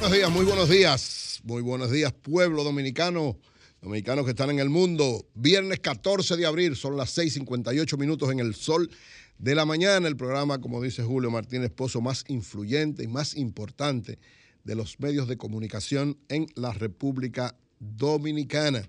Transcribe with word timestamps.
Buenos 0.00 0.16
días, 0.16 0.30
muy 0.30 0.44
buenos 0.44 0.68
días. 0.68 1.40
Muy 1.44 1.62
buenos 1.62 1.90
días, 1.90 2.12
pueblo 2.12 2.64
dominicano, 2.64 3.38
dominicanos 3.80 4.24
que 4.24 4.32
están 4.32 4.50
en 4.50 4.58
el 4.58 4.68
mundo. 4.68 5.26
Viernes 5.34 5.78
14 5.78 6.36
de 6.36 6.44
abril, 6.46 6.74
son 6.74 6.96
las 6.96 7.16
6:58 7.16 7.96
minutos 7.96 8.30
en 8.30 8.40
el 8.40 8.54
sol 8.54 8.90
de 9.38 9.54
la 9.54 9.64
mañana. 9.64 10.08
El 10.08 10.16
programa, 10.16 10.60
como 10.60 10.82
dice 10.82 11.02
Julio 11.02 11.30
Martínez 11.30 11.70
Pozo, 11.70 12.00
más 12.00 12.24
influyente 12.28 13.04
y 13.04 13.08
más 13.08 13.36
importante 13.36 14.18
de 14.64 14.74
los 14.74 15.00
medios 15.00 15.28
de 15.28 15.36
comunicación 15.36 16.18
en 16.28 16.46
la 16.54 16.72
República 16.72 17.56
Dominicana. 17.78 18.88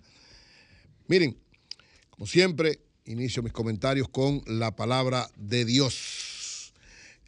Miren, 1.08 1.38
como 2.10 2.28
siempre, 2.28 2.80
inicio 3.06 3.44
mis 3.44 3.54
comentarios 3.54 4.08
con 4.10 4.42
la 4.46 4.76
palabra 4.76 5.30
de 5.36 5.66
Dios. 5.66 6.74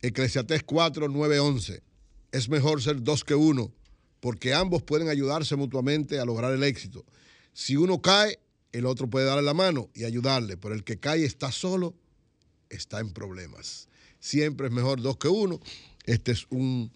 Eclesiastés 0.02 0.64
4, 0.64 1.08
9, 1.08 1.40
11. 1.40 1.84
Es 2.32 2.50
mejor 2.50 2.82
ser 2.82 3.02
dos 3.02 3.24
que 3.24 3.34
uno, 3.34 3.74
porque 4.20 4.54
ambos 4.54 4.84
pueden 4.84 5.10
ayudarse 5.10 5.56
mutuamente 5.56 6.20
a 6.20 6.26
lograr 6.26 6.54
el 6.54 6.64
éxito. 6.64 7.06
Si 7.54 7.76
uno 7.76 8.02
cae, 8.02 8.40
el 8.72 8.86
otro 8.86 9.10
puede 9.10 9.26
darle 9.26 9.44
la 9.44 9.54
mano 9.54 9.90
y 9.94 10.04
ayudarle, 10.04 10.58
pero 10.58 10.76
el 10.76 10.84
que 10.84 11.00
cae 11.00 11.24
está 11.24 11.52
solo, 11.52 11.96
está 12.70 13.00
en 13.00 13.12
problemas. 13.12 13.88
Siempre 14.20 14.68
es 14.68 14.74
mejor 14.74 15.02
dos 15.02 15.18
que 15.18 15.28
uno. 15.28 15.60
Este 16.06 16.32
es 16.32 16.46
un 16.50 16.92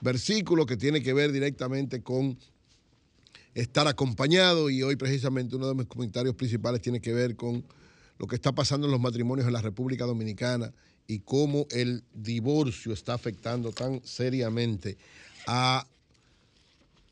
versículo 0.00 0.66
que 0.66 0.76
tiene 0.76 1.02
que 1.02 1.12
ver 1.12 1.32
directamente 1.32 2.02
con 2.02 2.38
estar 3.54 3.86
acompañado 3.86 4.70
y 4.70 4.82
hoy 4.82 4.96
precisamente 4.96 5.56
uno 5.56 5.68
de 5.68 5.74
mis 5.74 5.86
comentarios 5.86 6.34
principales 6.34 6.80
tiene 6.80 7.00
que 7.00 7.12
ver 7.12 7.36
con 7.36 7.64
lo 8.18 8.26
que 8.26 8.36
está 8.36 8.52
pasando 8.52 8.86
en 8.86 8.92
los 8.92 9.00
matrimonios 9.00 9.46
en 9.46 9.52
la 9.52 9.62
República 9.62 10.04
Dominicana 10.04 10.72
y 11.06 11.20
cómo 11.20 11.66
el 11.70 12.04
divorcio 12.14 12.92
está 12.92 13.14
afectando 13.14 13.72
tan 13.72 14.00
seriamente 14.04 14.96
a 15.46 15.86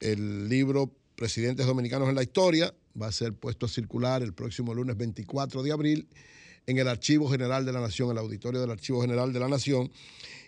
el 0.00 0.48
libro 0.48 0.90
Presidentes 1.14 1.66
Dominicanos 1.66 2.08
en 2.08 2.14
la 2.14 2.22
Historia 2.22 2.74
va 3.00 3.08
a 3.08 3.12
ser 3.12 3.34
puesto 3.34 3.66
a 3.66 3.68
circular 3.68 4.22
el 4.22 4.34
próximo 4.34 4.74
lunes 4.74 4.96
24 4.96 5.62
de 5.62 5.72
abril 5.72 6.08
en 6.66 6.78
el 6.78 6.88
Archivo 6.88 7.28
General 7.28 7.64
de 7.64 7.72
la 7.72 7.80
Nación, 7.80 8.10
el 8.10 8.18
auditorio 8.18 8.60
del 8.60 8.70
Archivo 8.70 9.00
General 9.02 9.32
de 9.32 9.40
la 9.40 9.48
Nación, 9.48 9.90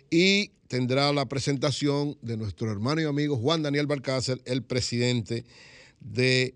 y 0.09 0.49
tendrá 0.67 1.11
la 1.13 1.27
presentación 1.27 2.17
de 2.21 2.37
nuestro 2.37 2.71
hermano 2.71 3.01
y 3.01 3.05
amigo 3.05 3.37
Juan 3.37 3.63
Daniel 3.63 3.87
Balcácer, 3.87 4.41
el 4.45 4.63
presidente 4.63 5.45
de 5.99 6.55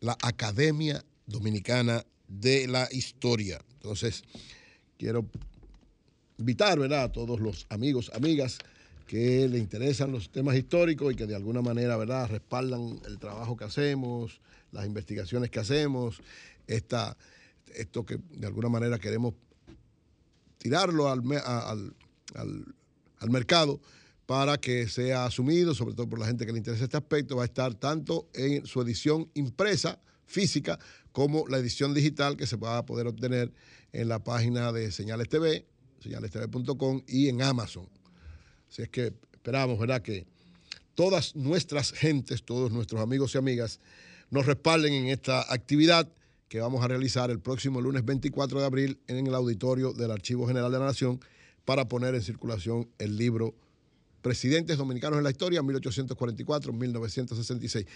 la 0.00 0.16
Academia 0.22 1.04
Dominicana 1.26 2.04
de 2.28 2.66
la 2.68 2.88
Historia. 2.90 3.60
Entonces, 3.74 4.22
quiero 4.98 5.26
invitar 6.38 6.78
¿verdad? 6.78 7.04
a 7.04 7.12
todos 7.12 7.40
los 7.40 7.66
amigos, 7.68 8.10
amigas 8.14 8.58
que 9.06 9.48
le 9.48 9.58
interesan 9.58 10.12
los 10.12 10.30
temas 10.30 10.56
históricos 10.56 11.12
y 11.12 11.16
que 11.16 11.26
de 11.26 11.34
alguna 11.34 11.62
manera 11.62 11.96
¿verdad? 11.96 12.28
respaldan 12.28 13.00
el 13.06 13.18
trabajo 13.18 13.56
que 13.56 13.64
hacemos, 13.64 14.40
las 14.72 14.86
investigaciones 14.86 15.50
que 15.50 15.58
hacemos, 15.58 16.20
esta, 16.66 17.16
esto 17.74 18.06
que 18.06 18.18
de 18.30 18.46
alguna 18.46 18.68
manera 18.68 18.98
queremos 18.98 19.34
tirarlo 20.58 21.08
al, 21.08 21.22
al 23.20 23.30
mercado 23.30 23.80
para 24.26 24.58
que 24.58 24.88
sea 24.88 25.24
asumido, 25.24 25.74
sobre 25.74 25.94
todo 25.94 26.08
por 26.08 26.18
la 26.18 26.26
gente 26.26 26.46
que 26.46 26.52
le 26.52 26.58
interesa 26.58 26.84
este 26.84 26.96
aspecto, 26.96 27.36
va 27.36 27.42
a 27.42 27.46
estar 27.46 27.74
tanto 27.74 28.28
en 28.34 28.66
su 28.66 28.80
edición 28.80 29.30
impresa, 29.34 30.00
física, 30.26 30.78
como 31.12 31.48
la 31.48 31.58
edición 31.58 31.94
digital 31.94 32.36
que 32.36 32.46
se 32.46 32.56
va 32.56 32.78
a 32.78 32.86
poder 32.86 33.06
obtener 33.06 33.52
en 33.92 34.08
la 34.08 34.22
página 34.22 34.72
de 34.72 34.92
Señales 34.92 35.28
TV, 35.28 35.66
señalestv.com 36.00 37.02
y 37.08 37.28
en 37.28 37.42
Amazon. 37.42 37.88
Así 38.68 38.82
es 38.82 38.88
que 38.88 39.12
esperamos, 39.32 39.78
¿verdad?, 39.78 40.02
que 40.02 40.26
todas 40.94 41.34
nuestras 41.34 41.92
gentes, 41.92 42.44
todos 42.44 42.70
nuestros 42.70 43.00
amigos 43.00 43.34
y 43.34 43.38
amigas 43.38 43.80
nos 44.30 44.46
respalden 44.46 44.94
en 44.94 45.06
esta 45.08 45.52
actividad 45.52 46.08
que 46.48 46.60
vamos 46.60 46.84
a 46.84 46.88
realizar 46.88 47.30
el 47.30 47.40
próximo 47.40 47.80
lunes 47.80 48.04
24 48.04 48.60
de 48.60 48.66
abril 48.66 49.00
en 49.08 49.26
el 49.26 49.34
auditorio 49.34 49.92
del 49.92 50.10
Archivo 50.10 50.46
General 50.46 50.70
de 50.70 50.78
la 50.78 50.86
Nación 50.86 51.20
para 51.70 51.86
poner 51.86 52.16
en 52.16 52.20
circulación 52.20 52.90
el 52.98 53.16
libro 53.16 53.54
Presidentes 54.22 54.76
Dominicanos 54.76 55.18
en 55.18 55.22
la 55.22 55.30
Historia, 55.30 55.62
1844-1966. 55.62 57.86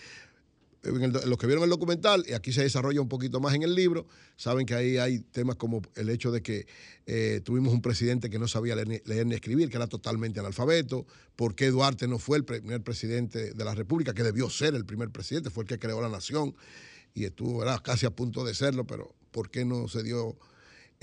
En, 0.84 1.02
el, 1.02 1.16
en 1.16 1.28
los 1.28 1.36
que 1.36 1.48
vieron 1.48 1.64
el 1.64 1.70
documental, 1.70 2.24
y 2.28 2.34
aquí 2.34 2.52
se 2.52 2.62
desarrolla 2.62 3.00
un 3.00 3.08
poquito 3.08 3.40
más 3.40 3.52
en 3.52 3.64
el 3.64 3.74
libro, 3.74 4.06
saben 4.36 4.64
que 4.64 4.76
ahí 4.76 4.98
hay 4.98 5.18
temas 5.18 5.56
como 5.56 5.82
el 5.96 6.08
hecho 6.08 6.30
de 6.30 6.40
que 6.40 6.68
eh, 7.06 7.40
tuvimos 7.42 7.74
un 7.74 7.82
presidente 7.82 8.30
que 8.30 8.38
no 8.38 8.46
sabía 8.46 8.76
leer 8.76 9.26
ni, 9.26 9.34
escribir, 9.34 9.70
que 9.70 9.76
era 9.76 9.88
totalmente 9.88 10.38
analfabeto, 10.38 11.04
por 11.34 11.56
qué 11.56 11.72
Duarte 11.72 12.06
no 12.06 12.20
fue 12.20 12.36
el 12.36 12.44
primer 12.44 12.80
presidente 12.80 13.54
de 13.54 13.64
la 13.64 13.74
República, 13.74 14.14
que 14.14 14.22
debió 14.22 14.48
ser 14.50 14.76
el 14.76 14.84
primer 14.84 15.10
presidente, 15.10 15.50
fue 15.50 15.64
el 15.64 15.68
que 15.68 15.80
creó 15.80 16.00
la 16.00 16.08
nación 16.08 16.54
y 17.12 17.24
estuvo 17.24 17.64
casi 17.82 18.06
a 18.06 18.10
punto 18.10 18.44
de 18.44 18.54
serlo, 18.54 18.86
pero 18.86 19.16
¿por 19.32 19.50
qué 19.50 19.64
no 19.64 19.88
se 19.88 20.04
dio 20.04 20.38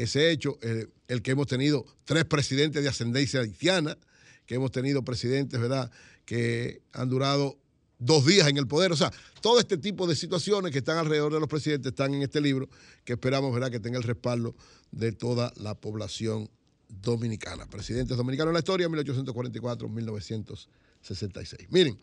ese 0.03 0.31
hecho? 0.31 0.57
Eh, 0.62 0.88
el 1.07 1.22
que 1.22 1.31
hemos 1.31 1.47
tenido 1.47 1.85
tres 2.06 2.25
presidentes 2.25 2.84
de 2.84 2.89
ascendencia 2.89 3.41
haitiana, 3.41 3.97
que 4.45 4.56
hemos 4.56 4.72
tenido 4.72 5.03
presidentes, 5.03 5.59
¿verdad?, 5.59 5.91
que 6.25 6.81
han 6.94 7.09
durado 7.09 7.57
dos 7.99 8.25
días 8.25 8.47
en 8.47 8.58
el 8.58 8.67
poder. 8.67 8.91
O 8.91 8.96
sea, 8.96 9.11
todo 9.41 9.59
este 9.59 9.78
tipo 9.78 10.08
de 10.08 10.16
situaciones 10.16 10.72
que 10.72 10.79
están 10.79 10.97
alrededor 10.97 11.31
de 11.34 11.40
los 11.40 11.49
presidentes 11.49 11.91
están 11.91 12.14
en 12.14 12.23
este 12.23 12.41
libro, 12.41 12.70
que 13.05 13.14
esperamos, 13.14 13.53
¿verdad?, 13.53 13.72
que 13.72 13.79
tenga 13.79 13.97
el 13.97 14.03
respaldo 14.03 14.55
de 14.91 15.11
toda 15.11 15.53
la 15.58 15.75
población 15.75 16.49
dominicana. 16.90 17.67
Presidentes 17.67 18.17
dominicanos 18.17 18.52
en 18.52 18.55
la 18.55 18.59
historia, 18.59 18.87
1844-1966. 18.90 21.67
Miren, 21.70 21.97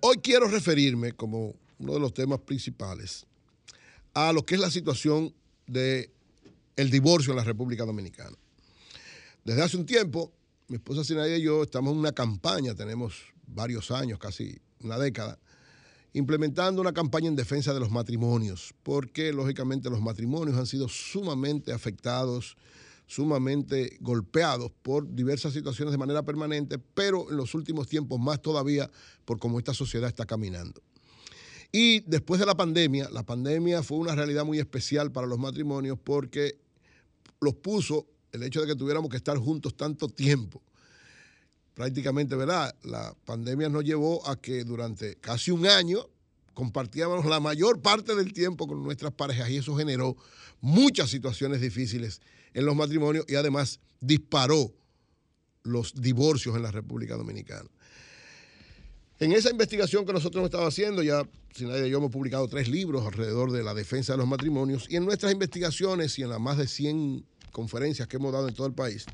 hoy 0.00 0.16
quiero 0.22 0.48
referirme 0.48 1.12
como 1.12 1.54
uno 1.78 1.94
de 1.94 2.00
los 2.00 2.14
temas 2.14 2.40
principales 2.40 3.26
a 4.14 4.32
lo 4.32 4.44
que 4.44 4.54
es 4.54 4.60
la 4.60 4.70
situación 4.70 5.34
de 5.66 6.10
el 6.80 6.90
divorcio 6.90 7.32
en 7.32 7.36
la 7.36 7.44
República 7.44 7.84
Dominicana. 7.84 8.36
Desde 9.44 9.62
hace 9.62 9.76
un 9.76 9.84
tiempo, 9.84 10.32
mi 10.68 10.76
esposa 10.76 11.04
Sinaida 11.04 11.36
y 11.36 11.42
yo 11.42 11.62
estamos 11.62 11.92
en 11.92 11.98
una 11.98 12.12
campaña, 12.12 12.74
tenemos 12.74 13.16
varios 13.46 13.90
años, 13.90 14.18
casi 14.18 14.58
una 14.82 14.96
década, 14.96 15.38
implementando 16.14 16.80
una 16.80 16.94
campaña 16.94 17.28
en 17.28 17.36
defensa 17.36 17.74
de 17.74 17.80
los 17.80 17.90
matrimonios, 17.90 18.74
porque 18.82 19.30
lógicamente 19.30 19.90
los 19.90 20.00
matrimonios 20.00 20.56
han 20.56 20.66
sido 20.66 20.88
sumamente 20.88 21.74
afectados, 21.74 22.56
sumamente 23.06 23.98
golpeados 24.00 24.72
por 24.82 25.14
diversas 25.14 25.52
situaciones 25.52 25.92
de 25.92 25.98
manera 25.98 26.22
permanente, 26.22 26.78
pero 26.78 27.30
en 27.30 27.36
los 27.36 27.54
últimos 27.54 27.88
tiempos 27.88 28.18
más 28.18 28.40
todavía 28.40 28.90
por 29.26 29.38
cómo 29.38 29.58
esta 29.58 29.74
sociedad 29.74 30.08
está 30.08 30.24
caminando. 30.24 30.80
Y 31.72 32.00
después 32.00 32.40
de 32.40 32.46
la 32.46 32.56
pandemia, 32.56 33.10
la 33.10 33.22
pandemia 33.22 33.82
fue 33.82 33.98
una 33.98 34.14
realidad 34.14 34.46
muy 34.46 34.58
especial 34.58 35.12
para 35.12 35.26
los 35.26 35.38
matrimonios 35.38 35.98
porque 36.02 36.58
los 37.40 37.54
puso 37.54 38.06
el 38.32 38.42
hecho 38.42 38.60
de 38.60 38.66
que 38.66 38.76
tuviéramos 38.76 39.10
que 39.10 39.16
estar 39.16 39.36
juntos 39.38 39.76
tanto 39.76 40.08
tiempo. 40.08 40.62
Prácticamente, 41.74 42.36
¿verdad? 42.36 42.74
La 42.82 43.14
pandemia 43.24 43.68
nos 43.68 43.84
llevó 43.84 44.26
a 44.28 44.36
que 44.36 44.64
durante 44.64 45.16
casi 45.16 45.50
un 45.50 45.66
año 45.66 46.06
compartíamos 46.54 47.24
la 47.24 47.40
mayor 47.40 47.80
parte 47.80 48.14
del 48.14 48.32
tiempo 48.32 48.66
con 48.66 48.82
nuestras 48.82 49.12
parejas 49.12 49.48
y 49.50 49.56
eso 49.56 49.74
generó 49.76 50.16
muchas 50.60 51.08
situaciones 51.08 51.60
difíciles 51.60 52.20
en 52.52 52.66
los 52.66 52.76
matrimonios 52.76 53.24
y 53.28 53.36
además 53.36 53.80
disparó 54.00 54.72
los 55.62 55.94
divorcios 55.94 56.56
en 56.56 56.62
la 56.62 56.70
República 56.70 57.16
Dominicana. 57.16 57.68
En 59.20 59.32
esa 59.32 59.50
investigación 59.50 60.06
que 60.06 60.14
nosotros 60.14 60.40
hemos 60.40 60.46
estado 60.46 60.66
haciendo, 60.66 61.02
ya 61.02 61.28
sin 61.54 61.68
nadie 61.68 61.90
yo 61.90 61.98
hemos 61.98 62.10
publicado 62.10 62.48
tres 62.48 62.68
libros 62.68 63.04
alrededor 63.04 63.52
de 63.52 63.62
la 63.62 63.74
defensa 63.74 64.14
de 64.14 64.16
los 64.16 64.26
matrimonios 64.26 64.86
y 64.88 64.96
en 64.96 65.04
nuestras 65.04 65.30
investigaciones 65.30 66.18
y 66.18 66.22
en 66.22 66.30
las 66.30 66.40
más 66.40 66.56
de 66.56 66.66
100 66.66 67.26
conferencias 67.52 68.08
que 68.08 68.16
hemos 68.16 68.32
dado 68.32 68.48
en 68.48 68.54
todo 68.54 68.66
el 68.66 68.72
país, 68.72 69.04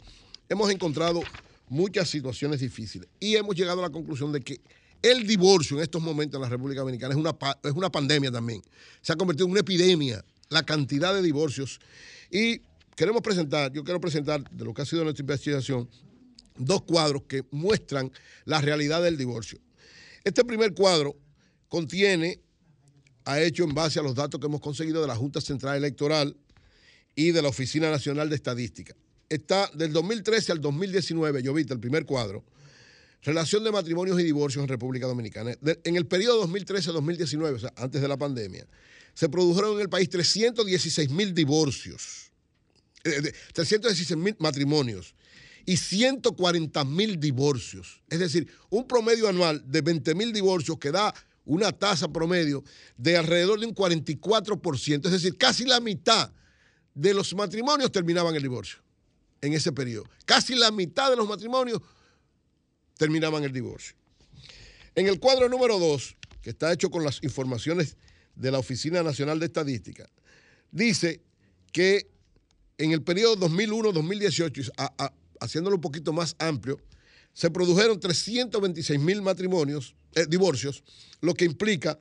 hemos 0.49 0.71
encontrado 0.71 1.23
muchas 1.69 2.09
situaciones 2.09 2.61
difíciles 2.61 3.09
y 3.19 3.35
hemos 3.35 3.57
llegado 3.57 3.81
a 3.81 3.83
la 3.83 3.91
conclusión 3.91 4.31
de 4.31 4.43
que 4.43 4.61
el 5.03 5.27
divorcio 5.27 5.77
en 5.77 5.83
estos 5.83 6.01
momentos 6.01 6.39
en 6.39 6.43
la 6.43 6.51
República 6.51 6.83
Dominicana 6.83 7.13
es 7.13 7.19
una, 7.19 7.37
es 7.65 7.73
una 7.73 7.91
pandemia 7.91 8.31
también. 8.31 8.63
Se 9.03 9.13
ha 9.13 9.17
convertido 9.17 9.47
en 9.47 9.51
una 9.51 9.61
epidemia 9.63 10.25
la 10.51 10.63
cantidad 10.63 11.15
de 11.15 11.23
divorcios 11.23 11.81
y 12.31 12.61
queremos 12.95 13.23
presentar, 13.23 13.73
yo 13.73 13.83
quiero 13.83 14.01
presentar 14.01 14.49
de 14.53 14.65
lo 14.65 14.73
que 14.73 14.83
ha 14.83 14.87
sido 14.87 15.03
nuestra 15.03 15.25
investigación, 15.25 15.91
dos 16.57 16.83
cuadros 16.83 17.25
que 17.25 17.43
muestran 17.51 18.13
la 18.45 18.61
realidad 18.61 19.03
del 19.03 19.17
divorcio. 19.17 19.59
Este 20.27 20.45
primer 20.45 20.75
cuadro 20.75 21.17
contiene, 21.69 22.41
ha 23.27 23.41
hecho 23.41 23.63
en 23.63 23.73
base 23.73 24.01
a 24.01 24.03
los 24.03 24.17
datos 24.17 24.41
que 24.41 24.47
hemos 24.49 24.61
conseguido 24.61 25.01
de 25.01 25.07
la 25.07 25.15
Junta 25.15 25.41
Central 25.41 25.77
Electoral 25.77 26.37
y 27.15 27.31
de 27.31 27.43
la 27.43 27.49
Oficina 27.49 27.93
Nacional 27.93 28.29
de 28.29 28.35
Estadística. 28.35 28.93
Está 29.29 29.71
del 29.75 29.93
2013 29.93 30.51
al 30.51 30.61
2019, 30.61 31.45
yo 31.45 31.55
viste 31.55 31.75
el 31.75 31.79
primer 31.79 32.05
cuadro, 32.07 32.45
relación 33.23 33.63
de 33.63 33.71
matrimonios 33.71 34.19
y 34.19 34.25
divorcios 34.25 34.65
en 34.65 34.69
República 34.69 35.07
Dominicana. 35.07 35.55
En 35.85 35.95
el 35.95 36.07
periodo 36.07 36.45
2013-2019, 36.49 37.55
o 37.55 37.59
sea, 37.61 37.73
antes 37.77 38.03
de 38.03 38.09
la 38.09 38.17
pandemia, 38.17 38.67
se 39.15 39.29
produjeron 39.29 39.77
en 39.77 39.83
el 39.83 39.89
país 39.89 40.11
316 40.11 41.09
mil 41.11 41.35
divorcios, 41.35 42.33
eh, 43.05 43.21
de- 43.21 43.35
316 43.53 44.17
mil 44.19 44.35
matrimonios 44.41 45.15
y 45.67 45.77
140 45.77 46.85
mil 46.85 47.19
divorcios. 47.21 48.01
Es 48.09 48.21
decir, 48.21 48.49
un 48.71 48.87
promedio 48.87 49.29
anual 49.29 49.63
de 49.71 49.81
20 49.83 50.15
mil 50.15 50.33
divorcios 50.33 50.79
que 50.79 50.93
da 50.93 51.13
una 51.45 51.73
tasa 51.73 52.09
promedio 52.09 52.65
de 52.97 53.17
alrededor 53.17 53.61
de 53.61 53.67
un 53.67 53.75
44%. 53.75 55.05
Es 55.07 55.13
decir, 55.13 55.37
casi 55.37 55.65
la 55.65 55.81
mitad 55.81 56.33
de 56.95 57.13
los 57.15 57.35
matrimonios 57.35 57.93
terminaban 57.93 58.35
el 58.35 58.43
divorcio 58.43 58.79
en 59.41 59.53
ese 59.53 59.73
periodo. 59.73 60.09
Casi 60.25 60.55
la 60.55 60.71
mitad 60.71 61.11
de 61.11 61.17
los 61.17 61.29
matrimonios 61.29 61.81
terminaban 62.97 63.45
el 63.45 63.53
divorcio. 63.53 63.95
En 64.95 65.07
el 65.09 65.21
cuadro 65.21 65.49
número 65.49 65.79
2, 65.79 66.17
que 66.43 66.51
está 66.51 66.73
hecho 66.73 66.91
con 66.91 67.05
las 67.05 67.23
informaciones 67.23 67.97
de 68.35 68.51
la 68.51 68.59
Oficina 68.59 69.03
Nacional 69.03 69.39
de 69.39 69.47
Estadística, 69.47 70.09
dice 70.71 71.21
que 71.73 72.09
en 72.79 72.93
el 72.93 73.03
periodo 73.03 73.37
2001-2018, 73.49 74.71
a- 74.77 74.93
a- 74.99 75.13
haciéndolo 75.41 75.77
un 75.77 75.83
poquito 75.83 76.13
más 76.13 76.35
amplio, 76.39 76.81
se 77.33 77.51
produjeron 77.51 78.01
326 78.01 78.99
mil 78.99 79.23
matrimonios, 79.23 79.95
eh, 80.15 80.27
divorcios, 80.29 80.83
lo 81.21 81.35
que 81.35 81.45
implica 81.45 82.01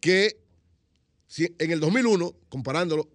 que 0.00 0.44
en 1.38 1.70
el 1.70 1.80
2001, 1.80 2.36
comparándolo 2.48 3.10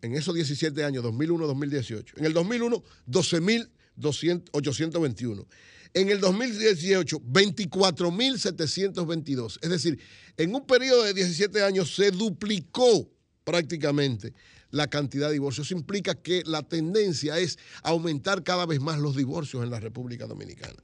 en 0.00 0.14
esos 0.14 0.34
17 0.34 0.82
años, 0.84 1.04
2001-2018, 1.04 2.14
en 2.16 2.24
el 2.24 2.32
2001, 2.32 2.82
12.821. 3.06 5.46
En 5.94 6.08
el 6.08 6.20
2018, 6.20 7.20
24.722. 7.20 9.58
Es 9.60 9.68
decir, 9.68 10.00
en 10.38 10.54
un 10.54 10.66
periodo 10.66 11.02
de 11.04 11.12
17 11.12 11.62
años 11.62 11.94
se 11.94 12.10
duplicó 12.10 13.10
prácticamente 13.44 14.32
la 14.72 14.88
cantidad 14.88 15.28
de 15.28 15.34
divorcios. 15.34 15.70
Implica 15.70 16.16
que 16.16 16.42
la 16.44 16.62
tendencia 16.62 17.38
es 17.38 17.58
aumentar 17.84 18.42
cada 18.42 18.66
vez 18.66 18.80
más 18.80 18.98
los 18.98 19.14
divorcios 19.14 19.62
en 19.62 19.70
la 19.70 19.78
República 19.78 20.26
Dominicana. 20.26 20.82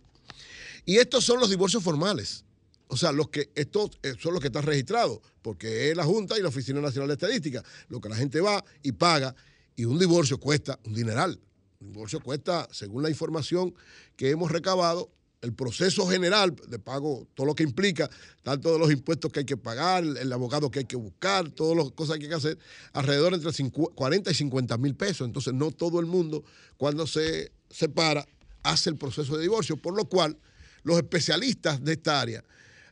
Y 0.85 0.99
estos 0.99 1.25
son 1.25 1.41
los 1.41 1.51
divorcios 1.51 1.83
formales. 1.83 2.45
O 2.87 2.97
sea, 2.97 3.13
los 3.13 3.29
que 3.29 3.51
estos 3.55 3.91
eh, 4.03 4.15
son 4.19 4.33
los 4.33 4.41
que 4.41 4.47
están 4.47 4.63
registrados, 4.63 5.21
porque 5.43 5.91
es 5.91 5.97
la 5.97 6.05
Junta 6.05 6.39
y 6.39 6.43
la 6.43 6.49
Oficina 6.49 6.81
Nacional 6.81 7.09
de 7.09 7.15
Estadística, 7.15 7.63
lo 7.89 8.01
que 8.01 8.09
la 8.09 8.17
gente 8.17 8.41
va 8.41 8.65
y 8.83 8.93
paga, 8.93 9.35
y 9.77 9.85
un 9.85 9.99
divorcio 9.99 10.39
cuesta 10.39 10.79
un 10.85 10.95
dineral. 10.95 11.39
Un 11.81 11.93
divorcio 11.93 12.21
cuesta, 12.21 12.69
según 12.73 13.03
la 13.03 13.11
información 13.11 13.75
que 14.17 14.31
hemos 14.31 14.51
recabado, 14.51 15.11
el 15.41 15.55
proceso 15.55 16.07
general 16.07 16.55
de 16.69 16.79
pago, 16.79 17.27
todo 17.35 17.47
lo 17.47 17.55
que 17.55 17.63
implica, 17.63 18.11
tanto 18.43 18.73
de 18.73 18.79
los 18.79 18.91
impuestos 18.91 19.31
que 19.31 19.41
hay 19.41 19.47
que 19.47 19.57
pagar, 19.57 20.05
el 20.05 20.33
abogado 20.33 20.71
que 20.71 20.81
hay 20.81 20.85
que 20.85 20.97
buscar, 20.97 21.49
todas 21.51 21.77
las 21.77 21.93
cosas 21.93 22.19
que 22.19 22.25
hay 22.25 22.31
que 22.31 22.35
hacer, 22.35 22.59
alrededor 22.93 23.35
entre 23.35 23.53
50 23.53 23.95
40 23.95 24.31
y 24.31 24.35
50 24.35 24.79
mil 24.79 24.95
pesos. 24.95 25.27
Entonces, 25.27 25.55
no 25.55 25.71
todo 25.71 26.01
el 26.01 26.07
mundo, 26.07 26.45
cuando 26.77 27.07
se 27.07 27.53
separa, 27.71 28.27
hace 28.65 28.91
el 28.91 28.97
proceso 28.97 29.37
de 29.37 29.43
divorcio, 29.43 29.77
por 29.77 29.97
lo 29.97 30.07
cual 30.07 30.37
los 30.83 30.97
especialistas 30.97 31.83
de 31.83 31.93
esta 31.93 32.21
área 32.21 32.45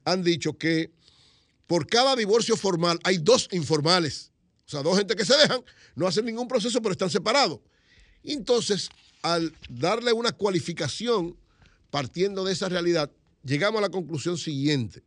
han 0.05 0.23
dicho 0.23 0.57
que 0.57 0.91
por 1.67 1.87
cada 1.87 2.15
divorcio 2.15 2.57
formal 2.57 2.99
hay 3.03 3.19
dos 3.19 3.49
informales. 3.51 4.31
O 4.67 4.71
sea, 4.71 4.83
dos 4.83 4.97
gente 4.97 5.17
que 5.17 5.25
se 5.25 5.37
dejan, 5.37 5.61
no 5.95 6.07
hacen 6.07 6.25
ningún 6.25 6.49
proceso, 6.49 6.81
pero 6.81 6.93
están 6.93 7.11
separados. 7.11 7.61
Entonces, 8.23 8.89
al 9.23 9.53
darle 9.69 10.13
una 10.13 10.33
cualificación 10.33 11.37
partiendo 11.97 12.45
de 12.45 12.53
esa 12.53 12.69
realidad, 12.69 13.11
llegamos 13.43 13.79
a 13.79 13.81
la 13.81 13.89
conclusión 13.89 14.37
siguiente. 14.37 15.03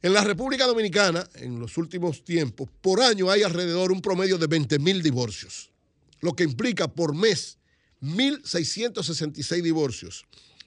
En 0.00 0.12
la 0.12 0.22
República 0.22 0.64
Dominicana, 0.64 1.28
en 1.34 1.58
los 1.58 1.76
últimos 1.76 2.22
tiempos, 2.22 2.68
por 2.80 3.02
año 3.02 3.28
hay 3.28 3.42
alrededor 3.42 3.90
un 3.90 4.00
promedio 4.00 4.38
de 4.38 4.46
20 4.46 4.78
mil 4.78 5.02
divorcios, 5.02 5.72
lo 6.20 6.34
que 6.34 6.44
implica 6.44 6.86
por 6.86 7.16
mes 7.16 7.58
1.666 8.00 9.60
divorcios, 9.60 10.24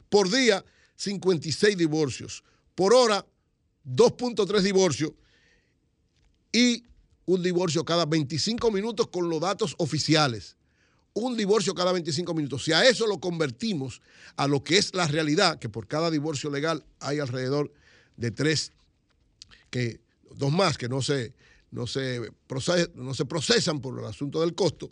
por 0.09 0.29
día 0.29 0.65
56 0.97 1.77
divorcios, 1.77 2.43
por 2.75 2.93
hora 2.93 3.25
2.3 3.85 4.59
divorcios 4.59 5.13
y 6.51 6.83
un 7.25 7.41
divorcio 7.41 7.85
cada 7.85 8.05
25 8.05 8.69
minutos 8.69 9.07
con 9.07 9.29
los 9.29 9.39
datos 9.39 9.75
oficiales. 9.77 10.57
Un 11.13 11.35
divorcio 11.35 11.73
cada 11.73 11.91
25 11.91 12.33
minutos. 12.33 12.63
Si 12.63 12.71
a 12.71 12.85
eso 12.87 13.05
lo 13.05 13.19
convertimos 13.19 14.01
a 14.37 14.47
lo 14.47 14.63
que 14.63 14.77
es 14.77 14.93
la 14.95 15.07
realidad, 15.07 15.59
que 15.59 15.67
por 15.67 15.87
cada 15.87 16.09
divorcio 16.09 16.49
legal 16.49 16.85
hay 16.99 17.19
alrededor 17.19 17.71
de 18.15 18.31
tres, 18.31 18.71
que, 19.69 19.99
dos 20.35 20.51
más 20.51 20.77
que 20.77 20.87
no 20.87 21.01
se, 21.01 21.33
no, 21.71 21.85
se 21.85 22.21
proce- 22.47 22.91
no 22.95 23.13
se 23.13 23.25
procesan 23.25 23.81
por 23.81 23.99
el 23.99 24.05
asunto 24.05 24.39
del 24.39 24.55
costo, 24.55 24.89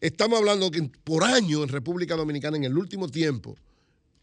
estamos 0.00 0.38
hablando 0.38 0.70
que 0.70 0.82
por 1.04 1.24
año 1.24 1.62
en 1.62 1.68
República 1.70 2.16
Dominicana, 2.16 2.58
en 2.58 2.64
el 2.64 2.76
último 2.76 3.08
tiempo, 3.08 3.56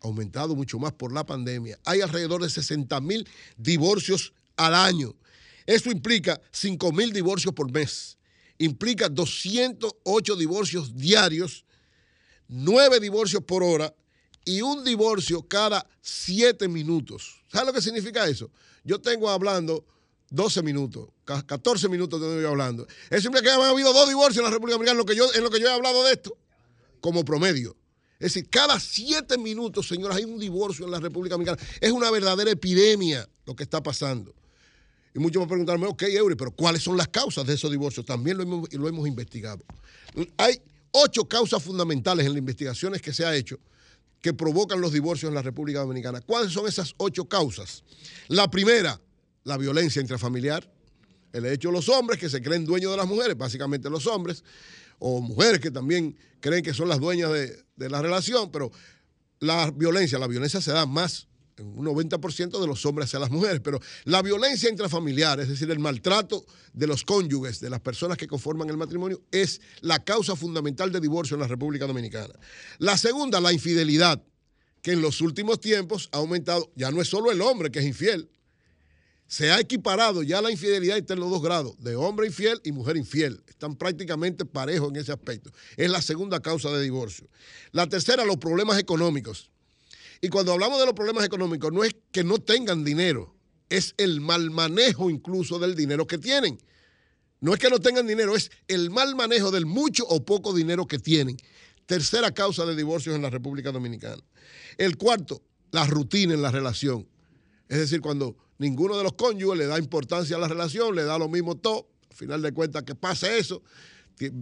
aumentado 0.02 0.56
mucho 0.56 0.78
más 0.78 0.94
por 0.94 1.12
la 1.12 1.26
pandemia, 1.26 1.80
hay 1.84 2.02
alrededor 2.02 2.44
de 2.44 2.50
60 2.50 3.02
mil 3.02 3.28
divorcios 3.58 4.34
al 4.56 4.76
año. 4.76 5.16
Eso 5.66 5.90
implica 5.90 6.40
5 6.52 6.92
mil 6.92 7.12
divorcios 7.12 7.54
por 7.56 7.72
mes. 7.72 8.19
Implica 8.60 9.10
208 9.10 10.36
divorcios 10.36 10.96
diarios, 10.96 11.66
9 12.48 13.00
divorcios 13.00 13.44
por 13.44 13.64
hora 13.64 13.94
y 14.46 14.62
un 14.62 14.84
divorcio 14.84 15.42
cada 15.48 15.86
7 16.02 16.68
minutos. 16.68 17.44
¿Sabes 17.52 17.68
lo 17.68 17.74
que 17.74 17.82
significa 17.82 18.28
eso? 18.28 18.52
Yo 18.84 19.00
tengo 19.00 19.30
hablando 19.30 19.86
12 20.30 20.62
minutos, 20.62 21.10
ca- 21.26 21.42
14 21.46 21.88
minutos 21.90 22.20
tengo 22.20 22.40
yo 22.42 22.50
hablando. 22.50 22.86
Eso 23.10 23.28
implica 23.28 23.44
que 23.56 23.62
ha 23.64 23.70
habido 23.70 23.94
dos 23.94 24.08
divorcios 24.10 24.38
en 24.38 24.44
la 24.46 24.50
República 24.52 24.76
Dominicana 24.76 24.92
en 24.94 24.98
lo 24.98 25.06
que 25.06 25.16
yo, 25.16 25.32
lo 25.42 25.50
que 25.50 25.60
yo 25.60 25.68
he 25.68 25.72
hablado 25.74 26.04
de 26.04 26.14
esto, 26.14 26.38
como 27.02 27.24
promedio. 27.24 27.76
Es 28.20 28.34
decir, 28.34 28.50
cada 28.50 28.80
7 28.80 29.38
minutos, 29.38 29.88
señoras, 29.88 30.18
hay 30.18 30.26
un 30.26 30.38
divorcio 30.38 30.84
en 30.86 30.92
la 30.92 31.00
República 31.00 31.36
Dominicana. 31.36 31.58
Es 31.80 31.92
una 31.92 32.12
verdadera 32.12 32.52
epidemia 32.52 33.28
lo 33.46 33.56
que 33.56 33.64
está 33.64 33.82
pasando. 33.82 34.34
Y 35.14 35.20
muchos 35.20 35.42
me 35.42 35.48
preguntarme, 35.48 35.88
ok, 35.88 36.04
Eury, 36.04 36.36
pero 36.36 36.52
¿cuáles 36.52 36.84
son 36.84 36.96
las 36.96 37.08
causas 37.08 37.46
de 37.46 37.56
esos 37.56 37.72
divorcios? 37.72 38.06
También 38.06 38.38
lo 38.38 38.44
hemos, 38.88 39.08
investigado. 39.08 39.64
Hay 40.38 40.62
ocho 40.92 41.26
causas 41.28 41.64
fundamentales 41.64 42.26
en 42.26 42.34
las 42.34 42.40
investigaciones 42.40 43.02
que 43.02 43.14
se 43.14 43.26
ha 43.26 43.36
hecho 43.36 43.60
que 44.22 44.34
provocan 44.34 44.82
los 44.82 44.92
divorcios 44.92 45.30
en 45.30 45.36
la 45.36 45.42
República 45.42 45.80
Dominicana. 45.80 46.22
¿Cuáles 46.22 46.52
son 46.52 46.68
esas 46.68 46.94
ocho 46.98 47.26
causas? 47.26 47.84
La 48.28 48.52
primera, 48.52 49.00
la 49.46 49.58
violencia 49.58 50.02
intrafamiliar. 50.02 50.70
El 51.32 51.46
hecho 51.46 51.70
de 51.70 51.76
los 51.76 51.88
hombres 51.90 52.20
que 52.20 52.30
se 52.30 52.42
creen 52.42 52.66
dueños 52.66 52.92
de 52.92 52.98
las 52.98 53.08
mujeres, 53.08 53.38
básicamente 53.38 53.90
los 53.90 54.08
hombres, 54.08 54.44
o 54.98 55.22
mujeres 55.22 55.62
que 55.62 55.72
también 55.72 56.18
creen 56.42 56.64
que 56.64 56.74
son 56.74 56.90
las 56.90 57.00
dueñas 57.00 57.32
de 57.32 57.90
la 57.90 58.02
relación, 58.02 58.52
pero 58.52 58.72
la 59.40 59.72
violencia, 59.72 60.20
la 60.20 60.28
violencia 60.28 60.60
se 60.60 60.72
da 60.72 60.86
más 60.86 61.29
un 61.62 61.86
90% 61.86 62.60
de 62.60 62.68
los 62.68 62.86
hombres 62.86 63.08
hacia 63.08 63.20
las 63.20 63.30
mujeres, 63.30 63.62
pero 63.64 63.80
la 64.06 64.22
violencia 64.22 64.70
intrafamiliar, 64.70 65.40
es 65.40 65.50
decir, 65.50 65.70
el 65.72 65.80
maltrato 65.80 66.46
de 66.74 66.88
los 66.88 67.04
cónyuges, 67.04 67.60
de 67.60 67.70
las 67.70 67.82
personas 67.82 68.18
que 68.18 68.28
conforman 68.28 68.70
el 68.70 68.78
matrimonio, 68.78 69.22
es 69.32 69.62
la 69.82 70.04
causa 70.04 70.36
fundamental 70.36 70.92
de 70.92 71.00
divorcio 71.00 71.36
en 71.36 71.42
la 71.42 71.48
República 71.48 71.88
Dominicana. 71.88 72.34
La 72.78 72.98
segunda, 72.98 73.40
la 73.40 73.54
infidelidad, 73.54 74.24
que 74.82 74.94
en 74.94 75.02
los 75.02 75.22
últimos 75.22 75.60
tiempos 75.60 76.10
ha 76.12 76.18
aumentado, 76.18 76.72
ya 76.76 76.92
no 76.92 77.02
es 77.02 77.10
solo 77.10 77.32
el 77.32 77.42
hombre 77.42 77.70
que 77.72 77.80
es 77.80 77.86
infiel, 77.86 78.30
se 79.30 79.52
ha 79.52 79.60
equiparado 79.60 80.24
ya 80.24 80.42
la 80.42 80.50
infidelidad 80.50 80.98
está 80.98 81.14
en 81.14 81.20
los 81.20 81.30
dos 81.30 81.44
grados, 81.44 81.76
de 81.84 81.96
hombre 81.96 82.26
infiel 82.26 82.60
y 82.64 82.72
mujer 82.72 82.98
infiel. 82.98 83.44
Están 83.48 83.76
prácticamente 83.76 84.44
parejos 84.44 84.90
en 84.90 84.96
ese 84.96 85.12
aspecto. 85.12 85.52
Es 85.78 85.90
la 85.92 86.02
segunda 86.02 86.40
causa 86.40 86.72
de 86.72 86.82
divorcio. 86.82 87.28
La 87.72 87.88
tercera, 87.88 88.26
los 88.26 88.38
problemas 88.38 88.80
económicos. 88.80 89.52
Y 90.22 90.30
cuando 90.30 90.54
hablamos 90.54 90.80
de 90.80 90.86
los 90.86 90.94
problemas 90.94 91.26
económicos, 91.26 91.72
no 91.72 91.84
es 91.84 91.96
que 92.12 92.24
no 92.24 92.40
tengan 92.40 92.84
dinero, 92.84 93.36
es 93.70 93.94
el 93.98 94.20
mal 94.22 94.52
manejo 94.52 95.10
incluso 95.10 95.60
del 95.60 95.76
dinero 95.76 96.08
que 96.08 96.18
tienen. 96.18 96.58
No 97.42 97.54
es 97.54 97.60
que 97.60 97.70
no 97.70 97.80
tengan 97.80 98.06
dinero, 98.06 98.36
es 98.36 98.52
el 98.68 98.90
mal 98.90 99.16
manejo 99.16 99.50
del 99.52 99.66
mucho 99.66 100.06
o 100.08 100.26
poco 100.26 100.54
dinero 100.54 100.88
que 100.88 101.00
tienen. 101.00 101.38
Tercera 101.86 102.32
causa 102.32 102.66
de 102.66 102.76
divorcios 102.76 103.16
en 103.16 103.22
la 103.22 103.30
República 103.30 103.72
Dominicana. 103.72 104.22
El 104.78 104.98
cuarto, 104.98 105.42
la 105.72 105.86
rutina 105.86 106.34
en 106.34 106.42
la 106.42 106.52
relación. 106.52 107.08
Es 107.70 107.78
decir, 107.78 108.02
cuando 108.02 108.36
ninguno 108.58 108.98
de 108.98 109.04
los 109.04 109.14
cónyuges 109.14 109.58
le 109.58 109.68
da 109.68 109.80
importancia 109.80 110.36
a 110.36 110.40
la 110.40 110.48
relación, 110.48 110.96
le 110.96 111.04
da 111.04 111.18
lo 111.18 111.30
mismo 111.30 111.56
todo, 111.56 111.88
al 112.10 112.18
final 112.18 112.42
de 112.42 112.52
cuentas 112.52 112.84
que 112.84 112.96
pasa 112.96 113.34
eso, 113.34 113.64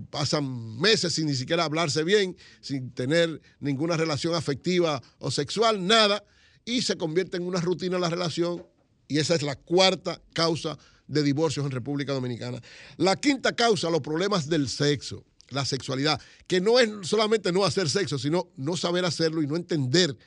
pasan 0.09 0.79
meses 0.79 1.13
sin 1.13 1.27
ni 1.27 1.35
siquiera 1.35 1.63
hablarse 1.63 2.03
bien, 2.03 2.35
sin 2.61 2.91
tener 2.91 3.41
ninguna 3.59 3.97
relación 3.97 4.35
afectiva 4.35 5.01
o 5.19 5.31
sexual, 5.31 5.85
nada, 5.85 6.23
y 6.65 6.81
se 6.81 6.97
convierte 6.97 7.37
en 7.37 7.43
una 7.43 7.61
rutina 7.61 7.99
la 7.99 8.09
relación, 8.09 8.65
y 9.07 9.19
esa 9.19 9.35
es 9.35 9.41
la 9.43 9.55
cuarta 9.55 10.21
causa 10.33 10.77
de 11.07 11.23
divorcios 11.23 11.65
en 11.65 11.71
República 11.71 12.13
Dominicana. 12.13 12.61
La 12.97 13.15
quinta 13.15 13.55
causa, 13.55 13.89
los 13.89 14.01
problemas 14.01 14.49
del 14.49 14.67
sexo, 14.67 15.23
la 15.49 15.65
sexualidad, 15.65 16.19
que 16.45 16.59
no 16.59 16.79
es 16.79 16.89
solamente 17.07 17.51
no 17.51 17.63
hacer 17.63 17.89
sexo, 17.89 18.19
sino 18.19 18.49
no 18.57 18.75
saber 18.75 19.05
hacerlo 19.05 19.41
y 19.41 19.47
no 19.47 19.55
entender 19.55 20.17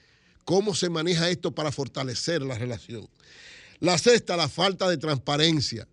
cómo 0.44 0.74
se 0.74 0.88
maneja 0.88 1.28
esto 1.28 1.54
para 1.54 1.72
fortalecer 1.72 2.42
la 2.42 2.56
relación. 2.56 3.08
La 3.80 3.98
sexta, 3.98 4.36
la 4.36 4.48
falta 4.48 4.88
de 4.88 4.96
transparencia. 4.96 5.86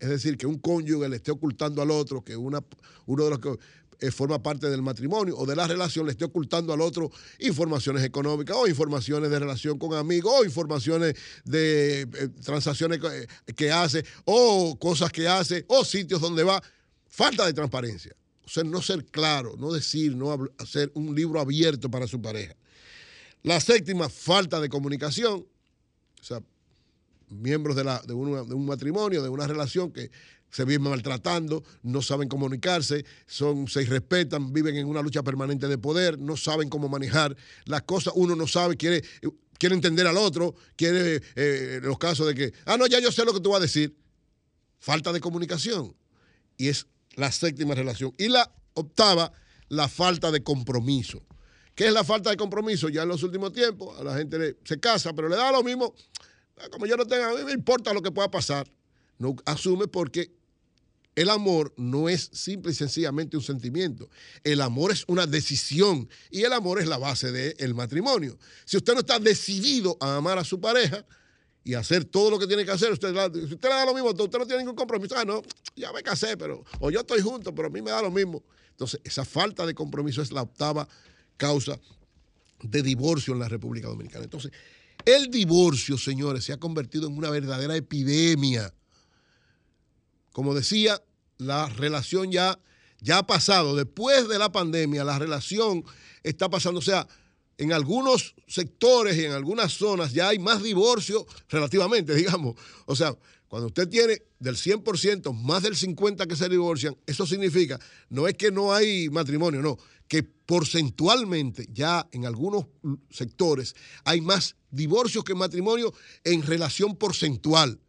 Es 0.00 0.08
decir, 0.08 0.36
que 0.36 0.46
un 0.46 0.58
cónyuge 0.58 1.08
le 1.08 1.16
esté 1.16 1.30
ocultando 1.30 1.82
al 1.82 1.90
otro, 1.90 2.22
que 2.22 2.36
una, 2.36 2.62
uno 3.06 3.24
de 3.24 3.30
los 3.30 3.38
que 3.40 3.58
eh, 4.00 4.12
forma 4.12 4.40
parte 4.40 4.70
del 4.70 4.80
matrimonio 4.80 5.36
o 5.36 5.44
de 5.44 5.56
la 5.56 5.66
relación 5.66 6.06
le 6.06 6.12
esté 6.12 6.24
ocultando 6.24 6.72
al 6.72 6.80
otro 6.80 7.10
informaciones 7.40 8.04
económicas 8.04 8.56
o 8.56 8.68
informaciones 8.68 9.28
de 9.28 9.38
relación 9.40 9.76
con 9.76 9.92
amigos 9.94 10.32
o 10.38 10.44
informaciones 10.44 11.16
de 11.44 12.02
eh, 12.02 12.06
transacciones 12.44 13.00
que, 13.00 13.54
que 13.54 13.72
hace 13.72 14.04
o 14.24 14.78
cosas 14.78 15.10
que 15.10 15.26
hace 15.26 15.64
o 15.66 15.84
sitios 15.84 16.20
donde 16.20 16.44
va. 16.44 16.62
Falta 17.08 17.44
de 17.44 17.52
transparencia. 17.52 18.14
O 18.44 18.48
sea, 18.48 18.62
no 18.62 18.80
ser 18.80 19.04
claro, 19.04 19.56
no 19.58 19.72
decir, 19.72 20.14
no 20.14 20.48
hacer 20.58 20.92
un 20.94 21.14
libro 21.14 21.40
abierto 21.40 21.90
para 21.90 22.06
su 22.06 22.22
pareja. 22.22 22.54
La 23.42 23.60
séptima, 23.60 24.08
falta 24.08 24.60
de 24.60 24.68
comunicación. 24.68 25.44
O 26.20 26.24
sea, 26.24 26.40
miembros 27.30 27.76
de, 27.76 28.14
un 28.14 28.66
matrimonio, 28.66 29.22
de 29.22 29.28
una 29.28 29.46
relación 29.46 29.92
que 29.92 30.10
se 30.50 30.64
viven 30.64 30.90
maltratando, 30.90 31.62
no 31.82 32.00
saben 32.00 32.28
comunicarse, 32.28 33.04
son, 33.26 33.68
se 33.68 33.82
irrespetan, 33.82 34.52
viven 34.52 34.76
en 34.76 34.86
una 34.86 35.02
lucha 35.02 35.22
permanente 35.22 35.68
de 35.68 35.78
poder, 35.78 36.18
no 36.18 36.36
saben 36.36 36.70
cómo 36.70 36.88
manejar 36.88 37.36
las 37.66 37.82
cosas, 37.82 38.14
uno 38.16 38.34
no 38.34 38.46
sabe, 38.46 38.76
quiere, 38.76 39.02
quiere 39.58 39.74
entender 39.74 40.06
al 40.06 40.16
otro, 40.16 40.54
quiere 40.76 41.20
eh, 41.34 41.80
los 41.82 41.98
casos 41.98 42.26
de 42.26 42.34
que, 42.34 42.52
ah, 42.64 42.76
no, 42.78 42.86
ya 42.86 43.00
yo 43.00 43.12
sé 43.12 43.24
lo 43.24 43.34
que 43.34 43.40
tú 43.40 43.50
vas 43.50 43.58
a 43.58 43.62
decir. 43.62 43.94
Falta 44.78 45.12
de 45.12 45.20
comunicación. 45.20 45.94
Y 46.56 46.68
es 46.68 46.86
la 47.14 47.32
séptima 47.32 47.74
relación. 47.74 48.14
Y 48.16 48.28
la 48.28 48.50
octava, 48.74 49.32
la 49.68 49.88
falta 49.88 50.30
de 50.30 50.42
compromiso. 50.42 51.22
¿Qué 51.74 51.86
es 51.86 51.92
la 51.92 52.04
falta 52.04 52.30
de 52.30 52.36
compromiso? 52.36 52.88
Ya 52.88 53.02
en 53.02 53.08
los 53.08 53.22
últimos 53.22 53.52
tiempos 53.52 53.98
a 54.00 54.04
la 54.04 54.16
gente 54.16 54.56
se 54.64 54.80
casa, 54.80 55.12
pero 55.12 55.28
le 55.28 55.36
da 55.36 55.52
lo 55.52 55.62
mismo. 55.62 55.94
Como 56.70 56.86
yo 56.86 56.96
no 56.96 57.06
tengo, 57.06 57.24
a 57.24 57.34
mí 57.34 57.44
me 57.44 57.52
importa 57.52 57.92
lo 57.92 58.02
que 58.02 58.10
pueda 58.10 58.30
pasar. 58.30 58.70
No 59.18 59.36
asume 59.44 59.88
porque 59.88 60.32
el 61.18 61.30
amor 61.30 61.74
no 61.76 62.08
es 62.08 62.30
simple 62.32 62.70
y 62.70 62.74
sencillamente 62.76 63.36
un 63.36 63.42
sentimiento. 63.42 64.08
El 64.44 64.60
amor 64.60 64.92
es 64.92 65.02
una 65.08 65.26
decisión 65.26 66.08
y 66.30 66.42
el 66.42 66.52
amor 66.52 66.80
es 66.80 66.86
la 66.86 66.96
base 66.96 67.32
del 67.32 67.74
matrimonio. 67.74 68.38
Si 68.64 68.76
usted 68.76 68.94
no 68.94 69.00
está 69.00 69.18
decidido 69.18 69.96
a 70.00 70.16
amar 70.16 70.38
a 70.38 70.44
su 70.44 70.60
pareja 70.60 71.04
y 71.64 71.74
hacer 71.74 72.04
todo 72.04 72.30
lo 72.30 72.38
que 72.38 72.46
tiene 72.46 72.64
que 72.64 72.70
hacer, 72.70 72.92
usted, 72.92 73.12
si 73.32 73.54
usted 73.54 73.68
le 73.68 73.74
da 73.74 73.84
lo 73.84 73.94
mismo, 73.94 74.10
usted 74.10 74.38
no 74.38 74.46
tiene 74.46 74.58
ningún 74.58 74.76
compromiso. 74.76 75.16
Ah, 75.18 75.24
no, 75.24 75.42
ya 75.74 75.92
me 75.92 76.04
casé, 76.04 76.36
pero, 76.36 76.64
o 76.78 76.88
yo 76.88 77.00
estoy 77.00 77.20
junto, 77.20 77.52
pero 77.52 77.66
a 77.66 77.70
mí 77.70 77.82
me 77.82 77.90
da 77.90 78.00
lo 78.00 78.12
mismo. 78.12 78.44
Entonces, 78.70 79.00
esa 79.02 79.24
falta 79.24 79.66
de 79.66 79.74
compromiso 79.74 80.22
es 80.22 80.30
la 80.30 80.42
octava 80.42 80.88
causa 81.36 81.80
de 82.62 82.80
divorcio 82.80 83.34
en 83.34 83.40
la 83.40 83.48
República 83.48 83.88
Dominicana. 83.88 84.22
Entonces, 84.22 84.52
el 85.04 85.30
divorcio, 85.30 85.96
señores, 85.96 86.44
se 86.44 86.52
ha 86.52 86.58
convertido 86.58 87.06
en 87.08 87.16
una 87.16 87.30
verdadera 87.30 87.76
epidemia. 87.76 88.74
Como 90.32 90.54
decía, 90.54 91.02
la 91.38 91.68
relación 91.68 92.30
ya, 92.30 92.58
ya 93.00 93.18
ha 93.18 93.26
pasado. 93.26 93.74
Después 93.74 94.28
de 94.28 94.38
la 94.38 94.52
pandemia, 94.52 95.04
la 95.04 95.18
relación 95.18 95.84
está 96.22 96.48
pasando. 96.48 96.78
O 96.78 96.82
sea, 96.82 97.06
en 97.56 97.72
algunos 97.72 98.34
sectores 98.46 99.16
y 99.16 99.24
en 99.24 99.32
algunas 99.32 99.72
zonas 99.72 100.12
ya 100.12 100.28
hay 100.28 100.38
más 100.38 100.62
divorcio 100.62 101.26
relativamente, 101.48 102.14
digamos. 102.16 102.54
O 102.86 102.94
sea, 102.94 103.16
cuando 103.48 103.68
usted 103.68 103.88
tiene 103.88 104.22
del 104.38 104.56
100%, 104.56 105.32
más 105.34 105.62
del 105.62 105.74
50% 105.74 106.26
que 106.26 106.36
se 106.36 106.48
divorcian, 106.48 106.96
eso 107.06 107.26
significa, 107.26 107.80
no 108.10 108.28
es 108.28 108.34
que 108.34 108.50
no 108.50 108.72
hay 108.74 109.08
matrimonio, 109.08 109.62
no, 109.62 109.78
que 110.06 110.22
porcentualmente 110.22 111.66
ya 111.72 112.06
en 112.12 112.26
algunos 112.26 112.66
sectores 113.10 113.74
hay 114.04 114.20
más 114.20 114.54
divorcios 114.70 115.24
que 115.24 115.34
matrimonio 115.34 115.92
en 116.24 116.42
relación 116.42 116.96
porcentual. 116.96 117.80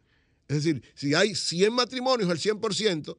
Es 0.48 0.64
decir, 0.64 0.82
si 0.94 1.14
hay 1.14 1.34
100 1.34 1.72
matrimonios, 1.72 2.30
el 2.30 2.38
100%, 2.38 3.16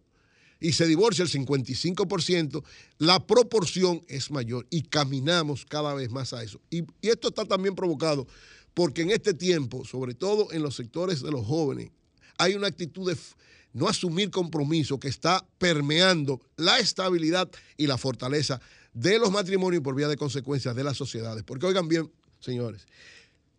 y 0.60 0.74
se 0.74 0.86
divorcia 0.86 1.24
el 1.24 1.30
55%, 1.30 2.63
la 3.00 3.25
proporción 3.25 4.01
es 4.08 4.30
mayor 4.30 4.68
y 4.70 4.84
caminamos 4.84 5.65
cada 5.65 5.94
vez 5.96 6.12
más 6.12 6.34
a 6.34 6.44
eso. 6.44 6.62
Y, 6.70 6.84
y 7.01 7.10
esto 7.10 7.30
está 7.30 7.46
también 7.46 7.74
provocado 7.74 8.27
porque 8.74 9.01
en 9.01 9.12
este 9.12 9.34
tiempo, 9.34 9.84
sobre 9.86 10.13
todo 10.13 10.51
en 10.51 10.62
los 10.62 10.75
sectores 10.75 11.22
de 11.22 11.32
los 11.32 11.46
jóvenes, 11.46 11.89
hay 12.38 12.53
una 12.53 12.68
actitud 12.68 13.12
de 13.12 13.18
no 13.74 13.88
asumir 13.88 14.30
compromiso 14.30 15.00
que 15.00 15.08
está 15.08 15.46
permeando 15.58 16.41
la 16.58 16.80
estabilidad 16.80 17.50
y 17.77 17.88
la 17.88 17.98
fortaleza 17.98 18.62
de 18.94 19.20
los 19.20 19.32
matrimonios 19.32 19.82
por 19.82 19.96
vía 19.96 20.08
de 20.08 20.18
consecuencias 20.18 20.75
de 20.75 20.84
las 20.84 20.98
sociedades. 20.98 21.44
Porque 21.44 21.65
oigan 21.65 21.88
bien, 21.88 22.12
señores, 22.39 22.86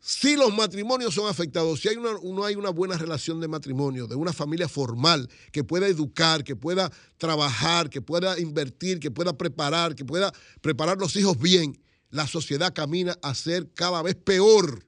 si 0.05 0.35
los 0.35 0.53
matrimonios 0.53 1.15
son 1.15 1.29
afectados, 1.29 1.81
si 1.81 1.89
no 1.95 2.45
hay 2.45 2.57
una 2.57 2.71
buena 2.71 2.99
relación 2.99 3.41
de 3.41 3.47
matrimonio, 3.47 4.09
de 4.09 4.17
una 4.17 4.33
familia 4.33 4.69
formal 4.69 5.31
que 5.53 5.63
pueda 5.63 5.87
educar, 5.87 6.43
que 6.43 6.57
pueda 6.57 6.91
trabajar, 7.19 7.89
que 7.89 8.03
pueda 8.03 8.37
invertir, 8.41 8.99
que 8.99 9.13
pueda 9.13 9.39
preparar, 9.39 9.95
que 9.95 10.05
pueda 10.05 10.33
preparar 10.61 10.99
los 10.99 11.15
hijos 11.15 11.39
bien, 11.39 11.81
la 12.11 12.27
sociedad 12.27 12.75
camina 12.75 13.17
a 13.23 13.33
ser 13.37 13.73
cada 13.75 14.03
vez 14.03 14.17
peor. 14.17 14.85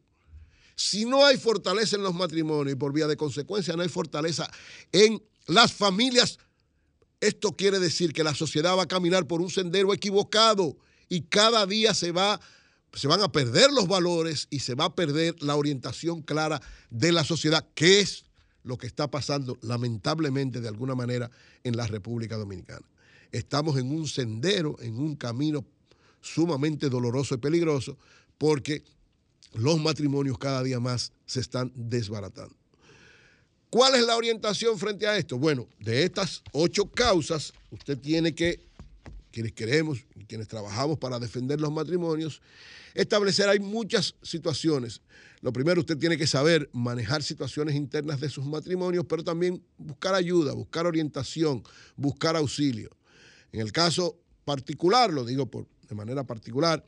Si 0.75 1.04
no 1.04 1.25
hay 1.25 1.37
fortaleza 1.37 1.94
en 1.94 2.02
los 2.02 2.14
matrimonios 2.14 2.73
y 2.73 2.76
por 2.76 2.92
vía 2.92 3.06
de 3.06 3.16
consecuencia 3.16 3.76
no 3.76 3.83
hay 3.83 3.88
fortaleza 3.88 4.50
en 4.90 5.23
las 5.47 5.73
familias, 5.73 6.40
esto 7.21 7.52
quiere 7.52 7.78
decir 7.78 8.12
que 8.12 8.25
la 8.25 8.35
sociedad 8.35 8.76
va 8.76 8.83
a 8.83 8.88
caminar 8.88 9.28
por 9.28 9.40
un 9.40 9.49
sendero 9.49 9.94
equivocado 9.94 10.76
y 11.09 11.23
cada 11.23 11.66
día 11.66 11.94
se 11.94 12.11
va 12.11 12.40
se 12.94 13.08
van 13.08 13.20
a 13.22 13.30
perder 13.30 13.72
los 13.72 13.88
valores 13.88 14.46
y 14.50 14.60
se 14.60 14.74
va 14.74 14.86
a 14.86 14.94
perder 14.94 15.34
la 15.42 15.56
orientación 15.56 16.22
clara 16.22 16.60
de 16.90 17.12
la 17.12 17.24
sociedad, 17.24 17.66
que 17.74 18.00
es 18.00 18.24
lo 18.62 18.78
que 18.78 18.86
está 18.86 19.10
pasando 19.10 19.58
lamentablemente 19.62 20.60
de 20.60 20.68
alguna 20.68 20.94
manera 20.94 21.30
en 21.64 21.76
la 21.76 21.86
República 21.86 22.36
Dominicana. 22.36 22.86
Estamos 23.32 23.76
en 23.78 23.90
un 23.90 24.06
sendero, 24.06 24.76
en 24.80 24.98
un 24.98 25.16
camino 25.16 25.64
sumamente 26.20 26.88
doloroso 26.88 27.34
y 27.34 27.38
peligroso, 27.38 27.98
porque 28.38 28.84
los 29.54 29.80
matrimonios 29.80 30.38
cada 30.38 30.62
día 30.62 30.80
más 30.80 31.12
se 31.26 31.40
están 31.40 31.72
desbaratando. 31.74 32.54
¿Cuál 33.70 33.96
es 33.96 34.02
la 34.06 34.16
orientación 34.16 34.78
frente 34.78 35.06
a 35.06 35.16
esto? 35.16 35.36
Bueno, 35.36 35.66
de 35.80 36.04
estas 36.04 36.42
ocho 36.52 36.86
causas, 36.86 37.52
usted 37.70 37.98
tiene 37.98 38.34
que, 38.34 38.60
quienes 39.34 39.52
queremos 39.52 39.98
quienes 40.28 40.46
trabajamos 40.46 40.96
para 40.96 41.18
defender 41.18 41.60
los 41.60 41.72
matrimonios, 41.72 42.40
establecer, 42.94 43.48
hay 43.48 43.58
muchas 43.58 44.14
situaciones. 44.22 45.02
Lo 45.40 45.52
primero, 45.52 45.80
usted 45.80 45.98
tiene 45.98 46.16
que 46.16 46.26
saber 46.26 46.70
manejar 46.72 47.22
situaciones 47.22 47.74
internas 47.74 48.20
de 48.20 48.30
sus 48.30 48.46
matrimonios, 48.46 49.04
pero 49.08 49.24
también 49.24 49.62
buscar 49.76 50.14
ayuda, 50.14 50.52
buscar 50.52 50.86
orientación, 50.86 51.64
buscar 51.96 52.36
auxilio. 52.36 52.96
En 53.52 53.60
el 53.60 53.72
caso 53.72 54.16
particular, 54.44 55.12
lo 55.12 55.24
digo 55.24 55.50
por, 55.50 55.66
de 55.88 55.94
manera 55.94 56.24
particular, 56.24 56.84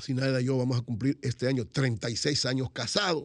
Sinaida 0.00 0.40
y 0.40 0.44
yo 0.44 0.56
vamos 0.56 0.78
a 0.78 0.82
cumplir 0.82 1.18
este 1.22 1.48
año 1.48 1.66
36 1.66 2.46
años 2.46 2.70
casados. 2.70 3.24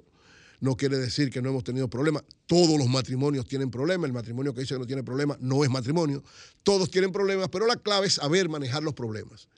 No 0.63 0.77
quiere 0.77 0.97
decir 0.97 1.29
que 1.29 1.41
no 1.41 1.49
hemos 1.49 1.65
tenido 1.65 1.89
problemas. 1.89 2.23
Todos 2.45 2.79
los 2.79 2.87
matrimonios 2.87 3.45
tienen 3.45 3.69
problemas. 3.69 4.07
El 4.07 4.13
matrimonio 4.13 4.53
que 4.53 4.61
dice 4.61 4.75
que 4.75 4.79
no 4.79 4.85
tiene 4.85 5.03
problemas 5.03 5.37
no 5.41 5.61
es 5.65 5.69
matrimonio. 5.69 6.23
Todos 6.63 6.89
tienen 6.89 7.11
problemas, 7.11 7.49
pero 7.49 7.67
la 7.67 7.75
clave 7.75 8.07
es 8.07 8.13
saber 8.13 8.47
manejar 8.47 8.81
los 8.81 8.93
problemas. 8.93 9.49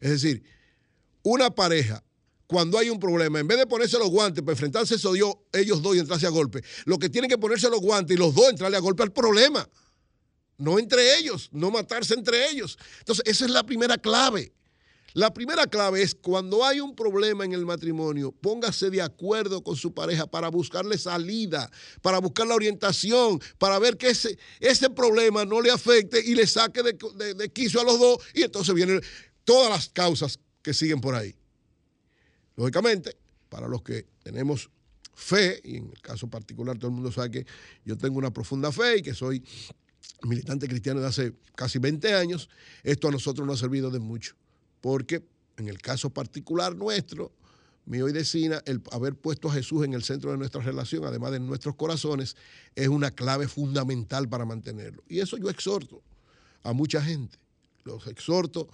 Es 0.00 0.08
decir, 0.08 0.42
una 1.22 1.54
pareja, 1.54 2.02
cuando 2.46 2.78
hay 2.78 2.88
un 2.88 2.98
problema, 2.98 3.40
en 3.40 3.46
vez 3.46 3.58
de 3.58 3.66
ponerse 3.66 3.98
los 3.98 4.08
guantes 4.08 4.42
para 4.42 4.52
enfrentarse 4.52 4.94
eso 4.94 5.12
dio, 5.12 5.44
ellos 5.52 5.82
dos 5.82 5.96
y 5.96 5.98
entrarse 5.98 6.26
a 6.26 6.30
golpe, 6.30 6.64
lo 6.86 6.98
que 6.98 7.10
tienen 7.10 7.28
que 7.28 7.36
ponerse 7.36 7.68
los 7.68 7.80
guantes 7.80 8.16
y 8.16 8.18
los 8.18 8.34
dos 8.34 8.48
entrarle 8.48 8.78
a 8.78 8.80
golpe 8.80 9.02
al 9.02 9.12
problema. 9.12 9.68
No 10.56 10.78
entre 10.78 11.18
ellos, 11.18 11.50
no 11.52 11.70
matarse 11.70 12.14
entre 12.14 12.48
ellos. 12.48 12.78
Entonces, 13.00 13.22
esa 13.26 13.44
es 13.44 13.50
la 13.50 13.66
primera 13.66 13.98
clave. 13.98 14.54
La 15.14 15.32
primera 15.32 15.68
clave 15.68 16.02
es 16.02 16.12
cuando 16.12 16.64
hay 16.64 16.80
un 16.80 16.96
problema 16.96 17.44
en 17.44 17.52
el 17.52 17.64
matrimonio, 17.64 18.32
póngase 18.32 18.90
de 18.90 19.00
acuerdo 19.00 19.62
con 19.62 19.76
su 19.76 19.94
pareja 19.94 20.26
para 20.26 20.48
buscarle 20.48 20.98
salida, 20.98 21.70
para 22.02 22.18
buscar 22.18 22.48
la 22.48 22.56
orientación, 22.56 23.40
para 23.58 23.78
ver 23.78 23.96
que 23.96 24.08
ese, 24.08 24.90
problema 24.90 25.44
no 25.44 25.62
le 25.62 25.70
afecte 25.70 26.20
y 26.20 26.34
le 26.34 26.48
saque 26.48 26.82
de, 26.82 26.94
de, 26.94 27.80
a 27.80 27.84
los 27.84 28.00
dos 28.00 28.18
y 28.34 28.42
entonces 28.42 28.74
vienen 28.74 29.00
todas 29.44 29.70
las 29.70 29.88
causas 29.88 30.40
que 30.62 30.74
siguen 30.74 31.00
por 31.00 31.14
ahí. 31.14 31.32
Lógicamente, 32.56 33.16
para 33.48 33.68
los 33.68 33.82
que 33.82 34.06
tenemos 34.24 34.68
fe, 35.14 35.60
y 35.62 35.76
en 35.76 35.90
el 35.90 36.00
caso 36.00 36.26
particular 36.26 36.76
todo 36.76 36.88
el 36.88 36.94
mundo 36.94 37.12
sabe 37.12 37.30
que 37.30 37.46
yo 37.84 37.96
tengo 37.96 38.18
una 38.18 38.32
profunda 38.32 38.72
fe 38.72 38.98
y 38.98 39.02
que 39.02 39.14
soy 39.14 39.44
militante 40.22 40.66
cristiano 40.66 41.00
de 41.00 41.06
hace 41.06 41.34
casi 41.54 41.78
20 41.78 42.14
años, 42.14 42.48
esto 42.82 43.06
a 43.06 43.12
nosotros 43.12 43.46
nos 43.46 43.60
ha 43.60 43.60
servido 43.60 43.92
de 43.92 44.00
mucho 44.00 44.34
porque 44.84 45.26
en 45.56 45.68
el 45.68 45.80
caso 45.80 46.10
particular 46.10 46.76
nuestro, 46.76 47.32
mío 47.86 48.06
y 48.06 48.12
de 48.12 48.22
Sina, 48.22 48.60
el 48.66 48.82
haber 48.92 49.14
puesto 49.14 49.48
a 49.48 49.54
Jesús 49.54 49.82
en 49.82 49.94
el 49.94 50.04
centro 50.04 50.30
de 50.30 50.36
nuestra 50.36 50.60
relación, 50.60 51.06
además 51.06 51.32
de 51.32 51.40
nuestros 51.40 51.74
corazones, 51.74 52.36
es 52.74 52.88
una 52.88 53.10
clave 53.10 53.48
fundamental 53.48 54.28
para 54.28 54.44
mantenerlo. 54.44 55.02
Y 55.08 55.20
eso 55.20 55.38
yo 55.38 55.48
exhorto 55.48 56.02
a 56.62 56.74
mucha 56.74 57.00
gente. 57.00 57.38
Los 57.84 58.06
exhorto 58.08 58.68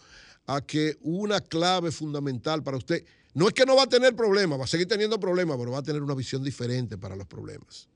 a 0.48 0.60
que 0.60 0.98
una 1.02 1.40
clave 1.40 1.92
fundamental 1.92 2.64
para 2.64 2.78
usted, 2.78 3.04
no 3.32 3.46
es 3.46 3.54
que 3.54 3.64
no 3.64 3.76
va 3.76 3.84
a 3.84 3.88
tener 3.88 4.16
problemas, 4.16 4.58
va 4.58 4.64
a 4.64 4.66
seguir 4.66 4.88
teniendo 4.88 5.20
problemas, 5.20 5.58
pero 5.58 5.70
va 5.70 5.78
a 5.78 5.84
tener 5.84 6.02
una 6.02 6.16
visión 6.16 6.42
diferente 6.42 6.98
para 6.98 7.14
los 7.14 7.28
problemas 7.28 7.88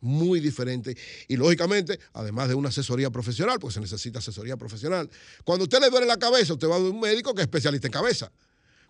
muy 0.00 0.40
diferente. 0.40 0.96
Y 1.28 1.36
lógicamente, 1.36 1.98
además 2.12 2.48
de 2.48 2.54
una 2.54 2.68
asesoría 2.70 3.10
profesional, 3.10 3.58
pues 3.58 3.74
se 3.74 3.80
necesita 3.80 4.18
asesoría 4.18 4.56
profesional. 4.56 5.08
Cuando 5.44 5.64
a 5.64 5.66
usted 5.66 5.80
le 5.80 5.90
duele 5.90 6.06
la 6.06 6.18
cabeza, 6.18 6.54
usted 6.54 6.68
va 6.68 6.76
a 6.76 6.78
un 6.78 7.00
médico 7.00 7.34
que 7.34 7.42
es 7.42 7.46
especialista 7.46 7.88
en 7.88 7.92
cabeza. 7.92 8.32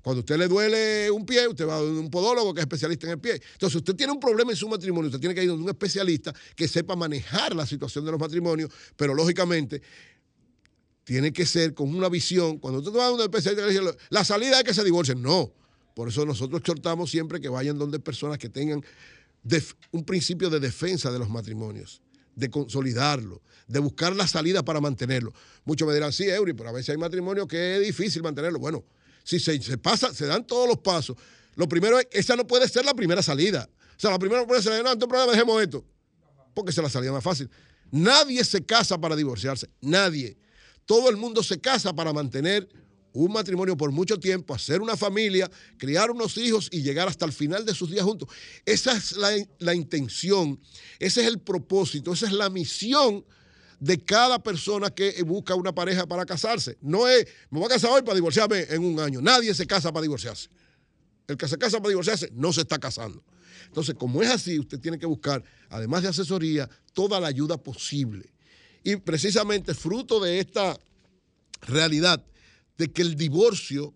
Cuando 0.03 0.21
a 0.21 0.23
usted 0.23 0.39
le 0.39 0.49
duele 0.49 1.11
un 1.11 1.27
pie, 1.27 1.47
usted 1.47 1.67
va 1.67 1.77
a 1.77 1.83
un 1.83 2.11
podólogo 2.11 2.55
que 2.55 2.61
es 2.61 2.65
especialista 2.65 3.07
en 3.07 3.13
el 3.13 3.19
pie. 3.19 3.41
Entonces, 3.53 3.77
usted 3.77 3.95
tiene 3.95 4.13
un 4.13 4.21
problema 4.21 4.51
en 4.51 4.57
su 4.57 4.69
matrimonio, 4.69 5.09
usted 5.09 5.21
tiene 5.21 5.35
que 5.35 5.45
ir 5.45 5.51
a 5.51 5.55
un 5.55 5.69
especialista 5.69 6.35
que 6.57 6.67
sepa 6.69 6.97
manejar 6.97 7.55
la 7.55 7.67
situación 7.67 8.05
de 8.05 8.13
los 8.13 8.21
matrimonios, 8.21 8.71
pero 8.97 9.15
lógicamente 9.15 9.83
tiene 11.05 11.33
que 11.33 11.45
ser 11.45 11.75
con 11.75 11.95
una 11.95 12.09
visión. 12.09 12.59
Cuando 12.59 12.81
usted 12.81 12.99
va 12.99 13.09
a 13.09 13.11
un 13.11 13.21
especialista, 13.21 13.95
la 14.11 14.25
salida 14.25 14.59
es 14.59 14.65
que 14.65 14.73
se 14.73 14.85
divorcien. 14.85 15.21
No. 15.21 15.53
Por 15.95 16.09
eso 16.09 16.25
nosotros 16.25 16.61
exhortamos 16.61 17.11
siempre 17.11 17.41
que 17.41 17.49
vayan 17.49 17.77
donde 17.77 17.99
personas 17.99 18.39
que 18.39 18.49
tengan 18.49 18.83
un 19.91 20.05
principio 20.05 20.51
de 20.51 20.61
defensa 20.61 21.11
de 21.11 21.19
los 21.19 21.29
matrimonios, 21.29 22.03
de 22.35 22.51
consolidarlo, 22.51 23.43
de 23.67 23.79
buscar 23.79 24.15
la 24.15 24.27
salida 24.27 24.65
para 24.65 24.81
mantenerlo. 24.81 25.33
Muchos 25.65 25.87
me 25.87 25.95
dirán, 25.95 26.13
sí, 26.13 26.25
Eury, 26.25 26.53
pero 26.53 26.69
a 26.71 26.73
veces 26.73 26.91
hay 26.91 26.97
matrimonios 26.97 27.47
que 27.47 27.77
es 27.77 27.87
difícil 27.87 28.23
mantenerlo. 28.23 28.59
Bueno, 28.59 28.85
si 29.25 29.39
se, 29.39 29.79
pasa, 29.79 30.13
se 30.13 30.27
dan 30.27 30.47
todos 30.47 30.69
los 30.69 30.79
pasos. 30.79 31.17
Lo 31.55 31.69
primero 31.69 31.99
es, 31.99 32.07
esa 32.11 32.37
no 32.37 32.47
puede 32.47 32.69
ser 32.69 32.85
la 32.85 32.95
primera 32.95 33.23
salida. 33.23 33.69
O 33.97 34.01
sea, 34.01 34.11
la 34.11 34.19
primera 34.19 34.47
puede 34.47 34.63
ser, 34.63 34.83
no, 34.83 34.95
no 34.95 35.09
problema, 35.09 35.33
dejemos 35.33 35.63
esto. 35.63 35.85
Porque 36.55 36.71
esa 36.71 36.81
es 36.81 36.85
la 36.85 36.91
salida 36.91 37.13
más 37.13 37.25
fácil. 37.25 37.51
Nadie 37.91 38.45
se 38.45 38.65
casa 38.65 38.99
para 38.99 39.17
divorciarse, 39.17 39.69
nadie. 39.81 40.37
Todo 40.87 41.11
el 41.11 41.17
mundo 41.17 41.43
se 41.43 41.61
casa 41.61 41.93
para 41.93 42.13
mantener 42.13 42.69
un 43.13 43.33
matrimonio 43.33 43.77
por 43.77 43.93
mucho 43.93 44.19
tiempo, 44.19 44.55
hacer 44.55 44.81
una 44.81 44.97
familia, 44.97 45.51
criar 45.77 46.11
unos 46.11 46.37
hijos 46.37 46.69
y 46.71 46.83
llegar 46.83 47.09
hasta 47.09 47.25
el 47.27 47.33
final 47.33 47.65
de 47.65 47.75
sus 47.75 47.91
días 47.91 48.05
juntos. 48.05 48.29
Esa 48.65 48.97
es 48.97 49.13
la, 49.13 49.31
la, 49.59 49.75
intención, 49.75 50.61
ese 50.99 51.23
es 51.23 51.27
el 51.27 51.41
propósito, 51.41 52.13
esa 52.13 52.27
es 52.27 52.33
la 52.33 52.51
misión 52.51 53.25
de 53.81 53.99
cada 53.99 54.43
persona 54.43 54.91
que 54.91 55.23
busca 55.23 55.55
una 55.55 55.75
pareja 55.75 56.07
para 56.07 56.27
casarse. 56.27 56.77
No 56.81 57.09
es, 57.09 57.27
me 57.51 57.59
voy 57.59 57.67
a 57.67 57.71
casar 57.71 57.91
hoy 57.91 58.03
para 58.03 58.15
divorciarme 58.15 58.67
en 58.69 58.85
un 58.85 59.01
año. 59.01 59.21
Nadie 59.21 59.55
se 59.55 59.67
casa 59.67 59.91
para 59.91 60.03
divorciarse. 60.03 60.49
El 61.27 61.37
que 61.37 61.49
se 61.49 61.57
casa 61.57 61.79
para 61.79 61.89
divorciarse 61.89 62.31
no 62.35 62.53
se 62.53 62.61
está 62.61 62.79
casando. 62.79 63.25
Entonces, 63.67 63.95
como 63.95 64.23
es 64.23 64.31
así, 64.31 64.59
usted 64.59 64.81
tiene 64.81 64.99
que 64.99 65.07
buscar, 65.07 65.43
además 65.69 66.03
de 66.03 66.09
asesoría, 66.09 66.69
toda 66.93 67.21
la 67.21 67.29
ayuda 67.29 67.57
posible. 67.57 68.33
Y 68.83 68.97
precisamente 68.97 69.75
fruto 69.75 70.21
de 70.21 70.41
esta 70.41 70.79
realidad 71.63 72.25
de 72.81 72.91
que 72.91 73.03
el 73.03 73.15
divorcio 73.15 73.93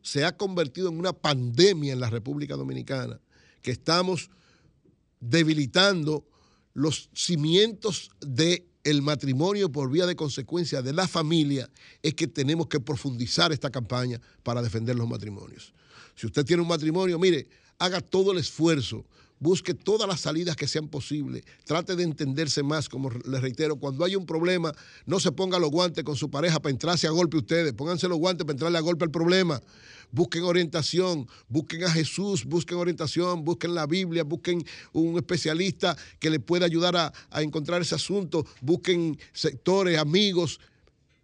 se 0.00 0.24
ha 0.24 0.34
convertido 0.34 0.88
en 0.88 0.98
una 0.98 1.12
pandemia 1.12 1.92
en 1.92 2.00
la 2.00 2.08
República 2.08 2.56
Dominicana, 2.56 3.20
que 3.60 3.70
estamos 3.70 4.30
debilitando 5.20 6.26
los 6.72 7.10
cimientos 7.12 8.10
del 8.22 8.64
el 8.82 9.02
matrimonio 9.02 9.70
por 9.70 9.90
vía 9.90 10.06
de 10.06 10.16
consecuencia 10.16 10.80
de 10.80 10.94
la 10.94 11.06
familia, 11.06 11.70
es 12.02 12.14
que 12.14 12.26
tenemos 12.26 12.66
que 12.68 12.80
profundizar 12.80 13.52
esta 13.52 13.70
campaña 13.70 14.18
para 14.42 14.62
defender 14.62 14.96
los 14.96 15.08
matrimonios. 15.08 15.74
Si 16.14 16.26
usted 16.26 16.46
tiene 16.46 16.62
un 16.62 16.68
matrimonio, 16.68 17.18
mire, 17.18 17.46
haga 17.78 18.00
todo 18.00 18.32
el 18.32 18.38
esfuerzo 18.38 19.04
busque 19.44 19.74
todas 19.74 20.08
las 20.08 20.22
salidas 20.22 20.56
que 20.56 20.66
sean 20.66 20.88
posibles, 20.88 21.44
trate 21.64 21.96
de 21.96 22.02
entenderse 22.02 22.62
más, 22.62 22.88
como 22.88 23.10
les 23.10 23.42
reitero, 23.42 23.76
cuando 23.76 24.02
hay 24.02 24.16
un 24.16 24.24
problema, 24.24 24.72
no 25.04 25.20
se 25.20 25.32
ponga 25.32 25.58
los 25.58 25.70
guantes 25.70 26.02
con 26.02 26.16
su 26.16 26.30
pareja 26.30 26.60
para 26.60 26.70
entrarse 26.70 27.06
a 27.06 27.10
golpe 27.10 27.36
ustedes, 27.36 27.74
pónganse 27.74 28.08
los 28.08 28.16
guantes 28.16 28.46
para 28.46 28.54
entrarle 28.54 28.78
a 28.78 28.80
golpe 28.80 29.04
al 29.04 29.10
problema, 29.10 29.60
busquen 30.10 30.44
orientación, 30.44 31.28
busquen 31.46 31.84
a 31.84 31.90
Jesús, 31.90 32.46
busquen 32.46 32.78
orientación, 32.78 33.44
busquen 33.44 33.74
la 33.74 33.86
Biblia, 33.86 34.24
busquen 34.24 34.64
un 34.94 35.18
especialista 35.18 35.94
que 36.18 36.30
le 36.30 36.40
pueda 36.40 36.64
ayudar 36.64 36.96
a, 36.96 37.12
encontrar 37.42 37.82
ese 37.82 37.96
asunto, 37.96 38.46
busquen 38.62 39.18
sectores, 39.34 39.98
amigos, 39.98 40.58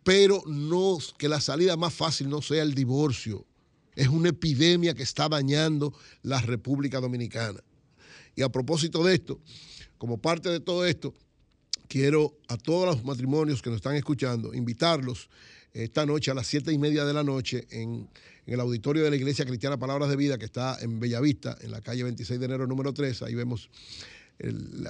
pero 0.04 0.42
no 0.44 0.98
que 1.16 1.26
la 1.26 1.40
salida 1.40 1.74
más 1.78 1.94
fácil 1.94 2.28
no 2.28 2.42
sea 2.42 2.62
el 2.62 2.74
divorcio. 2.74 3.46
Es 3.94 4.09
una 4.09 4.28
epidemia 4.28 4.92
que 4.92 5.04
está 5.04 5.26
dañando 5.26 5.94
la 6.22 6.42
República 6.42 7.00
Dominicana. 7.00 7.61
Y 8.36 8.42
a 8.42 8.48
propósito 8.48 9.04
de 9.04 9.14
esto, 9.14 9.40
como 9.98 10.18
parte 10.18 10.48
de 10.48 10.60
todo 10.60 10.86
esto, 10.86 11.14
quiero 11.88 12.36
a 12.48 12.56
todos 12.56 12.86
los 12.86 13.04
matrimonios 13.04 13.60
que 13.62 13.70
nos 13.70 13.78
están 13.78 13.96
escuchando 13.96 14.54
invitarlos 14.54 15.28
esta 15.72 16.06
noche 16.06 16.30
a 16.30 16.34
las 16.34 16.46
siete 16.46 16.72
y 16.72 16.78
media 16.78 17.04
de 17.04 17.12
la 17.12 17.22
noche 17.22 17.66
en, 17.70 18.08
el 18.46 18.58
auditorio 18.58 19.04
de 19.04 19.10
la 19.10 19.16
Iglesia 19.16 19.44
Cristiana 19.44 19.78
Palabras 19.78 20.10
de 20.10 20.16
Vida, 20.16 20.36
que 20.36 20.44
está 20.44 20.76
en 20.80 20.98
Bellavista, 20.98 21.56
en 21.60 21.70
la 21.70 21.80
calle 21.80 22.02
26 22.02 22.40
de 22.40 22.46
enero 22.46 22.66
número 22.66 22.92
3. 22.92 23.22
Ahí 23.22 23.34
vemos 23.34 23.70
el, 24.38 24.84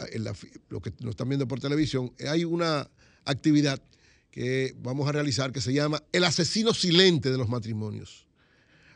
lo 0.70 0.80
que 0.80 0.92
nos 1.00 1.10
están 1.10 1.28
viendo 1.28 1.46
por 1.46 1.60
televisión. 1.60 2.10
Hay 2.26 2.44
una 2.44 2.88
actividad 3.26 3.82
que 4.30 4.74
vamos 4.78 5.08
a 5.08 5.12
realizar 5.12 5.52
que 5.52 5.60
se 5.60 5.74
llama 5.74 6.02
El 6.12 6.24
asesino 6.24 6.72
silente 6.72 7.30
de 7.30 7.36
los 7.36 7.48
matrimonios. 7.48 8.26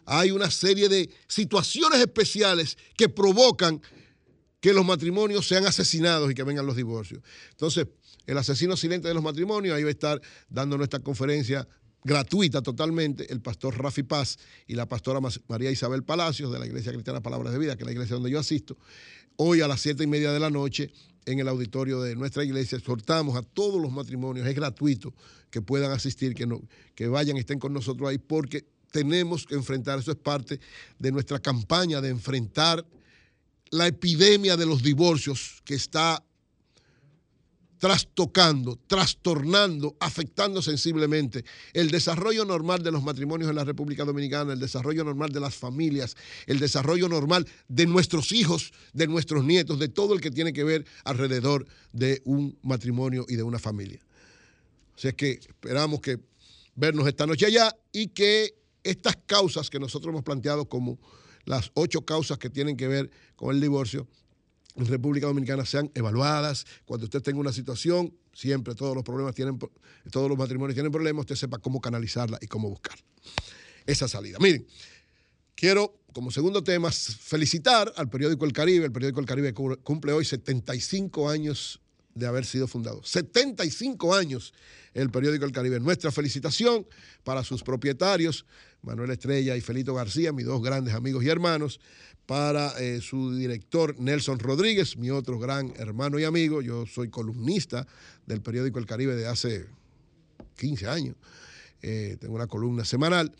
Hay 0.06 0.30
una 0.30 0.50
serie 0.50 0.88
de 0.88 1.10
situaciones 1.26 2.00
especiales 2.00 2.78
que 2.96 3.08
provocan 3.08 3.82
que 4.64 4.72
los 4.72 4.86
matrimonios 4.86 5.46
sean 5.46 5.66
asesinados 5.66 6.30
y 6.30 6.34
que 6.34 6.42
vengan 6.42 6.64
los 6.64 6.74
divorcios. 6.74 7.20
Entonces, 7.50 7.86
el 8.26 8.38
asesino 8.38 8.78
silente 8.78 9.06
de 9.08 9.12
los 9.12 9.22
matrimonios, 9.22 9.76
ahí 9.76 9.82
va 9.82 9.90
a 9.90 9.92
estar 9.92 10.22
dando 10.48 10.78
nuestra 10.78 11.00
conferencia 11.00 11.68
gratuita 12.02 12.62
totalmente 12.62 13.30
el 13.30 13.42
pastor 13.42 13.76
Rafi 13.76 14.04
Paz 14.04 14.38
y 14.66 14.74
la 14.74 14.86
pastora 14.86 15.20
María 15.48 15.70
Isabel 15.70 16.02
Palacios 16.02 16.50
de 16.50 16.58
la 16.58 16.64
Iglesia 16.64 16.92
Cristiana 16.92 17.20
Palabras 17.20 17.52
de 17.52 17.58
Vida, 17.58 17.76
que 17.76 17.82
es 17.82 17.86
la 17.86 17.92
iglesia 17.92 18.14
donde 18.14 18.30
yo 18.30 18.38
asisto, 18.38 18.78
hoy 19.36 19.60
a 19.60 19.68
las 19.68 19.82
siete 19.82 20.04
y 20.04 20.06
media 20.06 20.32
de 20.32 20.40
la 20.40 20.48
noche 20.48 20.90
en 21.26 21.40
el 21.40 21.48
auditorio 21.48 22.00
de 22.00 22.16
nuestra 22.16 22.42
iglesia. 22.42 22.78
Exhortamos 22.78 23.36
a 23.36 23.42
todos 23.42 23.82
los 23.82 23.92
matrimonios, 23.92 24.46
es 24.46 24.54
gratuito 24.54 25.12
que 25.50 25.60
puedan 25.60 25.92
asistir, 25.92 26.34
que, 26.34 26.46
no, 26.46 26.62
que 26.94 27.06
vayan, 27.06 27.36
estén 27.36 27.58
con 27.58 27.74
nosotros 27.74 28.08
ahí, 28.08 28.16
porque 28.16 28.64
tenemos 28.90 29.44
que 29.44 29.56
enfrentar, 29.56 29.98
eso 29.98 30.12
es 30.12 30.16
parte 30.16 30.58
de 30.98 31.12
nuestra 31.12 31.38
campaña 31.38 32.00
de 32.00 32.08
enfrentar 32.08 32.82
la 33.74 33.88
epidemia 33.88 34.56
de 34.56 34.66
los 34.66 34.84
divorcios 34.84 35.60
que 35.64 35.74
está 35.74 36.24
trastocando, 37.78 38.78
trastornando, 38.86 39.96
afectando 39.98 40.62
sensiblemente 40.62 41.44
el 41.72 41.90
desarrollo 41.90 42.44
normal 42.44 42.84
de 42.84 42.92
los 42.92 43.02
matrimonios 43.02 43.50
en 43.50 43.56
la 43.56 43.64
República 43.64 44.04
Dominicana, 44.04 44.52
el 44.52 44.60
desarrollo 44.60 45.02
normal 45.02 45.32
de 45.32 45.40
las 45.40 45.56
familias, 45.56 46.16
el 46.46 46.60
desarrollo 46.60 47.08
normal 47.08 47.48
de 47.66 47.86
nuestros 47.86 48.30
hijos, 48.30 48.72
de 48.92 49.08
nuestros 49.08 49.44
nietos, 49.44 49.80
de 49.80 49.88
todo 49.88 50.14
el 50.14 50.20
que 50.20 50.30
tiene 50.30 50.52
que 50.52 50.62
ver 50.62 50.86
alrededor 51.02 51.66
de 51.92 52.22
un 52.24 52.56
matrimonio 52.62 53.26
y 53.28 53.34
de 53.34 53.42
una 53.42 53.58
familia. 53.58 53.98
Así 54.96 55.08
es 55.08 55.14
que 55.14 55.32
esperamos 55.32 56.00
que 56.00 56.20
vernos 56.76 57.08
esta 57.08 57.26
noche 57.26 57.46
allá 57.46 57.74
y 57.90 58.06
que 58.06 58.54
estas 58.84 59.16
causas 59.26 59.68
que 59.68 59.80
nosotros 59.80 60.12
hemos 60.12 60.22
planteado 60.22 60.68
como 60.68 61.00
las 61.44 61.70
ocho 61.74 62.02
causas 62.04 62.38
que 62.38 62.50
tienen 62.50 62.76
que 62.76 62.88
ver 62.88 63.10
con 63.36 63.54
el 63.54 63.60
divorcio 63.60 64.06
en 64.76 64.86
República 64.86 65.26
Dominicana 65.26 65.64
sean 65.64 65.90
evaluadas. 65.94 66.66
Cuando 66.84 67.04
usted 67.04 67.22
tenga 67.22 67.38
una 67.38 67.52
situación, 67.52 68.12
siempre 68.32 68.74
todos 68.74 68.94
los 68.94 69.04
problemas 69.04 69.34
tienen, 69.34 69.58
todos 70.10 70.28
los 70.28 70.36
matrimonios 70.38 70.74
tienen 70.74 70.90
problemas, 70.90 71.20
usted 71.22 71.36
sepa 71.36 71.58
cómo 71.58 71.80
canalizarla 71.80 72.38
y 72.40 72.46
cómo 72.46 72.68
buscar 72.68 72.98
esa 73.86 74.08
salida. 74.08 74.38
Miren, 74.40 74.66
quiero 75.54 76.00
como 76.12 76.30
segundo 76.30 76.62
tema 76.64 76.90
felicitar 76.92 77.92
al 77.96 78.08
periódico 78.08 78.44
El 78.44 78.52
Caribe. 78.52 78.86
El 78.86 78.92
periódico 78.92 79.20
El 79.20 79.26
Caribe 79.26 79.52
cu- 79.52 79.78
cumple 79.82 80.12
hoy 80.12 80.24
75 80.24 81.28
años 81.28 81.80
de 82.14 82.26
haber 82.26 82.44
sido 82.44 82.68
fundado. 82.68 83.02
75 83.02 84.14
años 84.14 84.54
el 84.94 85.10
periódico 85.10 85.44
El 85.44 85.50
Caribe. 85.52 85.80
Nuestra 85.80 86.12
felicitación 86.12 86.86
para 87.24 87.42
sus 87.42 87.62
propietarios, 87.64 88.46
Manuel 88.84 89.10
Estrella 89.10 89.56
y 89.56 89.60
Felito 89.60 89.94
García, 89.94 90.32
mis 90.32 90.46
dos 90.46 90.62
grandes 90.62 90.94
amigos 90.94 91.24
y 91.24 91.28
hermanos, 91.28 91.80
para 92.26 92.78
eh, 92.78 93.00
su 93.00 93.34
director 93.34 93.98
Nelson 93.98 94.38
Rodríguez, 94.38 94.96
mi 94.96 95.10
otro 95.10 95.38
gran 95.38 95.72
hermano 95.76 96.18
y 96.18 96.24
amigo. 96.24 96.62
Yo 96.62 96.86
soy 96.86 97.08
columnista 97.08 97.86
del 98.26 98.40
periódico 98.40 98.78
El 98.78 98.86
Caribe 98.86 99.16
de 99.16 99.26
hace 99.26 99.66
15 100.56 100.88
años. 100.88 101.16
Eh, 101.82 102.16
tengo 102.20 102.34
una 102.34 102.46
columna 102.46 102.84
semanal 102.84 103.32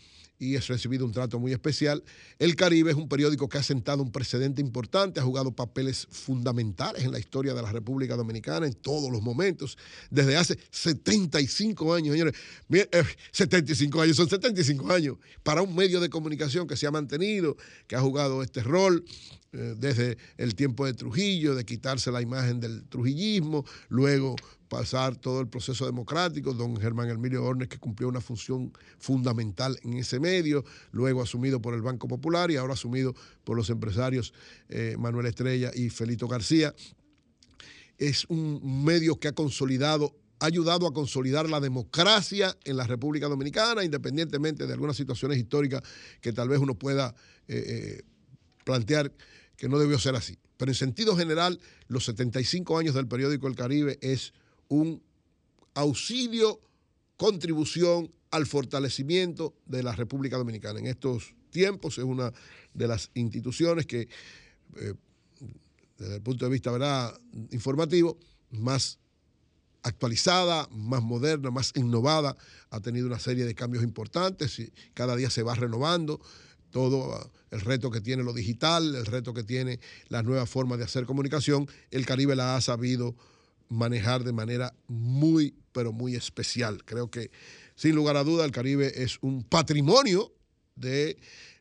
y 0.45 0.55
he 0.55 0.59
recibido 0.59 1.05
un 1.05 1.11
trato 1.11 1.39
muy 1.39 1.51
especial. 1.51 2.03
El 2.39 2.55
Caribe 2.55 2.91
es 2.91 2.97
un 2.97 3.09
periódico 3.09 3.49
que 3.49 3.57
ha 3.57 3.63
sentado 3.63 4.03
un 4.03 4.11
precedente 4.11 4.61
importante, 4.61 5.19
ha 5.19 5.23
jugado 5.23 5.51
papeles 5.51 6.07
fundamentales 6.09 7.03
en 7.03 7.11
la 7.11 7.19
historia 7.19 7.53
de 7.53 7.61
la 7.61 7.71
República 7.71 8.15
Dominicana 8.15 8.67
en 8.67 8.73
todos 8.73 9.11
los 9.11 9.21
momentos, 9.21 9.77
desde 10.09 10.37
hace 10.37 10.57
75 10.71 11.93
años, 11.93 12.13
señores. 12.13 12.35
Mire, 12.67 12.89
eh, 12.91 13.03
75 13.31 14.01
años, 14.01 14.15
son 14.15 14.29
75 14.29 14.91
años 14.91 15.17
para 15.43 15.61
un 15.61 15.75
medio 15.75 15.99
de 15.99 16.09
comunicación 16.09 16.67
que 16.67 16.77
se 16.77 16.87
ha 16.87 16.91
mantenido, 16.91 17.57
que 17.87 17.95
ha 17.95 18.01
jugado 18.01 18.43
este 18.43 18.61
rol 18.63 19.03
eh, 19.53 19.75
desde 19.77 20.17
el 20.37 20.53
tiempo 20.53 20.85
de 20.85 20.93
Trujillo, 20.93 21.55
de 21.55 21.63
quitarse 21.63 22.11
la 22.11 22.21
imagen 22.21 22.59
del 22.59 22.83
trujillismo, 22.89 23.65
luego 23.87 24.35
pasar 24.67 25.15
todo 25.15 25.41
el 25.41 25.47
proceso 25.47 25.85
democrático, 25.85 26.53
don 26.53 26.75
Germán 26.77 27.09
Emilio 27.09 27.43
Hornes, 27.43 27.67
que 27.67 27.77
cumplió 27.77 28.09
una 28.09 28.21
función 28.21 28.71
fundamental 28.97 29.79
en 29.83 29.93
ese 29.93 30.19
medio, 30.19 30.63
luego 30.91 31.21
asumido 31.21 31.61
por 31.61 31.73
el 31.73 31.81
Banco 31.81 32.07
Popular 32.07 32.51
y 32.51 32.57
ahora 32.57 32.73
asumido 32.73 33.13
por 33.43 33.55
los 33.55 33.69
empresarios 33.69 34.33
eh, 34.69 34.95
Manuel 34.97 35.27
Estrella 35.27 35.71
y 35.73 35.89
Felito 35.89 36.27
García. 36.27 36.73
Es 37.97 38.25
un 38.25 38.83
medio 38.83 39.19
que 39.19 39.29
ha 39.29 39.33
consolidado, 39.33 40.15
ha 40.39 40.47
ayudado 40.47 40.87
a 40.87 40.93
consolidar 40.93 41.49
la 41.49 41.59
democracia 41.59 42.57
en 42.65 42.77
la 42.77 42.87
República 42.87 43.27
Dominicana, 43.27 43.83
independientemente 43.83 44.67
de 44.67 44.73
algunas 44.73 44.97
situaciones 44.97 45.37
históricas 45.37 45.81
que 46.21 46.33
tal 46.33 46.49
vez 46.49 46.59
uno 46.59 46.75
pueda 46.75 47.15
eh, 47.47 47.63
eh, 47.67 48.03
plantear 48.63 49.13
que 49.55 49.69
no 49.69 49.77
debió 49.77 49.99
ser 49.99 50.15
así. 50.15 50.37
Pero 50.57 50.71
en 50.71 50.75
sentido 50.75 51.15
general, 51.15 51.59
los 51.87 52.05
75 52.05 52.77
años 52.77 52.95
del 52.95 53.07
periódico 53.07 53.47
El 53.47 53.55
Caribe 53.55 53.97
es 54.01 54.33
un 54.69 55.01
auxilio, 55.73 56.59
contribución 57.17 58.11
al 58.31 58.45
fortalecimiento 58.45 59.55
de 59.65 59.83
la 59.83 59.93
República 59.93 60.37
Dominicana. 60.37 60.79
En 60.79 60.87
estos 60.87 61.35
tiempos 61.49 61.97
es 61.97 62.03
una 62.03 62.33
de 62.73 62.87
las 62.87 63.11
instituciones 63.13 63.85
que, 63.85 64.07
eh, 64.75 64.93
desde 65.97 66.15
el 66.15 66.21
punto 66.21 66.45
de 66.45 66.51
vista 66.51 66.71
¿verdad? 66.71 67.17
informativo, 67.51 68.17
más 68.51 68.99
actualizada, 69.83 70.67
más 70.71 71.01
moderna, 71.01 71.51
más 71.51 71.71
innovada, 71.75 72.35
ha 72.71 72.79
tenido 72.79 73.07
una 73.07 73.19
serie 73.19 73.45
de 73.45 73.53
cambios 73.53 73.83
importantes 73.83 74.59
y 74.59 74.73
cada 74.93 75.15
día 75.15 75.29
se 75.29 75.43
va 75.43 75.53
renovando 75.53 76.19
todo 76.71 77.09
uh, 77.09 77.29
el 77.51 77.61
reto 77.61 77.89
que 77.89 78.01
tiene 78.01 78.23
lo 78.23 78.33
digital, 78.33 78.95
el 78.95 79.05
reto 79.05 79.33
que 79.33 79.43
tiene 79.43 79.79
las 80.09 80.25
nuevas 80.25 80.49
formas 80.49 80.77
de 80.77 80.83
hacer 80.83 81.05
comunicación, 81.05 81.69
el 81.91 82.05
Caribe 82.05 82.35
la 82.35 82.57
ha 82.57 82.61
sabido 82.61 83.15
manejar 83.69 84.23
de 84.23 84.33
manera 84.33 84.73
muy, 84.87 85.55
pero 85.71 85.91
muy 85.91 86.15
especial. 86.15 86.83
Creo 86.85 87.09
que, 87.09 87.31
sin 87.75 87.95
lugar 87.95 88.17
a 88.17 88.23
duda, 88.23 88.45
el 88.45 88.51
Caribe 88.51 89.03
es 89.03 89.17
un 89.21 89.43
patrimonio 89.43 90.33
de 90.75 91.17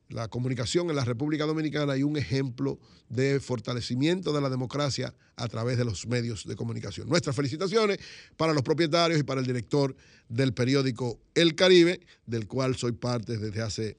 la 0.08 0.28
comunicación 0.28 0.90
en 0.90 0.96
la 0.96 1.04
República 1.04 1.46
Dominicana 1.46 1.96
y 1.96 2.02
un 2.02 2.16
ejemplo 2.16 2.78
de 3.08 3.40
fortalecimiento 3.40 4.32
de 4.32 4.40
la 4.40 4.50
democracia 4.50 5.14
a 5.36 5.48
través 5.48 5.78
de 5.78 5.84
los 5.84 6.06
medios 6.06 6.46
de 6.46 6.56
comunicación. 6.56 7.08
Nuestras 7.08 7.34
felicitaciones 7.34 7.98
para 8.36 8.52
los 8.52 8.62
propietarios 8.62 9.18
y 9.20 9.22
para 9.22 9.40
el 9.40 9.46
director 9.46 9.96
del 10.28 10.52
periódico 10.52 11.20
El 11.34 11.54
Caribe, 11.54 12.00
del 12.26 12.46
cual 12.46 12.76
soy 12.76 12.92
parte 12.92 13.38
desde 13.38 13.62
hace 13.62 13.96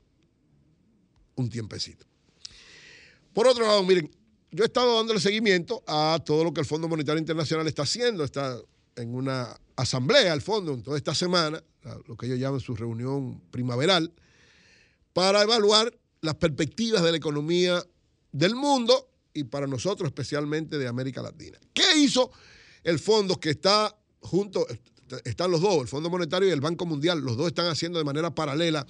un 1.35 1.49
tiempecito. 1.49 2.05
Por 3.33 3.47
otro 3.47 3.65
lado, 3.65 3.83
miren, 3.83 4.09
yo 4.51 4.63
he 4.63 4.67
estado 4.67 4.95
dándole 4.95 5.19
seguimiento 5.19 5.83
a 5.87 6.19
todo 6.25 6.43
lo 6.43 6.53
que 6.53 6.61
el 6.61 6.65
Fondo 6.65 6.87
Monetario 6.87 7.19
Internacional 7.19 7.67
está 7.67 7.83
haciendo. 7.83 8.23
Está 8.23 8.57
en 8.95 9.13
una 9.13 9.55
asamblea 9.75 10.31
al 10.31 10.41
fondo 10.41 10.73
en 10.73 10.83
toda 10.83 10.97
esta 10.97 11.13
semana, 11.13 11.61
lo 12.07 12.15
que 12.15 12.27
ellos 12.27 12.39
llaman 12.39 12.59
su 12.59 12.75
reunión 12.75 13.41
primaveral, 13.51 14.13
para 15.13 15.41
evaluar 15.41 15.93
las 16.21 16.35
perspectivas 16.35 17.03
de 17.03 17.11
la 17.11 17.17
economía 17.17 17.83
del 18.31 18.55
mundo 18.55 19.09
y 19.33 19.43
para 19.43 19.67
nosotros 19.67 20.07
especialmente 20.07 20.77
de 20.77 20.87
América 20.87 21.21
Latina. 21.21 21.57
¿Qué 21.73 21.97
hizo 21.97 22.31
el 22.83 22.99
fondo 22.99 23.39
que 23.39 23.51
está 23.51 23.95
junto, 24.21 24.65
están 25.23 25.51
los 25.51 25.61
dos, 25.61 25.81
el 25.81 25.87
Fondo 25.87 26.09
Monetario 26.09 26.47
y 26.47 26.51
el 26.51 26.61
Banco 26.61 26.85
Mundial, 26.85 27.19
los 27.19 27.37
dos 27.37 27.47
están 27.47 27.67
haciendo 27.67 27.99
de 27.99 28.05
manera 28.05 28.33
paralela 28.33 28.85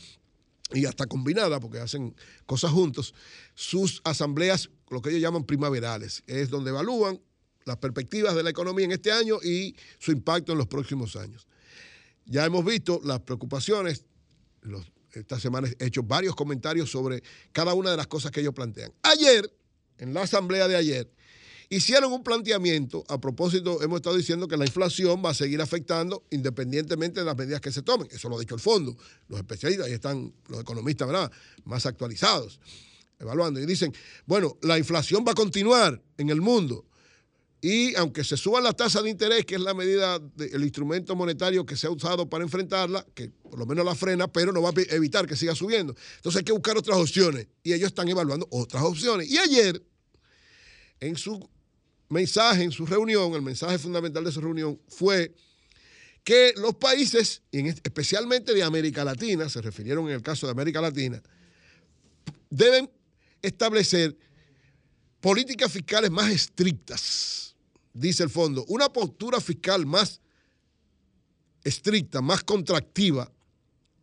y 0.73 0.85
hasta 0.85 1.05
combinada, 1.05 1.59
porque 1.59 1.79
hacen 1.79 2.15
cosas 2.45 2.71
juntos, 2.71 3.13
sus 3.53 4.01
asambleas, 4.03 4.69
lo 4.89 5.01
que 5.01 5.09
ellos 5.09 5.21
llaman 5.21 5.43
primaverales, 5.43 6.23
es 6.27 6.49
donde 6.49 6.71
evalúan 6.71 7.21
las 7.65 7.77
perspectivas 7.77 8.35
de 8.35 8.43
la 8.43 8.49
economía 8.49 8.85
en 8.85 8.91
este 8.91 9.11
año 9.11 9.37
y 9.43 9.75
su 9.99 10.11
impacto 10.11 10.51
en 10.51 10.57
los 10.57 10.67
próximos 10.67 11.15
años. 11.15 11.47
Ya 12.25 12.45
hemos 12.45 12.65
visto 12.65 13.01
las 13.03 13.21
preocupaciones, 13.21 14.05
los, 14.61 14.85
esta 15.11 15.39
semana 15.39 15.67
he 15.79 15.85
hecho 15.85 16.03
varios 16.03 16.35
comentarios 16.35 16.89
sobre 16.89 17.23
cada 17.51 17.73
una 17.73 17.91
de 17.91 17.97
las 17.97 18.07
cosas 18.07 18.31
que 18.31 18.41
ellos 18.41 18.53
plantean. 18.53 18.91
Ayer, 19.03 19.51
en 19.97 20.13
la 20.13 20.23
asamblea 20.23 20.67
de 20.67 20.75
ayer, 20.75 21.14
hicieron 21.69 22.11
un 22.11 22.23
planteamiento, 22.23 23.03
a 23.07 23.19
propósito, 23.19 23.81
hemos 23.81 23.97
estado 23.97 24.15
diciendo 24.15 24.47
que 24.47 24.57
la 24.57 24.65
inflación 24.65 25.21
va 25.23 25.31
a 25.31 25.33
seguir 25.33 25.61
afectando 25.61 26.23
independientemente 26.31 27.21
de 27.21 27.25
las 27.25 27.37
medidas 27.37 27.61
que 27.61 27.71
se 27.71 27.81
tomen. 27.81 28.07
Eso 28.11 28.29
lo 28.29 28.37
ha 28.37 28.39
dicho 28.39 28.55
el 28.55 28.61
fondo. 28.61 28.95
Los 29.27 29.39
especialistas, 29.39 29.87
ahí 29.87 29.93
están 29.93 30.33
los 30.47 30.61
economistas, 30.61 31.07
¿verdad? 31.07 31.31
Más 31.63 31.85
actualizados, 31.85 32.59
evaluando. 33.19 33.59
Y 33.59 33.65
dicen, 33.65 33.93
bueno, 34.25 34.57
la 34.61 34.77
inflación 34.77 35.23
va 35.27 35.31
a 35.31 35.35
continuar 35.35 36.01
en 36.17 36.29
el 36.29 36.41
mundo. 36.41 36.85
Y 37.61 37.95
aunque 37.95 38.23
se 38.23 38.37
suban 38.37 38.63
las 38.63 38.75
tasas 38.75 39.01
de 39.01 39.09
interés, 39.09 39.43
que 39.43 39.55
es 39.55 39.61
la 39.61 39.73
medida, 39.73 40.19
del 40.19 40.63
instrumento 40.63 41.15
monetario 41.15 41.65
que 41.65 41.75
se 41.75 41.87
ha 41.87 41.89
usado 41.89 42.29
para 42.29 42.43
enfrentarla, 42.43 43.03
que 43.15 43.29
por 43.29 43.57
lo 43.57 43.65
menos 43.65 43.83
la 43.83 43.95
frena, 43.95 44.27
pero 44.27 44.51
no 44.51 44.61
va 44.61 44.69
a 44.69 44.95
evitar 44.95 45.25
que 45.25 45.35
siga 45.35 45.55
subiendo. 45.55 45.95
Entonces 46.17 46.39
hay 46.39 46.43
que 46.43 46.51
buscar 46.51 46.77
otras 46.77 46.97
opciones. 46.99 47.47
Y 47.63 47.73
ellos 47.73 47.87
están 47.87 48.07
evaluando 48.07 48.47
otras 48.51 48.83
opciones. 48.83 49.27
Y 49.31 49.39
ayer, 49.39 49.81
en 50.99 51.15
su 51.15 51.49
mensaje, 52.09 52.63
en 52.63 52.71
su 52.71 52.85
reunión, 52.85 53.33
el 53.33 53.41
mensaje 53.41 53.77
fundamental 53.77 54.23
de 54.23 54.31
su 54.31 54.41
reunión 54.41 54.79
fue 54.87 55.33
que 56.23 56.53
los 56.57 56.75
países, 56.75 57.43
especialmente 57.51 58.53
de 58.53 58.63
América 58.63 59.03
Latina, 59.03 59.47
se 59.47 59.61
refirieron 59.61 60.07
en 60.07 60.15
el 60.15 60.21
caso 60.21 60.47
de 60.47 60.51
América 60.51 60.81
Latina, 60.81 61.21
deben 62.49 62.89
establecer 63.41 64.17
políticas 65.21 65.71
fiscales 65.71 66.09
más 66.09 66.31
estrictas, 66.31 67.55
dice 67.93 68.23
el 68.23 68.29
fondo, 68.29 68.65
una 68.67 68.91
postura 68.91 69.39
fiscal 69.39 69.85
más 69.85 70.19
estricta, 71.63 72.21
más 72.21 72.43
contractiva, 72.43 73.31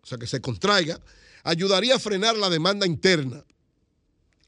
o 0.02 0.06
sea, 0.06 0.18
que 0.18 0.26
se 0.26 0.40
contraiga, 0.40 1.00
ayudaría 1.44 1.96
a 1.96 1.98
frenar 1.98 2.36
la 2.36 2.50
demanda 2.50 2.86
interna, 2.86 3.44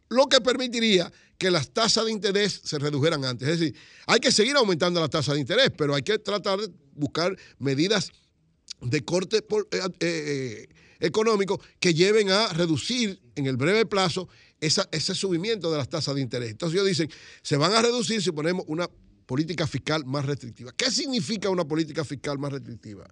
lo 0.09 0.29
que 0.29 0.41
permitiría 0.41 1.13
que 1.39 1.51
las 1.51 1.71
tasas 1.71 2.07
de 2.07 2.13
interés 2.13 2.61
se 2.65 2.79
redujeran 2.79 3.25
antes. 3.25 3.49
Es 3.49 3.61
decir, 3.61 3.77
hay 4.07 4.21
que 4.21 4.33
seguir 4.33 4.57
aumentando 4.57 5.01
las 5.01 5.11
tasas 5.11 5.35
de 5.35 5.41
interés, 5.41 5.71
pero 5.77 5.95
hay 5.95 6.03
que 6.03 6.19
tratar 6.19 6.61
de 6.61 6.73
buscar 6.95 7.37
medidas 7.59 8.13
de 8.81 9.05
corte 9.05 9.43
por, 9.43 9.69
eh, 9.73 9.81
eh, 10.01 10.69
económico 11.01 11.61
que 11.81 11.95
lleven 11.95 12.31
a 12.31 12.49
reducir 12.49 13.21
en 13.35 13.47
el 13.47 13.57
breve 13.57 13.87
plazo 13.87 14.29
ese 14.61 15.15
subimiento 15.15 15.71
de 15.71 15.77
las 15.77 15.89
tasas 15.89 16.15
de 16.15 16.23
interés. 16.23 16.51
Entonces 16.51 16.75
ellos 16.75 16.89
dicen, 16.89 17.11
se 17.43 17.57
van 17.57 17.75
a 17.75 17.83
reducir 17.83 18.23
si 18.23 18.33
ponemos 18.33 18.65
una 18.67 18.89
política 19.27 19.67
fiscal 19.67 20.05
más 20.07 20.25
restrictiva. 20.25 20.73
¿Qué 20.73 20.91
significa 20.91 21.51
una 21.51 21.65
política 21.65 22.05
fiscal 22.05 22.39
más 22.39 22.53
restrictiva? 22.53 23.07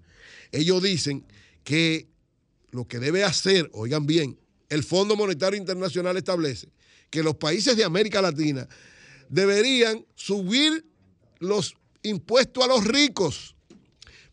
Ellos 0.50 0.82
dicen 0.82 1.26
que 1.64 2.08
lo 2.70 2.86
que 2.86 2.98
debe 2.98 3.24
hacer, 3.24 3.68
oigan 3.74 4.06
bien, 4.06 4.38
el 4.70 4.82
Fondo 4.82 5.16
Monetario 5.16 5.58
Internacional 5.58 6.16
establece 6.16 6.68
que 7.12 7.22
los 7.22 7.36
países 7.36 7.76
de 7.76 7.84
América 7.84 8.22
Latina 8.22 8.66
deberían 9.28 10.04
subir 10.14 10.84
los 11.40 11.76
impuestos 12.02 12.64
a 12.64 12.66
los 12.66 12.84
ricos 12.84 13.54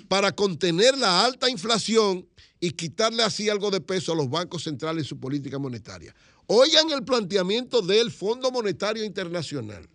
para 0.08 0.32
contener 0.32 0.98
la 0.98 1.26
alta 1.26 1.50
inflación 1.50 2.26
y 2.62 2.72
quitarle 2.72 3.22
así 3.22 3.50
algo 3.50 3.70
de 3.70 3.82
peso 3.82 4.14
a 4.14 4.16
los 4.16 4.30
bancos 4.30 4.64
centrales 4.64 5.04
en 5.04 5.10
su 5.10 5.20
política 5.20 5.60
monetaria. 5.60 6.16
Oigan 6.48 6.90
el 6.92 7.04
planteamiento 7.04 7.82
del 7.82 8.12
Fondo 8.12 8.50
Monetario 8.50 9.04
Internacional. 9.04 9.88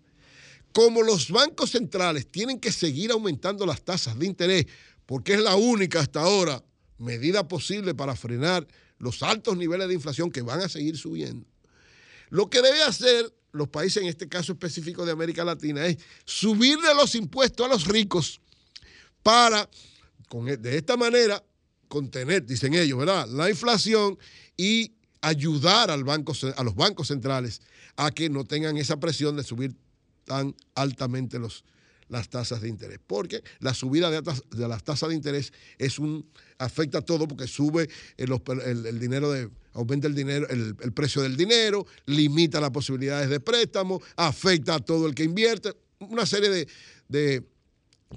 Como 0.73 1.03
los 1.03 1.31
bancos 1.31 1.70
centrales 1.70 2.31
tienen 2.31 2.61
que 2.61 2.70
seguir 2.70 3.12
aumentando 3.12 3.64
las 3.64 3.83
tasas 3.83 4.18
de 4.18 4.27
interés, 4.27 4.66
porque 5.07 5.35
es 5.35 5.40
la 5.40 5.57
única 5.57 6.01
hasta 6.01 6.20
ahora 6.20 6.62
medida 6.99 7.49
posible 7.49 7.94
para 7.94 8.14
frenar 8.14 8.66
los 8.99 9.23
altos 9.23 9.57
niveles 9.57 9.88
de 9.88 9.94
inflación 9.94 10.31
que 10.31 10.42
van 10.42 10.61
a 10.61 10.68
seguir 10.68 10.99
subiendo, 10.99 11.47
lo 12.35 12.51
que 12.51 12.61
debe 12.62 12.83
hacer 12.83 13.33
los 13.53 13.68
países, 13.68 14.03
en 14.03 14.09
este 14.09 14.29
caso 14.29 14.51
específico 14.51 15.07
de 15.07 15.12
América 15.12 15.44
Latina, 15.44 15.87
es 15.87 15.99
subirle 16.25 16.92
los 16.97 17.14
impuestos 17.14 17.64
a 17.64 17.68
los 17.68 17.87
ricos 17.87 18.40
para, 19.23 19.70
con, 20.29 20.49
e, 20.49 20.57
de 20.57 20.77
esta 20.77 20.97
manera, 20.97 21.44
contener, 21.87 22.44
dicen 22.44 22.75
ellos, 22.75 22.99
¿verdad?, 22.99 23.29
la 23.29 23.49
inflación 23.49 24.18
y 24.57 24.94
ayudar 25.20 25.92
a 25.92 25.97
los 25.97 26.75
bancos 26.75 27.07
centrales 27.07 27.62
a 27.94 28.11
que 28.11 28.29
no 28.29 28.44
tengan 28.44 28.77
esa 28.79 28.99
presión 28.99 29.37
de 29.37 29.44
subir 29.44 29.77
tan 30.25 30.57
altamente 30.75 31.38
los, 31.38 31.62
las 32.09 32.29
tasas 32.29 32.61
de 32.61 32.69
interés. 32.69 32.99
Porque 33.07 33.43
la 33.61 33.75
subida 33.75 34.11
de, 34.11 34.23
las 34.69 34.85
tasas 34.85 35.09
de 35.09 35.14
interés 35.14 35.53
es 35.79 35.99
un, 35.99 36.29
afecta 36.59 36.99
a 36.99 37.03
todo 37.03 37.27
porque 37.29 37.47
sube 37.47 37.88
el, 38.17 38.99
dinero 38.99 39.31
de, 39.31 39.51
aumenta 39.73 40.07
el 40.07 40.14
dinero, 40.14 40.49
el, 40.49 40.93
precio 40.93 41.23
del 41.23 41.37
dinero, 41.37 41.87
limita 42.07 42.61
las 42.61 42.71
posibilidades 42.71 43.29
de 43.29 43.40
préstamo, 43.40 44.01
afecta 44.17 44.77
a 44.77 44.81
todo 44.81 45.07
el 45.07 45.14
que 45.14 45.25
invierte, 45.25 45.75
una 46.01 46.27
serie 46.27 46.51
de, 46.51 46.69
de 47.09 47.47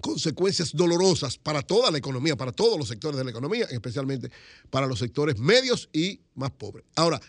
consecuencias 0.01 0.73
dolorosas 0.73 1.37
para 1.37 1.61
toda 1.61 1.91
la 1.91 1.97
economía, 1.97 2.35
para 2.35 2.51
todos 2.51 2.77
los 2.77 2.87
sectores 2.87 3.17
de 3.17 3.23
la 3.23 3.31
economía, 3.31 3.65
especialmente 3.69 4.29
para 4.69 4.87
los 4.87 4.99
sectores 4.99 5.39
medios 5.39 5.89
y 5.91 6.21
más 6.35 6.51
pobres. 6.51 6.85
Ahora, 6.95 7.19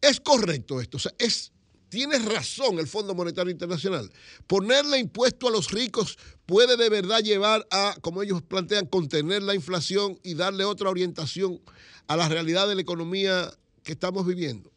es 0.00 0.20
correcto 0.20 0.80
esto, 0.80 0.98
o 0.98 1.00
sea, 1.00 1.12
es 1.18 1.53
tiene 1.88 2.18
razón 2.18 2.78
el 2.78 2.86
Fondo 2.86 3.14
Monetario 3.14 3.50
Internacional. 3.50 4.10
Ponerle 4.46 4.98
impuesto 4.98 5.48
a 5.48 5.50
los 5.50 5.70
ricos 5.70 6.18
puede 6.46 6.76
de 6.76 6.88
verdad 6.88 7.20
llevar 7.20 7.66
a, 7.70 7.96
como 8.00 8.22
ellos 8.22 8.42
plantean, 8.42 8.86
contener 8.86 9.42
la 9.42 9.54
inflación 9.54 10.18
y 10.22 10.34
darle 10.34 10.64
otra 10.64 10.90
orientación 10.90 11.60
a 12.06 12.16
la 12.16 12.28
realidad 12.28 12.68
de 12.68 12.74
la 12.74 12.82
economía 12.82 13.52
que 13.82 13.92
estamos 13.92 14.26
viviendo. 14.26 14.72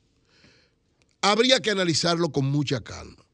Habría 1.21 1.59
que 1.59 1.71
analizarlo 1.71 2.31
con 2.31 2.45
mucha 2.45 2.81
calma. 2.81 3.25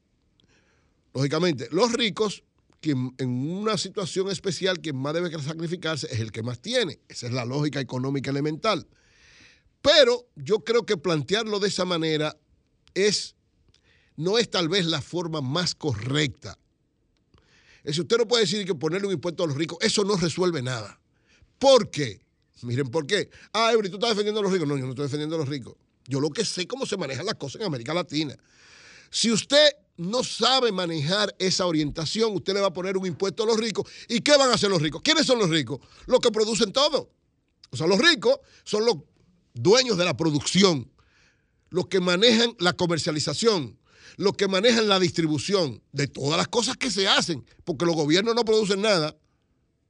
Lógicamente, 1.12 1.68
los 1.70 1.92
ricos, 1.92 2.42
quien 2.80 3.14
en 3.18 3.28
una 3.28 3.78
situación 3.78 4.30
especial, 4.30 4.80
quien 4.80 4.96
más 4.96 5.14
debe 5.14 5.30
sacrificarse 5.40 6.08
es 6.10 6.20
el 6.20 6.32
que 6.32 6.42
más 6.42 6.60
tiene. 6.60 7.00
Esa 7.08 7.26
es 7.26 7.32
la 7.32 7.44
lógica 7.44 7.80
económica 7.80 8.30
elemental. 8.30 8.86
Pero 9.80 10.26
yo 10.34 10.64
creo 10.64 10.86
que 10.86 10.96
plantearlo 10.96 11.60
de 11.60 11.68
esa 11.68 11.84
manera 11.84 12.36
es 12.94 13.33
no 14.16 14.38
es 14.38 14.50
tal 14.50 14.68
vez 14.68 14.86
la 14.86 15.00
forma 15.00 15.40
más 15.40 15.74
correcta. 15.74 16.58
Si 17.84 18.00
usted 18.00 18.16
no 18.16 18.26
puede 18.26 18.44
decir 18.44 18.64
que 18.64 18.74
ponerle 18.74 19.08
un 19.08 19.12
impuesto 19.14 19.44
a 19.44 19.46
los 19.46 19.56
ricos, 19.56 19.78
eso 19.82 20.04
no 20.04 20.16
resuelve 20.16 20.62
nada. 20.62 20.98
¿Por 21.58 21.90
qué? 21.90 22.20
Miren 22.62 22.88
por 22.88 23.06
qué. 23.06 23.28
Ah, 23.52 23.72
Eury, 23.72 23.90
tú 23.90 23.96
estás 23.96 24.10
defendiendo 24.10 24.40
a 24.40 24.42
los 24.42 24.52
ricos. 24.52 24.66
No, 24.66 24.76
yo 24.76 24.84
no 24.84 24.90
estoy 24.90 25.04
defendiendo 25.04 25.36
a 25.36 25.38
los 25.40 25.48
ricos. 25.48 25.74
Yo 26.06 26.20
lo 26.20 26.30
que 26.30 26.44
sé 26.44 26.66
cómo 26.66 26.86
se 26.86 26.96
manejan 26.96 27.26
las 27.26 27.34
cosas 27.34 27.60
en 27.60 27.66
América 27.66 27.92
Latina. 27.92 28.36
Si 29.10 29.30
usted 29.30 29.68
no 29.96 30.24
sabe 30.24 30.72
manejar 30.72 31.34
esa 31.38 31.66
orientación, 31.66 32.34
usted 32.34 32.54
le 32.54 32.60
va 32.60 32.68
a 32.68 32.72
poner 32.72 32.96
un 32.96 33.06
impuesto 33.06 33.42
a 33.42 33.46
los 33.46 33.58
ricos. 33.58 33.88
¿Y 34.08 34.20
qué 34.20 34.36
van 34.36 34.50
a 34.50 34.54
hacer 34.54 34.70
los 34.70 34.82
ricos? 34.82 35.02
¿Quiénes 35.02 35.26
son 35.26 35.38
los 35.38 35.50
ricos? 35.50 35.80
Los 36.06 36.20
que 36.20 36.30
producen 36.30 36.72
todo. 36.72 37.10
O 37.70 37.76
sea, 37.76 37.86
los 37.86 37.98
ricos 37.98 38.38
son 38.64 38.86
los 38.86 38.96
dueños 39.52 39.96
de 39.96 40.04
la 40.04 40.16
producción, 40.16 40.90
los 41.70 41.86
que 41.86 42.00
manejan 42.00 42.54
la 42.58 42.72
comercialización, 42.72 43.78
los 44.16 44.34
que 44.34 44.48
manejan 44.48 44.88
la 44.88 44.98
distribución 44.98 45.82
de 45.92 46.06
todas 46.06 46.36
las 46.36 46.48
cosas 46.48 46.76
que 46.76 46.90
se 46.90 47.08
hacen, 47.08 47.44
porque 47.64 47.84
los 47.84 47.94
gobiernos 47.94 48.34
no 48.34 48.44
producen 48.44 48.82
nada. 48.82 49.16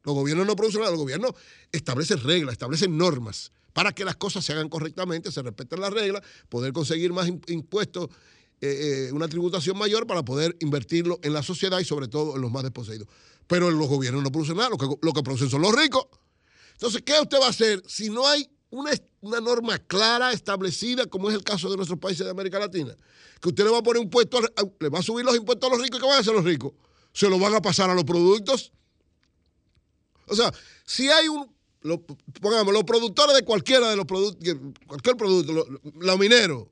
Los 0.03 0.15
gobiernos 0.15 0.47
no 0.47 0.55
producen 0.55 0.81
nada, 0.81 0.93
los 0.93 1.01
gobiernos 1.01 1.33
establecen 1.73 2.21
reglas, 2.21 2.53
establecen 2.53 2.97
normas 2.97 3.53
para 3.75 3.93
que 3.93 4.05
las 4.05 4.17
cosas 4.17 4.45
se 4.45 4.53
hagan 4.53 4.69
correctamente, 4.69 5.33
se 5.33 5.43
respeten 5.43 5.81
las 5.81 5.93
reglas, 5.93 6.23
poder 6.49 6.73
conseguir 6.73 7.13
más 7.13 7.29
impuestos, 7.49 8.09
eh, 8.61 9.09
eh, 9.09 9.13
una 9.13 9.29
tributación 9.29 9.77
mayor 9.77 10.07
para 10.07 10.25
poder 10.25 10.57
invertirlo 10.61 11.19
en 11.23 11.33
la 11.33 11.43
sociedad 11.43 11.79
y 11.81 11.85
sobre 11.85 12.07
todo 12.07 12.37
en 12.37 12.43
los 12.43 12.53
más 12.53 12.63
desposeídos. 12.63 13.09
Pero 13.47 13.71
los 13.71 13.89
gobiernos 13.89 14.23
no 14.23 14.31
producen 14.31 14.57
nada, 14.57 14.71
lo 14.71 14.79
que, 14.79 14.87
lo 15.03 15.13
que 15.13 15.23
producen 15.23 15.51
son 15.51 15.63
los 15.63 15.75
ricos. 15.75 16.07
Entonces, 16.73 17.03
¿qué 17.03 17.15
usted 17.21 17.39
va 17.41 17.47
a 17.47 17.51
hacer 17.51 17.83
si 17.87 18.11
no 18.11 18.27
hay 18.27 18.49
una, 18.71 18.91
una, 19.21 19.41
norma 19.41 19.79
clara, 19.79 20.33
establecida, 20.33 21.07
como 21.07 21.31
es 21.31 21.37
el 21.37 21.45
caso 21.45 21.71
de 21.71 21.77
nuestros 21.77 21.99
países 21.99 22.25
de 22.25 22.31
América 22.31 22.59
Latina, 22.59 22.97
que 23.41 23.49
usted 23.49 23.65
le 23.65 23.71
va 23.71 23.79
a 23.79 23.83
poner 23.83 24.01
un 24.01 24.05
impuesto, 24.05 24.41
le 24.81 24.89
va 24.89 24.99
a 24.99 25.03
subir 25.03 25.25
los 25.25 25.37
impuestos 25.37 25.71
a 25.71 25.75
los 25.75 25.83
ricos, 25.83 26.01
¿qué 26.01 26.07
van 26.07 26.17
a 26.17 26.21
hacer 26.21 26.35
los 26.35 26.45
ricos? 26.45 26.73
Se 27.13 27.29
lo 27.29 27.39
van 27.39 27.55
a 27.55 27.63
pasar 27.63 27.91
a 27.91 27.95
los 27.95 28.05
productos. 28.05 28.73
O 30.27 30.35
sea, 30.35 30.53
si 30.85 31.09
hay 31.09 31.29
un, 31.29 31.55
pongamos, 32.41 32.73
los 32.73 32.85
productores 32.85 33.37
de 33.37 33.45
cualquiera 33.45 33.91
de 33.91 33.97
los 33.97 34.07
productos, 34.07 34.57
cualquier 34.87 35.17
producto, 35.17 35.67
los 36.01 36.19
mineros, 36.19 36.67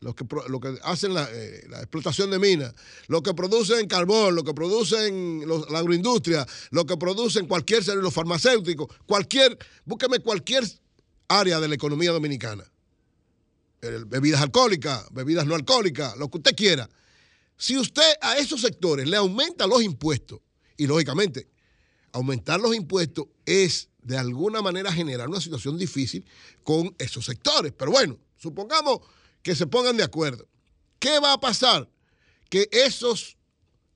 los 0.00 0.14
que, 0.14 0.24
lo 0.48 0.60
que 0.60 0.78
hacen 0.82 1.14
la, 1.14 1.28
eh, 1.30 1.66
la, 1.68 1.78
explotación 1.78 2.30
de 2.30 2.38
minas, 2.38 2.74
los 3.08 3.22
que 3.22 3.34
producen 3.34 3.86
carbón, 3.86 4.34
los 4.34 4.44
que 4.44 4.54
producen 4.54 5.46
los, 5.46 5.70
la 5.70 5.80
agroindustria, 5.80 6.46
los 6.70 6.84
que 6.84 6.96
producen 6.96 7.46
cualquier 7.46 7.86
los 7.96 8.12
farmacéuticos, 8.12 8.88
cualquier, 9.06 9.58
búsqueme 9.84 10.20
cualquier 10.20 10.64
área 11.30 11.60
de 11.60 11.68
la 11.68 11.76
economía 11.76 12.10
dominicana. 12.10 12.64
Bebidas 13.80 14.42
alcohólicas, 14.42 15.06
bebidas 15.12 15.46
no 15.46 15.54
alcohólicas, 15.54 16.16
lo 16.18 16.28
que 16.28 16.38
usted 16.38 16.54
quiera. 16.54 16.90
Si 17.56 17.78
usted 17.78 18.12
a 18.20 18.36
esos 18.36 18.60
sectores 18.60 19.08
le 19.08 19.16
aumenta 19.16 19.66
los 19.66 19.82
impuestos, 19.82 20.40
y 20.76 20.86
lógicamente, 20.86 21.46
aumentar 22.12 22.60
los 22.60 22.74
impuestos 22.74 23.26
es 23.46 23.88
de 24.02 24.18
alguna 24.18 24.60
manera 24.60 24.92
generar 24.92 25.28
una 25.28 25.40
situación 25.40 25.78
difícil 25.78 26.24
con 26.64 26.94
esos 26.98 27.24
sectores. 27.24 27.72
Pero 27.76 27.92
bueno, 27.92 28.18
supongamos 28.36 29.00
que 29.42 29.54
se 29.54 29.66
pongan 29.66 29.96
de 29.96 30.02
acuerdo. 30.02 30.48
¿Qué 30.98 31.20
va 31.20 31.34
a 31.34 31.40
pasar? 31.40 31.88
Que 32.48 32.68
esos, 32.72 33.36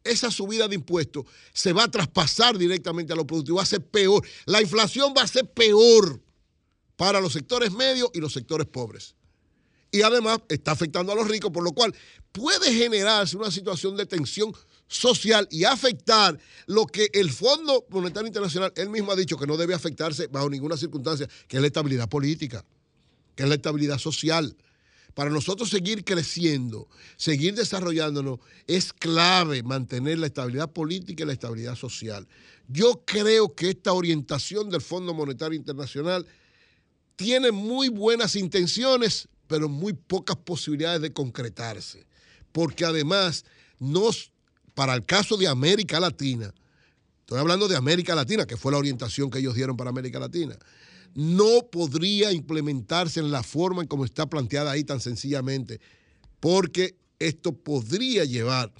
esa 0.04 0.30
subida 0.30 0.68
de 0.68 0.76
impuestos 0.76 1.24
se 1.52 1.72
va 1.72 1.84
a 1.84 1.90
traspasar 1.90 2.56
directamente 2.56 3.12
a 3.12 3.16
los 3.16 3.24
productivos, 3.24 3.58
va 3.58 3.64
a 3.64 3.66
ser 3.66 3.84
peor. 3.84 4.24
La 4.46 4.62
inflación 4.62 5.12
va 5.16 5.22
a 5.22 5.28
ser 5.28 5.50
peor 5.50 6.23
para 6.96 7.20
los 7.20 7.32
sectores 7.32 7.72
medios 7.72 8.10
y 8.14 8.20
los 8.20 8.32
sectores 8.32 8.66
pobres. 8.66 9.14
Y 9.90 10.02
además 10.02 10.40
está 10.48 10.72
afectando 10.72 11.12
a 11.12 11.14
los 11.14 11.28
ricos, 11.28 11.52
por 11.52 11.62
lo 11.62 11.72
cual 11.72 11.94
puede 12.32 12.74
generarse 12.74 13.36
una 13.36 13.50
situación 13.50 13.96
de 13.96 14.06
tensión 14.06 14.52
social 14.88 15.46
y 15.50 15.64
afectar 15.64 16.38
lo 16.66 16.86
que 16.86 17.08
el 17.12 17.30
Fondo 17.30 17.84
Monetario 17.90 18.26
Internacional, 18.26 18.72
él 18.76 18.90
mismo 18.90 19.12
ha 19.12 19.16
dicho 19.16 19.36
que 19.36 19.46
no 19.46 19.56
debe 19.56 19.74
afectarse 19.74 20.26
bajo 20.26 20.50
ninguna 20.50 20.76
circunstancia, 20.76 21.28
que 21.46 21.56
es 21.56 21.60
la 21.60 21.68
estabilidad 21.68 22.08
política, 22.08 22.64
que 23.34 23.44
es 23.44 23.48
la 23.48 23.54
estabilidad 23.54 23.98
social. 23.98 24.56
Para 25.14 25.30
nosotros 25.30 25.70
seguir 25.70 26.04
creciendo, 26.04 26.88
seguir 27.16 27.54
desarrollándonos, 27.54 28.40
es 28.66 28.92
clave 28.92 29.62
mantener 29.62 30.18
la 30.18 30.26
estabilidad 30.26 30.72
política 30.72 31.22
y 31.22 31.26
la 31.26 31.32
estabilidad 31.32 31.76
social. 31.76 32.26
Yo 32.66 33.04
creo 33.04 33.54
que 33.54 33.70
esta 33.70 33.92
orientación 33.92 34.70
del 34.70 34.80
Fondo 34.80 35.14
Monetario 35.14 35.56
Internacional 35.56 36.26
tiene 37.16 37.52
muy 37.52 37.88
buenas 37.88 38.36
intenciones, 38.36 39.28
pero 39.46 39.68
muy 39.68 39.92
pocas 39.92 40.36
posibilidades 40.36 41.00
de 41.00 41.12
concretarse. 41.12 42.06
Porque 42.52 42.84
además, 42.84 43.44
nos, 43.78 44.32
para 44.74 44.94
el 44.94 45.04
caso 45.04 45.36
de 45.36 45.48
América 45.48 46.00
Latina, 46.00 46.52
estoy 47.20 47.38
hablando 47.38 47.68
de 47.68 47.76
América 47.76 48.14
Latina, 48.14 48.46
que 48.46 48.56
fue 48.56 48.72
la 48.72 48.78
orientación 48.78 49.30
que 49.30 49.38
ellos 49.38 49.54
dieron 49.54 49.76
para 49.76 49.90
América 49.90 50.18
Latina, 50.18 50.56
no 51.14 51.68
podría 51.70 52.32
implementarse 52.32 53.20
en 53.20 53.30
la 53.30 53.42
forma 53.42 53.82
en 53.82 53.88
como 53.88 54.04
está 54.04 54.26
planteada 54.26 54.72
ahí 54.72 54.84
tan 54.84 55.00
sencillamente, 55.00 55.80
porque 56.40 56.96
esto 57.18 57.52
podría 57.52 58.24
llevar 58.24 58.72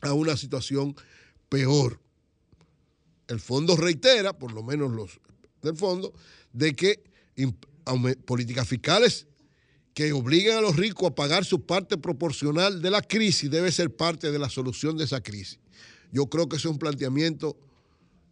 a 0.00 0.12
una 0.12 0.36
situación 0.36 0.94
peor. 1.48 2.00
El 3.26 3.40
fondo 3.40 3.76
reitera, 3.76 4.32
por 4.32 4.52
lo 4.52 4.62
menos 4.62 4.92
los 4.92 5.20
del 5.62 5.76
fondo, 5.76 6.12
de 6.52 6.74
que 6.74 7.02
políticas 8.24 8.68
fiscales 8.68 9.26
que 9.94 10.12
obliguen 10.12 10.58
a 10.58 10.60
los 10.60 10.76
ricos 10.76 11.10
a 11.10 11.14
pagar 11.14 11.44
su 11.44 11.64
parte 11.64 11.96
proporcional 11.96 12.82
de 12.82 12.90
la 12.90 13.00
crisis 13.00 13.50
debe 13.50 13.72
ser 13.72 13.96
parte 13.96 14.30
de 14.30 14.38
la 14.38 14.50
solución 14.50 14.96
de 14.96 15.04
esa 15.04 15.22
crisis. 15.22 15.58
Yo 16.12 16.26
creo 16.26 16.48
que 16.48 16.56
es 16.56 16.64
un 16.66 16.78
planteamiento 16.78 17.56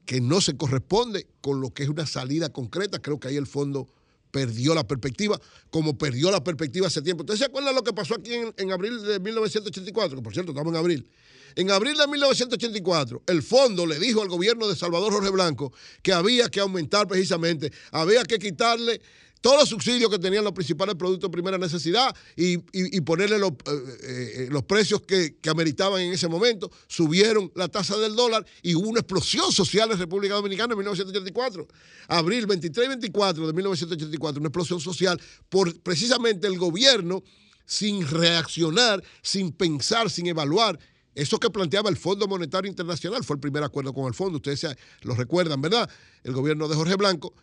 que 0.05 0.21
no 0.21 0.40
se 0.40 0.57
corresponde 0.57 1.27
con 1.40 1.61
lo 1.61 1.73
que 1.73 1.85
es 1.85 1.88
una 1.88 2.07
salida 2.07 2.51
concreta. 2.51 3.01
Creo 3.01 3.19
que 3.19 3.29
ahí 3.29 3.37
el 3.37 3.47
fondo 3.47 3.88
perdió 4.35 4.75
la 4.75 4.83
perspectiva, 4.83 5.40
como 5.70 5.97
perdió 5.97 6.29
la 6.29 6.42
perspectiva 6.42 6.88
hace 6.88 7.01
tiempo. 7.01 7.23
¿Ustedes 7.23 7.38
se 7.38 7.47
acuerdan 7.47 7.73
lo 7.73 7.85
que 7.85 7.92
pasó 7.92 8.16
aquí 8.16 8.35
en, 8.35 8.53
en 8.57 8.73
abril 8.73 9.01
de 9.05 9.20
1984? 9.20 10.16
Que 10.16 10.23
por 10.23 10.33
cierto, 10.33 10.51
estamos 10.51 10.73
en 10.73 10.77
abril. 10.77 11.09
En 11.55 11.70
abril 11.70 11.97
de 11.97 12.09
1984, 12.09 13.23
el 13.29 13.44
fondo 13.44 13.87
le 13.87 13.97
dijo 14.01 14.23
al 14.23 14.29
gobierno 14.29 14.66
de 14.66 14.75
Salvador 14.75 15.12
Jorge 15.12 15.31
Blanco 15.31 15.73
que 16.03 16.12
había 16.12 16.49
que 16.49 16.59
aumentar 16.59 17.07
precisamente, 17.07 17.70
había 17.92 18.25
que 18.25 18.40
quitarle 18.40 19.01
todos 19.44 19.59
los 19.59 19.68
subsidios 19.68 20.11
que 20.11 20.18
tenían 20.18 20.42
los 20.42 20.54
principales 20.54 20.94
productos 20.94 21.28
de 21.28 21.33
primera 21.33 21.59
necesidad 21.59 22.16
y, 22.35 22.57
ponerle 23.02 23.38
los, 23.38 23.50
eh, 23.50 24.48
eh, 24.50 24.62
precios 24.66 25.02
que, 25.02 25.37
ameritaban 25.50 26.00
en 26.00 26.14
ese 26.14 26.28
momento. 26.28 26.70
Subieron 26.88 27.52
la 27.54 27.68
tasa 27.68 27.98
del 27.98 28.16
dólar 28.16 28.46
y 28.62 28.74
hubo 28.74 28.88
una 28.88 29.00
explosión 29.00 29.52
social 29.52 29.92
en 29.92 29.98
República 29.98 30.33
Dominicana 30.33 30.72
en 30.72 30.78
1984. 30.78 31.68
Abril 32.09 32.46
23 32.46 32.87
y 32.87 32.88
24 32.88 33.46
de 33.46 33.52
1984, 33.52 34.40
una 34.40 34.48
explosión 34.48 34.80
social 34.80 35.20
por 35.50 35.78
precisamente 35.83 36.46
el 36.46 36.57
gobierno 36.57 37.22
sin 37.66 38.09
reaccionar, 38.09 39.04
sin 39.20 39.52
pensar, 39.52 40.09
sin 40.09 40.26
evaluar. 40.26 40.78
Eso 41.14 41.38
que 41.38 41.50
planteaba 41.50 41.90
el 41.90 41.98
Fondo 41.98 42.26
Monetario 42.26 42.70
Internacional 42.70 43.22
fue 43.22 43.37
el 43.37 43.40
primer 43.40 43.62
acuerdo 43.62 43.92
con 43.92 44.07
el 44.07 44.14
fondo, 44.14 44.37
ustedes 44.37 44.74
lo 45.02 45.14
recuerdan, 45.14 45.61
¿verdad? 45.61 45.90
El 46.22 46.33
gobierno 46.33 46.66
de 46.66 46.76
Jorge 46.76 46.96
Blanco. 46.96 47.35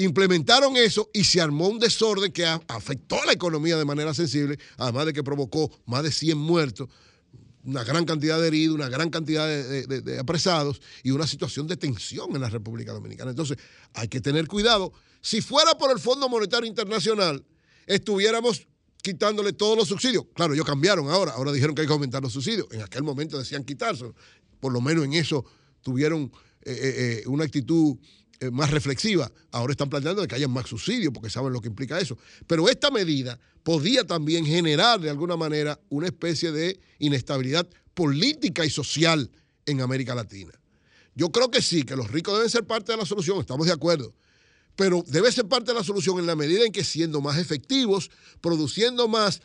Implementaron 0.00 0.76
eso 0.76 1.10
y 1.12 1.24
se 1.24 1.40
armó 1.40 1.66
un 1.66 1.80
desorden 1.80 2.30
que 2.30 2.46
afectó 2.46 3.18
la 3.26 3.32
economía 3.32 3.76
de 3.76 3.84
manera 3.84 4.14
sensible, 4.14 4.56
además 4.76 5.06
de 5.06 5.12
que 5.12 5.24
provocó 5.24 5.72
más 5.86 6.04
de 6.04 6.12
100 6.12 6.38
muertos, 6.38 6.88
una 7.64 7.82
gran 7.82 8.04
cantidad 8.04 8.40
de 8.40 8.46
heridos, 8.46 8.76
una 8.76 8.88
gran 8.88 9.10
cantidad 9.10 9.48
de, 9.48 10.18
apresados 10.20 10.80
y 11.02 11.10
una 11.10 11.26
situación 11.26 11.66
de 11.66 11.76
tensión 11.76 12.32
en 12.32 12.40
la 12.40 12.48
República 12.48 12.92
Dominicana. 12.92 13.30
Entonces, 13.30 13.58
hay 13.92 14.06
que 14.06 14.20
tener 14.20 14.46
cuidado. 14.46 14.92
Si 15.20 15.40
fuera 15.40 15.76
por 15.76 15.90
el 15.90 15.98
Fondo 15.98 16.28
Monetario 16.28 16.68
Internacional, 16.68 17.44
estuviéramos 17.84 18.68
quitándole 19.02 19.52
todos 19.52 19.76
los 19.76 19.88
subsidios. 19.88 20.26
Claro, 20.32 20.54
ellos 20.54 20.64
cambiaron 20.64 21.10
ahora, 21.10 21.32
ahora 21.32 21.50
dijeron 21.50 21.74
que 21.74 21.80
hay 21.80 21.88
que 21.88 21.92
aumentar 21.92 22.22
los 22.22 22.32
subsidios. 22.32 22.68
En 22.70 22.82
aquel 22.82 23.02
momento 23.02 23.36
decían 23.36 23.64
quitarse. 23.64 24.04
Por 24.60 24.72
lo 24.72 24.80
menos 24.80 25.04
en 25.04 25.14
eso 25.14 25.44
tuvieron 25.82 26.30
eh, 26.62 26.72
eh, 26.72 27.22
eh, 27.22 27.22
una 27.26 27.44
actitud 27.44 27.96
más 28.52 28.70
reflexiva. 28.70 29.30
Ahora 29.50 29.72
están 29.72 29.90
planteando 29.90 30.26
que 30.26 30.34
haya 30.34 30.48
más 30.48 30.68
subsidios 30.68 31.12
porque 31.12 31.30
saben 31.30 31.52
lo 31.52 31.60
que 31.60 31.68
implica 31.68 31.98
eso. 31.98 32.16
Pero 32.46 32.68
esta 32.68 32.90
medida 32.90 33.38
podía 33.62 34.04
también 34.04 34.46
generar 34.46 35.00
de 35.00 35.10
alguna 35.10 35.36
manera 35.36 35.78
una 35.88 36.06
especie 36.06 36.52
de 36.52 36.80
inestabilidad 36.98 37.68
política 37.94 38.64
y 38.64 38.70
social 38.70 39.30
en 39.66 39.80
América 39.80 40.14
Latina. 40.14 40.52
Yo 41.14 41.32
creo 41.32 41.50
que 41.50 41.60
sí, 41.60 41.82
que 41.82 41.96
los 41.96 42.10
ricos 42.10 42.34
deben 42.34 42.48
ser 42.48 42.64
parte 42.64 42.92
de 42.92 42.98
la 42.98 43.04
solución, 43.04 43.40
estamos 43.40 43.66
de 43.66 43.72
acuerdo. 43.72 44.14
Pero 44.76 45.04
debe 45.08 45.32
ser 45.32 45.48
parte 45.48 45.72
de 45.72 45.78
la 45.78 45.82
solución 45.82 46.20
en 46.20 46.26
la 46.26 46.36
medida 46.36 46.64
en 46.64 46.70
que 46.70 46.84
siendo 46.84 47.20
más 47.20 47.36
efectivos, 47.38 48.10
produciendo 48.40 49.08
más, 49.08 49.40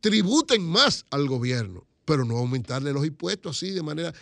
tributen 0.00 0.62
más 0.62 1.04
al 1.10 1.28
gobierno, 1.28 1.86
pero 2.04 2.24
no 2.24 2.38
aumentarle 2.38 2.92
los 2.92 3.06
impuestos 3.06 3.56
así 3.56 3.70
de 3.70 3.82
manera 3.84 4.12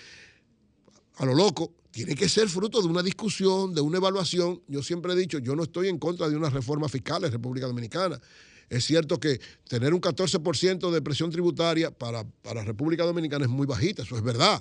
a 1.16 1.24
lo 1.24 1.34
loco. 1.34 1.72
Tiene 1.94 2.16
que 2.16 2.28
ser 2.28 2.48
fruto 2.48 2.82
de 2.82 2.88
una 2.88 3.04
discusión, 3.04 3.72
de 3.72 3.80
una 3.80 3.98
evaluación. 3.98 4.60
Yo 4.66 4.82
siempre 4.82 5.12
he 5.12 5.16
dicho, 5.16 5.38
yo 5.38 5.54
no 5.54 5.62
estoy 5.62 5.86
en 5.86 6.00
contra 6.00 6.28
de 6.28 6.36
una 6.36 6.50
reforma 6.50 6.88
fiscal 6.88 7.22
en 7.22 7.30
República 7.30 7.68
Dominicana. 7.68 8.20
Es 8.68 8.84
cierto 8.84 9.20
que 9.20 9.40
tener 9.68 9.94
un 9.94 10.00
14% 10.00 10.90
de 10.90 11.02
presión 11.02 11.30
tributaria 11.30 11.92
para, 11.92 12.24
para 12.24 12.64
República 12.64 13.04
Dominicana 13.04 13.44
es 13.44 13.50
muy 13.50 13.64
bajita, 13.64 14.02
eso 14.02 14.16
es 14.16 14.24
verdad. 14.24 14.60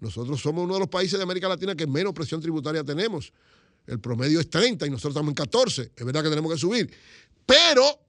Nosotros 0.00 0.40
somos 0.40 0.64
uno 0.64 0.74
de 0.74 0.80
los 0.80 0.88
países 0.88 1.16
de 1.16 1.22
América 1.22 1.48
Latina 1.48 1.76
que 1.76 1.86
menos 1.86 2.12
presión 2.12 2.40
tributaria 2.40 2.82
tenemos. 2.82 3.32
El 3.86 4.00
promedio 4.00 4.40
es 4.40 4.50
30 4.50 4.84
y 4.84 4.90
nosotros 4.90 5.12
estamos 5.12 5.30
en 5.30 5.36
14. 5.36 5.92
Es 5.94 6.04
verdad 6.04 6.24
que 6.24 6.30
tenemos 6.30 6.52
que 6.52 6.58
subir. 6.58 6.92
Pero 7.46 8.00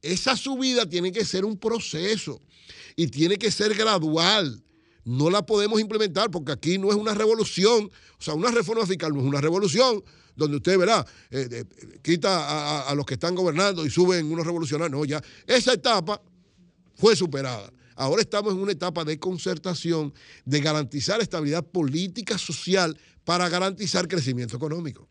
esa 0.00 0.36
subida 0.36 0.88
tiene 0.88 1.10
que 1.10 1.24
ser 1.24 1.44
un 1.44 1.58
proceso 1.58 2.40
y 2.94 3.08
tiene 3.08 3.36
que 3.38 3.50
ser 3.50 3.74
gradual. 3.74 4.62
No 5.08 5.30
la 5.30 5.40
podemos 5.46 5.80
implementar 5.80 6.30
porque 6.30 6.52
aquí 6.52 6.76
no 6.76 6.90
es 6.90 6.96
una 6.96 7.14
revolución, 7.14 7.90
o 8.18 8.22
sea, 8.22 8.34
una 8.34 8.50
reforma 8.50 8.84
fiscal 8.86 9.12
no 9.14 9.20
es 9.20 9.26
una 9.26 9.40
revolución 9.40 10.04
donde 10.36 10.58
usted 10.58 10.78
verá, 10.78 11.04
eh, 11.30 11.48
eh, 11.50 11.64
quita 12.02 12.28
a, 12.46 12.90
a- 12.90 12.94
los 12.94 13.06
que 13.06 13.14
están 13.14 13.34
gobernando 13.34 13.86
y 13.86 13.90
suben 13.90 14.30
unos 14.30 14.44
revolucionarios. 14.44 14.98
No, 14.98 15.04
ya 15.06 15.22
esa 15.46 15.72
etapa 15.72 16.20
fue 16.94 17.16
superada. 17.16 17.72
Ahora 17.96 18.20
estamos 18.20 18.52
en 18.52 18.60
una 18.60 18.72
etapa 18.72 19.02
de 19.04 19.18
concertación, 19.18 20.12
de 20.44 20.60
garantizar 20.60 21.20
estabilidad 21.22 21.64
política, 21.64 22.36
social, 22.36 22.96
para 23.24 23.48
garantizar 23.48 24.06
crecimiento 24.08 24.56
económico. 24.56 25.08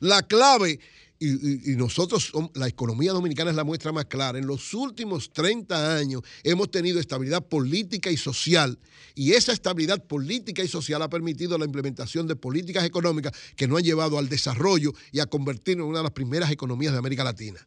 La 0.00 0.22
clave, 0.22 0.80
y, 1.20 1.74
nosotros, 1.76 2.32
la 2.54 2.68
economía 2.68 3.12
dominicana 3.12 3.50
es 3.50 3.56
la 3.56 3.64
muestra 3.64 3.90
más 3.90 4.04
clara, 4.04 4.38
en 4.38 4.46
los 4.46 4.72
últimos 4.74 5.32
30 5.32 5.96
años 5.96 6.22
hemos 6.44 6.70
tenido 6.70 7.00
estabilidad 7.00 7.44
política 7.44 8.10
y 8.10 8.16
social, 8.16 8.78
y 9.14 9.32
esa 9.32 9.52
estabilidad 9.52 10.04
política 10.04 10.62
y 10.62 10.68
social 10.68 11.02
ha 11.02 11.10
permitido 11.10 11.58
la 11.58 11.64
implementación 11.64 12.28
de 12.28 12.36
políticas 12.36 12.84
económicas 12.84 13.32
que 13.56 13.66
nos 13.66 13.78
han 13.78 13.84
llevado 13.84 14.18
al 14.18 14.28
desarrollo 14.28 14.92
y 15.10 15.20
a 15.20 15.26
convertirnos 15.26 15.84
en 15.84 15.90
una 15.90 15.98
de 15.98 16.04
las 16.04 16.12
primeras 16.12 16.50
economías 16.52 16.92
de 16.92 16.98
América 16.98 17.24
Latina 17.24 17.66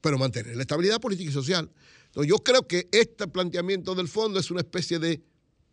pero 0.00 0.18
mantener 0.18 0.56
la 0.56 0.62
estabilidad 0.62 1.00
política 1.00 1.30
y 1.30 1.32
social. 1.32 1.70
Entonces, 2.06 2.30
yo 2.30 2.38
creo 2.38 2.66
que 2.66 2.88
este 2.92 3.26
planteamiento 3.26 3.94
del 3.94 4.08
fondo 4.08 4.38
es 4.38 4.50
una 4.50 4.60
especie 4.60 4.98
de 4.98 5.20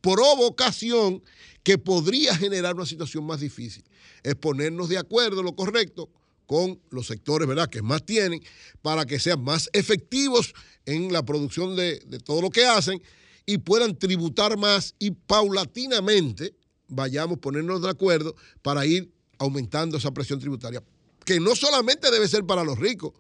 provocación 0.02 1.24
que 1.64 1.78
podría 1.78 2.36
generar 2.36 2.76
una 2.76 2.86
situación 2.86 3.26
más 3.26 3.40
difícil. 3.40 3.84
Es 4.24 4.36
ponernos 4.36 4.90
de 4.90 4.98
acuerdo, 4.98 5.42
lo 5.42 5.56
correcto, 5.56 6.10
con 6.46 6.80
los 6.90 7.08
sectores 7.08 7.48
¿verdad? 7.48 7.70
que 7.70 7.82
más 7.82 8.06
tienen 8.06 8.42
para 8.82 9.06
que 9.06 9.20
sean 9.20 9.44
más 9.44 9.70
efectivos 9.74 10.54
en 10.86 11.12
la 11.12 11.24
producción 11.24 11.76
de, 11.76 12.00
de 12.00 12.20
todo 12.20 12.42
lo 12.42 12.50
que 12.50 12.66
hacen 12.66 13.02
y 13.46 13.58
puedan 13.60 13.98
tributar 13.98 14.58
más 14.58 14.96
y 15.00 15.12
paulatinamente 15.12 16.54
vayamos 16.88 17.38
a 17.38 17.42
ponernos 17.42 17.82
de 17.82 17.90
acuerdo 17.90 18.36
para 18.62 18.86
ir 18.86 19.12
aumentando 19.38 19.98
esa 19.98 20.12
presión 20.12 20.40
tributaria, 20.40 20.84
que 21.26 21.40
no 21.40 21.56
solamente 21.56 22.10
debe 22.12 22.28
ser 22.28 22.46
para 22.46 22.64
los 22.64 22.80
ricos, 22.80 23.14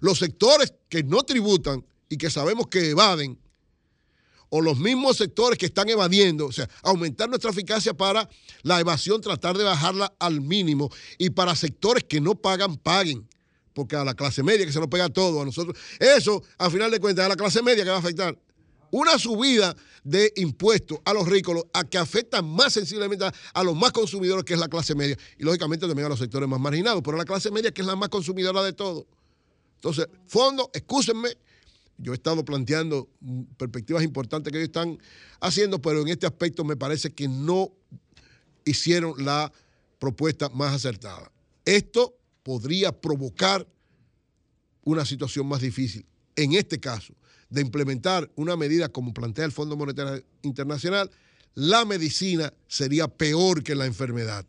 los 0.00 0.18
sectores 0.18 0.74
que 0.88 1.02
no 1.02 1.22
tributan 1.22 1.84
y 2.08 2.16
que 2.16 2.30
sabemos 2.30 2.66
que 2.66 2.90
evaden, 2.90 3.38
o 4.54 4.60
los 4.60 4.78
mismos 4.78 5.16
sectores 5.16 5.58
que 5.58 5.64
están 5.64 5.88
evadiendo, 5.88 6.44
o 6.44 6.52
sea, 6.52 6.68
aumentar 6.82 7.26
nuestra 7.26 7.50
eficacia 7.50 7.94
para 7.94 8.28
la 8.62 8.80
evasión, 8.80 9.18
tratar 9.22 9.56
de 9.56 9.64
bajarla 9.64 10.12
al 10.18 10.42
mínimo, 10.42 10.90
y 11.16 11.30
para 11.30 11.56
sectores 11.56 12.04
que 12.04 12.20
no 12.20 12.34
pagan, 12.34 12.76
paguen, 12.76 13.26
porque 13.72 13.96
a 13.96 14.04
la 14.04 14.12
clase 14.12 14.42
media 14.42 14.66
que 14.66 14.72
se 14.72 14.78
nos 14.78 14.88
pega 14.88 15.08
todo, 15.08 15.40
a 15.40 15.46
nosotros, 15.46 15.74
eso, 15.98 16.42
a 16.58 16.68
final 16.68 16.90
de 16.90 17.00
cuentas, 17.00 17.24
a 17.24 17.30
la 17.30 17.36
clase 17.36 17.62
media 17.62 17.82
que 17.82 17.88
va 17.88 17.96
a 17.96 18.00
afectar. 18.00 18.38
Una 18.90 19.18
subida 19.18 19.74
de 20.04 20.30
impuestos 20.36 20.98
a 21.06 21.14
los 21.14 21.26
ricos, 21.26 21.56
a 21.72 21.84
que 21.84 21.96
afecta 21.96 22.42
más 22.42 22.74
sensiblemente 22.74 23.24
a, 23.24 23.32
a 23.54 23.64
los 23.64 23.74
más 23.74 23.92
consumidores, 23.92 24.44
que 24.44 24.52
es 24.52 24.60
la 24.60 24.68
clase 24.68 24.94
media, 24.94 25.16
y 25.38 25.44
lógicamente 25.44 25.86
también 25.86 26.04
a 26.04 26.08
los 26.10 26.18
sectores 26.18 26.46
más 26.46 26.60
marginados, 26.60 27.00
pero 27.02 27.16
a 27.16 27.20
la 27.20 27.24
clase 27.24 27.50
media, 27.50 27.72
que 27.72 27.80
es 27.80 27.86
la 27.86 27.96
más 27.96 28.10
consumidora 28.10 28.62
de 28.62 28.74
todo. 28.74 29.06
Entonces, 29.76 30.08
fondo, 30.26 30.70
excúsenme, 30.74 31.30
yo 32.02 32.12
he 32.12 32.16
estado 32.16 32.44
planteando 32.44 33.08
mm, 33.20 33.42
perspectivas 33.56 34.02
importantes 34.02 34.52
que 34.52 34.58
ellos 34.58 34.68
están 34.68 34.98
haciendo, 35.40 35.80
pero 35.80 36.02
en 36.02 36.08
este 36.08 36.26
aspecto 36.26 36.64
me 36.64 36.76
parece 36.76 37.12
que 37.12 37.28
no 37.28 37.72
hicieron 38.64 39.24
la 39.24 39.52
propuesta 40.00 40.48
más 40.48 40.74
acertada. 40.74 41.30
Esto 41.64 42.18
podría 42.42 42.92
provocar 42.92 43.66
una 44.82 45.04
situación 45.04 45.46
más 45.46 45.60
difícil. 45.60 46.04
En 46.34 46.54
este 46.54 46.80
caso, 46.80 47.14
de 47.48 47.60
implementar 47.60 48.28
una 48.34 48.56
medida 48.56 48.88
como 48.88 49.14
plantea 49.14 49.44
el 49.44 49.52
Fondo 49.52 49.76
Monetario 49.76 50.24
Internacional, 50.42 51.08
la 51.54 51.84
medicina 51.84 52.52
sería 52.66 53.06
peor 53.06 53.62
que 53.62 53.76
la 53.76 53.86
enfermedad. 53.86 54.44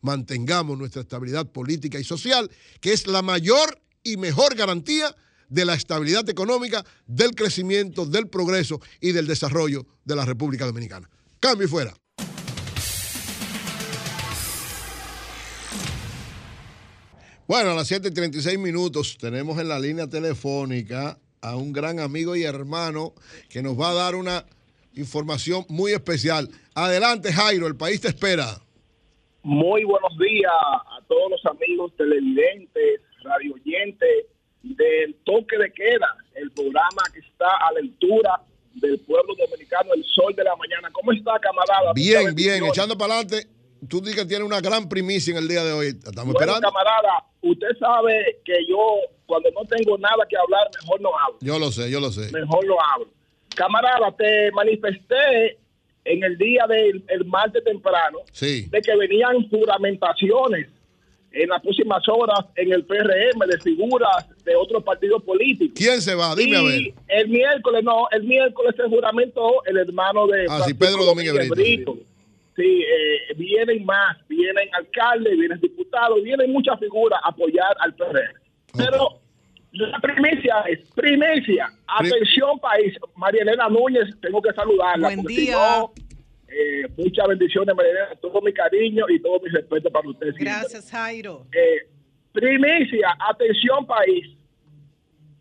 Mantengamos 0.00 0.76
nuestra 0.76 1.02
estabilidad 1.02 1.46
política 1.46 2.00
y 2.00 2.04
social, 2.04 2.50
que 2.80 2.92
es 2.92 3.06
la 3.06 3.22
mayor 3.22 3.80
y 4.02 4.16
mejor 4.16 4.56
garantía 4.56 5.14
de 5.48 5.64
la 5.64 5.74
estabilidad 5.74 6.28
económica, 6.28 6.84
del 7.06 7.34
crecimiento, 7.34 8.06
del 8.06 8.28
progreso 8.28 8.80
y 9.00 9.12
del 9.12 9.26
desarrollo 9.26 9.86
de 10.04 10.16
la 10.16 10.24
República 10.24 10.66
Dominicana. 10.66 11.08
Cambio 11.40 11.66
y 11.66 11.70
fuera. 11.70 11.94
Bueno, 17.46 17.70
a 17.70 17.74
las 17.74 17.90
7:36 17.90 18.58
minutos 18.58 19.16
tenemos 19.16 19.58
en 19.58 19.68
la 19.68 19.78
línea 19.78 20.06
telefónica 20.06 21.18
a 21.40 21.56
un 21.56 21.72
gran 21.72 21.98
amigo 21.98 22.36
y 22.36 22.42
hermano 22.42 23.14
que 23.48 23.62
nos 23.62 23.78
va 23.80 23.90
a 23.90 23.94
dar 23.94 24.16
una 24.16 24.44
información 24.94 25.64
muy 25.68 25.92
especial. 25.92 26.50
Adelante, 26.74 27.32
Jairo, 27.32 27.66
el 27.66 27.76
país 27.76 28.00
te 28.00 28.08
espera. 28.08 28.60
Muy 29.42 29.84
buenos 29.84 30.12
días 30.18 30.52
a 30.52 31.00
todos 31.08 31.30
los 31.30 31.46
amigos 31.46 31.92
televidentes, 31.96 33.00
radio 33.22 33.54
oyentes 33.54 34.26
del 34.76 35.14
toque 35.24 35.56
de 35.58 35.72
queda, 35.72 36.16
el 36.34 36.50
programa 36.52 37.02
que 37.12 37.20
está 37.20 37.46
a 37.46 37.72
la 37.72 37.80
altura 37.80 38.40
del 38.74 38.98
pueblo 39.00 39.34
dominicano, 39.36 39.92
el 39.94 40.04
sol 40.04 40.34
de 40.36 40.44
la 40.44 40.54
mañana. 40.56 40.88
¿Cómo 40.92 41.12
está, 41.12 41.38
camarada? 41.40 41.92
Bien, 41.94 42.34
bien, 42.34 42.64
echando 42.66 42.96
para 42.96 43.14
adelante 43.14 43.46
tú 43.88 44.00
dices 44.00 44.16
que 44.22 44.24
tiene 44.26 44.44
una 44.44 44.60
gran 44.60 44.88
primicia 44.88 45.30
en 45.32 45.38
el 45.38 45.46
día 45.48 45.62
de 45.64 45.72
hoy. 45.72 45.86
Estamos 45.88 46.34
Bueno, 46.34 46.40
esperando. 46.40 46.60
camarada, 46.68 47.24
usted 47.42 47.68
sabe 47.78 48.40
que 48.44 48.54
yo 48.68 48.76
cuando 49.26 49.50
no 49.52 49.60
tengo 49.64 49.96
nada 49.98 50.24
que 50.28 50.36
hablar, 50.36 50.68
mejor 50.82 51.00
no 51.00 51.10
hablo. 51.18 51.38
Yo 51.40 51.58
lo 51.58 51.70
sé, 51.70 51.90
yo 51.90 52.00
lo 52.00 52.10
sé. 52.10 52.32
Mejor 52.32 52.66
no 52.66 52.74
hablo. 52.92 53.08
Camarada, 53.54 54.10
te 54.16 54.50
manifesté 54.52 55.58
en 56.04 56.24
el 56.24 56.38
día 56.38 56.66
del 56.68 57.04
el 57.08 57.24
martes 57.26 57.62
temprano 57.64 58.18
Sí. 58.32 58.66
de 58.70 58.80
que 58.80 58.96
venían 58.96 59.48
juramentaciones 59.50 60.68
en 61.32 61.48
las 61.50 61.60
próximas 61.62 62.02
horas 62.08 62.40
en 62.56 62.72
el 62.72 62.84
PRM 62.84 63.38
de 63.48 63.58
figuras 63.60 64.26
de 64.44 64.56
otros 64.56 64.82
partidos 64.82 65.22
políticos. 65.22 65.74
¿Quién 65.76 66.00
se 66.00 66.14
va? 66.14 66.34
Dime 66.34 66.56
a 66.56 66.62
ver. 66.62 66.92
El 67.08 67.28
miércoles, 67.28 67.84
no, 67.84 68.08
el 68.10 68.24
miércoles 68.24 68.74
se 68.76 68.84
juramentó 68.84 69.62
el 69.66 69.76
hermano 69.78 70.26
de 70.26 70.46
Ah, 70.48 70.62
sí, 70.66 70.74
Pedro 70.74 71.04
Domínguez 71.04 71.48
Brito. 71.50 71.96
Sí, 72.56 72.82
eh, 72.82 73.34
vienen 73.36 73.84
más, 73.84 74.16
vienen 74.28 74.68
alcaldes, 74.74 75.38
vienen 75.38 75.60
diputados, 75.60 76.20
vienen 76.24 76.50
muchas 76.52 76.78
figuras 76.80 77.20
a 77.22 77.28
apoyar 77.28 77.76
al 77.80 77.94
PRM. 77.94 78.34
Pero 78.76 79.20
la 79.72 80.00
primicia 80.00 80.62
es, 80.66 80.80
primicia, 80.92 81.66
Pri- 81.98 82.08
atención 82.10 82.58
país, 82.58 82.94
María 83.16 83.42
Elena 83.42 83.68
Núñez, 83.68 84.08
tengo 84.20 84.42
que 84.42 84.52
saludarla. 84.54 85.08
Buen 85.08 85.20
porque 85.22 85.34
si 85.36 85.40
día. 85.42 85.52
no, 85.56 85.92
eh, 86.48 86.88
muchas 86.96 87.28
bendiciones, 87.28 87.74
María 87.74 87.92
todo 88.20 88.40
mi 88.40 88.52
cariño 88.52 89.04
y 89.08 89.20
todo 89.20 89.40
mi 89.40 89.50
respeto 89.50 89.90
para 89.90 90.08
usted. 90.08 90.26
siempre. 90.32 90.44
Gracias, 90.44 90.90
Jairo. 90.90 91.46
Eh, 91.52 91.88
primicia, 92.32 93.16
atención 93.28 93.86
país, 93.86 94.26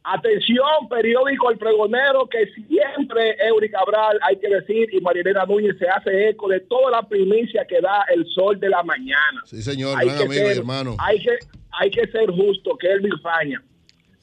atención 0.04 0.88
periódico 0.90 1.52
El 1.52 1.58
Pregonero, 1.58 2.28
que 2.28 2.46
siempre 2.54 3.36
Eury 3.48 3.70
Cabral, 3.70 4.20
hay 4.22 4.38
que 4.38 4.48
decir, 4.50 4.90
y 4.94 5.02
Marilena 5.02 5.46
Núñez 5.46 5.78
se 5.78 5.88
hace 5.88 6.30
eco 6.30 6.48
de 6.50 6.62
toda 6.62 6.92
la 6.92 7.04
primicia 7.08 7.66
que 7.66 7.82
da 7.82 8.04
el 8.14 8.26
sol 8.34 8.60
de 8.60 8.70
la 8.70 8.84
mañana. 8.84 9.42
Sí, 9.46 9.62
señor, 9.62 9.98
Hay 9.98 10.08
gran 10.08 10.18
que 10.18 10.24
amigo 10.26 10.48
y 10.50 10.58
hermano. 10.58 10.96
Hay 11.00 11.20
que, 11.20 11.38
hay 11.72 11.90
que 11.92 12.08
ser 12.08 12.30
justo, 12.32 12.78
que 12.78 12.88
Elvin 12.92 13.20
Faña. 13.22 13.62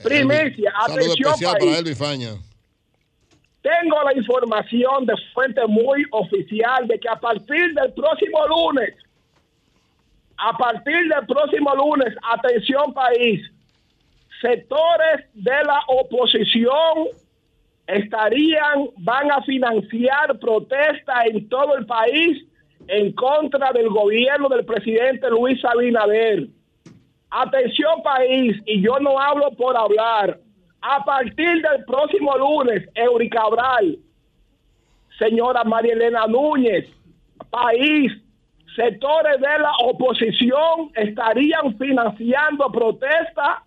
Primicia, 0.03 0.73
Saludo 0.87 1.01
atención 1.01 1.29
especial 1.33 1.53
país. 1.53 1.65
para 1.65 1.79
Elvi 1.79 1.95
Faña. 1.95 2.31
Tengo 3.65 3.97
la 4.03 4.13
información 4.13 5.07
de 5.07 5.15
fuente 5.33 5.67
muy 5.67 6.05
oficial 6.11 6.87
de 6.87 7.01
que 7.01 7.09
a 7.09 7.17
partir 7.17 7.73
del 7.73 7.95
próximo 7.95 8.47
lunes, 8.47 8.95
a 10.37 10.55
partir 10.59 11.09
del 11.09 11.27
próximo 11.27 11.75
lunes, 11.75 12.15
atención 12.31 12.93
país, 12.93 13.41
sectores 14.43 15.25
de 15.33 15.65
la 15.65 15.81
oposición 15.89 17.09
estarían, 17.87 18.91
van 18.99 19.33
a 19.33 19.41
financiar 19.45 20.39
protestas 20.39 21.25
en 21.31 21.49
todo 21.49 21.79
el 21.79 21.87
país 21.87 22.45
en 22.87 23.13
contra 23.13 23.73
del 23.73 23.89
gobierno 23.89 24.51
del 24.51 24.67
presidente 24.67 25.31
Luis 25.31 25.65
Abinader. 25.65 26.49
Atención 27.31 28.03
país, 28.03 28.61
y 28.67 28.83
yo 28.83 28.99
no 29.01 29.19
hablo 29.19 29.53
por 29.53 29.75
hablar. 29.75 30.39
A 30.87 31.03
partir 31.03 31.63
del 31.63 31.83
próximo 31.87 32.37
lunes, 32.37 32.87
Eury 32.95 33.31
Cabral, 33.31 33.97
señora 35.19 35.65
María 35.65 35.95
Elena 35.95 36.27
Núñez, 36.27 36.87
país, 37.49 38.13
sectores 38.77 39.41
de 39.41 39.59
la 39.61 39.73
oposición 39.83 40.91
estarían 40.95 41.79
financiando 41.79 42.71
protestas 42.71 43.63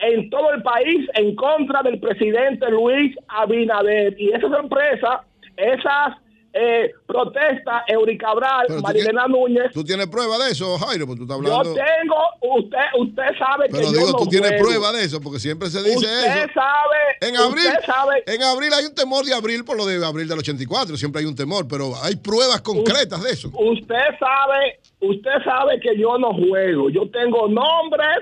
en 0.00 0.28
todo 0.28 0.52
el 0.54 0.62
país 0.64 1.08
en 1.14 1.36
contra 1.36 1.84
del 1.84 2.00
presidente 2.00 2.68
Luis 2.68 3.16
Abinader. 3.28 4.20
Y 4.20 4.32
esa 4.32 4.48
sorpresa, 4.48 5.22
esas 5.56 6.16
eh, 6.52 6.90
protestas, 7.06 7.82
Eury 7.86 8.18
Cabral, 8.18 8.66
tienes- 8.66 9.04
Elena 9.04 9.26
Núñez, 9.28 9.70
¿Tú 9.72 9.84
tienes 9.84 10.08
prueba 10.08 10.36
de 10.38 10.50
eso, 10.50 10.76
Jairo? 10.78 11.06
Porque 11.06 11.18
tú 11.18 11.22
estás 11.24 11.38
yo 11.46 11.54
hablando. 11.56 11.74
tengo, 11.74 12.56
usted, 12.56 12.78
usted 12.98 13.22
sabe 13.38 13.66
que 13.66 13.72
Pero 13.72 13.84
yo 13.84 13.92
digo, 13.92 14.06
no 14.12 14.18
tú 14.18 14.26
tienes 14.26 14.60
prueba 14.60 14.90
de 14.92 15.04
eso, 15.04 15.20
porque 15.20 15.38
siempre 15.38 15.70
se 15.70 15.80
dice 15.82 15.96
usted 15.96 16.26
eso. 16.44 16.48
sabe, 16.54 16.96
En 17.20 17.36
abril, 17.36 17.66
usted 17.66 17.84
sabe, 17.86 18.22
en 18.26 18.42
abril 18.42 18.72
hay 18.74 18.84
un 18.86 18.94
temor 18.94 19.24
de 19.24 19.32
abril 19.34 19.64
por 19.64 19.76
lo 19.76 19.86
de 19.86 20.04
abril 20.04 20.26
del 20.26 20.38
84, 20.40 20.96
siempre 20.96 21.20
hay 21.20 21.26
un 21.26 21.36
temor, 21.36 21.68
pero 21.68 21.92
hay 22.02 22.16
pruebas 22.16 22.60
concretas 22.62 23.22
de 23.22 23.30
eso. 23.30 23.50
usted 23.54 24.04
sabe, 24.18 24.80
usted 25.00 25.44
sabe 25.44 25.78
que 25.80 25.96
yo 25.96 26.18
no 26.18 26.32
juego. 26.34 26.90
Yo 26.90 27.08
tengo 27.10 27.46
nombres 27.48 28.18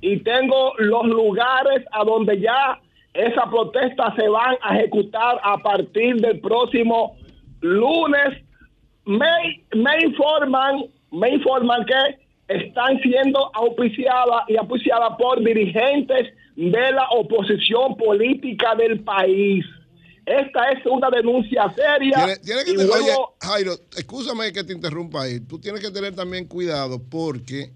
y 0.00 0.18
tengo 0.24 0.72
los 0.78 1.04
lugares 1.06 1.84
a 1.92 2.02
donde 2.04 2.40
ya 2.40 2.80
esas 3.14 3.44
protestas 3.50 4.14
se 4.16 4.26
van 4.28 4.56
a 4.62 4.78
ejecutar 4.78 5.38
a 5.44 5.58
partir 5.58 6.16
del 6.16 6.40
próximo 6.40 7.16
lunes. 7.62 8.44
Me, 9.04 9.64
me 9.74 10.04
informan, 10.04 10.84
me 11.10 11.30
informan 11.30 11.84
que 11.86 12.22
están 12.54 13.00
siendo 13.00 13.50
auspiciadas 13.54 14.44
y 14.48 14.56
auspiciadas 14.56 15.16
por 15.18 15.42
dirigentes 15.42 16.28
de 16.56 16.92
la 16.92 17.08
oposición 17.10 17.96
política 17.96 18.74
del 18.76 19.00
país. 19.00 19.64
Esta 20.24 20.70
es 20.70 20.86
una 20.86 21.10
denuncia 21.10 21.72
seria. 21.74 22.16
Tiene, 22.16 22.36
tiene 22.36 22.64
que 22.64 22.92
oye, 22.92 23.12
Jairo, 23.40 23.74
escúchame 23.96 24.52
que 24.52 24.62
te 24.62 24.72
interrumpa 24.72 25.22
ahí. 25.22 25.40
Tú 25.40 25.58
tienes 25.58 25.80
que 25.80 25.90
tener 25.90 26.14
también 26.14 26.46
cuidado 26.46 27.02
porque 27.02 27.72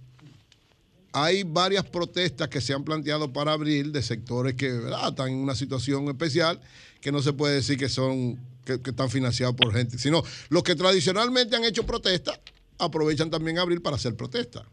hay 1.12 1.42
varias 1.42 1.84
protestas 1.84 2.48
que 2.48 2.60
se 2.60 2.72
han 2.72 2.84
planteado 2.84 3.32
para 3.32 3.52
abril 3.52 3.90
de 3.90 4.02
sectores 4.02 4.54
que 4.54 4.70
¿verdad? 4.70 5.08
están 5.08 5.28
en 5.28 5.36
una 5.36 5.54
situación 5.54 6.06
especial 6.08 6.60
que 7.00 7.10
no 7.10 7.20
se 7.20 7.32
puede 7.32 7.54
decir 7.54 7.78
que 7.78 7.88
son 7.88 8.38
que, 8.66 8.82
que 8.82 8.90
están 8.90 9.08
financiados 9.08 9.54
por 9.54 9.72
gente, 9.72 9.96
sino 9.96 10.22
los 10.50 10.62
que 10.64 10.74
tradicionalmente 10.74 11.56
han 11.56 11.64
hecho 11.64 11.86
protestas 11.86 12.38
aprovechan 12.78 13.30
también 13.30 13.58
abril 13.58 13.80
para 13.80 13.96
hacer 13.96 14.14
protestas. 14.16 14.64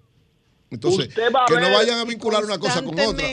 Entonces, 0.71 1.09
que 1.13 1.53
no 1.59 1.71
vayan 1.71 1.99
a 1.99 2.03
vincular 2.03 2.43
una 2.43 2.57
cosa 2.57 2.81
con 2.83 2.95
otra. 2.99 3.27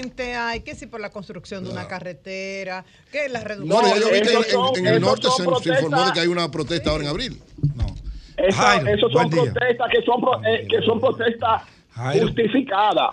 Hay 0.50 0.60
que 0.60 0.74
si 0.74 0.86
por 0.86 1.00
la 1.00 1.08
construcción 1.10 1.64
de 1.64 1.70
una 1.70 1.88
carretera, 1.88 2.84
que 3.10 3.30
la 3.30 3.40
reducción. 3.40 3.82
Ya 3.86 3.96
yo 3.98 4.06
vi 4.12 4.20
que 4.20 4.78
en, 4.80 4.86
el 4.86 5.00
norte 5.00 5.26
se, 5.34 5.42
se 5.62 5.68
informó 5.70 6.04
de 6.04 6.12
que 6.12 6.20
hay 6.20 6.26
una 6.26 6.50
protesta 6.50 6.90
ahora 6.90 7.04
en 7.04 7.08
abril. 7.10 7.42
No. 7.74 7.86
Esa- 8.36 8.56
Jairo, 8.62 8.88
esos 8.94 9.10
buen 9.12 9.30
son 9.30 9.44
protestas 9.54 9.88
que 9.90 10.02
son, 10.04 10.20
pro- 10.20 10.44
eh, 10.44 10.66
que 10.68 10.82
son 10.84 11.00
protestas 11.00 11.62
justificadas. 12.20 13.08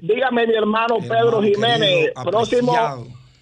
Dígame, 0.00 0.46
mi 0.46 0.54
hermano 0.54 0.96
Hermano 0.98 0.98
Pedro 1.00 1.42
Jiménez, 1.42 1.80
querido, 2.14 2.22
próximo. 2.30 2.72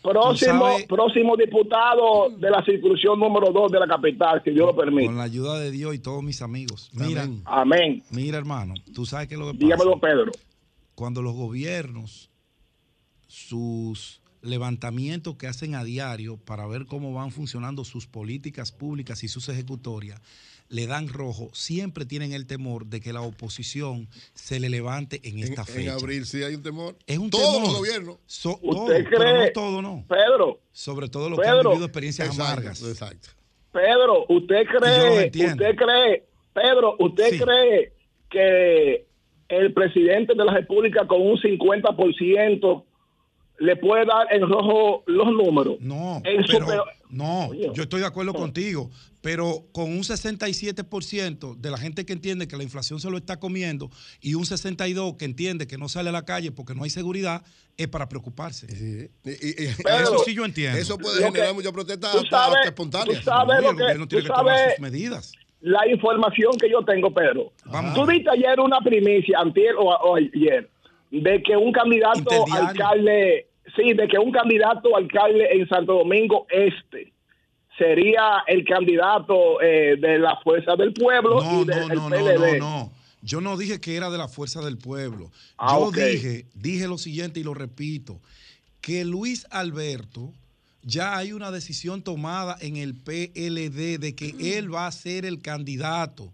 Próximo, 0.02 0.66
próximo 0.88 1.36
diputado 1.36 2.30
de 2.30 2.50
la 2.50 2.64
circunscripción 2.64 3.18
número 3.18 3.52
2 3.52 3.72
de 3.72 3.80
la 3.80 3.86
capital, 3.86 4.42
si 4.44 4.50
Dios 4.50 4.66
lo 4.66 4.76
permite. 4.76 5.06
Con 5.06 5.18
la 5.18 5.24
ayuda 5.24 5.58
de 5.58 5.70
Dios 5.70 5.94
y 5.94 5.98
todos 5.98 6.22
mis 6.22 6.42
amigos. 6.42 6.90
Mira, 6.92 7.22
Amén. 7.22 7.42
Amén. 7.44 8.02
mira, 8.10 8.38
hermano, 8.38 8.74
tú 8.94 9.06
sabes 9.06 9.28
que 9.28 9.36
lo 9.36 9.46
que 9.46 9.52
pasa. 9.52 9.64
Dígamelo, 9.64 10.00
Pedro. 10.00 10.32
Cuando 10.94 11.22
los 11.22 11.34
gobiernos, 11.34 12.30
sus 13.26 14.20
levantamientos 14.42 15.36
que 15.36 15.46
hacen 15.46 15.74
a 15.74 15.84
diario 15.84 16.36
para 16.38 16.66
ver 16.66 16.86
cómo 16.86 17.12
van 17.12 17.30
funcionando 17.30 17.84
sus 17.84 18.06
políticas 18.06 18.72
públicas 18.72 19.22
y 19.22 19.28
sus 19.28 19.48
ejecutorias, 19.48 20.20
le 20.70 20.86
dan 20.86 21.08
rojo, 21.08 21.50
siempre 21.52 22.06
tienen 22.06 22.32
el 22.32 22.46
temor 22.46 22.86
de 22.86 23.00
que 23.00 23.12
la 23.12 23.20
oposición 23.22 24.08
se 24.34 24.58
le 24.60 24.68
levante 24.70 25.20
en 25.24 25.38
En, 25.38 25.44
esta 25.44 25.62
en 25.62 25.66
fecha. 25.66 25.94
abril 25.94 26.24
sí 26.24 26.42
hay 26.44 26.54
un 26.54 26.62
temor. 26.62 26.96
Es 27.06 27.18
un 27.18 27.28
Todos 27.28 27.82
temor. 27.92 28.18
So- 28.26 28.58
¿Usted 28.62 28.62
todo, 28.62 28.86
cree? 28.86 29.04
pero 29.18 29.36
no 29.44 29.52
todo, 29.52 29.82
no. 29.82 30.04
Pedro, 30.08 30.60
Sobre 30.72 31.08
todo 31.08 31.28
los 31.28 31.38
que 31.40 31.46
han 31.48 31.56
Pedro. 31.58 31.70
vivido 31.70 31.86
experiencias 31.86 32.28
Exacto, 32.28 32.52
amargas. 32.52 32.82
exacto. 32.82 33.28
Pedro, 33.72 34.24
¿usted 34.28 34.64
cree, 34.66 35.26
usted 35.26 35.76
cree, 35.76 36.24
Pedro, 36.54 36.96
usted 37.00 37.30
Sí. 37.30 37.38
cree 37.40 37.92
que 38.30 39.06
el 39.48 39.72
presidente 39.74 40.34
de 40.34 40.44
la 40.44 40.52
República 40.54 41.06
con 41.06 41.20
un 41.20 41.36
50% 41.36 42.84
le 43.58 43.76
puede 43.76 44.04
dar 44.06 44.32
en 44.32 44.42
rojo 44.48 45.02
los 45.06 45.26
números? 45.32 45.76
No, 45.80 46.20
En 46.24 46.44
su 46.46 46.52
pero, 46.52 46.66
peor- 46.66 46.88
no, 47.10 47.52
yo 47.52 47.82
estoy 47.82 48.00
de 48.00 48.06
acuerdo 48.06 48.32
contigo, 48.34 48.90
pero 49.20 49.64
con 49.72 49.84
un 49.90 50.02
67% 50.02 51.56
de 51.56 51.70
la 51.70 51.78
gente 51.78 52.04
que 52.06 52.12
entiende 52.12 52.48
que 52.48 52.56
la 52.56 52.62
inflación 52.62 53.00
se 53.00 53.10
lo 53.10 53.16
está 53.18 53.38
comiendo 53.38 53.90
y 54.20 54.34
un 54.34 54.44
62% 54.44 55.16
que 55.16 55.24
entiende 55.24 55.66
que 55.66 55.76
no 55.78 55.88
sale 55.88 56.08
a 56.08 56.12
la 56.12 56.24
calle 56.24 56.52
porque 56.52 56.74
no 56.74 56.84
hay 56.84 56.90
seguridad, 56.90 57.42
es 57.76 57.88
para 57.88 58.08
preocuparse. 58.08 58.66
Sí. 58.68 59.08
Y- 59.24 59.30
y- 59.30 59.64
y- 59.64 59.74
Pero- 59.82 59.96
Eso 60.02 60.18
sí 60.24 60.34
yo 60.34 60.44
entiendo. 60.44 60.78
eso 60.78 60.98
puede 60.98 61.22
generar 61.24 61.48
que- 61.48 61.54
mucha 61.54 61.72
protesta 61.72 62.12
tú 62.12 62.18
sabes- 62.30 62.56
hasta 62.58 62.68
espontánea. 62.68 63.16
tú 63.18 63.22
sabes 63.24 63.62
lo 63.62 63.70
el 63.70 63.76
que- 63.76 63.82
gobierno 63.82 64.08
tiene 64.08 64.22
tú 64.22 64.32
que 64.32 64.36
tomar 64.38 64.56
sabes- 64.56 64.74
sus 64.74 64.80
medidas. 64.82 65.32
La 65.62 65.86
información 65.88 66.52
que 66.58 66.70
yo 66.70 66.82
tengo, 66.84 67.12
Pedro. 67.12 67.52
Vamos. 67.66 67.94
Tú 67.94 68.06
diste 68.06 68.30
ayer 68.30 68.58
una 68.60 68.80
primicia, 68.80 69.38
antier 69.40 69.74
o, 69.78 69.84
o 69.90 70.16
ayer, 70.16 70.70
de 71.10 71.42
que 71.42 71.56
un 71.56 71.70
candidato 71.72 72.46
alcalde, 72.52 73.46
sí, 73.76 73.92
de 73.94 74.06
que 74.08 74.18
un 74.18 74.32
candidato 74.32 74.96
alcalde 74.96 75.48
en 75.52 75.68
Santo 75.68 75.94
Domingo 75.94 76.46
Este 76.50 77.12
sería 77.78 78.42
el 78.46 78.64
candidato 78.64 79.60
eh, 79.62 79.96
de 79.98 80.18
la 80.18 80.36
Fuerza 80.42 80.76
del 80.76 80.92
Pueblo 80.92 81.42
No, 81.42 81.62
y 81.62 81.64
no, 81.64 81.88
no, 81.88 82.08
no, 82.10 82.16
PLD. 82.16 82.58
no, 82.58 82.68
no. 82.86 82.92
Yo 83.22 83.40
no 83.42 83.56
dije 83.58 83.80
que 83.80 83.96
era 83.96 84.08
de 84.08 84.16
la 84.16 84.28
fuerza 84.28 84.62
del 84.62 84.78
pueblo. 84.78 85.30
Ah, 85.58 85.76
Yo 85.78 85.90
dije, 85.90 86.46
dije 86.54 86.88
lo 86.88 86.96
siguiente 86.96 87.38
y 87.38 87.42
lo 87.42 87.52
repito, 87.52 88.18
que 88.80 89.04
Luis 89.04 89.46
Alberto 89.50 90.32
ya 90.82 91.18
hay 91.18 91.34
una 91.34 91.50
decisión 91.50 92.00
tomada 92.00 92.56
en 92.62 92.76
el 92.78 92.94
PLD 92.94 93.98
de 94.00 94.14
que 94.14 94.56
él 94.56 94.74
va 94.74 94.86
a 94.86 94.92
ser 94.92 95.26
el 95.26 95.42
candidato. 95.42 96.32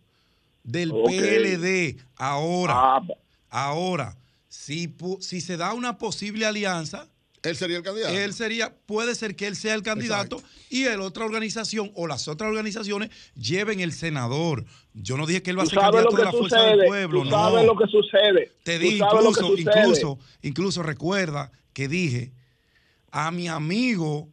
del. 0.63 0.91
PLD. 0.93 1.97
Ahora, 2.17 2.75
Ah, 2.77 3.03
ahora, 3.51 4.17
si, 4.49 4.95
si 5.19 5.41
se 5.41 5.57
da 5.57 5.73
una 5.75 5.99
posible 5.99 6.47
alianza, 6.47 7.09
Él 7.49 7.57
sería 7.57 7.77
el 7.77 7.83
candidato. 7.83 8.15
él 8.15 8.35
sería, 8.35 8.75
puede 8.87 9.15
ser 9.15 9.37
que 9.37 9.47
él 9.47 9.57
sea 9.57 9.75
el 9.75 9.83
candidato 9.83 10.43
y 10.71 10.85
la 10.85 11.01
otra 11.01 11.25
organización 11.25 11.91
o 11.95 12.07
las 12.07 12.29
otras 12.29 12.49
organizaciones 12.49 13.11
lleven 13.35 13.81
el 13.81 13.93
senador. 13.93 14.65
Yo 14.95 15.17
no 15.17 15.27
dije 15.27 15.43
que 15.43 15.51
él 15.51 15.59
va 15.59 15.63
a 15.63 15.67
ser 15.67 15.79
candidato 15.79 16.11
que 16.11 16.17
de 16.17 16.25
la 16.25 16.33
fuerza 16.33 16.59
sucede. 16.59 16.77
del 16.77 16.87
pueblo, 16.87 17.23
tú 17.23 17.25
no. 17.27 17.31
sabes 17.31 17.67
lo 17.67 17.77
que 17.77 17.87
sucede. 17.87 18.53
Te 18.63 18.79
Tú 18.79 18.85
di 18.85 18.99
sabes 18.99 19.25
lo 19.25 19.33
que 19.33 19.41
incluso, 19.41 19.57
incluso, 19.59 20.19
incluso 20.43 20.83
recuerda 20.83 21.53
que 21.73 21.89
dije 21.89 22.33
a 23.11 23.31
mi 23.31 23.49
amigo 23.49 24.29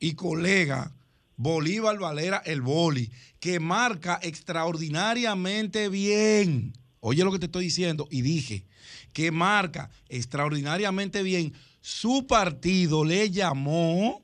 y 0.00 0.14
colega 0.14 0.92
Bolívar 1.36 1.98
Valera 1.98 2.42
el 2.44 2.62
Boli, 2.62 3.10
que 3.40 3.60
marca 3.60 4.18
extraordinariamente 4.22 5.88
bien. 5.88 6.72
Oye 7.00 7.22
lo 7.24 7.30
que 7.30 7.38
te 7.38 7.46
estoy 7.46 7.64
diciendo 7.64 8.08
y 8.10 8.22
dije 8.22 8.64
que 9.12 9.30
marca 9.30 9.90
extraordinariamente 10.08 11.22
bien. 11.22 11.52
Su 11.80 12.26
partido 12.26 13.04
le 13.04 13.30
llamó 13.30 14.22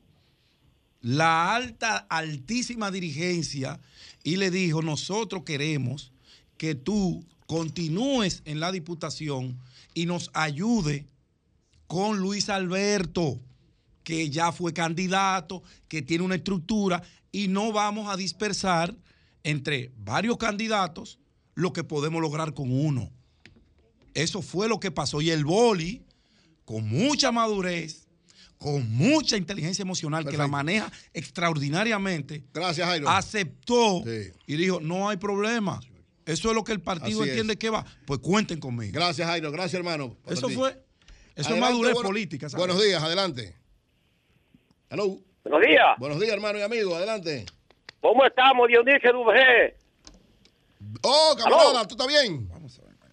la 1.01 1.55
alta, 1.55 1.97
altísima 2.09 2.91
dirigencia 2.91 3.79
y 4.23 4.37
le 4.37 4.51
dijo, 4.51 4.81
nosotros 4.81 5.43
queremos 5.43 6.11
que 6.57 6.75
tú 6.75 7.25
continúes 7.45 8.41
en 8.45 8.59
la 8.59 8.71
diputación 8.71 9.59
y 9.93 10.05
nos 10.05 10.31
ayude 10.33 11.05
con 11.87 12.17
Luis 12.17 12.49
Alberto, 12.49 13.39
que 14.03 14.29
ya 14.29 14.51
fue 14.51 14.73
candidato, 14.73 15.63
que 15.87 16.01
tiene 16.01 16.23
una 16.23 16.35
estructura 16.35 17.03
y 17.31 17.47
no 17.47 17.71
vamos 17.71 18.09
a 18.09 18.17
dispersar 18.17 18.95
entre 19.43 19.91
varios 19.97 20.37
candidatos 20.37 21.19
lo 21.53 21.71
que 21.71 21.83
podemos 21.83 22.21
lograr 22.21 22.53
con 22.53 22.71
uno. 22.71 23.11
Eso 24.13 24.41
fue 24.41 24.67
lo 24.67 24.79
que 24.79 24.91
pasó 24.91 25.21
y 25.21 25.29
el 25.29 25.45
boli, 25.45 26.01
con 26.65 26.87
mucha 26.87 27.31
madurez, 27.31 28.07
con 28.57 28.91
mucha 28.91 29.37
inteligencia 29.37 29.83
emocional, 29.83 30.25
que 30.27 30.37
la 30.37 30.47
maneja 30.47 30.91
extraordinariamente, 31.13 32.43
Gracias, 32.53 32.87
Jairo. 32.87 33.07
aceptó 33.09 34.01
Sí. 34.03 34.31
y 34.47 34.55
dijo, 34.55 34.79
no 34.79 35.09
hay 35.09 35.17
problema. 35.17 35.79
Eso 36.25 36.49
es 36.49 36.55
lo 36.55 36.63
que 36.63 36.71
el 36.71 36.81
partido 36.81 37.19
Así 37.21 37.29
es. 37.29 37.35
entiende 37.35 37.55
que 37.57 37.69
va. 37.69 37.85
Pues 38.07 38.19
cuenten 38.19 38.59
conmigo. 38.59 38.91
Gracias, 38.93 39.27
Jairo. 39.27 39.51
Gracias, 39.51 39.75
hermano. 39.75 40.17
Eso 40.25 40.49
fue, 40.49 40.75
eso 41.35 41.53
es 41.53 41.59
madurez 41.61 41.93
bueno- 41.93 42.07
política. 42.09 42.49
¿sabes? 42.49 42.65
Buenos 42.65 42.83
días, 42.83 43.03
adelante. 43.03 43.55
Hello. 44.89 45.19
Buenos 45.43 45.61
días. 45.67 45.85
Buenos 45.99 46.19
días, 46.19 46.31
hermano 46.33 46.57
y 46.57 46.61
amigo. 46.63 46.95
Adelante. 46.95 47.45
¿Cómo 48.01 48.25
estamos, 48.25 48.67
Dionisio 48.67 49.13
Duvergé? 49.13 49.77
Oh, 51.03 51.35
camarada. 51.37 51.87
¿tú 51.87 51.93
estás 51.95 52.07
bien? 52.07 52.49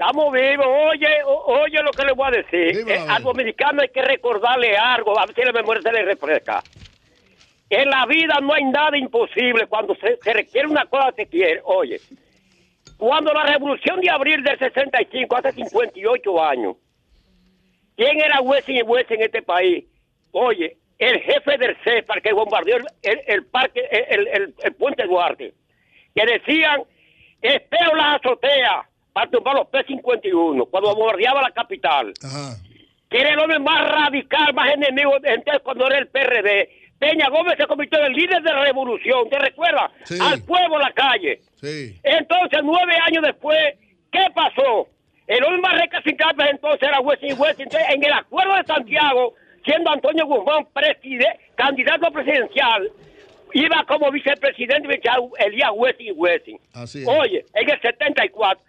Estamos 0.04 0.32
vivos. 0.32 0.66
Oye, 0.66 1.08
oye 1.46 1.82
lo 1.82 1.92
que 1.92 2.04
le 2.04 2.12
voy 2.12 2.26
a 2.26 2.30
decir. 2.32 2.76
Dímelo, 2.78 3.04
Eh, 3.04 3.06
a 3.08 3.14
al 3.16 3.22
dominicano 3.22 3.82
hay 3.82 3.88
que 3.88 4.02
recordarle 4.02 4.76
algo, 4.76 5.16
a 5.18 5.26
ver 5.26 5.34
si 5.36 5.42
la 5.42 5.52
memoria 5.52 5.80
se 5.80 5.92
le 5.92 6.02
refresca. 6.02 6.60
En 7.70 7.88
la 7.88 8.04
vida 8.06 8.38
no 8.42 8.52
hay 8.52 8.64
nada 8.64 8.98
imposible. 8.98 9.66
Cuando 9.68 9.94
se, 9.94 10.16
se 10.16 10.32
requiere 10.32 10.66
una 10.66 10.86
cosa, 10.86 11.12
se 11.14 11.26
quiere. 11.26 11.60
Oye, 11.64 12.00
cuando 12.98 13.32
la 13.32 13.44
revolución 13.44 14.00
de 14.00 14.10
abril 14.10 14.42
del 14.42 14.58
65, 14.58 15.36
hace 15.36 15.52
58 15.52 16.42
años, 16.44 16.76
¿quién 17.96 18.18
era 18.20 18.40
Wessing 18.40 18.76
y 18.78 18.82
Wessing 18.82 19.16
en 19.18 19.22
este 19.22 19.42
país? 19.42 19.84
Oye, 20.32 20.78
el 20.98 21.20
jefe 21.20 21.58
del 21.58 21.76
CEPAR 21.84 22.20
que 22.22 22.32
bombardeó 22.32 22.76
el, 22.76 22.84
el- 23.02 23.22
el 23.26 23.46
parque, 23.46 23.80
el, 23.90 24.26
el- 24.28 24.54
el 24.64 24.74
puente 24.74 25.04
Duarte, 25.06 25.54
que 26.14 26.26
decían, 26.26 26.82
espero 27.40 27.94
las 27.94 28.16
azoteas 28.20 28.86
para 29.12 29.30
tumbar 29.30 29.54
los 29.56 29.68
P-51, 29.68 30.68
cuando 30.70 30.94
bombardeaba 30.94 31.42
la 31.42 31.50
capital 31.50 32.12
Ajá. 32.22 32.56
que 33.10 33.20
era 33.20 33.30
el 33.30 33.38
hombre 33.38 33.58
más 33.58 33.88
radical, 33.90 34.54
más 34.54 34.72
enemigo 34.72 35.18
de 35.20 35.34
cuando 35.62 35.86
era 35.86 35.98
el 35.98 36.08
PRD. 36.08 36.68
Peña 36.98 37.28
Gómez 37.30 37.54
se 37.58 37.66
convirtió 37.66 37.98
en 37.98 38.06
el 38.06 38.12
líder 38.12 38.42
de 38.42 38.52
la 38.52 38.62
revolución, 38.64 39.28
¿te 39.28 39.38
recuerdas? 39.38 39.90
Sí. 40.04 40.16
Al 40.22 40.40
pueblo 40.44 40.76
a 40.76 40.82
la 40.82 40.92
calle. 40.92 41.40
Sí. 41.60 41.98
Entonces, 42.02 42.60
nueve 42.62 42.94
años 43.06 43.24
después, 43.24 43.58
¿qué 44.10 44.26
pasó? 44.34 44.86
El 45.26 45.42
hombre 45.44 45.60
más 45.62 45.80
recalcitrante 45.80 46.44
entonces 46.48 46.88
era 46.88 47.00
Wessing. 47.00 47.30
Entonces, 47.32 47.82
en 47.90 48.04
el 48.04 48.12
acuerdo 48.12 48.54
de 48.54 48.64
Santiago, 48.64 49.34
siendo 49.64 49.90
Antonio 49.90 50.26
Guzmán 50.26 50.66
preside- 50.72 51.38
candidato 51.56 52.10
presidencial, 52.12 52.88
iba 53.52 53.84
como 53.86 54.10
vicepresidente 54.10 55.00
Elías 55.38 55.70
Wessing 55.74 56.12
Wessing. 56.16 56.60
Así 56.72 57.02
es. 57.02 57.08
Oye, 57.08 57.44
en 57.54 57.68
el 57.70 57.80
74. 57.80 58.62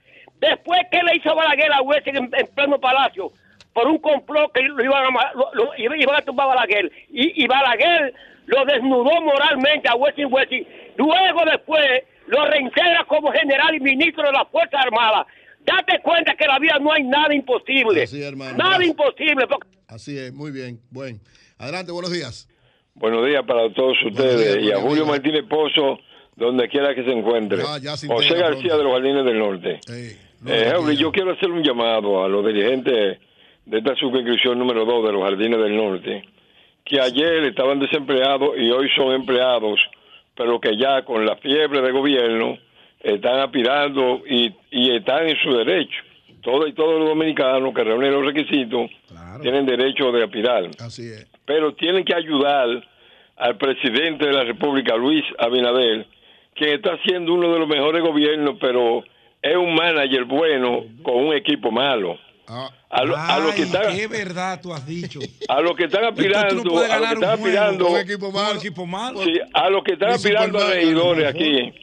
Después, 0.49 0.79
¿qué 0.91 0.99
le 1.03 1.15
hizo 1.17 1.33
Balaguer 1.35 1.71
a 1.71 1.81
Wessing 1.81 2.15
en, 2.17 2.29
en 2.35 2.47
pleno 2.55 2.79
palacio? 2.79 3.31
Por 3.73 3.87
un 3.87 3.97
complot 3.99 4.51
que 4.53 4.61
lo 4.63 4.83
iban 4.83 5.03
a, 5.15 5.33
lo, 5.33 5.49
lo- 5.53 5.71
iba- 5.77 5.97
iban 5.97 6.15
a 6.15 6.21
tumbar 6.21 6.45
a 6.47 6.55
Balaguer. 6.55 6.91
Y, 7.09 7.43
y 7.43 7.47
Balaguer 7.47 8.13
lo 8.45 8.65
desnudó 8.65 9.21
moralmente 9.21 9.87
a 9.89 9.95
Wessing 9.95 10.27
Wessing. 10.31 10.67
Luego, 10.97 11.41
después, 11.49 11.81
lo 12.27 12.45
reintegra 12.45 13.03
como 13.07 13.31
general 13.31 13.73
y 13.75 13.79
ministro 13.79 14.23
de 14.27 14.31
las 14.33 14.47
Fuerzas 14.49 14.81
Armadas. 14.85 15.25
Date 15.65 15.99
cuenta 16.03 16.35
que 16.35 16.43
en 16.43 16.49
la 16.49 16.59
vida 16.59 16.77
no 16.81 16.91
hay 16.91 17.03
nada 17.03 17.33
imposible. 17.33 18.03
Así 18.03 18.21
es, 18.21 18.27
hermano. 18.27 18.57
Nada 18.57 18.71
Gracias. 18.77 18.89
imposible. 18.89 19.47
porque- 19.47 19.67
Así 19.87 20.17
es, 20.17 20.33
muy 20.33 20.51
bien. 20.51 20.79
Buen. 20.91 21.19
Adelante, 21.57 21.91
buenos 21.91 22.11
días. 22.11 22.49
Buenos 22.95 23.25
días 23.25 23.43
para 23.47 23.71
todos 23.73 23.95
ustedes 24.05 24.59
días, 24.61 24.65
y 24.67 24.71
a 24.71 24.77
Julio 24.81 25.03
días. 25.03 25.07
Martínez 25.07 25.43
Pozo, 25.49 25.99
donde 26.35 26.67
quiera 26.67 26.93
que 26.93 27.03
se 27.03 27.11
encuentre. 27.11 27.57
Ya, 27.63 27.77
ya 27.79 27.97
se 27.97 28.07
José 28.07 28.35
García 28.35 28.75
pronto. 28.75 28.77
de 28.77 28.83
los 28.83 28.93
Jardines 28.93 29.25
del 29.25 29.39
Norte. 29.39 29.79
Sí. 29.87 30.17
Eh, 30.45 30.71
Henry, 30.75 30.97
yo 30.97 31.11
quiero 31.11 31.31
hacer 31.31 31.49
un 31.51 31.63
llamado 31.63 32.23
a 32.23 32.27
los 32.27 32.45
dirigentes 32.45 33.19
de 33.65 33.77
esta 33.77 33.95
subscripción 33.95 34.59
número 34.59 34.85
2 34.85 35.05
de 35.05 35.11
los 35.13 35.23
Jardines 35.23 35.59
del 35.59 35.75
Norte, 35.75 36.23
que 36.83 36.99
ayer 36.99 37.43
estaban 37.45 37.79
desempleados 37.79 38.51
y 38.57 38.69
hoy 38.71 38.89
son 38.95 39.13
empleados, 39.13 39.79
pero 40.35 40.59
que 40.59 40.75
ya 40.77 41.03
con 41.03 41.25
la 41.25 41.35
fiebre 41.37 41.81
de 41.81 41.91
gobierno 41.91 42.57
están 42.99 43.39
aspirando 43.39 44.21
y, 44.29 44.53
y 44.71 44.95
están 44.95 45.27
en 45.29 45.37
su 45.37 45.51
derecho. 45.55 46.01
Todo 46.41 46.67
y 46.67 46.73
todos 46.73 46.99
los 46.99 47.09
dominicanos 47.09 47.73
que 47.73 47.83
reúnen 47.85 48.11
los 48.11 48.25
requisitos 48.25 48.91
tienen 49.41 49.65
derecho 49.65 50.11
de 50.11 50.23
aspirar 50.23 50.69
Así 50.79 51.03
es. 51.03 51.25
pero 51.45 51.73
tienen 51.73 52.03
que 52.03 52.13
ayudar 52.13 52.85
al 53.37 53.57
presidente 53.57 54.27
de 54.27 54.33
la 54.33 54.43
República, 54.43 54.95
Luis 54.97 55.23
Abinader, 55.37 56.05
que 56.53 56.73
está 56.73 56.95
haciendo 56.95 57.33
uno 57.33 57.51
de 57.51 57.59
los 57.59 57.67
mejores 57.67 58.03
gobiernos, 58.03 58.57
pero 58.59 59.03
es 59.43 59.55
un 59.55 59.75
manager 59.75 60.23
bueno 60.25 60.83
con 61.03 61.15
un 61.27 61.35
equipo 61.35 61.69
malo. 61.71 62.17
Ah, 62.47 62.69
A, 62.89 63.03
lo- 63.05 63.15
a 63.15 63.53
que 63.55 63.61
están 63.63 63.95
qué 63.95 64.07
verdad 64.07 64.59
tú 64.61 64.73
has 64.73 64.85
dicho. 64.85 65.19
a 65.47 65.61
los 65.61 65.75
que 65.77 65.85
están 65.85 66.03
aspirando, 66.05 66.63
no 66.63 66.77
a 66.79 66.97
los 66.97 67.07
que 67.07 67.13
están 67.13 67.29
aspirando, 67.39 67.85
con 67.85 67.93
un 67.93 67.99
equipo 67.99 68.25
con 68.31 68.33
malo. 68.35 68.51
un 68.51 68.57
equipo 68.57 68.85
malo. 68.85 69.23
sí, 69.23 69.33
a 69.53 69.69
los 69.69 69.83
que 69.83 69.93
están 69.93 70.09
aspirando 70.11 70.59
a 70.59 70.69
regidores 70.71 71.25
aquí 71.27 71.73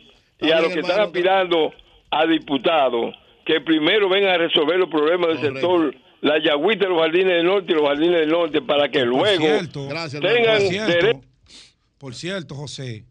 y 0.41 0.51
a 0.51 0.61
los 0.61 0.73
que 0.73 0.81
están 0.81 1.01
aspirando 1.01 1.73
a 2.11 2.27
diputados, 2.27 3.15
que 3.47 3.61
primero 3.61 4.09
vengan 4.09 4.33
a 4.35 4.39
resolver 4.39 4.77
los 4.79 4.89
problemas 4.91 5.41
del 5.41 5.53
sector, 5.55 5.95
la 6.21 6.39
yagüita 6.43 6.85
de 6.85 6.91
los 6.91 7.01
jardines 7.01 7.33
del 7.33 7.45
norte 7.47 7.73
y 7.73 7.75
los 7.75 7.89
jardines 7.89 8.21
del 8.21 8.29
norte, 8.29 8.61
para 8.63 8.91
que 8.91 8.99
Por 9.01 9.09
luego 9.09 9.41
cierto, 9.45 9.87
Gracias, 9.89 10.21
tengan 10.23 10.37
hermano. 10.45 10.61
por 10.61 10.69
cierto, 10.71 10.93
derecho 10.93 11.21
por 11.99 12.15
cierto, 12.15 12.55
José, 12.55 13.05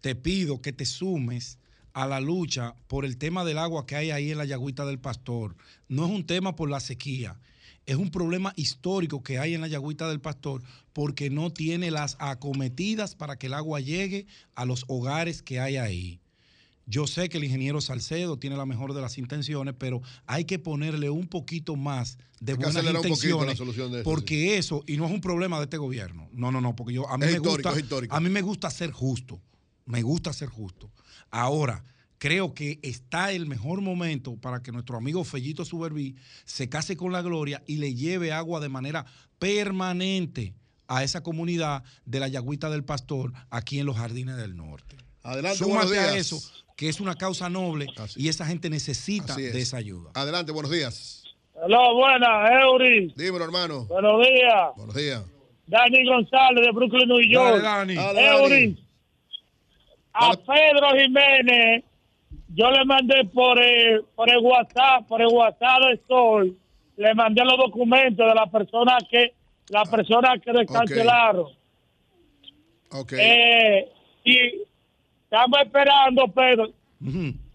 te 0.00 0.14
pido 0.14 0.60
que 0.62 0.72
te 0.72 0.84
sumes 0.86 1.58
a 1.92 2.06
la 2.06 2.20
lucha 2.20 2.74
por 2.86 3.04
el 3.04 3.16
tema 3.18 3.44
del 3.44 3.58
agua 3.58 3.86
que 3.86 3.96
hay 3.96 4.10
ahí 4.10 4.30
en 4.30 4.38
la 4.38 4.44
Yagüita 4.44 4.84
del 4.86 4.98
Pastor. 4.98 5.56
No 5.88 6.06
es 6.06 6.12
un 6.12 6.26
tema 6.26 6.54
por 6.56 6.70
la 6.70 6.80
sequía, 6.80 7.38
es 7.86 7.96
un 7.96 8.10
problema 8.10 8.52
histórico 8.56 9.22
que 9.22 9.38
hay 9.38 9.54
en 9.54 9.62
la 9.62 9.68
Yagüita 9.68 10.08
del 10.08 10.20
Pastor 10.20 10.62
porque 10.92 11.30
no 11.30 11.50
tiene 11.52 11.90
las 11.90 12.16
acometidas 12.18 13.14
para 13.14 13.38
que 13.38 13.46
el 13.46 13.54
agua 13.54 13.80
llegue 13.80 14.26
a 14.54 14.64
los 14.64 14.84
hogares 14.88 15.42
que 15.42 15.58
hay 15.60 15.76
ahí. 15.76 16.20
Yo 16.90 17.06
sé 17.06 17.28
que 17.28 17.36
el 17.36 17.44
ingeniero 17.44 17.82
Salcedo 17.82 18.38
tiene 18.38 18.56
la 18.56 18.64
mejor 18.64 18.94
de 18.94 19.02
las 19.02 19.18
intenciones, 19.18 19.74
pero 19.78 20.00
hay 20.26 20.44
que 20.46 20.58
ponerle 20.58 21.10
un 21.10 21.28
poquito 21.28 21.76
más 21.76 22.16
de 22.40 22.52
Hay 22.52 22.58
buenas 22.58 22.84
intenciones. 22.84 23.58
de 23.58 23.64
eso, 23.64 24.02
porque 24.04 24.56
eso, 24.56 24.82
y 24.86 24.96
no 24.96 25.04
es 25.04 25.12
un 25.12 25.20
problema 25.20 25.58
de 25.58 25.64
este 25.64 25.76
gobierno. 25.76 26.28
No, 26.32 26.50
no, 26.50 26.62
no, 26.62 26.74
porque 26.74 26.94
yo 26.94 27.06
a 27.08 27.18
mí 27.18 27.26
Es 27.26 27.32
me 27.32 27.36
histórico, 27.38 27.70
gusta. 27.74 28.06
A 28.16 28.20
mí 28.20 28.30
me 28.30 28.40
gusta 28.40 28.70
ser 28.70 28.90
justo. 28.90 29.38
Me 29.84 30.02
gusta 30.02 30.32
ser 30.32 30.48
justo. 30.48 30.90
Ahora, 31.30 31.84
creo 32.18 32.54
que 32.54 32.78
está 32.82 33.32
el 33.32 33.46
mejor 33.46 33.80
momento 33.80 34.36
para 34.36 34.62
que 34.62 34.72
nuestro 34.72 34.96
amigo 34.96 35.24
Fellito 35.24 35.64
Suberví 35.64 36.16
se 36.44 36.68
case 36.68 36.96
con 36.96 37.12
la 37.12 37.22
gloria 37.22 37.62
y 37.66 37.76
le 37.76 37.94
lleve 37.94 38.32
agua 38.32 38.60
de 38.60 38.68
manera 38.68 39.04
permanente 39.38 40.54
a 40.86 41.04
esa 41.04 41.22
comunidad 41.22 41.82
de 42.06 42.20
la 42.20 42.28
Yagüita 42.28 42.70
del 42.70 42.84
Pastor 42.84 43.32
aquí 43.50 43.78
en 43.78 43.86
los 43.86 43.96
Jardines 43.96 44.36
del 44.36 44.56
Norte. 44.56 44.96
Adelante, 45.22 45.62
buenos 45.64 45.82
Súmate 45.84 46.00
días. 46.00 46.12
a 46.14 46.16
eso, 46.16 46.40
que 46.76 46.88
es 46.88 47.00
una 47.00 47.14
causa 47.14 47.50
noble 47.50 47.88
Así- 47.96 48.22
y 48.22 48.28
esa 48.28 48.46
gente 48.46 48.70
necesita 48.70 49.32
es. 49.38 49.52
de 49.52 49.60
esa 49.60 49.76
ayuda. 49.76 50.10
Adelante, 50.14 50.50
buenos 50.52 50.70
días. 50.70 51.24
Hola, 51.54 51.78
buenas, 51.92 52.50
Eury. 52.62 53.12
Dímelo, 53.16 53.44
hermano. 53.44 53.84
Buenos 53.86 54.20
días. 54.22 54.68
Buenos 54.76 54.94
días. 54.94 55.22
Dani 55.66 56.06
González 56.06 56.64
de 56.64 56.72
Brooklyn, 56.72 57.06
New 57.08 57.16
Dale, 57.18 57.32
York. 57.32 57.62
Dani. 57.62 57.94
Dale, 57.96 58.22
Dani. 58.22 58.44
Eury. 58.44 58.84
A. 60.20 60.32
Pedro 60.32 60.88
Jiménez 60.96 61.84
yo 62.54 62.70
le 62.70 62.84
mandé 62.84 63.24
por 63.26 63.60
el, 63.62 64.04
por 64.14 64.28
el 64.30 64.38
WhatsApp, 64.38 65.06
por 65.06 65.20
el 65.20 65.28
WhatsApp 65.28 65.78
de 65.90 66.00
Sol, 66.08 66.56
le 66.96 67.14
mandé 67.14 67.44
los 67.44 67.56
documentos 67.56 68.26
de 68.26 68.34
la 68.34 68.46
persona 68.46 68.96
que, 69.08 69.34
la 69.68 69.84
persona 69.84 70.34
que 70.38 70.52
descancelaron. 70.52 71.46
Ok. 72.90 73.12
Eh, 73.12 73.88
y 74.24 74.62
estamos 75.22 75.60
esperando, 75.62 76.26
Pedro, 76.28 76.70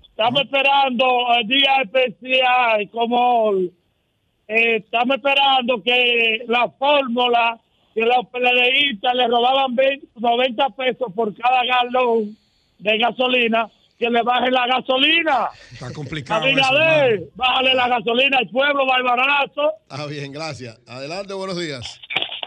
estamos 0.02 0.42
esperando 0.42 1.06
el 1.38 1.48
día 1.48 1.82
especial 1.84 2.90
como 2.92 3.46
hoy. 3.46 3.74
Eh, 4.48 4.78
estamos 4.78 5.18
esperando 5.18 5.82
que 5.82 6.44
la 6.48 6.70
fórmula 6.70 7.60
que 7.94 8.02
los 8.02 8.28
PLDistas 8.28 9.16
le 9.16 9.28
robaban 9.28 9.76
20 9.76 10.08
90 10.20 10.70
pesos 10.70 11.14
por 11.14 11.36
cada 11.36 11.64
galón 11.64 12.36
de 12.84 12.98
gasolina, 12.98 13.70
que 13.98 14.10
le 14.10 14.22
baje 14.24 14.52
la 14.52 14.68
gasolina. 14.68 15.48
Está 15.72 15.92
complicado. 15.94 16.44
Abinader, 16.44 17.30
bájale 17.36 17.74
la 17.74 17.88
gasolina 17.88 18.38
al 18.40 18.50
pueblo, 18.50 18.86
va 18.86 19.02
barato. 19.02 19.72
Ah, 19.90 20.06
bien, 20.06 20.32
gracias. 20.32 20.78
Adelante, 20.86 21.34
buenos 21.34 21.58
días. 21.58 22.00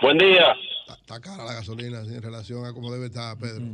Buen 0.02 0.18
día. 0.18 0.54
Está, 0.82 0.94
está 1.00 1.20
cara 1.20 1.44
la 1.44 1.54
gasolina 1.54 2.00
en 2.00 2.22
relación 2.22 2.66
a 2.66 2.72
cómo 2.74 2.92
debe 2.92 3.06
estar, 3.06 3.36
Pedro. 3.38 3.64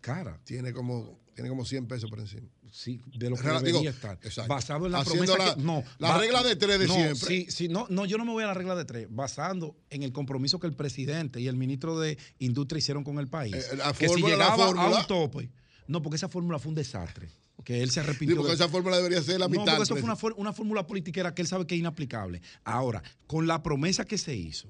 Cara. 0.00 0.38
Tiene 0.44 0.72
como, 0.72 1.16
tiene 1.34 1.48
como 1.48 1.64
100 1.64 1.86
pesos 1.86 2.10
por 2.10 2.18
encima. 2.18 2.48
Sí, 2.70 3.00
de 3.16 3.30
lo 3.30 3.36
que 3.36 3.42
Rela- 3.42 3.58
debería 3.60 3.78
digo, 3.82 3.90
estar. 3.92 4.18
exacto. 4.24 4.52
Basado 4.52 4.86
en 4.86 4.92
la 4.92 4.98
Haciendo 4.98 5.32
promesa 5.32 5.50
la- 5.50 5.54
que. 5.54 5.62
No, 5.62 5.84
la 5.98 6.18
regla 6.18 6.42
de 6.42 6.56
tres 6.56 6.76
de 6.80 6.88
no, 6.88 6.94
siempre. 6.94 7.28
Sí, 7.28 7.46
sí, 7.48 7.68
no, 7.68 7.86
no, 7.88 8.04
yo 8.04 8.18
no 8.18 8.24
me 8.24 8.32
voy 8.32 8.42
a 8.42 8.48
la 8.48 8.54
regla 8.54 8.74
de 8.74 8.84
tres. 8.84 9.06
Basando 9.10 9.76
en 9.90 10.02
el 10.02 10.12
compromiso 10.12 10.58
que 10.58 10.66
el 10.66 10.74
presidente 10.74 11.40
y 11.40 11.46
el 11.46 11.56
ministro 11.56 12.00
de 12.00 12.18
Industria 12.40 12.78
hicieron 12.80 13.04
con 13.04 13.20
el 13.20 13.28
país. 13.28 13.54
Eh, 13.54 13.76
la 13.76 13.92
que 13.92 14.08
si 14.08 14.20
la 14.22 14.28
llegaba 14.28 14.64
a 14.64 14.70
un 14.88 15.06
tope. 15.06 15.50
No, 15.86 16.02
porque 16.02 16.16
esa 16.16 16.28
fórmula 16.28 16.58
fue 16.58 16.70
un 16.70 16.74
desastre. 16.74 17.28
Que 17.64 17.82
él 17.82 17.88
se 17.90 17.94
Sí, 17.94 18.00
arrepintió. 18.00 18.36
porque 18.36 18.50
de- 18.50 18.54
esa 18.56 18.68
fórmula 18.68 18.96
debería 18.96 19.22
ser 19.22 19.38
la 19.40 19.46
no, 19.46 19.50
mitad. 19.50 19.64
porque 19.76 19.82
eso 19.84 19.94
fue 19.94 20.02
una, 20.02 20.14
precio. 20.14 20.20
for- 20.30 20.34
una 20.40 20.52
fórmula 20.52 20.86
politiquera 20.86 21.34
que 21.34 21.42
él 21.42 21.48
sabe 21.48 21.66
que 21.66 21.74
es 21.74 21.78
inaplicable. 21.80 22.42
Ahora, 22.64 23.02
con 23.26 23.46
la 23.46 23.62
promesa 23.62 24.04
que 24.04 24.18
se 24.18 24.34
hizo, 24.34 24.68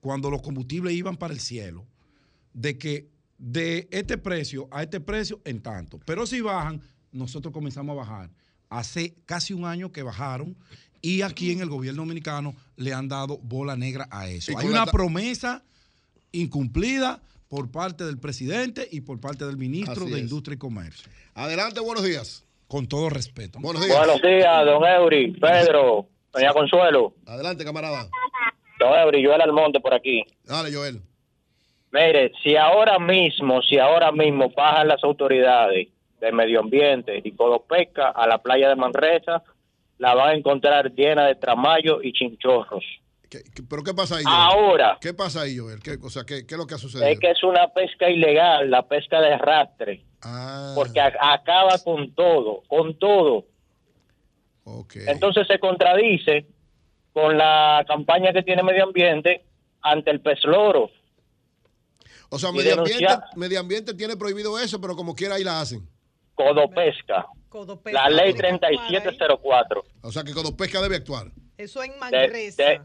cuando 0.00 0.30
los 0.30 0.42
combustibles 0.42 0.94
iban 0.94 1.16
para 1.16 1.34
el 1.34 1.40
cielo, 1.40 1.86
de 2.54 2.78
que 2.78 3.10
de 3.38 3.88
este 3.90 4.18
precio 4.18 4.68
a 4.70 4.82
este 4.82 5.00
precio 5.00 5.40
en 5.44 5.60
tanto. 5.62 5.98
Pero 6.04 6.26
si 6.26 6.40
bajan, 6.40 6.80
nosotros 7.12 7.52
comenzamos 7.52 7.92
a 7.92 7.96
bajar. 7.96 8.30
Hace 8.70 9.14
casi 9.26 9.52
un 9.52 9.64
año 9.64 9.92
que 9.92 10.02
bajaron 10.02 10.56
y 11.00 11.22
aquí 11.22 11.50
en 11.52 11.60
el 11.60 11.68
gobierno 11.68 12.02
dominicano 12.02 12.54
le 12.76 12.92
han 12.94 13.08
dado 13.08 13.38
bola 13.38 13.76
negra 13.76 14.08
a 14.10 14.28
eso. 14.28 14.56
Hay 14.56 14.66
una 14.68 14.86
promesa 14.86 15.62
incumplida 16.32 17.20
por 17.52 17.70
parte 17.70 18.04
del 18.04 18.18
presidente 18.18 18.88
y 18.90 19.02
por 19.02 19.20
parte 19.20 19.44
del 19.44 19.58
ministro 19.58 20.04
Así 20.04 20.10
de 20.10 20.16
es. 20.16 20.22
Industria 20.22 20.54
y 20.54 20.58
Comercio. 20.58 21.12
Adelante, 21.34 21.80
buenos 21.80 22.02
días. 22.02 22.46
Con 22.66 22.88
todo 22.88 23.10
respeto. 23.10 23.58
Buenos 23.60 23.84
días. 23.84 23.98
Buenos 23.98 24.22
días, 24.22 24.64
don 24.64 24.82
Eury, 24.82 25.32
Pedro, 25.32 26.06
doña 26.32 26.50
Consuelo. 26.54 27.12
Adelante, 27.26 27.62
camarada. 27.62 28.08
Don 28.78 28.94
Eury, 28.98 29.22
Joel 29.22 29.42
Almonte 29.42 29.80
por 29.80 29.92
aquí. 29.92 30.24
Dale, 30.44 30.74
Joel. 30.74 31.02
Mire, 31.90 32.32
si 32.42 32.56
ahora 32.56 32.98
mismo, 32.98 33.60
si 33.60 33.76
ahora 33.76 34.10
mismo 34.12 34.48
bajan 34.56 34.88
las 34.88 35.04
autoridades 35.04 35.88
de 36.20 36.32
medio 36.32 36.60
ambiente 36.60 37.20
y 37.22 37.32
Codopesca 37.32 38.08
a 38.12 38.26
la 38.26 38.38
playa 38.38 38.70
de 38.70 38.76
Manresa, 38.76 39.42
la 39.98 40.14
van 40.14 40.30
a 40.30 40.34
encontrar 40.36 40.90
llena 40.94 41.26
de 41.26 41.34
tramayos 41.34 41.98
y 42.02 42.14
chinchorros. 42.14 42.82
¿Qué- 43.32 43.42
qué- 43.54 43.62
¿Pero 43.62 43.82
qué 43.82 43.94
pasa 43.94 44.16
ahí, 44.16 44.24
Joel? 44.24 44.36
Ahora, 44.36 44.98
¿Qué 45.00 45.14
pasa 45.14 45.40
ahí, 45.40 45.56
Joel? 45.56 45.80
¿Qué, 45.82 45.96
o 46.02 46.10
sea, 46.10 46.24
¿qué, 46.24 46.46
qué 46.46 46.54
es 46.54 46.58
lo 46.58 46.66
que 46.66 46.74
ha 46.74 46.78
sucedido? 46.78 47.08
es 47.08 47.18
que 47.18 47.30
es 47.30 47.42
una 47.42 47.66
pesca 47.72 48.10
ilegal, 48.10 48.70
la 48.70 48.86
pesca 48.86 49.22
de 49.22 49.32
arrastre, 49.32 50.04
Ah, 50.20 50.72
porque 50.74 51.00
a- 51.00 51.14
acaba 51.32 51.78
con 51.78 52.14
todo, 52.14 52.62
con 52.68 52.98
todo. 52.98 53.46
ok. 54.64 54.96
Entonces 55.06 55.46
se 55.46 55.58
contradice 55.58 56.46
con 57.14 57.38
la 57.38 57.82
campaña 57.88 58.34
que 58.34 58.42
tiene 58.42 58.62
medio 58.62 58.84
ambiente 58.84 59.46
ante 59.80 60.10
el 60.10 60.20
pez 60.20 60.44
loro. 60.44 60.90
o 62.28 62.38
sea, 62.38 62.52
medio 62.52 62.74
ambiente, 62.78 63.06
medio 63.36 63.60
ambiente 63.60 63.94
tiene 63.94 64.16
prohibido 64.16 64.58
eso, 64.58 64.78
pero 64.80 64.94
como 64.94 65.14
quiera 65.14 65.36
ahí 65.36 65.44
la 65.44 65.60
hacen. 65.60 65.86
Codopesca, 66.34 67.26
Codopesca, 67.48 68.08
la 68.08 68.10
ley 68.10 68.32
tiene 68.34 68.58
que 68.58 68.66
actuar 68.66 68.72
ahí. 68.72 68.76
3704. 68.88 69.84
O 70.02 70.12
sea, 70.12 70.22
que 70.24 70.32
cuando 70.32 70.56
pesca 70.56 70.80
debe 70.80 70.96
actuar. 70.96 71.26
Eso 71.58 71.82
en 71.82 71.92
de, 71.92 71.98
Manresa. 71.98 72.62
de 72.62 72.80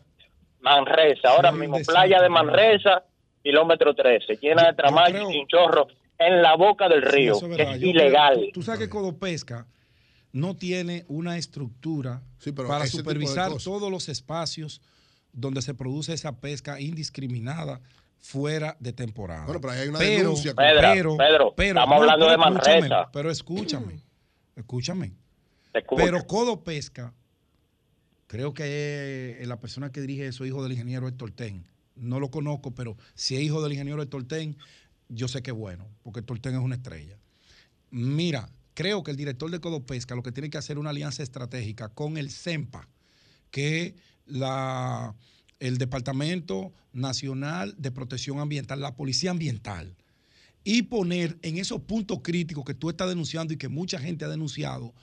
Manresa, 0.61 1.29
ahora 1.29 1.51
mismo, 1.51 1.77
playa 1.85 2.21
de 2.21 2.29
Manresa, 2.29 3.03
kilómetro 3.43 3.93
13, 3.93 4.37
llena 4.41 4.67
de 4.67 4.73
creo- 4.73 5.29
y 5.29 5.33
chinchorros 5.33 5.87
en 6.19 6.41
la 6.41 6.55
boca 6.55 6.89
del 6.89 7.01
río, 7.03 7.35
es 7.35 7.81
ilegal. 7.81 8.35
creo- 8.35 8.51
tú 8.53 8.61
sabes 8.63 8.79
que 8.79 8.89
Codopesca 8.89 9.67
no 10.33 10.55
tiene 10.55 11.05
una 11.07 11.37
estructura 11.37 12.21
Sí, 12.39 12.51
pero 12.51 12.67
para 12.67 12.85
supervisar 12.87 13.51
todos 13.63 13.89
los 13.91 14.09
espacios 14.09 14.81
donde 15.31 15.61
se 15.61 15.73
produce 15.73 16.13
esa 16.13 16.39
pesca 16.39 16.79
indiscriminada 16.81 17.79
fuera 18.17 18.75
de 18.79 18.91
temporada. 18.93 19.45
Bueno, 19.45 19.61
pero 19.61 19.73
ahí 19.73 19.81
hay 19.81 19.87
una 19.89 19.99
Pero- 19.99 20.17
denuncia. 20.17 20.53
Pedro, 20.55 21.15
Pedro, 21.17 21.53
estamos 21.57 22.01
hablando 22.01 22.25
pero 22.25 22.29
de 22.29 22.49
escúchame, 22.49 22.79
Manresa. 22.81 23.09
Pero 23.13 23.31
escúchame, 23.31 23.99
escúchame. 24.55 25.13
Pero 25.95 26.25
Codopesca, 26.25 27.13
creo 28.27 28.53
que 28.53 29.41
la 29.45 29.59
persona 29.59 29.91
que 29.91 30.01
dirige 30.01 30.27
eso 30.27 30.43
es 30.43 30.49
hijo 30.49 30.61
del 30.63 30.73
ingeniero 30.73 31.07
Héctor 31.07 31.31
Ten. 31.31 31.65
No 31.95 32.19
lo 32.19 32.29
conozco, 32.29 32.75
pero 32.75 32.97
si 33.15 33.35
es 33.35 33.41
hijo 33.41 33.61
del 33.63 33.71
ingeniero 33.71 34.01
Héctor 34.01 34.27
Ten, 34.27 34.57
yo 35.09 35.27
sé 35.27 35.41
que 35.41 35.51
es 35.51 35.57
bueno, 35.57 35.87
porque 36.03 36.19
Héctor 36.19 36.39
Ten 36.39 36.55
es 36.55 36.61
una 36.61 36.75
estrella. 36.75 37.17
Mira, 37.89 38.49
creo 38.73 39.03
que 39.03 39.11
el 39.11 39.17
director 39.17 39.49
de 39.49 39.59
Codopesca 39.59 40.15
lo 40.15 40.23
que 40.23 40.31
tiene 40.31 40.49
que 40.49 40.57
hacer 40.57 40.77
es 40.77 40.81
una 40.81 40.91
alianza 40.91 41.23
estratégica 41.23 41.89
con 41.89 42.17
el 42.17 42.29
CEMPA, 42.29 42.87
que 43.49 43.95
la, 44.25 45.15
el 45.59 45.77
Departamento 45.77 46.73
Nacional 46.93 47.73
de 47.77 47.91
Protección 47.91 48.39
Ambiental, 48.39 48.81
la 48.81 48.95
Policía 48.95 49.31
Ambiental, 49.31 49.95
y 50.63 50.83
poner 50.83 51.39
en 51.43 51.57
esos 51.57 51.81
puntos 51.81 52.19
críticos 52.21 52.65
que 52.65 52.73
tú 52.73 52.89
estás 52.89 53.07
denunciando 53.07 53.53
y 53.53 53.57
que 53.57 53.69
mucha 53.69 53.99
gente 53.99 54.25
ha 54.25 54.27
denunciado, 54.27 54.93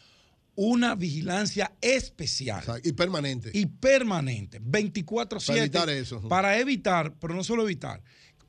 una 0.57 0.94
vigilancia 0.94 1.72
especial 1.80 2.61
O 2.61 2.64
sea, 2.64 2.74
y 2.82 2.92
permanente. 2.92 3.50
y 3.52 3.66
permanente, 3.66 4.61
24/7. 4.61 5.46
Para 5.46 5.59
evitar 5.61 5.88
eso. 5.90 6.28
Para 6.28 6.59
evitar, 6.59 7.12
pero 7.20 7.34
no 7.34 7.42
solo 7.44 7.62
evitar, 7.64 8.00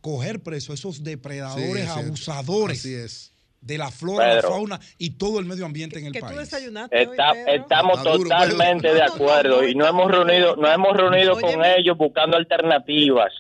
coger 0.01 0.41
preso 0.43 0.71
a 0.71 0.75
esos 0.75 0.97
Sí, 0.97 1.03
depredadores, 1.03 1.83
es 1.83 1.89
abusadores 1.89 2.79
Así 2.79 2.93
es. 2.93 3.31
de 3.61 3.77
la 3.79 3.89
flora, 3.89 4.27
la 4.27 4.35
Pedro. 4.35 4.49
fauna 4.49 4.79
y 4.99 5.11
todo 5.11 5.39
el 5.39 5.45
medio 5.45 5.65
ambiente 5.65 5.97
en 5.99 6.05
el 6.07 6.11
que 6.13 6.19
tú 6.19 6.25
país. 6.27 6.53
hoy, 6.53 6.59
Pedro. 6.89 7.13
estamos 7.47 8.03
totalmente 8.03 8.83
Pedro. 8.89 8.93
de 8.95 9.01
acuerdo 9.03 9.67
y 9.67 9.73
no 9.73 9.87
hemos 9.87 10.11
reunido, 10.11 10.55
no. 10.55 10.61
nos 10.63 10.73
hemos 10.75 10.95
reunido 10.95 11.39
con 11.39 11.65
ellos 11.65 11.97
buscando 11.97 12.37
alternativas. 12.37 13.31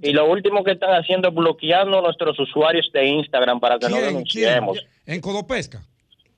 Y 0.00 0.12
lo 0.12 0.30
último 0.30 0.62
que 0.62 0.72
están 0.72 0.90
haciendo 0.90 1.28
es 1.28 1.34
bloqueando 1.34 1.98
a 1.98 2.02
nuestros 2.02 2.38
usuarios 2.38 2.88
de 2.92 3.04
Instagram 3.06 3.58
para 3.58 3.78
que 3.80 3.88
no 3.88 3.96
denunciemos. 4.00 4.78
¿Quién? 4.78 5.14
En 5.16 5.20
Codopesca. 5.20 5.82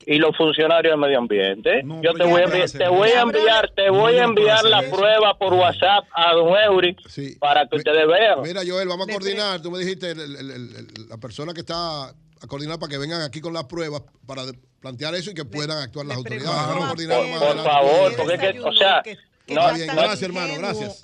Y 0.06 0.16
los 0.18 0.34
funcionarios 0.36 0.92
de 0.92 0.96
medio 0.96 1.18
ambiente. 1.18 1.82
No, 1.82 2.00
Yo 2.02 2.14
te 2.14 2.24
voy 2.24 2.42
enviar, 2.42 2.70
te 2.70 2.88
voy 2.88 3.10
a 3.10 3.20
enviar, 3.20 3.70
te 3.76 3.90
voy 3.90 4.14
a 4.16 4.24
enviar 4.24 4.64
la 4.64 4.80
eso. 4.80 4.96
prueba 4.96 5.36
por 5.36 5.52
WhatsApp 5.52 6.04
a 6.14 6.32
Don 6.32 6.56
Eury 6.56 6.96
Sí. 7.06 7.36
para 7.38 7.66
que 7.66 7.76
Mi- 7.76 7.78
ustedes 7.78 8.06
vean. 8.06 8.40
Mira, 8.42 8.62
Joel, 8.66 8.88
vamos 8.88 9.08
a 9.08 9.12
coordinar. 9.12 9.60
Tú 9.60 9.70
me 9.70 9.78
dijiste, 9.78 10.10
el- 10.12 10.20
el- 10.20 10.36
el- 10.36 10.50
el- 10.50 11.08
la 11.08 11.18
persona 11.18 11.52
que 11.52 11.60
está 11.60 12.08
a 12.08 12.46
coordinar 12.48 12.78
para 12.78 12.88
que 12.90 12.96
vengan 12.98 13.20
aquí 13.20 13.40
con 13.42 13.52
las 13.52 13.64
pruebas 13.64 14.02
para 14.26 14.42
plantear 14.80 15.14
eso 15.14 15.32
y 15.32 15.34
que 15.34 15.44
puean 15.44 15.70
actuar 15.70 16.06
las 16.06 16.16
autoridades. 16.16 16.46
Vamos 16.56 16.86
a 16.86 16.88
Por- 16.88 17.56
más 17.56 17.64
por 17.64 17.64
favor, 17.72 18.10
¿Qué 18.10 18.16
porque 18.16 18.34
es 18.34 18.40
que, 18.54 18.60
o 18.60 18.72
sea, 18.72 19.02
Que- 19.50 19.54
no- 19.56 19.74
Bien, 19.74 19.86
gracias, 19.94 20.22
hermano, 20.22 20.54
gracias. 20.58 21.02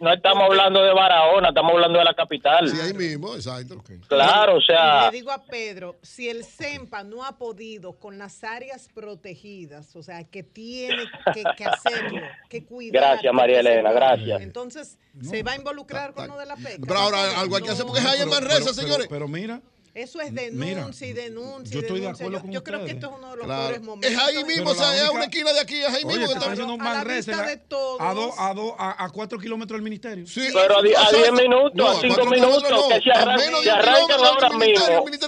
No, 0.00 0.12
estamos 0.12 0.44
hablando 0.44 0.82
de 0.82 0.92
Barahona, 0.94 1.48
estamos 1.48 1.72
hablando 1.72 1.98
de 1.98 2.04
la 2.04 2.14
capital. 2.14 2.68
Sí, 2.70 2.80
ahí 2.80 2.94
mismo, 2.94 3.34
exacto. 3.34 3.82
Claro, 4.06 4.56
o 4.56 4.60
sea, 4.60 5.10
Le 5.10 5.16
digo 5.18 5.30
a 5.32 5.42
Pedro, 5.44 5.96
si 6.02 6.28
el 6.28 6.44
CEMPA 6.44 7.02
no 7.02 7.24
ha 7.24 7.36
podido 7.38 7.94
con 7.98 8.18
las 8.18 8.44
áreas 8.44 8.88
protegidas, 8.94 9.96
o 9.96 10.02
sea, 10.02 10.22
que 10.24 10.42
tiene 10.42 11.04
que, 11.34 11.42
que 11.56 11.64
hacerlo, 11.64 12.20
que 12.48 12.64
cuidar. 12.64 13.02
Gracias, 13.02 13.34
María 13.34 13.60
Elena, 13.60 13.90
gracias. 13.92 14.40
Entonces, 14.42 14.98
¿se 15.20 15.42
va 15.42 15.52
a 15.52 15.56
involucrar 15.56 16.14
con 16.14 16.28
lo 16.28 16.38
de 16.38 16.46
la 16.46 16.54
pesca? 16.56 16.82
Pero 16.86 16.98
ahora 17.00 17.40
algo 17.40 17.56
hay 17.56 17.62
que 17.62 17.70
hacer 17.70 17.84
porque 17.84 18.00
es 18.00 18.06
ahí 18.06 18.20
en 18.22 18.28
Manresa, 18.28 18.58
Pero- 18.60 18.74
señores. 18.74 19.06
Pero, 19.08 19.26
pero 19.26 19.28
mira, 19.28 19.60
Eso 19.98 20.20
es 20.20 20.30
Mira, 20.32 20.42
denuncia 20.44 21.06
y 21.08 21.12
denuncia. 21.12 21.74
yo 21.74 21.80
estoy 21.80 21.96
de 21.96 22.00
denuncia. 22.02 22.24
acuerdo 22.26 22.38
Yo- 22.38 22.42
con 22.42 22.52
Yo 22.52 22.62
creo 22.64 22.78
que 22.78 22.84
ustedes. 22.84 23.02
esto 23.02 23.10
es 23.14 23.18
uno 23.18 23.30
de 23.32 23.36
los 23.36 23.46
Claro. 23.46 23.62
peores 23.62 23.82
momentos. 23.82 24.10
Es 24.12 24.18
ahí 24.18 24.44
mismo, 24.44 24.70
o 24.70 24.74
sea, 24.74 24.94
es 24.96 25.02
a 25.02 25.10
una 25.10 25.24
esquina 25.24 25.52
de 25.52 25.60
aquí, 25.60 25.76
es 25.80 25.86
ahí 25.88 26.02
oye, 26.04 26.06
mismo. 26.06 26.20
que 26.20 26.26
te 26.26 26.32
está- 26.38 26.52
haciendo 26.52 26.74
a 26.74 27.46
de 27.46 27.56
todos. 27.56 28.00
a, 28.00 28.14
dos- 28.14 28.34
a, 28.38 28.54
dos- 28.54 28.74
a, 28.78 29.04
a 29.04 29.10
cuatro 29.10 29.38
kilómetros 29.38 29.76
del 29.76 29.82
ministerio. 29.82 30.26
Sí, 30.26 30.48
pero 30.52 30.78
a, 30.78 30.82
di- 30.82 30.94
a 30.94 31.02
o 31.02 31.06
sea, 31.06 31.18
10 31.18 31.32
minutos, 31.32 31.72
no, 31.74 31.88
a 31.90 31.94
5 32.00 32.14
cuatro 32.14 32.30
minutos, 32.30 32.62
no, 32.70 32.88
que 32.88 33.00
se, 33.00 33.10
a 33.10 33.22
arran- 33.22 33.36
de 33.38 33.42
se 33.44 33.50
un 33.50 33.68
arrancan 33.68 34.24
ahora 34.24 34.48
mismo. 34.50 34.84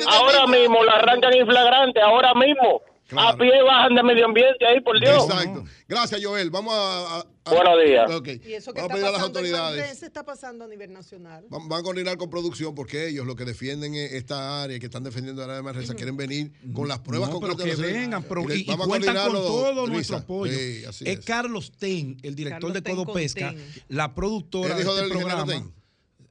Ahora 0.08 0.46
mismo. 0.46 0.60
mismo, 0.60 0.84
la 0.84 0.92
arrancan 0.92 1.32
en 1.34 1.46
flagrante, 1.46 2.00
ahora 2.00 2.34
mismo. 2.34 2.82
Claro. 3.08 3.28
A 3.30 3.36
pie 3.36 3.62
bajan 3.64 3.94
de 3.96 4.02
medio 4.04 4.24
ambiente 4.24 4.64
ahí, 4.64 4.80
por 4.80 5.00
Dios. 5.00 5.24
Exacto. 5.24 5.64
Gracias, 5.88 6.20
Joel. 6.24 6.48
Vamos 6.50 6.72
a. 6.76 7.24
Buenos 7.50 7.84
días. 7.86 8.10
Ok. 8.10 8.28
Y 8.46 8.52
eso 8.54 8.72
que 8.72 8.80
Vamos 8.80 8.94
a 8.94 8.94
está 8.94 8.94
pedir 8.94 9.06
a 9.06 9.10
las 9.12 9.20
autoridades. 9.22 9.78
Manrense 9.80 10.06
está 10.06 10.24
pasando 10.24 10.64
a 10.64 10.68
nivel 10.68 10.92
nacional. 10.92 11.44
Van 11.50 11.68
van 11.68 11.80
a 11.80 11.82
coordinar 11.82 12.16
con 12.16 12.30
producción 12.30 12.74
porque 12.74 13.08
ellos 13.08 13.26
lo 13.26 13.36
que 13.36 13.44
defienden 13.44 13.94
es 13.94 14.12
esta 14.12 14.62
área 14.62 14.78
que 14.78 14.86
están 14.86 15.04
defendiendo 15.04 15.42
el 15.42 15.50
área 15.50 15.54
de 15.56 15.60
emergencia 15.60 15.94
quieren 15.94 16.16
venir 16.16 16.52
con 16.74 16.88
las 16.88 17.00
pruebas 17.00 17.30
No, 17.30 17.40
pero 17.40 17.54
concretas. 17.56 17.80
que 17.80 17.92
vengan, 17.92 18.22
pero, 18.24 18.46
le- 18.46 18.56
y, 18.56 18.60
y 18.60 18.76
cuentan 18.76 19.16
con 19.26 19.32
todo 19.32 19.86
nuestro 19.86 20.16
apoyo. 20.18 20.52
Sí, 20.52 20.82
es, 20.88 21.02
es. 21.02 21.20
Carlos 21.24 21.72
Ten, 21.78 22.16
el 22.22 22.34
director 22.34 22.72
Carlos 22.72 22.82
de 22.84 22.90
Codo 23.04 23.12
Pesca, 23.12 23.50
Ten. 23.50 23.64
la 23.88 24.14
productora 24.14 24.70
¿El 24.70 24.76
de 24.76 24.82
hijo 24.82 24.92
este 24.92 25.02
del 25.04 25.12
programa. 25.12 25.70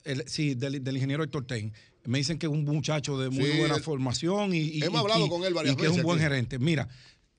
el- 0.03 0.23
sí, 0.27 0.55
del, 0.55 0.83
del 0.83 0.95
ingeniero 0.95 1.23
Héctor 1.23 1.45
Ten. 1.45 1.73
Me 2.05 2.17
dicen 2.17 2.39
que 2.39 2.45
es 2.47 2.51
un 2.51 2.63
muchacho 2.63 3.17
de 3.19 3.29
muy 3.29 3.51
Sí, 3.51 3.57
buena 3.59 3.77
formación 3.79 4.53
y, 4.53 4.59
y- 4.59 4.83
Hemos 4.83 5.01
y- 5.01 5.03
hablado 5.03 5.25
y- 5.25 5.29
con 5.29 5.43
él 5.43 5.53
varias 5.53 5.73
y 5.73 5.77
que 5.77 5.85
es 5.85 5.91
un 5.91 6.01
buen 6.01 6.17
aquí. 6.17 6.23
gerente. 6.29 6.57
Mira, 6.57 6.87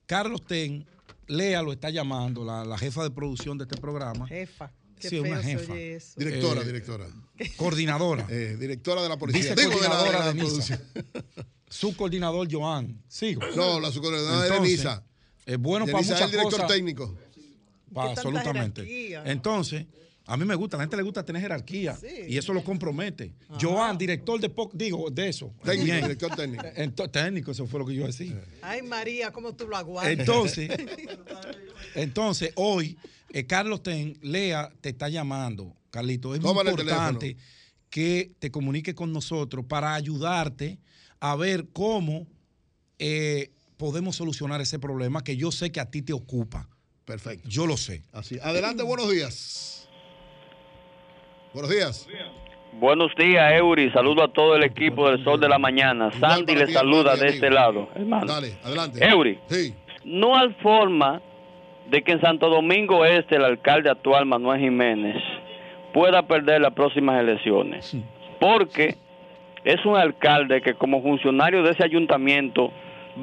Carlos 0.05 0.41
Ten, 0.45 0.85
Lea 1.27 1.61
lo 1.61 1.71
está 1.71 1.89
llamando, 1.89 2.43
la, 2.43 2.65
la 2.65 2.77
jefa 2.77 3.03
de 3.03 3.11
producción 3.11 3.57
de 3.57 3.63
este 3.65 3.77
programa. 3.79 4.27
Jefa. 4.27 4.71
Qué 4.99 5.09
Sí, 5.09 5.19
una 5.19 5.41
jefa. 5.41 5.73
oye 5.73 5.95
eso. 5.95 6.13
Directora, 6.17 6.61
Eh, 6.61 6.65
directora. 6.65 7.07
Coordinadora. 7.57 8.27
Eh, 8.29 8.57
directora 8.59 9.01
de 9.01 9.09
la 9.09 9.17
policía. 9.17 9.55
Digo, 9.55 9.71
de 9.71 9.75
la, 9.75 9.81
de 9.81 9.87
coordinadora 9.87 10.19
la 10.19 10.27
de 10.27 10.33
NISA. 10.35 10.77
producción. 10.77 11.45
Subcoordinador 11.69 12.47
Joan. 12.51 13.01
Sigo. 13.07 13.41
No, 13.55 13.79
la 13.79 13.91
subcoordinadora 13.91 14.55
de 14.55 14.59
NISA. 14.61 15.03
Es 15.45 15.57
bueno 15.57 15.85
para 15.85 15.99
NISA 15.99 16.13
es 16.13 16.19
muchas 16.19 16.25
el 16.25 16.31
director 16.31 16.61
cosas. 16.61 16.75
técnico. 16.75 17.17
Pa- 17.93 18.11
absolutamente. 18.11 18.85
jerarquía. 18.85 19.23
Entonces, 19.31 19.85
a 20.31 20.37
mí 20.37 20.45
me 20.45 20.55
gusta, 20.55 20.77
a 20.77 20.79
la 20.79 20.83
gente 20.83 20.97
le 20.97 21.03
gusta 21.03 21.23
tener 21.25 21.41
jerarquía 21.41 21.95
Sí. 21.95 22.07
y 22.29 22.37
eso 22.37 22.53
lo 22.53 22.63
compromete. 22.63 23.33
Joan, 23.59 23.97
director 23.97 24.39
de 24.39 24.49
po- 24.49 24.71
digo, 24.73 25.09
de 25.09 25.29
eso. 25.29 25.53
Técnico, 25.63 25.85
Bien. 25.85 26.01
director 26.01 26.35
técnico. 26.35 26.63
Técnico, 27.11 27.51
eso 27.51 27.67
fue 27.67 27.79
lo 27.79 27.85
que 27.85 27.95
yo 27.95 28.05
decía. 28.05 28.41
Ay, 28.61 28.81
María, 28.81 29.31
¿cómo 29.31 29.53
tú 29.53 29.67
lo 29.67 29.75
aguantas? 29.75 30.11
Entonces, 30.19 30.69
entonces 31.95 32.51
hoy 32.55 32.97
eh, 33.33 33.45
Carlos 33.45 33.83
Ten, 33.83 34.17
Lea 34.21 34.71
te 34.81 34.89
está 34.89 35.09
llamando, 35.09 35.75
Carlito. 35.89 36.33
Es 36.35 36.41
muy 36.41 36.51
importante 36.51 37.37
que 37.89 38.31
te 38.39 38.51
comuniques 38.51 38.95
con 38.95 39.11
nosotros 39.11 39.65
para 39.67 39.93
ayudarte 39.95 40.79
a 41.19 41.35
ver 41.35 41.67
cómo 41.73 42.27
eh, 42.99 43.51
podemos 43.77 44.15
solucionar 44.15 44.61
ese 44.61 44.79
problema 44.79 45.23
que 45.23 45.35
yo 45.35 45.51
sé 45.51 45.71
que 45.71 45.79
a 45.79 45.89
ti 45.89 46.01
te 46.01 46.13
ocupa. 46.13 46.69
Perfecto. 47.05 47.49
Yo 47.49 47.65
lo 47.67 47.75
sé. 47.77 48.03
Así. 48.11 48.37
Adelante, 48.41 48.83
buenos 48.83 49.09
días. 49.11 49.80
Buenos 51.53 51.69
días. 51.69 52.07
Buenos 52.73 53.13
días, 53.15 53.51
Eury. 53.53 53.91
Saludo 53.91 54.23
a 54.23 54.27
todo 54.29 54.55
el 54.55 54.63
equipo 54.63 55.09
del 55.09 55.23
Sol 55.23 55.39
de 55.39 55.49
la 55.49 55.59
Mañana. 55.59 56.09
Igual 56.15 56.31
Sandy 56.37 56.55
le 56.55 56.67
saluda 56.67 57.15
de 57.17 57.27
este 57.27 57.49
lado, 57.49 57.89
hermano. 57.93 58.25
Dale, 58.25 58.53
adelante. 58.63 59.05
Eury, 59.05 59.37
Sí. 59.47 59.75
no 60.05 60.37
hay 60.37 60.49
forma 60.61 61.21
de 61.89 62.01
que 62.03 62.13
en 62.13 62.21
Santo 62.21 62.49
Domingo 62.49 63.03
Este 63.03 63.35
el 63.35 63.43
alcalde 63.43 63.89
actual, 63.89 64.25
Manuel 64.25 64.61
Jiménez, 64.61 65.17
pueda 65.93 66.21
perder 66.25 66.61
las 66.61 66.73
próximas 66.73 67.19
elecciones. 67.19 67.97
Porque 68.39 68.95
es 69.65 69.85
un 69.85 69.97
alcalde 69.97 70.61
que 70.61 70.73
como 70.75 71.01
funcionario 71.01 71.63
de 71.63 71.71
ese 71.71 71.83
ayuntamiento 71.83 72.71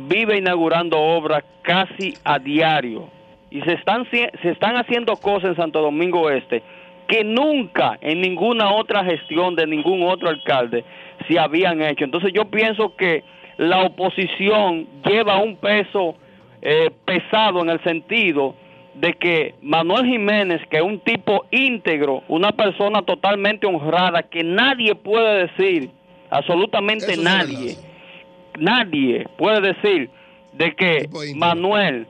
vive 0.07 0.37
inaugurando 0.37 0.99
obras 0.99 1.43
casi 1.63 2.13
a 2.25 2.39
diario. 2.39 3.09
Y 3.51 3.63
se 3.63 3.73
están, 3.73 4.07
se 4.11 4.51
están 4.51 4.77
haciendo 4.77 5.17
cosas 5.17 5.51
en 5.51 5.57
Santo 5.57 5.81
Domingo 5.81 6.29
Este 6.29 6.63
que 7.09 7.25
nunca 7.25 7.99
en 8.01 8.21
ninguna 8.21 8.71
otra 8.73 9.03
gestión 9.05 9.57
de 9.57 9.67
ningún 9.67 10.03
otro 10.03 10.29
alcalde 10.29 10.85
se 11.27 11.39
habían 11.39 11.83
hecho. 11.83 12.05
Entonces 12.05 12.33
yo 12.35 12.45
pienso 12.45 12.95
que 12.97 13.25
la 13.57 13.83
oposición 13.83 14.87
lleva 15.05 15.43
un 15.43 15.57
peso 15.57 16.15
eh, 16.63 16.91
pesado 17.05 17.63
en 17.63 17.71
el 17.71 17.83
sentido 17.83 18.55
de 18.95 19.15
que 19.15 19.55
Manuel 19.63 20.07
Jiménez, 20.07 20.61
que 20.71 20.77
es 20.77 20.83
un 20.83 21.01
tipo 21.01 21.47
íntegro, 21.51 22.23
una 22.29 22.53
persona 22.53 23.03
totalmente 23.03 23.67
honrada, 23.67 24.23
que 24.23 24.45
nadie 24.45 24.95
puede 24.95 25.47
decir, 25.47 25.91
absolutamente 26.31 27.13
Eso 27.13 27.23
nadie, 27.23 27.77
nadie 28.59 29.27
puede 29.39 29.73
decir 29.73 30.11
de 30.53 30.75
que. 30.75 31.09
Manuel 31.37 32.07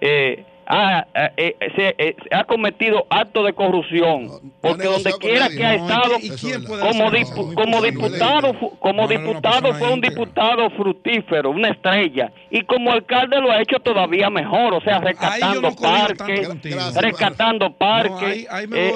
eh, 0.00 0.44
ha, 0.72 1.04
eh, 1.14 1.30
eh, 1.36 1.56
se- 1.74 1.94
eh, 1.98 2.16
ha 2.30 2.44
cometido 2.44 3.04
actos 3.10 3.44
de 3.44 3.52
corrupción, 3.54 4.26
No, 4.26 4.40
porque 4.60 4.84
donde 4.84 5.12
quiera 5.18 5.48
que 5.48 5.64
ha 5.66 5.74
estado, 5.74 6.14
¿y 6.22 6.28
Eso 6.28 6.46
quién 6.46 6.62
es 6.62 6.68
puede 6.68 6.82
verdad. 6.84 6.98
como, 6.98 7.10
dipu- 7.10 7.54
como 7.54 7.82
diputado, 7.82 8.54
como 8.78 9.08
diputado 9.08 9.74
fue 9.74 9.88
un 9.88 9.94
íntegra. 9.96 10.10
diputado 10.24 10.70
fructífero, 10.70 11.50
una 11.50 11.70
estrella, 11.70 12.30
y 12.50 12.62
como 12.62 12.92
alcalde 12.92 13.40
lo 13.40 13.50
ha 13.50 13.60
hecho 13.60 13.80
todavía 13.80 14.30
mejor, 14.30 14.74
o 14.74 14.80
sea, 14.82 15.00
rescatando 15.00 15.72
parques, 15.74 16.48
rescatando 16.94 17.72
parques, 17.72 18.46
eh, 18.72 18.92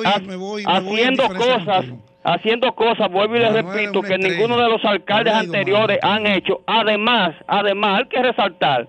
haciendo 0.66 1.28
cosas, 1.28 1.86
haciendo 2.22 2.72
cosas, 2.74 3.10
vuelvo 3.10 3.36
y 3.36 3.40
les 3.40 3.52
Manuel 3.52 3.74
repito, 3.74 4.00
que 4.02 4.14
estrella. 4.14 4.28
ninguno 4.36 4.56
de 4.62 4.68
los 4.68 4.84
alcaldes 4.84 5.34
anteriores 5.34 5.98
han 6.02 6.26
hecho. 6.26 6.60
Además, 6.66 7.34
además, 7.46 7.98
hay 8.00 8.08
que 8.08 8.22
resaltar 8.22 8.86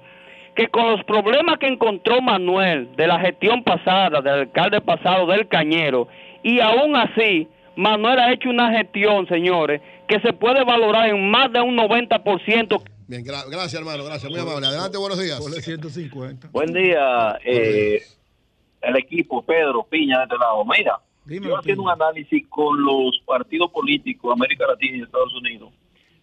que 0.56 0.68
con 0.70 0.89
los 0.91 1.03
problemas 1.06 1.58
que 1.60 1.68
encontró 1.68 2.22
Manuel 2.22 2.95
de 2.95 3.08
la 3.08 3.20
gestión 3.20 3.64
pasada, 3.64 4.22
del 4.22 4.34
alcalde 4.41 4.82
pasado 4.82 5.28
del 5.28 5.47
Cañero, 5.47 6.08
y 6.43 6.60
aún 6.60 6.95
así, 6.95 7.47
Manuel 7.76 8.20
ha 8.20 8.32
hecho 8.32 8.49
una 8.49 8.72
gestión, 8.72 9.28
señores, 9.28 9.82
que 10.08 10.20
se 10.22 10.32
puede 10.34 10.64
valorar 10.64 11.10
en 11.10 11.30
más 11.30 11.51
de 11.51 11.60
un 11.62 11.76
90%. 11.76 12.82
Bien, 13.08 13.24
gra- 13.24 13.45
gracias, 13.49 13.74
hermano. 13.76 14.06
Gracias, 14.06 14.32
muy 14.32 14.39
amable. 14.39 14.66
Adelante, 14.66 14.97
buenos 14.97 15.22
días. 15.22 15.39
Ponle 15.39 15.62
150. 15.62 16.47
Buen 16.51 16.74
día, 16.74 17.38
eh, 17.43 18.01
el 18.82 18.95
equipo, 18.95 19.43
Pedro 19.43 19.84
Piña 19.84 20.20
de 20.20 20.24
este 20.24 20.38
lado. 20.38 20.64
Mira, 20.66 20.99
Dímelo, 21.26 21.53
yo 21.53 21.60
haciendo 21.60 21.84
un 21.84 21.89
análisis 21.89 22.45
con 22.49 22.84
los 22.84 23.20
partidos 23.26 23.72
políticos 23.72 24.30
de 24.30 24.34
América 24.34 24.66
Latina 24.68 24.97
y 24.97 25.01
Estados 25.01 25.34
Unidos, 25.36 25.70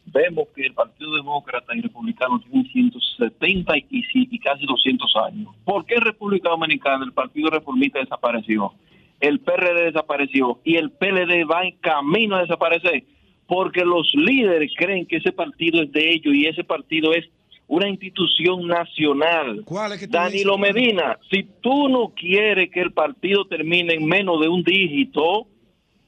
vemos 0.06 0.48
que 0.54 0.66
el 0.66 0.74
Partido 0.74 1.14
Demócrata 1.14 1.74
y 1.74 1.80
Republicano 1.80 2.40
tienen 2.40 2.66
170 2.70 3.76
y, 3.78 3.86
y 3.90 4.38
casi 4.38 4.66
200 4.66 5.16
años. 5.28 5.54
¿Por 5.64 5.84
qué 5.84 5.94
en 5.94 6.02
República 6.02 6.50
Dominicana 6.50 7.04
el 7.04 7.12
Partido 7.12 7.50
Reformista 7.50 7.98
desapareció? 7.98 8.72
El 9.20 9.40
PRD 9.40 9.84
desapareció 9.84 10.60
y 10.64 10.76
el 10.76 10.90
PLD 10.90 11.48
va 11.48 11.64
en 11.64 11.76
camino 11.76 12.36
a 12.36 12.42
desaparecer 12.42 13.04
porque 13.46 13.84
los 13.84 14.10
líderes 14.14 14.72
creen 14.76 15.06
que 15.06 15.16
ese 15.16 15.30
partido 15.30 15.82
es 15.82 15.92
de 15.92 16.10
ellos 16.10 16.34
y 16.34 16.46
ese 16.46 16.64
partido 16.64 17.12
es 17.12 17.26
una 17.68 17.88
institución 17.88 18.66
nacional. 18.66 19.62
¿Cuál 19.64 19.92
es 19.92 20.00
que 20.00 20.06
tú 20.06 20.12
Danilo 20.12 20.56
dices? 20.56 20.74
Medina, 20.74 21.18
si 21.30 21.46
tú 21.60 21.88
no 21.88 22.12
quieres 22.14 22.70
que 22.70 22.80
el 22.80 22.92
partido 22.92 23.44
termine 23.46 23.94
en 23.94 24.06
menos 24.06 24.40
de 24.40 24.48
un 24.48 24.62
dígito, 24.62 25.46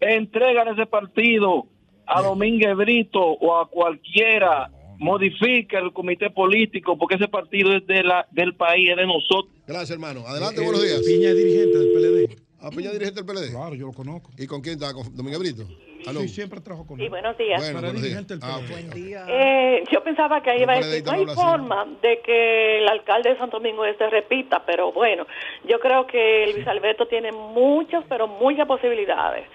entregan 0.01 0.69
ese 0.69 0.87
partido 0.87 1.67
a 2.07 2.23
Domínguez 2.23 2.77
Brito 2.77 3.21
o 3.21 3.59
a 3.59 3.69
cualquiera, 3.69 4.71
modifica 4.99 5.79
el 5.79 5.93
comité 5.93 6.31
político 6.31 6.97
porque 6.99 7.17
ese 7.17 7.29
partido 7.29 7.75
es 7.77 7.87
de 7.87 8.03
la, 8.03 8.27
del 8.31 8.55
país, 8.55 8.91
es 8.91 8.97
de 8.97 9.07
nosotros. 9.07 9.53
Gracias, 9.67 9.91
hermano. 9.91 10.27
Adelante, 10.27 10.61
Eh, 10.61 10.65
buenos 10.65 10.83
días. 10.83 11.01
Piña 11.05 11.31
es 11.31 11.37
dirigente 11.37 11.79
del 11.79 11.93
PLD. 11.93 12.37
¿A 12.65 12.71
Piña 12.71 12.91
dirigente 12.93 13.23
del 13.23 13.27
PLD? 13.27 13.51
Claro, 13.53 13.75
yo 13.75 13.87
lo 13.87 13.93
conozco. 13.93 14.31
¿Y 14.39 14.47
con 14.47 14.61
quién 14.63 14.77
está? 14.81 14.93
¿Con 14.95 15.15
Domingo 15.15 15.39
Brito? 15.39 15.65
Aló. 16.07 16.21
Sí, 16.21 16.29
siempre 16.29 16.61
trabajo 16.61 16.87
con 16.87 16.99
Sí, 16.99 17.05
él. 17.05 17.11
buenos 17.11 17.37
días. 17.39 17.61
Bueno, 17.61 17.81
buenos 17.81 18.03
días. 18.03 18.25
Ah. 18.43 18.61
Buen 18.71 18.91
día. 18.91 19.25
Eh, 19.29 19.85
yo 19.91 20.03
pensaba 20.03 20.43
que 20.43 20.51
ahí 20.51 20.63
iba 20.63 20.73
a 20.75 20.77
decir, 20.77 21.05
no 21.05 21.13
hay 21.13 21.25
no 21.25 21.33
habla 21.33 21.33
así. 21.33 21.43
forma 21.43 21.87
de 22.03 22.21
que 22.21 22.79
el 22.79 22.89
alcalde 22.89 23.31
de 23.31 23.39
Santo 23.39 23.59
Domingo 23.59 23.85
este 23.85 24.09
repita, 24.11 24.65
pero 24.67 24.93
bueno, 24.93 25.27
yo 25.67 25.79
creo 25.81 26.07
que 26.07 26.53
Luis 26.55 26.67
Alberto 26.67 27.07
tiene 27.07 27.33
muchas, 27.33 28.05
pero 28.09 28.27
muchas 28.29 28.67
posibilidades 28.67 29.47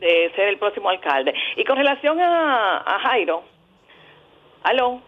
de 0.00 0.32
ser 0.34 0.48
el 0.48 0.58
próximo 0.58 0.88
alcalde. 0.88 1.34
Y 1.56 1.64
con 1.64 1.76
relación 1.76 2.18
a, 2.20 2.78
a 2.78 2.98
Jairo, 3.00 3.42
¿aló? 4.62 5.02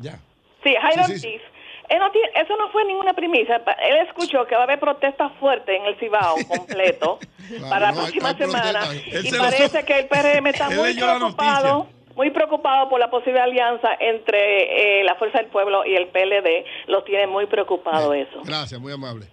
Ya. 0.00 0.18
Sí, 0.62 0.74
Jairo 0.80 1.04
Sí, 1.04 1.12
sí, 1.14 1.18
sí. 1.20 1.26
Ortiz. 1.28 1.42
Él 1.88 1.98
no 1.98 2.10
tiene- 2.10 2.30
eso 2.34 2.56
no 2.56 2.68
fue 2.70 2.84
ninguna 2.84 3.12
primicia. 3.14 3.64
Pa- 3.64 3.72
Él 3.72 3.96
escuchó 4.06 4.44
que 4.46 4.54
va 4.54 4.62
a 4.62 4.64
haber 4.64 4.80
protestas 4.80 5.32
fuertes 5.40 5.78
en 5.78 5.86
el 5.86 5.96
Cibao 5.98 6.36
completo 6.48 7.18
Claro, 7.48 7.68
para 7.68 7.80
la 7.86 7.92
no, 7.92 7.98
próxima 7.98 8.28
hay 8.30 8.36
semana. 8.36 8.80
Y 9.22 9.30
parece 9.32 9.84
que 9.84 9.98
el 10.00 10.06
PRM 10.08 10.46
está 10.48 10.68
muy 10.70 10.94
preocupado, 10.94 11.86
muy 12.14 12.30
preocupado 12.30 12.88
por 12.88 12.98
la 12.98 13.10
posible 13.10 13.40
alianza 13.40 13.90
entre 14.00 15.00
eh, 15.00 15.04
la 15.04 15.14
Fuerza 15.16 15.38
del 15.38 15.46
Pueblo 15.48 15.84
y 15.84 15.94
el 15.94 16.08
PLD. 16.08 16.64
Los 16.86 17.04
tiene 17.04 17.26
muy 17.26 17.46
preocupado 17.46 18.14
eso. 18.14 18.40
Gracias, 18.44 18.80
muy 18.80 18.92
amable. 18.92 19.26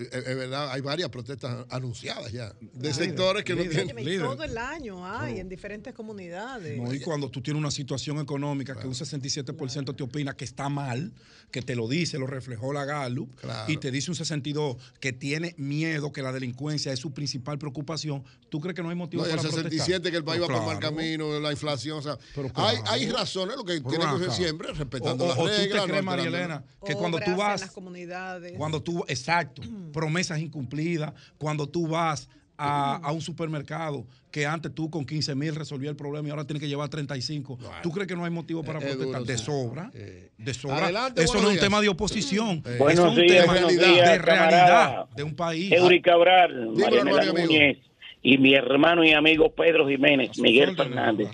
Es, 0.00 0.26
es 0.26 0.36
verdad, 0.36 0.70
hay 0.72 0.80
varias 0.80 1.08
protestas 1.10 1.66
anunciadas 1.70 2.32
ya. 2.32 2.54
De 2.60 2.92
sectores 2.94 3.44
que 3.44 3.54
no 3.54 3.62
tienen. 3.64 4.18
Todo 4.20 4.44
el 4.44 4.56
año 4.58 5.06
hay 5.06 5.38
en 5.40 5.48
diferentes 5.48 5.92
comunidades. 5.94 6.78
No, 6.80 6.92
y 6.92 7.00
cuando 7.00 7.28
tú 7.30 7.40
tienes 7.42 7.60
una 7.60 7.70
situación 7.70 8.18
económica 8.18 8.74
que 8.78 8.86
un 8.86 8.94
67% 8.94 9.94
te 9.96 10.02
opina 10.02 10.34
que 10.36 10.44
está 10.44 10.68
mal, 10.68 11.12
que 11.50 11.62
te 11.62 11.74
lo 11.74 11.88
dice, 11.88 12.18
lo 12.18 12.26
reflejó 12.26 12.72
la 12.72 12.84
Gallup, 12.84 13.30
y 13.68 13.76
te 13.76 13.90
dice 13.90 14.10
un 14.10 14.16
62% 14.16 14.76
que 15.00 15.12
tiene 15.12 15.54
miedo, 15.58 16.12
que 16.12 16.22
la 16.22 16.32
delincuencia 16.32 16.92
es 16.92 16.98
su 17.00 17.12
principal 17.12 17.58
preocupación, 17.58 18.24
¿tú 18.48 18.60
crees 18.60 18.74
que 18.76 18.82
no 18.82 18.90
hay 18.90 18.96
motivo 18.96 19.22
No, 19.22 19.28
y 19.28 19.32
el 19.32 19.36
para 19.38 19.48
67 19.50 19.70
protestar? 20.00 20.10
que 20.12 20.16
el 20.16 20.24
país 20.24 20.40
Pues 20.40 20.50
va 20.50 20.54
por 20.54 20.66
mal 20.66 20.78
claro. 20.78 20.96
camino, 20.96 21.40
la 21.40 21.50
inflación, 21.52 21.98
o 21.98 22.02
sea, 22.02 22.16
Pero 22.34 22.48
hay, 22.54 22.76
claro. 22.76 22.90
hay 22.92 23.10
razones, 23.10 23.56
lo 23.56 23.64
que 23.64 23.80
Pero 23.80 23.88
tiene 23.88 24.04
que 24.18 24.24
acá. 24.26 24.32
siempre, 24.34 24.72
respetando 24.72 25.24
O- 25.24 25.28
las 25.28 25.38
o 25.38 25.42
tú 25.42 25.46
te 25.48 25.56
reglas. 25.58 25.84
crees, 25.84 25.96
no 25.96 26.02
María 26.02 26.24
Elena, 26.26 26.64
que 26.84 26.94
cuando 26.94 27.18
tú 27.18 27.24
Obras 27.24 27.30
en 27.32 27.36
vas 27.38 27.60
las 27.62 27.70
comunidades. 27.72 28.52
Cuando 28.56 28.82
tú, 28.82 29.04
exacto, 29.08 29.62
promesas 29.90 30.38
incumplidas, 30.40 31.12
cuando 31.38 31.68
tú 31.68 31.86
vas 31.86 32.28
a, 32.62 32.96
a 32.96 33.12
un 33.12 33.22
supermercado 33.22 34.06
que 34.30 34.44
antes 34.46 34.74
tú 34.74 34.90
con 34.90 35.06
15 35.06 35.34
mil 35.34 35.54
resolvías 35.54 35.90
el 35.90 35.96
problema 35.96 36.28
y 36.28 36.30
ahora 36.30 36.44
tienes 36.46 36.60
que 36.60 36.68
llevar 36.68 36.90
35, 36.90 37.58
¿tú 37.82 37.90
crees 37.90 38.06
que 38.06 38.14
no 38.14 38.24
hay 38.26 38.30
motivo 38.30 38.62
para 38.62 38.78
Es 38.80 38.84
protestar? 38.84 39.20
duro, 39.20 39.24
de 39.24 39.38
sobra, 39.38 39.90
de 40.36 40.54
sobra. 40.54 40.84
Adelante, 40.84 41.22
Eso 41.24 41.40
no 41.40 41.48
es 41.48 41.54
un 41.54 41.60
tema 41.60 41.80
de 41.80 41.88
oposición, 41.88 42.62
Eh. 42.66 42.76
eso 42.78 42.88
es 42.90 42.98
un 42.98 43.14
días, 43.16 43.44
tema 43.46 43.54
de 43.54 43.60
realidad 43.60 44.24
camarada. 44.24 45.08
de 45.16 45.22
un 45.22 45.34
país. 45.34 45.72
Eury 45.72 46.02
Cabral, 46.02 46.74
Dímelo, 46.74 47.04
Marianela. 47.04 47.32
Núñez 47.44 47.78
y 48.22 48.36
mi 48.36 48.52
hermano 48.54 49.02
y 49.04 49.12
amigo 49.14 49.54
Pedro 49.54 49.88
Jiménez, 49.88 50.38
Miguel 50.38 50.76
Fernández. 50.76 51.28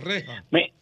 Me- 0.52 0.72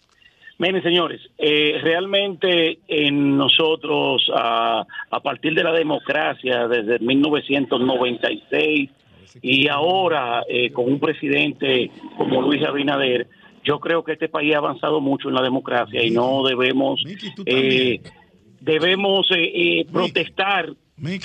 Miren, 0.59 0.83
señores, 0.83 1.21
eh, 1.37 1.79
realmente 1.83 2.79
en 2.87 3.37
nosotros, 3.37 4.31
a, 4.35 4.85
a 5.11 5.21
partir 5.21 5.55
de 5.55 5.65
la 5.65 5.73
democracia, 5.73 6.69
desde 6.69 6.99
1996 7.01 8.91
y 9.43 9.69
ahora 9.69 10.45
eh, 10.49 10.71
con 10.71 10.87
un 10.93 11.01
presidente 11.01 11.91
como 12.17 12.41
Luis 12.43 12.63
Abinader, 12.65 13.27
yo 13.65 13.81
creo 13.81 14.05
que 14.05 14.13
este 14.13 14.29
país 14.29 14.55
ha 14.55 14.59
avanzado 14.59 15.01
mucho 15.01 15.29
en 15.29 15.35
la 15.35 15.43
democracia 15.43 16.05
y 16.05 16.11
no 16.11 16.45
debemos 16.45 17.03
eh, 17.47 18.01
debemos 18.61 19.27
eh, 19.33 19.81
eh, 19.81 19.87
protestar. 19.91 20.73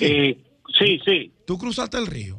eh, 0.01 0.37
sí, 0.77 0.99
sí. 1.05 1.31
¿Tú 1.45 1.57
cruzaste 1.57 1.97
el 1.97 2.07
río? 2.07 2.37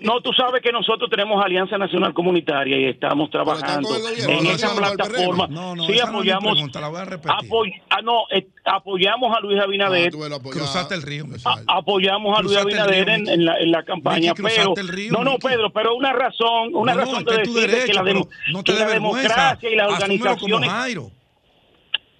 No, 0.00 0.20
tú 0.20 0.30
sabes 0.34 0.60
que 0.62 0.72
nosotros 0.72 1.08
tenemos 1.08 1.42
Alianza 1.42 1.78
Nacional 1.78 2.12
Comunitaria 2.12 2.76
y 2.78 2.84
estamos 2.90 3.30
trabajando 3.30 3.88
en 3.96 4.44
no 4.44 4.50
esa 4.50 4.74
plataforma. 4.76 5.46
No, 5.48 5.74
no, 5.74 5.86
sí, 5.86 5.92
esa 5.92 6.08
apoyamos. 6.08 6.52
pregunta, 6.52 6.80
la 6.80 6.88
voy 6.88 7.00
a 7.00 7.04
apoy- 7.04 7.82
ah, 7.88 8.02
no, 8.02 8.24
eh, 8.30 8.46
apoyamos 8.64 9.34
a 9.34 9.40
Luis 9.40 9.58
Abinader. 9.60 10.12
Cruzaste 10.50 10.94
el 10.94 11.02
río. 11.02 11.24
a- 11.46 11.78
apoyamos 11.78 12.38
a 12.38 12.42
Luis 12.42 12.56
Abinader 12.58 13.06
río, 13.06 13.14
en, 13.14 13.28
en 13.28 13.44
la, 13.46 13.58
en 13.58 13.70
la 13.72 13.82
campaña, 13.84 14.34
pero 14.34 14.74
el 14.76 14.88
río, 14.88 15.12
no, 15.12 15.24
no. 15.24 15.38
Pedro, 15.38 15.70
pero 15.72 15.94
una 15.94 16.12
razón, 16.12 16.74
una 16.74 16.92
No, 16.94 17.00
no, 17.00 17.06
razón 17.06 17.24
de 17.24 17.36
decir 17.38 17.54
derecho, 17.70 17.86
que 17.86 17.92
la, 17.94 18.04
te 18.04 18.64
que 18.64 18.72
la 18.78 18.88
democracia 18.88 19.70
y 19.70 19.76
las 19.76 19.88
organizaciones 19.92 20.68
Jairo. 20.70 21.10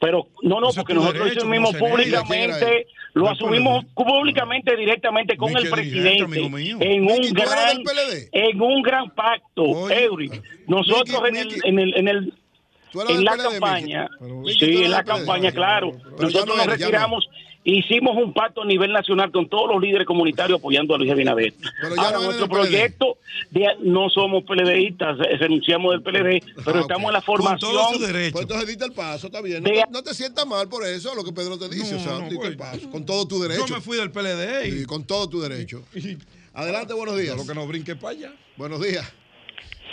Pero 0.01 0.27
no, 0.43 0.61
no, 0.61 0.71
porque 0.75 0.95
nosotros 0.95 1.25
derecho 1.25 1.41
como 1.43 1.53
asumimos 1.53 1.71
senador. 1.73 2.01
¿Quién 2.01 2.11
era 2.11 2.23
públicamente, 2.23 2.87
lo 3.13 3.29
asumimos 3.29 3.85
públicamente 3.95 4.77
directamente 4.77 5.37
con 5.37 5.57
el 5.57 5.69
presidente 5.69 6.41
en 6.41 7.05
un 7.05 7.07
¿tú 7.07 7.15
eres 7.15 7.35
gran 7.35 7.83
en 8.33 8.63
un 8.63 8.83
gran 8.83 9.11
pacto, 9.11 9.91
Eury. 9.91 10.31
Nosotros 10.67 11.21
en, 11.29 11.37
el, 11.37 11.61
en 11.65 11.79
el 11.79 11.97
en 11.97 12.09
el 12.09 12.35
en 13.09 13.25
la 13.25 13.37
campaña, 13.37 14.09
sí, 14.59 14.83
en 14.83 14.91
la 14.91 15.05
campaña, 15.05 15.53
claro. 15.53 15.93
Nosotros 16.19 16.47
no 16.47 16.57
nos 16.57 16.67
retiramos, 16.67 17.29
hicimos 17.65 18.17
un 18.17 18.33
pacto 18.33 18.63
a 18.63 18.65
nivel 18.65 18.93
nacional 18.93 19.31
con 19.31 19.49
todos 19.49 19.69
los 19.73 19.83
líderes 19.83 20.07
comunitarios 20.07 20.59
apoyando 20.59 20.95
a 20.95 20.99
Luis 20.99 21.11
Abinader. 21.11 21.53
Pero 21.83 21.95
ya 21.97 22.03
Ahora, 22.03 22.19
no 22.19 22.25
nuestro 22.25 22.49
proyecto, 22.49 23.19
de- 23.51 23.77
no 23.81 24.09
somos 24.09 24.45
PLDistas, 24.45 25.19
eh, 25.21 25.37
renunciamos 25.37 25.93
del 25.93 26.03
PLD, 26.03 26.43
pero 26.65 26.81
estamos 26.81 27.07
en 27.09 27.13
la 27.13 27.21
formación. 27.21 27.73
Pues 28.33 28.43
entonces 28.43 28.67
dite 28.69 28.85
el 28.87 28.93
paso, 28.93 29.27
está 29.27 29.41
bien. 29.43 29.63
No, 29.63 29.69
De- 29.71 29.77
te, 29.77 29.91
no 29.91 30.03
te 30.03 30.15
sientas 30.15 30.47
mal 30.47 30.69
por 30.69 30.87
eso, 30.87 31.15
lo 31.15 31.23
que 31.25 31.33
Pedro 31.33 31.59
te 31.59 31.69
dice. 31.69 31.97
o 31.97 31.99
sea, 31.99 32.29
dite 32.29 32.47
el 32.47 32.57
paso. 32.57 32.91
Con 32.91 33.05
todo 33.05 33.27
tu 33.29 33.41
derecho. 33.41 33.67
Yo 33.67 33.75
me 33.75 33.81
fui 33.81 33.97
del 33.99 34.11
PLD. 34.11 34.67
Y 34.69 34.85
con 34.87 35.05
todo 35.05 35.29
tu 35.29 35.41
derecho. 35.41 35.83
Adelante, 36.55 36.95
buenos 36.95 37.19
días. 37.19 37.37
Lo 37.37 37.47
que 37.47 37.55
no 37.55 37.67
brinque 37.67 37.95
para 37.95 38.11
allá. 38.17 38.33
Buenos 38.57 38.81
días. 38.83 39.07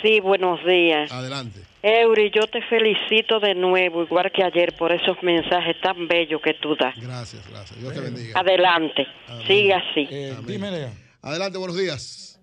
Sí, 0.02 0.20
buenos 0.20 0.64
días. 0.64 1.10
Adelante. 1.12 1.60
Eury, 1.82 2.30
yo 2.34 2.46
te 2.48 2.60
felicito 2.62 3.38
de 3.38 3.54
nuevo, 3.54 4.02
igual 4.02 4.32
que 4.32 4.42
ayer, 4.42 4.74
por 4.76 4.90
esos 4.90 5.22
mensajes 5.22 5.80
tan 5.80 6.08
bellos 6.08 6.42
que 6.42 6.54
tú 6.54 6.74
das. 6.74 6.94
Gracias, 7.00 7.48
gracias. 7.48 7.80
Dios 7.80 7.94
te 7.94 8.00
bendiga. 8.00 8.40
Adelante, 8.40 9.06
sigue 9.46 9.74
así. 9.74 10.06
dime, 10.44 10.70
Lea. 10.72 10.92
Adelante, 11.22 11.56
buenos 11.58 11.76
días. 11.76 12.40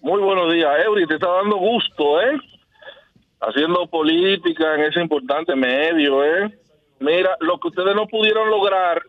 Muy 0.00 0.20
buenos 0.20 0.52
días, 0.52 0.70
Eury. 0.84 1.06
Te 1.06 1.14
está 1.14 1.28
dando 1.28 1.56
gusto, 1.56 2.20
¿eh? 2.22 2.38
Haciendo 3.40 3.86
política 3.86 4.74
en 4.74 4.82
ese 4.82 5.00
importante 5.00 5.54
medio, 5.54 6.24
¿eh? 6.24 6.58
Mira, 7.00 7.36
lo 7.40 7.58
que 7.58 7.68
ustedes 7.68 7.94
no 7.94 8.06
pudieron 8.06 8.48
lograr 8.50 9.02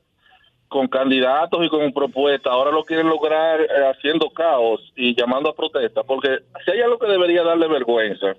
con 0.67 0.87
candidatos 0.87 1.65
y 1.65 1.69
con 1.69 1.93
propuestas, 1.93 2.51
ahora 2.51 2.71
lo 2.71 2.83
quieren 2.83 3.07
lograr 3.07 3.61
eh, 3.61 3.67
haciendo 3.89 4.29
caos 4.29 4.81
y 4.95 5.15
llamando 5.15 5.49
a 5.49 5.55
protesta, 5.55 6.03
porque 6.03 6.39
si 6.65 6.71
hay 6.71 6.81
algo 6.81 6.97
que 6.97 7.07
debería 7.07 7.43
darle 7.43 7.67
vergüenza, 7.67 8.35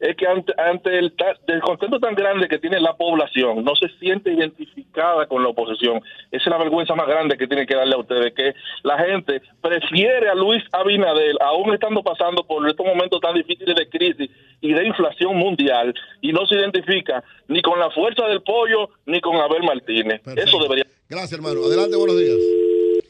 es 0.00 0.16
que 0.16 0.26
ante, 0.26 0.52
ante 0.58 0.98
el 0.98 1.14
descontento 1.46 1.98
tan 1.98 2.14
grande 2.14 2.48
que 2.48 2.58
tiene 2.58 2.80
la 2.80 2.94
población, 2.94 3.64
no 3.64 3.74
se 3.76 3.88
siente 3.98 4.32
identificada 4.32 5.26
con 5.26 5.42
la 5.42 5.48
oposición. 5.48 6.02
Esa 6.30 6.44
es 6.44 6.46
la 6.46 6.58
vergüenza 6.58 6.94
más 6.94 7.06
grande 7.06 7.36
que 7.38 7.46
tiene 7.46 7.66
que 7.66 7.74
darle 7.74 7.94
a 7.94 7.98
ustedes, 7.98 8.34
que 8.34 8.54
la 8.82 8.98
gente 8.98 9.40
prefiere 9.62 10.28
a 10.28 10.34
Luis 10.34 10.62
Abinader, 10.72 11.36
aún 11.40 11.72
estando 11.72 12.02
pasando 12.02 12.44
por 12.44 12.68
estos 12.68 12.84
momentos 12.84 13.20
tan 13.20 13.34
difíciles 13.34 13.74
de 13.74 13.88
crisis 13.88 14.30
y 14.60 14.72
de 14.72 14.86
inflación 14.86 15.36
mundial, 15.36 15.94
y 16.20 16.32
no 16.32 16.46
se 16.46 16.56
identifica 16.56 17.24
ni 17.48 17.62
con 17.62 17.78
la 17.78 17.90
fuerza 17.90 18.26
del 18.26 18.42
pollo 18.42 18.90
ni 19.06 19.20
con 19.20 19.36
Abel 19.36 19.62
Martínez. 19.62 20.20
Eso 20.36 20.58
debería... 20.58 20.84
Gracias, 21.08 21.32
hermano. 21.32 21.64
Adelante, 21.64 21.96
buenos 21.96 22.18
días. 22.18 22.65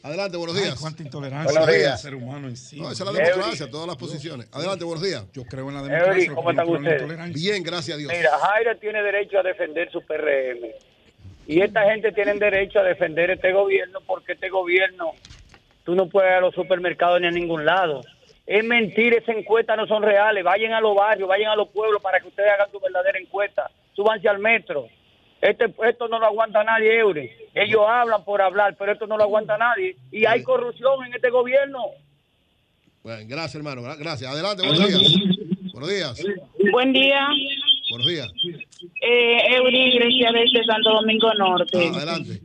Adelante, 0.07 0.37
buenos 0.37 0.55
días. 0.55 0.79
cuánta 0.79 1.03
intolerancia 1.03 1.51
Buenos 1.51 1.67
hay 1.67 1.79
días. 1.81 1.91
al 1.91 1.97
ser 1.97 2.15
humano 2.15 2.47
en 2.47 2.55
sí. 2.55 2.79
No, 2.79 2.89
esa 2.89 3.03
es 3.03 3.11
la 3.11 3.23
democracia, 3.25 3.69
todas 3.69 3.87
las 3.87 3.97
posiciones. 3.97 4.47
Adelante, 4.53 4.85
buenos 4.85 5.03
días. 5.03 5.25
Yo 5.33 5.43
creo 5.43 5.67
en 5.67 5.75
la 5.75 5.81
democracia, 5.81 6.13
Eury, 6.13 6.27
¿cómo 6.33 6.49
están 6.49 6.69
ustedes? 6.69 7.33
Bien, 7.33 7.61
gracias 7.61 7.95
a 7.95 7.99
Dios. 7.99 8.13
Mira, 8.15 8.29
Jairo 8.37 8.77
tiene 8.77 9.03
derecho 9.03 9.37
a 9.37 9.43
defender 9.43 9.91
su 9.91 10.01
PRM. 10.01 10.65
Y 11.47 11.59
esta 11.61 11.83
gente 11.91 12.13
tiene 12.13 12.33
derecho 12.35 12.79
a 12.79 12.83
defender 12.83 13.31
este 13.31 13.51
gobierno 13.51 13.99
porque 14.07 14.31
este 14.31 14.47
gobierno, 14.47 15.11
tú 15.83 15.93
no 15.93 16.07
puedes 16.07 16.29
ir 16.31 16.35
a 16.37 16.41
los 16.41 16.55
supermercados 16.55 17.19
ni 17.19 17.27
a 17.27 17.31
ningún 17.31 17.65
lado. 17.65 18.01
Es 18.45 18.63
mentira, 18.63 19.17
esas 19.17 19.35
encuestas 19.35 19.75
no 19.75 19.87
son 19.87 20.03
reales. 20.03 20.41
Vayan 20.41 20.71
a 20.71 20.79
los 20.79 20.95
barrios, 20.95 21.27
vayan 21.27 21.51
a 21.51 21.55
los 21.57 21.67
pueblos 21.67 22.01
para 22.01 22.21
que 22.21 22.29
ustedes 22.29 22.49
hagan 22.49 22.71
su 22.71 22.79
verdadera 22.79 23.19
encuesta. 23.19 23.69
Súbanse 23.93 24.29
al 24.29 24.39
metro. 24.39 24.87
Este, 25.41 25.73
esto 25.87 26.07
no 26.07 26.19
lo 26.19 26.25
aguanta 26.25 26.63
nadie, 26.63 26.97
Eury. 26.99 27.29
Ellos 27.53 27.81
hablan 27.87 28.23
por 28.25 28.41
hablar, 28.41 28.75
pero 28.77 28.91
esto 28.93 29.05
no 29.07 29.17
lo 29.17 29.23
aguanta 29.23 29.57
nadie. 29.57 29.95
Y 30.11 30.25
hay 30.25 30.43
corrupción 30.43 31.05
en 31.05 31.13
este 31.13 31.29
gobierno. 31.29 31.79
Bueno, 33.03 33.23
gracias, 33.27 33.55
hermano. 33.55 33.81
gra- 33.83 33.97
Gracias. 33.97 34.31
Adelante, 34.31 34.65
buenos 34.67 34.87
días. 34.87 35.13
Buenos 35.73 35.89
días. 35.89 36.23
Buen 36.71 36.91
día, 36.93 37.27
Buenos 37.91 38.07
días. 38.07 38.27
eh, 39.01 39.55
Eury 39.55 39.93
Iglesia 39.95 40.31
desde 40.31 40.65
Santo 40.65 40.89
Domingo 40.93 41.31
Norte. 41.35 41.77
Ah, 41.93 41.95
adelante. 41.97 42.41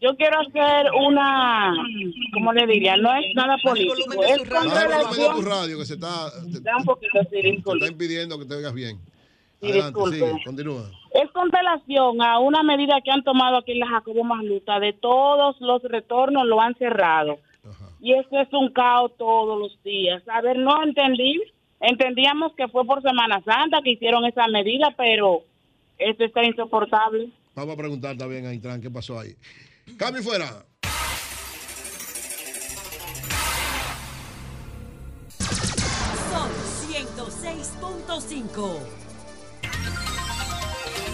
Yo 0.00 0.16
quiero 0.16 0.40
hacer 0.40 0.86
una, 0.98 1.74
¿cómo 2.32 2.52
le 2.54 2.66
diría? 2.66 2.96
No 2.96 3.14
es 3.16 3.34
nada 3.34 3.58
político, 3.62 3.94
es 4.24 4.38
con 4.48 4.48
Baja 4.66 4.82
el 4.82 4.88
volumen 4.88 5.18
de 5.20 5.42
tu 5.42 5.42
radio 5.42 5.78
que 5.78 5.84
se 5.84 5.94
está, 5.94 6.30
te, 6.50 6.60
Da 6.60 6.76
un 6.78 6.84
poquito, 6.86 7.18
sí, 7.24 7.28
te 7.42 7.50
está 7.50 7.86
impidiendo 7.86 8.38
que 8.38 8.46
te 8.46 8.54
oigas 8.54 8.72
bien. 8.72 8.98
Sí, 9.60 9.66
Adelante, 9.68 9.86
disculpe. 9.88 10.16
sigue, 10.16 10.42
continúa. 10.44 10.90
Es 11.12 11.30
con 11.32 11.50
relación 11.50 12.22
a 12.22 12.38
una 12.38 12.62
medida 12.62 13.00
que 13.04 13.10
han 13.10 13.24
tomado 13.24 13.58
aquí 13.58 13.72
en 13.72 13.80
la 13.80 13.88
Jacobo 13.88 14.22
Magluta, 14.22 14.78
de 14.78 14.92
todos 14.92 15.60
los 15.60 15.82
retornos 15.82 16.46
lo 16.46 16.60
han 16.60 16.76
cerrado. 16.76 17.40
Y 18.00 18.14
eso 18.14 18.40
es 18.40 18.48
un 18.52 18.72
caos 18.72 19.12
todos 19.18 19.58
los 19.58 19.82
días. 19.82 20.22
A 20.28 20.40
ver, 20.40 20.56
no 20.56 20.80
entendí. 20.82 21.40
Entendíamos 21.80 22.52
que 22.54 22.68
fue 22.68 22.84
por 22.84 23.02
Semana 23.02 23.42
Santa 23.44 23.80
que 23.82 23.92
hicieron 23.92 24.24
esa 24.24 24.46
medida, 24.48 24.94
pero 24.96 25.42
esto 25.98 26.24
está 26.24 26.44
insoportable. 26.44 27.28
Vamos 27.54 27.74
a 27.74 27.76
preguntar 27.76 28.16
también 28.16 28.46
a 28.46 28.54
Intran 28.54 28.80
qué 28.80 28.90
pasó 28.90 29.18
ahí. 29.18 29.34
Cambio 29.98 30.22
fuera. 30.22 30.46
Son 36.30 36.48
106.5. 36.88 39.09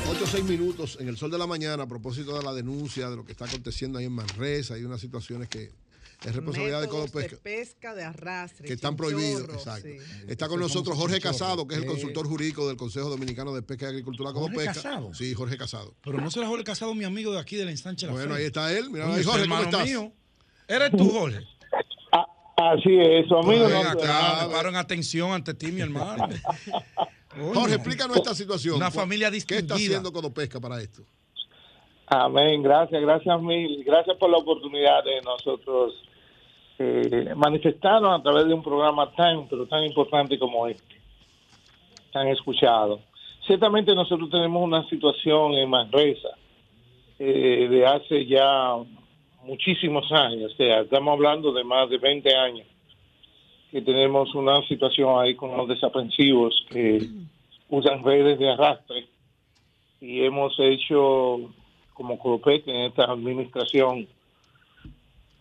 8 0.08 0.22
o 0.22 0.26
6 0.26 0.44
minutos 0.44 0.98
en 1.00 1.08
el 1.08 1.16
sol 1.16 1.30
de 1.30 1.38
la 1.38 1.46
mañana 1.46 1.82
a 1.82 1.86
propósito 1.86 2.36
de 2.38 2.44
la 2.44 2.52
denuncia 2.54 3.10
de 3.10 3.16
lo 3.16 3.24
que 3.24 3.32
está 3.32 3.44
aconteciendo 3.46 3.98
ahí 3.98 4.04
en 4.04 4.12
Manresa. 4.12 4.74
Hay 4.74 4.84
unas 4.84 5.00
situaciones 5.00 5.48
que 5.48 5.70
es 6.24 6.34
responsabilidad 6.34 6.80
de 6.80 6.86
Métodos 6.86 7.10
Codopesca. 7.10 7.36
de 7.36 7.42
pesca, 7.42 7.94
de 7.94 8.04
arrastre. 8.04 8.66
que 8.68 8.74
están 8.74 8.96
prohibidos. 8.96 9.42
Exacto. 9.50 9.88
sí. 9.88 9.96
Está 10.28 10.48
con 10.48 10.60
nosotros 10.60 10.96
Jorge 10.96 11.20
Casado, 11.20 11.66
que 11.66 11.74
es 11.74 11.80
el 11.82 11.86
consultor 11.86 12.26
jurídico 12.26 12.66
del 12.68 12.76
Consejo 12.76 13.08
Dominicano 13.10 13.52
de 13.54 13.62
Pesca 13.62 13.86
y 13.86 13.88
Agricultura 13.88 14.32
como 14.32 14.46
¿Jorge 14.46 14.56
pesca. 14.58 14.74
Casado? 14.74 15.12
Sí, 15.14 15.34
Jorge 15.34 15.56
Casado. 15.58 15.94
Pero 16.02 16.20
no 16.20 16.30
será 16.30 16.46
Jorge 16.46 16.64
Casado, 16.64 16.94
mi 16.94 17.04
amigo 17.04 17.32
de 17.32 17.40
aquí 17.40 17.56
de 17.56 17.64
la 17.64 17.72
instancia. 17.72 18.08
Bueno, 18.10 18.34
ahí 18.34 18.44
está 18.44 18.72
él. 18.76 18.90
Mira, 18.90 19.12
ahí, 19.12 19.24
Jorge, 19.24 19.48
¿cómo 19.48 19.62
estás? 19.62 19.84
mío. 19.86 20.12
¿Eres 20.68 20.90
tú, 20.96 21.10
Jorge? 21.10 21.40
Así 22.56 22.88
es, 22.98 23.28
su 23.28 23.36
amigo. 23.36 23.66
Ven 23.66 23.82
no- 23.82 23.90
acá, 23.90 24.46
me 24.46 24.52
paro 24.54 24.68
en 24.70 24.76
atención 24.76 25.32
ante 25.32 25.52
ti, 25.52 25.70
mi 25.72 25.80
hermano. 25.82 26.26
Jorge, 27.54 27.74
explícanos 27.74 28.16
esta 28.16 28.34
situación. 28.34 28.76
Una 28.76 28.90
familia 28.90 29.30
¿Qué 29.30 29.36
está 29.36 29.56
distinguida. 29.56 29.98
haciendo 29.98 30.12
Codopesca 30.12 30.60
para 30.60 30.80
esto? 30.80 31.02
Amén, 32.06 32.62
gracias, 32.62 33.00
gracias 33.02 33.42
mil. 33.42 33.82
Gracias 33.84 34.16
por 34.16 34.30
la 34.30 34.38
oportunidad 34.38 35.02
de 35.04 35.20
nosotros 35.22 35.94
eh, 36.78 37.32
manifestarnos 37.34 38.20
a 38.20 38.22
través 38.22 38.46
de 38.46 38.54
un 38.54 38.62
programa 38.62 39.10
tan, 39.14 39.48
pero 39.48 39.66
tan 39.66 39.84
importante 39.84 40.38
como 40.38 40.66
este, 40.66 40.96
tan 42.12 42.28
escuchado. 42.28 43.00
Ciertamente 43.46 43.94
nosotros 43.94 44.30
tenemos 44.30 44.62
una 44.62 44.86
situación 44.88 45.54
en 45.54 45.70
Manresa 45.70 46.28
eh, 47.18 47.66
de 47.70 47.86
hace 47.86 48.26
ya 48.26 48.74
muchísimos 49.42 50.10
años, 50.12 50.52
o 50.52 50.56
sea, 50.56 50.80
estamos 50.80 51.12
hablando 51.12 51.52
de 51.52 51.62
más 51.64 51.88
de 51.88 51.98
20 51.98 52.36
años, 52.36 52.66
que 53.70 53.82
tenemos 53.82 54.34
una 54.34 54.62
situación 54.68 55.20
ahí 55.20 55.34
con 55.34 55.56
los 55.56 55.68
desaprensivos 55.68 56.64
que 56.70 57.06
usan 57.68 58.04
redes 58.04 58.38
de 58.38 58.50
arrastre 58.50 59.06
y 60.00 60.22
hemos 60.22 60.54
hecho 60.58 61.50
como 61.94 62.18
Codopec 62.18 62.66
en 62.68 62.82
esta 62.82 63.04
administración 63.04 64.06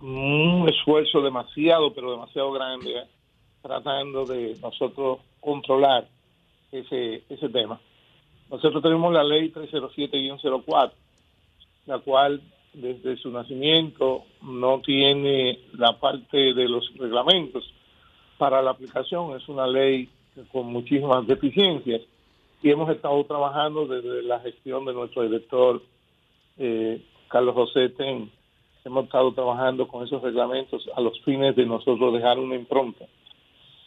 un 0.02 0.68
esfuerzo 0.70 1.22
demasiado, 1.22 1.94
pero 1.94 2.12
demasiado 2.12 2.52
grande, 2.52 2.92
¿eh? 2.92 3.04
tratando 3.62 4.26
de 4.26 4.58
nosotros 4.62 5.20
controlar 5.40 6.08
ese, 6.72 7.24
ese 7.30 7.50
tema. 7.50 7.80
Nosotros 8.50 8.82
tenemos 8.84 9.14
la 9.14 9.24
ley 9.24 9.52
307-04, 9.52 10.92
la 11.88 12.00
cual 12.00 12.42
desde 12.74 13.18
su 13.18 13.32
nacimiento 13.32 14.26
no 14.42 14.82
tiene 14.82 15.60
la 15.74 15.98
parte 16.00 16.54
de 16.54 16.68
los 16.68 16.92
reglamentos 16.98 17.64
para 18.38 18.62
la 18.62 18.72
aplicación. 18.72 19.36
Es 19.36 19.48
una 19.48 19.68
ley 19.68 20.10
con 20.52 20.68
muchísimas 20.68 21.26
deficiencias 21.28 22.02
y 22.62 22.72
hemos 22.72 22.90
estado 22.90 23.24
trabajando 23.26 23.86
desde 23.86 24.24
la 24.24 24.40
gestión 24.40 24.86
de 24.86 24.94
nuestro 24.94 25.24
director 25.24 25.82
eh, 26.58 27.02
Carlos 27.28 27.56
José 27.56 27.90
Ten. 27.90 28.32
Hemos 28.84 29.06
estado 29.06 29.32
trabajando 29.34 29.88
con 29.88 30.04
esos 30.04 30.22
reglamentos 30.22 30.88
a 30.96 31.02
los 31.02 31.20
fines 31.22 31.56
de 31.56 31.66
nosotros 31.66 32.14
dejar 32.14 32.40
una 32.40 32.56
impronta 32.56 33.06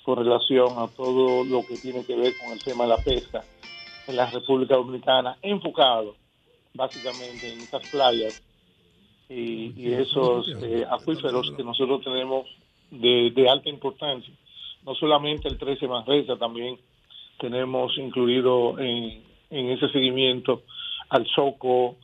con 0.02 0.18
relación 0.18 0.70
a 0.78 0.88
todo 0.88 1.44
lo 1.44 1.62
que 1.66 1.76
tiene 1.76 2.04
que 2.04 2.16
ver 2.16 2.32
con 2.38 2.52
el 2.52 2.62
tema 2.62 2.84
de 2.84 2.90
la 2.90 2.96
pesca 2.96 3.44
en 4.06 4.16
la 4.16 4.30
República 4.30 4.74
Dominicana, 4.74 5.36
enfocado 5.42 6.16
básicamente 6.74 7.52
en 7.52 7.60
estas 7.60 7.88
playas 7.90 8.42
y, 9.28 9.72
y 9.76 9.92
esos 9.92 10.48
eh, 10.62 10.86
acuíferos 10.90 11.52
que 11.56 11.62
nosotros 11.62 12.02
tenemos 12.02 12.46
de, 12.90 13.30
de 13.34 13.48
alta 13.48 13.68
importancia. 13.68 14.32
No 14.84 14.94
solamente 14.94 15.48
el 15.48 15.58
13 15.58 15.86
Manresa, 15.86 16.36
también 16.36 16.78
tenemos 17.38 17.96
incluido 17.98 18.78
en, 18.78 19.22
en 19.50 19.70
ese 19.70 19.88
seguimiento 19.90 20.62
al 21.08 21.26
Soco 21.26 21.96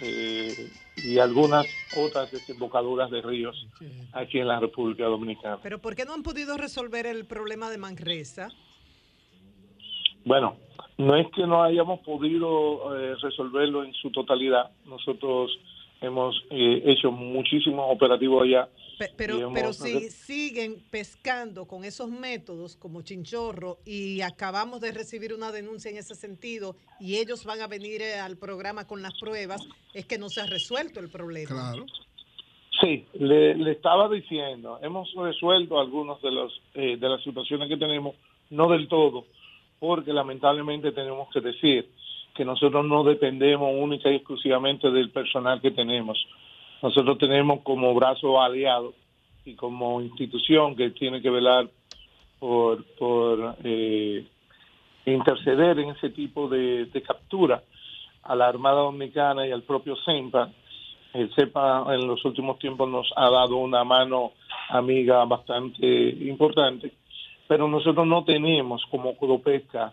eh, 0.00 0.52
y 0.96 1.18
algunas 1.18 1.66
otras 1.96 2.30
desembocaduras 2.30 3.10
de 3.10 3.22
ríos 3.22 3.66
aquí 4.12 4.38
en 4.38 4.48
la 4.48 4.60
República 4.60 5.04
Dominicana. 5.04 5.58
Pero 5.62 5.78
¿por 5.78 5.94
qué 5.94 6.04
no 6.04 6.14
han 6.14 6.22
podido 6.22 6.56
resolver 6.56 7.06
el 7.06 7.24
problema 7.26 7.70
de 7.70 7.78
Manresa? 7.78 8.48
Bueno, 10.24 10.56
no 10.98 11.16
es 11.16 11.28
que 11.34 11.46
no 11.46 11.62
hayamos 11.62 12.00
podido 12.00 12.96
eh, 12.96 13.14
resolverlo 13.22 13.84
en 13.84 13.92
su 13.94 14.10
totalidad. 14.10 14.70
Nosotros 14.86 15.50
hemos 16.00 16.36
eh, 16.50 16.82
hecho 16.86 17.10
muchísimos 17.10 17.86
operativos 17.88 18.42
allá. 18.44 18.68
Pero, 19.16 19.38
hemos- 19.38 19.52
pero 19.54 19.72
si 19.72 20.10
siguen 20.10 20.82
pescando 20.90 21.66
con 21.66 21.84
esos 21.84 22.10
métodos 22.10 22.76
como 22.76 23.02
chinchorro 23.02 23.78
y 23.84 24.20
acabamos 24.22 24.80
de 24.80 24.90
recibir 24.92 25.32
una 25.34 25.52
denuncia 25.52 25.90
en 25.90 25.98
ese 25.98 26.14
sentido 26.16 26.74
y 26.98 27.16
ellos 27.16 27.44
van 27.44 27.60
a 27.60 27.68
venir 27.68 28.02
eh, 28.02 28.14
al 28.18 28.36
programa 28.36 28.86
con 28.86 29.00
las 29.02 29.12
pruebas, 29.20 29.60
es 29.94 30.04
que 30.06 30.18
no 30.18 30.28
se 30.28 30.40
ha 30.40 30.46
resuelto 30.46 30.98
el 31.00 31.10
problema. 31.10 31.48
Claro. 31.48 31.86
Sí, 32.80 33.04
le, 33.14 33.54
le 33.56 33.72
estaba 33.72 34.08
diciendo, 34.08 34.78
hemos 34.82 35.12
resuelto 35.16 35.80
algunos 35.80 36.20
de 36.22 36.30
los 36.30 36.60
eh, 36.74 36.96
de 36.96 37.08
las 37.08 37.22
situaciones 37.24 37.68
que 37.68 37.76
tenemos, 37.76 38.14
no 38.50 38.68
del 38.68 38.86
todo, 38.88 39.26
porque 39.80 40.12
lamentablemente 40.12 40.92
tenemos 40.92 41.28
que 41.32 41.40
decir 41.40 41.88
que 42.38 42.44
nosotros 42.44 42.86
no 42.86 43.02
dependemos 43.02 43.68
única 43.74 44.08
y 44.08 44.14
exclusivamente 44.14 44.92
del 44.92 45.10
personal 45.10 45.60
que 45.60 45.72
tenemos. 45.72 46.24
Nosotros 46.80 47.18
tenemos 47.18 47.62
como 47.62 47.92
brazo 47.94 48.40
aliado 48.40 48.94
y 49.44 49.54
como 49.54 50.00
institución 50.00 50.76
que 50.76 50.90
tiene 50.90 51.20
que 51.20 51.30
velar 51.30 51.68
por, 52.38 52.84
eh, 53.64 54.24
interceder 55.04 55.80
en 55.80 55.90
ese 55.90 56.10
tipo 56.10 56.48
de, 56.48 56.84
de 56.84 57.02
captura 57.02 57.60
a 58.22 58.36
la 58.36 58.46
Armada 58.46 58.82
Dominicana 58.82 59.44
y 59.44 59.50
al 59.50 59.64
propio 59.64 59.96
CEMPA. 60.04 60.52
El 61.14 61.34
CEPA 61.34 61.92
en 61.92 62.06
los 62.06 62.24
últimos 62.24 62.60
tiempos 62.60 62.88
nos 62.88 63.10
ha 63.16 63.28
dado 63.30 63.56
una 63.56 63.82
mano 63.82 64.30
amiga 64.68 65.24
bastante 65.24 65.86
importante, 66.20 66.92
pero 67.48 67.66
nosotros 67.66 68.06
no 68.06 68.22
tenemos 68.22 68.84
como 68.92 69.16
Codopesca 69.16 69.92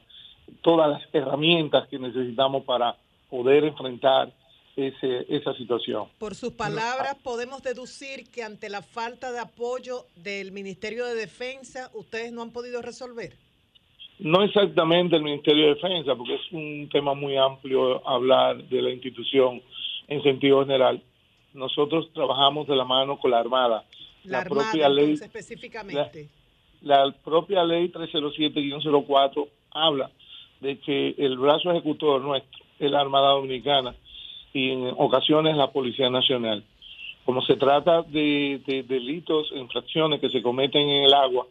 todas 0.62 0.90
las 0.90 1.02
herramientas 1.14 1.88
que 1.90 2.00
necesitamos 2.00 2.64
para 2.64 2.96
poder 3.30 3.64
enfrentar 3.66 4.32
ese, 4.76 5.26
esa 5.30 5.54
situación. 5.54 6.08
Por 6.20 6.36
sus 6.36 6.54
palabras, 6.54 7.16
podemos 7.24 7.64
deducir 7.64 8.30
que 8.30 8.44
ante 8.44 8.70
la 8.70 8.82
falta 8.82 9.32
de 9.32 9.40
apoyo 9.40 10.06
del 10.16 10.52
Ministerio 10.52 11.06
de 11.06 11.16
Defensa, 11.16 11.90
ustedes 11.94 12.32
no 12.32 12.42
han 12.42 12.52
podido 12.52 12.82
resolver. 12.82 13.34
No 14.20 14.44
exactamente 14.44 15.16
el 15.16 15.24
Ministerio 15.24 15.68
de 15.68 15.76
Defensa, 15.76 16.16
porque 16.16 16.36
es 16.36 16.52
un 16.52 16.90
tema 16.92 17.14
muy 17.14 17.38
amplio 17.38 18.08
hablar 18.08 18.64
de 18.64 18.82
la 18.82 18.90
institución 18.90 19.62
en 20.08 20.24
sentido 20.24 20.62
general. 20.62 21.02
Nosotros 21.54 22.12
trabajamos 22.14 22.68
de 22.68 22.76
la 22.76 22.86
mano 22.86 23.18
con 23.18 23.32
la 23.32 23.40
Armada. 23.40 23.86
La, 24.24 24.40
Armada, 24.40 24.72
entonces, 24.74 25.22
específicamente. 25.22 26.30
La, 26.82 27.06
la 27.06 27.12
propia 27.12 27.64
ley 27.64 27.90
307-04 27.92 29.48
habla 29.72 30.12
de 30.62 30.80
que 30.80 31.16
el 31.18 31.38
brazo 31.38 31.72
ejecutor 31.72 32.22
nuestro 32.22 32.66
es 32.80 32.92
la 32.92 33.02
Armada 33.02 33.30
Dominicana 33.30 33.96
y 34.54 34.72
en 34.72 34.94
ocasiones 34.98 35.56
la 35.56 35.72
Policía 35.72 36.10
Nacional. 36.10 36.64
Como 37.26 37.42
se 37.42 37.56
trata 37.56 38.04
de, 38.04 38.62
de 38.66 38.84
delitos, 38.84 39.52
infracciones 39.54 40.22
que 40.22 40.30
se 40.30 40.42
cometen 40.42 40.88
en 40.88 41.04
el 41.06 41.14
agua, 41.14 41.48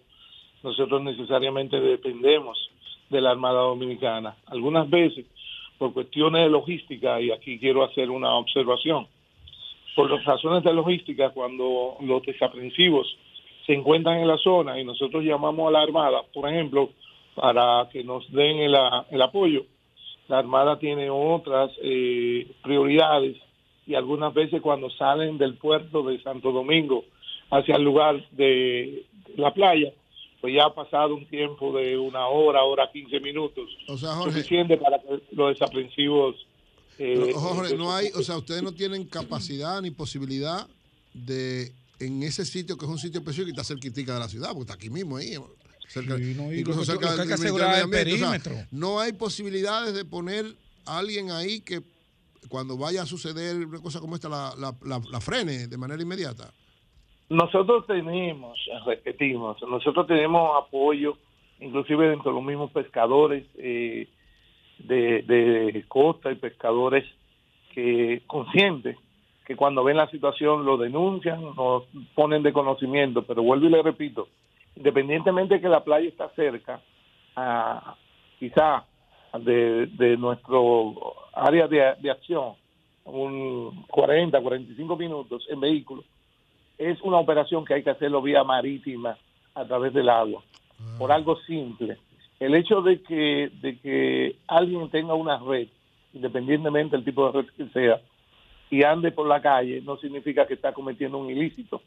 nosotros 0.62 1.02
necesariamente 1.02 1.80
dependemos 1.80 2.70
de 3.10 3.20
la 3.20 3.30
Armada 3.30 3.60
Dominicana. 3.60 4.36
Algunas 4.46 4.88
veces, 4.88 5.26
por 5.78 5.92
cuestiones 5.92 6.44
de 6.44 6.50
logística, 6.50 7.20
y 7.20 7.30
aquí 7.30 7.58
quiero 7.58 7.84
hacer 7.84 8.10
una 8.10 8.34
observación, 8.34 9.06
por 9.94 10.10
las 10.10 10.24
razones 10.24 10.64
de 10.64 10.72
logística, 10.72 11.30
cuando 11.30 11.96
los 12.00 12.22
desaprensivos 12.22 13.06
se 13.66 13.74
encuentran 13.74 14.20
en 14.20 14.28
la 14.28 14.38
zona 14.38 14.78
y 14.80 14.84
nosotros 14.84 15.24
llamamos 15.24 15.68
a 15.68 15.72
la 15.72 15.82
Armada, 15.82 16.22
por 16.32 16.48
ejemplo, 16.48 16.90
para 17.34 17.88
que 17.90 18.04
nos 18.04 18.30
den 18.32 18.58
el, 18.58 18.76
el 19.10 19.22
apoyo, 19.22 19.64
la 20.28 20.38
Armada 20.38 20.78
tiene 20.78 21.10
otras 21.10 21.70
eh, 21.82 22.50
prioridades 22.62 23.36
y 23.86 23.94
algunas 23.94 24.32
veces 24.32 24.62
cuando 24.62 24.88
salen 24.90 25.36
del 25.36 25.56
puerto 25.56 26.02
de 26.02 26.22
Santo 26.22 26.52
Domingo 26.52 27.04
hacia 27.50 27.76
el 27.76 27.82
lugar 27.82 28.24
de 28.30 29.04
la 29.36 29.52
playa, 29.52 29.92
pues 30.40 30.54
ya 30.54 30.64
ha 30.64 30.74
pasado 30.74 31.14
un 31.14 31.26
tiempo 31.26 31.76
de 31.76 31.98
una 31.98 32.26
hora, 32.28 32.64
hora 32.64 32.90
15 32.90 33.20
minutos, 33.20 33.68
O 33.88 33.98
sea, 33.98 34.14
Jorge, 34.14 34.32
suficiente 34.32 34.76
para 34.76 34.98
que 34.98 35.20
los 35.32 35.50
desaprensivos... 35.50 36.36
eh, 36.98 37.32
Jorge, 37.34 37.74
eh, 37.74 37.76
no 37.76 37.92
hay, 37.92 38.08
o 38.14 38.22
sea, 38.22 38.38
ustedes 38.38 38.62
no 38.62 38.72
tienen 38.74 39.04
capacidad 39.04 39.82
ni 39.82 39.90
posibilidad 39.90 40.66
de 41.12 41.72
en 42.00 42.22
ese 42.22 42.44
sitio 42.44 42.76
que 42.76 42.86
es 42.86 42.90
un 42.90 42.98
sitio 42.98 43.20
específico 43.20 43.48
y 43.48 43.52
está 43.52 43.64
cerquitica 43.64 44.14
de 44.14 44.20
la 44.20 44.28
ciudad, 44.28 44.48
porque 44.48 44.62
está 44.62 44.74
aquí 44.74 44.90
mismo 44.90 45.16
ahí. 45.16 45.34
Cerca, 45.88 46.18
y 46.18 46.30
incluso 46.60 46.80
lo 46.80 46.84
cerca 46.84 47.10
lo 47.10 47.16
que 47.16 47.22
hay 47.22 47.28
del 47.28 47.28
que 47.28 47.34
Ministerio 47.42 47.54
asegurar 47.64 47.76
de 47.76 47.82
Ambiente. 47.82 48.50
O 48.50 48.52
sea, 48.54 48.68
no 48.72 49.00
hay 49.00 49.12
posibilidades 49.12 49.94
de 49.94 50.04
poner 50.04 50.44
a 50.86 50.98
alguien 50.98 51.30
ahí 51.30 51.60
que 51.60 51.80
cuando 52.48 52.76
vaya 52.76 53.02
a 53.02 53.06
suceder 53.06 53.56
una 53.66 53.80
cosa 53.80 54.00
como 54.00 54.14
esta 54.14 54.28
la, 54.28 54.52
la, 54.58 54.74
la- 54.84 55.02
la 55.10 55.20
frene 55.20 55.66
de 55.66 55.76
manera 55.78 56.02
inmediata. 56.02 56.52
Nosotros 57.28 57.86
tenemos, 57.86 58.58
repetimos, 58.84 59.56
nosotros 59.62 60.06
tenemos 60.06 60.50
apoyo, 60.62 61.16
inclusive 61.60 62.08
dentro 62.08 62.30
de 62.32 62.36
los 62.36 62.44
mismos 62.46 62.70
pescadores 62.70 63.44
eh, 63.56 64.08
de, 64.78 65.22
de 65.22 65.84
costa 65.88 66.30
y 66.30 66.34
pescadores 66.36 67.04
que 67.74 68.22
conscientes 68.26 68.96
que 69.46 69.56
cuando 69.56 69.82
ven 69.84 69.96
la 69.96 70.10
situación 70.10 70.64
lo 70.64 70.76
denuncian, 70.76 71.40
nos 71.42 71.84
ponen 72.14 72.42
de 72.42 72.52
conocimiento, 72.52 73.22
pero 73.26 73.42
vuelvo 73.42 73.66
y 73.66 73.70
le 73.70 73.82
repito, 73.82 74.28
independientemente 74.76 75.54
de 75.54 75.60
que 75.60 75.68
la 75.68 75.84
playa 75.84 76.08
está 76.08 76.28
cerca, 76.30 76.80
a, 77.36 77.96
quizá 78.38 78.84
de, 79.40 79.86
de 79.86 80.16
nuestro 80.16 81.14
área 81.32 81.66
de, 81.66 81.94
de 82.00 82.10
acción, 82.10 82.54
un 83.04 83.84
40, 83.88 84.40
45 84.40 84.96
minutos 84.96 85.46
en 85.50 85.60
vehículo, 85.60 86.04
es 86.78 87.00
una 87.02 87.18
operación 87.18 87.64
que 87.64 87.74
hay 87.74 87.82
que 87.82 87.90
hacerlo 87.90 88.22
vía 88.22 88.42
marítima 88.44 89.16
a 89.54 89.64
través 89.64 89.92
del 89.92 90.08
agua, 90.08 90.42
por 90.98 91.12
algo 91.12 91.36
simple. 91.42 91.98
El 92.40 92.54
hecho 92.54 92.82
de 92.82 93.00
que, 93.02 93.50
de 93.60 93.78
que 93.78 94.36
alguien 94.48 94.90
tenga 94.90 95.14
una 95.14 95.38
red, 95.38 95.68
independientemente 96.12 96.96
del 96.96 97.04
tipo 97.04 97.30
de 97.30 97.42
red 97.42 97.48
que 97.56 97.68
sea, 97.68 98.00
y 98.70 98.82
ande 98.82 99.12
por 99.12 99.26
la 99.28 99.40
calle, 99.40 99.80
no 99.82 99.96
significa 99.98 100.46
que 100.46 100.54
está 100.54 100.72
cometiendo 100.72 101.18
un 101.18 101.30
ilícito. 101.30 101.82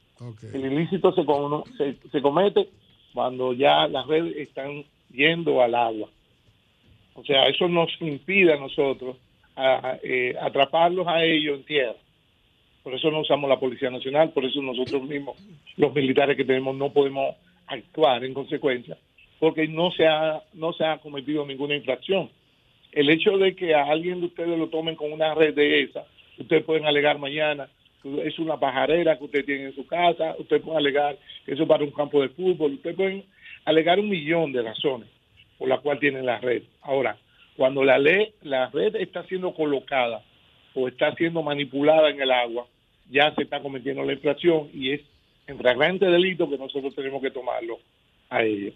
El 0.53 0.71
ilícito 0.73 1.11
se, 1.13 1.25
cono- 1.25 1.63
se, 1.77 1.95
se 2.11 2.21
comete 2.21 2.69
cuando 3.13 3.53
ya 3.53 3.87
las 3.87 4.07
redes 4.07 4.35
están 4.37 4.83
yendo 5.11 5.61
al 5.61 5.75
agua. 5.75 6.09
O 7.15 7.23
sea, 7.23 7.43
eso 7.47 7.67
nos 7.67 7.89
impide 8.01 8.53
a 8.53 8.57
nosotros 8.59 9.17
a- 9.55 9.89
a, 9.91 9.99
eh, 10.03 10.35
atraparlos 10.39 11.07
a 11.07 11.23
ellos 11.23 11.57
en 11.57 11.63
tierra. 11.65 11.95
Por 12.83 12.93
eso 12.93 13.09
no 13.11 13.19
usamos 13.21 13.49
la 13.49 13.59
Policía 13.59 13.89
Nacional, 13.89 14.29
por 14.31 14.45
eso 14.45 14.61
nosotros 14.61 15.01
mismos, 15.03 15.35
los 15.75 15.93
militares 15.93 16.37
que 16.37 16.45
tenemos, 16.45 16.75
no 16.75 16.89
podemos 16.93 17.35
actuar 17.65 18.23
en 18.23 18.33
consecuencia, 18.33 18.97
porque 19.39 19.67
no 19.67 19.91
se 19.91 20.07
ha, 20.07 20.41
no 20.53 20.71
se 20.73 20.85
ha 20.85 20.99
cometido 20.99 21.45
ninguna 21.45 21.75
infracción. 21.75 22.29
El 22.93 23.09
hecho 23.09 23.37
de 23.37 23.55
que 23.55 23.75
a 23.75 23.85
alguien 23.87 24.21
de 24.21 24.27
ustedes 24.27 24.57
lo 24.57 24.69
tomen 24.69 24.95
con 24.95 25.11
una 25.11 25.33
red 25.35 25.53
de 25.53 25.81
esa, 25.81 26.05
ustedes 26.37 26.63
pueden 26.63 26.85
alegar 26.85 27.19
mañana 27.19 27.67
es 28.23 28.39
una 28.39 28.57
pajarera 28.57 29.17
que 29.17 29.25
usted 29.25 29.45
tiene 29.45 29.65
en 29.65 29.75
su 29.75 29.85
casa, 29.85 30.35
ustedes 30.37 30.61
pueden 30.61 30.77
alegar 30.77 31.17
que 31.45 31.53
eso 31.53 31.63
es 31.63 31.69
para 31.69 31.83
un 31.83 31.91
campo 31.91 32.21
de 32.21 32.29
fútbol, 32.29 32.73
ustedes 32.73 32.95
pueden 32.95 33.23
alegar 33.65 33.99
un 33.99 34.09
millón 34.09 34.51
de 34.51 34.61
razones 34.61 35.09
por 35.57 35.67
la 35.67 35.79
cual 35.79 35.99
tienen 35.99 36.25
la 36.25 36.37
red. 36.39 36.63
Ahora, 36.81 37.17
cuando 37.55 37.83
la 37.83 37.97
ley, 37.97 38.33
la 38.43 38.69
red 38.69 38.95
está 38.95 39.23
siendo 39.23 39.53
colocada 39.53 40.21
o 40.73 40.87
está 40.87 41.13
siendo 41.15 41.41
manipulada 41.41 42.09
en 42.09 42.21
el 42.21 42.31
agua, 42.31 42.67
ya 43.09 43.33
se 43.33 43.43
está 43.43 43.61
cometiendo 43.61 44.03
la 44.03 44.13
infracción 44.13 44.69
y 44.73 44.91
es 44.91 45.01
en 45.47 45.57
flagrante 45.57 46.05
delito 46.05 46.49
que 46.49 46.57
nosotros 46.57 46.93
tenemos 46.93 47.21
que 47.21 47.31
tomarlo 47.31 47.79
a 48.29 48.43
ellos. 48.43 48.73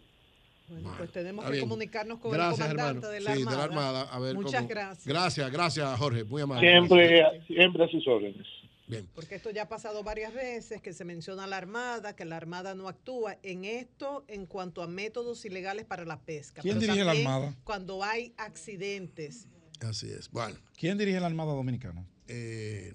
Bueno, 0.71 0.93
pues 0.97 1.11
tenemos 1.11 1.43
que 1.45 1.51
bien. 1.51 1.63
comunicarnos 1.63 2.19
con 2.19 2.31
Gracias, 2.31 2.69
el 2.69 2.75
comandante 2.77 3.07
hermano. 3.07 3.13
de 3.13 3.19
la 3.21 3.35
Sí, 3.35 3.41
Armada. 3.41 3.51
de 3.51 3.57
la 3.57 3.63
Armada. 3.63 4.01
A 4.13 4.19
ver 4.19 4.35
Muchas 4.35 4.53
cómo- 4.61 4.67
gracias. 4.69 5.05
Gracias, 5.07 5.51
gracias, 5.51 5.99
Jorge. 5.99 6.23
Muy 6.23 6.41
amable. 6.41 6.69
Siempre, 6.69 7.43
siempre 7.47 7.83
a 7.85 7.87
sus 7.89 8.07
órdenes. 8.07 8.47
Bien. 8.87 9.07
Porque 9.15 9.35
esto 9.35 9.49
ya 9.51 9.63
ha 9.63 9.69
pasado 9.69 10.03
varias 10.03 10.33
veces, 10.33 10.81
que 10.81 10.91
se 10.93 11.05
menciona 11.05 11.47
la 11.47 11.57
Armada, 11.57 12.13
que 12.15 12.25
la 12.25 12.35
Armada 12.37 12.75
no 12.75 12.87
actúa 12.89 13.37
en 13.43 13.63
esto 13.65 14.25
en 14.27 14.45
cuanto 14.45 14.81
a 14.83 14.87
métodos 14.87 15.45
ilegales 15.45 15.85
para 15.85 16.03
la 16.05 16.19
pesca. 16.19 16.61
¿Quién 16.61 16.77
Pero 16.79 16.93
dirige 16.93 17.05
la 17.05 17.11
Armada? 17.11 17.55
Cuando 17.63 18.03
hay 18.03 18.33
accidentes. 18.37 19.47
Así 19.81 20.09
es. 20.11 20.29
Bueno. 20.31 20.55
¿Quién 20.77 20.97
dirige 20.97 21.19
la 21.19 21.27
Armada 21.27 21.53
Dominicana? 21.53 22.05
Eh, 22.27 22.93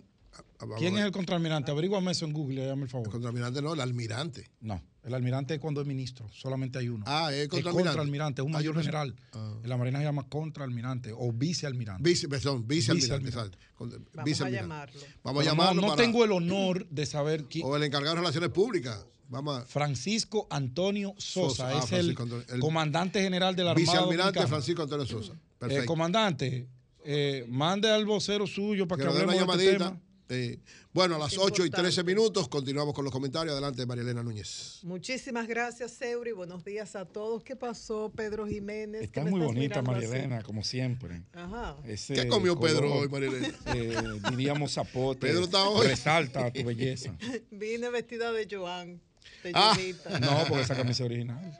¿Quién 0.79 0.99
es 0.99 1.05
el 1.05 1.13
contraalmirante? 1.13 1.71
Averígame 1.71 2.11
eso 2.13 2.27
en 2.27 2.33
Google, 2.33 2.65
hágame 2.65 2.83
el 2.85 2.89
favor. 2.91 3.07
El 3.07 3.13
contraalmirante 3.13 3.63
no, 3.63 3.73
el 3.75 3.81
almirante. 3.81 4.51
No, 4.61 4.83
el 5.07 5.15
almirante 5.15 5.55
es 5.55 5.61
cuando 5.61 5.81
es 5.81 5.87
ministro, 5.87 6.29
solamente 6.33 6.79
hay 6.79 6.89
uno. 6.89 7.05
Ah, 7.07 7.31
es 7.33 7.43
Es 7.45 7.49
contraalmirante. 7.49 7.89
contraalmirante, 7.91 8.43
es 8.43 8.47
un 8.47 8.53
yo 8.53 8.59
mayor 8.59 8.77
general. 8.77 9.15
Ah. 9.33 9.55
En 9.63 9.69
la 9.71 9.77
Marina 9.77 9.99
se 10.01 10.05
llama 10.05 10.29
contraalmirante 10.29 11.13
o 11.17 11.33
vicealmirante. 11.33 12.03
Vice, 12.09 12.29
perdón, 12.29 12.67
vicealmirante. 12.67 13.25
Vicealmirante. 13.25 13.29
exacto. 13.29 13.59
Con- 13.77 13.91
Vamos 14.15 14.41
a 14.43 14.51
llamarlo. 14.51 15.01
Vamos 15.23 15.43
a 15.43 15.45
llamarlo. 15.49 15.75
No, 15.75 15.81
no 15.89 15.95
para- 15.95 16.03
tengo 16.03 16.25
el 16.25 16.33
honor 16.33 16.87
de 16.91 17.07
saber 17.07 17.45
quién. 17.45 17.65
O 17.67 17.77
el 17.77 17.83
encargado 17.85 18.15
de 18.17 18.21
Relaciones 18.21 18.51
Públicas. 18.51 19.07
Vamos 19.29 19.59
a. 19.59 19.65
Francisco 19.67 20.47
Antonio 20.51 21.15
Sosa, 21.19 21.49
Sosa, 21.49 21.69
ah, 21.69 21.79
es 21.79 21.85
el, 21.85 21.89
Francisco 22.17 22.23
Antonio- 22.25 22.47
el 22.55 22.61
comandante 22.61 23.21
general 23.23 23.57
de 23.57 23.65
la 23.65 23.71
Armada 23.73 23.81
Vicealmirante 23.85 24.23
Dominicana. 24.41 24.49
Francisco 24.49 24.83
Antonio 24.83 25.07
Sosa. 25.07 25.33
Eh, 25.33 25.37
Perfecto. 25.59 25.87
comandante, 25.87 26.69
eh, 27.05 27.45
mande 27.49 27.91
al 27.91 28.05
vocero 28.05 28.47
suyo 28.47 28.87
para 28.89 28.99
Que 29.05 29.09
que, 29.09 29.15
hablemos 29.15 29.35
una 29.43 29.57
de 29.57 29.65
este 29.65 29.73
llamadita. 29.79 29.99
tema. 30.01 30.06
Eh, 30.29 30.59
bueno, 30.93 31.15
a 31.15 31.19
las 31.19 31.39
8 31.39 31.67
y 31.67 31.71
13 31.71 32.03
minutos 32.03 32.49
continuamos 32.49 32.95
con 32.95 33.05
los 33.05 33.13
comentarios. 33.13 33.53
Adelante, 33.53 33.87
María 33.87 34.03
Elena 34.03 34.23
Núñez. 34.25 34.81
Muchísimas 34.83 35.47
gracias, 35.47 35.93
Seuri. 35.93 36.33
Buenos 36.33 36.65
días 36.65 36.97
a 36.97 37.05
todos. 37.05 37.45
¿Qué 37.45 37.55
pasó, 37.55 38.11
Pedro 38.15 38.47
Jiménez? 38.47 39.03
Está 39.03 39.21
¿Qué 39.21 39.25
me 39.27 39.31
muy 39.31 39.41
bonita 39.41 39.83
María? 39.83 40.09
Elena, 40.09 40.43
como 40.43 40.65
siempre. 40.65 41.23
Ajá. 41.33 41.77
Ese 41.85 42.15
¿Qué 42.15 42.27
comió 42.29 42.59
Pedro 42.59 42.93
hoy, 42.93 43.09
María 43.09 43.29
Elena? 43.29 43.55
eh, 43.75 43.97
diríamos 44.31 44.73
zapote. 44.75 45.21
Pedro 45.29 45.45
está 45.45 45.69
hoy. 45.69 45.87
Resalta 45.87 46.53
tu 46.53 46.65
belleza. 46.65 47.17
Vine 47.53 47.89
vestida 47.91 48.33
de 48.33 48.49
Joan. 48.51 49.01
De 49.45 49.53
Ah, 49.55 49.77
no, 50.21 50.45
porque 50.49 50.63
esa 50.65 50.75
camisa 50.75 51.05
original. 51.05 51.57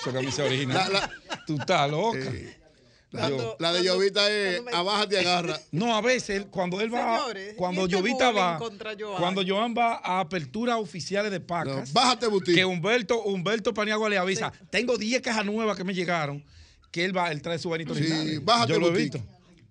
Esa 0.00 0.12
camisa 0.12 0.44
original. 0.44 0.92
La- 0.92 1.10
Tú 1.46 1.56
estás 1.58 1.90
loca. 1.90 2.18
La, 3.10 3.72
de 3.72 3.82
Llovita 3.84 4.30
es 4.30 4.62
abájate 4.72 5.14
y 5.14 5.18
agarra. 5.18 5.58
No, 5.72 5.96
a 5.96 6.00
veces 6.02 6.46
cuando 6.50 6.80
él 6.80 6.92
va, 6.92 7.18
Señores, 7.20 7.54
cuando 7.56 7.80
¿y 7.82 7.84
este 7.84 7.96
Llovita 7.96 8.30
bullying 8.30 8.42
va, 8.42 9.18
cuando 9.18 9.42
Joan 9.46 9.74
va 9.76 10.00
a 10.04 10.20
aperturas 10.20 10.76
oficiales 10.76 11.32
de 11.32 11.40
pacas, 11.40 11.92
bájate 11.92 12.26
boutique. 12.26 12.56
que 12.56 12.64
Humberto, 12.64 13.22
Humberto 13.22 13.72
Paniagua 13.72 14.10
le 14.10 14.18
avisa, 14.18 14.52
tengo 14.70 14.98
10 14.98 15.22
cajas 15.22 15.46
nuevas 15.46 15.76
que 15.76 15.84
me 15.84 15.94
llegaron, 15.94 16.44
que 16.90 17.04
él 17.04 17.16
va, 17.16 17.30
él 17.32 17.40
trae 17.40 17.58
su 17.58 17.70
Benito 17.70 17.94
Sí, 17.94 18.38
bájate 18.42 18.74
Yo 18.74 18.78
lo 18.78 18.88
he 18.88 18.92
visto. 18.98 19.20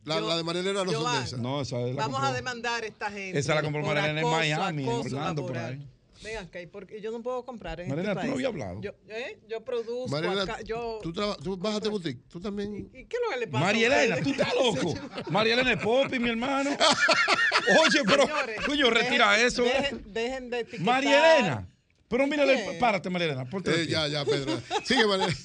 La, 0.04 0.22
la 0.22 0.38
de 0.38 0.44
María 0.44 0.62
Elena 0.62 0.86
no 0.86 0.92
son 0.92 1.02
Joan, 1.02 1.20
de 1.20 1.26
esas. 1.26 1.40
No, 1.40 1.62
esa 1.62 1.82
es 1.82 1.96
la 1.96 2.02
Vamos 2.04 2.20
compró- 2.20 2.30
a 2.30 2.34
demandar 2.34 2.84
a 2.84 2.88
esta 2.88 3.12
gente. 3.12 3.38
Esa 3.38 3.56
la 3.56 3.62
compró 3.62 3.82
Elena 3.92 4.22
en 4.22 4.28
Miami, 4.28 4.84
en 4.84 4.90
acoso 4.90 5.16
Orlando, 5.16 5.46
por 5.46 5.58
ahí. 5.58 5.86
Vengan 6.24 6.46
acá, 6.46 6.62
¿y 6.62 6.68
por 6.68 6.88
qué 6.88 7.00
yo 7.02 7.12
no 7.12 7.22
puedo 7.22 7.46
comprar 7.46 7.80
en 7.80 7.90
María 7.90 8.02
este 8.04 8.12
Elena, 8.12 8.22
tú 8.22 8.28
no 8.28 8.34
país? 8.34 8.46
habías 8.48 8.64
hablado. 8.68 8.82
Yo, 8.82 8.92
¿eh? 9.14 9.40
yo 9.48 9.64
produzco 9.64 10.08
María 10.10 10.32
Elena, 10.34 10.54
acá, 10.54 10.62
yo... 10.64 11.00
tú, 11.04 11.14
traba- 11.14 11.36
tú 11.38 11.58
bájate 11.58 11.90
boutique. 11.90 12.22
Tú 12.30 12.40
también. 12.40 12.90
¿Y 12.94 13.06
qué 13.06 13.18
es 13.18 13.22
lo 13.26 13.34
que 13.34 13.40
le 13.40 13.48
pasa 13.48 13.66
María 13.66 13.88
Elena, 14.04 14.22
tú 14.24 14.30
estás 14.32 14.54
loco. 14.56 14.94
María 15.30 15.54
Elena 15.54 15.74
es 15.74 15.80
Popi, 15.82 16.20
mi 16.20 16.30
hermano. 16.30 16.70
Oye, 17.82 18.02
pero, 18.06 18.24
Señores, 18.26 18.66
coño, 18.66 18.90
retira 18.90 19.38
dejen- 19.38 19.46
eso. 19.46 19.64
Dejen, 19.64 20.04
dejen 20.14 20.50
de 20.50 20.60
etiquetar. 20.62 20.86
María 20.86 21.38
Elena. 21.40 21.68
Pero 22.10 22.26
mírale, 22.26 22.78
párate, 22.80 23.10
María 23.10 23.28
Elena, 23.28 23.46
ponte 23.50 23.70
de 23.70 23.82
Eh, 23.84 23.86
pie. 23.86 23.92
ya, 23.94 24.08
ya, 24.08 24.24
Pedro. 24.26 24.62
Sigue, 24.86 25.06
María 25.06 25.28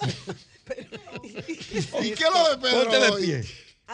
¿Y 1.24 2.12
qué 2.12 2.24
es 2.24 2.30
lo 2.32 2.50
de 2.50 2.58
Pedro? 2.62 2.82
Ponte 2.84 3.00
de 3.00 3.10
hoy? 3.10 3.22
pie. 3.26 3.44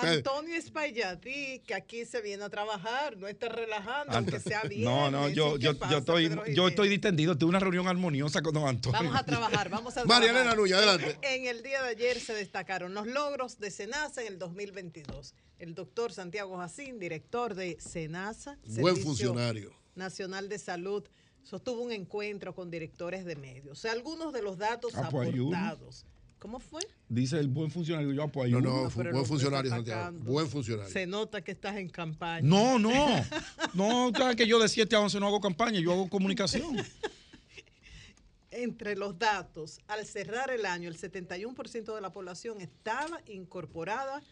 Antonio 0.02 0.54
Espaillatí, 0.54 1.60
que 1.66 1.74
aquí 1.74 2.04
se 2.04 2.20
viene 2.20 2.44
a 2.44 2.48
trabajar, 2.48 3.16
no 3.16 3.28
está 3.28 3.48
relajando, 3.48 4.14
aunque 4.16 4.40
sea 4.40 4.62
bien. 4.68 4.84
No, 4.84 5.10
no, 5.10 5.28
yo, 5.28 5.56
yo, 5.58 5.72
yo 5.90 5.98
estoy, 5.98 6.30
yo 6.54 6.68
estoy 6.68 6.88
distendido. 6.88 7.36
Tuve 7.36 7.50
una 7.50 7.60
reunión 7.60 7.86
armoniosa 7.88 8.42
con 8.42 8.54
don 8.54 8.66
Antonio. 8.68 8.98
Vamos 8.98 9.16
a 9.16 9.22
trabajar, 9.26 9.68
vamos 9.68 9.96
a 9.96 10.04
María 10.04 10.28
trabajar. 10.32 10.36
Elena 10.46 10.54
Núñez, 10.54 10.76
adelante. 10.76 11.18
En 11.22 11.46
el 11.46 11.62
día 11.62 11.82
de 11.82 11.88
ayer 11.90 12.20
se 12.20 12.34
destacaron 12.34 12.94
los 12.94 13.06
logros 13.06 13.58
de 13.58 13.70
SENASA 13.70 14.22
en 14.22 14.28
el 14.34 14.38
2022. 14.38 15.34
El 15.58 15.74
doctor 15.74 16.12
Santiago 16.12 16.56
Jacín, 16.58 16.98
director 16.98 17.54
de 17.54 17.76
SENASA, 17.80 18.58
Buen 18.64 18.94
Servicio 18.94 19.04
funcionario. 19.04 19.72
Nacional 19.96 20.48
de 20.48 20.58
Salud, 20.58 21.04
sostuvo 21.42 21.82
un 21.82 21.92
encuentro 21.92 22.54
con 22.54 22.70
directores 22.70 23.24
de 23.24 23.34
medios. 23.34 23.78
O 23.78 23.80
sea, 23.80 23.92
algunos 23.92 24.32
de 24.32 24.42
los 24.42 24.58
datos 24.58 24.92
Ah, 24.94 25.08
pues 25.10 25.28
aportados. 25.30 26.06
¿Cómo 26.38 26.60
fue? 26.60 26.82
Dice 27.08 27.38
el 27.38 27.48
buen 27.48 27.70
funcionario. 27.70 28.12
Yo 28.12 28.22
apoyo. 28.22 28.60
No, 28.60 28.88
no, 28.88 29.04
No, 29.04 29.12
buen 29.12 29.26
funcionario, 29.26 29.70
Santiago. 29.70 30.16
Buen 30.20 30.48
funcionario. 30.48 30.92
Se 30.92 31.06
nota 31.06 31.42
que 31.42 31.52
estás 31.52 31.76
en 31.76 31.88
campaña. 31.88 32.46
No, 32.46 32.78
no. 32.78 32.92
No, 33.74 34.10
sabes 34.16 34.36
que 34.36 34.46
yo 34.46 34.58
de 34.58 34.68
7 34.68 34.96
a 34.96 35.00
11 35.00 35.20
no 35.20 35.26
hago 35.26 35.40
campaña, 35.40 35.78
yo 35.80 35.92
hago 35.92 36.08
comunicación. 36.08 36.76
Entre 38.50 38.96
los 38.96 39.18
datos, 39.18 39.78
al 39.86 40.06
cerrar 40.06 40.50
el 40.50 40.64
año, 40.64 40.88
el 40.88 40.98
71% 40.98 41.94
de 41.94 42.00
la 42.00 42.12
población 42.12 42.60
estaba 42.60 43.20
incorporada 43.26 44.22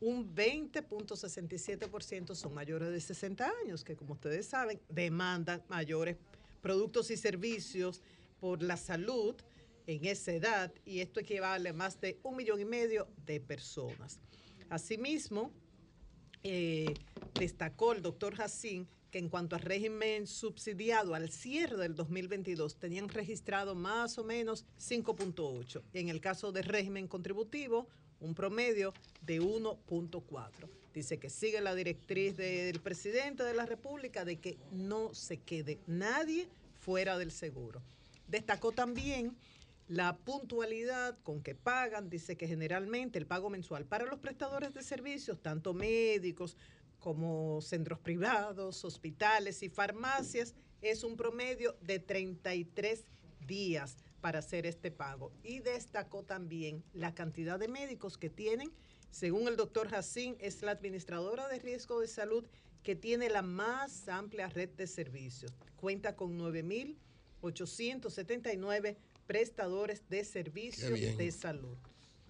un 0.01 0.35
20.67% 0.35 2.35
son 2.35 2.53
mayores 2.53 2.91
de 2.91 3.01
60 3.01 3.51
años, 3.63 3.85
que 3.85 3.97
como 3.97 4.13
ustedes 4.13 4.47
saben, 4.47 4.79
demandan 4.91 5.63
mayores 5.69 6.19
productos 6.61 7.11
y 7.11 7.17
servicios 7.17 8.03
por 8.39 8.63
la 8.63 8.77
salud 8.77 9.35
en 9.87 10.05
esa 10.05 10.33
edad 10.33 10.75
y 10.85 11.01
esto 11.01 11.21
equivale 11.21 11.71
a 11.71 11.73
más 11.73 11.99
de 11.99 12.19
un 12.23 12.37
millón 12.37 12.61
y 12.61 12.67
medio 12.67 13.09
de 13.25 13.41
personas. 13.41 14.21
Asimismo, 14.69 15.51
eh, 16.43 16.93
destacó 17.33 17.95
el 17.95 18.03
doctor 18.03 18.35
Jacín 18.35 18.87
que 19.11 19.19
en 19.19 19.29
cuanto 19.29 19.57
al 19.57 19.63
régimen 19.63 20.27
subsidiado 20.27 21.15
al 21.15 21.31
cierre 21.31 21.77
del 21.77 21.95
2022 21.95 22.77
tenían 22.77 23.09
registrado 23.09 23.75
más 23.75 24.19
o 24.19 24.25
menos 24.25 24.65
5.8. 24.79 25.83
En 25.95 26.09
el 26.09 26.21
caso 26.21 26.53
del 26.53 26.64
régimen 26.64 27.09
contributivo, 27.09 27.89
un 28.21 28.35
promedio 28.35 28.93
de 29.22 29.41
1.4. 29.41 30.51
Dice 30.95 31.18
que 31.18 31.29
sigue 31.29 31.61
la 31.61 31.75
directriz 31.75 32.37
del 32.37 32.80
presidente 32.80 33.43
de 33.43 33.55
la 33.55 33.67
República 33.67 34.25
de 34.25 34.39
que 34.39 34.57
no 34.72 35.13
se 35.14 35.37
quede 35.37 35.79
nadie 35.87 36.49
fuera 36.80 37.18
del 37.18 37.30
seguro. 37.30 37.83
Destacó 38.29 38.72
también 38.72 39.37
la 39.89 40.17
puntualidad 40.17 41.17
con 41.22 41.43
que 41.43 41.55
pagan, 41.55 42.11
dice 42.11 42.37
que 42.37 42.49
generalmente 42.49 43.18
el 43.18 43.26
pago 43.26 43.51
mensual 43.51 43.85
para 43.85 44.05
los 44.05 44.18
prestadores 44.18 44.75
de 44.75 44.83
servicios, 44.83 45.41
tanto 45.41 45.75
médicos 45.75 46.57
como 47.01 47.61
centros 47.61 47.99
privados, 47.99 48.85
hospitales 48.85 49.63
y 49.63 49.68
farmacias, 49.68 50.55
es 50.81 51.05
un 51.05 51.17
promedio 51.17 51.77
de 51.81 51.99
33 51.99 53.05
días 53.47 53.97
para 54.21 54.41
hacer 54.41 54.67
este 54.67 54.91
pago. 54.91 55.33
Y 55.43 55.61
destacó 55.61 56.25
también 56.25 56.85
la 56.93 57.14
cantidad 57.14 57.59
de 57.59 57.68
médicos 57.68 58.18
que 58.18 58.29
tienen. 58.31 58.71
Según 59.11 59.49
el 59.49 59.57
doctor 59.57 59.89
Jacín, 59.89 60.37
es 60.41 60.61
la 60.63 60.73
administradora 60.73 61.49
de 61.49 61.59
riesgo 61.59 62.01
de 62.01 62.09
salud 62.09 62.47
que 62.83 62.95
tiene 62.95 63.31
la 63.31 63.41
más 63.43 64.09
amplia 64.09 64.49
red 64.49 64.68
de 64.71 64.87
servicios. 64.87 65.53
Cuenta 65.77 66.17
con 66.17 66.39
9.879 66.39 68.97
prestadores 69.27 70.09
de 70.09 70.25
servicios 70.25 71.17
de 71.17 71.33
salud. 71.33 71.77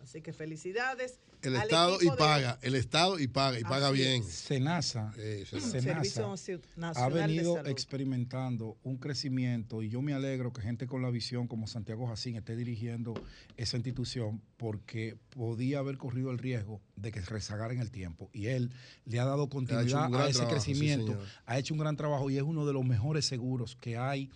Así 0.07 0.23
que 0.23 0.33
felicidades. 0.33 1.19
El 1.43 1.57
al 1.57 1.63
Estado 1.65 1.99
y 2.01 2.05
de- 2.11 2.17
paga, 2.17 2.59
el 2.63 2.77
Estado 2.77 3.19
y 3.19 3.27
paga, 3.27 3.59
y 3.59 3.65
paga 3.65 3.91
bien. 3.91 4.23
Senasa, 4.23 5.13
Senasa 5.15 7.05
ha 7.05 7.11
de 7.11 7.15
venido 7.21 7.57
Salud. 7.57 7.69
experimentando 7.69 8.77
un 8.85 8.99
crecimiento 8.99 9.83
y 9.83 9.89
yo 9.89 10.03
me 10.03 10.13
alegro 10.15 10.53
que 10.53 10.63
gente 10.63 10.87
con 10.87 11.03
la 11.03 11.11
visión 11.11 11.49
como 11.49 11.67
Santiago 11.67 12.07
Jacín 12.07 12.37
esté 12.37 12.55
dirigiendo 12.55 13.15
esa 13.57 13.77
institución 13.77 14.41
porque 14.57 15.17
podía 15.31 15.81
haber 15.81 15.99
corrido 15.99 16.31
el 16.31 16.39
riesgo 16.39 16.81
de 16.95 17.11
que 17.11 17.21
rezagara 17.21 17.73
en 17.75 17.81
el 17.81 17.91
tiempo 17.91 18.31
y 18.33 18.47
él 18.47 18.71
le 19.05 19.19
ha 19.21 19.25
dado 19.25 19.49
continuidad 19.49 20.05
a 20.15 20.29
ese 20.29 20.39
trabajo, 20.39 20.55
crecimiento, 20.55 21.19
ha 21.47 21.59
hecho 21.59 21.75
un 21.75 21.81
gran 21.81 21.97
trabajo 21.97 22.31
y 22.31 22.37
es 22.37 22.43
uno 22.45 22.65
de 22.65 22.73
los 22.73 22.85
mejores 22.85 23.27
seguros 23.27 23.77
que 23.81 23.97
hay 23.97 24.31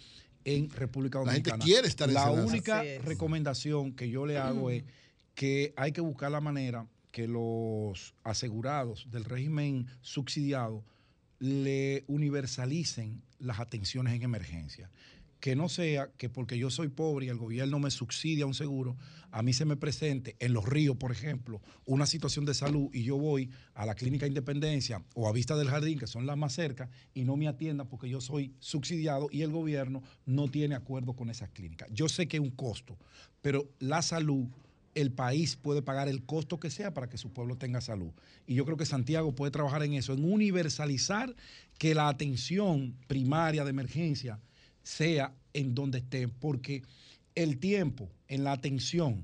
en 0.45 0.71
República 0.71 1.19
La 1.23 1.33
gente 1.33 1.51
Dominicana. 1.51 1.65
quiere 1.65 1.87
estar 1.89 2.09
en 2.09 2.15
La 2.15 2.25
Senasa. 2.25 2.45
única 2.47 2.85
es. 2.85 3.05
recomendación 3.05 3.93
que 3.93 4.09
yo 4.11 4.27
le 4.27 4.39
hago 4.39 4.71
es 4.71 4.85
que 5.41 5.73
hay 5.75 5.93
que 5.93 6.03
buscar 6.03 6.31
la 6.31 6.43
manera 6.43 6.87
que 7.13 7.27
los 7.27 8.13
asegurados 8.25 9.07
del 9.11 9.25
régimen 9.25 9.87
subsidiado 10.03 10.85
le 11.39 12.05
universalicen 12.09 13.23
las 13.39 13.59
atenciones 13.59 14.13
en 14.13 14.23
emergencia. 14.23 14.91
Que 15.41 15.57
no 15.57 15.71
sea 15.71 16.11
que 16.19 16.29
porque 16.29 16.59
yo 16.59 16.69
soy 16.69 16.89
pobre 16.89 17.25
y 17.25 17.29
el 17.31 17.39
gobierno 17.39 17.79
me 17.79 17.91
subsidia 17.91 18.45
un 18.45 18.53
seguro, 18.53 18.99
a 19.31 19.43
mí 19.43 19.55
se 19.55 19.65
me 19.65 19.79
presente 19.79 20.37
en 20.41 20.53
los 20.53 20.69
ríos, 20.69 20.99
por 20.99 21.11
ejemplo, 21.11 21.63
una 21.87 22.05
situación 22.05 22.45
de 22.45 22.53
salud 22.53 22.91
y 22.93 23.05
yo 23.05 23.17
voy 23.17 23.49
a 23.73 23.87
la 23.87 23.95
Clínica 23.95 24.27
Independencia 24.27 25.03
o 25.15 25.27
a 25.27 25.33
Vista 25.33 25.57
del 25.57 25.71
Jardín, 25.71 25.99
que 25.99 26.07
son 26.07 26.27
las 26.27 26.37
más 26.37 26.53
cerca, 26.53 26.91
y 27.15 27.25
no 27.25 27.39
me 27.39 27.49
atiendan 27.49 27.89
porque 27.89 28.11
yo 28.11 28.21
soy 28.21 28.53
subsidiado 28.59 29.29
y 29.33 29.41
el 29.41 29.53
gobierno 29.53 30.03
no 30.27 30.49
tiene 30.49 30.75
acuerdo 30.75 31.15
con 31.15 31.31
esas 31.31 31.49
clínicas. 31.49 31.89
Yo 31.95 32.11
sé 32.11 32.29
que 32.29 32.37
es 32.37 32.43
un 32.43 32.51
costo, 32.51 32.99
pero 33.41 33.71
la 33.79 34.03
salud 34.03 34.47
el 34.95 35.13
país 35.13 35.57
puede 35.57 35.83
pagar 35.83 36.09
el 36.09 36.25
costo 36.25 36.59
que 36.59 36.71
sea 36.71 36.93
para 36.93 37.09
que 37.09 37.19
su 37.19 37.33
pueblo 37.33 37.57
tenga 37.57 37.81
salud. 37.81 38.11
Y 38.47 38.55
yo 38.55 38.65
creo 38.65 38.77
que 38.77 38.87
Santiago 38.87 39.35
puede 39.35 39.53
trabajar 39.53 39.83
en 39.83 39.95
eso, 39.95 40.13
en 40.13 40.25
universalizar 40.25 41.35
que 41.79 41.95
la 41.95 42.09
atención 42.09 42.97
primaria 43.07 43.65
de 43.65 43.71
emergencia 43.71 44.41
sea 44.83 45.33
en 45.53 45.75
donde 45.75 45.99
esté, 45.99 46.29
porque 46.29 46.83
el 47.35 47.59
tiempo 47.59 48.11
en 48.29 48.45
la 48.45 48.53
atención 48.53 49.23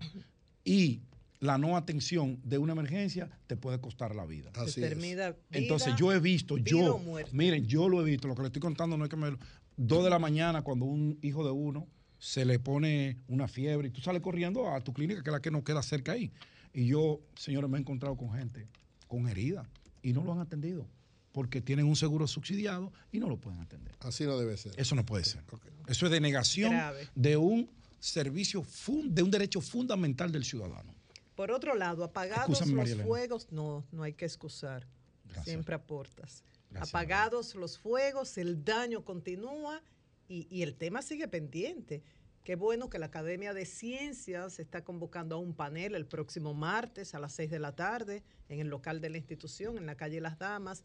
y 0.64 1.01
la 1.40 1.59
no 1.59 1.76
atención 1.76 2.40
de 2.44 2.59
una 2.59 2.72
emergencia 2.72 3.30
te 3.47 3.56
puede 3.56 3.80
costar 3.80 4.14
la 4.14 4.24
vida. 4.24 4.51
Así 4.55 4.80
es. 4.80 4.88
Determina 4.88 5.30
vida, 5.30 5.36
Entonces 5.52 5.94
yo 5.97 6.12
he 6.12 6.20
visto, 6.20 6.56
yo, 6.59 6.98
muerte. 6.98 7.30
miren, 7.34 7.66
yo 7.66 7.88
lo 7.88 8.01
he 8.01 8.05
visto, 8.10 8.28
lo 8.28 8.34
que 8.34 8.43
le 8.43 8.48
estoy 8.48 8.60
contando 8.60 8.97
no 8.97 9.05
es 9.05 9.10
que 9.10 9.16
me... 9.16 9.36
Dos 9.78 10.02
de 10.05 10.09
la 10.09 10.18
mañana 10.18 10.62
cuando 10.62 10.86
un 10.86 11.18
hijo 11.20 11.44
de 11.44 11.51
uno 11.51 11.86
se 12.18 12.44
le 12.44 12.59
pone 12.59 13.18
una 13.28 13.48
fiebre 13.48 13.88
y 13.88 13.90
tú 13.90 14.01
sales 14.01 14.22
corriendo 14.22 14.70
a 14.72 14.80
tu 14.82 14.93
clínica, 14.93 15.22
que 15.22 15.30
es 15.30 15.32
la 15.32 15.40
que 15.40 15.51
nos 15.51 15.62
queda 15.64 15.82
cerca 15.82 16.12
ahí. 16.12 16.32
Y 16.72 16.86
yo, 16.86 17.20
señores, 17.36 17.68
me 17.70 17.78
he 17.78 17.80
encontrado 17.80 18.16
con 18.16 18.32
gente 18.32 18.66
con 19.09 19.28
heridas 19.28 19.66
y 20.02 20.12
no 20.12 20.24
lo 20.24 20.32
han 20.32 20.40
atendido 20.40 20.86
porque 21.32 21.60
tienen 21.60 21.86
un 21.86 21.97
seguro 21.97 22.26
subsidiado 22.26 22.93
y 23.12 23.18
no 23.20 23.28
lo 23.28 23.36
pueden 23.38 23.60
atender. 23.60 23.94
Así 24.01 24.24
no 24.24 24.38
debe 24.38 24.56
ser. 24.56 24.72
Eso 24.78 24.94
no 24.94 25.05
puede 25.05 25.24
ser. 25.24 25.43
Eso 25.86 26.06
es 26.06 26.12
denegación 26.12 26.70
Grave. 26.72 27.09
de 27.14 27.36
un 27.36 27.70
servicio, 28.01 28.62
fun- 28.62 29.14
de 29.14 29.22
un 29.22 29.30
derecho 29.30 29.60
fundamental 29.60 30.32
del 30.32 30.44
ciudadano. 30.44 30.94
Por 31.34 31.51
otro 31.51 31.74
lado, 31.74 32.05
apagados 32.05 32.48
Excúsame, 32.48 32.70
los 32.70 32.76
María 32.78 32.93
Elena. 32.94 33.06
fuegos, 33.06 33.48
no, 33.52 33.84
no 33.93 34.02
hay 34.02 34.14
que 34.14 34.24
excusar. 34.24 34.86
Gracias. 35.24 35.44
Siempre 35.44 35.74
aportas. 35.74 36.43
Gracias, 36.70 36.88
apagados 36.94 37.55
los 37.55 37.78
fuegos, 37.78 38.38
el 38.38 38.64
daño 38.64 39.05
continúa 39.05 39.82
y, 40.28 40.62
el 40.62 40.74
tema 40.74 41.03
sigue 41.03 41.28
pendiente. 41.28 42.03
Qué 42.44 42.57
bueno 42.57 42.89
que 42.89 42.98
la 42.98 43.07
Academia 43.07 43.53
de 43.55 43.66
Ciencias 43.66 44.61
está 44.61 44.85
convocando 44.85 45.35
a 45.35 45.39
un 45.39 45.55
panel 45.55 45.94
el 45.94 46.07
próximo 46.07 46.55
martes 46.55 47.15
a 47.15 47.19
las 47.19 47.32
6 47.32 47.51
de 47.51 47.59
la 47.59 47.74
tarde 47.74 48.23
en 48.48 48.61
el 48.61 48.69
local 48.69 49.01
de 49.01 49.11
la 49.11 49.19
institución, 49.19 49.78
en 49.78 49.86
la 49.86 49.97
calle 49.97 50.20
Las 50.20 50.39
Damas, 50.39 50.85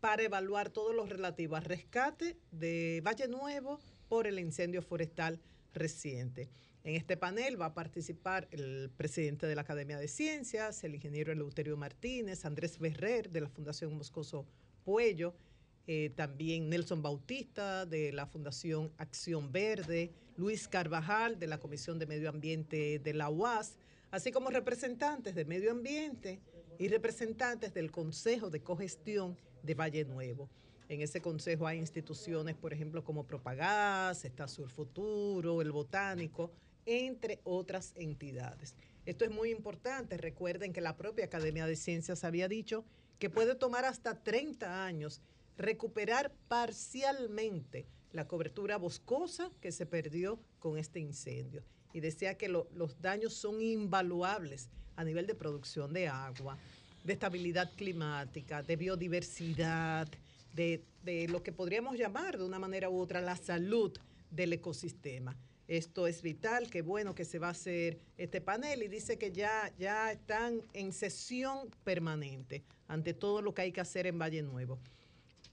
para 0.00 0.22
evaluar 0.22 0.70
todo 0.70 0.92
lo 0.92 1.06
relativo 1.06 1.56
al 1.56 1.64
rescate 1.64 2.36
de 2.50 3.02
Valle 3.04 3.26
Nuevo 3.26 3.80
por 4.08 4.26
el 4.26 4.38
incendio 4.38 4.82
forestal 4.82 5.40
reciente. 5.72 6.50
En 6.84 6.94
este 6.94 7.16
panel 7.16 7.60
va 7.60 7.66
a 7.66 7.74
participar 7.74 8.48
el 8.50 8.90
presidente 8.96 9.46
de 9.46 9.54
la 9.54 9.62
Academia 9.62 9.98
de 9.98 10.08
Ciencias, 10.08 10.84
el 10.84 10.94
ingeniero 10.94 11.32
Eleuterio 11.32 11.76
Martínez, 11.76 12.44
Andrés 12.44 12.78
Berrer 12.78 13.30
de 13.30 13.40
la 13.40 13.48
Fundación 13.48 13.94
Moscoso 13.96 14.46
Puello, 14.84 15.34
eh, 15.90 16.10
también 16.14 16.68
Nelson 16.68 17.00
Bautista 17.00 17.86
de 17.86 18.12
la 18.12 18.26
Fundación 18.26 18.92
Acción 18.98 19.50
Verde, 19.50 20.12
Luis 20.36 20.68
Carvajal 20.68 21.38
de 21.38 21.46
la 21.46 21.56
Comisión 21.56 21.98
de 21.98 22.04
Medio 22.04 22.28
Ambiente 22.28 22.98
de 22.98 23.14
la 23.14 23.30
UAS, 23.30 23.78
así 24.10 24.30
como 24.30 24.50
representantes 24.50 25.34
de 25.34 25.46
Medio 25.46 25.70
Ambiente 25.70 26.40
y 26.78 26.88
representantes 26.88 27.72
del 27.72 27.90
Consejo 27.90 28.50
de 28.50 28.62
Cogestión 28.62 29.38
de 29.62 29.72
Valle 29.72 30.04
Nuevo. 30.04 30.50
En 30.90 31.00
ese 31.00 31.22
consejo 31.22 31.66
hay 31.66 31.78
instituciones, 31.78 32.54
por 32.54 32.74
ejemplo, 32.74 33.02
como 33.02 33.24
Propagás, 33.26 34.26
está 34.26 34.46
Sur 34.46 34.68
Futuro, 34.68 35.62
el 35.62 35.72
Botánico, 35.72 36.50
entre 36.84 37.40
otras 37.44 37.94
entidades. 37.96 38.74
Esto 39.06 39.24
es 39.24 39.30
muy 39.30 39.50
importante. 39.52 40.18
Recuerden 40.18 40.74
que 40.74 40.82
la 40.82 40.98
propia 40.98 41.24
Academia 41.24 41.64
de 41.64 41.76
Ciencias 41.76 42.24
había 42.24 42.46
dicho 42.46 42.84
que 43.18 43.30
puede 43.30 43.54
tomar 43.54 43.86
hasta 43.86 44.22
30 44.22 44.84
años 44.84 45.22
recuperar 45.58 46.32
parcialmente 46.48 47.86
la 48.12 48.26
cobertura 48.26 48.78
boscosa 48.78 49.50
que 49.60 49.70
se 49.72 49.84
perdió 49.84 50.38
con 50.60 50.78
este 50.78 51.00
incendio. 51.00 51.62
Y 51.92 52.00
decía 52.00 52.36
que 52.38 52.48
lo- 52.48 52.68
los 52.74 53.00
daños 53.02 53.34
son 53.34 53.60
invaluables 53.60 54.70
a 54.96 55.04
nivel 55.04 55.26
de 55.26 55.34
producción 55.34 55.92
de 55.92 56.08
agua, 56.08 56.56
de 57.04 57.12
estabilidad 57.12 57.70
climática, 57.76 58.62
de 58.62 58.76
biodiversidad, 58.76 60.08
de, 60.54 60.82
de 61.04 61.28
lo 61.28 61.42
que 61.42 61.52
podríamos 61.52 61.96
llamar 61.98 62.38
de 62.38 62.44
una 62.44 62.58
manera 62.58 62.88
u 62.88 62.98
otra 62.98 63.20
la 63.20 63.36
salud 63.36 63.92
del 64.30 64.52
ecosistema. 64.52 65.36
Esto 65.66 66.06
es 66.06 66.22
vital, 66.22 66.70
qué 66.70 66.80
bueno 66.82 67.14
que 67.14 67.24
se 67.26 67.38
va 67.38 67.48
a 67.48 67.50
hacer 67.50 67.98
este 68.16 68.40
panel 68.40 68.82
y 68.82 68.88
dice 68.88 69.18
que 69.18 69.32
ya, 69.32 69.70
ya 69.78 70.12
están 70.12 70.62
en 70.72 70.92
sesión 70.92 71.68
permanente 71.84 72.62
ante 72.88 73.12
todo 73.12 73.42
lo 73.42 73.52
que 73.54 73.62
hay 73.62 73.72
que 73.72 73.80
hacer 73.82 74.06
en 74.06 74.18
Valle 74.18 74.42
Nuevo. 74.42 74.78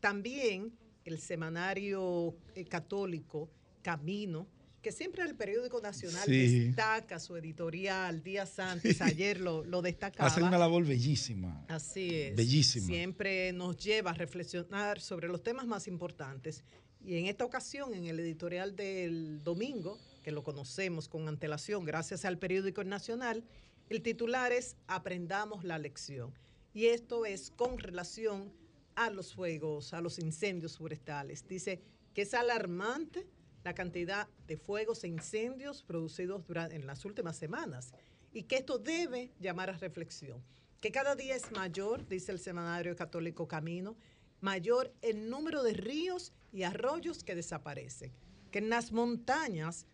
También 0.06 0.72
el 1.04 1.18
semanario 1.20 2.36
eh, 2.54 2.64
católico 2.66 3.50
Camino, 3.82 4.48
que 4.80 4.92
siempre 4.92 5.24
el 5.24 5.34
periódico 5.34 5.82
nacional 5.82 6.26
Sí. 6.28 6.60
destaca 6.68 7.20
su 7.20 7.36
editorial 7.36 8.22
días 8.22 8.60
antes, 8.60 9.02
ayer 9.02 9.42
lo, 9.42 9.66
lo 9.66 9.82
destacaba. 9.82 10.28
Hacen 10.30 10.44
una 10.44 10.60
labor 10.60 10.86
bellísima. 10.86 11.66
Así 11.68 12.14
es. 12.14 12.36
Bellísima. 12.36 12.86
Siempre 12.86 13.52
nos 13.52 13.78
lleva 13.78 14.12
a 14.12 14.14
reflexionar 14.14 15.02
sobre 15.02 15.28
los 15.28 15.42
temas 15.42 15.66
más 15.66 15.88
importantes. 15.88 16.64
Y 17.04 17.18
en 17.18 17.26
esta 17.26 17.44
ocasión, 17.44 17.96
en 17.96 18.06
el 18.06 18.20
editorial 18.20 18.76
del 18.76 19.44
domingo, 19.44 19.98
que 20.22 20.30
lo 20.30 20.44
conocemos 20.44 21.10
con 21.10 21.28
antelación 21.28 21.84
gracias 21.84 22.26
al 22.26 22.38
periódico 22.38 22.84
Nacional, 22.84 23.44
el 23.90 24.04
titular 24.04 24.52
es 24.52 24.78
Aprendamos 24.86 25.64
la 25.64 25.80
lección. 25.80 26.32
Y 26.76 26.86
esto 26.90 27.26
es 27.26 27.50
con 27.50 27.80
relación 27.80 28.54
a 28.96 29.10
los 29.10 29.34
fuegos, 29.34 29.94
a 29.94 30.02
los 30.02 30.20
incendios 30.20 30.78
forestales. 30.78 31.48
Dice 31.48 31.82
que 32.14 32.24
es 32.24 32.34
alarmante 32.34 33.28
la 33.64 33.74
cantidad 33.74 34.28
de 34.48 34.58
fuegos 34.58 35.04
e 35.04 35.08
incendios 35.08 35.84
producidos 35.84 36.44
en 36.72 36.86
las 36.88 37.04
últimas 37.04 37.36
semanas 37.36 37.94
y 38.32 38.44
que 38.44 38.58
esto 38.58 38.78
debe 38.78 39.32
llamar 39.40 39.70
a 39.70 39.78
reflexión. 39.78 40.44
Que 40.82 40.92
cada 40.92 41.16
día 41.16 41.36
es 41.36 41.52
mayor, 41.52 42.08
dice 42.08 42.32
el 42.32 42.40
semanario 42.40 42.96
católico 42.96 43.48
Camino, 43.48 43.98
mayor 44.42 44.94
el 45.02 45.30
número 45.30 45.64
de 45.64 45.74
ríos 45.74 46.32
y 46.52 46.64
arroyos 46.64 47.24
que 47.24 47.36
desaparecen. 47.36 48.14
Que 48.52 48.60
en 48.60 48.70
las 48.70 48.92
montañas 48.92 49.88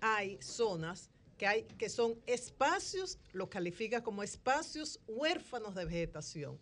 hay 0.00 0.38
zonas 0.40 1.10
que, 1.36 1.46
hay, 1.46 1.64
que 1.78 1.88
son 1.88 2.14
espacios, 2.26 3.18
lo 3.32 3.50
califica 3.50 4.02
como 4.02 4.22
espacios 4.22 5.00
huérfanos 5.06 5.74
de 5.74 5.84
vegetación, 5.84 6.58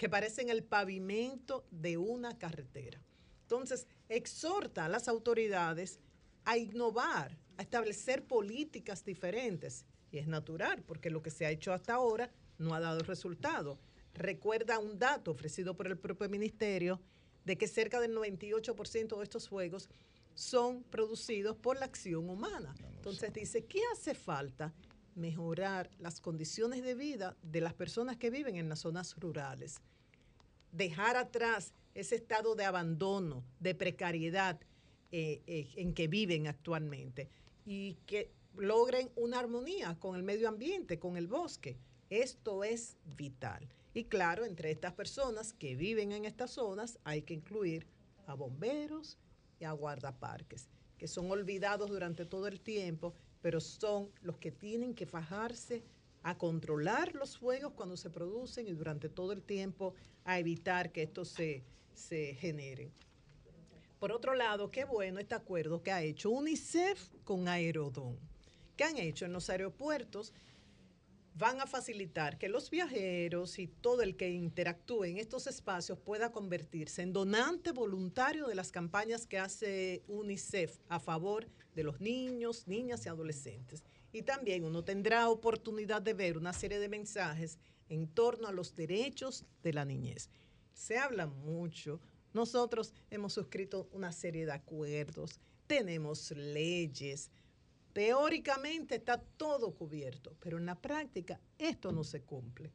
que 0.00 0.08
parecen 0.08 0.48
el 0.48 0.64
pavimento 0.64 1.66
de 1.70 1.98
una 1.98 2.38
carretera. 2.38 2.98
Entonces, 3.42 3.86
exhorta 4.08 4.86
a 4.86 4.88
las 4.88 5.08
autoridades 5.08 6.00
a 6.46 6.56
innovar, 6.56 7.36
a 7.58 7.62
establecer 7.62 8.24
políticas 8.24 9.04
diferentes. 9.04 9.84
Y 10.10 10.16
es 10.16 10.26
natural, 10.26 10.82
porque 10.86 11.10
lo 11.10 11.20
que 11.20 11.30
se 11.30 11.44
ha 11.44 11.50
hecho 11.50 11.74
hasta 11.74 11.92
ahora 11.92 12.32
no 12.56 12.72
ha 12.72 12.80
dado 12.80 13.00
resultado. 13.00 13.78
Recuerda 14.14 14.78
un 14.78 14.98
dato 14.98 15.32
ofrecido 15.32 15.76
por 15.76 15.86
el 15.86 15.98
propio 15.98 16.30
ministerio 16.30 16.98
de 17.44 17.58
que 17.58 17.68
cerca 17.68 18.00
del 18.00 18.16
98% 18.16 19.18
de 19.18 19.22
estos 19.22 19.50
fuegos 19.50 19.90
son 20.34 20.82
producidos 20.84 21.58
por 21.58 21.78
la 21.78 21.84
acción 21.84 22.30
humana. 22.30 22.74
Entonces 22.96 23.34
dice, 23.34 23.66
¿qué 23.66 23.82
hace 23.92 24.14
falta? 24.14 24.72
Mejorar 25.20 25.90
las 25.98 26.18
condiciones 26.18 26.82
de 26.82 26.94
vida 26.94 27.36
de 27.42 27.60
las 27.60 27.74
personas 27.74 28.16
que 28.16 28.30
viven 28.30 28.56
en 28.56 28.70
las 28.70 28.78
zonas 28.78 29.14
rurales. 29.18 29.82
Dejar 30.72 31.18
atrás 31.18 31.74
ese 31.94 32.14
estado 32.14 32.54
de 32.54 32.64
abandono, 32.64 33.44
de 33.58 33.74
precariedad 33.74 34.58
eh, 35.12 35.42
eh, 35.46 35.68
en 35.76 35.92
que 35.92 36.08
viven 36.08 36.46
actualmente 36.46 37.28
y 37.66 37.98
que 38.06 38.30
logren 38.56 39.10
una 39.14 39.40
armonía 39.40 39.94
con 40.00 40.16
el 40.16 40.22
medio 40.22 40.48
ambiente, 40.48 40.98
con 40.98 41.18
el 41.18 41.26
bosque. 41.26 41.76
Esto 42.08 42.64
es 42.64 42.96
vital. 43.16 43.68
Y 43.92 44.04
claro, 44.04 44.46
entre 44.46 44.70
estas 44.70 44.94
personas 44.94 45.52
que 45.52 45.76
viven 45.76 46.12
en 46.12 46.24
estas 46.24 46.52
zonas 46.52 46.98
hay 47.04 47.20
que 47.20 47.34
incluir 47.34 47.86
a 48.26 48.32
bomberos 48.32 49.18
y 49.58 49.64
a 49.64 49.72
guardaparques, 49.72 50.70
que 50.96 51.08
son 51.08 51.30
olvidados 51.30 51.90
durante 51.90 52.24
todo 52.24 52.46
el 52.46 52.58
tiempo, 52.58 53.12
pero 53.42 53.60
son 53.60 54.10
los 54.22 54.38
que 54.38 54.50
tienen 54.50 54.94
que 54.94 55.06
fajarse 55.06 55.82
a 56.22 56.36
controlar 56.36 57.14
los 57.14 57.38
fuegos 57.38 57.72
cuando 57.72 57.96
se 57.96 58.10
producen 58.10 58.68
y 58.68 58.72
durante 58.72 59.08
todo 59.08 59.32
el 59.32 59.42
tiempo 59.42 59.94
a 60.24 60.38
evitar 60.38 60.92
que 60.92 61.02
estos 61.02 61.28
se, 61.28 61.64
se 61.94 62.34
generen. 62.34 62.92
Por 63.98 64.12
otro 64.12 64.34
lado, 64.34 64.70
qué 64.70 64.84
bueno 64.84 65.20
este 65.20 65.34
acuerdo 65.34 65.82
que 65.82 65.92
ha 65.92 66.02
hecho 66.02 66.30
UNICEF 66.30 67.10
con 67.24 67.48
Aerodón. 67.48 68.18
¿Qué 68.76 68.84
han 68.84 68.96
hecho 68.96 69.26
en 69.26 69.32
los 69.32 69.50
aeropuertos? 69.50 70.32
Van 71.34 71.60
a 71.60 71.66
facilitar 71.66 72.38
que 72.38 72.48
los 72.48 72.70
viajeros 72.70 73.58
y 73.58 73.66
todo 73.66 74.02
el 74.02 74.16
que 74.16 74.30
interactúe 74.30 75.04
en 75.04 75.18
estos 75.18 75.46
espacios 75.46 75.98
pueda 75.98 76.32
convertirse 76.32 77.02
en 77.02 77.12
donante 77.12 77.72
voluntario 77.72 78.46
de 78.46 78.54
las 78.54 78.72
campañas 78.72 79.26
que 79.26 79.38
hace 79.38 80.02
UNICEF 80.08 80.78
a 80.88 80.98
favor 80.98 81.46
de 81.46 81.59
los 81.74 82.00
niños, 82.00 82.66
niñas 82.66 83.06
y 83.06 83.08
adolescentes. 83.08 83.82
Y 84.12 84.22
también 84.22 84.64
uno 84.64 84.84
tendrá 84.84 85.28
oportunidad 85.28 86.02
de 86.02 86.14
ver 86.14 86.36
una 86.36 86.52
serie 86.52 86.78
de 86.78 86.88
mensajes 86.88 87.58
en 87.88 88.06
torno 88.08 88.48
a 88.48 88.52
los 88.52 88.74
derechos 88.74 89.44
de 89.62 89.72
la 89.72 89.84
niñez. 89.84 90.28
Se 90.74 90.98
habla 90.98 91.26
mucho 91.26 92.00
nosotros 92.32 92.94
hemos 93.10 93.32
suscrito 93.32 93.88
una 93.92 94.12
serie 94.12 94.46
de 94.46 94.52
acuerdos, 94.52 95.40
tenemos 95.66 96.30
leyes. 96.30 97.30
Teóricamente 97.92 98.94
está 98.94 99.18
todo 99.36 99.74
cubierto, 99.74 100.36
pero 100.38 100.56
en 100.58 100.66
la 100.66 100.76
práctica 100.80 101.40
esto 101.58 101.90
no 101.90 102.04
se 102.04 102.22
cumple. 102.22 102.70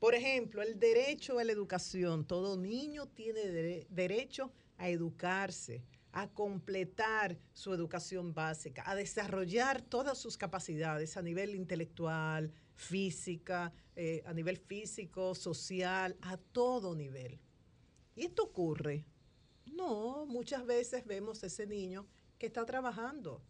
Por 0.00 0.14
ejemplo, 0.16 0.60
el 0.60 0.78
derecho 0.78 1.38
a 1.38 1.44
la 1.44 1.52
educación. 1.52 2.26
Todo 2.26 2.56
niño 2.56 3.06
tiene 3.06 3.40
dere- 3.44 3.86
derecho 3.88 4.50
a 4.76 4.88
educarse, 4.88 5.82
a 6.14 6.28
completar 6.28 7.36
su 7.52 7.74
educación 7.74 8.34
básica, 8.34 8.84
a 8.86 8.94
desarrollar 8.94 9.82
todas 9.82 10.16
sus 10.16 10.38
capacidades 10.38 11.16
a 11.16 11.22
nivel 11.22 11.56
intelectual, 11.56 12.52
física, 12.74 13.72
eh, 13.96 14.22
a 14.24 14.32
nivel 14.32 14.56
físico, 14.56 15.34
social, 15.34 16.16
a 16.22 16.36
todo 16.36 16.94
nivel. 16.94 17.40
¿Y 18.14 18.26
esto 18.26 18.44
ocurre? 18.44 19.04
No, 19.66 20.24
muchas 20.26 20.64
veces 20.64 21.04
vemos 21.04 21.42
ese 21.42 21.66
niño 21.66 22.06
que 22.38 22.46
está 22.46 22.64
trabajando. 22.64 23.42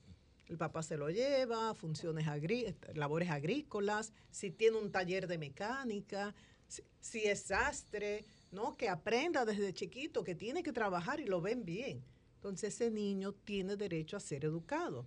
El 0.46 0.56
papá 0.56 0.82
se 0.82 0.96
lo 0.96 1.10
lleva 1.10 1.70
a 1.70 1.74
funciones 1.74 2.28
agrí 2.28 2.74
labores 2.94 3.30
agrícolas, 3.30 4.14
si 4.30 4.50
tiene 4.50 4.78
un 4.78 4.90
taller 4.90 5.26
de 5.26 5.36
mecánica, 5.36 6.34
si, 6.66 6.82
si 7.00 7.24
es 7.24 7.42
sastre, 7.42 8.24
¿no? 8.52 8.74
Que 8.74 8.88
aprenda 8.88 9.44
desde 9.44 9.74
chiquito 9.74 10.24
que 10.24 10.34
tiene 10.34 10.62
que 10.62 10.72
trabajar 10.72 11.20
y 11.20 11.26
lo 11.26 11.42
ven 11.42 11.66
bien. 11.66 12.02
Entonces 12.44 12.74
ese 12.74 12.90
niño 12.90 13.32
tiene 13.32 13.74
derecho 13.74 14.18
a 14.18 14.20
ser 14.20 14.44
educado. 14.44 15.06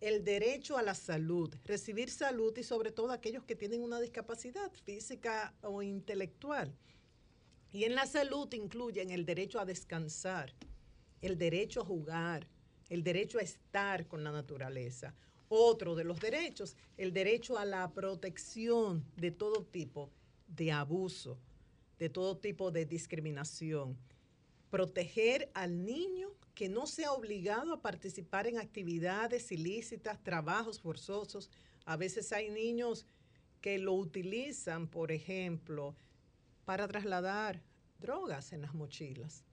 El 0.00 0.22
derecho 0.22 0.78
a 0.78 0.84
la 0.84 0.94
salud, 0.94 1.52
recibir 1.64 2.08
salud 2.10 2.56
y 2.56 2.62
sobre 2.62 2.92
todo 2.92 3.10
aquellos 3.10 3.42
que 3.42 3.56
tienen 3.56 3.82
una 3.82 3.98
discapacidad 3.98 4.70
física 4.84 5.52
o 5.62 5.82
intelectual. 5.82 6.72
Y 7.72 7.82
en 7.82 7.96
la 7.96 8.06
salud 8.06 8.46
incluyen 8.54 9.10
el 9.10 9.26
derecho 9.26 9.58
a 9.58 9.64
descansar, 9.64 10.54
el 11.22 11.36
derecho 11.36 11.80
a 11.80 11.84
jugar, 11.84 12.46
el 12.88 13.02
derecho 13.02 13.40
a 13.40 13.42
estar 13.42 14.06
con 14.06 14.22
la 14.22 14.30
naturaleza. 14.30 15.12
Otro 15.48 15.96
de 15.96 16.04
los 16.04 16.20
derechos, 16.20 16.76
el 16.96 17.12
derecho 17.12 17.58
a 17.58 17.64
la 17.64 17.90
protección 17.90 19.04
de 19.16 19.32
todo 19.32 19.64
tipo 19.64 20.12
de 20.46 20.70
abuso, 20.70 21.36
de 21.98 22.10
todo 22.10 22.36
tipo 22.36 22.70
de 22.70 22.86
discriminación. 22.86 23.98
Proteger 24.70 25.50
al 25.54 25.84
niño 25.84 26.30
que 26.54 26.68
no 26.68 26.86
sea 26.86 27.12
obligado 27.12 27.74
a 27.74 27.82
participar 27.82 28.46
en 28.46 28.58
actividades 28.58 29.52
ilícitas, 29.52 30.22
trabajos 30.22 30.80
forzosos. 30.80 31.50
A 31.84 31.96
veces 31.96 32.32
hay 32.32 32.48
niños 32.48 33.06
que 33.60 33.78
lo 33.78 33.92
utilizan, 33.92 34.88
por 34.88 35.12
ejemplo, 35.12 35.94
para 36.64 36.88
trasladar 36.88 37.62
drogas 38.00 38.52
en 38.52 38.62
las 38.62 38.74
mochilas. 38.74 39.44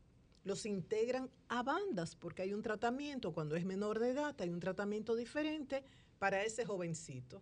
Los 0.44 0.66
integran 0.66 1.30
a 1.48 1.64
bandas 1.64 2.16
porque 2.16 2.42
hay 2.42 2.54
un 2.54 2.62
tratamiento, 2.62 3.34
cuando 3.34 3.56
es 3.56 3.66
menor 3.66 4.00
de 4.00 4.12
edad, 4.12 4.36
hay 4.40 4.50
un 4.50 4.60
tratamiento 4.60 5.16
diferente 5.16 5.84
para 6.20 6.44
ese 6.44 6.66
jovencito. 6.66 7.42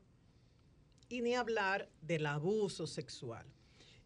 Y 1.09 1.21
ni 1.21 1.35
hablar 1.35 1.89
del 2.01 2.25
abuso 2.25 2.87
sexual. 2.87 3.45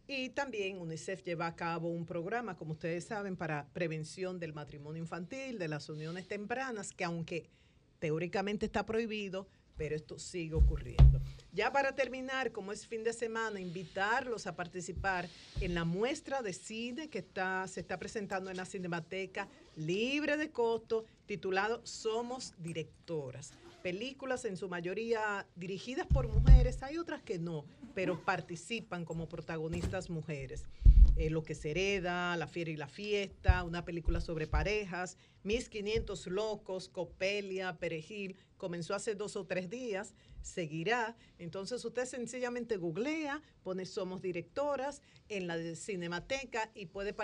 Y 0.07 0.29
también 0.29 0.79
UNICEF 0.79 1.23
lleva 1.23 1.47
a 1.47 1.55
cabo 1.55 1.89
un 1.89 2.05
programa, 2.05 2.55
como 2.55 2.73
ustedes 2.73 3.05
saben, 3.05 3.35
para 3.35 3.67
prevención 3.73 4.39
del 4.39 4.53
matrimonio 4.53 5.01
infantil, 5.01 5.57
de 5.57 5.67
las 5.67 5.89
uniones 5.89 6.27
tempranas, 6.27 6.91
que 6.91 7.05
aunque 7.05 7.49
teóricamente 7.99 8.67
está 8.67 8.85
prohibido, 8.85 9.47
pero 9.77 9.95
esto 9.95 10.19
sigue 10.19 10.53
ocurriendo. 10.53 11.19
Ya 11.53 11.71
para 11.71 11.95
terminar, 11.95 12.51
como 12.51 12.71
es 12.71 12.85
fin 12.85 13.03
de 13.03 13.13
semana, 13.13 13.59
invitarlos 13.59 14.45
a 14.45 14.55
participar 14.55 15.27
en 15.59 15.73
la 15.73 15.85
muestra 15.85 16.41
de 16.41 16.53
cine 16.53 17.09
que 17.09 17.19
está, 17.19 17.67
se 17.67 17.79
está 17.79 17.97
presentando 17.97 18.51
en 18.51 18.57
la 18.57 18.65
Cinemateca, 18.65 19.47
libre 19.75 20.37
de 20.37 20.51
costo, 20.51 21.05
titulado 21.25 21.81
Somos 21.85 22.53
Directoras. 22.59 23.53
Películas 23.81 24.45
en 24.45 24.57
su 24.57 24.69
mayoría 24.69 25.45
dirigidas 25.55 26.07
por 26.07 26.27
mujeres, 26.27 26.81
hay 26.83 26.97
otras 26.97 27.21
que 27.21 27.37
no, 27.37 27.65
pero 27.95 28.23
participan 28.23 29.05
como 29.05 29.27
protagonistas 29.27 30.09
mujeres. 30.09 30.65
Eh, 31.15 31.29
Lo 31.29 31.43
que 31.43 31.55
se 31.55 31.71
hereda, 31.71 32.35
La 32.35 32.47
Fiera 32.47 32.71
y 32.71 32.75
la 32.75 32.89
Fiesta, 32.89 33.63
una 33.63 33.85
película 33.85 34.19
sobre 34.19 34.47
parejas, 34.47 35.17
Mis 35.43 35.69
500 35.69 36.27
Locos, 36.27 36.89
Copelia, 36.89 37.77
Perejil, 37.77 38.35
comenzó 38.57 38.95
hace 38.95 39.15
dos 39.15 39.37
o 39.37 39.45
tres 39.45 39.69
días, 39.69 40.13
seguirá. 40.41 41.15
Entonces 41.37 41.85
usted 41.85 42.05
sencillamente 42.05 42.75
googlea, 42.75 43.41
pone 43.63 43.85
Somos 43.85 44.21
Directoras 44.21 45.01
en 45.29 45.47
la 45.47 45.57
Cinemateca 45.75 46.69
y 46.75 46.87
puede 46.87 47.15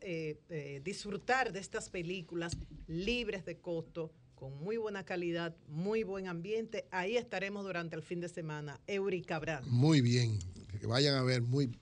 eh, 0.00 0.40
eh, 0.48 0.80
disfrutar 0.82 1.52
de 1.52 1.60
estas 1.60 1.88
películas 1.88 2.56
libres 2.88 3.44
de 3.44 3.58
costo, 3.58 4.10
con 4.36 4.56
muy 4.62 4.76
buena 4.76 5.04
calidad, 5.04 5.56
muy 5.66 6.04
buen 6.04 6.28
ambiente. 6.28 6.86
Ahí 6.92 7.16
estaremos 7.16 7.64
durante 7.64 7.96
el 7.96 8.02
fin 8.02 8.20
de 8.20 8.28
semana. 8.28 8.78
Eury 8.86 9.22
Cabral. 9.22 9.64
Muy 9.66 10.00
bien. 10.02 10.38
Que 10.78 10.86
vayan 10.86 11.14
a 11.16 11.22
ver 11.22 11.42
muy 11.42 11.76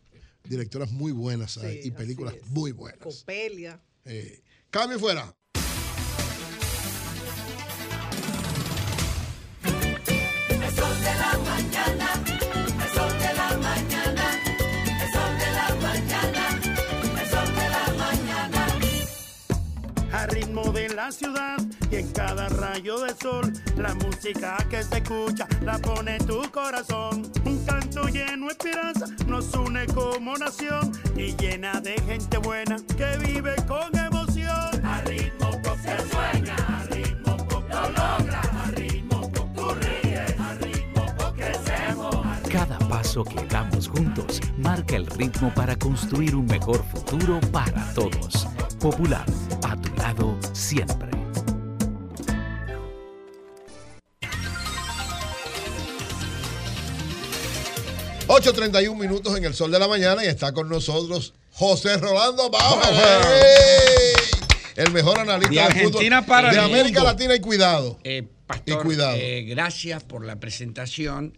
directoras 0.48 0.90
muy 0.92 1.10
buenas 1.12 1.58
ahí, 1.58 1.80
y 1.82 1.90
películas 1.90 2.34
muy 2.46 2.72
buenas. 2.72 3.00
Copelia. 3.00 3.80
Eh, 4.04 4.40
cambio 4.70 4.98
fuera. 4.98 5.34
El 9.64 10.70
sol 10.74 10.96
de 11.00 11.14
la 11.22 11.38
mañana, 11.38 12.24
el 12.84 12.90
sol 12.94 13.12
de 13.18 13.34
la 13.34 13.58
mañana, 13.58 14.26
el 15.02 15.12
sol 15.12 15.38
de 15.38 15.50
la 15.58 15.74
mañana, 15.82 16.60
el 17.20 17.28
sol 17.28 17.48
de 17.54 17.68
la 17.68 17.84
mañana. 17.98 18.62
a 20.12 20.26
ritmo 20.28 20.72
de 20.72 20.88
la 20.90 21.10
ciudad 21.10 21.56
y 21.90 21.96
en 21.96 22.12
cada 22.12 22.48
rayo 22.48 22.98
de 23.00 23.14
sol 23.14 23.52
la 23.76 23.94
música 23.94 24.56
que 24.70 24.82
se 24.82 24.98
escucha 24.98 25.46
la 25.62 25.78
pone 25.78 26.18
tu 26.18 26.42
corazón 26.50 27.30
un 27.44 27.64
canto 27.64 28.06
lleno 28.08 28.46
de 28.46 28.52
esperanza 28.52 29.06
nos 29.26 29.52
une 29.54 29.86
como 29.86 30.36
nación 30.36 30.92
y 31.16 31.34
llena 31.36 31.80
de 31.80 32.00
gente 32.02 32.38
buena 32.38 32.76
que 32.96 33.16
vive 33.26 33.54
con 33.66 33.96
emoción 33.96 34.84
a 34.84 35.00
ritmo 35.06 35.50
pop 35.62 35.76
se 35.82 35.96
sueña 36.10 36.56
a 36.56 36.84
ritmo 36.84 37.36
pop 37.48 37.64
lo 37.68 37.88
logra 37.88 38.40
a 38.64 38.70
ritmo 38.72 39.30
pop 39.32 39.48
tú 39.54 39.74
ríes 39.74 40.40
a 40.40 40.54
ritmo 40.54 41.06
pop 41.16 41.34
crecemos 41.36 42.26
Cada 42.50 42.78
paso 42.88 43.24
que 43.24 43.44
damos 43.46 43.88
juntos 43.88 44.40
marca 44.58 44.96
el 44.96 45.06
ritmo 45.06 45.52
para 45.54 45.76
construir 45.76 46.34
un 46.34 46.46
mejor 46.46 46.82
futuro 46.84 47.40
para 47.52 47.92
todos. 47.94 48.46
Popular, 48.80 49.24
a 49.62 49.76
tu 49.76 49.94
lado 49.96 50.38
siempre. 50.52 51.23
8.31 58.26 58.96
minutos 58.98 59.36
en 59.36 59.44
el 59.44 59.54
sol 59.54 59.70
de 59.70 59.78
la 59.78 59.88
mañana 59.88 60.24
y 60.24 60.28
está 60.28 60.52
con 60.52 60.68
nosotros 60.68 61.34
José 61.52 61.96
Rolando 61.98 62.48
Bauer. 62.50 62.86
el 64.76 64.90
mejor 64.92 65.18
analista 65.18 65.50
De 65.52 65.60
Argentina 65.60 66.22
fútbol 66.22 66.26
para 66.26 66.48
de 66.50 66.54
el 66.58 66.64
América 66.64 67.00
mundo. 67.00 67.12
Latina 67.12 67.34
y 67.36 67.40
cuidado. 67.40 67.98
Eh, 68.04 68.24
Pastor, 68.46 68.80
Y 68.80 68.84
cuidado. 68.84 69.16
eh, 69.16 69.42
gracias 69.48 70.02
por 70.04 70.24
la 70.24 70.36
presentación, 70.40 71.36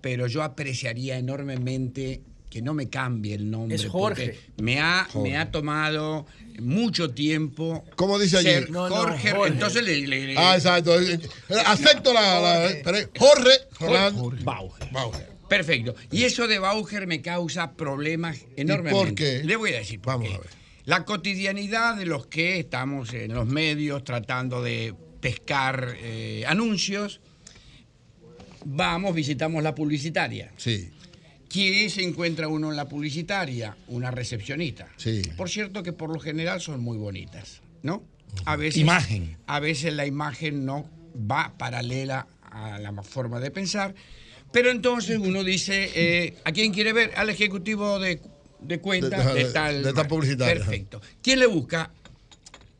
pero 0.00 0.26
yo 0.26 0.42
apreciaría 0.42 1.16
enormemente 1.18 2.20
que 2.50 2.60
no 2.60 2.74
me 2.74 2.88
cambie 2.90 3.34
el 3.34 3.50
nombre. 3.50 3.76
Es 3.76 3.86
Jorge. 3.86 4.38
Me 4.58 4.78
ha, 4.80 5.06
Jorge. 5.10 5.30
me 5.30 5.38
ha 5.38 5.50
tomado 5.50 6.26
mucho 6.60 7.10
tiempo. 7.10 7.82
¿Cómo 7.96 8.18
dice 8.18 8.36
allí? 8.38 8.48
ser 8.48 8.70
No, 8.70 8.88
no, 8.90 8.96
Jorge, 8.96 9.30
Jorge. 9.32 9.52
entonces 9.54 9.82
le, 9.82 10.06
le- 10.06 10.26
le- 10.28 10.38
Ah, 10.38 10.56
exacto. 10.56 10.92
Acepto 11.66 12.12
la. 12.12 12.40
la- 12.40 13.08
Jorge 13.18 13.50
Rolando. 13.80 14.30
Bauer. 14.42 14.72
Bauer. 14.92 15.31
Perfecto. 15.56 15.94
Y 16.10 16.24
eso 16.24 16.48
de 16.48 16.58
Bauer 16.58 17.06
me 17.06 17.20
causa 17.20 17.72
problemas 17.72 18.38
enormemente. 18.56 19.04
por 19.06 19.14
qué? 19.14 19.44
Le 19.44 19.56
voy 19.56 19.74
a 19.74 19.78
decir 19.78 20.00
por 20.00 20.14
Vamos 20.14 20.28
qué. 20.28 20.34
a 20.34 20.38
ver. 20.38 20.50
La 20.86 21.04
cotidianidad 21.04 21.96
de 21.96 22.06
los 22.06 22.26
que 22.26 22.58
estamos 22.58 23.12
en 23.12 23.34
los 23.34 23.46
medios 23.46 24.02
tratando 24.02 24.62
de 24.62 24.94
pescar 25.20 25.94
eh, 25.98 26.44
anuncios, 26.46 27.20
vamos, 28.64 29.14
visitamos 29.14 29.62
la 29.62 29.74
publicitaria. 29.74 30.50
Sí, 30.56 30.90
¿Quién 31.48 31.90
se 31.90 32.02
encuentra 32.02 32.48
uno 32.48 32.70
en 32.70 32.76
la 32.76 32.88
publicitaria? 32.88 33.76
Una 33.88 34.10
recepcionista. 34.10 34.88
sí. 34.96 35.20
Por 35.36 35.50
cierto 35.50 35.82
que 35.82 35.92
por 35.92 36.10
lo 36.10 36.18
general 36.18 36.62
son 36.62 36.80
muy 36.80 36.96
bonitas, 36.96 37.60
¿no? 37.82 38.02
A 38.46 38.56
veces, 38.56 38.80
Imagen. 38.80 39.36
A 39.46 39.60
veces 39.60 39.92
la 39.92 40.06
imagen 40.06 40.64
no 40.64 40.88
va 41.14 41.52
paralela 41.58 42.26
a 42.50 42.78
la 42.78 43.02
forma 43.02 43.38
de 43.38 43.50
pensar, 43.50 43.94
pero 44.52 44.70
entonces 44.70 45.18
uno 45.18 45.42
dice, 45.44 45.90
eh, 45.94 46.34
¿a 46.44 46.52
quién 46.52 46.72
quiere 46.72 46.92
ver? 46.92 47.12
Al 47.16 47.30
ejecutivo 47.30 47.98
de, 47.98 48.20
de 48.60 48.78
cuenta 48.80 49.18
De- 49.32 49.34
de, 49.34 49.44
de- 49.46 49.52
tal... 49.52 49.82
de 49.82 49.92
tal 49.92 50.06
publicitaria. 50.08 50.54
Perfecto. 50.54 51.00
¿Quién 51.22 51.40
le 51.40 51.46
busca? 51.46 51.90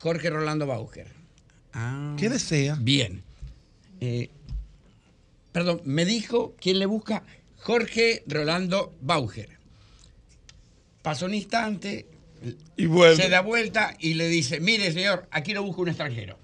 Jorge 0.00 0.30
Rolando 0.30 0.66
Bauer. 0.66 1.06
Ah, 1.72 2.14
¿Qué 2.18 2.28
desea? 2.28 2.76
Bien. 2.80 3.22
Eh, 4.00 4.28
perdón, 5.52 5.80
me 5.84 6.04
dijo 6.04 6.54
quién 6.60 6.78
le 6.78 6.86
busca 6.86 7.22
Jorge 7.58 8.22
Rolando 8.26 8.92
Bauer. 9.00 9.48
Pasó 11.02 11.26
un 11.26 11.34
instante, 11.34 12.06
Y 12.76 12.86
vuelve. 12.86 13.22
se 13.22 13.28
da 13.28 13.40
vuelta 13.40 13.96
y 13.98 14.14
le 14.14 14.28
dice, 14.28 14.60
mire 14.60 14.92
señor, 14.92 15.26
aquí 15.30 15.52
lo 15.52 15.62
busca 15.62 15.82
un 15.82 15.88
extranjero. 15.88 16.38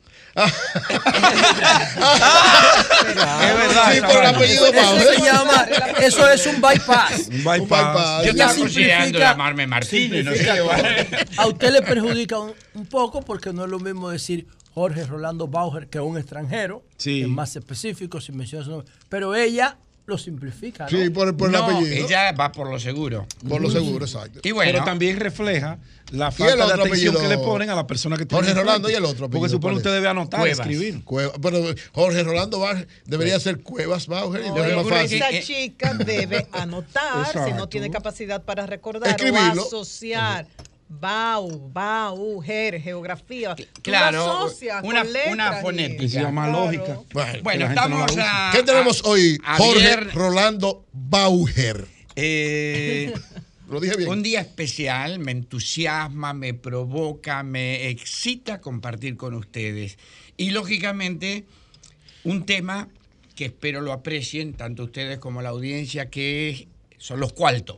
Es 2.28 3.54
verdad. 3.56 3.92
Sí, 3.92 4.00
por 4.00 4.10
el 4.10 4.26
apellido 4.26 4.66
Eso 4.66 4.98
se 5.14 5.22
llama, 5.22 5.66
eso 6.00 6.30
es 6.30 6.46
un 6.46 6.60
bypass. 6.60 7.28
Un 7.30 7.38
bypass. 7.44 7.60
bypass. 7.68 8.24
Yo 8.24 8.30
estaba 8.30 8.54
considerando 8.54 9.04
simplifica- 9.06 9.30
llamarme 9.30 9.66
Martínez, 9.66 10.24
no 10.24 10.32
sé. 10.32 10.48
A 11.36 11.46
usted 11.46 11.72
le 11.72 11.82
perjudica 11.82 12.38
un, 12.38 12.52
un 12.74 12.86
poco 12.86 13.22
porque 13.22 13.52
no 13.52 13.64
es 13.64 13.70
lo 13.70 13.78
mismo 13.78 14.10
decir 14.10 14.46
Jorge 14.74 15.04
Rolando 15.04 15.48
Bauer 15.48 15.88
que 15.88 16.00
un 16.00 16.18
extranjero. 16.18 16.82
Sí. 16.96 17.22
Es 17.22 17.28
más 17.28 17.54
específico 17.56 18.20
si 18.20 18.32
menciona 18.32 18.64
su 18.64 18.70
nombre. 18.70 18.88
Pero 19.08 19.34
ella 19.34 19.76
lo 20.06 20.16
simplifica. 20.16 20.84
¿no? 20.84 20.90
Sí, 20.90 21.10
por, 21.10 21.36
por 21.36 21.50
el 21.50 21.56
apellido. 21.56 22.06
ella 22.06 22.32
va 22.32 22.50
por 22.52 22.70
lo 22.70 22.78
seguro. 22.80 23.26
Por 23.46 23.60
lo 23.60 23.70
seguro, 23.70 24.06
exacto. 24.06 24.40
Y 24.42 24.52
bueno, 24.52 24.72
Pero 24.72 24.84
también 24.84 25.18
refleja 25.20 25.78
la 26.10 26.30
falta 26.30 26.56
de 26.56 26.62
atención 26.62 26.88
apellido? 26.88 27.20
que 27.20 27.28
le 27.28 27.38
ponen 27.38 27.70
a 27.70 27.74
la 27.74 27.86
persona 27.86 28.16
que 28.16 28.26
tiene 28.26 28.44
Jorge. 28.46 28.58
Rolando 28.60 28.88
y 28.90 28.94
el 28.94 29.04
otro 29.04 29.26
apellido, 29.26 29.40
Porque 29.40 29.50
supone 29.50 29.72
¿cuál 29.72 29.76
usted 29.78 29.92
debe 29.92 30.08
anotar, 30.08 30.40
Cuevas. 30.40 30.58
escribir. 30.60 31.04
Cueva- 31.04 31.32
pero 31.42 31.62
Jorge 31.92 32.22
Rolando 32.22 32.58
Bauer 32.60 32.88
debería 33.04 33.38
ser 33.40 33.62
Cuevas 33.62 34.06
Bauer 34.06 34.42
y 34.44 34.48
No, 34.48 34.80
ocurre 34.80 35.02
fácil. 35.02 35.16
esa 35.22 35.30
Eh, 35.30 35.42
chica 35.42 35.94
debe 35.94 36.46
anotar 36.52 37.26
si 37.46 37.52
no 37.52 37.68
tiene 37.68 37.90
capacidad 37.90 38.42
para 38.42 38.66
recordar 38.66 39.10
Escribirlo. 39.10 39.62
o 39.62 39.66
asociar. 39.66 40.46
Bau, 40.90 41.68
Bau, 41.70 42.40
Ger, 42.40 42.80
geografía. 42.80 43.54
Claro, 43.82 44.24
asocias 44.46 44.80
una, 44.82 45.04
una 45.30 45.52
fonética. 45.60 46.00
Que 46.00 46.08
se 46.08 46.20
llama 46.22 46.48
Claro. 46.48 46.64
lógica. 46.64 47.00
Bueno, 47.42 47.42
Que 47.42 47.58
no 47.58 47.66
estamos 47.80 48.16
a... 48.18 48.50
¿Qué 48.54 48.62
tenemos 48.62 49.02
a- 49.04 49.08
hoy? 49.08 49.38
Jorge 49.58 49.96
Rolando 50.14 50.86
Bauer. 50.94 51.86
eh, 52.16 53.12
Lo 53.68 53.80
dije 53.80 53.96
bien. 53.96 54.08
Un 54.08 54.22
día 54.22 54.40
especial, 54.40 55.18
me 55.18 55.32
entusiasma, 55.32 56.32
me 56.32 56.54
provoca, 56.54 57.42
me 57.42 57.88
excita 57.88 58.60
compartir 58.60 59.16
con 59.16 59.34
ustedes. 59.34 59.98
Y 60.36 60.50
lógicamente, 60.50 61.44
un 62.24 62.46
tema 62.46 62.88
que 63.34 63.46
espero 63.46 63.80
lo 63.80 63.92
aprecien, 63.92 64.54
tanto 64.54 64.84
ustedes 64.84 65.18
como 65.18 65.42
la 65.42 65.50
audiencia, 65.50 66.10
que 66.10 66.68
son 66.96 67.20
los 67.20 67.32
cuartos. 67.32 67.76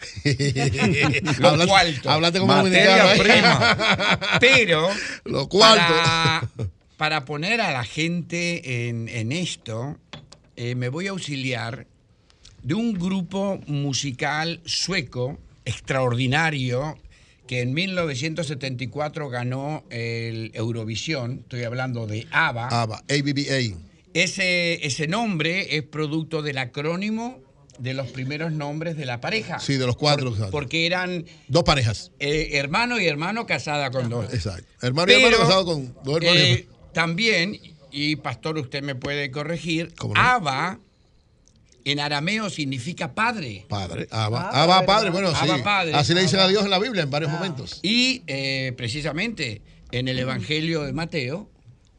Los 1.38 1.66
cuartos. 1.66 2.06
hablate 2.06 2.38
como 2.38 2.54
Materia. 2.54 3.14
¿eh? 3.14 3.18
prima. 3.18 4.18
Pero 4.40 4.88
Los 5.24 5.48
cuartos. 5.48 5.96
Para, 5.96 6.48
para 6.96 7.24
poner 7.24 7.60
a 7.60 7.70
la 7.72 7.84
gente 7.84 8.88
en, 8.88 9.08
en 9.08 9.32
esto, 9.32 9.98
eh, 10.56 10.74
me 10.74 10.88
voy 10.88 11.08
a 11.08 11.10
auxiliar 11.10 11.86
de 12.62 12.74
un 12.74 12.92
grupo 12.94 13.60
musical 13.66 14.60
sueco 14.64 15.38
extraordinario 15.64 16.98
que 17.46 17.60
en 17.62 17.72
1974 17.74 19.28
ganó 19.28 19.82
el 19.90 20.50
Eurovisión. 20.54 21.40
Estoy 21.40 21.64
hablando 21.64 22.06
de 22.06 22.26
ABBA. 22.30 22.68
ABBA, 22.68 22.96
ABBA. 23.08 23.76
Ese, 24.14 24.86
ese 24.86 25.06
nombre 25.08 25.76
es 25.76 25.82
producto 25.82 26.42
del 26.42 26.58
acrónimo 26.58 27.38
de 27.78 27.94
los 27.94 28.08
primeros 28.08 28.52
nombres 28.52 28.96
de 28.96 29.06
la 29.06 29.20
pareja. 29.20 29.58
Sí, 29.58 29.76
de 29.76 29.86
los 29.86 29.96
cuatro. 29.96 30.28
exacto. 30.30 30.50
Porque 30.52 30.86
eran 30.86 31.24
Dos 31.48 31.64
parejas. 31.64 32.12
eh, 32.20 32.50
hermano 32.52 33.00
y 33.00 33.06
hermano 33.06 33.46
casada 33.46 33.90
con 33.90 34.08
dos. 34.10 34.32
Exacto. 34.32 34.66
Hermano 34.82 35.10
y 35.12 35.14
hermano 35.16 35.38
casado 35.38 35.64
con 35.64 35.94
dos 36.04 36.16
hermanos. 36.18 36.42
eh, 36.42 36.68
también, 36.92 37.58
y 37.90 38.16
pastor, 38.16 38.58
usted 38.58 38.82
me 38.82 38.94
puede 38.94 39.30
corregir. 39.30 39.92
Abba 40.14 40.78
en 41.90 42.00
arameo 42.00 42.50
significa 42.50 43.14
padre. 43.14 43.66
Padre. 43.68 44.06
Abba. 44.10 44.50
Ah, 44.52 44.62
Abba, 44.62 44.80
¿verdad? 44.80 44.86
padre. 44.86 45.10
Bueno, 45.10 45.30
sí. 45.30 45.36
Abba, 45.40 45.62
padre. 45.62 45.94
Así 45.94 46.14
le 46.14 46.22
dicen 46.22 46.40
a 46.40 46.48
Dios 46.48 46.64
en 46.64 46.70
la 46.70 46.78
Biblia 46.78 47.02
en 47.02 47.10
varios 47.10 47.30
momentos. 47.30 47.80
Y 47.82 48.22
eh, 48.26 48.72
precisamente 48.76 49.62
en 49.92 50.08
el 50.08 50.18
Evangelio 50.18 50.82
de 50.82 50.92
Mateo 50.92 51.50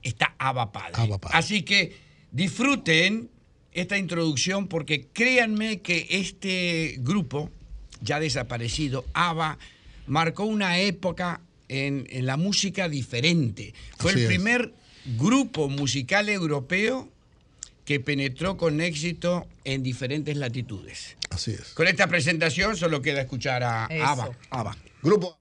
está 0.04 0.36
Abba 0.38 0.72
Padre. 0.72 0.94
Abba 0.96 1.18
Padre. 1.20 1.38
Así 1.38 1.64
que 1.64 1.96
disfruten 2.32 3.30
esta 3.74 3.98
introducción 3.98 4.68
porque 4.68 5.08
créanme 5.14 5.82
que 5.82 6.08
este 6.10 6.96
grupo, 7.00 7.50
ya 8.02 8.20
desaparecido, 8.20 9.06
ABBA, 9.14 9.58
marcó 10.08 10.44
una 10.46 10.80
época 10.80 11.42
en, 11.70 12.08
en 12.10 12.26
la 12.26 12.38
música 12.38 12.90
diferente. 12.90 13.74
Fue 13.98 14.12
Así 14.12 14.20
el 14.20 14.26
es. 14.26 14.30
primer 14.30 14.74
grupo 15.18 15.70
musical 15.70 16.30
europeo 16.30 17.11
que 17.92 18.00
penetró 18.00 18.56
con 18.56 18.80
éxito 18.80 19.50
en 19.66 19.84
diferentes 19.84 20.38
latitudes. 20.38 21.18
Así 21.30 21.52
es. 21.52 21.74
Con 21.74 21.88
esta 21.88 22.08
presentación 22.08 22.78
solo 22.78 23.02
queda 23.02 23.20
escuchar 23.20 23.64
a 23.64 23.88
Eso. 23.90 24.06
ABBA. 24.06 24.38
ABBA. 24.50 24.78
Grupo. 25.04 25.38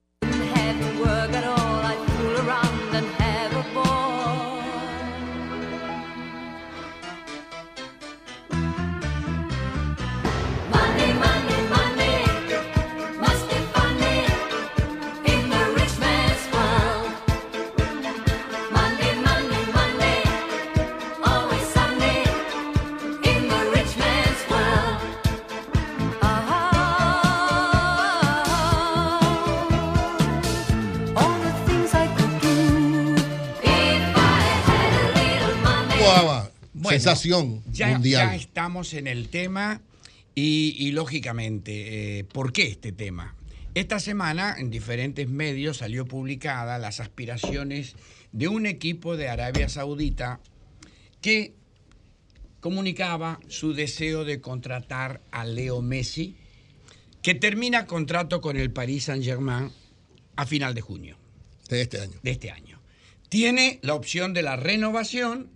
Bueno, 36.91 37.03
Sensación 37.03 37.63
ya, 37.73 37.89
mundial. 37.89 38.31
ya 38.31 38.37
estamos 38.37 38.95
en 38.95 39.07
el 39.07 39.29
tema 39.29 39.81
y, 40.35 40.75
y, 40.79 40.93
lógicamente, 40.93 42.19
eh, 42.19 42.25
¿por 42.25 42.53
qué 42.53 42.65
este 42.69 42.93
tema? 42.93 43.35
Esta 43.75 44.01
semana 44.01 44.57
en 44.59 44.71
diferentes 44.71 45.29
medios 45.29 45.79
salió 45.79 46.05
publicada 46.07 46.79
las 46.79 46.99
aspiraciones 47.01 47.95
de 48.33 48.49
un 48.49 48.67
equipo 48.67 49.17
de 49.17 49.29
Arabia 49.29 49.69
Saudita 49.69 50.41
que 51.21 51.55
comunicaba 52.61 53.41
su 53.49 53.73
deseo 53.73 54.25
de 54.25 54.41
contratar 54.41 55.21
a 55.31 55.45
Leo 55.45 55.83
Messi, 55.83 56.37
que 57.23 57.35
termina 57.35 57.87
contrato 57.87 58.41
con 58.41 58.57
el 58.57 58.73
Paris 58.73 59.05
Saint-Germain 59.05 59.71
a 60.37 60.47
final 60.47 60.75
de 60.75 60.81
junio 60.81 61.17
De 61.69 61.83
este 61.83 62.01
año. 62.01 62.19
de 62.23 62.31
este 62.31 62.51
año. 62.51 62.81
Tiene 63.29 63.79
la 63.83 63.95
opción 63.95 64.33
de 64.35 64.43
la 64.43 64.57
renovación, 64.57 65.49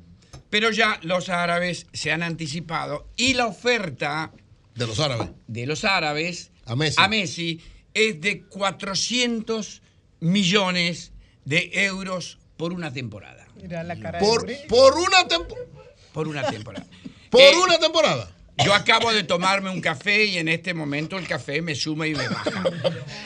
pero 0.54 0.70
ya 0.70 1.00
los 1.02 1.30
árabes 1.30 1.88
se 1.92 2.12
han 2.12 2.22
anticipado 2.22 3.08
y 3.16 3.34
la 3.34 3.46
oferta 3.48 4.30
De 4.76 4.86
los 4.86 5.00
árabes. 5.00 5.30
de 5.48 5.66
los 5.66 5.84
árabes 5.84 6.52
A 6.64 6.76
Messi. 7.08 7.60
es 7.92 8.20
de 8.20 8.42
400 8.44 9.82
millones 10.20 11.10
de 11.44 11.70
euros 11.72 12.38
por 12.56 12.72
una 12.72 12.92
temporada. 12.92 13.48
Mira 13.60 13.82
la 13.82 13.98
cara 13.98 14.20
Por, 14.20 14.46
de 14.46 14.54
por 14.68 14.94
una 14.96 15.26
temporada. 15.26 15.66
Por 16.12 16.28
una 16.28 16.48
temporada. 16.48 16.86
Por 17.30 17.40
Eh, 17.40 17.56
una 17.56 17.78
temporada. 17.80 18.30
Yo 18.64 18.72
acabo 18.74 19.12
de 19.12 19.24
tomarme 19.24 19.70
un 19.70 19.80
café 19.80 20.24
y 20.24 20.38
en 20.38 20.46
este 20.46 20.72
momento 20.72 21.18
el 21.18 21.26
café 21.26 21.62
me 21.62 21.74
suma 21.74 22.06
y 22.06 22.14
me 22.14 22.28
baja. 22.28 22.62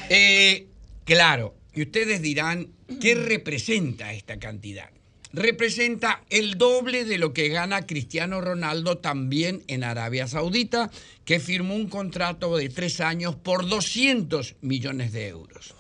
Eh, 0.09 0.67
claro, 1.05 1.55
y 1.75 1.83
ustedes 1.83 2.23
dirán, 2.23 2.69
¿qué 3.03 3.15
representa 3.15 4.15
esta 4.15 4.39
cantidad? 4.39 4.89
Representa 5.33 6.23
el 6.31 6.57
doble 6.57 7.05
de 7.05 7.19
lo 7.19 7.35
que 7.35 7.49
gana 7.49 7.87
Cristiano 7.87 8.41
Ronaldo 8.41 8.99
también 8.99 9.63
en 9.67 9.85
Arabia 9.85 10.27
Saudita, 10.27 10.91
que 11.25 11.39
firmó 11.39 11.75
un 11.75 11.89
contrato 11.89 12.57
de 12.57 12.71
tres 12.71 13.01
años 13.01 13.37
por 13.37 13.69
200 13.69 14.57
millones 14.63 15.13
de 15.13 15.29
euros. 15.29 15.75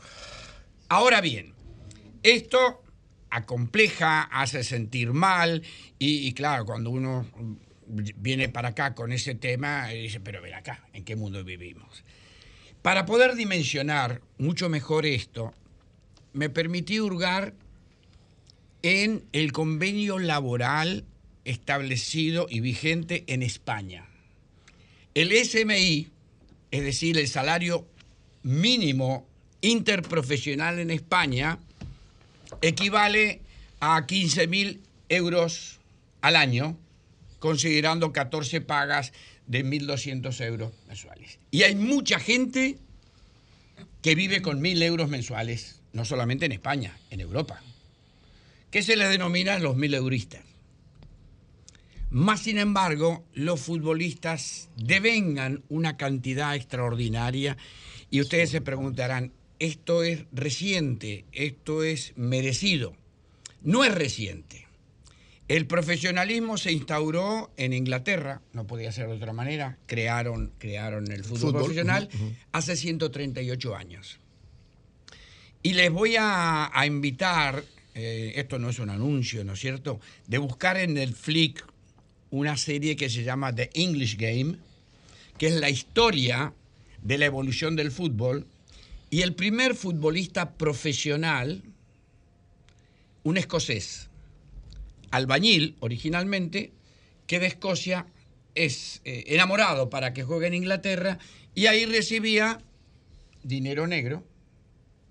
Ahora 0.89 1.21
bien, 1.23 1.55
esto 2.23 2.83
acompleja, 3.31 4.23
hace 4.23 4.65
sentir 4.65 5.13
mal 5.13 5.63
y, 5.99 6.33
claro, 6.35 6.67
cuando 6.67 6.91
uno 6.91 7.27
viene 7.87 8.49
para 8.49 8.69
acá 8.69 8.95
con 8.95 9.13
ese 9.13 9.35
tema, 9.35 9.89
dice, 9.89 10.21
pero 10.21 10.43
ven 10.43 10.55
acá, 10.55 10.87
¿en 10.93 11.05
qué 11.05 11.17
mundo 11.17 11.43
vivimos? 11.43 12.05
Para 12.83 13.07
poder 13.07 13.35
dimensionar 13.35 14.21
mucho 14.39 14.69
mejor 14.69 15.07
esto, 15.07 15.55
me 16.33 16.51
permití 16.51 17.01
hurgar 17.01 17.55
en 18.83 19.25
el 19.33 19.53
convenio 19.53 20.19
laboral 20.19 21.05
establecido 21.45 22.47
y 22.49 22.61
vigente 22.61 23.25
en 23.27 23.43
España. 23.43 24.07
El 25.15 25.33
SMI, 25.33 26.09
es 26.71 26.85
decir, 26.85 27.19
el 27.19 27.29
salario 27.29 27.87
mínimo 28.43 29.27
interprofesional 29.61 30.79
en 30.79 30.91
España, 30.91 31.59
equivale 32.63 33.41
a 33.81 34.07
15 34.07 34.47
mil 34.47 34.81
euros 35.09 35.79
al 36.21 36.37
año, 36.37 36.77
considerando 37.39 38.13
14 38.13 38.61
pagas 38.61 39.13
de 39.47 39.65
1.200 39.65 40.45
euros 40.45 40.73
mensuales. 40.87 41.39
Y 41.51 41.63
hay 41.63 41.75
mucha 41.75 42.19
gente 42.19 42.79
que 44.03 44.15
vive 44.15 44.43
con 44.43 44.61
1.000 44.61 44.83
euros 44.83 45.09
mensuales, 45.09 45.81
no 45.93 46.05
solamente 46.05 46.47
en 46.47 46.53
España, 46.53 46.97
en 47.11 47.21
Europa, 47.21 47.63
que 48.71 48.83
se 48.83 48.97
les 48.97 49.11
denomina 49.11 49.59
los 49.59 49.77
1.000 49.77 49.95
euristas. 49.97 50.45
Más 52.11 52.41
sin 52.41 52.59
embargo, 52.59 53.27
los 53.35 53.61
futbolistas 53.61 54.71
devengan 54.77 55.63
una 55.69 55.97
cantidad 55.97 56.55
extraordinaria 56.55 57.57
y 58.11 58.21
ustedes 58.23 58.51
se 58.51 58.63
preguntarán, 58.63 59.33
¿esto 59.59 60.03
es 60.03 60.25
reciente? 60.33 61.27
¿Esto 61.33 61.83
es 61.83 62.15
merecido? 62.17 62.95
No 63.63 63.85
es 63.85 63.95
reciente. 63.95 64.67
El 65.49 65.67
profesionalismo 65.67 66.59
se 66.59 66.73
instauró 66.73 67.51
en 67.57 67.73
Inglaterra, 67.73 68.43
no 68.53 68.67
podía 68.67 68.93
ser 68.93 69.09
de 69.09 69.15
otra 69.15 69.33
manera, 69.33 69.79
crearon, 69.87 70.53
crearon 70.59 71.11
el 71.11 71.25
fútbol, 71.25 71.39
Fútbol, 71.41 71.55
profesional 71.63 72.09
ujú, 72.15 72.25
ujú. 72.25 72.35
hace 72.53 72.77
138 72.77 73.75
años. 73.75 74.19
Y 75.63 75.73
les 75.73 75.91
voy 75.91 76.17
a, 76.17 76.71
a 76.73 76.87
invitar, 76.87 77.65
eh, 77.99 78.33
esto 78.37 78.61
no 78.61 78.71
es 78.71 78.79
un 78.79 78.91
anuncio, 78.91 79.43
¿no 79.43 79.55
es 79.55 79.59
cierto?, 79.59 79.99
de 80.29 80.39
buscar 80.39 80.77
en 80.77 81.13
Flick 81.13 81.67
una 82.31 82.57
serie 82.57 82.95
que 82.95 83.11
se 83.11 83.25
llama 83.25 83.53
The 83.53 83.71
English 83.75 84.17
Game, 84.17 84.57
que 85.37 85.49
es 85.49 85.55
la 85.55 85.69
historia 85.69 86.53
de 87.03 87.19
la 87.19 87.27
evolución 87.27 87.75
del 87.75 87.91
fútbol. 87.91 88.47
Y 89.11 89.23
el 89.23 89.35
primer 89.35 89.75
futbolista 89.75 90.53
profesional, 90.53 91.63
un 93.25 93.37
escocés, 93.37 94.09
albañil 95.11 95.75
originalmente, 95.81 96.71
que 97.27 97.41
de 97.41 97.49
Escocia 97.49 98.07
es 98.55 99.01
eh, 99.05 99.25
enamorado 99.27 99.91
para 99.91 100.13
que 100.13 100.23
juegue 100.23 100.47
en 100.47 100.55
Inglaterra 100.55 101.19
y 101.53 101.67
ahí 101.67 101.85
recibía 101.85 102.61
dinero 103.43 103.89
negro 103.89 104.23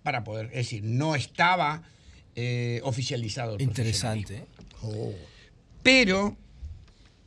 para 0.04 0.24
poder, 0.24 0.46
es 0.48 0.54
decir, 0.54 0.84
no 0.84 1.16
estaba 1.16 1.84
eh, 2.40 2.82
oficializado. 2.84 3.58
Interesante. 3.60 4.46
profesionalismo. 4.70 5.28
Pero, 5.82 6.38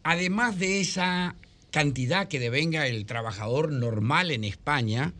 además 0.04 0.56
de 0.56 0.80
esa 0.80 1.34
cantidad 1.72 2.28
que 2.28 2.38
devenga 2.38 2.86
el 2.86 3.06
trabajador 3.06 3.72
normal 3.72 4.30
en 4.30 4.44
España, 4.44 5.12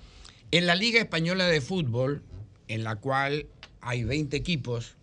en 0.52 0.66
la 0.66 0.76
Liga 0.76 1.00
Española 1.00 1.48
de 1.48 1.60
Fútbol, 1.60 2.22
en 2.68 2.84
la 2.84 2.96
cual 2.96 3.48
hay 3.80 4.04
20 4.04 4.36
equipos, 4.36 4.94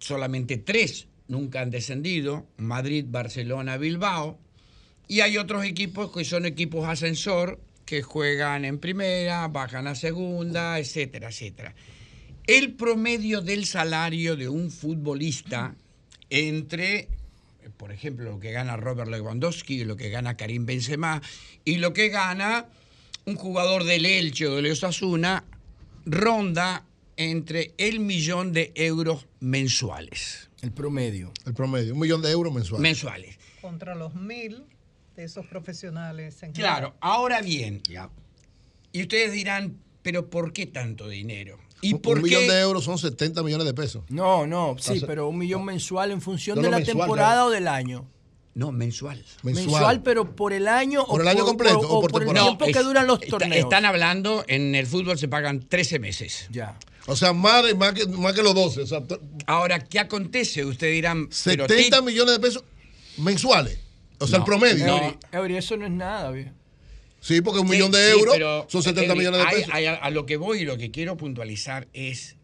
solamente 0.00 0.56
tres 0.56 1.06
nunca 1.28 1.60
han 1.60 1.70
descendido, 1.70 2.44
Madrid, 2.56 3.04
Barcelona, 3.06 3.76
Bilbao, 3.76 4.36
y 5.06 5.20
hay 5.20 5.38
otros 5.38 5.64
equipos 5.64 6.10
que 6.10 6.24
son 6.24 6.44
equipos 6.44 6.88
ascensor, 6.88 7.60
que 7.84 8.02
juegan 8.02 8.64
en 8.64 8.78
primera, 8.78 9.46
bajan 9.46 9.86
a 9.86 9.94
segunda, 9.94 10.78
etcétera, 10.80 11.28
etcétera. 11.28 11.74
El 12.48 12.72
promedio 12.72 13.42
del 13.42 13.66
salario 13.66 14.34
de 14.34 14.48
un 14.48 14.70
futbolista 14.70 15.74
entre, 16.30 17.08
por 17.76 17.92
ejemplo, 17.92 18.30
lo 18.30 18.40
que 18.40 18.52
gana 18.52 18.78
Robert 18.78 19.10
Lewandowski, 19.10 19.84
lo 19.84 19.98
que 19.98 20.08
gana 20.08 20.38
Karim 20.38 20.64
Benzema 20.64 21.20
y 21.66 21.76
lo 21.76 21.92
que 21.92 22.08
gana 22.08 22.64
un 23.26 23.36
jugador 23.36 23.84
del 23.84 24.06
Elche 24.06 24.46
o 24.46 24.56
del 24.56 24.72
Osasuna, 24.72 25.44
ronda 26.06 26.86
entre 27.18 27.74
el 27.76 28.00
millón 28.00 28.54
de 28.54 28.72
euros 28.76 29.26
mensuales. 29.40 30.48
El 30.62 30.72
promedio. 30.72 31.34
El 31.44 31.52
promedio, 31.52 31.92
un 31.92 32.00
millón 32.00 32.22
de 32.22 32.30
euros 32.30 32.54
mensuales. 32.54 32.80
Mensuales. 32.80 33.38
Contra 33.60 33.94
los 33.94 34.14
mil 34.14 34.64
de 35.16 35.24
esos 35.24 35.44
profesionales. 35.44 36.42
En 36.42 36.52
Claro, 36.52 36.96
ahora 37.00 37.42
bien, 37.42 37.82
y 38.90 39.02
ustedes 39.02 39.32
dirán, 39.32 39.76
pero 40.02 40.30
¿por 40.30 40.54
qué 40.54 40.64
tanto 40.64 41.10
dinero? 41.10 41.67
¿Y 41.80 41.94
Un- 41.94 42.00
por 42.02 42.18
un 42.18 42.24
qué? 42.24 42.30
millón 42.30 42.48
de 42.48 42.60
euros 42.60 42.84
son 42.84 42.98
70 42.98 43.42
millones 43.42 43.66
de 43.66 43.74
pesos. 43.74 44.02
No, 44.08 44.46
no, 44.46 44.74
sí, 44.78 44.82
Entonces- 44.92 45.04
pero 45.06 45.28
un 45.28 45.38
millón 45.38 45.64
mensual 45.64 46.10
en 46.10 46.20
función 46.20 46.56
No, 46.56 46.62
de 46.62 46.70
la 46.70 46.78
mensual, 46.78 46.96
temporada 46.98 47.32
claro. 47.34 47.46
o 47.46 47.50
del 47.50 47.68
año. 47.68 48.06
No, 48.54 48.72
mensual. 48.72 49.24
Mensual, 49.44 50.02
pero 50.02 50.34
por 50.34 50.52
el 50.52 50.66
año 50.66 51.06
¿Por 51.06 51.20
o 51.20 51.22
el 51.22 51.28
año 51.28 51.44
completo 51.44 51.78
o 51.78 52.00
por 52.00 52.10
el 52.10 52.18
temporada? 52.26 52.46
tiempo 52.46 52.64
que 52.64 52.70
es- 52.72 52.84
duran 52.84 53.06
los 53.06 53.22
está- 53.22 53.38
torneos. 53.38 53.56
están 53.64 53.84
hablando, 53.84 54.44
en 54.48 54.74
el 54.74 54.86
fútbol 54.88 55.16
se 55.16 55.28
pagan 55.28 55.60
13 55.68 56.00
meses. 56.00 56.48
Ya. 56.50 56.76
O 57.06 57.14
sea, 57.14 57.32
más, 57.32 57.64
de- 57.64 57.74
más, 57.76 57.92
que, 57.92 58.06
más 58.08 58.32
que 58.34 58.42
los 58.42 58.54
12. 58.56 58.82
O 58.82 58.86
sea, 58.86 59.00
t- 59.04 59.18
Ahora, 59.46 59.78
¿qué 59.78 60.00
acontece? 60.00 60.64
Ustedes 60.64 60.92
dirán, 60.94 61.28
pero 61.44 61.66
70 61.68 61.98
Tito- 61.98 62.02
millones 62.02 62.34
de 62.34 62.40
pesos 62.40 62.64
mensuales. 63.18 63.78
O 64.18 64.26
sea, 64.26 64.38
No, 64.38 64.44
el 64.44 64.46
promedio. 64.46 64.86
Eury, 64.88 65.16
Eury, 65.32 65.56
eso 65.56 65.76
no 65.76 65.86
es 65.86 65.92
nada, 65.92 66.30
bien. 66.32 66.52
Sí, 67.20 67.40
porque 67.40 67.60
un 67.60 67.66
Sí, 67.68 67.72
millón 67.74 67.90
de 67.90 67.98
sí, 68.12 68.18
euros 68.18 68.34
pero, 68.34 68.66
son 68.68 68.82
70 68.82 69.12
Henry, 69.12 69.18
millones 69.18 69.40
de 69.46 69.56
pesos. 69.56 69.70
hay 69.74 69.86
a, 69.86 69.94
a 69.94 70.10
lo 70.10 70.24
que 70.26 70.36
voy 70.36 70.60
y 70.60 70.64
lo 70.64 70.76
que 70.78 70.90
quiero 70.90 71.16
puntualizar 71.16 71.88
es 71.92 72.36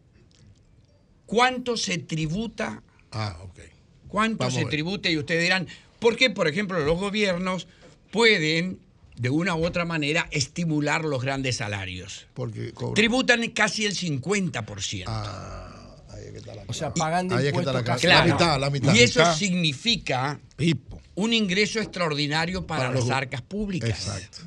cuánto 1.25 1.77
se 1.77 1.97
tributa, 1.97 2.83
Ah, 3.11 3.37
ok. 3.43 3.59
cuánto 4.07 4.39
Vamos 4.39 4.53
se 4.53 4.65
tributa 4.65 5.09
y 5.09 5.17
ustedes 5.17 5.41
dirán, 5.43 5.67
¿por 5.99 6.15
qué, 6.17 6.29
por 6.29 6.47
ejemplo, 6.47 6.79
los 6.83 6.99
gobiernos 6.99 7.67
pueden 8.11 8.79
de 9.15 9.29
una 9.29 9.55
u 9.55 9.65
otra 9.65 9.85
manera 9.85 10.27
estimular 10.31 11.05
los 11.05 11.23
grandes 11.23 11.55
salarios? 11.57 12.27
Porque 12.33 12.73
cobran. 12.73 12.95
Tributan 12.95 13.49
casi 13.51 13.85
el 13.85 13.95
50%. 13.95 15.05
O 16.67 16.73
sea, 16.73 16.93
pagan 16.93 17.27
de 17.27 17.35
Ahí 17.35 17.47
es 17.47 17.53
que 17.53 17.59
está 17.59 17.71
impuestos 17.71 17.73
la 17.75 17.83
casi 17.83 18.07
cara. 18.07 18.23
Claro. 18.25 18.27
La 18.27 18.33
mitad, 18.35 18.59
la 18.59 18.69
mitad. 18.69 18.93
Y 18.95 18.99
eso 18.99 19.19
Mitad. 19.19 19.35
significa 19.37 20.39
un 21.15 21.33
ingreso 21.33 21.79
extraordinario 21.79 22.65
para, 22.67 22.83
Para 22.83 22.93
las 22.95 23.05
los- 23.05 23.09
arcas 23.15 23.41
públicas. 23.41 23.89
Exacto. 23.89 24.39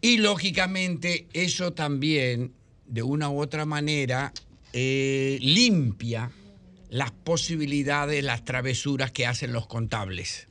Y 0.00 0.18
lógicamente 0.18 1.26
eso 1.32 1.72
también, 1.72 2.52
de 2.86 3.02
una 3.02 3.28
u 3.28 3.40
otra 3.40 3.66
manera, 3.66 4.32
eh, 4.72 5.38
limpia 5.40 6.30
las 6.88 7.10
posibilidades, 7.10 8.24
las 8.24 8.44
travesuras 8.44 9.12
que 9.12 9.26
hacen 9.26 9.52
los 9.52 9.66
contables. 9.66 10.48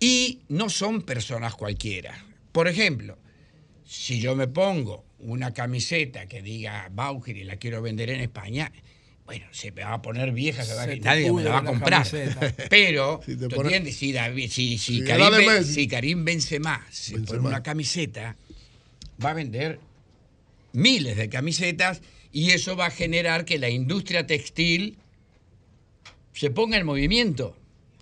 Y 0.00 0.40
no 0.48 0.70
son 0.70 1.02
personas 1.02 1.54
cualquiera. 1.54 2.24
Por 2.52 2.68
ejemplo, 2.68 3.18
si 3.84 4.20
yo 4.20 4.34
me 4.36 4.48
pongo 4.48 5.04
una 5.18 5.52
camiseta 5.52 6.26
que 6.26 6.42
diga 6.42 6.88
Bauer 6.92 7.36
y 7.36 7.44
la 7.44 7.56
quiero 7.56 7.82
vender 7.82 8.10
en 8.10 8.20
España, 8.20 8.72
bueno, 9.28 9.44
se 9.50 9.70
me 9.72 9.84
va 9.84 9.92
a 9.92 10.00
poner 10.00 10.32
vieja, 10.32 10.64
se 10.64 10.74
va 10.74 10.84
a- 10.84 10.86
Se 10.86 10.92
te 10.96 11.00
nadie 11.00 11.30
me 11.30 11.42
la 11.44 11.50
va 11.50 11.58
a 11.58 11.64
comprar. 11.64 12.06
Pero, 12.70 13.20
Si 13.26 13.36
te 13.36 13.46
¿tú 13.48 13.56
pone- 13.56 13.68
entiendes? 13.68 13.96
Si, 13.96 14.10
David- 14.10 14.50
si- 14.50 14.78
si 14.78 15.00
Sí, 15.00 15.04
Karim, 15.04 15.46
Ben- 15.46 15.64
si 15.64 15.86
Karim 15.86 16.24
Benzema 16.24 16.86
se 16.90 17.18
pone 17.20 17.40
una 17.40 17.62
camiseta, 17.62 18.36
va 19.22 19.30
a 19.30 19.34
vender 19.34 19.80
miles 20.72 21.18
de 21.18 21.28
camisetas 21.28 22.00
y 22.32 22.52
eso 22.52 22.74
va 22.74 22.86
a 22.86 22.90
generar 22.90 23.44
que 23.44 23.58
la 23.58 23.68
industria 23.68 24.26
textil 24.26 24.96
se 26.32 26.50
ponga 26.50 26.78
en 26.78 26.86
movimiento. 26.86 27.54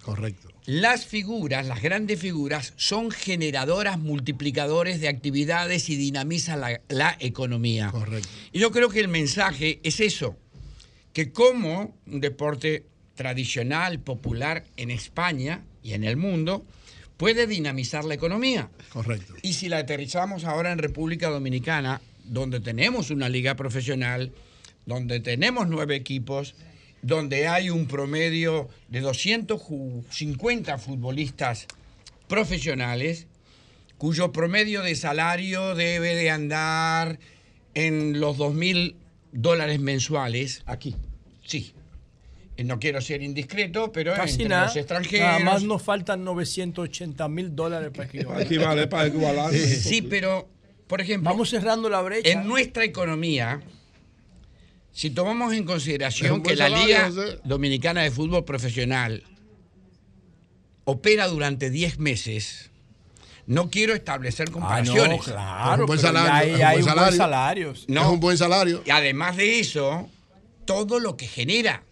Correcto. 0.02 0.48
Las 0.66 1.06
figuras, 1.06 1.66
las 1.66 1.82
grandes 1.82 2.20
figuras, 2.20 2.72
son 2.76 3.10
generadoras, 3.10 3.98
multiplicadores 3.98 5.00
de 5.00 5.08
actividades 5.08 5.88
y 5.90 5.96
dinamizan 5.96 6.60
la, 6.60 6.80
la 6.88 7.16
economía. 7.18 7.90
Correcto. 7.90 8.28
Y 8.52 8.60
yo 8.60 8.70
creo 8.70 8.88
que 8.90 9.00
el 9.00 9.08
mensaje 9.08 9.80
es 9.84 9.98
eso, 10.00 10.36
que 11.16 11.32
como 11.32 11.96
un 12.06 12.20
deporte 12.20 12.84
tradicional, 13.14 14.00
popular 14.00 14.64
en 14.76 14.90
España 14.90 15.64
y 15.82 15.94
en 15.94 16.04
el 16.04 16.18
mundo, 16.18 16.66
puede 17.16 17.46
dinamizar 17.46 18.04
la 18.04 18.12
economía. 18.12 18.68
Correcto. 18.90 19.32
Y 19.40 19.54
si 19.54 19.70
la 19.70 19.78
aterrizamos 19.78 20.44
ahora 20.44 20.72
en 20.72 20.78
República 20.78 21.30
Dominicana, 21.30 22.02
donde 22.24 22.60
tenemos 22.60 23.10
una 23.10 23.30
liga 23.30 23.54
profesional, 23.54 24.30
donde 24.84 25.20
tenemos 25.20 25.68
nueve 25.68 25.96
equipos, 25.96 26.54
donde 27.00 27.48
hay 27.48 27.70
un 27.70 27.86
promedio 27.86 28.68
de 28.88 29.00
250 29.00 30.76
futbolistas 30.76 31.66
profesionales, 32.28 33.26
cuyo 33.96 34.32
promedio 34.32 34.82
de 34.82 34.94
salario 34.94 35.74
debe 35.74 36.14
de 36.14 36.28
andar 36.28 37.18
en 37.72 38.20
los 38.20 38.36
2 38.36 38.52
mil 38.52 38.96
dólares 39.32 39.80
mensuales. 39.80 40.62
Aquí. 40.66 40.94
Sí. 41.46 41.72
Eh, 42.56 42.64
No 42.64 42.78
quiero 42.78 43.00
ser 43.00 43.22
indiscreto, 43.22 43.92
pero 43.92 44.14
Casi 44.14 44.32
entre 44.34 44.48
nada. 44.48 44.66
los 44.66 44.76
extranjeros. 44.76 45.26
Nada 45.26 45.38
más 45.40 45.62
nos 45.62 45.82
faltan 45.82 46.24
980 46.24 47.28
mil 47.28 47.54
dólares 47.54 47.90
para. 47.94 48.08
Equivale 48.42 48.86
para 48.86 49.08
igualar. 49.08 49.52
Sí, 49.52 50.02
pero, 50.02 50.48
por 50.86 51.00
ejemplo. 51.00 51.30
Vamos 51.30 51.50
cerrando 51.50 51.88
la 51.90 52.00
brecha. 52.02 52.30
En 52.30 52.46
nuestra 52.48 52.84
economía, 52.84 53.60
si 54.92 55.10
tomamos 55.10 55.52
en 55.52 55.64
consideración 55.64 56.42
que 56.42 56.56
la 56.56 56.68
salario, 56.70 57.08
Liga. 57.08 57.36
Dominicana 57.44 58.02
de 58.02 58.10
Fútbol 58.10 58.44
Profesional 58.46 59.22
opera 60.84 61.26
durante 61.26 61.68
10 61.70 61.98
meses, 61.98 62.70
no 63.46 63.70
quiero 63.70 63.92
establecer 63.94 64.50
comparaciones. 64.50 65.22
claro, 65.22 65.74
Es 65.74 65.80
un 65.80 65.86
buen 65.86 65.98
salario, 65.98 66.32
hay- 66.32 66.50
un 66.50 66.56
buen 66.58 66.68
un 66.78 66.84
buen 66.84 66.84
salario. 66.86 67.16
salario. 67.18 67.74
No. 67.88 68.00
Es 68.02 68.06
un 68.08 68.20
buen 68.20 68.38
salario. 68.38 68.82
Y 68.86 68.90
además 68.90 69.36
de 69.36 69.60
eso, 69.60 70.08
todo 70.66 71.00
lo 71.00 71.16
que 71.16 71.26
genera. 71.26 71.82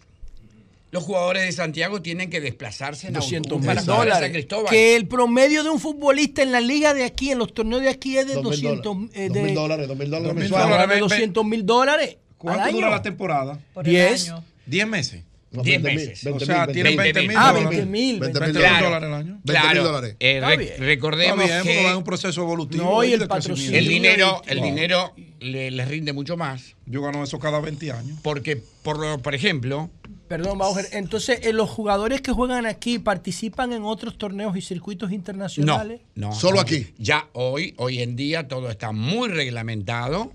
Los 0.91 1.03
jugadores 1.03 1.43
de 1.43 1.51
Santiago 1.51 2.01
tienen 2.01 2.29
que 2.29 2.39
desplazarse 2.39 3.07
en 3.07 3.13
200 3.13 3.51
autobús 3.51 3.75
mil 3.75 3.85
dólares. 3.85 4.29
Cristóbal. 4.31 4.69
Que 4.69 4.95
el 4.95 5.07
promedio 5.07 5.63
de 5.63 5.69
un 5.69 5.79
futbolista 5.79 6.41
en 6.41 6.51
la 6.53 6.61
liga 6.61 6.93
de 6.93 7.03
aquí, 7.03 7.31
en 7.31 7.39
los 7.39 7.53
torneos 7.53 7.81
de 7.81 7.89
aquí, 7.89 8.17
es 8.17 8.27
de 8.27 8.35
2.000 8.35 8.41
200 8.43 8.97
eh, 9.13 9.27
Dos 9.27 9.33
de- 9.33 9.41
mil 9.43 9.53
dólares, 9.55 9.87
dos 9.87 9.97
mil 9.97 10.09
dólares 10.09 10.27
Dos 10.27 10.33
mil 10.35 10.43
mensuales. 10.43 10.69
dólares. 10.69 10.95
de 10.95 10.99
200 11.01 11.45
mil 11.45 11.65
dólares. 11.65 12.17
¿Cuánto 12.37 12.63
al 12.63 12.71
dura 12.71 12.89
la 12.91 13.01
temporada? 13.01 13.59
Por 13.73 13.85
el 13.85 13.91
Diez. 13.91 14.29
año. 14.29 14.43
¿Diez 14.65 14.87
meses? 14.87 15.23
No, 15.55 15.63
10 15.63 15.81
20 15.83 15.89
mil, 15.99 16.07
meses. 16.09 16.23
20 16.23 16.43
O 16.43 16.45
sea, 16.45 16.65
mil, 16.65 16.73
tienen 16.73 16.97
20 16.97 17.19
20 17.19 17.27
mil 17.27 17.37
Ah, 17.39 17.47
dólares. 17.53 17.69
20 17.69 17.85
mil. 17.85 18.19
20 18.19 18.39
20 18.39 18.59
mil 18.59 18.67
Claro, 18.67 18.85
dólares 18.85 19.07
al 19.07 19.13
año. 19.13 19.25
20 19.43 19.51
mil 19.51 19.61
claro. 19.61 19.83
dólares. 19.83 20.15
Eh, 20.19 20.41
re- 20.41 20.75
recordemos 20.79 21.45
bien, 21.45 21.63
que 21.63 21.83
va 21.83 21.91
en 21.91 21.97
un 21.97 22.03
proceso 22.03 22.41
evolutivo. 22.41 22.83
No, 22.83 23.03
y 23.03 23.13
el 23.13 23.27
patrocinio. 23.27 23.77
el 23.77 23.87
dinero, 23.87 24.41
el 24.47 24.57
Claro. 24.57 24.65
dinero 24.73 25.13
le, 25.39 25.71
les 25.71 25.87
rinde 25.87 26.13
mucho 26.13 26.37
más. 26.37 26.75
Yo 26.85 27.01
gano 27.01 27.23
eso 27.23 27.39
cada 27.39 27.59
20 27.59 27.91
años. 27.91 28.19
Porque, 28.21 28.61
por, 28.83 28.99
lo- 28.99 29.19
por 29.19 29.33
ejemplo, 29.35 29.89
Perdón, 30.27 30.57
Bauer. 30.57 30.87
Entonces, 30.93 31.39
eh, 31.43 31.53
los 31.53 31.69
jugadores 31.69 32.19
que 32.19 32.31
juegan 32.31 32.65
aquí 32.65 32.97
participan 32.97 33.73
en 33.73 33.83
otros 33.83 34.17
torneos 34.17 34.57
y 34.57 34.61
circuitos 34.61 35.09
no, 35.09 35.15
internacionales. 35.15 36.01
no. 36.15 36.33
Solo 36.33 36.55
no. 36.55 36.61
aquí. 36.61 36.87
Ya 36.97 37.27
hoy, 37.33 37.75
hoy 37.77 38.01
en 38.01 38.15
día, 38.15 38.47
todo 38.47 38.71
está 38.71 38.91
muy 38.91 39.29
reglamentado, 39.29 40.33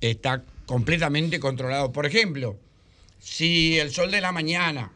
está 0.00 0.42
completamente 0.64 1.38
controlado. 1.38 1.92
Por 1.92 2.06
ejemplo, 2.06 2.56
si 3.26 3.76
el 3.80 3.92
Sol 3.92 4.12
de 4.12 4.20
la 4.20 4.30
Mañana 4.30 4.92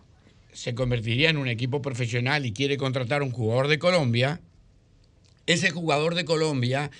se 0.52 0.72
convertiría 0.72 1.30
en 1.30 1.36
un 1.36 1.48
equipo 1.48 1.82
profesional 1.82 2.46
y 2.46 2.52
quiere 2.52 2.76
contratar 2.76 3.24
un 3.24 3.32
jugador 3.32 3.66
de 3.66 3.80
Colombia, 3.80 4.40
ese 5.46 5.70
jugador 5.70 6.14
de 6.14 6.24
Colombia 6.24 6.92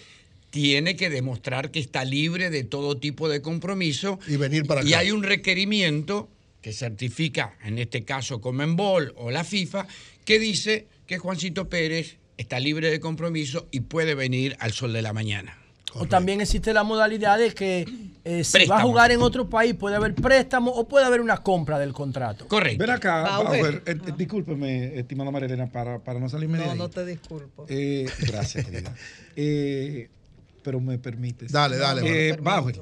tiene 0.50 0.96
que 0.96 1.08
demostrar 1.08 1.70
que 1.70 1.78
está 1.78 2.04
libre 2.04 2.50
de 2.50 2.64
todo 2.64 2.96
tipo 2.96 3.28
de 3.28 3.42
compromiso 3.42 4.18
Y 4.26 4.38
venir 4.38 4.66
para 4.66 4.80
acá. 4.80 4.90
y 4.90 4.94
hay 4.94 5.12
un 5.12 5.22
requerimiento 5.22 6.28
que 6.62 6.72
certifica, 6.72 7.56
en 7.62 7.78
este 7.78 8.02
caso 8.02 8.40
Comenbol 8.40 9.14
o 9.16 9.30
la 9.30 9.44
FIFA, 9.44 9.86
que 10.24 10.40
dice 10.40 10.88
que 11.06 11.18
Juancito 11.18 11.68
Pérez 11.68 12.16
está 12.38 12.58
libre 12.58 12.90
de 12.90 12.98
compromiso 12.98 13.68
y 13.70 13.80
puede 13.80 14.16
venir 14.16 14.56
al 14.58 14.72
sol 14.72 14.92
de 14.92 15.02
la 15.02 15.12
mañana. 15.12 15.59
O 15.94 16.06
también 16.06 16.40
existe 16.40 16.72
la 16.72 16.84
modalidad 16.84 17.38
de 17.38 17.52
que 17.52 17.84
eh, 18.24 18.44
si 18.44 18.64
va 18.66 18.78
a 18.78 18.82
jugar 18.82 19.10
en 19.10 19.22
otro 19.22 19.48
país 19.48 19.74
puede 19.74 19.96
haber 19.96 20.14
préstamo 20.14 20.70
o 20.70 20.86
puede 20.86 21.04
haber 21.06 21.20
una 21.20 21.38
compra 21.38 21.78
del 21.78 21.92
contrato. 21.92 22.46
Correcto. 22.46 22.78
Ven 22.78 22.90
acá, 22.90 23.22
Bauer. 23.22 23.82
Eh, 23.86 23.96
eh, 24.06 24.12
discúlpeme, 24.16 24.98
estimada 24.98 25.30
María 25.30 25.46
Elena, 25.46 25.66
para, 25.66 25.98
para 25.98 26.20
no 26.20 26.28
salirme 26.28 26.58
de 26.58 26.64
No, 26.66 26.70
ahí. 26.72 26.78
no 26.78 26.88
te 26.90 27.04
disculpo. 27.04 27.66
Eh, 27.68 28.08
gracias, 28.20 28.64
querida. 28.64 28.94
Eh, 29.36 30.08
pero 30.62 30.80
me 30.80 30.98
permites. 30.98 31.50
Dale, 31.50 31.76
dale, 31.78 32.28
Eh. 32.30 32.36
Bauer, 32.40 32.80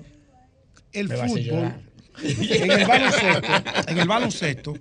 el 0.92 1.08
fútbol, 1.08 1.40
llorar. 1.40 1.80
en 2.22 2.70
el 2.72 2.86
baloncesto, 2.86 3.48
en 3.88 3.98
el 3.98 4.08
baloncesto, 4.08 4.74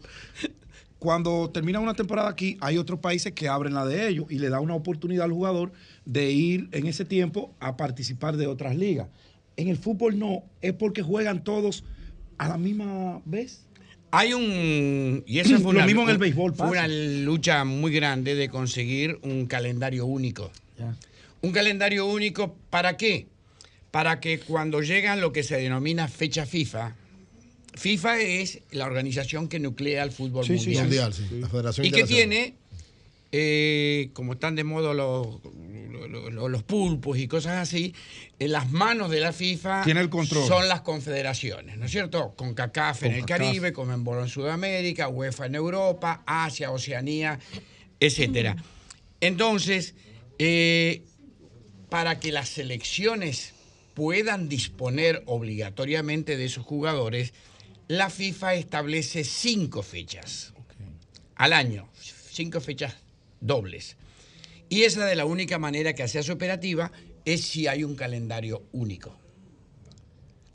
cuando 0.98 1.50
termina 1.52 1.80
una 1.80 1.94
temporada 1.94 2.30
aquí, 2.30 2.58
hay 2.62 2.78
otros 2.80 3.00
países 3.00 3.34
que 3.34 3.48
abren 3.48 3.74
la 3.76 3.86
de 3.86 4.08
ellos 4.08 4.26
y 4.30 4.40
le 4.40 4.50
da 4.50 4.60
una 4.60 4.74
oportunidad 4.74 5.26
al 5.26 5.32
jugador 5.32 5.72
de 6.08 6.32
ir 6.32 6.70
en 6.72 6.88
ese 6.88 7.04
tiempo 7.04 7.54
a 7.60 7.76
participar 7.76 8.38
de 8.38 8.48
otras 8.48 8.78
ligas. 8.78 9.08
En 9.58 9.68
el 9.68 9.76
fútbol 9.78 10.18
no, 10.18 10.44
es 10.62 10.72
porque 10.74 11.02
juegan 11.02 11.44
todos 11.44 11.84
a 12.38 12.48
la 12.48 12.58
misma 12.58 13.22
vez. 13.26 13.66
Hay 14.12 14.32
un. 14.34 15.24
Y 15.28 15.40
eso 15.40 15.56
fue 15.60 15.74
Lo 15.74 15.80
una, 15.80 15.86
mismo 15.86 16.04
en 16.04 16.10
el 16.10 16.18
béisbol 16.18 16.52
Fue 16.56 16.68
pasa. 16.68 16.72
una 16.72 16.88
lucha 16.88 17.66
muy 17.66 17.92
grande 17.92 18.36
de 18.36 18.48
conseguir 18.48 19.20
un 19.24 19.48
calendario 19.48 20.06
único. 20.06 20.50
Un 21.42 21.52
calendario 21.52 22.06
único, 22.06 22.56
¿para 22.70 22.96
qué? 22.98 23.28
Para 23.92 24.20
que 24.22 24.40
cuando 24.40 24.82
llegan 24.82 25.20
lo 25.22 25.32
que 25.34 25.44
se 25.44 25.58
denomina 25.58 26.08
fecha 26.08 26.46
FIFA, 26.46 26.96
FIFA 27.74 28.22
es 28.22 28.60
la 28.72 28.86
organización 28.86 29.48
que 29.50 29.60
nuclea 29.60 30.04
el 30.04 30.12
fútbol 30.12 30.46
Sí, 30.46 30.58
sí, 30.58 30.66
mundial. 30.76 30.84
mundial, 30.86 31.14
sí. 31.14 31.24
La 31.40 31.50
Federación 31.50 31.86
Y 31.86 31.92
que 31.92 32.04
tiene, 32.06 32.56
eh, 33.32 34.10
como 34.14 34.34
están 34.34 34.56
de 34.56 34.64
moda 34.64 34.94
los, 34.94 35.42
los, 36.32 36.64
pulpos 36.64 37.18
y 37.18 37.28
cosas 37.28 37.58
así, 37.58 37.94
en 38.40 38.52
las 38.52 38.72
manos 38.72 39.10
de 39.10 39.20
la 39.20 39.34
FIFA 39.34 39.84
Tiene 39.84 40.00
el 40.00 40.10
control. 40.10 40.48
son 40.48 40.70
las 40.70 40.82
confederaciones, 40.82 41.78
¿no 41.78 41.86
es 41.86 41.92
cierto? 41.92 42.34
Con 42.36 42.54
CACAF 42.54 43.04
en 43.04 43.14
el. 43.14 43.26
Caribe, 43.26 43.74
Comenbol 43.74 44.20
en 44.20 44.30
Sudamérica, 44.30 45.10
UEFA 45.10 45.48
en 45.48 45.56
Europa, 45.56 46.24
Asia, 46.26 46.72
Oceanía, 46.72 47.40
etcétera. 48.00 48.56
Entonces, 49.20 49.96
eh, 50.40 51.04
para 51.90 52.20
que 52.20 52.32
las 52.32 52.50
selecciones 52.50 53.54
puedan 53.94 54.48
disponer 54.48 55.24
obligatoriamente 55.26 56.38
de 56.38 56.46
esos 56.46 56.66
jugadores, 56.66 57.34
la 57.88 58.10
FIFA 58.10 58.56
establece 58.56 59.24
cinco 59.24 59.82
fechas 59.82 60.54
al 61.36 61.54
año, 61.54 61.90
cinco 62.32 62.62
fechas 62.62 62.96
dobles. 63.40 63.98
Y 64.70 64.84
esa 64.84 65.06
de 65.06 65.16
la 65.16 65.26
única 65.26 65.58
manera 65.60 65.94
que 65.94 66.08
se 66.08 66.20
hace 66.20 66.32
operativa 66.32 66.92
es 67.26 67.42
si 67.44 67.68
hay 67.68 67.84
un 67.84 67.96
calendario 67.96 68.64
único. 68.74 69.18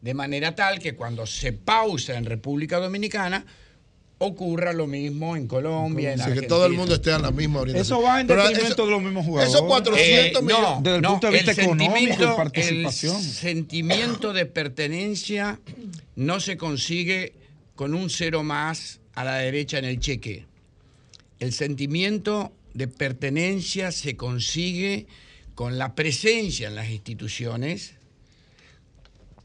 De 0.01 0.15
manera 0.15 0.55
tal 0.55 0.79
que 0.81 0.95
cuando 0.95 1.27
se 1.27 1.53
pausa 1.53 2.17
en 2.19 2.25
República 2.25 2.79
Dominicana, 2.79 3.47
ocurra 4.19 4.73
lo 4.73 4.87
mismo 4.87 5.37
en 5.37 5.47
Colombia, 5.49 6.13
en 6.13 6.21
Así 6.21 6.27
que 6.27 6.31
Argentina. 6.33 6.49
todo 6.49 6.67
el 6.67 6.73
mundo 6.75 6.95
esté 6.95 7.13
a 7.13 7.19
la 7.19 7.31
misma 7.33 7.61
orientación. 7.61 7.99
Eso 7.99 8.07
va 8.07 8.21
en 8.21 8.27
Pero 8.27 8.43
detrimento 8.43 8.75
eso- 8.75 8.85
de 8.85 8.91
los 8.93 9.03
mismos 9.03 9.27
jugadores. 9.27 9.55
Esos 9.55 9.67
400 9.67 10.43
Eh, 10.43 10.45
millones. 10.45 10.69
no, 10.71 10.81
Desde 10.83 10.97
el 10.97 11.03
no, 11.03 11.11
punto 11.11 11.27
de 11.27 11.33
vista 11.33 11.53
económico 11.53 11.97
y 11.97 12.01
sentimiento- 12.07 12.37
participación. 12.37 13.17
El 13.17 13.23
sentimiento 13.23 14.33
de 14.33 14.47
pertenencia 14.47 15.61
no 16.17 16.39
se 16.41 16.57
consigue 16.57 17.33
con 17.75 17.95
un 17.95 18.11
cero 18.11 18.43
más 18.45 19.01
a 19.15 19.25
la 19.25 19.37
derecha 19.37 19.79
en 19.79 19.87
el 19.87 19.99
cheque. 19.99 20.47
El 21.41 21.53
sentimiento 21.53 22.53
de 22.75 22.89
pertenencia 22.89 23.93
se 23.93 24.17
consigue 24.17 25.07
con 25.55 25.79
la 25.79 25.95
presencia 25.95 26.69
en 26.69 26.75
las 26.75 26.91
instituciones, 26.91 27.95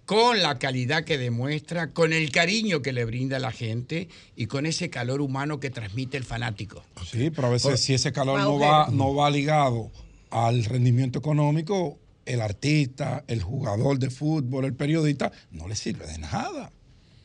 con 0.05 0.41
la 0.41 0.57
calidad 0.57 1.03
que 1.03 1.17
demuestra, 1.17 1.91
con 1.91 2.13
el 2.13 2.31
cariño 2.31 2.81
que 2.81 2.93
le 2.93 3.03
brinda 3.03 3.37
a 3.37 3.39
la 3.41 3.51
gente 3.51 4.07
y 4.35 4.45
con 4.45 4.65
ese 4.65 4.89
calor 4.89 5.19
humano 5.19 5.59
que 5.59 5.69
transmite 5.69 6.15
el 6.15 6.23
fanático. 6.23 6.83
Sí, 7.05 7.29
pero 7.29 7.47
a 7.47 7.51
veces 7.51 7.81
si 7.81 7.93
ese 7.93 8.13
calor 8.13 8.39
no 8.39 8.57
va, 8.57 8.87
no 8.89 9.13
va 9.13 9.29
ligado 9.29 9.91
al 10.29 10.63
rendimiento 10.63 11.19
económico, 11.19 11.99
el 12.25 12.41
artista, 12.41 13.23
el 13.27 13.41
jugador 13.41 13.99
de 13.99 14.09
fútbol, 14.09 14.65
el 14.65 14.73
periodista, 14.73 15.31
no 15.51 15.67
le 15.67 15.75
sirve 15.75 16.07
de 16.07 16.19
nada. 16.19 16.71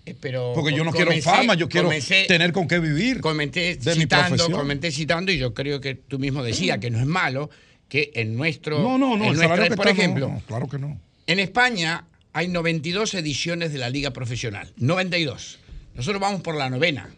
Eh, 0.05 0.16
Pero 0.20 0.53
Porque 0.55 0.74
yo 0.74 0.83
no 0.85 0.91
comencé- 0.93 1.07
quiero 1.23 1.23
fama, 1.23 1.55
yo 1.55 1.69
quiero 1.69 1.89
comencé- 1.89 2.27
tener 2.27 2.53
con 2.53 2.66
qué 2.66 2.79
vivir. 2.81 3.20
Comenté 3.20 3.77
de 3.77 3.95
mi 3.95 4.03
citando, 4.03 4.29
profesión. 4.37 4.59
comenté 4.59 4.91
citando 4.91 5.31
y 5.31 5.39
yo 5.39 5.55
creo 5.55 5.81
que 5.81 5.95
tú 5.95 6.19
mismo 6.19 6.43
decías 6.43 6.79
que 6.79 6.91
no 6.91 6.99
es 6.99 7.07
malo 7.07 7.51
que 7.89 8.11
en 8.15 8.37
nuestro, 8.37 8.81
No, 8.81 8.99
no, 8.99 9.11
no, 9.11 9.15
en 9.16 9.20
el 9.20 9.27
nuestra- 9.29 9.49
salario 9.49 9.70
que 9.70 9.77
por 9.77 9.87
está, 9.89 10.01
ejemplo, 10.01 10.29
no, 10.29 10.43
claro 10.47 10.69
que 10.69 10.79
no. 10.79 11.01
en 11.27 11.39
España 11.39 12.05
hay 12.33 12.49
92 12.49 13.15
ediciones 13.15 13.73
de 13.73 13.79
la 13.79 13.91
liga 13.91 14.11
profesional, 14.12 14.73
92. 14.77 15.59
Nosotros 15.95 16.20
vamos 16.20 16.41
por 16.41 16.57
la 16.57 16.69
novena. 16.70 17.11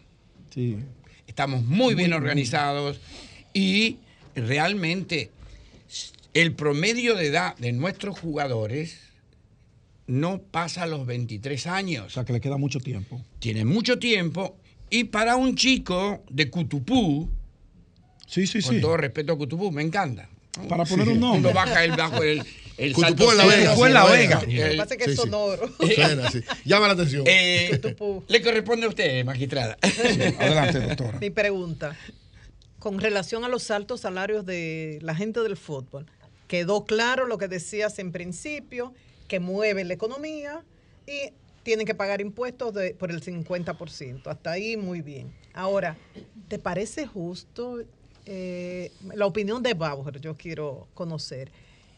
Sí. 0.53 0.77
estamos 1.27 1.63
muy 1.65 1.95
bien 1.95 2.13
organizados 2.13 2.99
y 3.53 3.97
realmente 4.35 5.31
el 6.33 6.53
promedio 6.53 7.15
de 7.15 7.27
edad 7.27 7.57
de 7.57 7.71
nuestros 7.73 8.17
jugadores 8.19 8.99
no 10.07 10.41
pasa 10.41 10.85
los 10.85 11.05
23 11.05 11.67
años. 11.67 12.05
O 12.05 12.09
sea, 12.09 12.25
que 12.25 12.33
le 12.33 12.41
queda 12.41 12.57
mucho 12.57 12.79
tiempo. 12.79 13.21
Tiene 13.39 13.65
mucho 13.65 13.99
tiempo 13.99 14.57
y 14.89 15.05
para 15.05 15.35
un 15.35 15.55
chico 15.55 16.23
de 16.29 16.49
Cutupú, 16.49 17.29
sí, 18.27 18.45
sí, 18.47 18.61
con 18.61 18.75
sí. 18.75 18.81
todo 18.81 18.97
respeto 18.97 19.33
a 19.33 19.37
Cutupú, 19.37 19.71
me 19.71 19.81
encanta. 19.81 20.29
Para 20.69 20.85
poner 20.85 21.09
un 21.09 21.19
nombre. 21.19 21.39
Uno 21.39 21.53
baja 21.53 21.83
el 21.83 21.91
bajo 21.91 22.23
el, 22.23 22.41
el 22.77 22.93
Cutupú 22.93 23.25
Salto 23.25 23.31
en 23.31 23.37
La. 23.37 23.45
Vega, 23.45 23.69
Cutupú 23.69 23.85
en 23.85 23.93
La 23.93 24.05
Vega. 24.05 24.41
Lo 24.41 24.47
que 24.47 24.77
pasa 24.77 24.93
es 24.93 25.03
que 25.03 25.11
es 25.11 25.17
sonoro. 25.17 25.69
Suena 25.95 26.27
así. 26.27 26.41
Llama 26.63 26.87
la 26.87 26.93
atención. 26.93 27.23
Eh, 27.25 27.81
le 28.27 28.41
corresponde 28.41 28.85
a 28.85 28.89
usted, 28.89 29.25
magistrada. 29.25 29.77
Adelante, 29.81 30.79
doctora. 30.79 31.19
Mi 31.19 31.29
pregunta, 31.29 31.97
con 32.79 32.99
relación 32.99 33.43
a 33.43 33.49
los 33.49 33.69
altos 33.71 34.01
salarios 34.01 34.45
de 34.45 34.99
la 35.01 35.15
gente 35.15 35.41
del 35.41 35.57
fútbol, 35.57 36.05
quedó 36.47 36.85
claro 36.85 37.27
lo 37.27 37.37
que 37.37 37.47
decías 37.47 37.99
en 37.99 38.11
principio, 38.11 38.93
que 39.27 39.39
mueven 39.39 39.87
la 39.87 39.93
economía 39.93 40.63
y 41.07 41.31
tienen 41.63 41.85
que 41.87 41.95
pagar 41.95 42.21
impuestos 42.21 42.73
de- 42.73 42.93
por 42.93 43.11
el 43.11 43.21
50%. 43.21 44.29
Hasta 44.29 44.51
ahí 44.51 44.77
muy 44.77 45.01
bien. 45.01 45.33
Ahora, 45.53 45.97
¿te 46.47 46.59
parece 46.59 47.05
justo 47.07 47.79
eh, 48.27 48.91
la 49.13 49.25
opinión 49.25 49.61
de 49.63 49.73
Bauer? 49.73 50.19
Yo 50.19 50.35
quiero 50.35 50.87
conocer. 50.93 51.51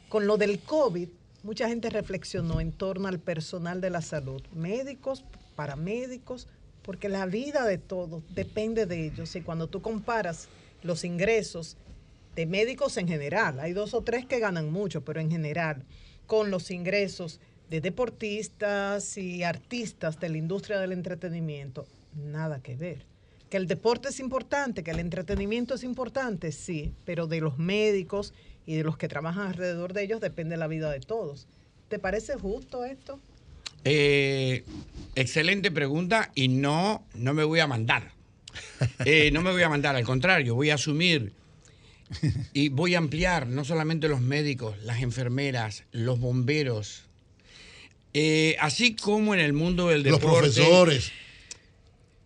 Con 0.09 0.25
lo 0.27 0.37
del 0.37 0.59
COVID, 0.59 1.09
mucha 1.43 1.67
gente 1.67 1.89
reflexionó 1.89 2.59
en 2.61 2.71
torno 2.71 3.07
al 3.07 3.19
personal 3.19 3.81
de 3.81 3.89
la 3.89 4.01
salud, 4.01 4.41
médicos, 4.53 5.23
paramédicos, 5.55 6.47
porque 6.81 7.09
la 7.09 7.25
vida 7.25 7.65
de 7.65 7.77
todos 7.77 8.23
depende 8.33 8.85
de 8.85 9.05
ellos. 9.07 9.35
Y 9.35 9.41
cuando 9.41 9.67
tú 9.67 9.81
comparas 9.81 10.47
los 10.83 11.03
ingresos 11.03 11.75
de 12.35 12.45
médicos 12.45 12.95
en 12.97 13.07
general, 13.07 13.59
hay 13.59 13.73
dos 13.73 13.93
o 13.93 14.01
tres 14.01 14.25
que 14.25 14.39
ganan 14.39 14.71
mucho, 14.71 15.03
pero 15.03 15.19
en 15.19 15.29
general, 15.29 15.83
con 16.27 16.51
los 16.51 16.69
ingresos 16.71 17.39
de 17.69 17.81
deportistas 17.81 19.17
y 19.17 19.43
artistas 19.43 20.19
de 20.19 20.29
la 20.29 20.37
industria 20.37 20.79
del 20.79 20.91
entretenimiento, 20.91 21.87
nada 22.15 22.61
que 22.61 22.75
ver. 22.75 23.05
Que 23.49 23.57
el 23.57 23.67
deporte 23.67 24.09
es 24.09 24.19
importante, 24.19 24.83
que 24.83 24.91
el 24.91 24.99
entretenimiento 24.99 25.73
es 25.75 25.83
importante, 25.83 26.51
sí, 26.51 26.93
pero 27.05 27.27
de 27.27 27.39
los 27.39 27.57
médicos 27.57 28.33
y 28.65 28.75
de 28.75 28.83
los 28.83 28.97
que 28.97 29.07
trabajan 29.07 29.47
alrededor 29.47 29.93
de 29.93 30.03
ellos 30.03 30.21
depende 30.21 30.57
la 30.57 30.67
vida 30.67 30.91
de 30.91 30.99
todos. 30.99 31.47
¿Te 31.87 31.99
parece 31.99 32.35
justo 32.35 32.83
esto? 32.83 33.19
Eh, 33.85 34.65
excelente 35.15 35.71
pregunta 35.71 36.31
y 36.35 36.49
no, 36.49 37.05
no 37.15 37.33
me 37.33 37.45
voy 37.45 37.61
a 37.61 37.67
mandar. 37.67 38.11
Eh, 39.05 39.29
no 39.31 39.41
me 39.43 39.51
voy 39.51 39.61
a 39.61 39.69
mandar, 39.69 39.95
al 39.95 40.03
contrario, 40.03 40.55
voy 40.55 40.71
a 40.71 40.75
asumir 40.75 41.31
y 42.53 42.69
voy 42.69 42.95
a 42.95 42.99
ampliar 42.99 43.47
no 43.47 43.65
solamente 43.65 44.07
los 44.07 44.21
médicos, 44.21 44.75
las 44.83 45.01
enfermeras, 45.01 45.83
los 45.91 46.19
bomberos, 46.19 47.03
eh, 48.13 48.55
así 48.59 48.95
como 48.95 49.33
en 49.33 49.39
el 49.39 49.53
mundo 49.53 49.87
del 49.89 50.03
Los 50.03 50.19
deporte. 50.19 50.49
profesores. 50.49 51.11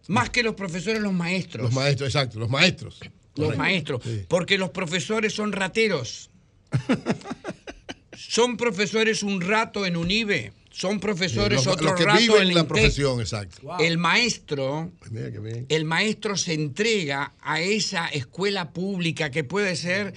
Más 0.08 0.30
que 0.30 0.44
los 0.44 0.56
profesores, 0.56 1.02
los 1.02 1.14
maestros. 1.14 1.64
Los 1.66 1.74
maestros, 1.74 2.10
exacto, 2.10 2.40
los 2.40 2.50
maestros. 2.50 3.00
Los 3.02 3.10
Correcto. 3.48 3.58
maestros. 3.58 4.02
Sí. 4.04 4.26
Porque 4.28 4.58
los 4.58 4.70
profesores 4.72 5.34
son 5.34 5.52
rateros. 5.52 6.30
son 8.18 8.58
profesores 8.58 9.24
un 9.24 9.42
rato 9.42 9.86
en 9.86 9.98
UNIBE. 9.98 10.54
Son 10.72 11.00
profesores 11.02 11.60
Sí, 11.60 11.66
los- 11.66 11.76
otro 11.76 11.90
los 11.90 11.98
que 12.00 12.06
rato 12.06 12.20
viven 12.20 12.42
en 12.42 12.48
la 12.48 12.52
INTEC. 12.62 12.68
profesión, 12.68 13.20
exacto. 13.20 13.78
El 13.80 13.98
maestro, 13.98 14.92
Mira 15.10 15.30
qué 15.32 15.40
bien. 15.40 15.66
el 15.70 15.84
maestro 15.86 16.38
se 16.38 16.54
entrega 16.54 17.34
a 17.42 17.60
esa 17.60 18.08
escuela 18.08 18.72
pública 18.72 19.30
que 19.32 19.44
puede 19.44 19.76
ser 19.76 20.14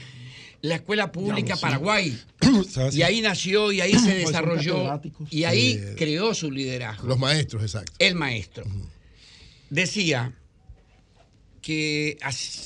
la 0.63 0.77
escuela 0.77 1.11
pública 1.13 1.57
sí. 1.57 1.63
Paraguay. 1.63 2.19
Y 2.93 3.03
ahí 3.03 3.21
nació 3.21 3.73
y 3.73 3.81
ahí 3.81 3.95
se 3.99 4.15
desarrolló 4.15 5.01
y 5.29 5.43
ahí 5.45 5.75
Sí. 5.75 5.95
creó 5.97 6.33
su 6.35 6.51
liderazgo. 6.51 7.09
Los 7.09 7.19
maestros, 7.19 7.63
exacto. 7.63 7.93
El 7.99 8.15
maestro. 8.15 8.65
Decía 9.71 10.35
que 11.63 12.17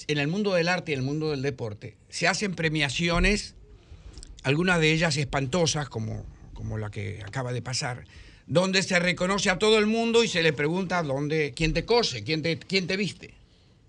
en 0.09 0.19
el 0.19 0.29
mundo 0.29 0.53
del 0.55 0.69
arte 0.69 0.93
y 0.93 0.95
en 0.95 1.01
el 1.01 1.07
mundo 1.07 1.31
del 1.31 1.41
deporte 1.43 1.97
se 2.09 2.27
hacen 2.29 2.55
premiaciones, 2.55 3.55
algunas 4.43 4.81
de 4.81 4.93
ellas 4.93 5.17
espantosas, 5.17 5.89
como, 5.89 6.27
como 6.59 6.77
la 6.77 6.91
que 6.91 7.23
acaba 7.25 7.53
de 7.53 7.63
pasar, 7.63 8.05
donde 8.49 8.83
se 8.83 8.99
reconoce 8.99 9.49
a 9.49 9.61
todo 9.61 9.79
el 9.79 9.87
mundo 9.87 10.25
y 10.25 10.29
se 10.29 10.43
le 10.43 10.53
pregunta 10.53 11.01
dónde, 11.05 11.53
quién 11.55 11.73
te 11.73 11.85
cose, 11.85 12.25
quién 12.25 12.43
te, 12.43 12.59
quién 12.59 12.89
te 12.89 12.97
viste. 12.97 13.33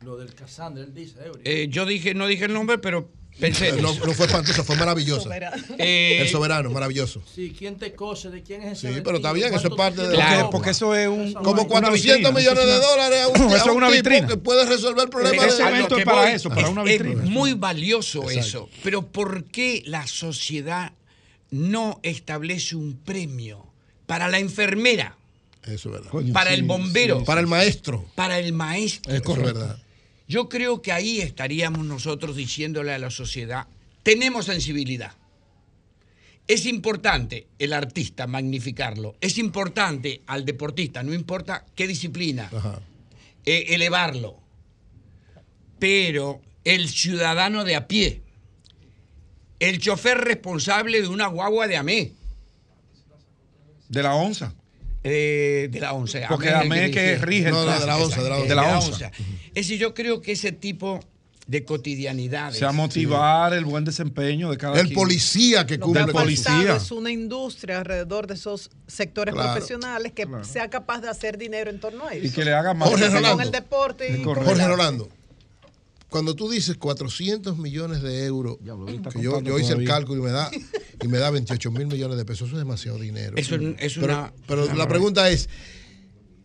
Lo 0.01 0.17
del 0.17 0.35
Cassandra, 0.35 0.83
él 0.83 0.93
dice. 0.93 1.15
Eh, 1.43 1.65
yo 1.71 1.87
dije, 1.87 2.13
no 2.13 2.27
dije 2.27 2.45
el 2.45 2.53
nombre, 2.53 2.77
pero 2.77 3.09
pensé. 3.39 3.69
en 3.69 3.77
No, 3.81 3.91
no 3.95 4.13
fue 4.13 4.27
espantosa, 4.27 4.63
fue 4.63 4.75
maravillosa. 4.77 5.29
Eh, 5.79 6.19
El 6.21 6.27
soberano, 6.29 6.69
maravilloso. 6.69 7.23
Sí, 7.33 7.55
¿quién 7.57 7.75
te 7.77 7.93
cose? 7.95 8.29
¿De 8.29 8.43
quién 8.43 8.61
es 8.61 8.77
ese? 8.83 8.93
Sí, 8.93 9.01
pero 9.03 9.17
está 9.17 9.33
bien, 9.33 9.51
eso 9.51 9.67
es 9.67 9.73
parte 9.75 10.01
de 10.03 10.09
Porque, 10.15 10.17
la 10.37 10.49
porque 10.51 10.69
eso 10.69 10.93
es 10.93 11.07
un. 11.07 11.33
Como 11.33 11.63
una 11.63 11.67
400 11.67 12.17
vitrina, 12.17 12.31
millones 12.31 12.65
de 12.65 12.75
es 12.75 12.81
dólares 12.81 13.19
a 13.23 13.27
un, 13.29 13.35
Eso 13.47 13.55
a 13.55 13.57
es 13.57 13.65
un 13.65 13.71
una 13.77 13.87
tipo 13.87 13.97
vitrina. 14.09 14.27
que 14.27 14.37
puede 14.37 14.65
resolver 14.67 15.03
el 15.05 15.09
problema 15.09 15.45
Ese 15.47 15.63
de 15.63 15.69
evento 15.69 15.89
lo 15.89 15.95
es 15.97 16.01
que 16.03 16.05
para 16.05 16.21
voy, 16.21 16.31
eso, 16.33 16.49
para 16.49 16.61
es- 16.61 16.69
una 16.69 16.83
es 16.83 16.89
vitrina. 17.01 17.23
muy 17.23 17.53
valioso 17.53 18.21
Exacto. 18.29 18.39
eso. 18.39 18.69
Pero 18.83 19.01
¿por 19.07 19.45
qué 19.45 19.81
la 19.85 20.05
sociedad 20.07 20.93
no 21.51 21.99
establece 22.03 22.75
un 22.75 22.97
premio 22.97 23.65
para 24.05 24.27
la 24.27 24.39
enfermera, 24.39 25.17
Eso 25.63 25.89
es 25.89 25.93
verdad. 25.93 26.09
Coño, 26.09 26.33
para 26.33 26.51
sí, 26.51 26.55
el 26.57 26.63
bombero, 26.63 27.19
sí, 27.19 27.25
Para 27.25 27.41
el 27.41 27.47
maestro. 27.47 28.05
para 28.15 28.39
el 28.39 28.53
maestro? 28.53 29.13
Es 29.13 29.23
verdad. 29.23 29.81
Yo 30.27 30.47
creo 30.47 30.81
que 30.81 30.91
ahí 30.91 31.21
estaríamos 31.21 31.85
nosotros 31.85 32.35
diciéndole 32.35 32.93
a 32.93 32.99
la 32.99 33.09
sociedad, 33.11 33.67
tenemos 34.03 34.45
sensibilidad. 34.45 35.13
Es 36.47 36.65
importante 36.65 37.47
el 37.59 37.73
artista 37.73 38.25
magnificarlo, 38.25 39.15
es 39.21 39.37
importante 39.37 40.21
al 40.25 40.45
deportista, 40.45 41.03
no 41.03 41.13
importa 41.13 41.65
qué 41.75 41.87
disciplina, 41.87 42.49
eh, 43.45 43.65
elevarlo. 43.69 44.39
Pero 45.77 46.41
el 46.63 46.89
ciudadano 46.89 47.63
de 47.63 47.75
a 47.75 47.87
pie, 47.87 48.21
el 49.59 49.79
chofer 49.79 50.17
responsable 50.19 51.01
de 51.01 51.07
una 51.07 51.27
guagua 51.27 51.67
de 51.67 51.77
AME, 51.77 52.13
De 53.89 54.03
la 54.03 54.15
onza. 54.15 54.53
eh, 55.03 55.69
de 55.71 55.79
la 55.79 55.93
once. 55.93 56.23
Porque 56.29 56.47
es 56.49 56.53
el 56.53 56.59
AME 56.61 56.91
que 56.91 57.01
dirige. 57.01 57.25
rige 57.25 57.45
el 57.47 57.53
No, 57.53 57.65
no, 57.65 57.79
de 57.79 57.85
la 57.85 57.97
onza, 57.97 58.21
de 58.21 58.29
la 58.29 58.35
onza. 58.37 58.47
De 58.49 58.55
la 58.55 58.79
onza. 58.79 59.11
Es 59.47 59.53
decir, 59.55 59.79
yo 59.79 59.93
creo 59.93 60.21
que 60.21 60.33
ese 60.33 60.51
tipo 60.51 60.99
de 61.47 61.65
cotidianidades. 61.65 62.59
Se 62.59 62.65
a 62.65 62.71
motivar 62.71 63.53
el 63.53 63.65
buen 63.65 63.83
desempeño 63.83 64.51
de 64.51 64.57
cada 64.57 64.79
El 64.79 64.87
quien. 64.87 64.95
policía 64.99 65.65
que 65.65 65.77
Lo 65.77 65.79
que 65.79 65.83
cumple 65.93 66.01
ha 66.03 66.07
policía. 66.07 66.75
es 66.75 66.91
una 66.91 67.09
industria 67.11 67.79
alrededor 67.79 68.27
de 68.27 68.35
esos 68.35 68.69
sectores 68.85 69.33
Claro, 69.33 69.53
profesionales 69.53 70.11
que 70.11 70.27
claro. 70.27 70.43
sea 70.43 70.69
capaz 70.69 70.99
de 71.01 71.09
hacer 71.09 71.39
dinero 71.39 71.71
en 71.71 71.79
torno 71.79 72.05
a 72.05 72.13
eso. 72.13 72.27
Y 72.27 72.29
que 72.29 72.45
le 72.45 72.53
haga 72.53 72.75
más. 72.75 72.89
Jorge 72.89 73.05
con 73.05 73.15
Rolando. 73.15 73.41
el 73.41 73.51
deporte 73.51 74.05
y 74.07 74.11
Es 74.11 74.17
el 74.19 74.23
Jorge. 74.25 74.67
Rolando, 74.67 75.09
cuando 76.09 76.35
tú 76.35 76.49
dices 76.49 76.75
400 76.77 77.57
millones 77.57 78.01
de 78.01 78.25
euros, 78.25 78.57
que 79.13 79.21
yo, 79.21 79.39
hice 79.59 79.73
el 79.73 79.85
cálculo 79.85 80.21
y 80.21 80.25
me 80.25 80.31
da 80.31 80.49
y 81.03 81.07
me 81.07 81.17
da 81.19 81.29
28 81.29 81.71
mil 81.71 81.87
millones 81.87 82.17
de 82.17 82.25
pesos, 82.25 82.47
eso 82.47 82.57
es 82.57 82.59
demasiado 82.59 82.97
dinero. 82.99 83.35
Eso 83.37 83.55
es 83.55 83.93
pero 83.95 84.05
una- 84.13 84.33
pero 84.47 84.65
una 84.65 84.75
la 84.75 84.87
pregunta 84.87 85.29
es, 85.29 85.49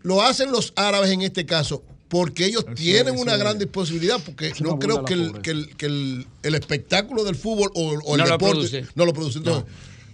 ¿lo 0.03 0.23
hacen 0.23 0.51
los 0.53 0.73
árabes 0.77 1.11
en 1.11 1.23
este 1.23 1.47
caso? 1.47 1.83
Porque 2.09 2.45
ellos 2.47 2.65
Eso 2.67 2.75
tienen 2.75 3.19
una 3.19 3.33
eso 3.33 3.41
gran 3.41 3.55
es. 3.55 3.61
disposibilidad, 3.61 4.21
porque 4.25 4.49
Eso 4.49 4.63
no 4.65 4.79
creo 4.79 5.05
que, 5.05 5.15
el, 5.15 5.21
pobreza. 5.33 5.43
que, 5.43 5.51
el, 5.51 5.77
que 5.77 5.87
el- 5.87 6.27
el 6.43 6.55
espectáculo 6.55 7.25
del 7.25 7.35
fútbol 7.35 7.71
o, 7.75 7.89
o 8.05 8.15
el 8.15 8.21
No 8.21 8.25
deporte 8.29 8.39
produce. 8.69 8.85
no 8.95 9.07
lo 9.07 9.13
produce. 9.15 9.39
Entonces, 9.39 9.65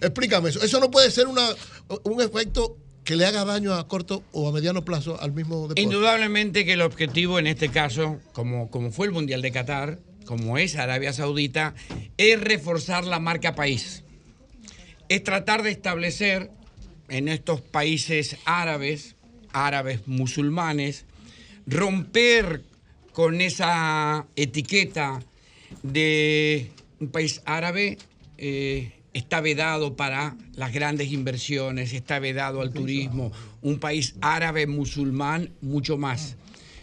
explícame 0.00 0.48
eso. 0.50 0.62
Eso 0.62 0.78
no 0.80 0.90
puede 0.90 1.10
ser 1.10 1.26
una, 1.26 1.46
un 2.04 2.22
efecto 2.22 2.76
que 3.10 3.16
le 3.16 3.26
haga 3.26 3.44
daño 3.44 3.74
a 3.74 3.88
corto 3.88 4.22
o 4.30 4.48
a 4.48 4.52
mediano 4.52 4.84
plazo 4.84 5.20
al 5.20 5.32
mismo 5.32 5.62
deporte. 5.62 5.82
Indudablemente 5.82 6.64
que 6.64 6.74
el 6.74 6.80
objetivo 6.80 7.40
en 7.40 7.48
este 7.48 7.68
caso, 7.68 8.20
como, 8.32 8.70
como 8.70 8.92
fue 8.92 9.08
el 9.08 9.12
Mundial 9.12 9.42
de 9.42 9.50
Qatar, 9.50 9.98
como 10.26 10.58
es 10.58 10.76
Arabia 10.76 11.12
Saudita, 11.12 11.74
es 12.16 12.40
reforzar 12.40 13.04
la 13.04 13.18
marca 13.18 13.56
país. 13.56 14.04
Es 15.08 15.24
tratar 15.24 15.64
de 15.64 15.72
establecer 15.72 16.52
en 17.08 17.26
estos 17.26 17.60
países 17.60 18.36
árabes, 18.44 19.16
árabes 19.52 20.06
musulmanes, 20.06 21.04
romper 21.66 22.62
con 23.12 23.40
esa 23.40 24.28
etiqueta 24.36 25.20
de 25.82 26.70
un 27.00 27.08
país 27.08 27.42
árabe 27.44 27.98
eh, 28.38 28.99
está 29.12 29.40
vedado 29.40 29.96
para 29.96 30.36
las 30.54 30.72
grandes 30.72 31.12
inversiones, 31.12 31.92
está 31.92 32.18
vedado 32.18 32.60
al 32.60 32.72
turismo, 32.72 33.32
un 33.62 33.78
país 33.78 34.14
árabe 34.20 34.66
musulmán 34.66 35.50
mucho 35.60 35.98
más. 35.98 36.36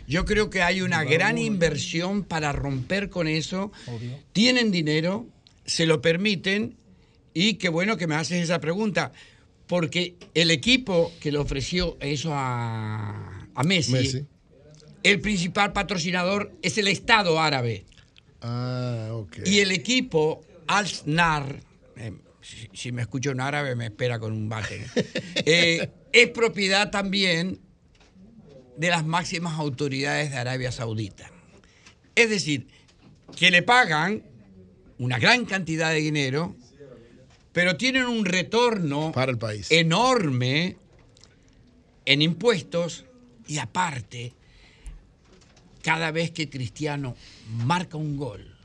Yo 0.07 0.23
creo 0.25 0.49
que 0.49 0.61
hay 0.61 0.81
una 0.81 1.03
gran 1.03 1.37
inversión 1.37 2.23
para 2.23 2.53
romper 2.53 3.09
con 3.09 3.27
eso. 3.27 3.71
Tienen 4.31 4.71
dinero, 4.71 5.27
se 5.65 5.85
lo 5.85 6.01
permiten 6.01 6.77
y 7.33 7.55
qué 7.55 7.69
bueno 7.69 7.97
que 7.97 8.07
me 8.07 8.15
haces 8.15 8.41
esa 8.43 8.59
pregunta, 8.59 9.11
porque 9.67 10.15
el 10.33 10.49
equipo 10.49 11.11
que 11.19 11.31
le 11.31 11.37
ofreció 11.37 11.97
eso 11.99 12.31
a, 12.33 13.47
a 13.53 13.63
Messi, 13.63 13.91
Messi. 13.91 14.25
el 15.03 15.19
principal 15.19 15.73
patrocinador 15.73 16.53
es 16.61 16.77
el 16.77 16.87
Estado 16.87 17.39
árabe. 17.39 17.85
Ah, 18.41 19.09
ok. 19.11 19.39
Y 19.45 19.59
el 19.59 19.71
equipo 19.71 20.41
Al-Nar, 20.67 21.59
eh, 21.99 22.13
si, 22.41 22.69
si 22.73 22.91
me 22.91 23.01
escucho 23.01 23.31
en 23.31 23.41
árabe 23.41 23.75
me 23.75 23.85
espera 23.85 24.19
con 24.19 24.33
un 24.33 24.49
bate, 24.49 24.85
eh, 25.45 25.89
es 26.11 26.29
propiedad 26.29 26.89
también 26.91 27.59
de 28.77 28.89
las 28.89 29.05
máximas 29.05 29.59
autoridades 29.59 30.31
de 30.31 30.37
Arabia 30.37 30.71
Saudita. 30.71 31.31
Es 32.15 32.29
decir, 32.29 32.67
que 33.35 33.51
le 33.51 33.63
pagan 33.63 34.23
una 34.99 35.19
gran 35.19 35.45
cantidad 35.45 35.91
de 35.91 35.97
dinero, 35.97 36.55
pero 37.53 37.77
tienen 37.77 38.05
un 38.05 38.25
retorno 38.25 39.11
para 39.11 39.31
el 39.31 39.37
país 39.37 39.71
enorme 39.71 40.77
en 42.05 42.21
impuestos 42.21 43.05
y 43.47 43.57
aparte, 43.59 44.33
cada 45.81 46.11
vez 46.11 46.31
que 46.31 46.49
Cristiano 46.49 47.15
marca 47.65 47.97
un 47.97 48.17
gol, 48.17 48.56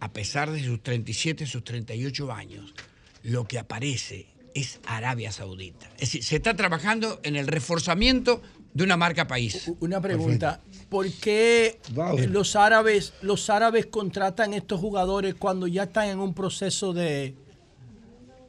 a 0.00 0.12
pesar 0.12 0.50
de 0.50 0.62
sus 0.64 0.82
37, 0.82 1.46
sus 1.46 1.64
38 1.64 2.32
años, 2.32 2.74
lo 3.22 3.46
que 3.46 3.58
aparece 3.58 4.26
es 4.54 4.80
Arabia 4.86 5.32
Saudita. 5.32 5.86
Es 5.94 6.00
decir, 6.00 6.24
se 6.24 6.36
está 6.36 6.54
trabajando 6.54 7.20
en 7.22 7.36
el 7.36 7.46
reforzamiento 7.46 8.42
de 8.72 8.84
una 8.84 8.96
marca 8.96 9.26
país. 9.26 9.72
Una 9.80 10.00
pregunta, 10.00 10.60
¿por 10.88 11.10
qué 11.10 11.78
los 12.28 12.56
árabes, 12.56 13.14
los 13.22 13.48
árabes 13.50 13.86
contratan 13.86 14.54
estos 14.54 14.80
jugadores 14.80 15.34
cuando 15.34 15.66
ya 15.66 15.84
están 15.84 16.08
en 16.08 16.18
un 16.18 16.34
proceso 16.34 16.92
de, 16.92 17.34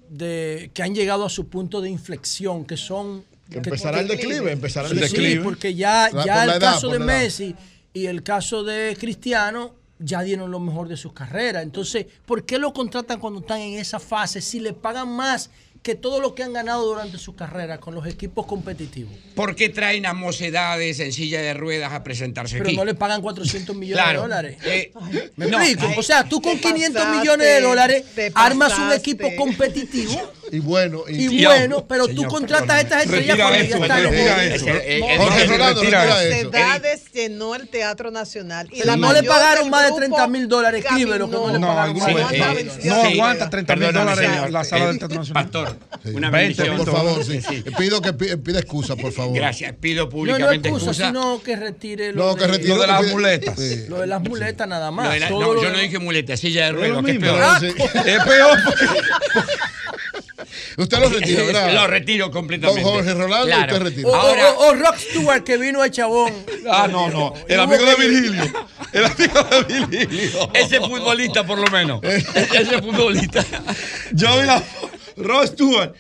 de 0.10 0.72
que 0.74 0.84
han 0.84 0.94
llegado 0.96 1.26
a 1.26 1.30
su 1.30 1.48
punto 1.48 1.82
de 1.82 1.90
inflexión, 1.90 2.66
que 2.66 2.78
son 2.78 3.24
Que 3.50 3.58
empezará 3.58 4.00
el 4.02 4.08
declive, 4.08 4.52
empezará 4.52 4.88
el 4.90 4.96
Sí, 4.96 5.00
declive. 5.00 5.44
porque 5.44 5.76
ya, 5.76 6.10
ya 6.12 6.12
por 6.12 6.44
el 6.44 6.50
edad, 6.50 6.60
caso 6.60 6.90
de. 6.90 7.00
Messi 7.00 7.56
y 7.94 8.06
el 8.06 8.24
caso 8.24 8.64
de 8.64 8.96
Cristiano 9.00 9.76
ya 10.00 10.22
dieron 10.22 10.52
lo 10.52 10.60
mejor 10.60 10.88
de 10.88 10.98
sus 10.98 11.14
carreras. 11.14 11.64
Entonces, 11.64 12.06
¿por 12.26 12.46
qué 12.46 12.58
lo 12.60 12.74
contratan 12.74 13.20
cuando 13.20 13.40
están 13.40 13.60
en 13.62 13.80
esa 13.80 14.00
fase 14.00 14.42
si 14.42 14.60
le 14.60 14.74
pagan 14.74 15.10
más 15.10 15.50
que 15.84 15.96
todo 15.96 16.20
lo 16.20 16.36
que 16.36 16.44
han 16.44 16.52
ganado 16.52 16.86
durante 16.86 17.18
su 17.18 17.36
carrera 17.36 17.80
con 17.80 17.96
los 17.96 18.06
equipos 18.08 18.46
competitivos? 18.46 19.14
¿Por 19.36 19.56
qué 19.56 19.70
traen 19.70 20.06
a 20.06 20.14
mocedades 20.14 21.00
en 21.00 21.14
silla 21.14 21.42
de 21.42 21.54
ruedas 21.54 21.94
a 21.94 22.04
presentarse 22.04 22.58
Pero 22.58 22.70
aquí? 22.70 22.76
no 22.78 22.84
le 22.84 22.94
pagan 22.94 23.22
400 23.22 23.76
millones 23.76 24.04
Claro. 24.04 24.20
de 24.20 24.28
dólares. 24.28 24.58
Eh, 24.66 24.92
¿Me 25.38 25.46
no, 25.48 25.58
explico? 25.60 25.88
ay, 25.88 25.96
o 25.98 26.04
sea, 26.04 26.28
tú 26.28 26.42
con 26.42 26.58
te 26.58 26.62
500 26.74 26.94
pasaste, 27.02 27.20
millones 27.20 27.48
de 27.48 27.62
dólares 27.62 28.04
armas 28.34 28.78
un 28.78 28.92
equipo 28.92 29.30
competitivo 29.38 30.12
Y 30.52 30.60
bueno, 30.60 31.04
y, 31.10 31.44
bueno, 31.44 31.86
pero 31.88 32.08
tú 32.08 32.24
contratas 32.26 32.70
a 32.78 32.82
estas 32.82 33.04
estrellas 33.04 33.38
Retira 33.38 33.50
cuando 33.50 33.66
eso, 33.66 33.78
ya 33.78 33.84
están 33.84 34.04
retira 34.04 34.38
los- 34.46 34.56
eso. 34.56 34.68
Eh, 34.68 35.00
Eh, 35.00 35.18
Jorge 35.18 35.46
Rolando, 35.48 35.82
retira 35.82 36.24
eso. 36.24 36.52
Sedades 36.52 37.12
llenó 37.14 37.56
el 37.56 37.68
Teatro 37.68 38.12
Nacional. 38.12 38.68
Y 38.72 38.80
Pero 38.80 38.86
la 38.86 38.96
no 38.98 39.12
le 39.14 39.24
pagaron 39.24 39.70
más 39.70 39.82
de 39.82 39.88
grupo 39.88 40.00
30 40.00 40.28
mil 40.28 40.48
dólares, 40.48 40.86
escríbelo, 40.86 41.28
no 41.28 41.52
le 41.52 41.60
No, 41.60 41.68
más 41.76 41.88
de 41.94 41.94
no, 42.00 42.06
30 42.06 42.32
eh, 42.32 42.56
mil 42.56 42.66
no 42.68 42.96
dólares. 42.96 43.14
aguanta 43.14 43.50
30 43.50 43.76
mil 43.76 43.92
dólares 43.94 44.30
señor. 44.30 44.52
la 44.52 44.64
sala 44.64 44.84
Eh, 44.84 44.88
del 44.88 45.00
Teatro 45.00 45.18
Nacional. 45.20 45.44
Pastor, 45.44 45.78
Sí. 46.04 46.10
una 46.16 46.30
20 46.30 46.64
bendición. 46.64 46.78
Por 46.86 46.96
favor, 46.96 47.24
sí. 47.26 47.42
Sí. 47.42 47.64
Pido 47.78 48.02
que 48.02 48.14
pi- 48.14 48.36
pida 48.38 48.60
excusa, 48.60 48.96
por 48.96 49.12
favor. 49.12 49.36
Gracias, 49.36 49.74
pido 49.82 50.04
No, 50.04 50.06
no 50.06 50.10
públicamente 50.12 50.70
excusa, 50.70 50.92
excusa. 50.92 51.08
sino 51.08 51.42
que 51.44 51.56
retire 51.58 52.14
lo, 52.14 52.26
No, 52.28 52.36
que 52.36 52.42
de, 52.46 52.48
retire 52.48 52.70
Lo 52.70 52.76
de 52.76 52.82
que 52.86 52.88
las 52.94 53.08
muletas. 53.08 53.56
Sí. 53.60 53.86
lo 53.90 54.00
de 54.00 54.08
las 54.08 54.22
muletas 54.22 54.68
nada 54.68 54.92
más. 54.92 55.20
No, 55.30 55.62
yo 55.62 55.70
no 55.72 55.78
dije 55.80 56.00
muleta, 56.00 56.38
silla 56.38 56.62
de 56.66 56.68
Es 56.70 56.74
ruedas, 56.76 57.04
que 57.04 57.12
es 57.12 57.20
mismo. 57.20 57.36
peor. 57.36 57.44
Ah, 57.44 57.58
Sí. 57.60 57.68
Es 58.06 58.24
peor. 58.24 58.58
Usted 60.78 61.00
lo 61.00 61.10
retira, 61.10 61.44
¿verdad? 61.46 61.74
Lo 61.74 61.88
retiro 61.88 62.32
completamente. 62.32 62.82
Don 62.84 62.92
Jorge 62.94 63.14
Rolando, 63.14 63.48
Claro. 63.48 63.74
usted 63.74 63.86
retira. 63.86 64.08
O, 64.10 64.16
Ahora- 64.16 64.52
o- 64.52 64.68
o 64.70 64.74
Rock 64.76 64.98
Stewart 64.98 65.44
que 65.44 65.58
vino 65.58 65.82
a 65.82 65.90
Chabón. 65.92 66.32
Ah, 66.70 66.88
no, 66.92 67.10
no. 67.10 67.34
El 67.48 67.60
amigo 67.62 67.84
de 67.86 67.96
Virgilio. 67.96 68.44
El 68.92 69.06
amigo 69.06 69.44
de 69.44 69.64
Virgilio. 69.88 70.50
Ese 70.54 70.80
futbolista, 70.82 71.46
por 71.46 71.58
lo 71.60 71.68
menos. 71.72 72.02
Ese 72.04 72.82
futbolista. 72.82 73.44
Yo 74.12 74.38
vi 74.40 74.46
la 74.48 74.62
Ross 75.18 75.50
Stewart. 75.50 75.94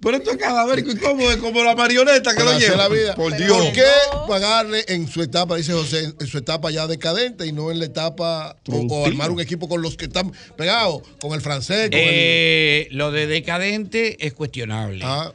Pero 0.00 0.16
esto 0.16 0.30
es 0.30 0.36
cadavérico 0.36 0.90
y 0.92 0.96
cómodo, 0.96 1.38
como 1.40 1.62
la 1.62 1.74
marioneta 1.74 2.34
que 2.34 2.42
lo 2.44 2.58
lleva. 2.58 2.76
la 2.76 2.88
vida. 2.88 3.14
Por 3.14 3.30
¿Por 3.30 3.38
Dios. 3.38 3.68
qué 3.74 3.84
pagarle 4.28 4.84
en 4.88 5.08
su 5.08 5.22
etapa, 5.22 5.56
dice 5.56 5.72
José, 5.72 6.12
en 6.18 6.26
su 6.26 6.38
etapa 6.38 6.70
ya 6.70 6.86
decadente 6.86 7.46
y 7.46 7.52
no 7.52 7.70
en 7.70 7.78
la 7.78 7.86
etapa 7.86 8.56
o, 8.68 9.06
armar 9.06 9.30
un 9.30 9.40
equipo 9.40 9.68
con 9.68 9.82
los 9.82 9.96
que 9.96 10.06
están 10.06 10.32
pegados, 10.56 11.02
con 11.20 11.32
el 11.32 11.40
francés, 11.40 11.90
con 11.90 11.98
Eh, 12.00 12.88
lo 12.92 13.10
de 13.10 13.26
decadente 13.26 14.24
es 14.24 14.32
cuestionable. 14.32 15.02
Ah, 15.04 15.32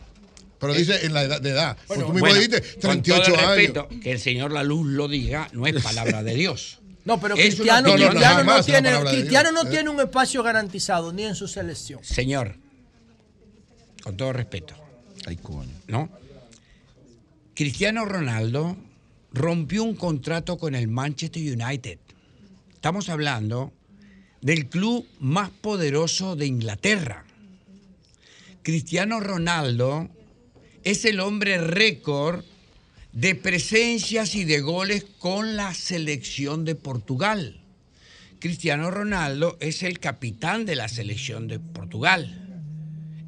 pero 0.60 0.74
dice 0.74 1.06
en 1.06 1.14
la 1.14 1.24
edad 1.24 1.42
de 1.42 1.50
edad. 1.52 1.78
Porque 1.88 2.04
tú 2.04 2.10
mismo 2.14 2.22
Bueno, 2.28 2.36
dijiste 2.36 2.62
con 2.62 3.02
todo 3.04 3.22
38 3.22 3.34
el 3.34 3.40
años. 3.40 3.56
respeto, 3.56 3.90
que 4.02 4.12
el 4.14 4.20
Señor 4.20 4.52
La 4.52 4.64
Luz 4.64 4.88
lo 4.88 5.08
diga, 5.08 5.48
no 5.52 5.68
es 5.68 5.84
palabra 5.84 6.24
de 6.24 6.34
Dios. 6.34 6.80
No, 7.06 7.20
pero 7.20 7.36
Cristiano, 7.36 7.94
una- 7.94 8.08
no, 8.08 8.14
no, 8.14 8.44
no, 8.44 8.54
Cristiano 8.56 8.90
no, 8.90 9.04
tiene, 9.04 9.20
Cristiano 9.20 9.52
no 9.52 9.62
Eh. 9.62 9.70
tiene 9.70 9.90
un 9.92 10.00
espacio 10.00 10.42
garantizado 10.42 11.14
ni 11.14 11.24
en 11.24 11.36
su 11.36 11.48
selección. 11.48 12.00
Señor, 12.04 12.56
con 14.06 14.18
todo 14.18 14.34
respeto, 14.34 14.76
Ay, 15.26 15.38
coño. 15.38 15.74
¿no? 15.88 16.12
Cristiano 17.56 18.06
Ronaldo 18.06 18.78
rompió 19.34 19.84
un 19.84 19.96
contrato 19.96 20.60
con 20.60 20.76
el 20.76 20.88
Manchester 20.88 21.42
United. 21.42 21.98
Estamos 22.72 23.10
hablando 23.10 23.74
del 24.42 24.70
club 24.70 25.08
más 25.20 25.50
poderoso 25.50 26.36
de 26.36 26.46
Inglaterra. 26.46 27.26
Cristiano 28.62 29.20
Ronaldo 29.22 30.08
es 30.84 31.04
el 31.06 31.20
hombre 31.20 31.58
récord 31.58 32.46
de 33.12 33.34
presencias 33.34 34.36
y 34.36 34.44
de 34.44 34.62
goles 34.62 35.04
con 35.18 35.56
la 35.56 35.74
selección 35.74 36.64
de 36.64 36.76
Portugal. 36.76 37.60
Cristiano 38.38 38.92
Ronaldo 38.92 39.58
es 39.62 39.82
el 39.82 39.98
capitán 39.98 40.66
de 40.66 40.76
la 40.76 40.90
selección 40.90 41.48
de 41.48 41.60
Portugal. 41.60 42.45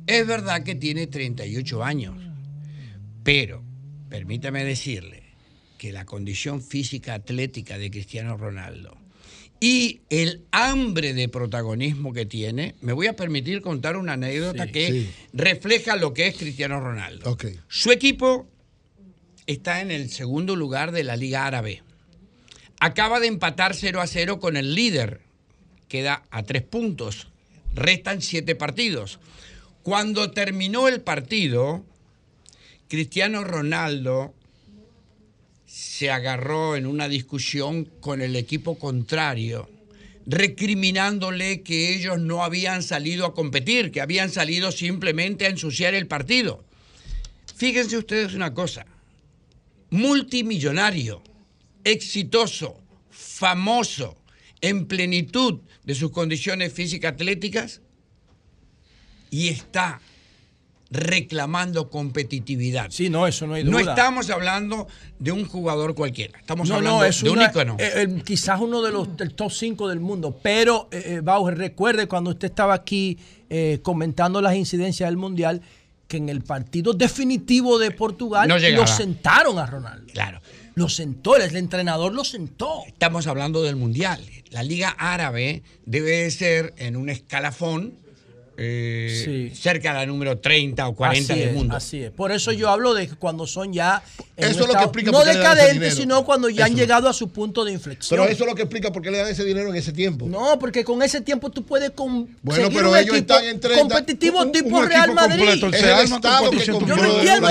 Es 0.08 0.26
verdad 0.26 0.64
que 0.64 0.76
tiene 0.76 1.08
38 1.08 1.84
años, 1.84 2.16
pero 3.24 3.64
permítame 4.10 4.64
decirle 4.64 5.24
que 5.78 5.92
la 5.92 6.06
condición 6.06 6.62
física 6.62 7.14
atlética 7.14 7.78
de 7.78 7.92
Cristiano 7.92 8.38
Ronaldo 8.38 8.98
y 9.60 10.02
el 10.10 10.46
hambre 10.52 11.14
de 11.14 11.30
protagonismo 11.30 12.14
que 12.14 12.26
tiene, 12.26 12.76
me 12.82 12.94
voy 12.94 13.08
a 13.08 13.16
permitir 13.16 13.62
contar 13.62 13.98
una 13.98 14.14
anécdota 14.14 14.66
Sí, 14.66 14.72
que 14.72 14.88
sí. 14.92 15.10
refleja 15.34 15.96
lo 15.96 16.14
que 16.14 16.28
es 16.28 16.38
Cristiano 16.38 16.80
Ronaldo. 16.80 17.38
Su 17.68 17.92
equipo 17.92 18.48
está 19.46 19.82
en 19.82 19.92
el 19.92 20.10
segundo 20.10 20.56
lugar 20.56 20.92
de 20.92 21.04
la 21.04 21.16
Liga 21.16 21.46
Árabe. 21.46 21.82
Acaba 22.80 23.20
de 23.20 23.28
empatar 23.28 23.76
0 23.76 24.00
a 24.02 24.08
0 24.08 24.40
con 24.40 24.56
el 24.58 24.76
líder. 24.76 25.22
Queda 25.88 26.24
a 26.30 26.44
tres 26.44 26.62
puntos. 26.62 27.28
Restan 27.74 28.22
siete 28.22 28.56
partidos. 28.56 29.20
Cuando 29.88 30.32
terminó 30.32 30.90
el 30.90 31.00
partido, 31.00 31.82
Cristiano 32.90 33.46
Ronaldo 33.46 34.34
se 35.66 36.12
agarró 36.12 36.76
en 36.76 36.86
una 36.86 37.08
discusión 37.08 37.86
con 38.02 38.22
el 38.22 38.36
equipo 38.36 38.78
contrario, 38.78 39.70
recriminándole 40.26 41.62
que 41.62 41.96
ellos 41.96 42.20
no 42.20 42.44
habían 42.44 42.84
salido 42.84 43.26
a 43.26 43.34
competir, 43.34 43.92
que 43.94 44.02
habían 44.02 44.30
salido 44.30 44.74
simplemente 44.74 45.46
a 45.46 45.52
ensuciar 45.52 45.94
el 45.94 46.06
partido. 46.06 46.66
Fíjense 47.56 47.98
ustedes 47.98 48.34
una 48.34 48.54
cosa, 48.54 48.86
multimillonario, 49.92 51.24
exitoso, 51.86 52.78
famoso, 53.10 54.18
en 54.60 54.86
plenitud 54.86 55.62
de 55.86 55.96
sus 55.96 56.12
condiciones 56.12 56.74
físicas 56.74 57.14
atléticas, 57.14 57.80
y 59.30 59.50
está 59.50 60.00
reclamando 60.90 61.90
competitividad. 61.90 62.88
Sí, 62.92 63.10
no, 63.10 63.28
eso 63.28 63.46
no 63.46 63.56
hay 63.56 63.64
No 63.64 63.80
duda. 63.80 63.92
estamos 63.92 64.30
hablando 64.30 64.88
de 65.20 65.32
un 65.34 65.46
jugador 65.46 65.96
cualquiera, 65.96 66.40
estamos 66.40 66.70
No, 66.70 66.76
hablando 66.76 67.00
no, 67.00 67.06
es 67.06 67.22
de 67.22 67.30
un 67.30 67.42
ícono. 67.42 67.76
eh, 67.80 67.92
eh, 68.04 68.22
quizás 68.24 68.60
uno 68.62 68.82
de 68.82 68.92
los 68.92 69.18
del 69.18 69.34
top 69.34 69.52
5 69.52 69.90
del 69.90 70.00
mundo. 70.00 70.40
Pero, 70.42 70.88
eh, 70.92 71.20
Bauer, 71.22 71.58
recuerde 71.58 72.08
cuando 72.08 72.30
usted 72.32 72.48
estaba 72.50 72.74
aquí 72.74 73.18
comentando 73.82 74.42
las 74.42 74.56
incidencias 74.56 75.10
del 75.10 75.16
Mundial, 75.18 75.62
que 76.08 76.18
en 76.18 76.28
el 76.30 76.42
partido 76.42 76.94
definitivo 76.94 77.80
de 77.80 77.92
Portugal 77.92 78.48
No 78.48 78.58
lo 78.58 78.88
sentaron 78.88 79.58
a 79.60 79.66
Ronaldo. 79.66 80.12
Claro. 80.14 80.42
Lo 80.76 80.90
sentó, 80.90 81.36
el 81.38 81.56
entrenador 81.56 82.14
lo 82.14 82.24
sentó. 82.24 82.84
Estamos 82.88 83.26
hablando 83.28 83.64
del 83.64 83.76
Mundial. 83.78 84.22
La 84.52 84.64
Liga 84.64 84.90
Árabe 84.98 85.64
debe 85.86 86.12
de 86.24 86.32
ser 86.32 86.74
en 86.78 86.96
un 86.98 87.10
escalafón 87.10 87.94
eh, 88.60 89.52
cerca 89.56 89.94
de 89.94 90.00
la 90.00 90.06
número 90.06 90.40
30 90.40 90.88
o 90.88 90.96
40 90.96 91.34
así 91.34 91.40
del 91.40 91.50
es, 91.50 91.56
mundo. 91.56 91.76
Así 91.76 92.04
es. 92.04 92.12
Por 92.12 92.32
eso 92.32 92.52
yo 92.52 92.70
hablo 92.70 92.94
de 92.96 93.08
que 93.08 93.16
cuando 93.16 93.46
son 93.46 93.72
ya 93.72 94.02
en 94.36 94.50
Eso 94.50 94.62
es 94.64 94.68
lo 94.68 94.74
que 94.74 94.84
explica 94.84 95.12
no 95.12 95.24
decadentes, 95.24 95.96
sino 95.96 96.26
cuando 96.26 96.50
ya 96.50 96.66
han 96.66 96.76
llegado 96.76 97.08
a 97.08 97.14
su 97.14 97.30
punto 97.30 97.64
de 97.64 97.72
inflexión. 97.74 98.18
Pero 98.20 98.30
eso 98.32 98.44
es 98.44 98.50
lo 98.50 98.56
que 98.56 98.64
explica 98.64 98.92
por 98.92 99.02
qué 99.04 99.12
le 99.12 99.20
dan 99.20 99.28
ese 99.28 99.44
dinero 99.46 99.70
en 99.70 99.76
ese 99.76 99.92
tiempo. 99.94 100.26
No, 100.28 100.58
porque 100.60 100.84
con 100.84 101.02
ese 101.04 101.22
tiempo 101.22 101.50
tú 101.52 101.64
puedes 101.64 101.92
con 101.92 102.28
Bueno, 102.42 102.64
seguir 102.64 102.78
pero 102.78 102.92
un 102.92 102.98
ellos 102.98 103.16
están 103.16 103.46
en 103.46 103.60
30. 103.60 103.80
competitivo 103.82 104.40
Un- 104.40 104.48
un 104.48 104.52
tipo 104.52 104.82
Real 104.82 105.14
Madrid. 105.14 105.38
completo, 105.46 105.68
Es 105.68 105.74
el 105.76 105.80
se 105.80 105.92
arma 105.94 106.04
con 106.10 106.16
Estado 106.18 106.50
que 106.50 106.58
400 106.58 106.88
Yo 106.90 106.96
no 106.96 107.16
entiendo 107.16 107.48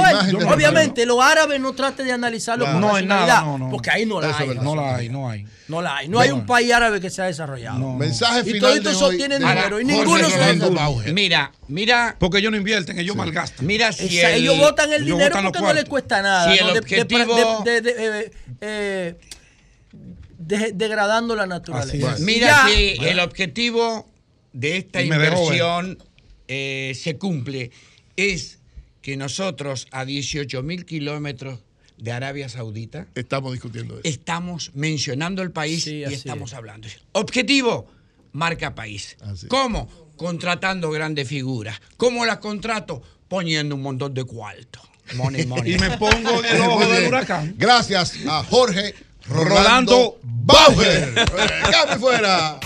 Obviamente, 0.55 1.07
los 1.07 1.20
árabes 1.23 1.61
no 1.61 1.73
traten 1.73 2.07
de 2.07 2.12
analizarlo 2.12 2.65
Claro. 2.65 2.81
con 2.81 2.89
No, 2.91 2.99
en 2.99 3.07
nada, 3.09 3.43
no, 3.43 3.59
no. 3.59 3.70
porque 3.70 3.91
ahí 3.91 4.07
no 4.07 4.20
la 4.20 4.37
hay. 4.37 4.49
No 4.61 4.74
la 4.74 4.97
hay, 4.97 5.09
no 5.09 5.28
hay. 5.28 5.45
No 5.68 5.82
la 5.82 5.97
hay. 5.97 6.06
No, 6.09 6.14
No 6.14 6.20
hay 6.20 6.30
un 6.30 6.47
país 6.47 6.72
árabe 6.72 7.01
que 7.01 7.10
se 7.10 7.22
ha 7.22 7.24
desarrollado. 7.24 7.94
Mensaje 7.94 8.40
y 8.48 8.52
final 8.52 8.60
todos 8.60 8.84
de 8.84 8.90
esos 8.90 9.02
hoy 9.02 9.16
tienen 9.16 9.40
de 9.43 9.48
dinero 9.48 9.80
y 9.80 9.84
ninguno 9.84 10.30
se 10.30 10.38
desarrolla. 10.38 11.12
Mira, 11.12 11.52
mira. 11.68 12.16
Porque 12.20 12.38
ellos 12.38 12.52
no 12.52 12.56
invierten, 12.56 12.98
ellos 12.98 13.16
malgastan. 13.16 13.66
Mira 13.66 13.93
si 13.93 14.18
Esa- 14.18 14.30
el- 14.32 14.43
ellos 14.43 14.59
votan 14.59 14.93
el 14.93 15.02
ellos 15.02 15.18
dinero 15.18 15.36
porque 15.43 15.60
no 15.60 15.72
les 15.72 15.84
cuesta 15.86 16.22
nada. 16.22 16.52
Si 16.52 16.59
el 16.59 16.66
¿no? 16.66 16.72
De- 16.74 16.80
de- 16.80 16.80
objetivo- 16.80 17.62
de- 17.64 17.80
de- 17.80 17.93
de- 17.93 18.20
eh, 18.20 18.30
eh, 18.60 19.14
de- 20.38 20.72
degradando 20.72 21.34
la 21.34 21.47
naturaleza. 21.47 22.16
Mira 22.20 22.47
Ya. 22.47 22.68
si 22.68 22.97
el 23.05 23.18
objetivo 23.20 24.09
de 24.52 24.76
esta 24.78 25.02
Y 25.02 25.06
inversión 25.06 25.98
eh, 26.48 26.93
se 27.01 27.18
cumple. 27.18 27.72
Es 28.16 28.59
que 29.02 29.16
nosotros 29.16 29.88
a 29.90 30.05
18 30.05 30.62
mil 30.62 30.84
kilómetros 30.86 31.59
de 31.98 32.12
Arabia 32.12 32.48
Saudita 32.48 33.06
estamos 33.14 33.52
discutiendo 33.52 33.94
eso. 33.94 34.02
Estamos 34.05 34.70
mencionando 34.74 35.43
el 35.43 35.51
país 35.51 35.85
Sí, 35.85 35.97
y 35.98 36.05
estamos 36.05 36.51
es. 36.52 36.56
hablando. 36.56 36.89
Objetivo, 37.12 37.86
marca 38.32 38.74
país. 38.74 39.16
¿Cómo? 39.48 39.89
Contratando 40.16 40.90
grandes 40.90 41.28
figuras. 41.28 41.81
¿Cómo 41.97 42.24
las 42.27 42.39
contrato? 42.39 43.02
Poniendo 43.28 43.74
un 43.74 43.82
montón 43.82 44.14
de 44.14 44.24
cuarto. 44.24 44.81
Money, 45.14 45.47
money. 45.47 45.74
Y 45.74 45.78
me 45.78 45.97
pongo 45.98 46.44
en 46.44 46.56
el 46.56 46.60
ojo 46.68 46.86
del 46.86 47.09
huracán. 47.09 47.55
Gracias 47.59 48.14
a 48.27 48.43
Jorge 48.44 48.94
Rolando, 49.28 49.55
Rolando 49.55 50.18
Bauer. 50.23 51.14
Cambio 51.70 51.98
fuera. 51.98 52.60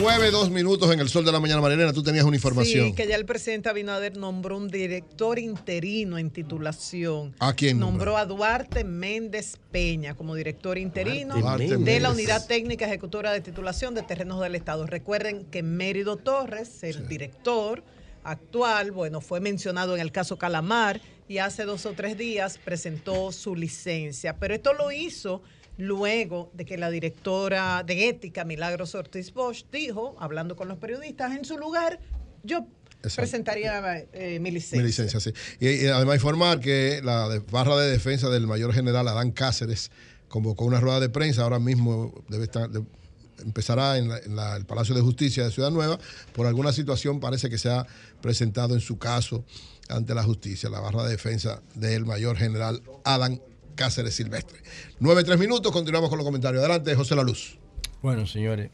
Nueve, 0.00 0.30
dos 0.30 0.48
minutos 0.50 0.92
en 0.92 1.00
el 1.00 1.08
sol 1.08 1.24
de 1.24 1.32
la 1.32 1.40
mañana, 1.40 1.60
Marilena. 1.60 1.92
Tú 1.92 2.04
tenías 2.04 2.24
una 2.24 2.36
información. 2.36 2.86
Sí, 2.86 2.92
que 2.92 3.08
ya 3.08 3.16
el 3.16 3.24
presidente 3.24 3.68
Abinader 3.68 4.16
nombró 4.16 4.56
un 4.56 4.68
director 4.68 5.40
interino 5.40 6.18
en 6.18 6.30
titulación. 6.30 7.34
¿A 7.40 7.52
quién 7.54 7.80
Nombró 7.80 8.16
a 8.16 8.24
Duarte 8.24 8.84
Méndez 8.84 9.58
Peña 9.72 10.14
como 10.14 10.36
director 10.36 10.78
interino 10.78 11.36
Duarte 11.36 11.64
de 11.64 11.76
Méndez. 11.78 12.02
la 12.02 12.10
Unidad 12.12 12.46
Técnica 12.46 12.86
Ejecutora 12.86 13.32
de 13.32 13.40
Titulación 13.40 13.94
de 13.96 14.02
Terrenos 14.02 14.40
del 14.40 14.54
Estado. 14.54 14.86
Recuerden 14.86 15.44
que 15.46 15.64
Mérido 15.64 16.16
Torres, 16.16 16.84
el 16.84 17.08
director 17.08 17.82
actual, 18.22 18.92
bueno, 18.92 19.20
fue 19.20 19.40
mencionado 19.40 19.96
en 19.96 20.00
el 20.00 20.12
caso 20.12 20.38
Calamar 20.38 21.00
y 21.26 21.38
hace 21.38 21.64
dos 21.64 21.86
o 21.86 21.92
tres 21.92 22.16
días 22.16 22.58
presentó 22.64 23.32
su 23.32 23.56
licencia. 23.56 24.36
Pero 24.36 24.54
esto 24.54 24.74
lo 24.74 24.92
hizo 24.92 25.42
luego 25.78 26.50
de 26.54 26.64
que 26.66 26.76
la 26.76 26.90
directora 26.90 27.82
de 27.84 28.08
ética, 28.08 28.44
Milagros 28.44 28.94
Ortiz 28.94 29.32
Bosch, 29.32 29.64
dijo, 29.72 30.16
hablando 30.20 30.54
con 30.56 30.68
los 30.68 30.76
periodistas, 30.78 31.34
en 31.36 31.44
su 31.44 31.56
lugar, 31.56 32.00
yo 32.42 32.66
Exacto. 33.02 33.16
presentaría 33.16 34.06
eh, 34.12 34.38
mi 34.40 34.50
licencia. 34.50 34.78
Mi 34.80 34.86
licencia, 34.88 35.20
sí. 35.20 35.32
Y, 35.60 35.68
y 35.68 35.86
además 35.86 36.16
informar 36.16 36.58
que 36.60 37.00
la 37.02 37.40
barra 37.50 37.76
de 37.76 37.90
defensa 37.90 38.28
del 38.28 38.46
mayor 38.46 38.74
general 38.74 39.06
Adán 39.08 39.30
Cáceres 39.30 39.90
convocó 40.28 40.64
una 40.64 40.80
rueda 40.80 41.00
de 41.00 41.08
prensa, 41.08 41.42
ahora 41.42 41.58
mismo 41.60 42.12
debe 42.28 42.44
estar, 42.44 42.68
empezará 43.38 43.98
en, 43.98 44.08
la- 44.08 44.18
en 44.18 44.34
la- 44.36 44.56
el 44.56 44.66
Palacio 44.66 44.94
de 44.96 45.00
Justicia 45.00 45.44
de 45.44 45.52
Ciudad 45.52 45.70
Nueva, 45.70 45.98
por 46.32 46.46
alguna 46.46 46.72
situación 46.72 47.20
parece 47.20 47.48
que 47.48 47.56
se 47.58 47.70
ha 47.70 47.86
presentado 48.20 48.74
en 48.74 48.80
su 48.80 48.98
caso 48.98 49.44
ante 49.88 50.12
la 50.14 50.24
justicia, 50.24 50.68
la 50.68 50.80
barra 50.80 51.04
de 51.04 51.10
defensa 51.10 51.62
del 51.76 52.04
mayor 52.04 52.36
general 52.36 52.82
Adán 53.04 53.40
Cáceres 53.78 54.16
Silvestre. 54.16 54.58
Nueve, 54.98 55.22
tres 55.22 55.38
minutos, 55.38 55.70
continuamos 55.70 56.10
con 56.10 56.18
los 56.18 56.26
comentarios. 56.26 56.64
Adelante, 56.64 56.96
José 56.96 57.14
La 57.14 57.22
Luz. 57.22 57.58
Bueno, 58.02 58.26
señores, 58.26 58.70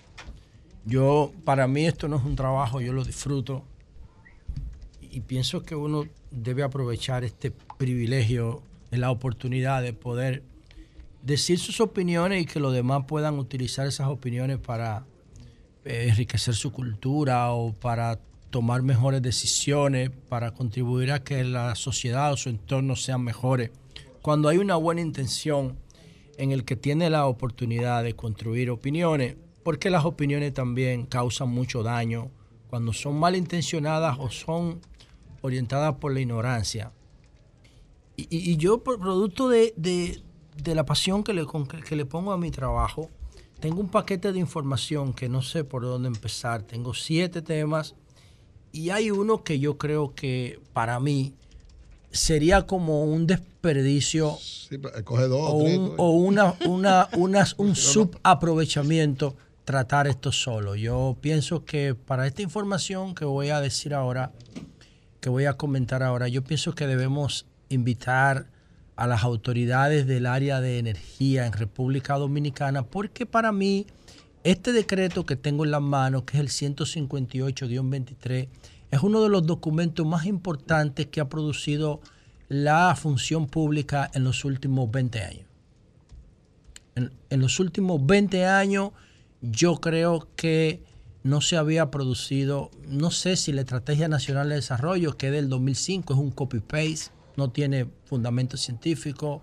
yo, 0.87 1.31
para 1.45 1.69
mí 1.69 1.87
esto 1.87 2.09
no 2.09 2.17
es 2.17 2.25
un 2.25 2.37
trabajo, 2.37 2.81
yo 2.81 2.95
lo 2.95 3.05
disfruto 3.05 3.65
y 5.03 5.21
pienso 5.21 5.63
que 5.63 5.77
uno 5.77 6.07
debe 6.31 6.63
aprovechar 6.63 7.23
este 7.23 7.53
privilegio, 7.77 8.63
la 8.91 9.11
oportunidad 9.11 9.83
de 9.83 9.93
poder 9.93 10.43
decir 11.23 11.59
sus 11.59 11.81
opiniones 11.81 12.43
y 12.43 12.47
que 12.47 12.59
los 12.59 12.73
demás 12.73 13.05
puedan 13.07 13.39
utilizar 13.39 13.87
esas 13.87 14.09
opiniones 14.09 14.57
para 14.57 15.05
eh, 15.85 16.07
enriquecer 16.09 16.55
su 16.55 16.73
cultura 16.73 17.51
o 17.53 17.75
para 17.75 18.19
tomar 18.49 18.81
mejores 18.81 19.21
decisiones, 19.21 20.11
para 20.31 20.53
contribuir 20.53 21.13
a 21.13 21.23
que 21.23 21.45
la 21.45 21.75
sociedad 21.75 22.33
o 22.33 22.39
su 22.39 22.49
entorno 22.49 22.97
sean 22.97 23.23
mejores. 23.23 23.71
Cuando 24.25 24.49
hay 24.49 24.57
una 24.57 24.77
buena 24.77 25.03
intención 25.03 25.77
en 26.39 26.51
el 26.51 26.65
que 26.65 26.77
tiene 26.77 27.11
la 27.11 27.27
oportunidad 27.27 28.03
de 28.03 28.17
construir 28.17 28.71
opiniones, 28.71 29.37
porque 29.63 29.91
las 29.91 30.07
opiniones 30.07 30.55
también 30.55 31.05
causan 31.05 31.51
mucho 31.51 31.83
daño 31.83 32.31
cuando 32.71 32.95
son 32.95 33.19
malintencionadas 33.21 34.17
o 34.19 34.31
son 34.31 34.81
orientadas 35.43 35.97
por 35.97 36.15
la 36.15 36.21
ignorancia. 36.21 36.91
Y, 38.17 38.57
yo, 38.57 38.83
por 38.83 38.99
producto 38.99 39.51
de, 39.51 39.75
de- 39.77 40.23
de 40.57 40.75
la 40.75 40.87
pasión 40.87 41.23
que 41.23 41.35
le, 41.35 41.45
que 41.87 41.95
le 41.95 42.07
pongo 42.07 42.33
a 42.33 42.39
mi 42.39 42.51
trabajo, 42.51 43.11
tengo 43.61 43.79
un 43.83 43.91
paquete 43.91 44.33
de 44.33 44.39
información 44.39 45.13
que 45.13 45.29
no 45.29 45.43
sé 45.43 45.65
por 45.65 45.83
dónde 45.83 46.09
empezar. 46.09 46.63
Tengo 46.63 46.95
siete 46.95 47.43
temas 47.43 47.95
y 48.73 48.89
hay 48.89 49.11
uno 49.11 49.45
que 49.45 49.59
yo 49.59 49.77
creo 49.77 50.15
que 50.15 50.61
para 50.73 50.99
mí 50.99 51.35
sería 52.15 52.63
como 52.67 53.05
un 53.05 53.27
desperdicio 53.27 54.39
Sí, 54.41 54.79
coge 55.05 55.25
dos 55.25 55.51
o, 55.53 55.59
tres, 55.63 55.79
un, 55.79 55.95
o 55.99 56.11
una, 56.11 56.55
una, 56.67 57.09
unas- 57.17 57.55
un 57.59 57.75
subaprovechamiento 57.77 59.37
tratar 59.65 60.07
esto 60.07 60.31
solo. 60.33 60.75
Yo 60.75 61.17
pienso 61.21 61.65
que 61.65 61.95
para 61.95 62.27
esta 62.27 62.43
información 62.43 63.15
que 63.15 63.25
voy 63.25 63.49
a 63.49 63.61
decir 63.61 63.95
ahora, 63.95 64.33
que 65.21 65.29
voy 65.31 65.47
a 65.47 65.55
comentar 65.55 66.03
ahora, 66.03 66.29
yo 66.29 66.43
pienso 66.45 66.75
que 66.75 66.87
debemos 66.87 67.47
invitar 67.69 68.47
a 68.97 69.07
las 69.07 69.25
autoridades 69.25 70.07
del 70.07 70.27
área 70.27 70.61
de 70.61 70.79
energía 70.79 71.47
en 71.47 71.53
República 71.55 72.15
Dominicana, 72.17 72.85
porque 72.85 73.27
para 73.27 73.51
mí 73.53 73.87
este 74.45 74.73
decreto 74.73 75.25
que 75.25 75.37
tengo 75.37 75.65
en 75.65 75.71
las 75.71 75.81
manos, 75.81 76.25
que 76.25 76.37
es 76.37 76.41
el 76.43 76.49
158-23, 76.75 78.49
es 78.95 79.03
uno 79.03 79.25
de 79.25 79.29
los 79.29 79.45
documentos 79.45 80.07
más 80.07 80.25
importantes 80.25 81.09
que 81.09 81.21
ha 81.21 81.29
producido 81.29 82.01
la 82.49 82.95
función 82.95 83.49
pública 83.49 84.09
en 84.15 84.23
los 84.23 84.45
últimos 84.45 84.89
20 84.89 85.21
años. 85.21 85.47
En, 86.95 87.41
los 87.41 87.59
últimos 87.59 88.07
20 88.07 88.47
años 88.47 88.93
yo 89.41 89.81
creo 89.81 90.29
que 90.37 90.85
no 91.25 91.41
se 91.41 91.57
había 91.57 91.91
producido, 91.91 92.71
no 92.87 93.11
sé 93.11 93.35
si 93.35 93.53
la 93.53 93.63
Estrategia 93.63 94.07
Nacional 94.07 94.51
de 94.51 94.55
Desarrollo, 94.57 95.17
que 95.17 95.27
es 95.27 95.33
del 95.33 95.49
2005, 95.49 96.15
es 96.15 96.21
un 96.21 96.31
copy-paste, 96.31 97.11
no 97.37 97.51
tiene 97.51 97.89
fundamento 98.05 98.57
científico, 98.57 99.43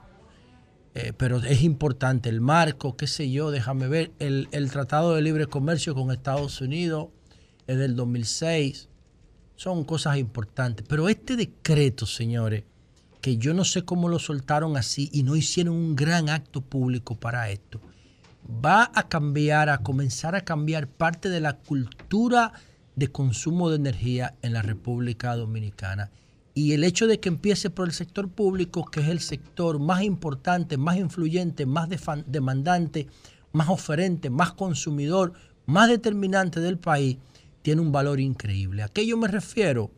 eh, 0.94 1.11
pero 1.18 1.40
es 1.40 1.61
importante 1.61 2.30
el 2.30 2.40
marco, 2.40 2.95
qué 2.95 3.07
sé 3.07 3.30
yo, 3.30 3.52
déjame 3.52 3.90
ver, 3.90 4.14
el, 4.19 4.48
el 4.53 4.72
Tratado 4.72 5.14
de 5.14 5.22
Libre 5.22 5.48
Comercio 5.48 5.94
con 5.94 6.10
Estados 6.10 6.61
Unidos 6.61 7.10
es 7.68 7.78
del 7.78 7.98
2006, 7.98 8.88
son 9.61 9.83
cosas 9.83 10.17
importantes, 10.17 10.83
pero 10.89 11.07
este 11.07 11.35
decreto, 11.35 12.07
señores, 12.07 12.63
que 13.21 13.38
yo 13.38 13.53
no 13.53 13.63
sé 13.63 13.85
cómo 13.85 14.09
lo 14.09 14.17
soltaron 14.17 14.75
así 14.75 15.11
y 15.13 15.21
no 15.21 15.35
hicieron 15.35 15.75
un 15.75 15.95
gran 15.95 16.29
acto 16.29 16.61
público 16.61 17.13
para 17.13 17.47
esto, 17.51 17.79
va 18.43 18.89
a 18.95 19.07
cambiar, 19.07 19.69
a 19.69 19.77
comenzar 19.77 20.33
a 20.33 20.41
cambiar 20.41 20.88
parte 20.88 21.29
de 21.29 21.41
la 21.41 21.57
cultura 21.57 22.53
de 22.95 23.09
consumo 23.09 23.69
de 23.69 23.75
energía 23.75 24.33
en 24.41 24.53
la 24.53 24.63
República 24.63 25.35
Dominicana. 25.35 26.09
Y 26.55 26.73
el 26.73 26.83
hecho 26.83 27.05
de 27.05 27.19
que 27.19 27.29
empiece 27.29 27.69
por 27.69 27.85
el 27.85 27.93
sector 27.93 28.29
público, 28.29 28.85
que 28.85 29.01
es 29.01 29.09
el 29.09 29.19
sector 29.19 29.77
más 29.77 30.01
importante, 30.01 30.77
más 30.77 30.97
influyente, 30.97 31.67
más 31.67 31.88
demandante, 32.25 33.05
más 33.51 33.69
oferente, 33.69 34.31
más 34.31 34.53
consumidor, 34.53 35.33
más 35.67 35.88
determinante 35.88 36.61
del 36.61 36.79
país, 36.79 37.17
tiene 37.61 37.81
un 37.81 37.91
valor 37.91 38.19
increíble. 38.19 38.83
¿A 38.83 38.88
qué 38.88 39.05
yo 39.05 39.17
me 39.17 39.27
refiero? 39.27 39.91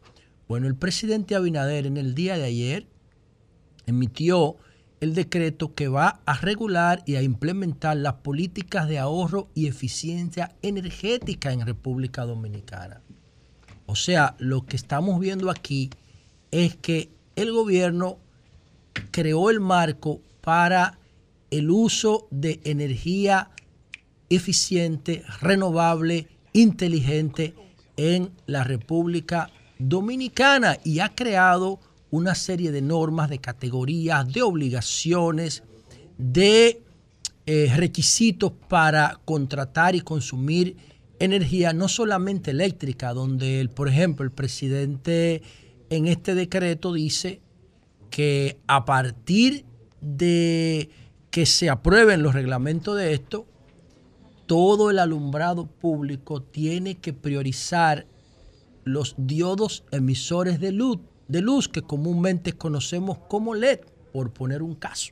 Bueno, 0.47 0.67
el 0.67 0.75
presidente 0.75 1.35
Abinader 1.35 1.85
en 1.85 1.97
el 1.97 2.15
día 2.15 2.37
de 2.37 2.45
ayer 2.45 2.87
emitió 3.85 4.57
el 4.99 5.13
decreto 5.13 5.73
que 5.73 5.89
va 5.89 6.21
a 6.25 6.33
regular 6.35 7.03
y 7.05 7.15
a 7.15 7.21
implementar 7.21 7.97
las 7.97 8.15
políticas 8.15 8.87
de 8.87 8.99
ahorro 8.99 9.49
y 9.53 9.67
eficiencia 9.67 10.55
energética 10.61 11.51
en 11.51 11.65
República 11.65 12.23
Dominicana. 12.25 13.01
O 13.85 13.95
sea, 13.95 14.35
lo 14.39 14.65
que 14.65 14.77
estamos 14.77 15.19
viendo 15.19 15.49
aquí 15.49 15.89
es 16.51 16.75
que 16.77 17.09
el 17.35 17.51
gobierno 17.51 18.19
creó 19.11 19.49
el 19.49 19.59
marco 19.59 20.21
para 20.41 20.99
el 21.51 21.69
uso 21.69 22.27
de 22.31 22.61
energía 22.63 23.49
eficiente, 24.29 25.23
renovable, 25.41 26.27
inteligente 26.53 27.53
en 27.97 28.31
la 28.45 28.63
República 28.63 29.49
Dominicana 29.79 30.77
y 30.83 30.99
ha 30.99 31.09
creado 31.09 31.79
una 32.11 32.35
serie 32.35 32.71
de 32.71 32.81
normas, 32.81 33.29
de 33.29 33.39
categorías, 33.39 34.31
de 34.31 34.43
obligaciones, 34.43 35.63
de 36.17 36.81
eh, 37.45 37.73
requisitos 37.75 38.53
para 38.69 39.19
contratar 39.25 39.95
y 39.95 40.01
consumir 40.01 40.77
energía, 41.19 41.73
no 41.73 41.87
solamente 41.87 42.51
eléctrica, 42.51 43.13
donde, 43.13 43.67
por 43.73 43.87
ejemplo, 43.87 44.23
el 44.23 44.31
presidente 44.31 45.41
en 45.89 46.07
este 46.07 46.35
decreto 46.35 46.93
dice 46.93 47.41
que 48.09 48.57
a 48.67 48.85
partir 48.85 49.65
de 50.01 50.89
que 51.31 51.45
se 51.45 51.69
aprueben 51.69 52.21
los 52.21 52.35
reglamentos 52.35 52.95
de 52.97 53.13
esto, 53.13 53.47
todo 54.53 54.91
el 54.91 54.99
alumbrado 54.99 55.65
público 55.65 56.43
tiene 56.43 56.99
que 56.99 57.11
priorizar 57.11 58.05
los 58.83 59.15
diodos 59.17 59.83
emisores 59.89 60.59
de 60.59 60.71
luz, 60.71 60.99
de 61.27 61.41
luz 61.41 61.67
que 61.67 61.81
comúnmente 61.81 62.53
conocemos 62.53 63.17
como 63.27 63.55
LED, 63.55 63.79
por 64.11 64.31
poner 64.31 64.61
un 64.61 64.75
caso. 64.75 65.11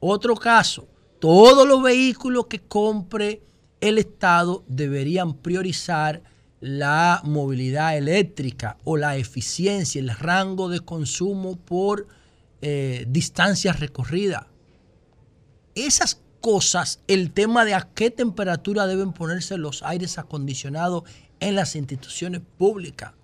Otro 0.00 0.34
caso, 0.36 0.88
todos 1.18 1.68
los 1.68 1.82
vehículos 1.82 2.46
que 2.46 2.60
compre 2.60 3.42
el 3.82 3.98
Estado 3.98 4.64
deberían 4.68 5.34
priorizar 5.34 6.22
la 6.60 7.20
movilidad 7.24 7.98
eléctrica 7.98 8.78
o 8.84 8.96
la 8.96 9.18
eficiencia, 9.18 10.00
el 10.00 10.08
rango 10.08 10.70
de 10.70 10.80
consumo 10.80 11.56
por 11.56 12.08
eh, 12.62 13.04
distancias 13.06 13.80
recorridas. 13.80 14.46
Esas 15.74 16.22
cosas, 16.46 17.00
el 17.08 17.32
tema 17.32 17.64
de 17.64 17.74
a 17.74 17.88
qué 17.92 18.08
temperatura 18.08 18.86
deben 18.86 19.12
ponerse 19.12 19.58
los 19.58 19.82
aires 19.82 20.16
acondicionados 20.16 21.02
en 21.40 21.56
las 21.56 21.74
instituciones 21.74 22.40
públicas, 22.56 23.14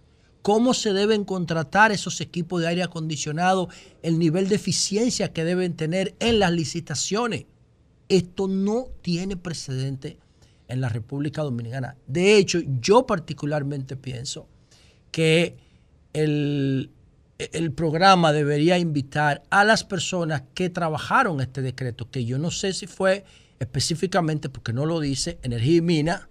cómo 0.42 0.74
se 0.74 0.92
deben 0.92 1.24
contratar 1.24 1.92
esos 1.92 2.20
equipos 2.20 2.60
de 2.60 2.66
aire 2.66 2.82
acondicionado, 2.82 3.68
el 4.02 4.18
nivel 4.18 4.48
de 4.48 4.56
eficiencia 4.56 5.32
que 5.32 5.44
deben 5.44 5.76
tener 5.76 6.16
en 6.18 6.40
las 6.40 6.50
licitaciones. 6.50 7.46
Esto 8.08 8.48
no 8.48 8.88
tiene 9.02 9.36
precedente 9.36 10.18
en 10.66 10.80
la 10.80 10.88
República 10.88 11.42
Dominicana. 11.42 11.94
De 12.08 12.36
hecho, 12.38 12.58
yo 12.80 13.06
particularmente 13.06 13.94
pienso 13.94 14.48
que 15.12 15.56
el, 16.12 16.90
el 17.52 17.72
programa 17.72 18.32
debería 18.32 18.78
invitar 18.78 19.42
a 19.50 19.64
las 19.64 19.84
personas 19.84 20.42
que 20.54 20.70
trabajaron 20.70 21.40
este 21.40 21.62
decreto, 21.62 22.10
que 22.10 22.24
yo 22.24 22.38
no 22.38 22.50
sé 22.50 22.72
si 22.72 22.86
fue 22.86 23.24
específicamente, 23.58 24.48
porque 24.48 24.72
no 24.72 24.86
lo 24.86 25.00
dice, 25.00 25.38
Energía 25.42 25.76
y 25.76 25.80
Mina, 25.80 26.28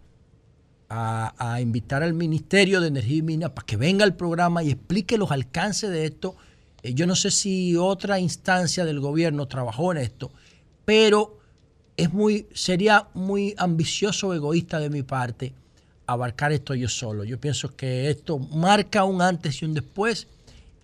a, 0.89 1.59
invitar 1.61 2.03
al 2.03 2.13
Ministerio 2.13 2.81
de 2.81 2.89
Energía 2.89 3.17
y 3.17 3.21
Mina 3.21 3.55
para 3.55 3.65
que 3.65 3.77
venga 3.77 4.03
al 4.03 4.15
programa 4.15 4.61
y 4.61 4.71
explique 4.71 5.17
los 5.17 5.31
alcances 5.31 5.89
de 5.89 6.05
esto. 6.05 6.35
Eh, 6.83 6.93
yo 6.93 7.07
no 7.07 7.15
sé 7.15 7.31
si 7.31 7.77
otra 7.77 8.19
instancia 8.19 8.83
del 8.83 8.99
gobierno 8.99 9.47
trabajó 9.47 9.93
en 9.93 9.99
esto, 9.99 10.31
pero 10.83 11.39
es 11.95 12.11
muy, 12.11 12.47
sería 12.53 13.07
muy 13.13 13.55
ambicioso, 13.57 14.33
egoísta 14.33 14.79
de 14.79 14.89
mi 14.89 15.03
parte, 15.03 15.53
abarcar 16.07 16.51
esto 16.51 16.75
yo 16.75 16.89
solo. 16.89 17.23
Yo 17.23 17.39
pienso 17.39 17.73
que 17.75 18.09
esto 18.09 18.38
marca 18.38 19.05
un 19.05 19.21
antes 19.21 19.61
y 19.61 19.65
un 19.65 19.73
después 19.73 20.27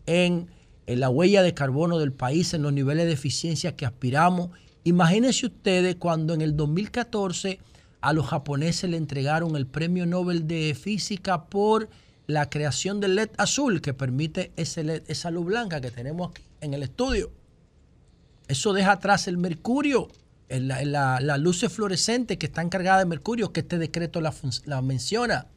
en, 0.08 0.50
la 0.88 1.10
huella 1.10 1.44
de 1.44 1.54
carbono 1.54 2.00
del 2.00 2.14
país, 2.14 2.54
en 2.54 2.64
los 2.64 2.74
niveles 2.74 3.06
de 3.06 3.12
eficiencia 3.12 3.76
que 3.76 3.86
aspiramos. 3.86 4.50
Imagínense 4.86 5.46
ustedes 5.46 5.98
cuando 5.98 6.34
en 6.34 6.42
el 6.42 6.56
2014 6.56 7.60
a 8.00 8.14
los 8.14 8.28
japoneses 8.28 8.90
le 8.90 8.98
entregaron 8.98 9.56
el 9.58 9.68
Premio 9.68 10.06
Nobel 10.06 10.48
de 10.48 10.74
Física 10.76 11.46
por 11.46 11.90
la 12.26 12.50
creación 12.50 13.00
del 13.02 13.16
LED 13.16 13.30
azul 13.38 13.82
que 13.82 13.94
permite 13.94 14.52
ese 14.56 14.84
LED, 14.84 15.04
esa 15.08 15.30
luz 15.30 15.46
blanca 15.46 15.82
que 15.82 15.92
tenemos 15.92 16.32
aquí 16.32 16.44
en 16.62 16.74
el 16.74 16.84
estudio. 16.84 17.32
Eso 18.48 18.72
deja 18.72 18.94
atrás 18.94 19.28
el 19.28 19.38
mercurio, 19.38 20.08
la, 20.50 21.20
la, 21.20 21.38
luces 21.38 21.72
fluorescentes 21.72 22.38
que 22.38 22.46
están 22.46 22.70
cargadas 22.70 23.02
de 23.02 23.10
mercurio, 23.10 23.52
que 23.52 23.60
este 23.60 23.78
decreto 23.78 24.22
la 24.22 24.82
menciona, 24.82 25.48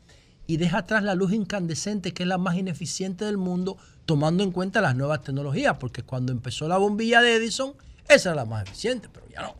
y 0.50 0.56
deja 0.56 0.78
atrás 0.78 1.04
la 1.04 1.14
luz 1.14 1.32
incandescente, 1.32 2.12
que 2.12 2.24
es 2.24 2.28
la 2.28 2.36
más 2.36 2.56
ineficiente 2.56 3.24
del 3.24 3.36
mundo, 3.36 3.78
tomando 4.10 4.42
en 4.42 4.50
cuenta 4.50 4.80
las 4.80 4.96
nuevas 4.96 5.22
tecnologías, 5.22 5.76
porque 5.78 6.02
cuando 6.02 6.32
empezó 6.32 6.66
la 6.66 6.78
bombilla 6.78 7.22
de 7.22 7.36
Edison, 7.36 7.74
esa 8.08 8.30
era 8.30 8.42
la 8.42 8.44
más 8.44 8.64
eficiente, 8.64 9.08
pero 9.08 9.24
ya 9.28 9.42
no. 9.42 9.54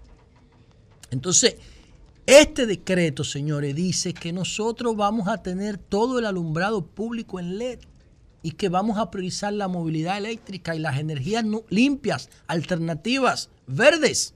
Entonces, 1.12 1.54
este 2.26 2.66
decreto, 2.66 3.22
señores, 3.22 3.76
dice 3.76 4.12
que 4.12 4.32
nosotros 4.32 4.96
vamos 4.96 5.28
a 5.28 5.40
tener 5.40 5.78
todo 5.78 6.18
el 6.18 6.26
alumbrado 6.26 6.84
público 6.84 7.38
en 7.38 7.58
LED 7.58 7.78
y 8.42 8.50
que 8.50 8.68
vamos 8.68 8.98
a 8.98 9.12
priorizar 9.12 9.52
la 9.52 9.68
movilidad 9.68 10.18
eléctrica 10.18 10.74
y 10.74 10.80
las 10.80 10.98
energías 10.98 11.44
limpias, 11.68 12.28
alternativas, 12.48 13.50
verdes. 13.68 14.34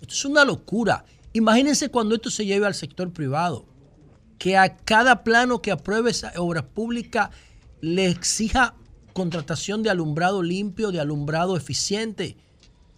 Esto 0.00 0.14
es 0.14 0.24
una 0.24 0.46
locura. 0.46 1.04
Imagínense 1.34 1.90
cuando 1.90 2.14
esto 2.14 2.30
se 2.30 2.46
lleve 2.46 2.64
al 2.64 2.74
sector 2.74 3.12
privado, 3.12 3.66
que 4.38 4.56
a 4.56 4.74
cada 4.74 5.22
plano 5.22 5.60
que 5.60 5.70
apruebe 5.70 6.12
esa 6.12 6.32
obra 6.38 6.66
pública 6.66 7.30
le 7.82 8.06
exija 8.06 8.76
contratación 9.14 9.82
de 9.82 9.88
alumbrado 9.88 10.42
limpio, 10.42 10.92
de 10.92 11.00
alumbrado 11.00 11.56
eficiente, 11.56 12.36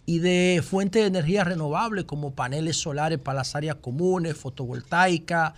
y 0.09 0.19
de 0.19 0.63
fuentes 0.65 1.01
de 1.01 1.07
energía 1.07 1.43
renovable 1.43 2.05
como 2.05 2.33
paneles 2.33 2.77
solares 2.77 3.19
para 3.19 3.39
las 3.39 3.55
áreas 3.55 3.75
comunes, 3.75 4.37
fotovoltaica. 4.37 5.53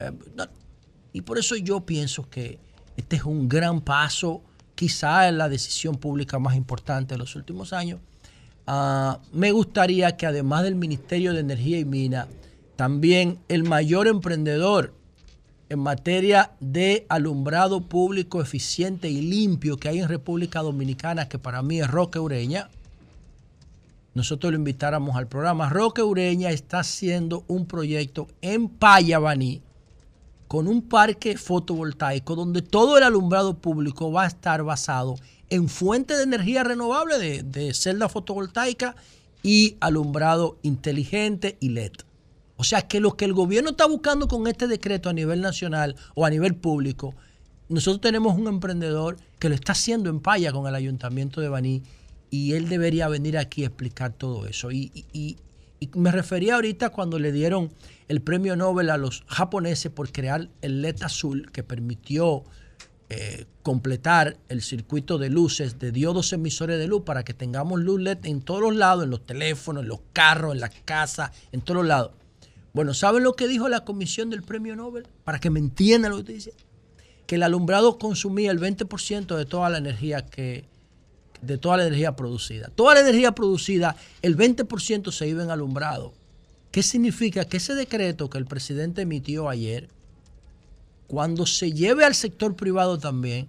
Eh, 0.00 0.10
y 1.12 1.20
por 1.20 1.38
eso 1.38 1.54
yo 1.54 1.86
pienso 1.86 2.28
que 2.28 2.58
este 2.96 3.16
es 3.16 3.24
un 3.24 3.48
gran 3.48 3.80
paso, 3.80 4.42
quizá 4.74 5.28
en 5.28 5.38
la 5.38 5.48
decisión 5.48 5.94
pública 5.94 6.40
más 6.40 6.56
importante 6.56 7.14
de 7.14 7.18
los 7.18 7.36
últimos 7.36 7.72
años. 7.72 8.00
Ah, 8.66 9.20
me 9.32 9.52
gustaría 9.52 10.16
que 10.16 10.26
además 10.26 10.64
del 10.64 10.74
Ministerio 10.74 11.32
de 11.32 11.40
Energía 11.40 11.78
y 11.78 11.84
Mina, 11.84 12.26
también 12.74 13.38
el 13.48 13.62
mayor 13.62 14.08
emprendedor 14.08 14.94
en 15.72 15.78
materia 15.78 16.52
de 16.60 17.06
alumbrado 17.08 17.80
público 17.80 18.42
eficiente 18.42 19.08
y 19.08 19.22
limpio 19.22 19.78
que 19.78 19.88
hay 19.88 20.00
en 20.00 20.08
República 20.08 20.60
Dominicana, 20.60 21.30
que 21.30 21.38
para 21.38 21.62
mí 21.62 21.80
es 21.80 21.90
Roque 21.90 22.18
Ureña, 22.18 22.68
nosotros 24.12 24.52
lo 24.52 24.58
invitáramos 24.58 25.16
al 25.16 25.28
programa. 25.28 25.70
Roque 25.70 26.02
Ureña 26.02 26.50
está 26.50 26.80
haciendo 26.80 27.44
un 27.48 27.64
proyecto 27.64 28.28
en 28.42 28.68
Payabaní 28.68 29.62
con 30.46 30.68
un 30.68 30.82
parque 30.82 31.38
fotovoltaico 31.38 32.34
donde 32.34 32.60
todo 32.60 32.98
el 32.98 33.04
alumbrado 33.04 33.54
público 33.54 34.12
va 34.12 34.24
a 34.24 34.26
estar 34.26 34.62
basado 34.64 35.14
en 35.48 35.70
fuentes 35.70 36.18
de 36.18 36.24
energía 36.24 36.64
renovable 36.64 37.42
de 37.42 37.72
celda 37.72 38.10
fotovoltaica 38.10 38.94
y 39.42 39.78
alumbrado 39.80 40.58
inteligente 40.62 41.56
y 41.60 41.70
LED. 41.70 41.92
O 42.62 42.64
sea 42.64 42.82
que 42.82 43.00
lo 43.00 43.16
que 43.16 43.24
el 43.24 43.32
gobierno 43.32 43.70
está 43.70 43.86
buscando 43.86 44.28
con 44.28 44.46
este 44.46 44.68
decreto 44.68 45.10
a 45.10 45.12
nivel 45.12 45.40
nacional 45.40 45.96
o 46.14 46.24
a 46.24 46.30
nivel 46.30 46.54
público, 46.54 47.12
nosotros 47.68 48.00
tenemos 48.00 48.38
un 48.38 48.46
emprendedor 48.46 49.16
que 49.40 49.48
lo 49.48 49.56
está 49.56 49.72
haciendo 49.72 50.08
en 50.10 50.20
Paya 50.20 50.52
con 50.52 50.68
el 50.68 50.76
ayuntamiento 50.76 51.40
de 51.40 51.48
Baní 51.48 51.82
y 52.30 52.52
él 52.52 52.68
debería 52.68 53.08
venir 53.08 53.36
aquí 53.36 53.64
a 53.64 53.66
explicar 53.66 54.12
todo 54.12 54.46
eso. 54.46 54.70
Y, 54.70 55.38
me 55.96 56.12
refería 56.12 56.54
ahorita 56.54 56.90
cuando 56.90 57.18
le 57.18 57.32
dieron 57.32 57.72
el 58.06 58.22
premio 58.22 58.54
Nobel 58.54 58.90
a 58.90 58.96
los 58.96 59.24
japoneses 59.26 59.90
por 59.90 60.12
crear 60.12 60.48
el 60.60 60.82
LED 60.82 61.02
azul 61.02 61.50
que 61.50 61.64
permitió 61.64 62.44
eh, 63.08 63.46
completar 63.64 64.36
el 64.48 64.62
circuito 64.62 65.18
de 65.18 65.30
luces 65.30 65.80
de 65.80 65.90
diodos 65.90 66.32
emisores 66.32 66.78
de 66.78 66.86
luz 66.86 67.02
para 67.02 67.24
que 67.24 67.34
tengamos 67.34 67.80
luz 67.80 68.00
LED 68.00 68.24
en 68.26 68.40
todos 68.40 68.60
los 68.60 68.76
lados, 68.76 69.02
en 69.02 69.10
los 69.10 69.26
teléfonos, 69.26 69.82
en 69.82 69.88
los 69.88 69.98
carros, 70.12 70.54
en 70.54 70.60
las 70.60 70.70
casas, 70.84 71.32
en 71.50 71.60
todos 71.62 71.78
los 71.78 71.86
lados. 71.88 72.12
Bueno, 72.72 72.94
¿saben 72.94 73.22
lo 73.22 73.34
que 73.34 73.48
dijo 73.48 73.68
la 73.68 73.84
comisión 73.84 74.30
del 74.30 74.42
premio 74.42 74.74
Nobel? 74.74 75.06
Para 75.24 75.38
que 75.38 75.50
me 75.50 75.58
entiendan 75.58 76.12
lo 76.12 76.24
que 76.24 76.32
diciendo. 76.32 76.62
Que 77.26 77.34
el 77.34 77.42
alumbrado 77.42 77.98
consumía 77.98 78.50
el 78.50 78.60
20% 78.60 79.36
de 79.36 79.44
toda 79.44 79.68
la 79.68 79.78
energía 79.78 80.24
que, 80.24 80.64
de 81.42 81.58
toda 81.58 81.76
la 81.76 81.86
energía 81.86 82.16
producida. 82.16 82.70
Toda 82.74 82.94
la 82.94 83.00
energía 83.00 83.32
producida, 83.32 83.96
el 84.22 84.36
20% 84.36 85.12
se 85.12 85.28
iba 85.28 85.42
en 85.42 85.50
alumbrado. 85.50 86.14
¿Qué 86.70 86.82
significa? 86.82 87.44
Que 87.44 87.58
ese 87.58 87.74
decreto 87.74 88.30
que 88.30 88.38
el 88.38 88.46
presidente 88.46 89.02
emitió 89.02 89.48
ayer, 89.50 89.88
cuando 91.06 91.44
se 91.44 91.72
lleve 91.72 92.06
al 92.06 92.14
sector 92.14 92.56
privado 92.56 92.98
también, 92.98 93.48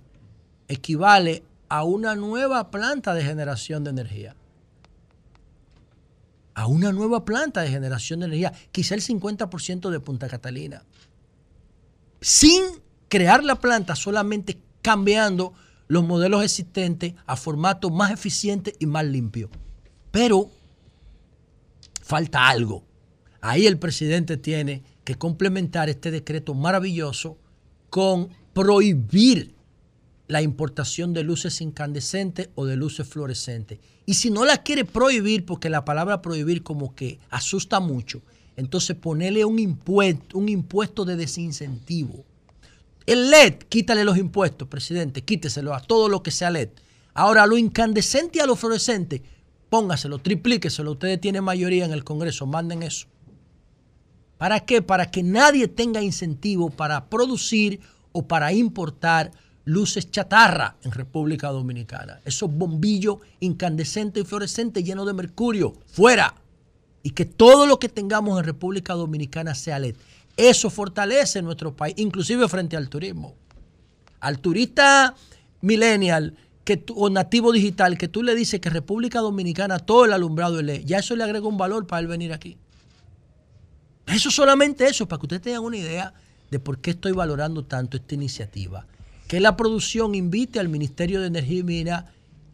equivale 0.67 1.43
a 1.69 1.85
una 1.85 2.15
nueva 2.15 2.69
planta 2.71 3.13
de 3.13 3.23
generación 3.23 3.85
de 3.85 3.91
energía. 3.91 4.35
A 6.55 6.67
una 6.67 6.91
nueva 6.91 7.25
planta 7.25 7.61
de 7.61 7.69
generación 7.69 8.19
de 8.19 8.27
energía, 8.27 8.53
quizá 8.71 8.95
el 8.95 9.01
50% 9.01 9.89
de 9.89 9.99
Punta 9.99 10.27
Catalina. 10.27 10.83
Sin 12.21 12.63
crear 13.09 13.43
la 13.43 13.55
planta, 13.55 13.95
solamente 13.95 14.59
cambiando 14.81 15.53
los 15.87 16.03
modelos 16.03 16.43
existentes 16.43 17.13
a 17.25 17.35
formato 17.35 17.89
más 17.89 18.11
eficiente 18.11 18.75
y 18.79 18.85
más 18.85 19.05
limpio. 19.05 19.49
Pero 20.11 20.49
falta 22.01 22.47
algo. 22.49 22.83
Ahí 23.41 23.67
el 23.67 23.77
presidente 23.77 24.37
tiene 24.37 24.83
que 25.03 25.15
complementar 25.15 25.89
este 25.89 26.11
decreto 26.11 26.53
maravilloso 26.53 27.37
con 27.89 28.29
prohibir 28.53 29.53
la 30.27 30.41
importación 30.41 31.13
de 31.13 31.23
luces 31.23 31.61
incandescentes 31.61 32.49
o 32.55 32.65
de 32.65 32.77
luces 32.77 33.07
fluorescentes. 33.07 33.79
Y 34.05 34.15
si 34.15 34.29
no 34.29 34.45
la 34.45 34.63
quiere 34.63 34.85
prohibir, 34.85 35.45
porque 35.45 35.69
la 35.69 35.85
palabra 35.85 36.21
prohibir 36.21 36.63
como 36.63 36.95
que 36.95 37.19
asusta 37.29 37.79
mucho, 37.79 38.21
entonces 38.55 38.95
ponerle 38.95 39.45
un 39.45 39.59
impuesto, 39.59 40.37
un 40.37 40.49
impuesto 40.49 41.05
de 41.05 41.15
desincentivo. 41.15 42.25
El 43.05 43.31
LED, 43.31 43.55
quítale 43.69 44.05
los 44.05 44.17
impuestos, 44.17 44.67
presidente, 44.67 45.23
quíteselo 45.23 45.73
a 45.73 45.81
todo 45.81 46.07
lo 46.07 46.23
que 46.23 46.31
sea 46.31 46.51
LED. 46.51 46.69
Ahora, 47.13 47.43
a 47.43 47.47
lo 47.47 47.57
incandescente 47.57 48.39
y 48.39 48.41
a 48.41 48.45
lo 48.45 48.55
fluorescente, 48.55 49.21
póngaselo, 49.69 50.19
triplíqueselo. 50.19 50.91
Ustedes 50.91 51.19
tienen 51.19 51.43
mayoría 51.43 51.85
en 51.85 51.91
el 51.91 52.03
Congreso, 52.03 52.45
manden 52.45 52.83
eso. 52.83 53.07
¿Para 54.37 54.61
qué? 54.61 54.81
Para 54.81 55.11
que 55.11 55.23
nadie 55.23 55.67
tenga 55.67 56.01
incentivo 56.01 56.69
para 56.69 57.09
producir 57.09 57.79
o 58.11 58.27
para 58.27 58.53
importar 58.53 59.31
luces 59.65 60.11
chatarra 60.11 60.75
en 60.83 60.91
República 60.91 61.49
Dominicana. 61.49 62.19
Esos 62.25 62.51
bombillos 62.51 63.17
incandescentes 63.39 64.23
y 64.23 64.25
fluorescentes 64.25 64.83
llenos 64.83 65.05
de 65.05 65.13
mercurio, 65.13 65.73
fuera. 65.87 66.35
Y 67.01 67.11
que 67.11 67.25
todo 67.25 67.65
lo 67.65 67.79
que 67.79 67.89
tengamos 67.89 68.39
en 68.39 68.45
República 68.45 68.93
Dominicana 68.93 69.55
sea 69.55 69.79
LED. 69.79 69.95
Eso 70.37 70.69
fortalece 70.69 71.41
nuestro 71.41 71.75
país, 71.75 71.95
inclusive 71.97 72.47
frente 72.47 72.75
al 72.77 72.89
turismo. 72.89 73.35
Al 74.19 74.39
turista 74.39 75.15
millennial 75.61 76.35
que 76.63 76.77
tú- 76.77 76.95
o 76.95 77.09
nativo 77.09 77.51
digital 77.51 77.97
que 77.97 78.07
tú 78.07 78.23
le 78.23 78.35
dices 78.35 78.61
que 78.61 78.69
República 78.69 79.19
Dominicana 79.19 79.79
todo 79.79 80.05
el 80.05 80.13
alumbrado 80.13 80.59
es 80.59 80.65
LED, 80.65 80.85
ya 80.85 80.99
eso 80.99 81.15
le 81.15 81.23
agrega 81.23 81.45
un 81.45 81.57
valor 81.57 81.85
para 81.85 81.99
él 81.99 82.07
venir 82.07 82.31
aquí. 82.31 82.57
Eso 84.07 84.31
solamente 84.31 84.85
eso, 84.87 85.07
para 85.07 85.19
que 85.19 85.25
ustedes 85.25 85.41
tengan 85.41 85.63
una 85.63 85.77
idea 85.77 86.13
de 86.51 86.59
por 86.59 86.79
qué 86.79 86.91
estoy 86.91 87.11
valorando 87.11 87.65
tanto 87.65 87.97
esta 87.97 88.15
iniciativa. 88.15 88.85
Que 89.27 89.39
la 89.39 89.55
producción 89.55 90.15
invite 90.15 90.59
al 90.59 90.69
Ministerio 90.69 91.21
de 91.21 91.27
Energía 91.27 91.59
y 91.59 91.63
Minas, 91.63 92.05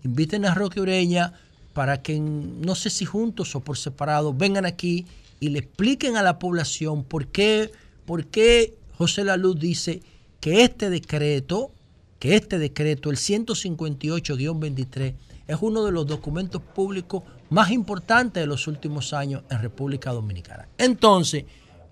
inviten 0.03 0.45
a 0.45 0.53
Roque 0.53 0.79
Ureña 0.79 1.33
para 1.73 2.01
que, 2.01 2.19
no 2.19 2.75
sé 2.75 2.89
si 2.89 3.05
juntos 3.05 3.55
o 3.55 3.59
por 3.61 3.77
separado, 3.77 4.33
vengan 4.33 4.65
aquí 4.65 5.05
y 5.39 5.49
le 5.49 5.59
expliquen 5.59 6.17
a 6.17 6.23
la 6.23 6.39
población 6.39 7.03
por 7.03 7.27
qué, 7.27 7.71
por 8.05 8.25
qué 8.27 8.75
José 8.97 9.23
Laluz 9.23 9.59
dice 9.59 10.01
que 10.39 10.63
este 10.63 10.89
decreto, 10.89 11.71
que 12.19 12.35
este 12.35 12.59
decreto, 12.59 13.09
el 13.09 13.17
158-23, 13.17 15.13
es 15.47 15.57
uno 15.61 15.85
de 15.85 15.91
los 15.91 16.05
documentos 16.05 16.61
públicos 16.61 17.23
más 17.49 17.71
importantes 17.71 18.43
de 18.43 18.47
los 18.47 18.67
últimos 18.67 19.13
años 19.13 19.43
en 19.49 19.61
República 19.61 20.11
Dominicana. 20.11 20.67
Entonces, 20.77 21.45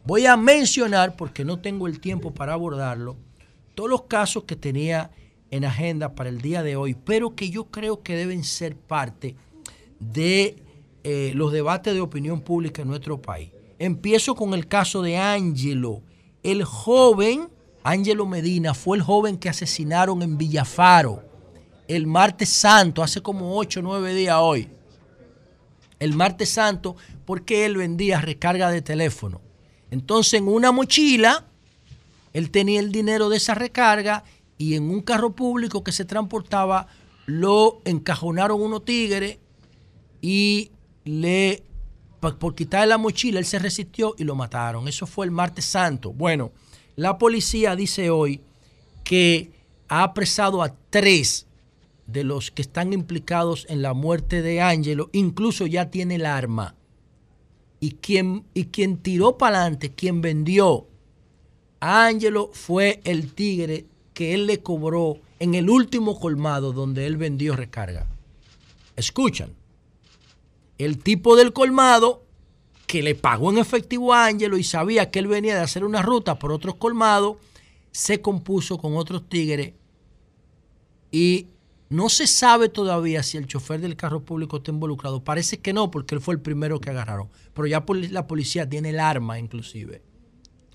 voy 0.04 0.26
a 0.26 0.38
mencionar, 0.38 1.16
porque 1.16 1.44
no 1.44 1.60
tengo 1.60 1.88
el 1.88 2.00
tiempo 2.00 2.34
para 2.34 2.54
abordarlo, 2.54 3.18
todos 3.78 3.92
los 3.92 4.06
casos 4.06 4.46
que 4.46 4.56
tenía 4.56 5.12
en 5.52 5.64
agenda 5.64 6.16
para 6.16 6.30
el 6.30 6.42
día 6.42 6.64
de 6.64 6.76
hoy, 6.76 6.96
pero 6.96 7.36
que 7.36 7.52
yo 7.52 7.66
creo 7.66 8.02
que 8.02 8.16
deben 8.16 8.44
ser 8.44 8.76
parte 8.76 9.36
de 10.00 10.64
eh, 11.04 11.32
los 11.36 11.52
debates 11.52 11.94
de 11.94 12.02
opinión 12.02 12.42
pública 12.42 12.82
en 12.82 12.88
nuestro 12.88 13.22
país. 13.22 13.52
Empiezo 13.78 14.34
con 14.34 14.56
el 14.56 14.68
caso 14.68 15.04
de 15.04 15.18
Ángelo, 15.18 16.02
el 16.42 16.64
joven, 16.64 17.50
Ángelo 17.84 18.26
Medina, 18.26 18.74
fue 18.74 18.98
el 18.98 19.04
joven 19.04 19.38
que 19.38 19.48
asesinaron 19.48 20.24
en 20.24 20.40
Villafaro 20.40 21.22
el 21.88 22.08
martes 22.08 22.50
santo, 22.50 23.04
hace 23.04 23.22
como 23.22 23.60
8 23.60 23.80
o 23.82 23.84
9 23.84 24.16
días 24.16 24.38
hoy. 24.40 24.70
El 26.00 26.16
martes 26.16 26.50
santo, 26.50 26.96
porque 27.26 27.68
él 27.68 27.78
vendía 27.78 28.22
recarga 28.22 28.72
de 28.72 28.82
teléfono. 28.82 29.40
Entonces, 29.92 30.34
en 30.34 30.48
una 30.48 30.72
mochila, 30.72 31.46
él 32.38 32.52
tenía 32.52 32.80
el 32.80 32.92
dinero 32.92 33.30
de 33.30 33.38
esa 33.38 33.56
recarga 33.56 34.24
y 34.60 34.76
en 34.76 34.92
un 34.92 35.02
carro 35.02 35.32
público 35.32 35.84
que 35.84 35.92
se 35.92 36.06
transportaba, 36.06 36.86
lo 37.26 37.82
encajonaron 37.84 38.62
unos 38.62 38.86
tigres 38.86 39.40
y 40.22 40.70
le, 41.04 41.64
por 42.20 42.54
quitarle 42.54 42.90
la 42.90 43.00
mochila, 43.00 43.40
él 43.40 43.46
se 43.46 43.58
resistió 43.58 44.14
y 44.20 44.24
lo 44.24 44.36
mataron. 44.36 44.88
Eso 44.88 45.08
fue 45.08 45.26
el 45.26 45.32
martes 45.32 45.66
santo. 45.66 46.14
Bueno, 46.14 46.52
la 46.96 47.18
policía 47.18 47.76
dice 47.76 48.12
hoy 48.12 48.42
que 49.04 49.52
ha 49.88 50.04
apresado 50.04 50.62
a 50.62 50.76
tres 50.92 51.48
de 52.06 52.24
los 52.24 52.52
que 52.52 52.62
están 52.62 52.94
implicados 52.94 53.66
en 53.68 53.82
la 53.82 53.96
muerte 53.96 54.44
de 54.44 54.62
Ángelo, 54.62 55.10
incluso 55.12 55.66
ya 55.66 55.90
tiene 55.90 56.16
el 56.16 56.26
arma. 56.28 56.76
Y 57.80 57.94
quien, 57.94 58.46
y 58.54 58.66
quien 58.66 58.98
tiró 58.98 59.40
para 59.40 59.62
adelante, 59.62 59.96
quien 59.96 60.22
vendió 60.22 60.88
Ángelo 61.80 62.50
fue 62.54 63.02
el 63.04 63.34
tigre 63.34 63.86
que 64.14 64.34
él 64.34 64.48
le 64.48 64.62
cobró 64.62 65.20
en 65.40 65.54
el 65.54 65.70
último 65.70 66.20
colmado 66.20 66.74
donde 66.74 67.06
él 67.06 67.18
vendió 67.18 67.56
recarga. 67.56 68.08
Escuchan. 68.96 69.54
El 70.78 71.00
tipo 71.00 71.36
del 71.36 71.54
colmado 71.54 72.24
que 72.88 73.04
le 73.04 73.16
pagó 73.16 73.52
en 73.52 73.58
efectivo 73.58 74.14
a 74.14 74.26
Ángelo 74.26 74.58
y 74.58 74.64
sabía 74.64 75.12
que 75.12 75.20
él 75.20 75.28
venía 75.28 75.56
de 75.56 75.62
hacer 75.62 75.84
una 75.84 76.02
ruta 76.02 76.40
por 76.40 76.52
otros 76.52 76.76
colmados, 76.76 77.38
se 77.92 78.22
compuso 78.22 78.78
con 78.78 78.96
otros 78.96 79.28
tigres 79.28 79.74
y 81.12 81.48
no 81.90 82.10
se 82.10 82.28
sabe 82.28 82.70
todavía 82.70 83.24
si 83.24 83.38
el 83.38 83.48
chofer 83.48 83.82
del 83.82 83.96
carro 83.96 84.22
público 84.22 84.58
está 84.58 84.72
involucrado. 84.72 85.24
Parece 85.24 85.60
que 85.60 85.74
no, 85.74 85.90
porque 85.90 86.16
él 86.16 86.22
fue 86.22 86.34
el 86.34 86.42
primero 86.42 86.80
que 86.80 86.90
agarraron. 86.90 87.30
Pero 87.54 87.68
ya 87.68 87.84
la 88.12 88.28
policía 88.28 88.68
tiene 88.68 88.90
el 88.90 89.00
arma 89.00 89.40
inclusive. 89.40 90.02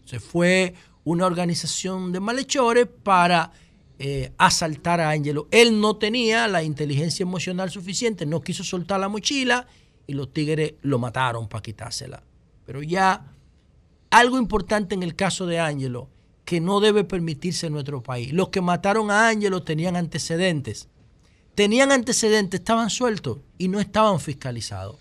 Se 0.04 0.20
fue 0.20 0.74
una 1.04 1.26
organización 1.26 2.12
de 2.12 2.20
malhechores 2.20 2.86
para 2.86 3.52
eh, 3.98 4.32
asaltar 4.38 5.00
a 5.00 5.10
Ángelo. 5.10 5.48
Él 5.50 5.80
no 5.80 5.96
tenía 5.96 6.48
la 6.48 6.62
inteligencia 6.62 7.22
emocional 7.22 7.70
suficiente, 7.70 8.26
no 8.26 8.40
quiso 8.40 8.64
soltar 8.64 9.00
la 9.00 9.08
mochila 9.08 9.66
y 10.06 10.14
los 10.14 10.32
tigres 10.32 10.74
lo 10.82 10.98
mataron 10.98 11.48
para 11.48 11.62
quitársela. 11.62 12.22
Pero 12.64 12.82
ya 12.82 13.32
algo 14.10 14.38
importante 14.38 14.94
en 14.94 15.02
el 15.02 15.14
caso 15.14 15.46
de 15.46 15.60
Ángelo 15.60 16.08
que 16.44 16.60
no 16.60 16.80
debe 16.80 17.04
permitirse 17.04 17.66
en 17.66 17.74
nuestro 17.74 18.02
país. 18.02 18.32
Los 18.32 18.48
que 18.48 18.60
mataron 18.60 19.10
a 19.10 19.28
Ángelo 19.28 19.62
tenían 19.62 19.96
antecedentes. 19.96 20.88
Tenían 21.54 21.92
antecedentes, 21.92 22.60
estaban 22.60 22.90
sueltos 22.90 23.38
y 23.58 23.68
no 23.68 23.78
estaban 23.78 24.20
fiscalizados. 24.20 24.96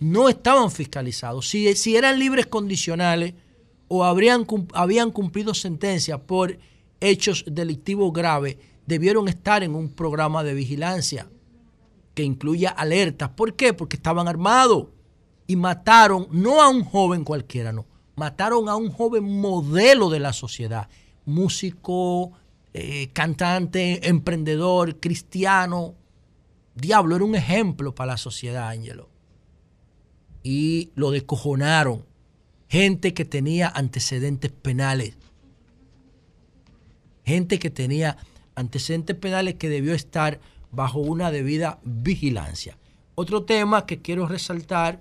No 0.00 0.28
estaban 0.28 0.70
fiscalizados. 0.70 1.48
Si, 1.48 1.74
si 1.74 1.96
eran 1.96 2.18
libres 2.18 2.46
condicionales 2.46 3.34
o 3.88 4.04
habrían, 4.04 4.46
habían 4.72 5.10
cumplido 5.10 5.54
sentencia 5.54 6.18
por 6.18 6.58
hechos 7.00 7.44
delictivos 7.46 8.12
graves, 8.12 8.56
debieron 8.86 9.28
estar 9.28 9.62
en 9.62 9.74
un 9.74 9.90
programa 9.90 10.42
de 10.44 10.54
vigilancia 10.54 11.28
que 12.14 12.22
incluya 12.22 12.70
alertas. 12.70 13.30
¿Por 13.30 13.54
qué? 13.54 13.72
Porque 13.74 13.96
estaban 13.96 14.28
armados 14.28 14.86
y 15.46 15.56
mataron 15.56 16.28
no 16.30 16.62
a 16.62 16.68
un 16.68 16.84
joven 16.84 17.24
cualquiera, 17.24 17.72
no. 17.72 17.86
Mataron 18.16 18.68
a 18.68 18.76
un 18.76 18.90
joven 18.90 19.40
modelo 19.40 20.08
de 20.08 20.20
la 20.20 20.32
sociedad, 20.32 20.88
músico, 21.26 22.32
eh, 22.72 23.10
cantante, 23.12 24.08
emprendedor, 24.08 24.98
cristiano. 24.98 25.94
Diablo, 26.74 27.16
era 27.16 27.24
un 27.24 27.34
ejemplo 27.34 27.94
para 27.94 28.12
la 28.12 28.16
sociedad, 28.16 28.68
Ángelo. 28.68 29.10
Y 30.42 30.90
lo 30.94 31.10
descojonaron. 31.10 32.06
Gente 32.68 33.14
que 33.14 33.24
tenía 33.24 33.68
antecedentes 33.68 34.50
penales. 34.50 35.14
Gente 37.24 37.58
que 37.58 37.70
tenía 37.70 38.16
antecedentes 38.54 39.16
penales 39.16 39.54
que 39.54 39.68
debió 39.68 39.94
estar 39.94 40.40
bajo 40.72 40.98
una 40.98 41.30
debida 41.30 41.78
vigilancia. 41.84 42.76
Otro 43.14 43.44
tema 43.44 43.86
que 43.86 44.02
quiero 44.02 44.26
resaltar, 44.26 45.00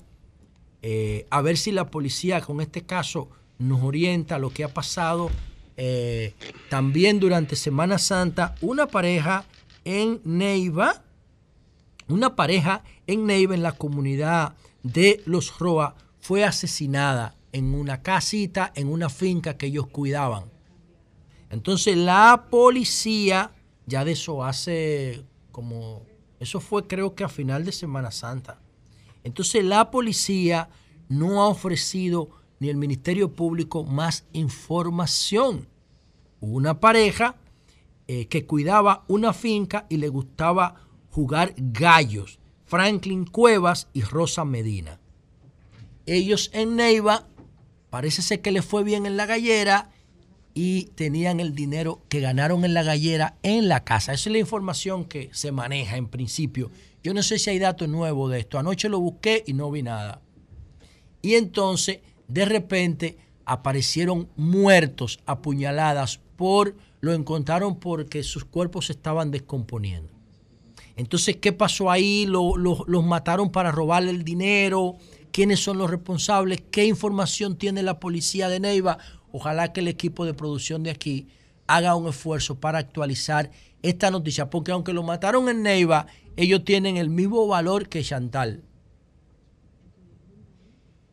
eh, 0.81 1.25
a 1.29 1.41
ver 1.41 1.57
si 1.57 1.71
la 1.71 1.89
policía 1.89 2.41
con 2.41 2.61
este 2.61 2.83
caso 2.83 3.29
nos 3.57 3.81
orienta 3.81 4.37
lo 4.37 4.51
que 4.51 4.63
ha 4.63 4.73
pasado 4.73 5.31
eh, 5.77 6.33
también 6.69 7.19
durante 7.19 7.55
Semana 7.55 7.97
Santa, 7.97 8.55
una 8.61 8.87
pareja 8.87 9.45
en 9.83 10.21
Neiva, 10.23 11.03
una 12.07 12.35
pareja 12.35 12.83
en 13.07 13.25
Neiva, 13.25 13.55
en 13.55 13.63
la 13.63 13.73
comunidad 13.73 14.55
de 14.83 15.21
Los 15.25 15.59
Roa, 15.59 15.95
fue 16.21 16.43
asesinada 16.43 17.35
en 17.55 17.73
una 17.73 18.01
casita, 18.01 18.73
en 18.75 18.89
una 18.89 19.07
finca 19.07 19.55
que 19.55 19.67
ellos 19.67 19.87
cuidaban. 19.87 20.51
Entonces 21.49 21.95
la 21.95 22.47
policía, 22.51 23.51
ya 23.85 24.03
de 24.03 24.11
eso 24.11 24.43
hace 24.43 25.23
como, 25.53 26.01
eso 26.37 26.59
fue 26.59 26.85
creo 26.85 27.15
que 27.15 27.23
a 27.23 27.29
final 27.29 27.63
de 27.63 27.71
Semana 27.71 28.11
Santa. 28.11 28.59
Entonces 29.23 29.63
la 29.63 29.89
policía 29.89 30.67
no 31.07 31.41
ha 31.41 31.47
ofrecido 31.47 32.27
ni 32.59 32.67
el 32.67 32.75
Ministerio 32.75 33.31
Público 33.31 33.85
más 33.85 34.25
información. 34.33 35.69
Una 36.41 36.81
pareja 36.81 37.37
eh, 38.09 38.27
que 38.27 38.45
cuidaba 38.45 39.05
una 39.07 39.31
finca 39.31 39.85
y 39.87 39.95
le 39.95 40.09
gustaba 40.09 40.75
jugar 41.09 41.53
gallos, 41.55 42.37
Franklin 42.65 43.23
Cuevas 43.23 43.87
y 43.93 44.01
Rosa 44.01 44.43
Medina. 44.43 44.99
ellos 46.05 46.51
en 46.53 46.75
Neiva, 46.75 47.29
parece 47.95 48.21
ser 48.21 48.41
que 48.41 48.51
les 48.51 48.65
fue 48.65 48.83
bien 48.83 49.05
en 49.05 49.15
la 49.15 49.25
gallera 49.25 49.89
y 50.53 50.87
tenían 50.95 51.39
el 51.39 51.55
dinero 51.55 52.01
que 52.09 52.19
ganaron 52.19 52.65
en 52.65 52.73
la 52.73 52.83
gallera 52.83 53.37
en 53.41 53.69
la 53.69 53.85
casa. 53.85 54.11
Esa 54.11 54.27
es 54.27 54.33
la 54.33 54.39
información 54.39 55.05
que 55.05 55.29
se 55.31 55.53
maneja 55.53 55.95
en 55.95 56.07
principio. 56.09 56.71
Yo 57.03 57.13
no 57.13 57.23
sé 57.23 57.39
si 57.39 57.51
hay 57.51 57.59
datos 57.59 57.87
nuevos 57.87 58.29
de 58.33 58.39
esto. 58.41 58.59
Anoche 58.59 58.89
lo 58.89 58.99
busqué 58.99 59.45
y 59.47 59.53
no 59.53 59.71
vi 59.71 59.81
nada. 59.81 60.19
Y 61.21 61.35
entonces, 61.35 61.99
de 62.27 62.43
repente, 62.43 63.17
aparecieron 63.45 64.27
muertos, 64.35 65.19
apuñaladas 65.25 66.19
por, 66.35 66.75
lo 66.99 67.13
encontraron 67.13 67.79
porque 67.79 68.23
sus 68.23 68.43
cuerpos 68.43 68.87
se 68.87 68.91
estaban 68.91 69.31
descomponiendo. 69.31 70.11
Entonces, 70.97 71.37
¿qué 71.37 71.53
pasó 71.53 71.89
ahí? 71.89 72.25
Lo- 72.25 72.57
lo- 72.57 72.83
los 72.87 73.05
mataron 73.05 73.53
para 73.53 73.71
robarle 73.71 74.11
el 74.11 74.25
dinero. 74.25 74.97
¿Quiénes 75.35 75.59
son 75.59 75.79
los 75.79 75.89
responsables? 75.89 76.63
¿Qué 76.71 76.85
información 76.85 77.57
tiene 77.57 77.83
la 77.83 77.99
policía 77.99 78.47
de 78.47 78.61
Neiva? 78.61 78.99
Ojalá 79.33 79.73
que 79.73 79.81
el 79.81 79.89
equipo 79.89 80.23
de 80.23 80.33
producción 80.33 80.81
de 80.81 80.91
aquí 80.91 81.27
haga 81.67 81.93
un 81.97 82.07
esfuerzo 82.07 82.61
para 82.61 82.79
actualizar 82.79 83.51
esta 83.81 84.11
noticia, 84.11 84.49
porque 84.49 84.71
aunque 84.71 84.93
lo 84.93 85.03
mataron 85.03 85.49
en 85.49 85.61
Neiva, 85.61 86.07
ellos 86.37 86.63
tienen 86.63 86.95
el 86.95 87.09
mismo 87.09 87.47
valor 87.47 87.89
que 87.89 88.01
Chantal. 88.01 88.63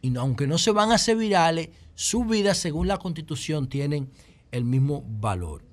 Y 0.03 0.16
aunque 0.16 0.47
no 0.47 0.57
se 0.57 0.70
van 0.70 0.93
a 0.93 0.94
hacer 0.94 1.16
virales, 1.16 1.70
sus 1.97 2.24
vidas, 2.24 2.59
según 2.59 2.86
la 2.86 2.99
constitución, 2.99 3.69
tienen 3.69 4.09
el 4.53 4.62
mismo 4.62 5.03
valor. 5.05 5.65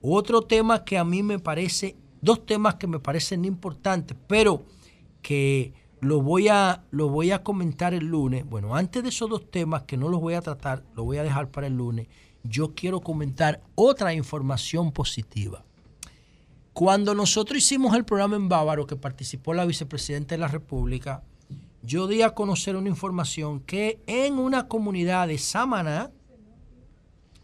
Otro 0.00 0.40
tema 0.40 0.86
que 0.86 0.96
a 0.96 1.04
mí 1.04 1.22
me 1.22 1.38
parece, 1.38 1.98
dos 2.22 2.46
temas 2.46 2.76
que 2.76 2.86
me 2.86 3.00
parecen 3.00 3.44
importantes, 3.44 4.16
pero 4.26 4.64
que 5.20 5.81
lo 6.02 6.20
voy 6.20 6.48
a, 6.48 6.82
lo 6.90 7.08
voy 7.08 7.30
a 7.30 7.44
comentar 7.44 7.94
el 7.94 8.06
lunes. 8.06 8.44
Bueno, 8.44 8.74
antes 8.74 9.04
de 9.04 9.10
esos 9.10 9.30
dos 9.30 9.48
temas 9.52 9.84
que 9.84 9.96
no 9.96 10.08
los 10.08 10.20
voy 10.20 10.34
a 10.34 10.42
tratar, 10.42 10.82
lo 10.96 11.04
voy 11.04 11.18
a 11.18 11.22
dejar 11.22 11.48
para 11.48 11.68
el 11.68 11.76
lunes, 11.76 12.08
yo 12.42 12.74
quiero 12.74 13.00
comentar 13.00 13.62
otra 13.76 14.12
información 14.12 14.90
positiva. 14.90 15.64
Cuando 16.72 17.14
nosotros 17.14 17.58
hicimos 17.58 17.94
el 17.94 18.04
programa 18.04 18.34
en 18.34 18.48
Bávaro, 18.48 18.84
que 18.84 18.96
participó 18.96 19.54
la 19.54 19.64
vicepresidenta 19.64 20.34
de 20.34 20.40
la 20.40 20.48
República, 20.48 21.22
yo 21.82 22.08
di 22.08 22.22
a 22.22 22.34
conocer 22.34 22.74
una 22.74 22.88
información 22.88 23.60
que 23.60 24.00
en 24.08 24.40
una 24.40 24.66
comunidad 24.66 25.28
de 25.28 25.38
Samaná, 25.38 26.10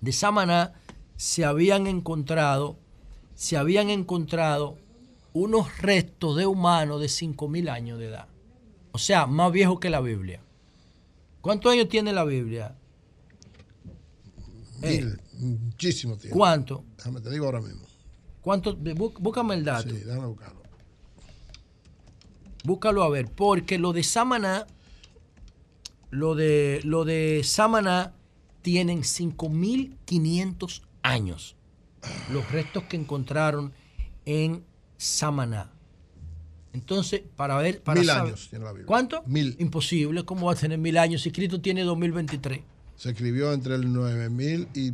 de 0.00 0.12
Samaná, 0.12 0.72
se 1.14 1.44
habían 1.44 1.86
encontrado, 1.86 2.76
se 3.36 3.56
habían 3.56 3.88
encontrado 3.88 4.78
unos 5.32 5.78
restos 5.78 6.34
de 6.36 6.46
humanos 6.46 7.00
de 7.00 7.06
5.000 7.06 7.70
años 7.70 8.00
de 8.00 8.06
edad. 8.06 8.26
O 8.98 9.00
sea, 9.00 9.28
más 9.28 9.52
viejo 9.52 9.78
que 9.78 9.90
la 9.90 10.00
Biblia. 10.00 10.40
¿Cuántos 11.40 11.70
años 11.72 11.88
tiene 11.88 12.12
la 12.12 12.24
Biblia? 12.24 12.74
Eh, 14.82 15.02
Mil, 15.04 15.20
muchísimo 15.60 16.16
tiempo. 16.16 16.36
¿Cuánto? 16.36 16.84
Déjame, 16.96 17.20
te 17.20 17.30
digo 17.30 17.44
ahora 17.46 17.60
mismo. 17.60 17.82
¿Cuánto? 18.42 18.76
bú- 18.76 19.14
Búscame 19.20 19.54
el 19.54 19.64
dato. 19.64 19.88
Sí, 19.88 19.98
déjame 19.98 20.26
buscarlo. 20.26 20.60
Búscalo 22.64 23.04
a 23.04 23.08
ver, 23.08 23.30
porque 23.30 23.78
lo 23.78 23.92
de 23.92 24.02
Samaná, 24.02 24.66
lo 26.10 26.34
de, 26.34 26.80
lo 26.82 27.04
de 27.04 27.42
Samaná 27.44 28.14
tienen 28.62 29.02
5.500 29.04 30.82
años. 31.04 31.54
Los 32.32 32.50
restos 32.50 32.82
que 32.84 32.96
encontraron 32.96 33.72
en 34.24 34.64
Samaná. 34.96 35.70
Entonces, 36.78 37.22
para 37.36 37.56
ver... 37.58 37.82
Para 37.82 38.00
Mil 38.00 38.08
saber- 38.08 38.22
años 38.28 38.46
tiene 38.50 38.64
la 38.64 38.70
Biblia. 38.72 38.86
¿Cuánto? 38.86 39.22
Mil. 39.26 39.56
Imposible, 39.58 40.24
¿cómo 40.24 40.46
va 40.46 40.52
a 40.52 40.56
tener 40.56 40.78
mil 40.78 40.96
años 40.98 41.22
si 41.22 41.30
Cristo 41.32 41.60
tiene 41.60 41.82
2023? 41.82 42.60
Se 42.96 43.10
escribió 43.10 43.52
entre 43.52 43.74
el 43.74 43.92
9000 43.92 44.68
y. 44.74 44.92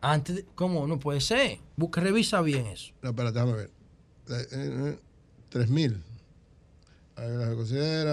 Antes 0.00 0.36
de- 0.36 0.44
¿Cómo? 0.54 0.86
No 0.86 0.98
puede 0.98 1.20
ser. 1.20 1.58
Busca, 1.76 2.00
revisa 2.00 2.40
bien 2.42 2.66
eso. 2.66 2.92
No, 3.02 3.10
espérate, 3.10 3.34
déjame 3.38 3.52
ver. 3.56 3.70
Eh, 4.28 4.46
eh, 4.52 4.90
eh, 4.94 4.98
3000. 5.50 6.02
Ahí 7.16 7.28
se 7.28 7.54
considera. 7.54 8.12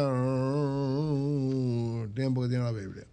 el 2.04 2.14
tiempo 2.14 2.42
que 2.44 2.50
tiene 2.50 2.64
la 2.64 2.72
Biblia. 2.72 3.06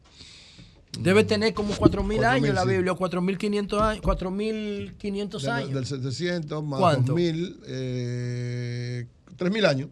Debe 1.01 1.23
tener 1.25 1.55
como 1.55 1.75
4.000 1.75 2.25
años 2.25 2.49
4.000, 2.51 2.55
la 2.55 2.63
sí. 2.63 2.69
Biblia, 2.69 2.93
4.500 2.95 3.81
años. 3.81 4.03
4.500 4.03 5.43
Del- 5.43 5.51
años. 5.51 5.73
Del 5.75 5.87
700 5.87 6.65
más 6.65 6.81
¿Cuánto? 6.81 7.13
2000. 7.13 7.61
Eh, 7.67 9.07
3000 9.37 9.67
años. 9.67 9.89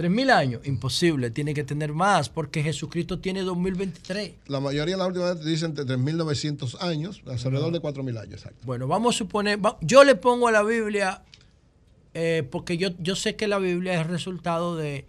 Tres 0.00 0.10
mil 0.10 0.30
años, 0.30 0.62
imposible, 0.66 1.30
tiene 1.30 1.52
que 1.52 1.62
tener 1.62 1.92
más, 1.92 2.30
porque 2.30 2.62
Jesucristo 2.62 3.18
tiene 3.18 3.42
2023. 3.42 4.32
La 4.46 4.58
mayoría 4.58 4.94
de 4.94 4.98
las 4.98 5.08
últimas 5.08 5.44
dicen 5.44 5.72
entre 5.72 5.84
3900 5.84 6.80
años, 6.80 7.20
alrededor 7.26 7.70
de 7.70 7.80
4000 7.80 8.16
años, 8.16 8.32
exacto. 8.32 8.60
Bueno, 8.64 8.86
vamos 8.88 9.14
a 9.14 9.18
suponer, 9.18 9.58
yo 9.82 10.02
le 10.04 10.14
pongo 10.14 10.48
a 10.48 10.52
la 10.52 10.62
Biblia, 10.62 11.22
eh, 12.14 12.48
porque 12.50 12.78
yo, 12.78 12.88
yo 12.98 13.14
sé 13.14 13.36
que 13.36 13.46
la 13.46 13.58
Biblia 13.58 14.00
es 14.00 14.06
resultado 14.06 14.74
de 14.74 15.04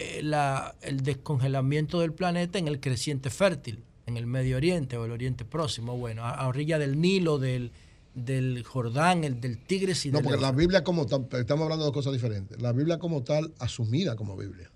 eh, 0.00 0.22
la- 0.24 0.74
el 0.82 1.02
descongelamiento 1.04 2.00
del 2.00 2.12
planeta 2.12 2.58
en 2.58 2.66
el 2.66 2.80
creciente 2.80 3.30
fértil, 3.30 3.84
en 4.06 4.16
el 4.16 4.26
Medio 4.26 4.56
Oriente 4.56 4.96
o 4.96 5.04
el 5.04 5.12
Oriente 5.12 5.44
Próximo, 5.44 5.96
bueno, 5.96 6.24
a, 6.24 6.30
a 6.32 6.48
orilla 6.48 6.80
del 6.80 7.00
Nilo, 7.00 7.38
del, 7.38 7.70
del 8.16 8.64
Jordán, 8.64 9.24
el 9.24 9.40
del 9.40 9.58
Tigres 9.58 10.06
y 10.06 10.10
No, 10.10 10.18
del 10.18 10.24
porque 10.24 10.40
la. 10.40 10.50
Biblia 10.50 10.82
como 10.82 11.06
tal, 11.06 11.28
estamos 11.32 11.64
hablando 11.64 11.84
de 11.84 11.88
dos 11.88 11.92
cosas 11.92 12.14
diferentes. 12.14 12.60
La 12.60 12.72
Biblia 12.72 12.98
como 12.98 13.22
tal, 13.22 13.52
asumida 13.58 14.16
como 14.16 14.36
Biblia. 14.36 14.70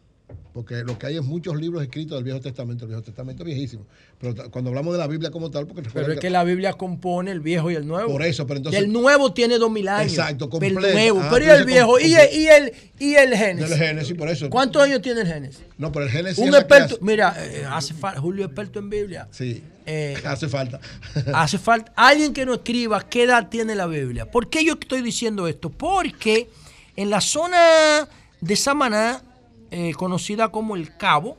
Porque 0.52 0.82
lo 0.82 0.98
que 0.98 1.06
hay 1.06 1.16
es 1.16 1.22
muchos 1.22 1.56
libros 1.56 1.82
escritos 1.82 2.16
del 2.16 2.24
Viejo 2.24 2.40
Testamento. 2.40 2.85
El 2.85 2.89
Viejo 2.89 3.02
Testamento 3.02 3.43
es 3.43 3.47
viejísimo. 3.47 3.86
Pero 4.20 4.51
cuando 4.51 4.70
hablamos 4.70 4.93
de 4.93 4.98
la 4.98 5.06
Biblia 5.06 5.31
como 5.31 5.51
tal, 5.51 5.66
porque 5.66 5.89
Pero 5.93 6.12
es 6.12 6.18
que 6.18 6.28
la 6.31 6.43
Biblia 6.43 6.72
compone 6.72 7.31
el 7.31 7.40
viejo 7.40 7.70
y 7.70 7.77
el 7.77 7.86
nuevo. 7.86 8.10
Por 8.10 8.22
eso, 8.24 8.47
pero 8.47 8.59
entonces- 8.59 8.81
Y 8.81 8.85
el 8.85 8.93
nuevo 8.93 9.32
tiene 9.32 9.59
dos 9.59 9.70
mil 9.70 9.86
años. 9.89 10.12
Exacto, 10.12 10.51
Pero 10.51 10.66
el 10.66 10.72
completo. 10.74 10.94
nuevo. 10.94 11.20
Ah, 11.22 11.28
pero 11.32 11.44
y 11.44 11.48
el 11.51 11.64
viejo. 11.64 12.01
y, 12.01 12.14
el, 12.14 12.35
y, 12.35 12.47
el, 12.48 12.72
y 12.98 13.14
el 13.14 13.36
Génesis. 13.36 13.70
Del 13.70 13.78
Génesis, 13.78 14.16
por 14.16 14.28
eso. 14.28 14.51
¿Cuántos 14.51 14.82
años 14.82 15.01
tiene 15.02 15.20
el 15.20 15.27
Génesis? 15.28 15.62
No, 15.78 15.93
pero 15.93 16.06
el 16.06 16.10
Génesis 16.10 16.39
Un 16.44 16.55
experto. 16.55 16.98
Mira, 17.01 17.35
eh, 17.39 17.64
hace 17.70 17.94
falta. 17.94 18.20
Julio 18.20 18.44
es 18.44 18.48
experto 18.51 18.81
en 18.81 18.90
Biblia. 18.90 19.28
Sí. 19.31 19.62
Eh, 19.86 20.16
hace 20.24 20.48
falta. 20.48 20.81
hace 21.35 21.59
falta 21.59 21.93
alguien 21.97 22.32
que 22.32 22.44
nos 22.44 22.56
escriba 22.59 23.09
qué 23.09 23.22
edad 23.22 23.48
tiene 23.48 23.74
la 23.74 23.86
Biblia. 23.86 24.31
¿Por 24.31 24.51
qué 24.51 24.64
yo 24.64 24.74
estoy 24.74 25.01
diciendo 25.02 25.47
esto? 25.48 25.70
Porque 25.70 26.48
en 26.97 27.09
la 27.09 27.20
zona 27.20 28.09
de 28.40 28.56
Samaná, 28.56 29.22
eh, 29.70 29.92
conocida 29.94 30.51
como 30.51 30.76
el 30.76 30.97
Cabo, 30.97 31.36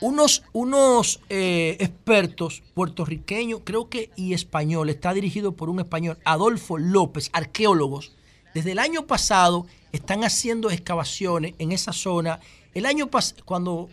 unos, 0.00 0.44
unos 0.52 1.20
eh, 1.28 1.76
expertos 1.80 2.62
puertorriqueños, 2.74 3.62
creo 3.64 3.88
que 3.88 4.10
y 4.16 4.32
español, 4.32 4.90
está 4.90 5.12
dirigido 5.12 5.52
por 5.52 5.68
un 5.68 5.80
español, 5.80 6.18
Adolfo 6.24 6.78
López, 6.78 7.30
arqueólogos, 7.32 8.12
desde 8.54 8.72
el 8.72 8.78
año 8.78 9.06
pasado 9.06 9.66
están 9.92 10.24
haciendo 10.24 10.70
excavaciones 10.70 11.54
en 11.58 11.72
esa 11.72 11.92
zona. 11.92 12.40
El 12.74 12.86
año 12.86 13.08
pasado, 13.08 13.42
cuando 13.44 13.88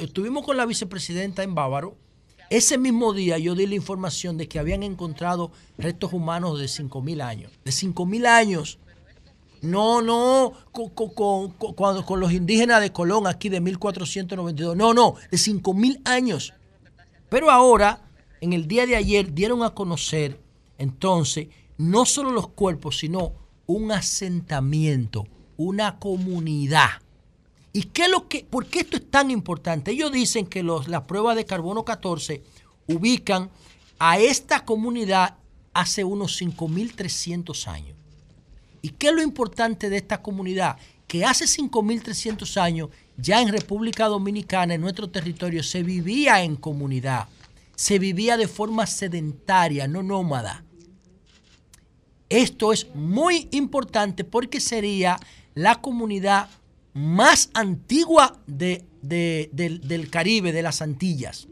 estuvimos 0.00 0.44
con 0.44 0.56
la 0.56 0.66
vicepresidenta 0.66 1.42
en 1.42 1.54
Bávaro, 1.54 1.96
ese 2.50 2.78
mismo 2.78 3.12
día 3.12 3.36
yo 3.38 3.54
di 3.54 3.66
la 3.66 3.74
información 3.74 4.38
de 4.38 4.48
que 4.48 4.58
habían 4.58 4.82
encontrado 4.82 5.52
restos 5.76 6.12
humanos 6.12 6.58
de 6.58 6.66
5.000 6.66 7.22
años. 7.22 7.52
De 7.64 7.70
5.000 7.70 8.26
años. 8.26 8.78
No, 9.62 10.02
no, 10.02 10.52
con, 10.72 10.90
con- 10.90 12.20
los 12.20 12.32
indígenas 12.32 12.80
de 12.80 12.92
Colón 12.92 13.26
aquí 13.26 13.48
de 13.48 13.60
1492. 13.60 14.76
No, 14.76 14.94
no, 14.94 15.14
de 15.30 15.36
5.000 15.36 16.00
años. 16.04 16.52
Pero 17.28 17.50
ahora, 17.50 18.02
en 18.40 18.52
el 18.52 18.66
día 18.68 18.86
de 18.86 18.96
ayer, 18.96 19.34
dieron 19.34 19.62
a 19.62 19.70
conocer 19.70 20.40
entonces 20.78 21.48
no 21.76 22.06
solo 22.06 22.30
los 22.30 22.48
cuerpos, 22.48 22.98
sino 22.98 23.32
un 23.66 23.92
asentamiento, 23.92 25.26
una 25.56 25.98
comunidad. 25.98 26.88
¿Y 27.72 27.82
qué 27.82 28.08
lo 28.08 28.28
que, 28.28 28.44
por 28.44 28.66
qué 28.66 28.80
esto 28.80 28.96
es 28.96 29.10
tan 29.10 29.30
importante? 29.30 29.90
Ellos 29.90 30.10
dicen 30.10 30.46
que 30.46 30.62
los, 30.62 30.88
las 30.88 31.02
pruebas 31.02 31.36
de 31.36 31.44
carbono 31.44 31.84
14 31.84 32.42
ubican 32.88 33.50
a 33.98 34.18
esta 34.18 34.64
comunidad 34.64 35.36
hace 35.74 36.02
unos 36.02 36.40
5.300 36.40 37.66
años. 37.66 37.97
¿Y 38.82 38.90
qué 38.90 39.08
es 39.08 39.14
lo 39.14 39.22
importante 39.22 39.90
de 39.90 39.96
esta 39.96 40.22
comunidad? 40.22 40.76
Que 41.06 41.24
hace 41.24 41.46
5.300 41.46 42.60
años, 42.60 42.90
ya 43.16 43.40
en 43.40 43.48
República 43.48 44.06
Dominicana, 44.06 44.74
en 44.74 44.80
nuestro 44.80 45.08
territorio, 45.10 45.62
se 45.62 45.82
vivía 45.82 46.42
en 46.42 46.56
comunidad. 46.56 47.28
Se 47.74 47.98
vivía 47.98 48.36
de 48.36 48.48
forma 48.48 48.86
sedentaria, 48.86 49.88
no 49.88 50.02
nómada. 50.02 50.64
Esto 52.28 52.72
es 52.72 52.86
muy 52.94 53.48
importante 53.52 54.22
porque 54.24 54.60
sería 54.60 55.18
la 55.54 55.76
comunidad 55.80 56.50
más 56.92 57.50
antigua 57.54 58.38
de- 58.46 58.84
de- 59.02 59.48
del, 59.52 59.80
del 59.86 60.10
Caribe, 60.10 60.52
de 60.52 60.62
las 60.62 60.82
Antillas. 60.82 61.48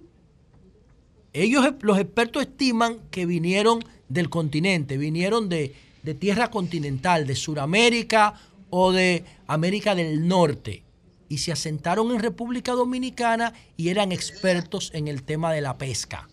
Ellos, 1.33 1.67
los 1.81 1.99
expertos 1.99 2.43
estiman 2.43 2.99
que 3.11 3.27
vinieron 3.27 3.81
del 4.09 4.29
continente, 4.31 4.97
vinieron 4.99 5.49
de, 5.49 5.75
de 6.07 6.15
tierra 6.15 6.53
continental, 6.53 7.27
de 7.27 7.35
Sudamérica 7.35 8.35
o 8.71 8.93
de 8.93 9.25
América 9.49 9.95
del 9.95 10.27
Norte. 10.27 10.85
y 11.29 11.39
se 11.39 11.51
asentaron 11.51 12.13
en 12.13 12.21
República 12.21 12.71
Dominicana 12.71 13.53
y 13.77 13.89
eran 13.89 14.13
expertos 14.13 14.93
en 14.95 15.09
el 15.09 15.25
tema 15.25 15.53
de 15.53 15.61
la 15.61 15.77
pesca. 15.77 16.29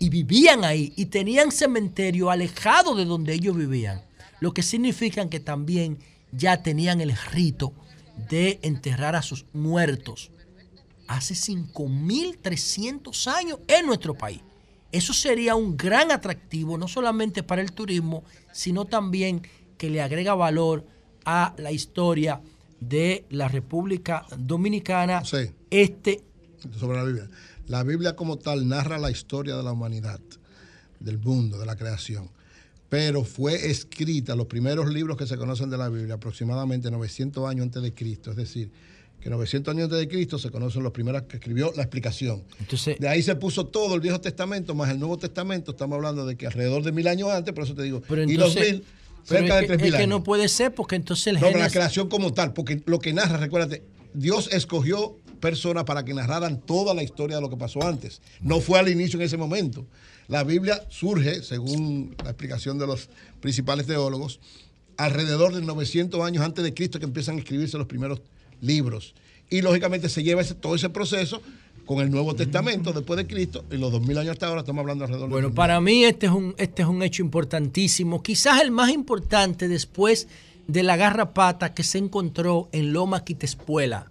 Y 0.00 0.08
vivían 0.08 0.64
ahí 0.64 0.92
y 0.96 1.06
tenían 1.06 1.52
cementerio 1.52 2.28
alejado 2.28 2.96
de 2.96 3.04
donde 3.04 3.34
ellos 3.34 3.56
vivían, 3.56 4.02
lo 4.40 4.52
que 4.52 4.64
significa 4.64 5.30
que 5.30 5.38
también 5.38 5.98
ya 6.32 6.64
tenían 6.64 7.00
el 7.00 7.16
rito 7.30 7.72
de 8.28 8.58
enterrar 8.62 9.14
a 9.14 9.22
sus 9.22 9.44
muertos 9.52 10.32
hace 11.06 11.34
5.300 11.34 13.32
años 13.32 13.60
en 13.68 13.86
nuestro 13.86 14.14
país. 14.14 14.40
Eso 14.90 15.12
sería 15.12 15.54
un 15.54 15.76
gran 15.76 16.10
atractivo, 16.10 16.78
no 16.78 16.88
solamente 16.88 17.42
para 17.42 17.62
el 17.62 17.72
turismo, 17.72 18.24
sino 18.52 18.86
también 18.86 19.42
que 19.76 19.90
le 19.90 20.00
agrega 20.00 20.34
valor 20.34 20.84
a 21.24 21.54
la 21.58 21.72
historia 21.72 22.40
de 22.80 23.26
la 23.30 23.48
República 23.48 24.24
Dominicana. 24.36 25.24
Sí. 25.24 25.50
Este 25.70 26.22
sobre 26.78 26.98
la 26.98 27.04
Biblia. 27.04 27.28
La 27.66 27.82
Biblia 27.82 28.16
como 28.16 28.38
tal 28.38 28.66
narra 28.66 28.98
la 28.98 29.10
historia 29.10 29.56
de 29.56 29.62
la 29.62 29.72
humanidad, 29.72 30.20
del 31.00 31.18
mundo, 31.18 31.58
de 31.58 31.66
la 31.66 31.76
creación. 31.76 32.30
Pero 32.88 33.24
fue 33.24 33.70
escrita, 33.70 34.34
los 34.34 34.46
primeros 34.46 34.88
libros 34.88 35.16
que 35.16 35.26
se 35.26 35.36
conocen 35.36 35.68
de 35.68 35.76
la 35.76 35.90
Biblia, 35.90 36.14
aproximadamente 36.14 36.90
900 36.90 37.48
años 37.48 37.64
antes 37.64 37.82
de 37.82 37.92
Cristo. 37.92 38.30
Es 38.30 38.36
decir, 38.36 38.70
que 39.20 39.30
900 39.30 39.72
años 39.72 39.84
antes 39.84 39.98
de 39.98 40.08
Cristo 40.08 40.38
se 40.38 40.50
conocen 40.50 40.82
los 40.82 40.92
primeros 40.92 41.22
que 41.22 41.36
escribió 41.36 41.72
la 41.76 41.82
explicación. 41.82 42.44
Entonces, 42.60 42.98
De 42.98 43.08
ahí 43.08 43.22
se 43.22 43.34
puso 43.34 43.66
todo 43.66 43.94
el 43.94 44.00
Viejo 44.00 44.20
Testamento 44.20 44.74
más 44.74 44.90
el 44.90 44.98
Nuevo 44.98 45.18
Testamento. 45.18 45.72
Estamos 45.72 45.96
hablando 45.96 46.24
de 46.26 46.36
que 46.36 46.46
alrededor 46.46 46.82
de 46.82 46.92
mil 46.92 47.08
años 47.08 47.30
antes, 47.30 47.52
por 47.52 47.64
eso 47.64 47.74
te 47.74 47.82
digo, 47.82 48.02
pero 48.08 48.22
y 48.22 48.36
los 48.36 48.54
mil, 48.54 48.84
cerca 49.24 49.56
de 49.56 49.66
tres 49.66 49.78
mil 49.78 49.86
es 49.88 49.92
que 49.92 50.04
años. 50.04 50.08
no 50.08 50.22
puede 50.24 50.48
ser 50.48 50.74
porque 50.74 50.96
entonces 50.96 51.26
el 51.28 51.40
No, 51.40 51.50
la 51.50 51.70
creación 51.70 52.08
como 52.08 52.32
tal, 52.32 52.52
porque 52.52 52.80
lo 52.86 52.98
que 52.98 53.12
narra, 53.12 53.36
recuérdate, 53.38 53.82
Dios 54.14 54.48
escogió 54.52 55.16
personas 55.40 55.84
para 55.84 56.04
que 56.04 56.14
narraran 56.14 56.60
toda 56.60 56.94
la 56.94 57.02
historia 57.02 57.36
de 57.36 57.42
lo 57.42 57.50
que 57.50 57.56
pasó 57.56 57.86
antes. 57.86 58.20
No 58.40 58.60
fue 58.60 58.78
al 58.78 58.88
inicio 58.88 59.18
en 59.18 59.26
ese 59.26 59.36
momento. 59.36 59.86
La 60.28 60.44
Biblia 60.44 60.84
surge, 60.90 61.42
según 61.42 62.14
la 62.22 62.30
explicación 62.30 62.78
de 62.78 62.86
los 62.86 63.08
principales 63.40 63.86
teólogos, 63.86 64.40
alrededor 64.96 65.54
de 65.54 65.62
900 65.62 66.20
años 66.22 66.44
antes 66.44 66.64
de 66.64 66.74
Cristo 66.74 66.98
que 66.98 67.04
empiezan 67.04 67.36
a 67.36 67.38
escribirse 67.38 67.78
los 67.78 67.86
primeros 67.86 68.20
libros. 68.60 69.14
Y 69.50 69.62
lógicamente 69.62 70.08
se 70.08 70.22
lleva 70.22 70.42
ese- 70.42 70.54
todo 70.54 70.74
ese 70.74 70.90
proceso 70.90 71.40
con 71.86 72.00
el 72.00 72.10
Nuevo 72.10 72.34
Testamento 72.34 72.92
después 72.92 73.16
de 73.16 73.26
Cristo 73.26 73.64
y 73.70 73.76
los 73.78 73.90
2000 73.92 74.18
años 74.18 74.32
hasta 74.32 74.46
ahora 74.48 74.60
estamos 74.60 74.82
hablando 74.82 75.04
alrededor 75.04 75.30
Bueno, 75.30 75.48
de 75.48 75.54
para 75.54 75.80
mí 75.80 76.04
este 76.04 76.26
es 76.26 76.32
un 76.32 76.54
este 76.58 76.82
es 76.82 76.88
un 76.88 77.02
hecho 77.02 77.22
importantísimo, 77.22 78.22
quizás 78.22 78.60
el 78.60 78.70
más 78.70 78.90
importante 78.90 79.68
después 79.68 80.28
de 80.66 80.82
la 80.82 80.96
garrapata 80.98 81.72
que 81.72 81.82
se 81.82 81.96
encontró 81.96 82.68
en 82.72 82.92
Loma 82.92 83.24
Quitespuela. 83.24 84.10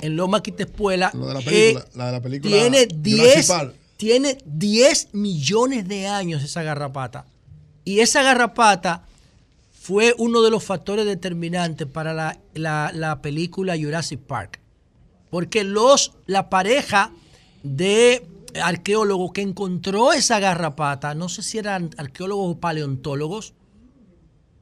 En 0.00 0.16
Loma 0.16 0.42
Quitespuela 0.42 1.12
Lo 1.14 1.28
de 1.28 1.34
la 1.34 1.40
eh, 1.40 1.44
película, 1.44 1.86
la 1.94 2.06
de 2.06 2.12
la 2.12 2.20
película 2.20 2.50
tiene 2.50 2.78
Jurassic 2.78 2.96
10 3.00 3.46
Park. 3.46 3.74
tiene 3.96 4.38
10 4.44 5.08
millones 5.12 5.86
de 5.86 6.08
años 6.08 6.42
esa 6.42 6.64
garrapata. 6.64 7.26
Y 7.84 8.00
esa 8.00 8.24
garrapata 8.24 9.04
fue 9.82 10.14
uno 10.16 10.42
de 10.42 10.50
los 10.50 10.62
factores 10.62 11.04
determinantes 11.06 11.88
para 11.88 12.14
la, 12.14 12.38
la- 12.54 12.92
la 12.94 13.20
película 13.20 13.76
Jurassic 13.76 14.20
Park. 14.20 14.60
Porque 15.28 15.64
los, 15.64 16.12
la 16.26 16.48
pareja 16.48 17.10
de 17.64 18.24
arqueólogos 18.62 19.32
que 19.32 19.40
encontró 19.40 20.12
esa 20.12 20.38
garrapata, 20.38 21.16
no 21.16 21.28
sé 21.28 21.42
si 21.42 21.58
eran 21.58 21.90
arqueólogos 21.96 22.52
o 22.54 22.60
paleontólogos, 22.60 23.54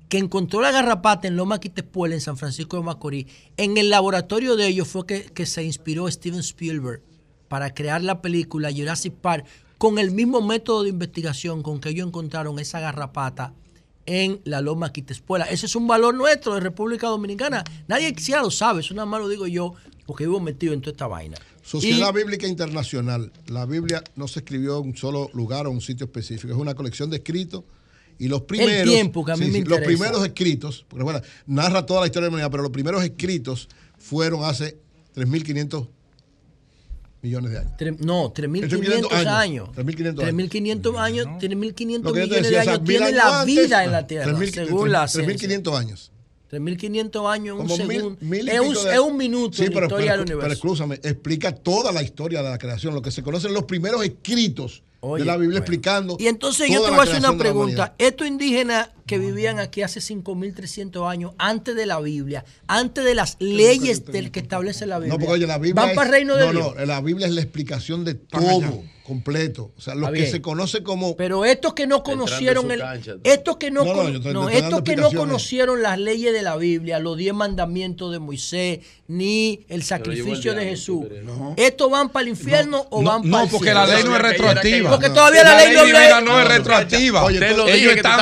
que 0.09 0.17
encontró 0.17 0.63
la 0.63 0.71
garrapata 0.71 1.29
en 1.29 1.37
Loma 1.37 1.61
Quitespuela, 1.61 2.15
en 2.15 2.23
San 2.23 2.39
Francisco 2.39 2.79
de 2.79 2.83
Macorís, 2.85 3.27
en 3.59 3.77
el 3.77 3.91
laboratorio 3.91 4.57
de 4.57 4.69
ellos 4.69 4.89
fue 4.89 5.05
que, 5.05 5.25
que 5.25 5.45
se 5.45 5.63
inspiró 5.65 6.11
Steven 6.11 6.41
Spielberg 6.41 7.03
para 7.49 7.75
crear 7.75 8.03
la 8.03 8.23
película 8.23 8.73
Jurassic 8.75 9.13
Park 9.13 9.45
con 9.77 9.99
el 9.99 10.13
mismo 10.13 10.41
método 10.41 10.85
de 10.85 10.89
investigación 10.89 11.63
con 11.63 11.79
que 11.79 11.91
ellos 11.91 12.07
encontraron 12.09 12.59
esa 12.59 12.81
garrapata 12.81 13.53
en 14.11 14.41
la 14.45 14.61
Loma 14.61 14.93
Quitespuela. 14.93 15.45
Ese 15.45 15.67
es 15.67 15.77
un 15.77 15.87
valor 15.87 16.15
nuestro 16.17 16.55
de 16.55 16.61
República 16.61 17.07
Dominicana. 17.07 17.63
Nadie 17.87 18.13
quisiera 18.13 18.43
lo 18.43 18.51
sabe, 18.51 18.81
eso 18.81 18.93
nada 18.93 19.07
más 19.07 19.21
lo 19.21 19.29
digo 19.29 19.47
yo 19.47 19.75
porque 20.05 20.25
vivo 20.25 20.41
metido 20.41 20.73
en 20.75 20.81
toda 20.81 20.91
esta 20.91 21.07
vaina. 21.07 21.37
Sociedad 21.63 22.11
Y- 22.13 22.17
Bíblica 22.19 22.49
Internacional. 22.49 23.31
La 23.47 23.67
Biblia 23.67 24.03
no 24.17 24.27
se 24.27 24.41
escribió 24.41 24.79
en 24.81 24.89
un 24.89 24.97
solo 24.97 25.31
lugar 25.33 25.69
o 25.69 25.71
un 25.71 25.81
sitio 25.81 26.07
específico. 26.07 26.53
Es 26.53 26.59
una 26.59 26.75
colección 26.75 27.09
de 27.09 27.19
escritos. 27.19 27.63
Y 28.19 28.27
los 28.27 28.43
primeros. 28.43 28.93
tiempo 28.93 29.25
que 29.25 29.33
a 29.33 29.37
mí 29.37 29.47
me 29.47 29.61
Los 29.65 29.79
primeros 29.81 30.23
escritos, 30.25 30.85
porque 30.89 31.05
bueno, 31.05 31.21
narra 31.47 31.87
toda 31.87 32.01
la 32.01 32.07
historia 32.07 32.25
de 32.27 32.31
la 32.31 32.35
humanidad, 32.35 32.51
pero 32.51 32.65
los 32.65 32.73
primeros 32.73 33.03
escritos 33.05 33.69
fueron 33.97 34.43
hace 34.45 34.77
3.500 35.15 35.87
millones 37.23 37.53
de 37.53 37.59
años. 37.59 37.73
Tre- 37.79 37.97
No, 37.99 38.33
3.500 38.33 39.13
años. 39.13 39.27
años. 39.27 39.69
3.500 39.75 40.23
años. 40.23 40.35
3.500 40.35 40.99
años, 40.99 41.27
3.500 41.39 42.03
Lo 42.03 42.13
que 42.13 42.21
yo 42.21 42.29
te 42.29 42.41
millones 42.41 42.43
decía, 42.43 42.63
de 42.63 42.69
años 42.71 42.81
mil 42.81 42.87
tiene 42.89 43.05
años 43.07 43.17
la 43.17 43.41
antes, 43.41 43.55
vida 43.57 43.85
en 43.85 43.93
la 43.93 44.07
Tierra, 44.07 44.33
3.000, 44.33 44.53
según 44.55 44.93
la 44.93 45.09
ciencia. 45.09 45.49
3.500 45.49 45.79
años. 45.79 46.13
3.500 46.51 47.31
años 47.33 47.55
en 47.57 47.61
un 47.63 47.67
mil- 47.89 47.97
segundo. 48.01 48.17
mil 48.21 48.47
y 48.47 48.51
es, 48.51 48.61
un, 48.61 48.75
de- 48.75 48.93
es 48.95 48.99
un 48.99 49.17
minuto 49.17 49.57
Sí, 49.57 49.63
en 49.65 49.69
la 49.69 49.75
pero, 49.75 49.87
historia 49.87 50.13
pero, 50.13 50.19
del 50.19 50.27
pero 50.27 50.39
universo. 50.41 50.53
escúchame, 50.67 50.95
explica 50.97 51.55
toda 51.55 51.93
la 51.93 52.03
historia 52.03 52.43
de 52.43 52.51
la 52.51 52.59
creación, 52.59 52.93
lo 52.95 53.03
que 53.03 53.11
se 53.13 53.23
conocen 53.23 53.55
los 53.55 53.65
primeros 53.65 54.03
escritos 54.05 54.83
Oye, 55.03 55.23
de 55.23 55.27
la 55.27 55.37
Biblia 55.37 55.61
bueno. 55.61 55.65
explicando. 55.65 56.17
Y 56.21 56.27
entonces 56.27 56.69
yo 56.71 56.83
te 56.83 56.91
voy 56.91 57.01
a 57.01 57.03
hacer 57.03 57.19
una 57.19 57.37
pregunta. 57.37 57.95
Estos 57.99 58.27
indígenas 58.27 58.91
que 59.07 59.19
vivían 59.19 59.59
aquí 59.59 59.83
hace 59.83 60.01
5.300 60.01 61.09
años, 61.11 61.33
antes 61.39 61.75
de 61.75 61.87
la 61.87 61.99
Biblia, 62.01 62.45
antes 62.67 63.05
de 63.05 63.15
las 63.15 63.37
leyes 63.41 64.05
del 64.07 64.31
que 64.31 64.41
establece 64.41 64.87
la 64.87 64.99
Biblia, 64.99 65.15
No, 65.15 65.19
porque 65.19 65.33
oye, 65.35 65.47
la 65.47 65.59
Biblia. 65.59 65.75
van 65.75 65.91
es- 65.91 65.97
para 65.97 66.07
el 66.09 66.13
reino 66.13 66.37
de 66.37 66.47
no, 66.47 66.53
Dios. 66.53 66.75
No, 66.77 66.85
la 66.87 67.01
Biblia 67.01 67.27
es 67.27 67.33
la 67.33 67.41
explicación 67.41 68.05
de 68.05 68.15
todo 68.15 68.83
completo. 69.03 69.73
O 69.77 69.81
sea, 69.81 69.97
lo 69.97 70.13
que 70.13 70.31
se 70.31 70.41
conoce 70.41 70.85
como. 70.85 71.17
Pero 71.17 71.45
estos 71.45 71.75
que 71.75 71.89
no 71.89 72.05
conocieron 72.05 72.71
el, 72.71 72.81
estos 73.25 73.57
que 73.57 73.73
no, 73.73 73.85
No, 73.85 73.95
no, 73.95 74.03
con- 74.23 74.33
no, 74.33 74.47
te 74.47 74.59
estos 74.59 74.83
que 74.83 74.95
no 74.95 75.11
conocieron 75.11 75.83
las 75.83 75.99
leyes 75.99 76.33
de 76.33 76.43
la 76.43 76.57
Biblia, 76.57 77.01
los 77.01 77.17
diez 77.17 77.35
mandamientos 77.35 78.13
de 78.13 78.21
Moisés, 78.21 78.81
ni 79.09 79.65
el 79.69 79.83
sacrificio 79.83 80.55
de 80.55 80.67
Jesús, 80.67 81.07
estos 81.57 81.91
van 81.91 82.11
para 82.11 82.23
el 82.23 82.29
infierno 82.29 82.87
o 82.91 83.03
No, 83.03 83.11
van 83.11 83.23
no, 83.25 83.31
para 83.33 83.45
el 83.47 83.51
porque 83.51 83.65
cielo? 83.71 83.81
la 83.81 83.95
ley 83.95 84.05
no 84.05 84.15
es 84.15 84.23
retroactiva. 84.23 84.90
Porque 84.91 85.11
todavía 85.11 85.45
la, 85.45 85.57
ley, 85.57 85.75
no 85.75 85.85
divina 85.85 86.21
no 86.21 86.41
es 86.41 86.49
retroactiva. 86.49 87.25
Oye, 87.25 87.39
Ellos 87.69 87.95
están 87.95 88.21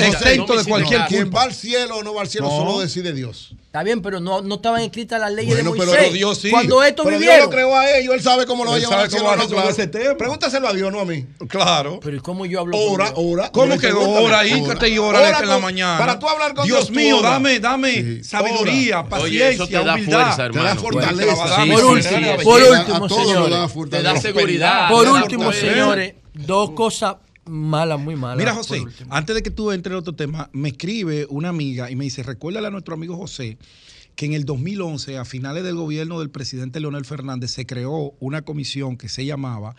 exentos 0.00 0.64
de 0.64 0.70
cualquier 0.70 1.04
Quien 1.06 1.22
culpa. 1.24 1.38
va 1.38 1.44
al 1.44 1.54
cielo 1.54 1.96
o 1.96 2.02
no 2.02 2.14
va 2.14 2.22
al 2.22 2.28
cielo 2.28 2.48
solo 2.48 2.80
decide 2.80 3.12
Dios. 3.12 3.54
Está 3.72 3.84
bien, 3.84 4.02
pero 4.02 4.20
no, 4.20 4.42
no 4.42 4.56
estaban 4.56 4.82
escritas 4.82 5.18
las 5.18 5.32
leyes 5.32 5.54
Bueno, 5.54 5.72
de 5.72 5.78
pero 5.78 5.92
Moisés. 5.92 6.12
Dios 6.12 6.36
sí. 6.36 6.50
Cuando 6.50 6.82
estos 6.82 7.06
Pero 7.06 7.18
Dios 7.18 7.20
vivieron. 7.32 7.46
lo 7.46 7.50
creó 7.50 7.74
a 7.74 7.90
ellos, 7.96 8.14
él 8.14 8.20
sabe 8.20 8.44
cómo 8.44 8.64
lo 8.66 8.70
va 8.72 8.76
a 8.76 8.78
llevar 8.78 9.06
ese 9.70 9.86
tema. 9.86 10.14
Pregúntaselo 10.18 10.68
a 10.68 10.74
Dios, 10.74 10.92
no 10.92 11.00
a 11.00 11.04
mí. 11.06 11.24
Claro. 11.48 11.98
Pero 12.02 12.18
¿y 12.18 12.20
cómo 12.20 12.44
yo 12.44 12.60
hablo 12.60 12.76
Ora, 12.76 13.14
con 13.14 13.14
Dios? 13.24 13.32
ora. 13.32 13.50
¿Cómo 13.50 13.78
que 13.78 13.90
ora? 13.90 14.46
Íncate 14.46 14.90
y 14.90 14.98
ora 14.98 15.20
Ora 15.20 15.38
en 15.40 15.48
la 15.48 15.58
mañana. 15.58 15.96
Para 15.98 16.18
tú 16.18 16.28
hablar 16.28 16.52
con 16.52 16.66
Dios 16.66 16.88
Dios, 16.88 16.90
mío, 16.90 17.16
ora. 17.20 17.30
dame, 17.30 17.60
dame 17.60 17.92
Sí. 17.94 18.24
sabiduría, 18.24 19.00
Ora. 19.00 19.08
paciencia, 19.08 19.38
Oye, 19.46 19.54
eso 19.54 19.66
te 19.66 19.72
da 19.72 19.94
humildad. 19.94 20.20
fuerza, 20.22 20.44
hermano. 20.44 20.62
Te 20.68 20.74
da 20.74 20.76
fortaleza. 20.82 21.34
Sí, 21.64 21.70
por 21.72 21.84
último, 21.86 22.36
Por 22.42 22.62
último, 22.62 23.08
señores. 23.08 23.50
da 23.56 23.68
fortaleza. 23.70 24.88
Por 24.90 25.04
Te 25.04 25.10
último, 25.12 25.50
señores, 25.54 26.14
dos 26.34 26.70
cosas 26.72 27.16
malas, 27.46 27.98
muy 28.00 28.16
malas. 28.16 28.38
Mira, 28.38 28.54
José, 28.54 28.82
antes 29.10 29.34
de 29.34 29.42
que 29.42 29.50
tú 29.50 29.72
entres 29.72 29.92
en 29.92 29.98
otro 29.98 30.14
tema, 30.14 30.48
me 30.52 30.68
escribe 30.70 31.26
una 31.30 31.48
amiga 31.48 31.90
y 31.90 31.96
me 31.96 32.04
dice, 32.04 32.22
recuérdale 32.22 32.66
a 32.68 32.70
nuestro 32.70 32.94
amigo 32.94 33.16
José 33.16 33.58
que 34.14 34.26
en 34.26 34.34
el 34.34 34.44
2011, 34.44 35.16
a 35.16 35.24
finales 35.24 35.64
del 35.64 35.74
gobierno 35.74 36.20
del 36.20 36.28
presidente 36.30 36.80
Leonel 36.80 37.04
Fernández, 37.06 37.50
se 37.50 37.64
creó 37.64 38.14
una 38.20 38.42
comisión 38.42 38.96
que 38.98 39.08
se 39.08 39.24
llamaba 39.24 39.74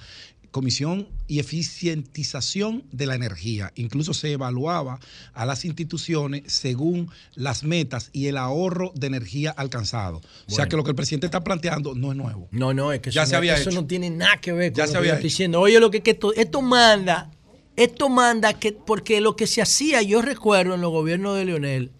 Comisión 0.50 1.08
y 1.28 1.40
Eficientización 1.40 2.84
de 2.92 3.06
la 3.06 3.16
Energía. 3.16 3.72
Incluso 3.76 4.14
se 4.14 4.32
evaluaba 4.32 5.00
a 5.34 5.46
las 5.46 5.66
instituciones 5.66 6.44
según 6.48 7.10
las 7.36 7.64
metas 7.64 8.10
y 8.14 8.28
el 8.28 8.38
ahorro 8.38 8.92
de 8.96 9.08
energía 9.08 9.52
alcanzado. 9.52 10.22
O 10.48 10.52
sea 10.52 10.68
que 10.68 10.76
lo 10.76 10.84
que 10.84 10.92
el 10.92 10.96
presidente 10.96 11.26
está 11.28 11.44
planteando 11.44 11.96
no 11.96 12.12
es 12.12 12.18
nuevo. 12.18 12.48
No, 12.52 12.74
no, 12.74 12.92
es 12.92 13.02
que 13.02 13.12
Ya 13.12 13.24
eso, 13.24 13.30
se 13.30 13.34
no, 13.34 13.38
había 13.40 13.56
eso 13.56 13.70
hecho. 13.70 13.82
no 13.82 13.88
tiene 13.88 14.10
nada 14.10 14.38
que 14.42 14.52
ver 14.54 14.72
con 14.72 14.78
Ya 14.78 14.84
lo 14.84 14.88
se 14.88 14.94
que 14.94 14.98
había 14.98 15.10
yo 15.12 15.16
estoy 15.16 15.30
diciendo. 15.30 15.60
Oye, 15.60 15.80
lo 15.80 15.90
que, 15.92 16.02
que 16.02 16.12
esto, 16.12 16.34
esto 16.34 16.62
manda, 16.62 17.32
esto 17.76 18.10
manda 18.10 18.54
que, 18.54 18.72
porque 18.72 19.22
lo 19.22 19.36
que 19.36 19.48
se 19.48 19.62
hacía, 19.62 20.02
yo 20.02 20.22
recuerdo 20.22 20.76
en 20.76 20.82
los 20.82 20.92
gobiernos 20.92 21.38
de 21.38 21.46
Leonel, 21.46 21.92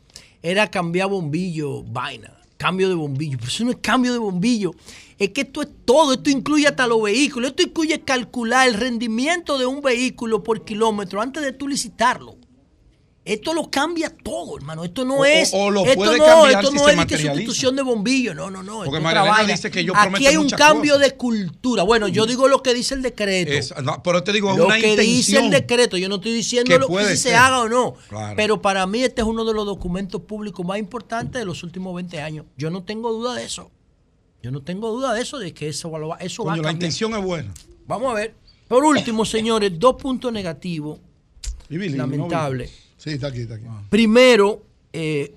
era 0.42 0.70
cambiar 0.70 1.10
bombillo, 1.10 1.84
vaina, 1.84 2.38
cambio 2.58 2.90
de 2.90 2.96
bombillo. 2.96 3.38
Pero 3.38 3.50
eso 3.50 3.64
no 3.66 3.72
es 3.72 3.78
cambio 3.82 4.14
de 4.14 4.20
bombillo. 4.20 4.72
Es 5.18 5.30
que 5.30 5.42
esto 5.42 5.62
es 5.62 5.70
todo, 5.86 6.14
esto 6.14 6.30
incluye 6.30 6.68
hasta 6.68 6.86
los 6.86 7.02
vehículos, 7.02 7.52
esto 7.52 7.64
incluye 7.64 8.02
calcular 8.02 8.68
el 8.68 8.74
rendimiento 8.74 9.58
de 9.58 9.66
un 9.66 9.82
vehículo 9.82 10.44
por 10.44 10.66
kilómetro 10.66 11.22
antes 11.22 11.44
de 11.44 11.54
tú 11.54 11.68
licitarlo. 11.68 12.33
Esto 13.26 13.54
lo 13.54 13.72
cambia 13.72 14.10
todo, 14.10 14.58
hermano. 14.58 14.84
Esto 14.84 15.06
no 15.06 15.20
O- 15.20 15.26
es. 15.26 15.54
o- 15.54 15.58
o 15.66 15.72
lo 15.72 15.86
esto 15.86 15.96
puede 15.96 16.18
no, 16.18 16.26
cambiar 16.26 16.52
esto 16.56 16.72
si 16.72 16.76
no 16.78 16.84
se 16.86 16.92
es 16.92 17.08
de 17.08 17.18
sustitución 17.30 17.76
de 17.78 17.82
bombillo. 17.82 18.34
No, 18.34 18.52
no, 18.52 18.62
no. 18.64 18.84
Porque 18.84 19.00
María 19.00 19.24
dice 19.48 19.72
que 19.72 19.86
yo 19.86 19.94
Aquí 19.96 20.02
prometo 20.10 20.28
hay 20.30 20.36
un 20.36 20.50
cambio 20.50 20.96
cosas. 20.96 21.10
de 21.10 21.16
cultura. 21.16 21.84
Bueno, 21.84 22.10
yo 22.10 22.26
digo 22.26 22.50
lo 22.50 22.62
que 22.62 22.74
dice 22.74 22.96
el 22.96 23.02
decreto. 23.02 23.52
Es- 23.54 23.74
no, 23.82 24.04
pero 24.04 24.24
te 24.26 24.34
digo, 24.34 24.52
es 24.52 24.58
lo 24.58 24.66
una 24.66 24.78
que 24.78 24.98
dice 24.98 25.40
el 25.40 25.50
decreto. 25.52 25.96
Yo 25.96 26.10
no 26.10 26.16
estoy 26.16 26.34
diciendo 26.34 26.70
que 26.70 26.80
lo 26.80 26.88
que 26.90 27.06
si 27.12 27.18
se 27.18 27.36
haga 27.36 27.62
o 27.62 27.70
no. 27.70 27.96
Claro. 28.10 28.34
Pero 28.36 28.62
para 28.62 28.86
mí 28.88 29.02
este 29.04 29.22
es 29.22 29.28
uno 29.28 29.46
de 29.46 29.54
los 29.54 29.66
documentos 29.66 30.20
públicos 30.24 30.66
más 30.66 30.78
importantes 30.80 31.40
de 31.40 31.46
los 31.46 31.64
últimos 31.64 31.96
20 31.96 32.20
años. 32.22 32.46
Yo 32.58 32.70
no 32.72 32.84
tengo 32.84 33.14
duda 33.14 33.36
de 33.36 33.46
eso. 33.46 33.72
Yo 34.42 34.52
no 34.52 34.62
tengo 34.62 34.92
duda 34.92 35.14
de 35.14 35.22
eso, 35.22 35.40
de 35.40 35.54
que 35.54 35.70
eso, 35.70 35.90
va- 35.90 36.18
eso 36.18 36.44
va 36.44 36.52
a 36.52 36.56
Coño, 36.56 36.64
la 36.64 36.68
cambiar. 36.68 36.74
intención 36.74 37.14
es 37.14 37.24
buena. 37.24 37.54
Vamos 37.88 38.12
a 38.12 38.16
ver. 38.16 38.36
Por 38.68 38.84
último, 38.84 39.24
señores, 39.24 39.72
dos 39.80 39.96
puntos 39.96 40.34
negativos. 40.34 41.00
Billy, 41.70 41.96
lamentable. 41.96 42.70
Sí, 43.04 43.10
está 43.12 43.28
aquí, 43.28 43.42
está 43.42 43.56
aquí. 43.56 43.66
Primero, 43.90 44.64
eh, 44.94 45.34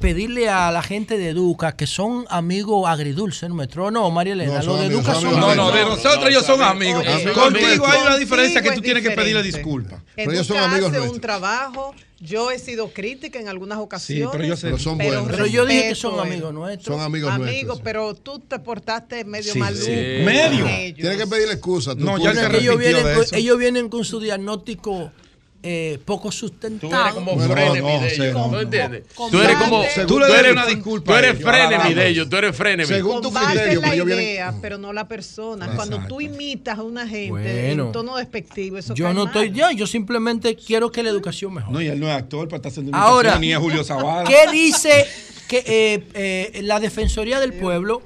pedirle 0.00 0.48
a 0.48 0.72
la 0.72 0.82
gente 0.82 1.16
de 1.16 1.28
Educa, 1.28 1.76
que 1.76 1.86
son 1.86 2.24
amigos 2.28 2.88
agridulces 2.88 3.48
nuestros. 3.48 3.92
No, 3.92 4.10
María 4.10 4.32
Elena, 4.32 4.58
No, 4.58 4.64
los 4.66 4.80
de 4.80 4.86
amigos, 4.86 5.04
Educa 5.04 5.14
son 5.14 5.22
son 5.30 5.40
No, 5.40 5.46
amigos. 5.50 5.56
no, 5.56 5.72
de 5.78 5.84
nosotros 5.84 6.28
ellos 6.28 6.44
son 6.44 6.62
amigos. 6.62 7.04
Oye, 7.06 7.32
Contigo 7.32 7.86
hay 7.86 8.00
una 8.02 8.16
diferencia 8.16 8.60
que 8.62 8.70
tú 8.70 8.76
es 8.76 8.82
tienes 8.82 9.02
que 9.04 9.12
pedirle 9.12 9.42
disculpas. 9.44 10.00
Pero 10.16 10.32
ellos 10.32 10.46
son 10.46 10.56
Educa 10.56 10.70
amigos 10.72 10.90
hace 10.92 11.00
un 11.08 11.20
trabajo. 11.20 11.94
Yo 12.18 12.50
he 12.50 12.58
sido 12.58 12.88
crítica 12.88 13.38
en 13.38 13.46
algunas 13.48 13.78
ocasiones. 13.78 14.30
pero 14.32 14.44
yo 14.44 14.56
sé- 14.56 14.66
Pero 14.68 14.78
son 14.78 14.96
buenos. 14.98 15.28
Pero 15.30 15.46
yo 15.46 15.66
dije 15.66 15.90
que 15.90 15.94
son 15.94 16.18
amigos 16.18 16.52
nuestros. 16.52 16.96
Son 16.96 17.04
amigos 17.04 17.30
Amigos, 17.30 17.50
nuestros. 17.52 17.76
sí. 17.76 17.82
pero 17.84 18.14
tú 18.14 18.38
te 18.40 18.58
portaste 18.58 19.24
medio 19.26 19.52
Sí, 19.52 19.58
maluco. 19.58 19.84
sí. 19.84 19.90
Medio. 19.90 20.66
ellos. 20.66 20.98
Tienes 21.00 21.18
que 21.18 21.26
pedirle 21.26 21.52
excusa. 21.52 21.94
tú, 21.94 22.04
No, 22.04 22.16
ya 22.18 22.30
ellos, 22.32 22.42
arrepintió 22.42 22.78
vienen 22.78 23.04
de 23.04 23.14
con, 23.14 23.22
eso. 23.22 23.36
ellos 23.36 23.58
vienen 23.58 23.88
con 23.90 24.04
su 24.04 24.18
diagnóstico 24.18 25.12
eh, 25.62 25.98
poco 26.04 26.30
sustentado. 26.30 26.90
Tú 26.90 26.96
eres 27.00 27.14
como 27.14 27.32
No, 27.34 27.46
no, 27.48 27.52
frenemy 27.54 27.78
no, 27.80 27.86
de 27.86 27.98
José, 27.98 28.14
ellos. 28.14 28.32
no, 28.34 28.46
¿No 28.46 28.52
no. 28.52 28.60
entiendes? 28.60 29.02
Tú 29.30 29.40
eres 29.40 29.56
como. 29.56 29.84
Tú 30.06 30.24
eres 30.24 30.52
una 30.52 30.66
disculpa 30.66 31.12
Tú 31.12 31.18
eres 31.18 31.42
frenemy 31.42 31.94
de 31.94 32.08
ellos. 32.08 32.28
Tú 32.28 32.36
eres 32.36 32.56
frenemy. 32.56 32.86
Según 32.86 33.20
tu 33.22 33.32
criterio, 33.32 33.80
la 33.80 33.96
idea, 33.96 34.54
pero 34.62 34.78
no 34.78 34.92
la 34.92 35.08
persona. 35.08 35.74
Cuando 35.74 36.00
tú 36.06 36.20
imitas 36.20 36.78
a 36.78 36.82
una 36.82 37.08
gente 37.08 37.30
Bueno. 37.30 37.86
en 37.86 37.92
tono 37.92 38.16
despectivo, 38.16 38.78
eso 38.78 38.94
Yo 38.94 39.08
no 39.12 39.24
mal. 39.24 39.26
estoy 39.26 39.52
ya, 39.52 39.72
yo 39.72 39.86
simplemente 39.86 40.54
quiero 40.56 40.92
que 40.92 41.02
la 41.02 41.10
educación 41.10 41.54
mejore. 41.54 41.72
No, 41.72 41.82
y 41.82 41.88
él 41.88 41.98
no 41.98 42.06
es 42.08 42.14
actor 42.14 42.46
para 42.48 42.56
estar 42.58 42.70
haciendo 42.70 42.96
Ahora, 42.96 43.38
ni 43.38 43.52
es 43.52 43.58
Julio 43.58 43.82
Zavala. 43.82 44.28
¿qué 44.28 44.50
dice 44.52 45.06
que 45.48 45.64
eh, 45.66 46.04
eh, 46.14 46.60
la 46.62 46.78
Defensoría 46.80 47.40
del 47.40 47.52
Pueblo 47.54 48.02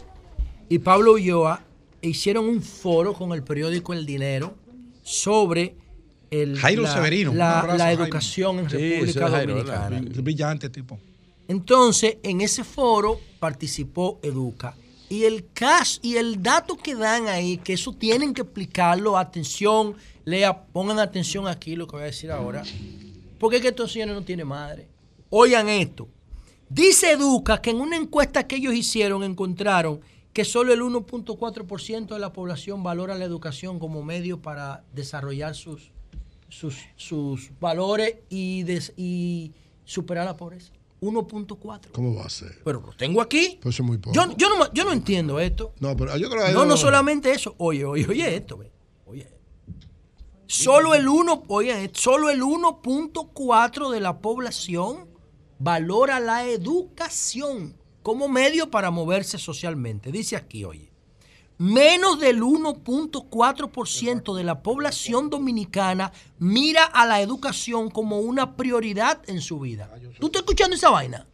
y 0.69 0.79
Pablo 0.79 1.13
Ulloa 1.13 1.63
hicieron 2.01 2.49
un 2.49 2.63
foro 2.63 3.13
con 3.13 3.33
el 3.33 3.43
periódico 3.43 3.93
El 3.93 4.07
Dinero 4.07 4.55
sobre 5.03 5.75
el, 6.31 6.59
Jairo 6.59 6.83
la, 6.83 6.93
Severino. 6.93 7.35
la- 7.35 7.61
abrazo, 7.61 7.79
la 7.79 7.85
Jairo. 7.85 8.05
educación 8.05 8.59
en 8.61 8.71
Sí, 8.71 8.77
República 8.77 9.25
es 9.27 9.31
Jairo, 9.33 9.53
Dominicana. 9.55 10.01
¿verdad? 10.01 10.23
Brillante 10.23 10.69
tipo. 10.71 10.99
Entonces, 11.49 12.19
en 12.23 12.41
ese 12.41 12.63
foro 12.65 13.19
participó 13.41 14.19
Educa. 14.23 14.75
Y 15.09 15.25
el 15.25 15.47
cash 15.53 15.99
y 16.03 16.17
el 16.17 16.41
dato 16.41 16.77
que 16.77 16.95
dan 16.95 17.27
ahí, 17.27 17.57
que 17.59 17.73
eso 17.73 17.93
tienen 17.93 18.33
que 18.33 18.43
explicarlo, 18.43 19.19
atención, 19.19 19.97
lea, 20.25 20.63
pongan 20.67 21.01
atención 21.01 21.49
aquí 21.49 21.75
lo 21.75 21.89
que 21.89 21.97
voy 21.97 22.03
a 22.03 22.07
decir 22.07 22.31
ahora. 22.31 22.63
Porque 23.39 23.57
es 23.57 23.63
que 23.63 23.69
estos 23.69 23.91
señores 23.91 24.15
no 24.15 24.23
tienen 24.23 24.47
madre. 24.47 24.87
Oigan 25.31 25.69
esto. 25.69 26.07
Dice 26.69 27.11
Educa 27.13 27.61
que 27.61 27.71
en 27.71 27.81
una 27.81 27.97
encuesta 27.97 28.47
que 28.47 28.57
ellos 28.57 28.75
hicieron 28.75 29.25
encontraron 29.25 30.01
que 30.33 30.45
solo 30.45 30.73
el 30.73 30.81
1.4% 30.81 32.07
de 32.15 32.21
la 32.21 32.33
población 32.33 32.85
valora 32.85 33.17
la 33.17 33.25
educación 33.25 33.81
como 33.81 34.05
medio 34.05 34.41
para 34.41 34.85
desarrollar 34.95 35.57
sus, 35.57 35.91
sus, 36.51 36.77
sus 36.97 37.51
valores 37.59 38.17
y, 38.29 38.63
des- 38.65 38.93
y 38.97 39.53
superar 39.85 40.27
la 40.27 40.37
pobreza. 40.37 40.73
1.4. 41.01 41.93
¿Cómo 41.93 42.15
va 42.15 42.27
a 42.27 42.29
ser? 42.29 42.61
Pero 42.63 42.83
lo 42.83 42.93
tengo 42.93 43.23
aquí. 43.23 43.59
Pues 43.63 43.75
eso 43.77 43.83
es 43.83 43.87
muy 43.87 43.97
poco. 43.97 44.15
Yo, 44.15 44.37
yo, 44.37 44.49
no, 44.51 44.71
yo 44.75 44.85
no 44.85 44.93
entiendo 44.93 45.41
esto. 45.41 45.73
No, 45.81 45.97
pero 45.97 46.15
yo 46.19 46.29
creo 46.29 46.45
que 46.47 46.53
No, 46.53 46.67
no 46.67 46.77
solamente 46.77 47.33
eso. 47.33 47.55
Oye, 47.57 47.87
oye, 47.87 48.07
oye 48.07 48.37
esto. 48.37 48.59
ve. 48.59 48.71
Oye. 49.07 49.27
Solo 50.47 50.95
el 50.95 51.09
1, 51.09 51.45
oye, 51.49 51.91
solo 51.95 52.29
el 52.29 52.43
1.4 52.43 53.91
de 53.91 54.01
la 54.01 54.19
población 54.19 55.09
valora 55.59 56.21
la 56.21 56.47
educación 56.47 57.77
como 58.03 58.29
medio 58.29 58.71
para 58.71 58.91
moverse 58.91 59.39
socialmente. 59.39 60.11
Dice 60.13 60.37
aquí, 60.37 60.65
oye. 60.65 60.90
Menos 61.61 62.19
del 62.19 62.41
1.4% 62.43 64.35
de 64.35 64.45
la 64.45 64.63
población 64.63 65.29
dominicana 65.29 66.11
mira 66.39 66.85
a 66.85 67.05
la 67.05 67.21
educación 67.21 67.91
como 67.91 68.19
una 68.21 68.57
prioridad 68.57 69.21
en 69.29 69.43
su 69.43 69.61
vida. 69.61 69.91
¿Tú 70.19 70.27
estás 70.29 70.41
escuchando 70.41 70.75
esa 70.75 70.89
vaina? 70.89 71.27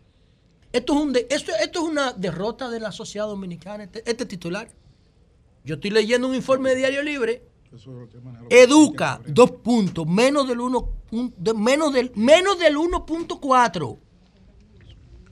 Esto 0.72 0.94
es, 0.94 0.98
un 1.00 1.12
de- 1.12 1.28
esto, 1.30 1.52
esto 1.62 1.78
es 1.78 1.84
una 1.88 2.12
derrota 2.12 2.68
de 2.68 2.80
la 2.80 2.90
sociedad 2.90 3.28
dominicana, 3.28 3.84
este, 3.84 4.02
este 4.04 4.26
titular. 4.26 4.68
Yo 5.64 5.76
estoy 5.76 5.90
leyendo 5.90 6.26
un 6.26 6.34
informe 6.34 6.70
de 6.70 6.76
Diario 6.76 7.02
Libre. 7.04 7.44
Educa, 8.50 9.20
dos 9.28 9.50
puntos, 9.52 10.08
menos 10.08 10.48
del 10.48 10.58
1, 10.60 10.88
un- 11.12 11.34
de- 11.36 11.54
menos 11.54 11.92
del, 11.92 12.10
menos 12.16 12.58
del 12.58 12.76
1.4 12.76 13.96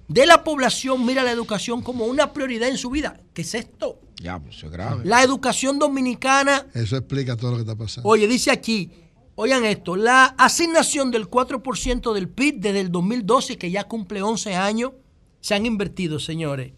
de 0.09 0.27
la 0.27 0.45
población 0.45 1.05
mira 1.05 1.23
la 1.23 1.33
educación 1.33 1.83
como 1.83 2.05
una 2.07 2.33
prioridad 2.33 2.69
en 2.69 2.79
su 2.79 2.91
vida. 2.91 3.19
¿Qué 3.33 3.43
es 3.43 3.55
esto? 3.55 4.01
Ya, 4.23 4.39
pues 4.39 4.57
eso 4.57 4.67
es 4.67 4.73
grave. 4.73 5.05
La 5.05 5.23
educación 5.23 5.79
dominicana 5.79 6.67
Eso 6.75 6.97
explica 6.97 7.37
todo 7.37 7.53
lo 7.53 7.57
que 7.57 7.63
está 7.63 7.77
pasando. 7.77 8.09
Oye, 8.09 8.27
dice 8.29 8.51
aquí, 8.51 8.91
oigan 9.35 9.65
esto, 9.65 9.97
la 9.97 10.27
asignación 10.39 11.11
del 11.11 11.29
4% 11.29 12.13
del 12.13 12.29
PIB 12.29 12.61
desde 12.61 12.81
el 12.81 12.93
2012, 12.93 13.59
que 13.59 13.71
ya 13.71 13.85
cumple 13.85 14.23
11 14.23 14.55
años, 14.55 14.93
se 15.41 15.55
han 15.55 15.67
invertido, 15.67 16.19
señores, 16.19 16.73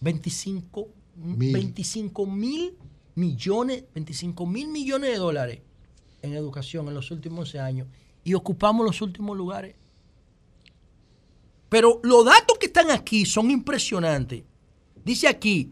25 0.00 0.88
Mil. 1.16 1.52
25 1.52 2.26
mil 2.26 2.74
millones, 3.14 3.84
25 3.94 4.46
mil 4.46 4.68
millones 4.68 5.10
de 5.10 5.16
dólares 5.18 5.60
en 6.22 6.32
educación 6.32 6.88
en 6.88 6.94
los 6.94 7.10
últimos 7.10 7.40
11 7.40 7.60
años 7.60 7.88
y 8.24 8.34
ocupamos 8.34 8.86
los 8.86 9.02
últimos 9.02 9.36
lugares. 9.36 9.76
Pero 11.72 12.00
los 12.02 12.26
datos 12.26 12.58
que 12.58 12.66
están 12.66 12.90
aquí 12.90 13.24
son 13.24 13.50
impresionantes. 13.50 14.42
Dice 15.06 15.26
aquí, 15.26 15.70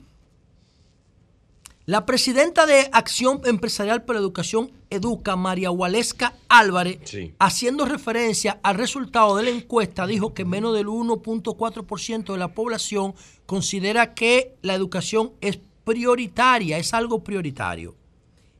la 1.85 2.06
presidenta 2.06 2.64
de 2.64 2.89
Acción 2.90 3.43
Empresarial 3.44 4.02
por 4.06 4.14
la 4.14 4.22
Educación, 4.22 4.70
Educa, 4.89 5.36
María 5.36 5.70
Waleska 5.70 6.32
Álvarez, 6.48 7.01
Sí. 7.05 7.35
haciendo 7.39 7.85
referencia 7.85 8.59
al 8.62 8.77
resultado 8.77 9.36
de 9.36 9.43
la 9.43 9.51
encuesta, 9.51 10.06
dijo 10.06 10.32
que 10.32 10.47
menos 10.47 10.74
del 10.74 10.86
1.4% 10.89 12.32
de 12.32 12.39
la 12.39 12.55
población 12.55 13.14
considera 13.44 14.14
que 14.14 14.55
la 14.62 14.72
educación 14.74 15.32
es 15.43 15.59
prioritaria, 15.85 16.78
es 16.78 16.94
algo 16.94 17.22
prioritario. 17.22 17.94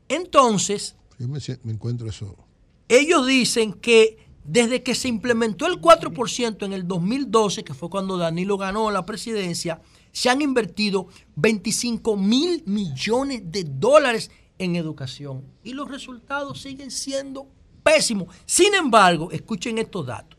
Entonces, 0.09 0.95
Yo 1.17 1.27
me 1.27 1.39
encuentro 1.73 2.07
eso. 2.07 2.35
ellos 2.87 3.25
dicen 3.25 3.73
que 3.73 4.29
desde 4.43 4.83
que 4.83 4.95
se 4.95 5.07
implementó 5.07 5.67
el 5.67 5.79
4% 5.79 6.65
en 6.65 6.73
el 6.73 6.87
2012, 6.87 7.63
que 7.63 7.73
fue 7.73 7.89
cuando 7.89 8.17
Danilo 8.17 8.57
ganó 8.57 8.89
la 8.91 9.05
presidencia, 9.05 9.81
se 10.11 10.29
han 10.29 10.41
invertido 10.41 11.07
25 11.35 12.17
mil 12.17 12.63
millones 12.65 13.43
de 13.45 13.63
dólares 13.63 14.31
en 14.57 14.75
educación. 14.75 15.43
Y 15.63 15.73
los 15.73 15.89
resultados 15.89 16.61
siguen 16.61 16.91
siendo 16.91 17.47
pésimos. 17.83 18.35
Sin 18.45 18.73
embargo, 18.75 19.31
escuchen 19.31 19.77
estos 19.77 20.05
datos. 20.05 20.37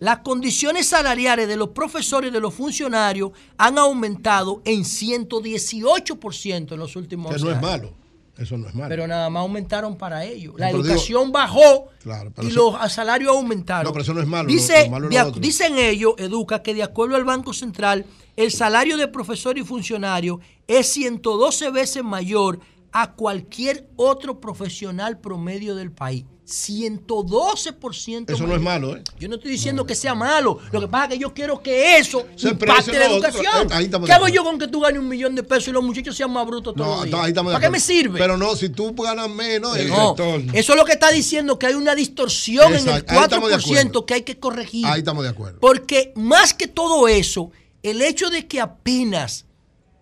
Las 0.00 0.18
condiciones 0.18 0.88
salariales 0.88 1.46
de 1.48 1.56
los 1.56 1.70
profesores 1.70 2.30
y 2.30 2.32
de 2.32 2.40
los 2.40 2.52
funcionarios 2.52 3.30
han 3.56 3.78
aumentado 3.78 4.60
en 4.64 4.84
118% 4.84 6.72
en 6.72 6.78
los 6.78 6.96
últimos 6.96 7.30
Que 7.30 7.34
11 7.36 7.44
no 7.44 7.50
es 7.50 7.56
años. 7.56 7.70
malo. 7.70 7.94
Eso 8.36 8.58
no 8.58 8.68
es 8.68 8.74
malo. 8.74 8.88
Pero 8.88 9.06
nada 9.06 9.30
más 9.30 9.42
aumentaron 9.42 9.96
para 9.96 10.24
ellos. 10.24 10.54
La 10.58 10.66
pero 10.68 10.78
digo- 10.82 10.94
educación 10.94 11.30
bajó 11.30 11.88
Claro, 12.02 12.32
y 12.42 12.48
eso- 12.48 12.76
los 12.80 12.92
salarios 12.92 13.30
aumentaron. 13.30 13.84
No, 13.84 13.92
pero 13.92 14.02
eso 14.02 14.12
no 14.14 14.20
es 14.20 14.26
malo, 14.26 14.48
Dice, 14.48 14.90
malo 14.90 15.08
de 15.08 15.40
dicen 15.40 15.78
ellos, 15.78 16.14
Educa, 16.18 16.62
que 16.62 16.74
de 16.74 16.82
acuerdo 16.82 17.16
al 17.16 17.24
Banco 17.24 17.52
Central, 17.52 18.06
el 18.36 18.50
salario 18.50 18.96
de 18.96 19.06
profesor 19.08 19.56
y 19.56 19.62
funcionario 19.62 20.40
es 20.66 20.88
112 20.88 21.70
veces 21.70 22.02
mayor 22.02 22.58
a 22.90 23.12
cualquier 23.12 23.88
otro 23.96 24.40
profesional 24.40 25.18
promedio 25.20 25.74
del 25.74 25.92
país. 25.92 26.24
112% 26.46 28.30
Eso 28.32 28.46
no 28.46 28.54
es 28.54 28.60
malo, 28.60 28.96
¿eh? 28.96 29.02
Yo 29.18 29.28
no 29.28 29.36
estoy 29.36 29.50
diciendo 29.52 29.86
que 29.86 29.94
sea 29.94 30.14
malo. 30.14 30.58
Lo 30.72 30.80
que 30.80 30.88
pasa 30.88 31.04
es 31.04 31.10
que 31.12 31.18
yo 31.18 31.32
quiero 31.32 31.62
que 31.62 31.96
eso 31.98 32.26
Se 32.36 32.48
impacte 32.50 32.74
precio 32.90 32.92
la 32.98 33.06
educación. 33.06 33.70
Eh, 33.70 33.74
ahí 33.74 33.88
¿Qué 33.88 33.98
de 33.98 34.12
hago 34.12 34.28
yo 34.28 34.44
con 34.44 34.58
que 34.58 34.68
tú 34.68 34.80
ganes 34.80 35.00
un 35.00 35.08
millón 35.08 35.34
de 35.34 35.42
pesos 35.42 35.68
y 35.68 35.72
los 35.72 35.82
muchachos 35.82 36.16
sean 36.16 36.30
más 36.32 36.46
brutos 36.46 36.74
todos 36.74 36.86
No, 36.86 36.96
los 36.96 37.04
días? 37.06 37.20
ahí 37.20 37.32
de 37.32 37.42
¿Para 37.42 37.60
qué 37.60 37.70
me 37.70 37.80
sirve? 37.80 38.18
Pero 38.18 38.36
no, 38.36 38.54
si 38.56 38.68
tú 38.68 38.94
ganas 38.94 39.28
menos, 39.30 39.76
el 39.76 39.88
No, 39.88 40.08
sector. 40.16 40.40
eso 40.52 40.72
es 40.72 40.78
lo 40.78 40.84
que 40.84 40.92
está 40.92 41.10
diciendo 41.10 41.58
que 41.58 41.66
hay 41.66 41.74
una 41.74 41.94
distorsión 41.94 42.74
en 42.74 42.80
el 42.80 42.88
Exacto, 42.88 43.12
ahí 43.12 43.18
estamos 43.24 43.50
de 43.50 43.56
4% 43.56 43.60
acuerdo. 43.80 44.06
que 44.06 44.14
hay 44.14 44.22
que 44.22 44.38
corregir. 44.38 44.86
Ahí 44.86 44.98
estamos 44.98 45.24
de 45.24 45.30
acuerdo. 45.30 45.58
Porque 45.60 46.12
más 46.16 46.54
que 46.54 46.66
todo 46.68 47.08
eso, 47.08 47.50
el 47.82 48.02
hecho 48.02 48.30
de 48.30 48.46
que 48.46 48.60
apenas 48.60 49.43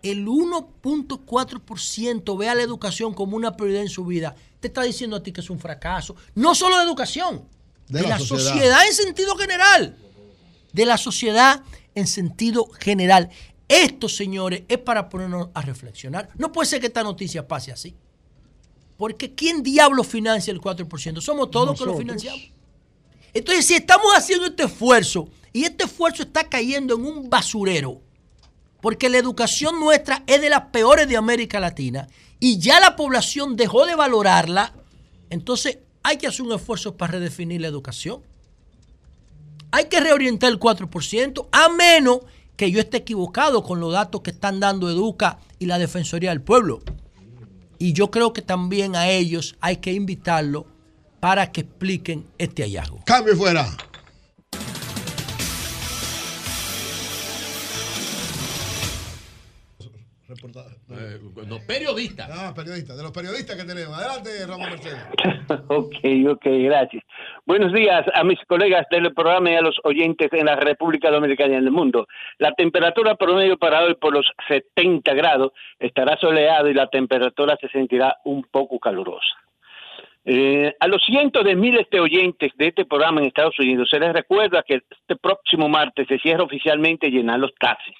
el 0.03 0.27
1.4% 0.27 2.37
vea 2.37 2.55
la 2.55 2.61
educación 2.61 3.13
como 3.13 3.35
una 3.35 3.55
prioridad 3.55 3.81
en 3.81 3.89
su 3.89 4.05
vida, 4.05 4.35
te 4.59 4.67
está 4.67 4.83
diciendo 4.83 5.15
a 5.15 5.23
ti 5.23 5.31
que 5.31 5.41
es 5.41 5.49
un 5.49 5.59
fracaso. 5.59 6.15
No 6.35 6.55
solo 6.55 6.77
de 6.77 6.83
educación, 6.83 7.43
De 7.87 7.99
De, 7.99 8.03
la 8.03 8.09
la, 8.09 8.19
sociedad. 8.19 8.53
sociedad. 8.53 8.85
en 8.87 8.93
sentido 8.93 9.35
general. 9.35 9.97
De 10.71 10.85
la 10.85 10.97
sociedad 10.97 11.63
en 11.95 12.07
sentido 12.07 12.69
general. 12.79 13.29
Esto, 13.67 14.09
señores, 14.09 14.63
es 14.67 14.77
para 14.77 15.09
ponernos 15.09 15.49
a 15.53 15.61
reflexionar. 15.61 16.29
No 16.37 16.51
puede 16.51 16.69
ser 16.69 16.79
que 16.79 16.87
esta 16.87 17.03
noticia 17.03 17.47
pase 17.47 17.71
así. 17.71 17.95
Porque 18.97 19.33
¿quién 19.33 19.63
diablo 19.63 20.03
financia 20.03 20.51
el 20.51 20.61
4%? 20.61 21.21
Somos 21.21 21.49
todos 21.51 21.77
que 21.79 21.85
lo 21.85 21.93
Nosotros. 21.93 21.97
financiamos. 21.99 22.51
Entonces, 23.33 23.65
si 23.65 23.75
estamos 23.75 24.07
haciendo 24.15 24.45
este 24.45 24.63
esfuerzo 24.63 25.27
y 25.51 25.63
este 25.63 25.85
esfuerzo 25.85 26.23
está 26.23 26.47
cayendo 26.47 26.95
en 26.95 27.05
un 27.05 27.29
basurero, 27.29 28.01
porque 28.83 29.07
la 29.07 29.17
educación 29.17 29.79
nuestra 29.79 30.23
es 30.27 30.41
de 30.41 30.49
las 30.49 30.63
peores 30.63 31.07
de 31.07 31.15
América 31.15 31.61
Latina 31.61 32.09
y 32.37 32.59
ya 32.59 32.81
la 32.81 32.97
población 32.97 33.55
dejó 33.55 33.85
de 33.85 33.95
valorarla, 33.95 34.73
entonces 35.29 35.77
hay 36.03 36.17
que 36.17 36.27
hacer 36.27 36.41
un 36.41 36.51
esfuerzo 36.51 36.97
para 36.97 37.13
redefinir 37.13 37.61
la 37.61 37.67
educación. 37.67 38.21
Hay 39.71 39.85
que 39.85 40.01
reorientar 40.01 40.51
el 40.51 40.59
4%, 40.59 41.47
a 41.49 41.69
menos 41.69 42.19
que 42.57 42.71
yo 42.71 42.81
esté 42.81 42.97
equivocado 42.97 43.63
con 43.63 43.79
los 43.79 43.93
datos 43.93 44.19
que 44.19 44.31
están 44.31 44.59
dando 44.59 44.89
Educa 44.89 45.39
y 45.59 45.65
la 45.65 45.79
Defensoría 45.79 46.31
del 46.31 46.41
Pueblo. 46.41 46.81
Y 47.79 47.93
yo 47.93 48.11
creo 48.11 48.33
que 48.33 48.41
también 48.41 48.97
a 48.97 49.07
ellos 49.07 49.55
hay 49.61 49.77
que 49.77 49.93
invitarlos 49.93 50.65
para 51.21 51.53
que 51.53 51.61
expliquen 51.61 52.27
este 52.37 52.63
hallazgo. 52.63 52.99
Cambio 53.05 53.37
fuera. 53.37 53.65
Eh, 60.95 61.19
no, 61.47 61.57
periodista. 61.67 62.27
Ah, 62.29 62.53
periodista. 62.55 62.95
De 62.95 63.03
los 63.03 63.11
periodistas 63.11 63.55
que 63.55 63.63
tenemos. 63.63 63.97
Adelante, 63.97 64.29
Ramón 64.47 64.69
Mercedes. 64.69 64.99
Ok, 65.67 65.95
ok, 66.29 66.45
gracias. 66.45 67.03
Buenos 67.45 67.73
días 67.73 68.05
a 68.13 68.23
mis 68.23 68.39
colegas 68.47 68.85
del 68.89 69.13
programa 69.13 69.51
y 69.51 69.55
a 69.55 69.61
los 69.61 69.75
oyentes 69.83 70.31
en 70.31 70.45
la 70.45 70.55
República 70.55 71.11
Dominicana 71.11 71.53
y 71.53 71.57
en 71.57 71.65
el 71.65 71.71
mundo. 71.71 72.07
La 72.37 72.53
temperatura 72.53 73.15
promedio 73.15 73.57
para 73.57 73.83
hoy 73.83 73.95
por 73.95 74.13
los 74.13 74.25
70 74.47 75.13
grados 75.13 75.51
estará 75.79 76.17
soleado 76.17 76.69
y 76.69 76.73
la 76.73 76.87
temperatura 76.87 77.57
se 77.59 77.67
sentirá 77.69 78.17
un 78.23 78.43
poco 78.43 78.79
calurosa. 78.79 79.35
Eh, 80.25 80.73
a 80.79 80.87
los 80.87 81.03
cientos 81.03 81.43
de 81.43 81.55
miles 81.55 81.89
de 81.91 81.99
oyentes 81.99 82.53
de 82.57 82.67
este 82.67 82.85
programa 82.85 83.19
en 83.19 83.27
Estados 83.27 83.59
Unidos 83.59 83.89
se 83.89 83.99
les 83.99 84.13
recuerda 84.13 84.63
que 84.63 84.75
este 84.75 85.15
próximo 85.17 85.67
martes 85.67 86.07
se 86.07 86.19
cierra 86.19 86.43
oficialmente 86.43 87.09
llenar 87.09 87.39
los 87.39 87.53
taxis. 87.55 87.95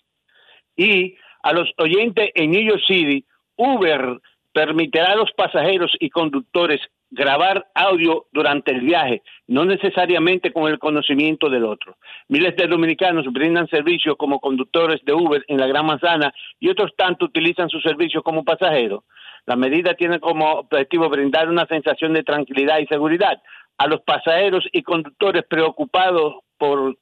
Y 0.75 1.15
a 1.43 1.53
los 1.53 1.69
oyentes 1.77 2.31
en 2.33 2.51
New 2.51 2.63
York 2.63 2.81
City, 2.87 3.23
Uber 3.57 4.19
permitirá 4.53 5.11
a 5.11 5.15
los 5.15 5.31
pasajeros 5.33 5.95
y 5.99 6.09
conductores 6.09 6.79
grabar 7.11 7.67
audio 7.75 8.25
durante 8.31 8.71
el 8.71 8.81
viaje, 8.81 9.21
no 9.47 9.65
necesariamente 9.65 10.51
con 10.51 10.71
el 10.71 10.79
conocimiento 10.79 11.49
del 11.49 11.65
otro. 11.65 11.97
Miles 12.27 12.55
de 12.55 12.67
dominicanos 12.67 13.25
brindan 13.31 13.67
servicios 13.67 14.15
como 14.17 14.39
conductores 14.39 14.99
de 15.05 15.13
Uber 15.13 15.43
en 15.47 15.59
la 15.59 15.67
Gran 15.67 15.85
Manzana 15.85 16.33
y 16.59 16.69
otros 16.69 16.91
tanto 16.97 17.25
utilizan 17.25 17.69
sus 17.69 17.83
servicios 17.83 18.23
como 18.23 18.43
pasajeros. 18.43 19.03
La 19.45 19.55
medida 19.55 19.93
tiene 19.93 20.19
como 20.19 20.45
objetivo 20.53 21.09
brindar 21.09 21.49
una 21.49 21.67
sensación 21.67 22.13
de 22.13 22.23
tranquilidad 22.23 22.79
y 22.79 22.87
seguridad 22.87 23.41
a 23.77 23.87
los 23.87 24.01
pasajeros 24.01 24.65
y 24.71 24.81
conductores 24.81 25.43
preocupados 25.47 26.35
por 26.57 26.95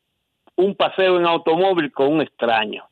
un 0.56 0.76
paseo 0.76 1.20
en 1.20 1.26
automóvil 1.26 1.92
con 1.92 2.12
un 2.12 2.22
extraño 2.22 2.91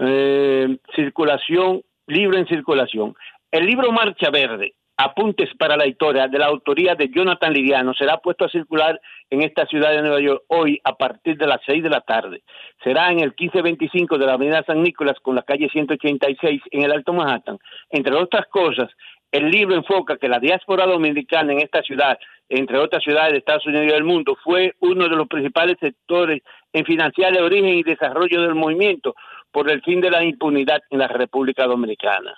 eh, 0.00 0.78
circulación, 0.94 1.82
libro 2.06 2.38
en 2.38 2.46
circulación. 2.46 3.14
El 3.50 3.66
libro 3.66 3.92
Marcha 3.92 4.30
Verde, 4.30 4.74
Apuntes 4.96 5.48
para 5.58 5.76
la 5.76 5.86
Historia, 5.86 6.28
de 6.28 6.38
la 6.38 6.46
autoría 6.46 6.94
de 6.94 7.08
Jonathan 7.08 7.52
Lidiano, 7.52 7.94
será 7.94 8.18
puesto 8.18 8.44
a 8.44 8.50
circular 8.50 9.00
en 9.30 9.42
esta 9.42 9.66
ciudad 9.66 9.92
de 9.92 10.02
Nueva 10.02 10.20
York 10.20 10.42
hoy 10.48 10.80
a 10.84 10.94
partir 10.94 11.36
de 11.36 11.46
las 11.46 11.60
6 11.66 11.82
de 11.82 11.88
la 11.90 12.00
tarde. 12.00 12.42
Será 12.82 13.10
en 13.10 13.20
el 13.20 13.34
1525 13.38 14.18
de 14.18 14.26
la 14.26 14.34
Avenida 14.34 14.62
San 14.66 14.82
Nicolás 14.82 15.16
con 15.22 15.36
la 15.36 15.42
calle 15.42 15.68
186 15.70 16.62
en 16.70 16.82
el 16.82 16.92
Alto 16.92 17.12
Manhattan. 17.12 17.58
Entre 17.90 18.14
otras 18.14 18.46
cosas, 18.48 18.90
el 19.32 19.50
libro 19.50 19.74
enfoca 19.74 20.16
que 20.16 20.28
la 20.28 20.38
diáspora 20.38 20.86
dominicana 20.86 21.52
en 21.52 21.60
esta 21.60 21.82
ciudad, 21.82 22.18
entre 22.48 22.78
otras 22.78 23.02
ciudades 23.02 23.32
de 23.32 23.38
Estados 23.38 23.66
Unidos 23.66 23.86
y 23.86 23.92
del 23.92 24.04
mundo, 24.04 24.36
fue 24.42 24.74
uno 24.80 25.08
de 25.08 25.16
los 25.16 25.28
principales 25.28 25.76
sectores 25.80 26.42
en 26.72 26.84
financiar 26.84 27.36
el 27.36 27.44
origen 27.44 27.70
y 27.70 27.82
desarrollo 27.82 28.42
del 28.42 28.54
movimiento 28.54 29.14
por 29.52 29.70
el 29.70 29.82
fin 29.82 30.00
de 30.00 30.10
la 30.10 30.24
impunidad 30.24 30.80
en 30.90 30.98
la 30.98 31.08
República 31.08 31.66
Dominicana. 31.66 32.34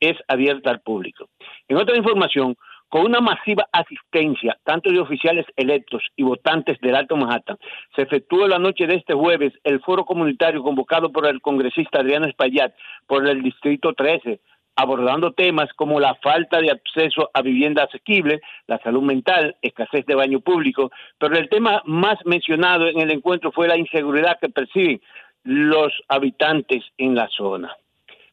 Es 0.00 0.16
abierta 0.28 0.70
al 0.70 0.80
público. 0.80 1.28
En 1.68 1.76
otra 1.76 1.96
información, 1.96 2.56
con 2.88 3.06
una 3.06 3.20
masiva 3.20 3.66
asistencia, 3.72 4.56
tanto 4.62 4.90
de 4.90 5.00
oficiales 5.00 5.46
electos 5.56 6.02
y 6.16 6.22
votantes 6.22 6.78
del 6.80 6.94
Alto 6.94 7.16
Manhattan, 7.16 7.58
se 7.96 8.02
efectuó 8.02 8.46
la 8.46 8.58
noche 8.58 8.86
de 8.86 8.94
este 8.94 9.14
jueves 9.14 9.52
el 9.64 9.80
foro 9.80 10.04
comunitario 10.04 10.62
convocado 10.62 11.10
por 11.10 11.26
el 11.26 11.40
congresista 11.40 12.00
Adriano 12.00 12.26
Espaillat 12.26 12.72
por 13.06 13.26
el 13.26 13.42
Distrito 13.42 13.94
13, 13.94 14.40
abordando 14.76 15.32
temas 15.32 15.72
como 15.74 16.00
la 16.00 16.14
falta 16.16 16.60
de 16.60 16.70
acceso 16.70 17.30
a 17.32 17.42
vivienda 17.42 17.84
asequible, 17.84 18.40
la 18.66 18.78
salud 18.78 19.02
mental, 19.02 19.56
escasez 19.62 20.04
de 20.06 20.14
baño 20.14 20.40
público, 20.40 20.90
pero 21.18 21.36
el 21.36 21.48
tema 21.48 21.82
más 21.86 22.18
mencionado 22.24 22.86
en 22.88 23.00
el 23.00 23.10
encuentro 23.10 23.52
fue 23.52 23.68
la 23.68 23.78
inseguridad 23.78 24.38
que 24.40 24.48
perciben 24.48 25.00
los 25.44 25.92
habitantes 26.08 26.82
en 26.98 27.14
la 27.14 27.28
zona. 27.28 27.74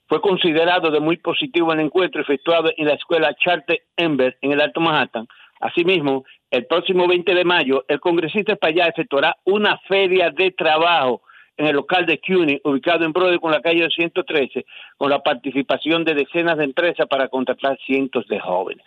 Fue 0.08 0.20
considerado 0.20 0.92
de 0.92 1.00
muy 1.00 1.18
positivo 1.18 1.72
el 1.72 1.80
encuentro 1.80 2.22
efectuado 2.22 2.72
en 2.76 2.88
la 2.88 2.96
escuela 2.96 3.34
Charter 3.36 3.82
Ember 3.96 4.38
en 4.42 4.52
el 4.52 4.62
Alto 4.62 4.82
Manhattan. 4.82 5.28
Asimismo, 5.60 6.26
el 6.50 6.66
próximo 6.66 7.08
20 7.08 7.34
de 7.34 7.46
mayo, 7.46 7.86
el 7.88 8.00
congresista 8.00 8.54
Espaillat 8.54 8.90
efectuará 8.90 9.38
una 9.46 9.78
feria 9.88 10.30
de 10.32 10.52
trabajo 10.52 11.22
en 11.56 11.68
el 11.68 11.76
local 11.76 12.06
de 12.06 12.20
CUNY, 12.20 12.62
ubicado 12.64 13.06
en 13.06 13.14
Broadway 13.14 13.40
con 13.40 13.52
la 13.52 13.62
calle 13.62 13.88
113, 13.90 14.66
con 14.98 15.10
la 15.10 15.22
participación 15.22 16.04
de 16.04 16.16
decenas 16.16 16.58
de 16.58 16.64
empresas 16.64 17.08
para 17.08 17.28
contratar 17.28 17.78
cientos 17.86 18.28
de 18.28 18.40
jóvenes. 18.40 18.86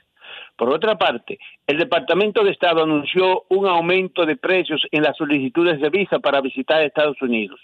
Por 0.57 0.73
otra 0.73 0.97
parte, 0.97 1.39
el 1.67 1.79
Departamento 1.79 2.43
de 2.43 2.51
Estado 2.51 2.83
anunció 2.83 3.45
un 3.49 3.67
aumento 3.67 4.27
de 4.27 4.37
precios 4.37 4.87
en 4.91 5.03
las 5.03 5.17
solicitudes 5.17 5.81
de 5.81 5.91
visa 5.91 6.19
para 6.19 6.41
visitar 6.41 6.83
Estados 6.83 7.21
Unidos. 7.23 7.61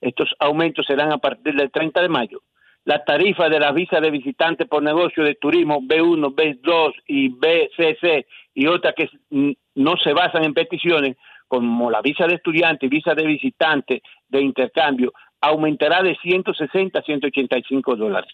Estos 0.00 0.34
aumentos 0.38 0.86
serán 0.86 1.12
a 1.12 1.18
partir 1.18 1.54
del 1.54 1.70
30 1.70 2.02
de 2.02 2.08
mayo. 2.08 2.42
La 2.84 3.04
tarifa 3.04 3.48
de 3.48 3.60
la 3.60 3.72
visa 3.72 4.00
de 4.00 4.10
visitante 4.10 4.66
por 4.66 4.82
negocio 4.82 5.22
de 5.24 5.34
turismo 5.34 5.80
B1, 5.82 6.34
B2 6.34 6.92
y 7.06 7.28
BCC 7.28 8.26
y 8.54 8.66
otras 8.66 8.94
que 8.94 9.10
no 9.30 9.96
se 10.02 10.12
basan 10.12 10.44
en 10.44 10.54
peticiones, 10.54 11.16
como 11.46 11.90
la 11.90 12.00
visa 12.02 12.26
de 12.26 12.34
estudiante 12.34 12.86
y 12.86 12.88
visa 12.88 13.14
de 13.14 13.26
visitante 13.26 14.02
de 14.28 14.40
intercambio, 14.40 15.12
aumentará 15.40 16.02
de 16.02 16.16
160 16.16 16.98
a 16.98 17.02
185 17.02 17.96
dólares. 17.96 18.32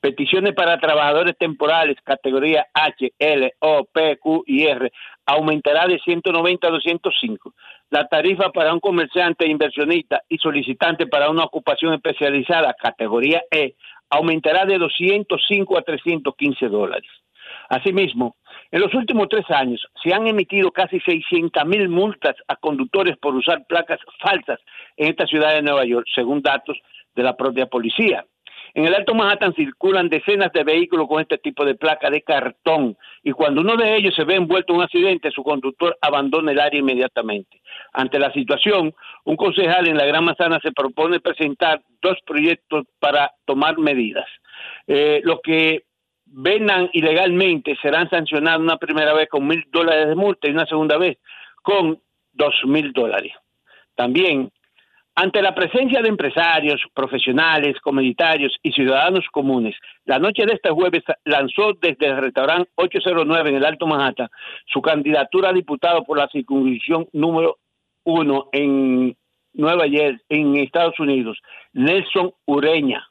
Peticiones 0.00 0.54
para 0.54 0.78
trabajadores 0.78 1.36
temporales, 1.38 1.96
categoría 2.04 2.66
H, 2.74 3.12
L, 3.18 3.52
O, 3.60 3.84
P, 3.84 4.18
Q 4.18 4.44
y 4.46 4.64
R, 4.66 4.92
aumentará 5.24 5.86
de 5.86 5.98
190 5.98 6.66
a 6.66 6.70
205. 6.70 7.54
La 7.90 8.06
tarifa 8.06 8.50
para 8.50 8.72
un 8.72 8.80
comerciante 8.80 9.46
inversionista 9.48 10.22
y 10.28 10.38
solicitante 10.38 11.06
para 11.06 11.30
una 11.30 11.44
ocupación 11.44 11.94
especializada, 11.94 12.74
categoría 12.74 13.42
E, 13.50 13.74
aumentará 14.10 14.64
de 14.64 14.78
205 14.78 15.78
a 15.78 15.82
315 15.82 16.68
dólares. 16.68 17.10
Asimismo, 17.68 18.36
en 18.70 18.80
los 18.80 18.94
últimos 18.94 19.28
tres 19.28 19.48
años 19.50 19.84
se 20.02 20.12
han 20.12 20.26
emitido 20.26 20.70
casi 20.70 21.00
600 21.00 21.64
mil 21.64 21.88
multas 21.88 22.36
a 22.48 22.56
conductores 22.56 23.16
por 23.16 23.34
usar 23.34 23.64
placas 23.66 23.98
falsas 24.20 24.60
en 24.96 25.08
esta 25.08 25.26
ciudad 25.26 25.54
de 25.54 25.62
Nueva 25.62 25.84
York, 25.84 26.06
según 26.14 26.42
datos 26.42 26.78
de 27.14 27.22
la 27.22 27.36
propia 27.36 27.66
policía. 27.66 28.24
En 28.76 28.84
el 28.84 28.94
Alto 28.94 29.14
Manhattan 29.14 29.54
circulan 29.54 30.10
decenas 30.10 30.52
de 30.52 30.62
vehículos 30.62 31.08
con 31.08 31.22
este 31.22 31.38
tipo 31.38 31.64
de 31.64 31.76
placa 31.76 32.10
de 32.10 32.20
cartón 32.20 32.94
y 33.22 33.32
cuando 33.32 33.62
uno 33.62 33.74
de 33.74 33.96
ellos 33.96 34.14
se 34.14 34.24
ve 34.24 34.34
envuelto 34.34 34.74
en 34.74 34.80
un 34.80 34.84
accidente, 34.84 35.30
su 35.30 35.42
conductor 35.42 35.96
abandona 36.02 36.52
el 36.52 36.60
área 36.60 36.78
inmediatamente. 36.78 37.62
Ante 37.94 38.18
la 38.18 38.30
situación, 38.34 38.94
un 39.24 39.36
concejal 39.36 39.88
en 39.88 39.96
la 39.96 40.04
Gran 40.04 40.26
Manzana 40.26 40.60
se 40.62 40.72
propone 40.72 41.20
presentar 41.20 41.80
dos 42.02 42.18
proyectos 42.26 42.84
para 42.98 43.32
tomar 43.46 43.78
medidas. 43.78 44.26
Eh, 44.86 45.22
los 45.24 45.40
que 45.42 45.84
vendan 46.26 46.90
ilegalmente 46.92 47.78
serán 47.80 48.10
sancionados 48.10 48.60
una 48.60 48.76
primera 48.76 49.14
vez 49.14 49.30
con 49.30 49.46
mil 49.46 49.64
dólares 49.72 50.08
de 50.08 50.16
multa 50.16 50.48
y 50.48 50.50
una 50.50 50.66
segunda 50.66 50.98
vez 50.98 51.16
con 51.62 51.98
dos 52.34 52.54
mil 52.66 52.92
dólares. 52.92 53.32
También, 53.94 54.50
ante 55.18 55.40
la 55.40 55.54
presencia 55.54 56.02
de 56.02 56.10
empresarios, 56.10 56.78
profesionales, 56.92 57.80
comunitarios 57.80 58.54
y 58.62 58.70
ciudadanos 58.72 59.24
comunes, 59.32 59.74
la 60.04 60.18
noche 60.18 60.44
de 60.44 60.52
este 60.52 60.68
jueves 60.68 61.02
lanzó 61.24 61.72
desde 61.80 62.08
el 62.08 62.18
restaurante 62.18 62.70
809 62.74 63.48
en 63.48 63.56
el 63.56 63.64
Alto 63.64 63.86
Manhattan 63.86 64.28
su 64.66 64.82
candidatura 64.82 65.48
a 65.48 65.52
diputado 65.54 66.04
por 66.04 66.18
la 66.18 66.28
circunscripción 66.28 67.08
número 67.14 67.56
uno 68.04 68.50
en 68.52 69.16
Nueva 69.54 69.86
York, 69.86 70.20
en 70.28 70.56
Estados 70.56 71.00
Unidos, 71.00 71.38
Nelson 71.72 72.32
Ureña 72.44 73.08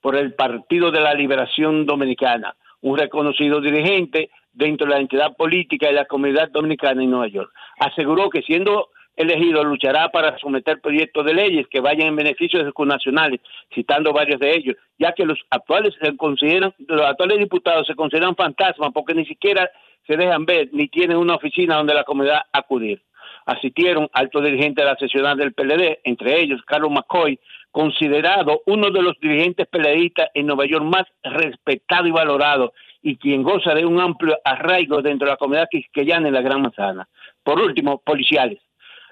por 0.00 0.16
el 0.16 0.32
Partido 0.32 0.90
de 0.90 1.00
la 1.00 1.12
Liberación 1.12 1.84
Dominicana, 1.84 2.56
un 2.80 2.96
reconocido 2.96 3.60
dirigente 3.60 4.30
dentro 4.54 4.86
de 4.86 4.94
la 4.94 5.00
entidad 5.00 5.36
política 5.36 5.90
y 5.90 5.94
la 5.94 6.06
comunidad 6.06 6.50
dominicana 6.50 7.02
en 7.02 7.10
Nueva 7.10 7.28
York. 7.28 7.50
Aseguró 7.78 8.30
que 8.30 8.40
siendo 8.40 8.88
elegido 9.16 9.62
luchará 9.62 10.08
para 10.10 10.36
someter 10.38 10.80
proyectos 10.80 11.24
de 11.24 11.34
leyes 11.34 11.66
que 11.68 11.80
vayan 11.80 12.08
en 12.08 12.16
beneficio 12.16 12.58
de 12.58 12.66
sus 12.66 12.74
connacionales, 12.74 13.40
citando 13.74 14.12
varios 14.12 14.40
de 14.40 14.54
ellos, 14.54 14.76
ya 14.98 15.12
que 15.12 15.24
los 15.24 15.38
actuales 15.50 15.94
se 16.00 16.16
consideran, 16.16 16.74
los 16.86 17.06
actuales 17.06 17.38
diputados 17.38 17.86
se 17.86 17.94
consideran 17.94 18.36
fantasmas 18.36 18.90
porque 18.92 19.14
ni 19.14 19.24
siquiera 19.26 19.70
se 20.06 20.16
dejan 20.16 20.44
ver 20.44 20.68
ni 20.72 20.88
tienen 20.88 21.16
una 21.16 21.36
oficina 21.36 21.76
donde 21.76 21.94
la 21.94 22.04
comunidad 22.04 22.42
acudir. 22.52 23.02
Asistieron 23.46 24.08
altos 24.12 24.42
dirigentes 24.42 24.84
de 24.84 24.90
la 24.90 24.96
seccional 24.96 25.36
del 25.36 25.52
PLD, 25.52 26.00
entre 26.04 26.40
ellos 26.40 26.62
Carlos 26.66 26.90
McCoy, 26.90 27.38
considerado 27.70 28.62
uno 28.66 28.90
de 28.90 29.02
los 29.02 29.18
dirigentes 29.20 29.66
PLDistas 29.66 30.30
en 30.34 30.46
Nueva 30.46 30.64
York 30.66 30.84
más 30.84 31.04
respetado 31.22 32.06
y 32.06 32.10
valorado 32.10 32.72
y 33.02 33.16
quien 33.16 33.42
goza 33.42 33.74
de 33.74 33.84
un 33.84 34.00
amplio 34.00 34.38
arraigo 34.44 35.02
dentro 35.02 35.26
de 35.26 35.32
la 35.32 35.36
comunidad 35.36 35.68
quisqueyana 35.70 36.28
en 36.28 36.34
la 36.34 36.40
Gran 36.40 36.62
Manzana. 36.62 37.06
Por 37.42 37.60
último, 37.60 37.98
policiales. 37.98 38.60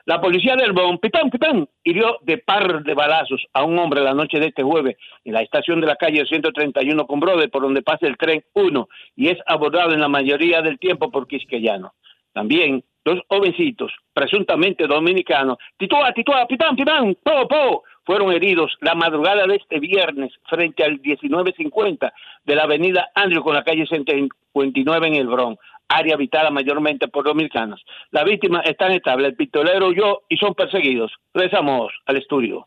La 0.05 0.20
policía 0.20 0.56
del 0.56 0.72
Bronx, 0.72 1.00
pitán, 1.00 1.31
pitán, 1.31 1.68
hirió 1.84 2.18
de 2.22 2.39
par 2.39 2.82
de 2.82 2.94
balazos 2.94 3.40
a 3.52 3.62
un 3.62 3.78
hombre 3.78 4.00
la 4.00 4.14
noche 4.14 4.40
de 4.40 4.47
este 4.47 4.62
jueves 4.64 4.97
en 5.24 5.34
la 5.34 5.42
estación 5.42 5.81
de 5.81 5.86
la 5.86 5.97
calle 5.97 6.26
131 6.26 7.06
con 7.06 7.20
Brother, 7.20 7.48
por 7.50 7.62
donde 7.62 7.82
pasa 7.82 8.06
el 8.08 8.16
tren 8.16 8.42
1, 8.55 8.89
y 9.16 9.28
es 9.28 9.39
abordado 9.47 9.92
en 9.92 10.00
la 10.00 10.08
mayoría 10.08 10.60
del 10.60 10.81
tiempo 10.81 11.10
por 11.10 11.28
quisqueyano. 11.28 11.94
También 12.32 12.82
dos 13.05 13.20
jovencitos, 13.28 13.92
presuntamente 14.12 14.86
dominicanos, 14.86 15.58
titúa, 15.76 16.12
titúa, 16.12 16.47
pitán, 16.47 16.74
pitán, 16.74 17.16
po, 17.22 17.47
po, 17.47 17.82
fueron 18.05 18.32
heridos 18.32 18.76
la 18.81 18.94
madrugada 18.94 19.47
de 19.47 19.56
este 19.56 19.78
viernes 19.78 20.32
frente 20.48 20.84
al 20.84 21.00
1950 21.00 22.12
de 22.44 22.56
la 22.56 22.64
avenida 22.64 23.10
Andrew 23.14 23.42
con 23.42 23.55
la 23.55 23.64
calle 23.64 23.86
59 23.86 25.06
en 25.06 25.14
el 25.14 25.28
Bronx, 25.28 25.60
área 25.89 26.15
habitada 26.15 26.51
mayormente 26.51 27.09
por 27.09 27.25
dominicanos. 27.25 27.83
Las 28.11 28.25
víctimas 28.25 28.65
están 28.67 28.93
estables, 28.93 29.28
el 29.28 29.36
pistolero 29.36 29.89
huyó 29.89 30.23
y 30.28 30.36
son 30.36 30.55
perseguidos. 30.55 31.12
Regresamos 31.35 31.93
al 32.07 32.17
estudio. 32.17 32.67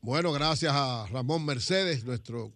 Bueno, 0.00 0.32
gracias 0.32 0.72
a 0.74 1.06
Ramón 1.10 1.46
Mercedes, 1.46 2.04
nuestro 2.04 2.50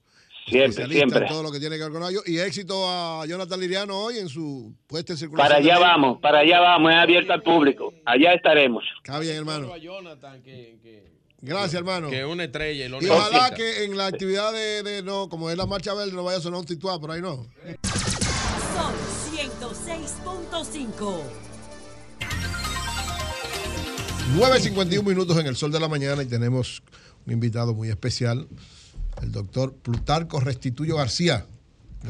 Siempre, 0.47 0.69
especialista 0.69 0.99
siempre. 0.99 1.19
en 1.21 1.29
todo 1.29 1.43
lo 1.43 1.51
que 1.53 1.61
tiene 1.61 1.77
que 1.77 1.83
ver 1.85 1.93
con 1.93 2.03
ello. 2.03 2.21
Y 2.27 2.39
éxito 2.39 2.75
a 2.89 3.25
Jonathan 3.27 3.61
Liriano 3.61 3.97
hoy 3.99 4.19
en 4.19 4.29
su 4.29 4.75
puesta 4.87 5.13
en 5.13 5.19
circulación. 5.19 5.49
Para 5.49 5.59
allá 5.61 5.79
vamos, 5.79 6.21
para 6.21 6.39
allá 6.41 6.61
vamos, 6.61 6.91
es 6.93 6.97
abierto 6.99 7.33
al 7.33 7.43
público. 7.43 7.93
Allá 8.05 8.33
estaremos. 8.33 8.85
Está 9.03 9.19
bien, 9.19 9.37
hermano. 9.37 9.69
Gracias, 11.41 11.75
hermano. 11.75 12.11
Que 12.11 12.19
es 12.21 12.25
una 12.27 12.45
estrella 12.45 12.87
y 12.87 12.89
lo 12.89 13.01
Y 13.01 13.09
ojalá 13.09 13.55
que 13.55 13.85
en 13.85 13.97
la 13.97 14.07
actividad 14.07 14.53
de, 14.53 14.83
de- 14.83 15.03
no, 15.03 15.29
como 15.29 15.51
es 15.51 15.57
la 15.57 15.67
marcha 15.67 15.95
verde, 15.95 16.13
no 16.13 16.25
vaya 16.25 16.39
a 16.39 16.41
sonar 16.41 16.59
un 16.61 16.67
tituá, 16.67 16.99
por 16.99 17.13
ahí 17.13 17.21
no. 17.23 17.47
106.5. 19.39 21.23
9.51 24.37 25.05
minutos 25.05 25.39
en 25.39 25.47
el 25.47 25.55
sol 25.55 25.71
de 25.71 25.79
la 25.79 25.87
mañana 25.87 26.25
y 26.25 26.27
tenemos 26.27 26.83
un 27.25 27.33
invitado 27.35 27.73
muy 27.73 27.89
especial, 27.89 28.49
el 29.23 29.31
doctor 29.31 29.75
Plutarco 29.75 30.41
Restituyo 30.41 30.97
García, 30.97 31.47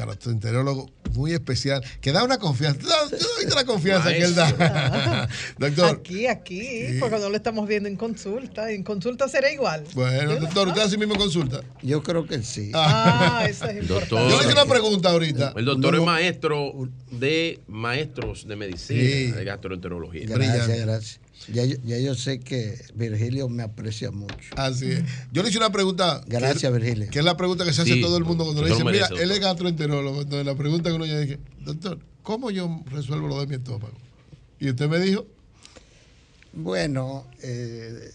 gastroenterólogo 0.07 0.91
muy 1.15 1.33
especial, 1.33 1.83
que 2.01 2.13
da 2.13 2.23
una 2.25 2.39
confianza. 2.39 2.81
¿Tú 2.81 2.89
has 2.89 3.11
visto 3.41 3.55
la 3.55 3.65
confianza 3.65 4.11
que 4.11 4.23
él 4.23 4.35
da? 4.35 5.29
doctor, 5.59 5.97
Aquí, 6.01 6.27
aquí, 6.27 6.97
porque 7.01 7.19
no 7.19 7.29
lo 7.29 7.37
estamos 7.37 7.67
viendo 7.67 7.89
en 7.89 7.97
consulta. 7.97 8.71
En 8.71 8.83
consulta 8.83 9.29
será 9.29 9.51
igual. 9.51 9.85
bueno, 9.95 10.37
doctor, 10.37 10.69
¿usted 10.69 10.83
así 10.83 10.97
mismo 10.99 11.17
consulta? 11.17 11.61
Yo 11.83 12.03
creo 12.03 12.27
que 12.27 12.43
sí. 12.43 12.71
Ah, 12.75 13.47
eso 13.49 13.67
es 13.67 13.83
importante. 13.83 14.15
Yo 14.15 14.29
le 14.29 14.45
hice 14.45 14.53
una 14.53 14.67
pregunta 14.67 15.11
ahorita. 15.11 15.55
El 15.57 15.65
doctor 15.65 15.93
No, 15.93 15.99
es 15.99 16.05
no. 16.05 16.07
maestro 16.07 16.73
de 17.11 17.61
maestros 17.67 18.47
de 18.47 18.57
medicina, 18.57 19.01
Sí. 19.01 19.33
de 19.33 19.45
gastroenterología. 19.45 20.27
Gracias, 20.27 20.69
gracias. 20.81 21.21
Ya 21.53 21.65
yo, 21.65 21.77
ya 21.85 21.99
yo 21.99 22.15
sé 22.15 22.41
que 22.41 22.79
Virgilio 22.95 23.49
me 23.49 23.63
aprecia 23.63 24.11
mucho. 24.11 24.51
Así 24.57 24.91
es. 24.91 25.03
Yo 25.33 25.43
le 25.43 25.49
hice 25.49 25.59
una 25.59 25.73
pregunta. 25.73 26.23
Gracias, 26.27 26.71
que, 26.73 26.79
Virgilio. 26.79 27.11
Que 27.11 27.21
es 27.21 27.25
la 27.25 27.37
pregunta 27.37 27.65
que 27.65 27.73
se 27.73 27.83
hace 27.83 27.95
Sí, 27.95 28.01
todo 28.01 28.19
el 28.19 28.25
mundo 28.25 28.45
cuando 28.45 28.63
le 28.63 28.71
dicen, 28.71 28.87
mira, 28.87 29.07
él 29.07 29.15
es 29.15 29.29
doctor". 29.29 29.41
gastroenterólogo. 29.41 30.23
Entonces 30.23 30.45
la 30.45 30.55
pregunta 30.57 30.91
que 30.91 30.97
uno 30.97 31.07
ya 31.07 31.19
dije, 31.19 31.39
doctor, 31.61 31.99
¿cómo 32.23 32.51
yo 32.51 32.83
resuelvo 32.91 33.29
lo 33.29 33.41
de 33.41 33.47
mi 33.47 33.55
estómago? 33.55 33.97
Y 34.61 34.69
usted 34.71 34.89
me 34.89 34.99
dijo, 34.99 35.27
Bueno, 36.53 37.27
eh, 37.43 38.11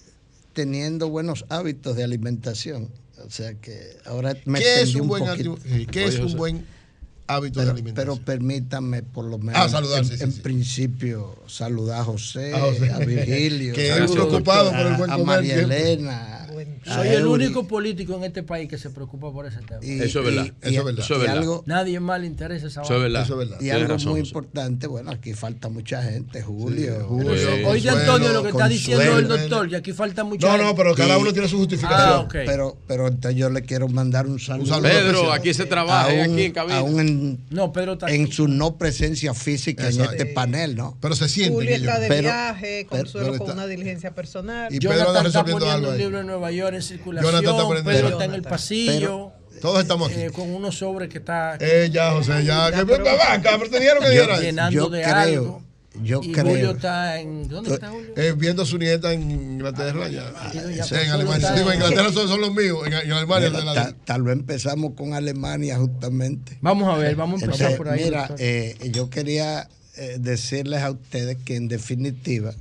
teniendo 0.53 1.10
buenos 1.10 1.45
hábitos 1.50 1.95
de 1.95 2.03
alimentación. 2.03 2.90
O 3.26 3.30
sea 3.30 3.53
que 3.56 3.98
ahora 4.06 4.35
me 4.45 4.60
¿qué 4.60 4.82
es 4.82 4.95
un 4.95 5.08
buen, 5.08 5.26
poquito. 5.26 5.58
¿qué 5.92 6.06
es 6.06 6.19
un 6.19 6.35
buen 6.35 6.66
hábito 7.36 7.60
de 7.60 7.66
pero, 7.66 7.74
alimentación? 7.76 8.18
pero 8.18 8.26
permítanme 8.26 9.03
por 9.03 9.26
lo 9.26 9.38
menos 9.38 9.62
Ah, 9.62 9.70
saludar, 9.70 10.00
en, 10.00 10.06
sí, 10.06 10.18
sí, 10.18 10.24
en 10.24 10.32
sí. 10.32 10.42
principio 10.42 11.36
saludar 11.48 12.02
a 12.02 12.03
José, 12.03 12.53
A 12.53 12.60
José. 12.60 12.92
a 12.92 12.98
Virgilio, 13.00 13.74
Que 13.76 13.90
es 14.03 14.12
un 14.12 14.20
ocupado 14.20 14.72
por 14.72 14.80
el 14.80 14.94
buen 14.95 15.12
a 15.12 15.18
María. 15.18 15.56
Elena. 15.62 16.43
Soy 16.85 17.08
el 17.09 17.27
único 17.27 17.67
político 17.67 18.16
en 18.16 18.24
este 18.25 18.43
país 18.43 18.69
que 18.69 18.77
se 18.77 18.90
preocupa 18.90 19.32
por 19.32 19.45
ese 19.45 19.59
tema. 19.59 19.80
Y- 19.83 20.01
Eso 20.01 20.19
es 20.19 20.25
verdad, 20.25 20.45
y- 20.45 20.67
eso 20.69 20.80
es 20.80 20.85
verdad. 20.85 21.03
Eso 21.06 21.14
es 21.16 21.19
verdad. 21.22 21.38
algo- 21.38 21.64
Nadie 21.66 22.00
más 22.00 22.19
le 22.22 22.27
interesa 22.27 22.67
esa 22.67 22.82
Eso 22.82 23.00
vaina. 23.00 23.24
Y 23.59 23.69
algo 23.69 23.98
muy 24.00 24.19
importante, 24.22 24.88
bueno, 24.88 25.11
aquí 25.11 25.33
falta 25.33 25.69
mucha 25.69 26.01
gente, 26.03 26.42
Julio. 26.42 27.06
Julio, 27.08 27.33
Eh, 27.33 27.66
Oye, 27.66 27.90
Antonio, 27.90 28.33
lo 28.33 28.43
que 28.43 28.50
está 28.50 28.67
diciendo 28.67 29.17
el 29.17 29.27
doctor, 29.27 29.69
y 29.72 29.75
aquí 29.75 29.93
falta 29.93 30.24
mucha 30.24 30.48
No, 30.48 30.53
gente. 30.53 30.66
no, 30.67 30.75
pero 30.75 30.95
cada 30.95 31.16
Sí. 31.16 31.22
uno 31.22 31.33
tiene 31.33 31.48
su 31.48 31.58
justificación. 31.58 32.09
Ah, 32.09 32.19
ok. 32.19 32.32
Pero, 32.45 32.77
pero 32.88 33.08
entonces 33.08 33.40
yo 33.40 33.50
le 33.50 33.61
quiero 33.64 33.88
mandar 33.88 34.27
un 34.27 34.40
saludo. 34.40 34.67
saludo 34.67 34.90
Pedro, 34.90 35.32
aquí 35.32 35.53
se 35.53 35.66
trabaja, 35.66 36.09
Aún- 36.11 36.33
aquí 36.33 36.43
en 36.43 36.51
cabina. 36.51 36.77
aún 36.80 37.00
en, 37.00 37.40
no, 37.50 37.72
Pedro 37.72 37.93
está 37.93 38.08
en 38.11 38.32
su 38.32 38.48
no 38.48 38.77
presencia 38.77 39.33
física 39.33 39.88
Exacto. 39.88 40.14
en 40.14 40.19
este 40.19 40.33
panel, 40.33 40.75
¿no? 40.75 40.98
Pero 41.01 41.16
se 41.16 41.27
siente. 41.30 41.53
Julio 41.53 41.75
está 41.75 42.00
de 42.00 42.22
viaje, 42.22 42.85
Consuelo 42.90 43.38
con 43.38 43.51
una 43.51 43.66
diligencia 43.67 44.11
personal. 44.14 44.74
Y 44.74 44.80
Pedro 44.80 45.08
está 45.08 45.24
resolviendo 45.24 45.69
algo 45.69 45.90
un 45.92 45.98
libro 45.98 46.19
en 46.19 46.27
Nueva 46.27 46.51
York 46.56 46.76
en 46.76 46.82
circulación. 46.82 47.32
Jonathan 47.44 47.78
está 47.78 47.84
Pedro 47.92 48.08
está 48.10 48.26
en 48.26 48.34
el 48.34 48.42
pasillo. 48.44 49.32
Todos 49.62 49.82
estamos 49.82 50.12
aquí. 50.12 50.20
eh, 50.20 50.30
con 50.32 50.50
unos 50.50 50.78
sobres 50.78 51.08
que 51.10 51.20
está. 51.20 51.56
Eh, 51.60 51.90
ya, 51.92 52.12
José, 52.12 52.44
ya. 52.44 52.70
que- 52.72 52.86
pero- 52.86 53.06
va, 53.06 53.34
acá, 53.34 53.52
pero 53.58 53.70
te 53.70 53.80
dijeron 53.80 54.04
que 54.04 54.08
Yo- 54.16 54.24
diera 54.26 54.40
llenando 54.42 54.72
yo 54.74 54.90
de 54.90 55.02
creo, 55.04 55.16
algo. 55.16 55.64
yo 56.02 56.22
y 56.22 56.32
creo. 56.34 56.46
Julio 56.48 56.72
está 56.72 57.20
en. 57.22 57.48
¿Dónde 57.48 57.74
está 57.76 57.90
Julio? 57.90 58.12
Eh, 58.18 58.34
viendo 58.36 58.64
a 58.64 58.66
su 58.66 58.78
nieta 58.78 59.14
en 59.14 59.22
Inglaterra 59.32 60.10
ya. 60.10 60.32
doña 60.54 60.84
Sí, 60.84 60.96
en 60.96 61.12
Alemania. 61.12 61.38
está- 61.48 61.56
Digo, 61.56 61.72
en 61.72 61.76
Inglaterra 61.82 62.12
son, 62.12 62.28
son 62.28 62.42
los 62.42 62.54
míos. 62.54 62.80
En, 62.86 62.94
en 62.94 63.12
Alemania 63.14 63.50
Mira, 63.52 63.60
de 63.60 63.66
la- 63.66 63.74
ta- 63.74 63.96
tal 64.04 64.24
vez 64.24 64.34
empezamos 64.34 64.94
con 64.98 65.14
Alemania 65.14 65.78
justamente. 65.78 66.58
Vamos 66.60 66.94
a 66.94 66.98
ver, 66.98 67.16
vamos 67.16 67.42
a 67.42 67.46
empezar 67.46 67.72
Entonces, 67.72 67.78
por 67.78 67.90
ahí. 67.90 68.04
Mira, 68.04 68.36
eh, 68.40 68.76
yo 68.92 69.10
quería 69.10 69.70
eh, 69.96 70.18
decirles 70.20 70.82
a 70.82 70.92
ustedes 70.92 71.38
que 71.46 71.56
en 71.56 71.68
definitiva 71.70 72.54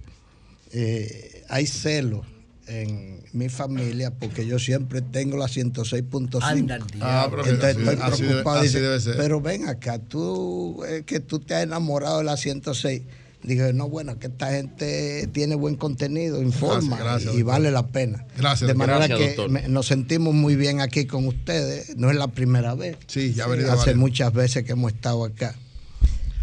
eh, 0.73 1.43
hay 1.49 1.67
celos 1.67 2.27
en 2.73 3.23
mi 3.33 3.49
familia 3.49 4.10
porque 4.10 4.47
yo 4.47 4.59
siempre 4.59 5.02
tengo 5.02 5.36
la 5.36 5.47
106.5. 5.47 6.39
Anda 6.42 6.76
el 6.76 6.83
Ah, 7.01 7.26
pero 7.31 7.42
que 7.42 7.51
Entonces 7.51 7.76
así- 7.76 7.89
estoy 7.89 8.02
así 8.12 8.23
debe- 8.23 8.28
preocupado. 8.31 8.57
así 8.59 8.67
dice, 8.68 8.81
debe 8.81 9.01
ser. 9.01 9.17
Pero 9.17 9.41
ven 9.41 9.68
acá, 9.68 9.99
tú 9.99 10.83
eh, 10.89 11.02
que 11.07 11.20
tú 11.20 11.39
te 11.39 11.55
has 11.55 11.62
enamorado 11.65 12.18
de 12.18 12.25
la 12.25 12.36
106. 12.36 13.02
Dije, 13.42 13.73
no, 13.73 13.89
bueno, 13.89 14.18
que 14.20 14.28
esta 14.28 14.52
gente 14.52 15.26
tiene 15.33 15.57
buen 15.57 15.75
contenido, 15.75 16.41
informa 16.41 16.97
Gracias, 16.97 17.01
gracias, 17.01 17.23
y 17.34 17.39
doctor. 17.39 17.44
vale 17.55 17.70
la 17.73 17.86
pena. 17.89 18.25
Gracias, 18.39 18.68
de 18.68 18.75
manera 18.75 19.07
Gracias, 19.09 19.34
que 19.34 19.49
me- 19.49 19.68
nos 19.68 19.86
sentimos 19.86 20.33
muy 20.33 20.55
bien 20.55 20.81
aquí 20.81 21.07
con 21.07 21.26
ustedes. 21.26 21.97
No 21.97 22.09
es 22.10 22.17
la 22.17 22.28
primera 22.28 22.76
vez. 22.76 22.97
Sí, 23.09 23.34
ya 23.34 23.49
venido 23.49 23.73
Hace 23.73 23.94
muchas 23.97 24.33
veces 24.33 24.62
que 24.65 24.73
hemos 24.73 24.92
estado 24.92 25.25
acá. 25.25 25.57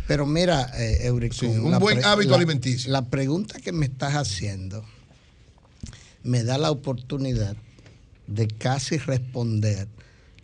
Pero 0.08 0.26
mira, 0.26 0.72
eh, 0.76 1.06
Eurico, 1.06 1.46
un 1.46 1.80
buen 1.80 2.04
hábito 2.04 2.32
la- 2.32 2.38
alimenticio. 2.38 2.92
La 2.92 3.06
pregunta 3.06 3.60
que 3.62 3.72
me 3.72 3.86
estás 3.86 4.16
haciendo 4.16 4.84
me 6.24 6.44
da 6.44 6.58
la 6.58 6.72
oportunidad 6.72 7.56
de 8.28 8.48
casi 8.48 8.98
responder 8.98 9.88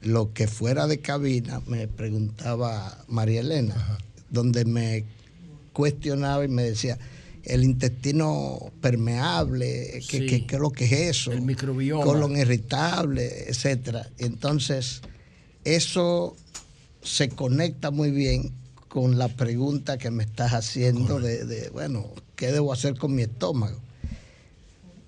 lo 0.01 0.33
que 0.33 0.47
fuera 0.47 0.87
de 0.87 0.99
cabina 0.99 1.61
me 1.67 1.87
preguntaba 1.87 3.03
María 3.07 3.41
Elena, 3.41 3.97
donde 4.29 4.65
me 4.65 5.03
cuestionaba 5.73 6.45
y 6.45 6.47
me 6.47 6.63
decía, 6.63 6.97
el 7.43 7.63
intestino 7.63 8.71
permeable, 8.81 10.01
¿qué, 10.09 10.19
Sí. 10.19 10.25
qué- 10.25 10.45
qué 10.47 10.55
es 10.55 10.61
lo 10.61 10.71
que 10.71 10.85
es 10.85 10.91
eso? 10.93 11.31
El 11.31 11.41
microbioma. 11.41 12.03
Colon 12.03 12.37
irritable, 12.37 13.49
etcétera. 13.49 14.09
Entonces, 14.17 15.01
eso 15.63 16.35
se 17.03 17.29
conecta 17.29 17.91
muy 17.91 18.11
bien 18.11 18.51
con 18.87 19.17
la 19.19 19.27
pregunta 19.27 19.97
que 19.97 20.09
me 20.11 20.23
estás 20.23 20.53
haciendo 20.53 21.19
de, 21.19 21.45
de, 21.45 21.69
bueno, 21.69 22.07
¿qué 22.35 22.51
debo 22.51 22.71
hacer 22.73 22.97
con 22.97 23.13
mi 23.13 23.23
estómago? 23.23 23.79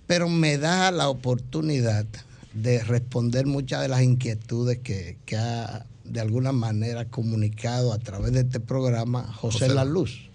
Pero 0.07 0.29
me 0.29 0.57
da 0.57 0.91
la 0.91 1.09
oportunidad 1.09 2.05
de 2.53 2.83
responder 2.83 3.45
muchas 3.45 3.81
de 3.81 3.89
las 3.89 4.01
inquietudes 4.01 4.79
que, 4.79 5.17
que 5.25 5.37
ha 5.37 5.85
de 6.05 6.21
alguna 6.21 6.51
manera 6.51 7.05
comunicado 7.05 7.93
a 7.93 7.99
través 7.99 8.31
de 8.31 8.41
este 8.41 8.59
programa 8.59 9.23
José, 9.23 9.65
José. 9.65 9.73
La 9.73 9.85
Luz. 9.85 10.26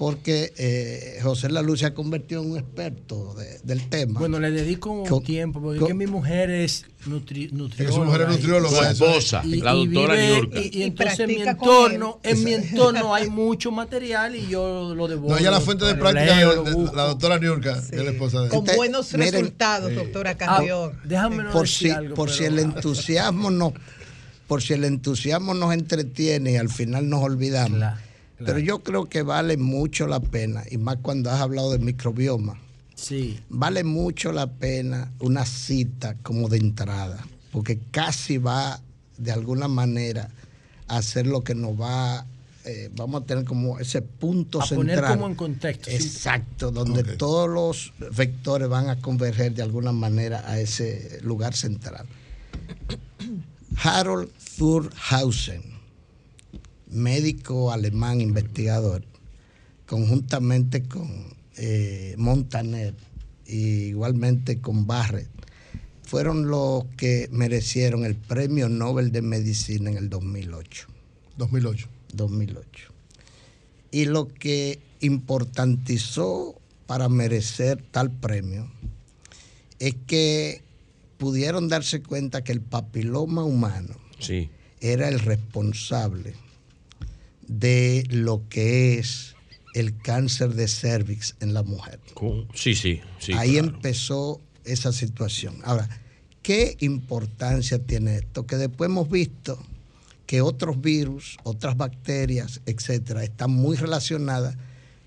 Porque 0.00 0.54
eh, 0.56 1.18
José 1.22 1.50
La 1.50 1.60
Luz 1.60 1.80
se 1.80 1.84
ha 1.86 1.92
convertido 1.92 2.42
en 2.42 2.52
un 2.52 2.56
experto 2.58 3.34
de- 3.34 3.58
del 3.64 3.86
tema. 3.90 4.18
Bueno, 4.18 4.40
le 4.40 4.50
dedico 4.50 5.04
Con- 5.04 5.22
tiempo 5.22 5.60
porque 5.60 5.78
con- 5.78 5.88
es 5.88 5.90
que 5.90 5.94
mi 5.94 6.06
mujer 6.06 6.48
es 6.50 6.86
nutri, 7.04 7.50
nutrióloga. 7.52 7.94
su 7.98 8.04
mujer 8.06 8.20
es 8.22 8.28
y- 8.28 8.30
nutrióloga, 8.38 8.94
Su 8.94 9.04
esposa, 9.04 9.42
y- 9.44 9.56
la 9.60 9.74
y 9.74 9.86
doctora 9.88 10.14
vive- 10.14 10.26
Niurka. 10.36 10.58
Y, 10.58 10.62
y 10.62 10.78
Y 10.78 10.82
entonces 10.84 11.20
en 11.20 11.26
mi 11.26 11.34
entorno, 11.42 12.18
él. 12.22 12.30
en 12.38 12.44
mi 12.44 12.54
entorno 12.54 13.14
hay 13.14 13.28
mucho 13.28 13.70
material 13.72 14.34
y 14.36 14.46
yo 14.48 14.94
lo 14.94 15.06
devoro. 15.06 15.34
No, 15.34 15.38
ella 15.38 15.50
la 15.50 15.60
fuente 15.60 15.84
de 15.84 15.94
práctica 15.96 16.34
leo, 16.34 16.64
de, 16.64 16.96
la 16.96 17.04
doctora 17.04 17.38
Niurka, 17.38 17.74
que 17.90 17.96
es 17.96 18.02
la 18.02 18.10
esposa 18.10 18.40
de 18.40 18.48
Con 18.48 18.60
Usted- 18.60 18.76
buenos 18.76 19.12
miren, 19.12 19.32
resultados, 19.34 19.90
eh, 19.90 19.94
doctora 19.96 20.30
Ah, 20.30 20.36
Carrión. 20.38 20.92
déjame 21.04 21.42
no 21.44 21.50
por 21.50 21.66
decir 21.66 21.88
si, 21.88 21.90
algo, 21.94 22.14
por 22.14 22.30
si 22.30 22.44
el 22.44 22.58
entusiasmo 22.58 23.50
no, 23.50 23.74
por 24.46 24.62
si 24.62 24.72
el 24.72 24.84
entusiasmo 24.84 25.52
nos 25.52 25.74
entretiene 25.74 26.52
y 26.52 26.56
al 26.56 26.70
final 26.70 27.06
nos 27.06 27.22
olvidamos. 27.22 27.76
Claro, 27.76 28.00
Pero 28.46 28.58
yo 28.58 28.78
creo 28.80 29.06
que 29.06 29.22
vale 29.22 29.56
mucho 29.56 30.06
la 30.06 30.20
pena, 30.20 30.62
y 30.70 30.78
más 30.78 30.96
cuando 31.02 31.30
has 31.30 31.40
hablado 31.40 31.72
del 31.72 31.80
microbioma, 31.80 32.58
Sí. 32.94 33.40
vale 33.48 33.82
mucho 33.84 34.32
la 34.32 34.46
pena 34.46 35.10
una 35.20 35.44
cita 35.46 36.16
como 36.22 36.48
de 36.48 36.58
entrada, 36.58 37.24
porque 37.52 37.78
casi 37.90 38.38
va 38.38 38.80
de 39.18 39.32
alguna 39.32 39.68
manera 39.68 40.30
a 40.88 40.98
hacer 40.98 41.26
lo 41.26 41.42
que 41.42 41.54
nos 41.54 41.80
va, 41.80 42.26
eh, 42.64 42.90
vamos 42.94 43.22
a 43.22 43.26
tener 43.26 43.44
como 43.44 43.78
ese 43.78 44.02
punto 44.02 44.60
A 44.60 44.66
central. 44.66 44.86
poner 45.00 45.04
como 45.16 45.26
en 45.28 45.34
contexto. 45.34 45.90
sí. 45.90 45.96
Exacto, 45.96 46.70
donde 46.70 47.02
todos 47.16 47.48
los 47.48 47.92
vectores 48.16 48.68
van 48.68 48.88
a 48.90 48.96
converger 49.00 49.54
de 49.54 49.62
alguna 49.62 49.92
manera 49.92 50.42
a 50.46 50.58
ese 50.60 51.20
lugar 51.22 51.54
central. 51.54 52.06
Harold 53.82 54.28
Thurhausen, 54.58 55.62
médico 56.90 57.72
alemán 57.72 58.20
investigador, 58.20 59.04
conjuntamente 59.86 60.82
con 60.84 61.08
eh, 61.56 62.14
Montaner 62.18 62.94
y 63.46 63.88
igualmente 63.88 64.60
con 64.60 64.86
Barrett, 64.86 65.28
fueron 66.04 66.48
los 66.48 66.84
que 66.96 67.28
merecieron 67.30 68.04
el 68.04 68.16
Premio 68.16 68.68
Nobel 68.68 69.12
de 69.12 69.22
Medicina 69.22 69.90
en 69.90 69.96
el 69.96 70.08
2008. 70.10 70.86
2008. 71.36 71.88
2008. 72.14 72.92
Y 73.92 74.04
lo 74.06 74.28
que 74.28 74.78
importantizó 75.00 76.54
para 76.86 77.08
merecer 77.08 77.82
tal 77.90 78.10
premio 78.10 78.68
es 79.78 79.94
que 80.06 80.62
pudieron 81.18 81.68
darse 81.68 82.02
cuenta 82.02 82.42
que 82.42 82.52
el 82.52 82.60
papiloma 82.60 83.44
humano 83.44 83.94
Sí. 84.18 84.50
era 84.80 85.08
el 85.08 85.20
responsable 85.20 86.34
de 87.50 88.06
lo 88.10 88.48
que 88.48 88.98
es 88.98 89.34
el 89.74 89.98
cáncer 89.98 90.54
de 90.54 90.68
cervix 90.68 91.34
en 91.40 91.52
la 91.52 91.64
mujer. 91.64 91.98
Sí, 92.54 92.74
sí, 92.74 93.00
sí. 93.18 93.32
Ahí 93.32 93.52
claro. 93.52 93.68
empezó 93.68 94.40
esa 94.64 94.92
situación. 94.92 95.56
Ahora, 95.64 95.88
¿qué 96.42 96.76
importancia 96.78 97.80
tiene 97.80 98.18
esto? 98.18 98.46
Que 98.46 98.56
después 98.56 98.88
hemos 98.88 99.10
visto 99.10 99.58
que 100.26 100.42
otros 100.42 100.80
virus, 100.80 101.38
otras 101.42 101.76
bacterias, 101.76 102.60
etcétera, 102.66 103.24
están 103.24 103.50
muy 103.50 103.76
relacionadas 103.76 104.56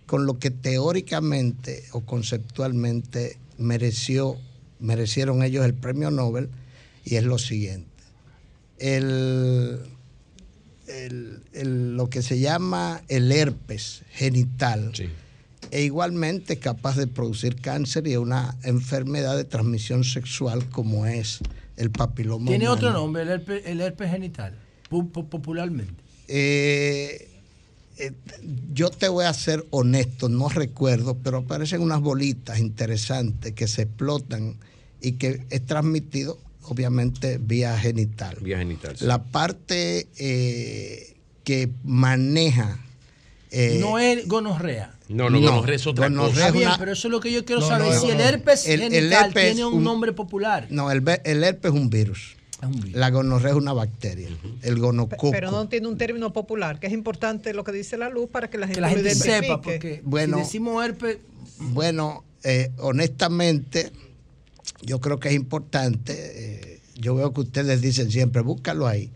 con 0.06 0.26
lo 0.26 0.38
que 0.38 0.52
teóricamente 0.52 1.86
o 1.94 2.02
conceptualmente 2.02 3.38
mereció, 3.58 4.38
merecieron 4.80 5.44
ellos 5.44 5.64
el 5.64 5.76
premio 5.76 6.12
Nobel, 6.12 6.50
y 7.06 7.16
es 7.16 7.24
lo 7.24 7.38
siguiente. 7.38 7.88
El, 8.80 9.80
el- 10.94 11.42
el- 11.54 11.96
lo 11.98 12.10
que 12.10 12.22
se 12.22 12.40
llama 12.40 13.02
el 13.08 13.32
herpes 13.32 14.04
genital 14.12 14.92
e 15.72 15.82
igualmente 15.84 16.60
capaz 16.60 16.98
de 16.98 17.08
producir 17.08 17.56
cáncer 17.56 18.08
y 18.08 18.16
una 18.16 18.56
enfermedad 18.64 19.36
de 19.36 19.44
transmisión 19.44 20.04
sexual 20.04 20.70
como 20.70 21.06
es 21.08 21.40
el 21.78 21.90
papiloma 21.90 22.48
Tiene 22.52 22.66
humano. 22.66 22.76
otro 22.78 22.94
nombre, 22.94 23.24
el 23.24 23.30
herpes, 23.30 23.64
el 23.66 23.82
herpes 23.82 24.12
genital, 24.12 24.54
pu- 24.90 25.12
pu- 25.12 25.28
popularmente. 25.30 25.96
Eh, 26.28 27.30
eh, 27.98 28.12
yo 28.74 28.90
te 28.92 29.08
voy 29.10 29.26
a 29.26 29.34
ser 29.34 29.66
honesto, 29.72 30.30
no 30.30 30.50
recuerdo, 30.50 31.18
pero 31.18 31.38
aparecen 31.38 31.82
unas 31.82 32.02
bolitas 32.02 32.60
interesantes 32.60 33.54
que 33.54 33.68
se 33.68 33.84
explotan 33.84 34.58
y 35.02 35.14
que 35.14 35.46
es 35.50 35.66
transmitido 35.66 36.40
obviamente 36.66 37.38
vía 37.40 37.78
genital. 37.78 38.38
Vía 38.42 38.58
genital. 38.58 38.98
sí. 38.98 39.06
La 39.06 39.24
parte 39.24 40.08
eh, 40.18 41.16
que 41.44 41.70
maneja... 41.84 42.80
eh, 43.52 43.78
no 43.80 44.00
es 44.00 44.28
gonorrea. 44.28 44.96
No, 45.10 45.30
no, 45.30 45.40
gonorrea 45.42 45.76
es 45.76 45.86
otra 45.86 46.08
gonorrea 46.08 46.48
es 46.48 46.54
bien, 46.54 46.68
una- 46.70 46.78
pero 46.78 46.94
eso 46.94 47.08
es 47.08 47.12
lo 47.12 47.20
que 47.20 47.32
yo 47.32 47.46
quiero 47.46 47.62
No, 47.62 47.68
saber. 47.68 47.94
no, 47.94 48.00
si 48.00 48.08
no, 48.08 48.12
el 48.14 48.18
no. 48.18 48.24
herpes 48.24 48.68
El- 48.68 48.82
el 48.82 48.92
genital 48.92 49.26
herpes 49.28 49.46
tiene 49.54 49.66
un, 49.66 49.76
un- 49.76 49.84
nombre 49.84 50.14
popular. 50.14 50.68
No, 50.70 50.90
el, 50.92 51.04
el 51.26 51.44
herpes 51.44 51.72
es 51.74 51.78
un 51.80 51.90
virus. 51.90 52.36
Es 52.62 52.68
un 52.68 52.80
virus. 52.80 52.94
La 52.96 53.10
gonorrea 53.12 53.52
es 53.52 53.58
una 53.58 53.74
bacteria. 53.74 54.30
El 54.62 54.80
gonococo. 54.80 55.32
Pero 55.32 55.52
no 55.52 55.68
tiene 55.68 55.88
un 55.90 55.98
término 55.98 56.32
popular, 56.34 56.80
que 56.80 56.88
es 56.88 56.94
importante 56.94 57.54
lo 57.54 57.64
que 57.66 57.74
dice 57.74 57.98
la 57.98 58.10
luz 58.10 58.30
para 58.32 58.50
que 58.50 58.58
la 58.58 58.66
gente, 58.68 58.76
Que 58.78 58.82
la 58.82 58.88
lo 58.88 58.96
gente 58.96 59.10
identifique. 59.10 59.42
sepa, 59.42 59.62
porque 59.62 60.02
Bueno. 60.06 60.38
si 60.38 60.44
decimos 60.44 60.84
herpes, 60.86 61.18
Bueno, 61.60 62.24
eh, 62.44 62.72
honestamente, 62.80 63.92
yo 64.82 65.00
creo 65.00 65.20
que 65.20 65.30
es 65.30 65.36
importante. 65.36 66.14
eh, 66.16 66.80
yo 66.96 67.16
veo 67.16 67.34
que 67.34 67.42
ustedes 67.42 67.82
dicen 67.82 68.12
siempre, 68.12 68.42
búscalo 68.42 68.88
ahí. 68.88 69.12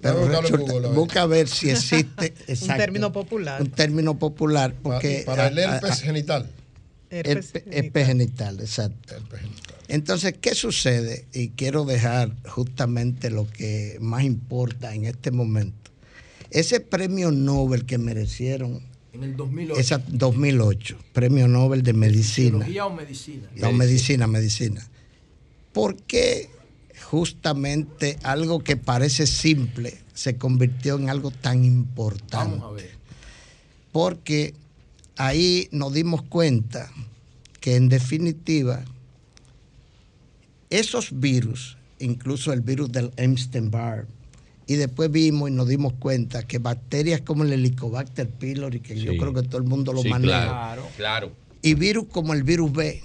Pero 0.00 0.26
resulta- 0.26 0.72
Google, 0.72 0.88
busca 0.88 1.22
a 1.22 1.26
ver 1.26 1.46
si 1.48 1.70
existe 1.70 2.32
Un 2.48 2.52
exacto, 2.54 2.76
término 2.82 3.12
popular. 3.12 3.60
un 3.60 3.70
término 3.70 4.18
popular. 4.18 4.74
Porque 4.82 5.22
para 5.26 5.48
el 5.48 5.58
a- 5.58 5.76
herpes 5.76 5.90
a- 5.90 5.96
genital. 5.96 6.50
Herpes 7.10 7.52
herpe- 7.54 7.64
herpes 7.70 8.06
genital, 8.06 8.60
exacto. 8.60 9.14
Entonces, 9.88 10.34
¿qué 10.40 10.54
sucede? 10.54 11.26
Y 11.32 11.48
quiero 11.50 11.84
dejar 11.84 12.34
justamente 12.48 13.30
lo 13.30 13.46
que 13.48 13.96
más 14.00 14.22
importa 14.24 14.94
en 14.94 15.04
este 15.06 15.30
momento. 15.32 15.90
Ese 16.50 16.80
premio 16.80 17.30
Nobel 17.32 17.84
que 17.86 17.98
merecieron, 17.98 18.82
en 19.12 19.24
el 19.24 19.36
2008. 19.36 19.80
esa 19.80 19.98
2008, 19.98 20.96
premio 21.12 21.48
Nobel 21.48 21.82
de 21.82 21.92
Medicina. 21.92 22.66
O 22.84 22.90
medicina. 22.90 23.48
No, 23.56 23.72
medicina, 23.72 24.26
medicina. 24.26 24.86
¿Por 25.72 25.96
qué 25.96 26.50
justamente 27.04 28.18
algo 28.22 28.60
que 28.60 28.76
parece 28.76 29.26
simple 29.26 29.98
se 30.14 30.36
convirtió 30.36 30.96
en 30.96 31.10
algo 31.10 31.30
tan 31.30 31.64
importante? 31.64 32.58
Vamos 32.58 32.72
a 32.72 32.74
ver. 32.74 32.90
Porque 33.92 34.54
ahí 35.16 35.68
nos 35.72 35.92
dimos 35.92 36.22
cuenta 36.22 36.90
que 37.60 37.76
en 37.76 37.88
definitiva 37.88 38.84
esos 40.70 41.18
virus, 41.18 41.76
incluso 41.98 42.52
el 42.52 42.60
virus 42.60 42.92
del 42.92 43.12
Epstein-Barr, 43.16 44.06
y 44.70 44.76
después 44.76 45.10
vimos 45.10 45.50
y 45.50 45.52
nos 45.52 45.66
dimos 45.66 45.94
cuenta 45.94 46.44
que 46.44 46.58
bacterias 46.58 47.22
como 47.22 47.42
el 47.42 47.52
Helicobacter 47.52 48.30
pylori, 48.30 48.78
que 48.78 48.94
yo 48.94 49.16
creo 49.16 49.34
que 49.34 49.42
todo 49.42 49.58
el 49.58 49.64
mundo 49.66 49.92
lo 49.92 50.00
Sí, 50.00 50.08
maneja, 50.08 50.44
claro, 50.46 50.86
claro. 50.96 51.32
y 51.60 51.74
virus 51.74 52.06
como 52.06 52.34
el 52.34 52.44
virus 52.44 52.70
B, 52.72 53.02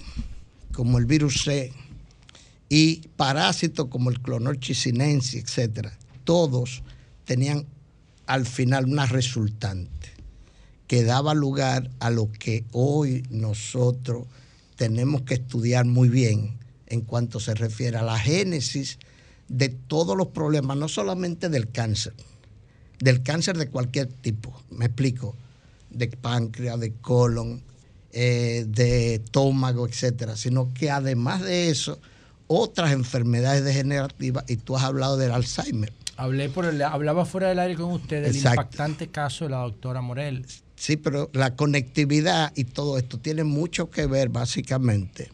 como 0.72 0.98
el 0.98 1.06
virus 1.06 1.42
C, 1.42 1.72
y 2.68 2.98
parásitos 3.16 3.88
como 3.88 4.10
el 4.10 4.20
clonorchisinensis, 4.20 5.42
etcétera, 5.42 5.92
todos 6.22 6.84
tenían 7.24 7.66
al 8.26 8.46
final 8.46 8.84
una 8.84 9.06
resultante 9.06 10.10
que 10.86 11.02
daba 11.02 11.34
lugar 11.34 11.90
a 11.98 12.10
lo 12.10 12.30
que 12.30 12.62
hoy 12.70 13.24
nosotros 13.30 14.28
tenemos 14.76 15.22
que 15.22 15.34
estudiar 15.34 15.84
muy 15.84 16.08
bien 16.10 16.58
en 16.86 17.00
cuanto 17.00 17.40
se 17.40 17.54
refiere 17.56 17.96
a 17.96 18.02
la 18.02 18.20
génesis 18.20 19.00
de 19.48 19.68
todos 19.68 20.16
los 20.16 20.28
problemas, 20.28 20.76
no 20.76 20.88
solamente 20.88 21.48
del 21.48 21.70
cáncer, 21.70 22.14
del 22.98 23.22
cáncer 23.22 23.56
de 23.56 23.68
cualquier 23.68 24.08
tipo, 24.08 24.60
me 24.70 24.86
explico, 24.86 25.36
de 25.90 26.08
páncreas, 26.08 26.80
de 26.80 26.92
colon, 26.94 27.62
eh, 28.12 28.64
de 28.68 29.16
estómago, 29.16 29.86
etcétera, 29.86 30.36
sino 30.36 30.72
que 30.72 30.90
además 30.90 31.42
de 31.42 31.70
eso, 31.70 31.98
otras 32.46 32.92
enfermedades 32.92 33.64
degenerativas, 33.64 34.44
y 34.48 34.56
tú 34.56 34.76
has 34.76 34.84
hablado 34.84 35.16
del 35.16 35.32
Alzheimer. 35.32 35.92
Hablé 36.16 36.48
por 36.48 36.64
el, 36.64 36.80
hablaba 36.82 37.26
fuera 37.26 37.48
del 37.48 37.58
aire 37.58 37.76
con 37.76 37.92
usted 37.92 38.22
del 38.22 38.34
Exacto. 38.34 38.62
impactante 38.62 39.08
caso 39.08 39.44
de 39.44 39.50
la 39.50 39.58
doctora 39.58 40.00
Morel. 40.00 40.46
Sí, 40.76 40.96
pero 40.96 41.30
la 41.32 41.56
conectividad 41.56 42.52
y 42.54 42.64
todo 42.64 42.98
esto 42.98 43.18
tiene 43.18 43.44
mucho 43.44 43.90
que 43.90 44.06
ver 44.06 44.28
básicamente 44.28 45.30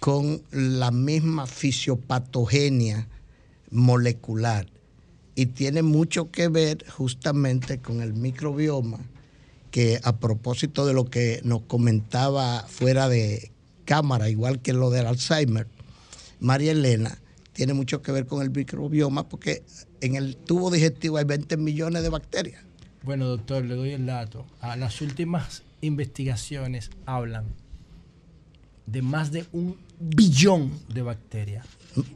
con 0.00 0.42
la 0.50 0.90
misma 0.90 1.46
fisiopatogenia 1.46 3.08
molecular 3.76 4.66
y 5.34 5.46
tiene 5.46 5.82
mucho 5.82 6.30
que 6.30 6.48
ver 6.48 6.84
justamente 6.88 7.78
con 7.78 8.00
el 8.00 8.14
microbioma 8.14 8.98
que 9.70 10.00
a 10.02 10.16
propósito 10.16 10.86
de 10.86 10.94
lo 10.94 11.04
que 11.04 11.40
nos 11.44 11.62
comentaba 11.62 12.64
fuera 12.66 13.08
de 13.08 13.52
cámara, 13.84 14.30
igual 14.30 14.60
que 14.60 14.72
lo 14.72 14.90
del 14.90 15.06
Alzheimer, 15.06 15.66
María 16.40 16.72
Elena, 16.72 17.18
tiene 17.52 17.74
mucho 17.74 18.02
que 18.02 18.12
ver 18.12 18.26
con 18.26 18.42
el 18.42 18.50
microbioma 18.50 19.28
porque 19.28 19.62
en 20.00 20.14
el 20.14 20.36
tubo 20.36 20.70
digestivo 20.70 21.18
hay 21.18 21.24
20 21.24 21.56
millones 21.58 22.02
de 22.02 22.08
bacterias. 22.08 22.62
Bueno, 23.02 23.26
doctor, 23.26 23.64
le 23.64 23.74
doy 23.74 23.90
el 23.90 24.06
dato. 24.06 24.46
A 24.60 24.76
las 24.76 25.00
últimas 25.00 25.62
investigaciones 25.80 26.90
hablan 27.04 27.44
de 28.86 29.02
más 29.02 29.32
de 29.32 29.46
un 29.52 29.76
billón 30.00 30.72
de 30.88 31.02
bacterias. 31.02 31.66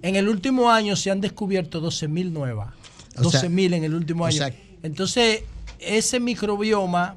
En 0.03 0.17
el 0.17 0.29
último 0.29 0.71
año 0.71 0.97
se 0.97 1.11
han 1.11 1.21
descubierto 1.21 1.81
12.000 1.81 2.31
nuevas. 2.33 2.75
O 3.19 3.31
sea, 3.31 3.43
12.000 3.43 3.75
en 3.75 3.85
el 3.85 3.95
último 3.95 4.25
o 4.25 4.27
año. 4.27 4.37
sea- 4.37 4.55
Entonces, 4.83 5.43
ese 5.79 6.21
microbioma, 6.21 7.17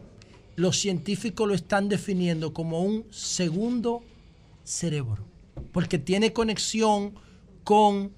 los 0.56 0.78
científicos 0.80 1.48
lo 1.48 1.54
están 1.56 1.90
definiendo 1.90 2.54
como 2.54 2.82
un 2.82 3.06
segundo 3.12 4.04
cerebro, 4.64 5.26
porque 5.72 5.98
tiene 6.00 6.34
conexión 6.34 7.14
con 7.64 8.12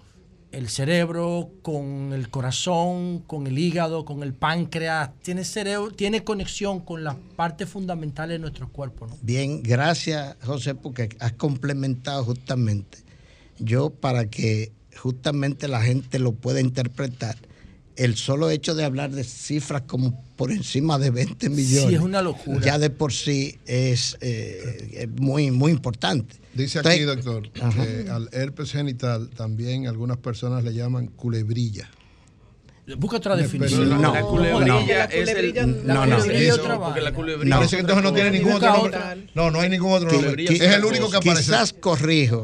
el 0.51 0.69
cerebro, 0.69 1.49
con 1.61 2.13
el 2.13 2.29
corazón, 2.29 3.19
con 3.27 3.45
el 3.45 3.57
hígado, 3.59 4.05
con 4.05 4.23
el 4.23 4.33
páncreas, 4.33 5.09
tiene 5.21 5.43
cerebro, 5.43 5.91
tiene 5.91 6.23
conexión 6.23 6.79
con 6.79 7.03
las 7.03 7.15
partes 7.35 7.67
fundamentales 7.67 8.35
de 8.35 8.39
nuestro 8.39 8.69
cuerpo, 8.69 9.05
¿no? 9.07 9.17
Bien, 9.21 9.61
gracias 9.61 10.37
José, 10.45 10.73
porque 10.75 11.09
has 11.19 11.33
complementado 11.33 12.23
justamente. 12.23 12.99
Yo 13.59 13.89
para 13.89 14.29
que 14.29 14.71
justamente 14.97 15.67
la 15.67 15.81
gente 15.81 16.19
lo 16.19 16.33
pueda 16.33 16.59
interpretar, 16.61 17.37
el 17.95 18.15
solo 18.17 18.49
hecho 18.49 18.75
de 18.75 18.83
hablar 18.83 19.11
de 19.11 19.23
cifras 19.23 19.83
como 19.83 20.21
por 20.35 20.51
encima 20.51 20.99
de 20.99 21.11
20 21.11 21.49
millones, 21.49 21.95
es 21.95 22.01
una 22.01 22.21
locura. 22.21 22.59
ya 22.59 22.77
de 22.77 22.89
por 22.89 23.13
sí 23.13 23.57
es 23.65 24.17
eh, 24.19 24.89
es 24.93 25.09
muy, 25.21 25.49
muy 25.51 25.71
importante. 25.71 26.35
Dice 26.53 26.79
aquí, 26.79 26.89
Entonces- 26.99 27.23
doctor, 27.25 27.49
Ajá. 27.63 27.83
que 27.85 28.09
al 28.09 28.29
herpes 28.33 28.71
genital 28.71 29.29
también 29.29 29.87
algunas 29.87 30.17
personas 30.17 30.63
le 30.65 30.73
llaman 30.73 31.07
culebrilla. 31.07 31.89
Busca 32.99 33.17
otra 33.17 33.35
definición. 33.35 33.89
perdona. 33.89 34.11
La 34.11 34.21
culebrilla 34.21 35.07
No. 35.07 35.11
es 35.11 35.29
el. 35.29 35.87
No, 35.87 36.05
no. 36.05 36.17
Eso- 36.23 36.79
porque 36.79 37.01
la 37.01 37.13
culebrilla. 37.13 37.55
Parece 37.55 37.77
que 37.77 37.81
entonces 37.81 38.03
no 38.03 38.13
tiene 38.13 38.29
ningún 38.29 38.51
otro 38.53 38.73
nombre. 38.77 38.99
No, 39.33 39.49
no 39.49 39.59
hay 39.61 39.69
ningún 39.69 39.91
otro 39.93 40.11
nombre. 40.11 40.43
Es 40.43 40.61
el 40.61 40.85
único 40.85 41.09
que 41.09 41.17
aparece. 41.17 41.45
Quizás 41.45 41.73
corrijo. 41.73 42.43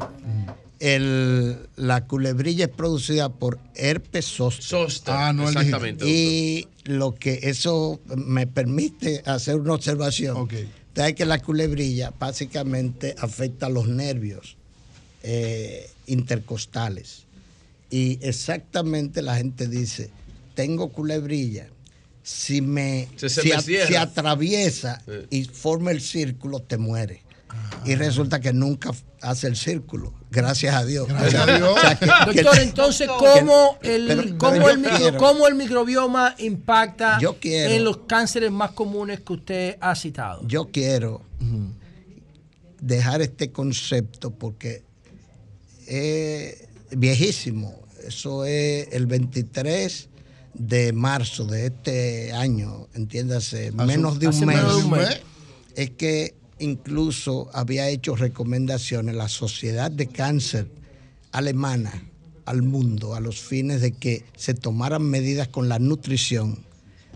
El, 0.81 1.59
la 1.75 2.07
culebrilla 2.07 2.65
es 2.65 2.71
producida 2.71 3.29
por 3.29 3.59
herpes 3.75 4.25
zoster. 4.25 4.65
Zoster, 4.65 5.13
Ah, 5.15 5.31
no 5.31 5.47
exactamente. 5.47 6.05
Y 6.09 6.67
lo 6.85 7.13
que 7.13 7.39
eso 7.43 7.99
me 8.15 8.47
permite 8.47 9.21
hacer 9.27 9.57
una 9.57 9.73
observación. 9.75 10.47
Es 10.95 11.13
que 11.13 11.25
la 11.25 11.39
culebrilla 11.39 12.11
básicamente 12.19 13.13
afecta 13.19 13.67
a 13.67 13.69
los 13.69 13.87
nervios 13.87 14.57
eh, 15.23 15.87
intercostales. 16.07 17.25
Y 17.91 18.17
exactamente 18.25 19.21
la 19.21 19.35
gente 19.37 19.67
dice, 19.67 20.09
tengo 20.55 20.89
culebrilla. 20.89 21.67
Si 22.23 22.61
me 22.61 23.07
Se- 23.17 23.29
se 23.29 23.41
si 23.43 23.49
me 23.49 23.55
a- 23.55 23.61
cierra. 23.61 23.87
si 23.87 23.95
atraviesa 23.95 25.01
Sí. 25.05 25.11
y 25.29 25.43
forma 25.45 25.91
el 25.91 26.01
círculo, 26.01 26.59
te 26.59 26.77
muere. 26.77 27.21
Y 27.85 27.95
resulta 27.95 28.39
que 28.39 28.53
nunca 28.53 28.91
hace 29.21 29.47
el 29.47 29.55
círculo. 29.55 30.13
Gracias 30.29 30.75
a 30.75 30.85
Dios. 30.85 31.07
Gracias 31.07 31.47
a 31.47 31.57
Dios. 31.57 31.69
O 31.77 31.79
sea, 31.81 31.95
que- 31.99 32.05
que- 32.33 32.41
Doctor, 32.43 32.59
entonces, 32.61 33.07
¿cómo 33.07 33.79
que- 33.81 33.95
el, 33.95 34.07
pero- 34.07 34.37
cómo 34.37 34.51
pero 34.53 34.69
el, 34.69 34.79
micro- 34.79 35.17
cómo 35.17 35.47
el 35.47 35.55
microbioma 35.55 36.35
impacta 36.37 37.17
Yo 37.19 37.39
quiero- 37.39 37.71
en 37.73 37.83
los 37.83 37.97
cánceres 38.07 38.51
más 38.51 38.71
comunes 38.71 39.21
que 39.21 39.33
usted 39.33 39.77
ha 39.81 39.95
citado? 39.95 40.47
Yo 40.47 40.69
quiero 40.71 41.23
dejar 42.79 43.21
este 43.21 43.51
concepto 43.51 44.31
porque 44.31 44.83
es 45.87 46.67
viejísimo. 46.91 47.81
Eso 48.05 48.45
es 48.45 48.87
el 48.91 49.05
23 49.05 50.09
de 50.53 50.91
marzo 50.93 51.45
de 51.45 51.67
este 51.67 52.33
año, 52.33 52.87
entiéndase, 52.93 53.67
Hace- 53.69 53.85
menos 53.85 54.19
de 54.19 54.27
un 54.27 54.39
mes. 54.39 54.45
menos 54.57 54.77
de 54.77 54.83
un 54.83 54.91
mes. 54.91 55.21
Es 55.75 55.91
que 55.91 56.35
incluso 56.61 57.49
había 57.53 57.89
hecho 57.89 58.15
recomendaciones 58.15 59.15
la 59.15 59.27
Sociedad 59.27 59.91
de 59.91 60.07
Cáncer 60.07 60.67
alemana 61.31 61.91
al 62.45 62.61
mundo 62.61 63.15
a 63.15 63.19
los 63.19 63.39
fines 63.39 63.81
de 63.81 63.91
que 63.91 64.25
se 64.35 64.53
tomaran 64.53 65.03
medidas 65.03 65.47
con 65.47 65.69
la 65.69 65.79
nutrición 65.79 66.59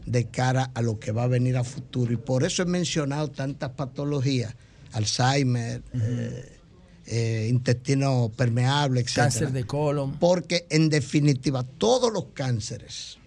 de 0.06 0.25
cara 0.25 0.72
a 0.74 0.82
lo 0.82 0.99
que 0.99 1.11
va 1.11 1.24
a 1.24 1.27
venir 1.27 1.57
a 1.57 1.64
futuro. 1.64 2.14
Y 2.14 2.17
por 2.17 2.43
eso 2.43 2.64
he 2.64 2.65
mencionado 2.65 3.30
tantas 3.30 3.72
patologías, 3.72 4.56
Alzheimer, 4.93 5.82
eh, 5.93 6.59
eh, 7.07 7.48
intestino 7.49 8.32
permeable, 8.35 9.01
etc. 9.01 9.14
Cáncer 9.15 9.51
de 9.51 9.65
colon. 9.65 10.17
Porque 10.19 10.65
en 10.69 10.90
definitiva 10.90 11.64
todos 11.64 12.11
los 12.14 12.25
cánceres, 12.33 13.17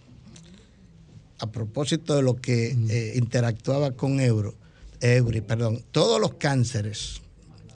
a 1.38 1.50
propósito 1.50 2.16
de 2.16 2.22
lo 2.22 2.36
que 2.36 2.76
eh, 2.88 3.12
interactuaba 3.16 3.92
con 3.92 4.20
Euro, 4.20 4.54
Eury, 5.00 5.40
perdón, 5.40 5.84
todos 5.92 6.20
los 6.20 6.34
cánceres, 6.34 7.20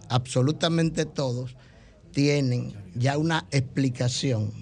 absolutamente 0.09 1.05
todos, 1.07 1.55
tienen 2.13 2.73
ya 2.95 3.17
una 3.17 3.47
explicación 3.51 4.53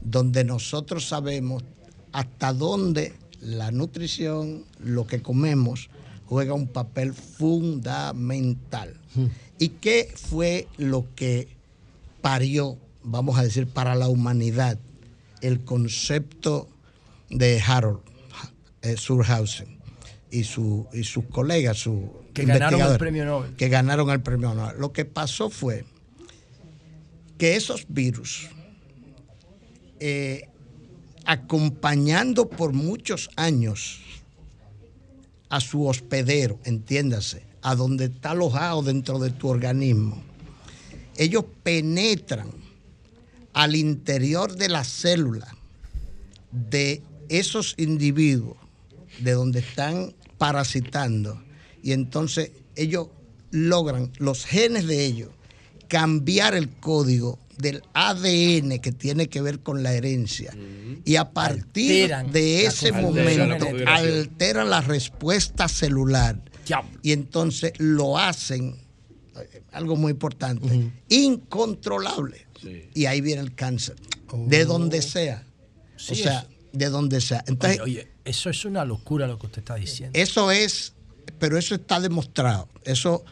donde 0.00 0.44
nosotros 0.44 1.08
sabemos 1.08 1.64
hasta 2.12 2.52
dónde 2.52 3.14
la 3.40 3.70
nutrición, 3.70 4.64
lo 4.78 5.06
que 5.06 5.22
comemos, 5.22 5.90
juega 6.26 6.54
un 6.54 6.68
papel 6.68 7.14
fundamental. 7.14 8.98
¿Y 9.58 9.68
qué 9.68 10.12
fue 10.14 10.68
lo 10.76 11.06
que 11.14 11.48
parió, 12.20 12.76
vamos 13.02 13.38
a 13.38 13.42
decir, 13.42 13.66
para 13.68 13.94
la 13.94 14.08
humanidad 14.08 14.78
el 15.40 15.62
concepto 15.64 16.68
de 17.30 17.60
Harold 17.60 18.00
eh, 18.82 18.96
Surhausen 18.96 19.75
y, 20.30 20.44
su, 20.44 20.86
y 20.92 21.04
sus 21.04 21.24
colegas, 21.26 21.78
su 21.78 22.12
Que 22.34 22.44
ganaron 22.44 22.80
el 22.80 22.98
premio 22.98 23.24
Nobel. 23.24 23.56
Que 23.56 23.68
ganaron 23.68 24.10
el 24.10 24.20
premio 24.22 24.54
Nobel. 24.54 24.78
Lo 24.78 24.92
que 24.92 25.04
pasó 25.04 25.50
fue 25.50 25.84
que 27.38 27.56
esos 27.56 27.86
virus, 27.88 28.48
eh, 30.00 30.48
acompañando 31.24 32.48
por 32.48 32.72
muchos 32.72 33.30
años 33.36 34.00
a 35.48 35.60
su 35.60 35.86
hospedero, 35.86 36.58
entiéndase, 36.64 37.44
a 37.62 37.74
donde 37.74 38.06
está 38.06 38.30
alojado 38.30 38.82
dentro 38.82 39.18
de 39.18 39.30
tu 39.30 39.48
organismo, 39.48 40.22
ellos 41.16 41.44
penetran 41.62 42.50
al 43.52 43.74
interior 43.74 44.54
de 44.54 44.68
la 44.68 44.84
célula 44.84 45.56
de 46.52 47.02
esos 47.28 47.74
individuos 47.78 48.56
de 49.18 49.32
donde 49.32 49.60
están 49.60 50.14
parasitando 50.38 51.42
y 51.86 51.92
entonces 51.92 52.50
ellos 52.74 53.08
logran, 53.52 54.10
los 54.18 54.44
genes 54.44 54.88
de 54.88 55.04
ellos, 55.04 55.30
cambiar 55.86 56.56
el 56.56 56.68
código 56.68 57.38
del 57.58 57.80
ADN 57.94 58.80
que 58.80 58.90
tiene 58.90 59.28
que 59.28 59.40
ver 59.40 59.60
con 59.60 59.84
la 59.84 59.94
herencia. 59.94 60.52
Y 61.04 61.14
a 61.14 61.30
partir 61.30 62.12
Alteran 62.12 62.32
de 62.32 62.66
ese 62.66 62.90
momento 62.90 63.68
alteran 63.86 64.68
la 64.68 64.80
respuesta 64.80 65.68
celular. 65.68 66.42
Y 67.02 67.12
entonces 67.12 67.72
lo 67.78 68.18
hacen, 68.18 68.76
eh, 69.36 69.62
algo 69.70 69.94
muy 69.94 70.10
importante, 70.10 70.90
incontrolable. 71.08 72.46
Y 72.94 73.06
ahí 73.06 73.20
viene 73.20 73.42
el 73.42 73.54
cáncer. 73.54 73.94
De 74.48 74.64
donde 74.64 75.02
sea. 75.02 75.46
Sí, 75.96 76.14
o 76.14 76.16
sea, 76.16 76.48
de 76.76 76.88
donde 76.90 77.20
sea. 77.20 77.42
Entonces, 77.46 77.80
oye, 77.80 78.00
oye, 78.00 78.08
eso 78.24 78.50
es 78.50 78.64
una 78.64 78.84
locura 78.84 79.26
lo 79.26 79.38
que 79.38 79.46
usted 79.46 79.58
está 79.58 79.74
diciendo. 79.76 80.18
eso 80.18 80.50
es, 80.50 80.92
pero 81.38 81.56
eso 81.58 81.74
está 81.74 82.00
demostrado. 82.00 82.68
Eso, 82.84 83.24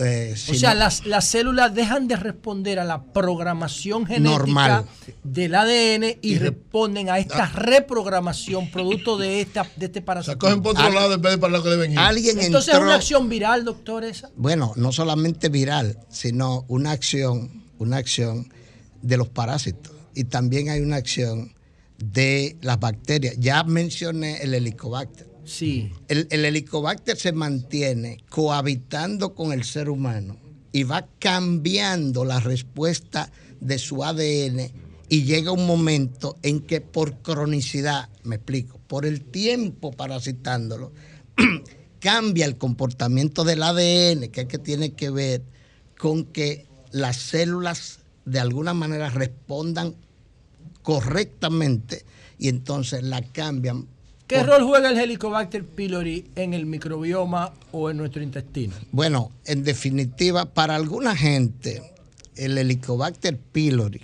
eh, 0.00 0.34
O 0.50 0.54
sea, 0.54 0.74
no- 0.74 0.80
las, 0.80 1.06
las 1.06 1.26
células 1.28 1.74
dejan 1.74 2.08
de 2.08 2.16
responder 2.16 2.78
a 2.78 2.84
la 2.84 3.02
programación 3.04 4.04
genética 4.06 4.38
Normal. 4.38 4.84
del 5.24 5.54
ADN 5.54 6.04
y, 6.20 6.32
Y 6.34 6.38
re- 6.38 6.50
responden 6.50 7.08
a 7.08 7.18
esta 7.18 7.46
reprogramación 7.46 8.70
producto 8.70 9.16
de, 9.16 9.40
esta, 9.40 9.66
de 9.76 9.86
este 9.86 10.02
parásito. 10.02 10.38
Cogen 10.38 10.62
por 10.62 10.72
otro 10.72 10.90
lado 10.90 11.14
en 11.14 11.22
vez 11.22 11.32
de 11.32 11.38
para 11.38 11.52
lo 11.56 11.62
que 11.62 11.70
deben 11.70 11.92
ir. 11.92 11.98
Alguien 11.98 12.38
Entonces 12.38 12.74
es 12.74 12.80
una 12.80 12.96
acción 12.96 13.28
viral, 13.28 13.64
doctor, 13.64 14.04
esa. 14.04 14.30
Bueno, 14.36 14.72
no 14.76 14.92
solamente 14.92 15.48
viral, 15.48 15.98
sino 16.10 16.64
una 16.68 16.90
acción, 16.90 17.64
una 17.78 17.96
acción 17.96 18.52
de 19.00 19.16
los 19.16 19.28
parásitos. 19.28 19.92
Y 20.14 20.24
también 20.24 20.68
hay 20.68 20.80
una 20.80 20.96
acción 20.96 21.54
de 21.98 22.56
las 22.62 22.80
bacterias. 22.80 23.36
Ya 23.38 23.62
mencioné 23.64 24.38
el 24.42 24.54
helicobacter. 24.54 25.28
Sí. 25.44 25.92
El, 26.08 26.26
el 26.30 26.44
helicobacter 26.44 27.16
se 27.16 27.32
mantiene 27.32 28.18
cohabitando 28.28 29.34
con 29.34 29.52
el 29.52 29.64
ser 29.64 29.90
humano 29.90 30.38
y 30.72 30.84
va 30.84 31.08
cambiando 31.18 32.24
la 32.24 32.40
respuesta 32.40 33.30
de 33.60 33.78
su 33.78 34.04
ADN 34.04 34.70
y 35.08 35.24
llega 35.24 35.52
un 35.52 35.66
momento 35.66 36.36
en 36.42 36.60
que 36.60 36.80
por 36.80 37.22
cronicidad, 37.22 38.08
me 38.24 38.36
explico, 38.36 38.78
por 38.86 39.06
el 39.06 39.22
tiempo 39.22 39.92
parasitándolo, 39.92 40.92
cambia 42.00 42.44
el 42.44 42.58
comportamiento 42.58 43.44
del 43.44 43.62
ADN, 43.62 44.28
que 44.28 44.42
es 44.42 44.46
que 44.46 44.58
tiene 44.58 44.92
que 44.92 45.10
ver 45.10 45.42
con 45.98 46.24
que 46.24 46.66
las 46.90 47.16
células 47.16 48.00
de 48.24 48.38
alguna 48.38 48.74
manera 48.74 49.08
respondan 49.08 49.96
correctamente 50.88 52.02
y 52.38 52.48
entonces 52.48 53.02
la 53.02 53.20
cambian 53.20 53.86
¿Qué 54.26 54.42
rol 54.42 54.62
juega 54.62 54.90
el 54.90 54.98
Helicobacter 54.98 55.62
pylori 55.62 56.30
en 56.34 56.54
el 56.54 56.64
microbioma 56.64 57.52
o 57.72 57.90
en 57.90 57.98
nuestro 57.98 58.22
intestino? 58.22 58.74
Bueno, 58.90 59.30
en 59.44 59.64
definitiva, 59.64 60.46
para 60.46 60.76
alguna 60.76 61.14
gente, 61.14 61.82
el 62.36 62.56
Helicobacter 62.56 63.36
pylori 63.38 64.00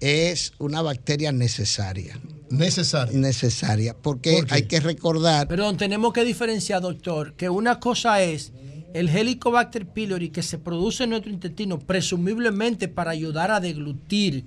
es 0.00 0.52
una 0.58 0.80
bacteria 0.80 1.32
necesaria. 1.32 2.18
Necesaria. 2.48 3.18
Necesaria, 3.18 3.94
porque 3.94 4.44
hay 4.48 4.62
que 4.62 4.80
recordar. 4.80 5.48
Perdón, 5.48 5.76
tenemos 5.76 6.14
que 6.14 6.24
diferenciar, 6.24 6.80
doctor, 6.80 7.34
que 7.34 7.50
una 7.50 7.78
cosa 7.78 8.22
es 8.22 8.52
el 8.94 9.08
Helicobacter 9.08 9.86
pylori 9.86 10.30
que 10.30 10.42
se 10.42 10.56
produce 10.56 11.04
en 11.04 11.10
nuestro 11.10 11.30
intestino, 11.30 11.78
presumiblemente 11.78 12.88
para 12.88 13.10
ayudar 13.10 13.50
a 13.50 13.60
deglutir 13.60 14.44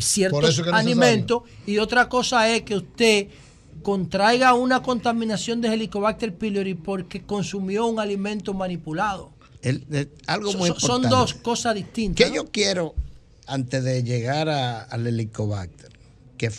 ciertos 0.00 0.48
eso 0.48 0.62
que 0.62 0.70
es 0.70 0.74
alimentos, 0.74 1.42
y 1.66 1.78
otra 1.78 2.08
cosa 2.08 2.48
es 2.50 2.62
que 2.62 2.76
usted 2.76 3.28
contraiga 3.82 4.54
una 4.54 4.82
contaminación 4.82 5.60
de 5.60 5.72
Helicobacter 5.74 6.34
pylori 6.34 6.74
porque 6.74 7.22
consumió 7.22 7.86
un 7.86 7.98
alimento 8.00 8.54
manipulado. 8.54 9.30
El- 9.62 9.84
el- 9.90 10.10
algo 10.26 10.52
So- 10.52 10.58
muy 10.58 10.68
so- 10.70 10.80
son 10.80 11.02
dos 11.08 11.34
cosas 11.34 11.74
distintas. 11.74 12.26
Que 12.28 12.34
yo 12.34 12.50
quiero, 12.50 12.94
antes 13.46 13.82
de 13.84 14.02
llegar 14.02 14.48
a- 14.48 14.82
al 14.82 15.06
helicobacter, 15.06 15.90
que 16.38 16.50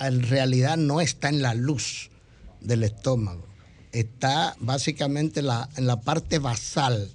en 0.00 0.22
realidad 0.28 0.76
no 0.76 1.00
está 1.00 1.28
en 1.28 1.42
la 1.42 1.54
luz 1.54 2.10
del 2.60 2.84
estómago, 2.84 3.44
está 3.92 4.56
básicamente 4.60 5.42
la- 5.42 5.68
en 5.76 5.86
la 5.86 6.00
parte 6.00 6.38
basal, 6.38 7.10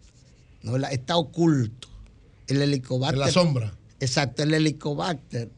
¿no? 0.62 0.76
Está 0.88 1.18
oculto. 1.18 1.88
El 2.48 2.62
helicobacter. 2.62 3.16
En 3.20 3.26
la 3.26 3.32
sombra. 3.32 3.74
Exacto, 4.00 4.44
el 4.44 4.54
helicobacter 4.54 5.50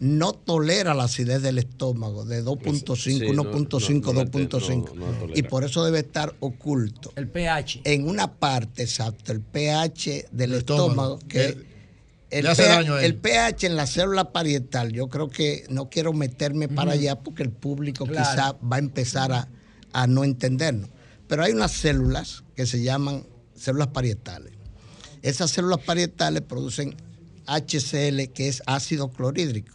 no 0.00 0.32
tolera 0.32 0.92
la 0.92 1.04
acidez 1.04 1.40
del 1.42 1.58
estómago 1.58 2.24
de 2.24 2.44
2.5, 2.44 2.96
Sí, 2.96 3.20
no, 3.32 3.44
1.5, 3.44 4.04
no, 4.04 4.12
no, 4.12 4.24
2.5. 4.24 4.94
no, 4.94 5.06
no 5.06 5.18
tolera. 5.18 5.38
y 5.38 5.42
por 5.42 5.64
eso 5.64 5.84
debe 5.84 6.00
estar 6.00 6.34
oculto. 6.40 7.12
El 7.16 7.28
pH. 7.28 7.80
En 7.84 8.08
una 8.08 8.34
parte, 8.34 8.82
exacto, 8.82 9.32
el 9.32 9.40
pH 9.40 10.26
del 10.32 10.52
El 10.52 10.58
estómago, 10.58 10.88
estómago, 10.90 11.18
que 11.28 11.66
el, 12.30 12.44
pH, 12.46 12.62
daño 12.66 12.94
a 12.94 12.98
él. 13.00 13.04
el 13.06 13.14
pH 13.16 13.66
en 13.66 13.76
la 13.76 13.86
célula 13.86 14.32
parietal, 14.32 14.92
yo 14.92 15.08
creo 15.08 15.30
que 15.30 15.64
no 15.70 15.88
quiero 15.88 16.12
meterme 16.12 16.68
para 16.68 16.92
allá 16.92 17.20
porque 17.20 17.44
el 17.44 17.50
público 17.50 18.04
Claro. 18.04 18.28
quizá 18.28 18.52
va 18.66 18.76
a 18.76 18.80
empezar 18.80 19.30
a, 19.32 19.48
a 19.92 20.06
no 20.08 20.24
entendernos. 20.24 20.90
Pero 21.28 21.44
hay 21.44 21.52
unas 21.52 21.70
células 21.72 22.42
que 22.56 22.66
se 22.66 22.82
llaman 22.82 23.24
células 23.54 23.88
parietales. 23.88 24.52
Esas 25.22 25.52
células 25.52 25.78
parietales 25.80 26.42
producen 26.42 26.96
HCl, 27.46 28.32
que 28.32 28.48
es 28.48 28.62
ácido 28.66 29.10
clorhídrico. 29.12 29.74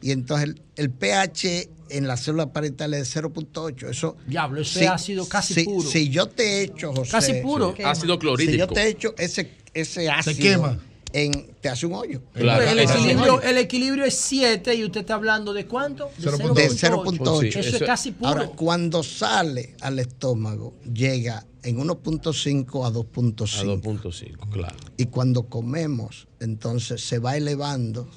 Y 0.00 0.12
entonces 0.12 0.50
el, 0.50 0.62
el 0.76 0.90
pH 0.90 1.68
en 1.90 2.06
la 2.06 2.16
célula 2.16 2.52
parietal 2.52 2.94
es 2.94 3.12
de 3.14 3.20
0.8. 3.22 3.88
Eso, 3.90 4.16
Diablo, 4.26 4.60
eso 4.60 4.78
si- 4.78 4.84
es 4.84 4.90
ácido 4.90 5.28
casi 5.28 5.54
si- 5.54 5.64
puro. 5.64 5.88
Si 5.88 6.08
yo 6.08 6.26
te 6.26 6.42
he 6.44 6.62
hecho, 6.62 6.92
José. 6.92 7.10
Casi 7.10 7.32
puro. 7.34 7.74
Sí. 7.76 7.82
Ácido 7.82 8.18
clorhídrico. 8.18 8.52
Si 8.52 8.58
yo 8.58 8.66
te 8.68 8.82
he 8.82 8.88
hecho 8.88 9.14
ese, 9.18 9.50
ese 9.74 10.08
ácido. 10.08 10.36
quema. 10.38 10.78
En, 11.10 11.52
te 11.62 11.70
hace 11.70 11.86
un 11.86 11.94
hoyo. 11.94 12.20
Claro, 12.34 12.62
el, 12.64 12.78
equilibrio, 12.80 13.40
el 13.40 13.56
equilibrio 13.56 14.04
es 14.04 14.14
7 14.14 14.74
y 14.74 14.84
usted 14.84 15.00
está 15.00 15.14
hablando 15.14 15.54
de 15.54 15.64
cuánto? 15.64 16.10
De 16.18 16.28
0.8. 16.30 16.52
De 16.52 16.68
0.8. 16.70 17.16
0.8. 17.18 17.46
Eso, 17.48 17.58
Eso- 17.60 17.76
es 17.78 17.82
casi 17.82 18.10
puro. 18.12 18.28
Ahora, 18.28 18.46
cuando 18.48 19.02
sale 19.02 19.74
al 19.80 19.98
estómago, 20.00 20.74
llega 20.92 21.46
en 21.62 21.76
1.5 21.78 22.84
a 22.84 22.88
A 22.88 22.90
2.5. 22.92 23.80
2.5, 23.82 24.48
claro. 24.50 24.76
Y 24.96 25.06
cuando 25.06 25.44
comemos, 25.48 26.28
entonces 26.40 27.02
se 27.02 27.18
va 27.18 27.36
elevando 27.36 28.08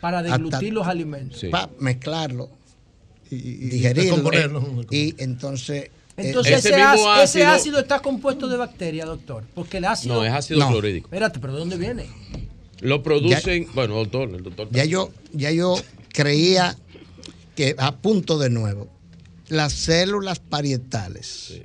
para 0.00 0.22
deglutir 0.22 0.54
hasta- 0.54 0.66
los 0.74 0.86
alimentos. 0.86 1.40
Sí. 1.40 1.48
para 1.48 1.70
mezclarlo, 1.78 2.50
Y, 3.30 3.36
y- 3.36 3.54
digerirlo. 3.68 4.84
Y 4.90 5.14
entonces. 5.22 5.84
eh, 5.84 5.90
Entonces 6.16 6.58
Ese 6.58 6.68
ese, 6.70 6.82
ácido, 6.82 7.14
ese 7.14 7.22
ácido- 7.44 7.48
ácido 7.48 7.78
está 7.80 8.00
compuesto 8.00 8.46
de 8.48 8.56
bacterias, 8.56 9.06
doctor. 9.06 9.44
Porque 9.54 9.78
el 9.78 9.84
ácido... 9.86 10.16
No, 10.16 10.24
es 10.24 10.32
ácido 10.32 10.58
No. 10.60 10.68
clorhídrico. 10.68 11.06
Espérate, 11.06 11.38
pero 11.38 11.54
¿de 11.54 11.58
dónde 11.60 11.76
viene? 11.78 12.08
Lo 12.80 13.02
producen, 13.02 13.66
bueno, 13.74 13.94
doctor, 13.94 14.28
el 14.34 14.42
doctor. 14.42 14.68
Ya 14.70 14.84
yo, 14.84 15.12
ya 15.32 15.50
yo 15.50 15.76
creía 16.12 16.76
que 17.54 17.74
apunto 17.78 18.38
de 18.38 18.50
nuevo. 18.50 18.88
Las 19.48 19.72
células 19.72 20.40
parietales, 20.40 21.60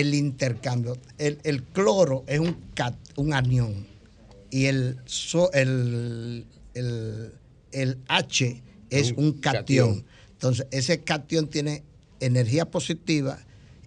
el 0.00 0.14
intercambio, 0.14 0.98
el, 1.18 1.38
el 1.44 1.62
cloro 1.62 2.22
es 2.26 2.38
un, 2.38 2.54
cat- 2.74 2.98
un 3.16 3.32
anión 3.32 3.86
y 4.50 4.66
el, 4.66 4.98
so- 5.06 5.50
el, 5.52 6.44
el, 6.74 7.32
el 7.72 7.98
H 8.08 8.62
es 8.90 9.12
Un 9.12 9.24
un 9.24 9.32
cation. 9.40 9.54
catión. 9.60 10.04
Entonces, 10.32 10.66
ese 10.70 11.02
cation 11.02 11.48
tiene 11.48 11.82
energía 12.20 12.66
positiva 12.70 13.38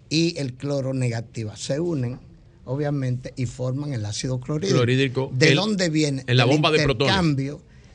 y 0.09 0.35
el 0.39 0.53
cloro 0.55 0.93
negativa. 0.95 1.55
Se 1.55 1.79
unen, 1.79 2.19
obviamente, 2.65 3.33
y 3.37 3.45
forman 3.45 3.93
el 3.93 4.03
ácido 4.03 4.39
clorhídrico. 4.39 4.77
Clorhídrico, 4.77 5.31
¿De 5.33 5.53
dónde 5.53 5.89
viene? 5.89 6.23
en 6.25 6.37
la 6.37 6.45
bomba 6.45 6.71
de 6.71 6.83
protones. 6.83 7.13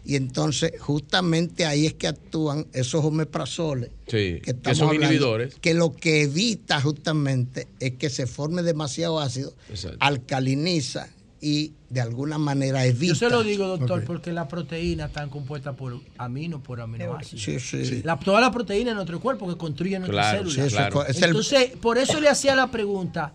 Y 0.07 0.17
entonces, 0.17 0.73
justamente 0.81 1.65
ahí 1.65 1.87
es 1.87 1.95
que 1.95 2.07
actúan 2.09 2.67
esos 2.75 3.05
omeprazoles 3.05 3.91
Sí, 4.07 4.41
que 4.43 4.55
que 4.63 4.75
son 4.75 4.89
hablando, 4.89 5.07
inhibidores. 5.07 5.55
que 5.57 5.73
lo 5.73 5.95
que 5.95 6.23
evita 6.23 6.81
justamente 6.81 7.69
es 7.81 7.93
que 7.93 8.11
se 8.11 8.27
forme 8.27 8.63
demasiado 8.63 9.19
ácido, 9.19 9.55
Exacto. 9.71 9.97
alcaliniza 10.01 11.09
y 11.41 11.73
de 11.91 12.01
alguna 12.03 12.37
manera 12.39 12.85
evita. 12.85 13.13
Yo 13.15 13.19
se 13.19 13.31
lo 13.31 13.43
digo, 13.43 13.67
doctor, 13.67 14.05
porque 14.05 14.33
las 14.33 14.47
proteínas 14.49 15.09
están 15.09 15.31
compuestas 15.31 15.75
por 15.77 15.99
amino, 16.19 16.63
por 16.63 16.81
aminoácidos. 16.81 17.43
Sí, 17.43 17.59
sí. 17.61 18.03
La, 18.03 18.19
toda 18.19 18.41
la 18.41 18.51
proteína 18.51 18.91
en 18.91 18.97
nuestro 18.97 19.21
cuerpo 19.21 19.47
que 19.49 19.57
construye 19.57 19.99
nuestra 19.99 20.13
Claro, 20.33 20.39
célula. 20.51 20.55
sí, 20.55 20.61
eso 20.75 20.81
es 20.83 20.91
co- 20.93 21.07
es 21.07 21.17
el- 21.19 21.25
Entonces, 21.25 21.71
por 21.81 21.97
eso 21.99 22.21
le 22.21 22.29
hacía 22.29 22.55
la 22.55 22.71
pregunta, 22.71 23.33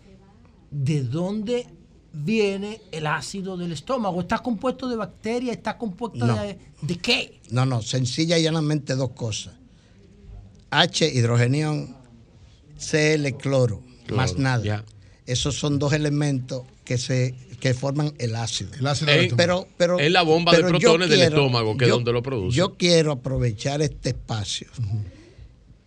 ¿de 0.72 1.02
dónde 1.04 1.66
viene 2.14 2.82
el 2.92 3.08
ácido 3.08 3.58
del 3.58 3.72
estómago? 3.72 4.22
¿Está 4.22 4.40
compuesto 4.40 4.88
de 4.90 4.96
bacterias? 4.96 5.56
¿Está 5.58 5.78
compuesto 5.78 6.26
No. 6.26 6.36
de, 6.42 6.58
de 6.82 6.98
qué? 6.98 7.40
No, 7.52 7.66
no, 7.66 7.82
sencilla 7.82 8.38
y 8.38 8.44
llanamente 8.44 8.96
dos 8.96 9.12
cosas. 9.12 9.54
H, 10.72 11.08
hidrogenión, 11.14 11.96
Cl, 12.78 13.36
cloro, 13.38 13.82
Cloro, 14.06 14.16
más 14.16 14.38
nada. 14.38 14.64
ya. 14.64 14.86
Esos 15.26 15.56
son 15.60 15.78
dos 15.80 15.94
elementos 15.94 16.64
que 16.84 16.98
se 16.98 17.36
que 17.60 17.74
forman 17.74 18.14
el 18.20 18.36
ácido. 18.38 18.72
El 18.80 18.88
ácido 18.88 19.12
Eh, 19.12 19.16
del 19.16 19.26
estómago. 19.26 19.68
pero, 19.78 19.98
pero, 19.98 20.00
es 20.00 20.10
la 20.12 20.22
bomba 20.22 20.54
de 20.56 20.64
protones 20.64 21.10
del 21.10 21.20
quiero- 21.20 21.36
estómago, 21.36 21.76
que 21.76 21.86
es 21.86 21.92
donde 21.92 22.14
lo 22.14 22.24
produce. 22.24 22.56
Yo 22.58 22.78
quiero 22.78 23.12
aprovechar 23.12 23.82
este 23.82 24.10
espacio 24.10 24.68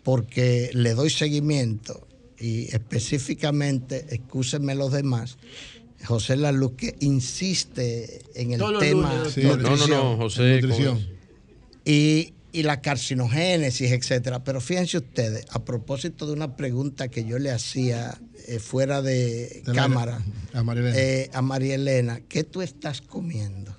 porque 0.03 0.71
le 0.75 0.95
doy 0.95 1.11
seguimiento 1.11 2.07
y 2.39 2.65
específicamente, 2.75 4.07
excúsenme 4.11 4.75
los 4.75 4.93
demás, 4.93 5.39
José 6.05 6.37
Laluz 6.37 6.73
que 6.77 6.97
insiste 7.01 8.23
en 8.35 8.53
el 8.53 8.59
Todos 8.59 8.81
tema 8.81 9.15
lunes, 9.17 9.33
Sí, 9.33 9.43
no, 9.43 9.57
no, 9.57 9.71
nutrición, 9.71 9.91
no, 9.91 10.17
José. 10.17 10.61
y, 11.85 12.35
y 12.53 12.63
la 12.65 12.81
carcinogénesis, 12.81 13.91
etcétera. 13.93 14.45
Pero 14.45 14.61
fíjense 14.61 14.99
ustedes, 14.99 15.47
a 15.51 15.65
propósito 15.65 16.27
de 16.27 16.33
una 16.33 16.57
pregunta 16.57 17.09
que 17.09 17.25
yo 17.25 17.39
le 17.39 17.51
hacía 17.51 18.19
eh, 18.49 18.59
fuera 18.59 19.03
de, 19.03 19.63
De 19.65 19.75
la- 19.75 19.75
cámara 19.75 20.23
a 20.53 20.63
María 20.63 20.83
Elena. 20.83 20.99
eh, 20.99 21.31
a 21.33 21.43
María 21.43 21.75
Elena, 21.77 22.21
¿qué 22.29 22.45
tú 22.45 22.63
estás 22.63 23.01
comiendo? 23.01 23.77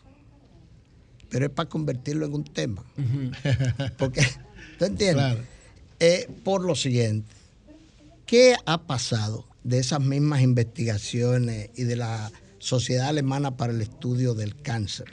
Pero 1.29 1.45
es 1.45 1.51
para 1.51 1.67
convertirlo 1.67 2.25
en 2.25 2.33
un 2.33 2.43
tema. 2.43 2.83
Porque, 3.97 4.21
¿tú 4.77 4.85
entiendes? 4.85 5.15
Claro. 5.25 5.41
Eh, 5.99 6.27
por 6.43 6.63
lo 6.63 6.75
siguiente, 6.75 7.27
¿qué 8.25 8.55
ha 8.65 8.81
pasado 8.83 9.45
de 9.63 9.79
esas 9.79 10.01
mismas 10.01 10.41
investigaciones 10.41 11.69
y 11.75 11.83
de 11.83 11.95
la 11.95 12.31
Sociedad 12.59 13.07
Alemana 13.07 13.57
para 13.57 13.73
el 13.73 13.81
Estudio 13.81 14.33
del 14.33 14.55
Cáncer? 14.55 15.05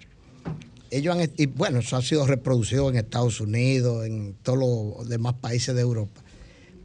Ellos 0.91 1.17
han, 1.17 1.31
y 1.37 1.47
bueno, 1.47 1.79
eso 1.79 1.97
ha 1.97 2.03
sido 2.03 2.27
reproducido 2.27 2.89
en 2.91 2.97
Estados 2.97 3.41
Unidos, 3.41 4.07
en 4.07 4.35
todos 4.43 4.59
los 4.99 5.09
demás 5.09 5.35
países 5.35 5.75
de 5.75 5.81
Europa. 5.83 6.21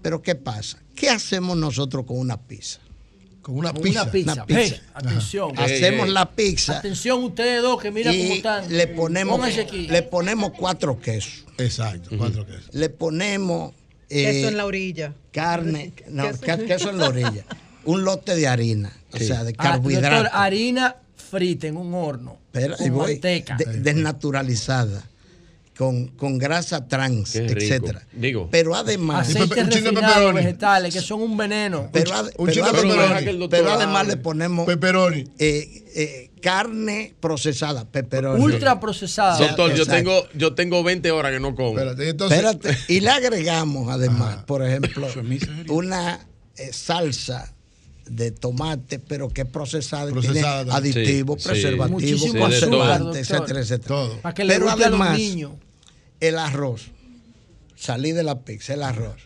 Pero 0.02 0.22
¿qué 0.22 0.36
pasa? 0.36 0.84
¿Qué 0.94 1.10
hacemos 1.10 1.58
nosotros 1.58 2.06
con 2.06 2.20
una 2.20 2.38
pizza? 2.40 2.80
Con 3.42 3.58
una 3.58 3.74
Con 3.74 3.84
pizza. 3.84 4.04
Una 4.04 4.12
pizza. 4.12 4.34
Una 4.34 4.46
pizza. 4.46 4.60
Hey, 4.62 4.82
atención. 4.94 5.60
Hacemos 5.60 6.10
la 6.10 6.32
pizza 6.32 6.80
Atención 6.80 7.24
ustedes 7.24 7.62
dos 7.62 7.82
que 7.82 7.92
mira 7.92 8.12
cómo 8.12 8.24
y 8.24 8.32
están. 8.38 8.76
le 8.76 8.88
ponemos, 8.88 9.40
le 9.72 10.02
ponemos 10.04 10.52
cuatro 10.58 11.00
quesos. 11.00 11.46
Exacto, 11.58 12.10
cuatro 12.18 12.46
quesos. 12.46 12.74
Le 12.74 12.90
ponemos 12.90 13.74
eh, 14.10 14.24
Queso 14.32 14.48
en 14.50 14.58
la 14.58 14.66
orilla. 14.66 15.14
carne, 15.32 15.94
no, 16.10 16.24
Queso. 16.40 16.90
en 16.90 16.98
la 16.98 17.10
orilla. 17.10 17.46
Un 17.86 18.04
lote 18.04 18.36
de 18.36 18.48
harina, 18.48 18.92
o 19.14 19.18
sea, 19.18 19.44
de 19.44 19.54
Ah, 19.58 19.64
carbohidratos. 19.64 20.24
doctor, 20.24 20.40
harina 20.42 20.96
frita 21.30 21.68
en 21.68 21.78
un 21.78 21.94
horno. 21.94 22.38
Pero 22.52 22.74
ahí 22.80 22.88
con 22.90 22.98
voy, 22.98 23.12
manteca. 23.14 23.58
de- 23.58 23.66
desnaturalizada. 23.82 25.04
con, 25.78 26.08
con 26.08 26.38
grasa 26.38 26.88
trans, 26.88 27.36
etcétera. 27.36 28.02
Digo. 28.14 28.48
Pero 28.50 28.76
además, 28.76 29.28
Aceites 29.30 29.68
refinados, 29.74 30.34
vegetales, 30.34 30.94
que 30.94 31.02
son 31.02 31.22
un 31.22 31.36
veneno. 31.36 31.90
pero, 31.92 32.14
ad- 32.14 32.32
un 32.38 32.46
pero 32.48 32.64
además, 32.66 33.24
pero 33.50 33.72
además 33.74 34.08
le 34.08 34.16
ponemos 34.16 34.66
Pepperoni. 34.66 35.26
eh, 35.38 35.84
eh, 35.96 36.32
carne 36.46 37.16
procesada, 37.20 37.90
pepperoni. 37.90 38.40
Ultra 38.44 38.80
procesada. 38.80 39.40
Doctor, 39.40 39.74
yo 39.74 39.88
tengo, 39.88 40.28
yo 40.36 40.54
tengo 40.54 40.84
20 40.84 41.10
horas 41.10 41.32
que 41.32 41.40
no 41.40 41.56
como. 41.56 41.70
Espérate, 41.70 42.08
entonces, 42.08 42.38
Espérate, 42.38 42.78
y 42.88 43.00
le 43.00 43.10
agregamos 43.10 43.90
además, 43.92 44.44
por 44.46 44.64
ejemplo, 44.64 45.08
una 45.70 46.20
eh, 46.56 46.72
salsa 46.72 47.52
de 48.06 48.30
tomate, 48.30 49.00
pero 49.00 49.30
que 49.30 49.42
es 49.42 49.48
procesada, 49.48 50.12
y 50.12 50.14
Procesada 50.14 50.62
tiene 50.64 50.78
aditivos, 50.78 51.42
Sí, 51.42 51.50
preservativos, 51.50 52.22
Sí, 52.22 52.38
conservantes, 52.38 53.28
etcétera, 53.32 53.60
etcétera. 53.62 53.88
todo. 53.88 54.22
Para 54.22 54.36
que 54.36 54.44
le 54.44 54.54
Pero 54.54 54.66
guste 54.68 54.84
a 54.86 54.90
los 54.92 55.00
además, 55.02 55.18
niños. 55.18 55.52
el 56.20 56.38
arroz, 56.38 56.92
salí 57.76 58.12
de 58.12 58.22
la 58.22 58.42
pizza, 58.42 58.76
el 58.76 58.84
arroz. 58.84 59.20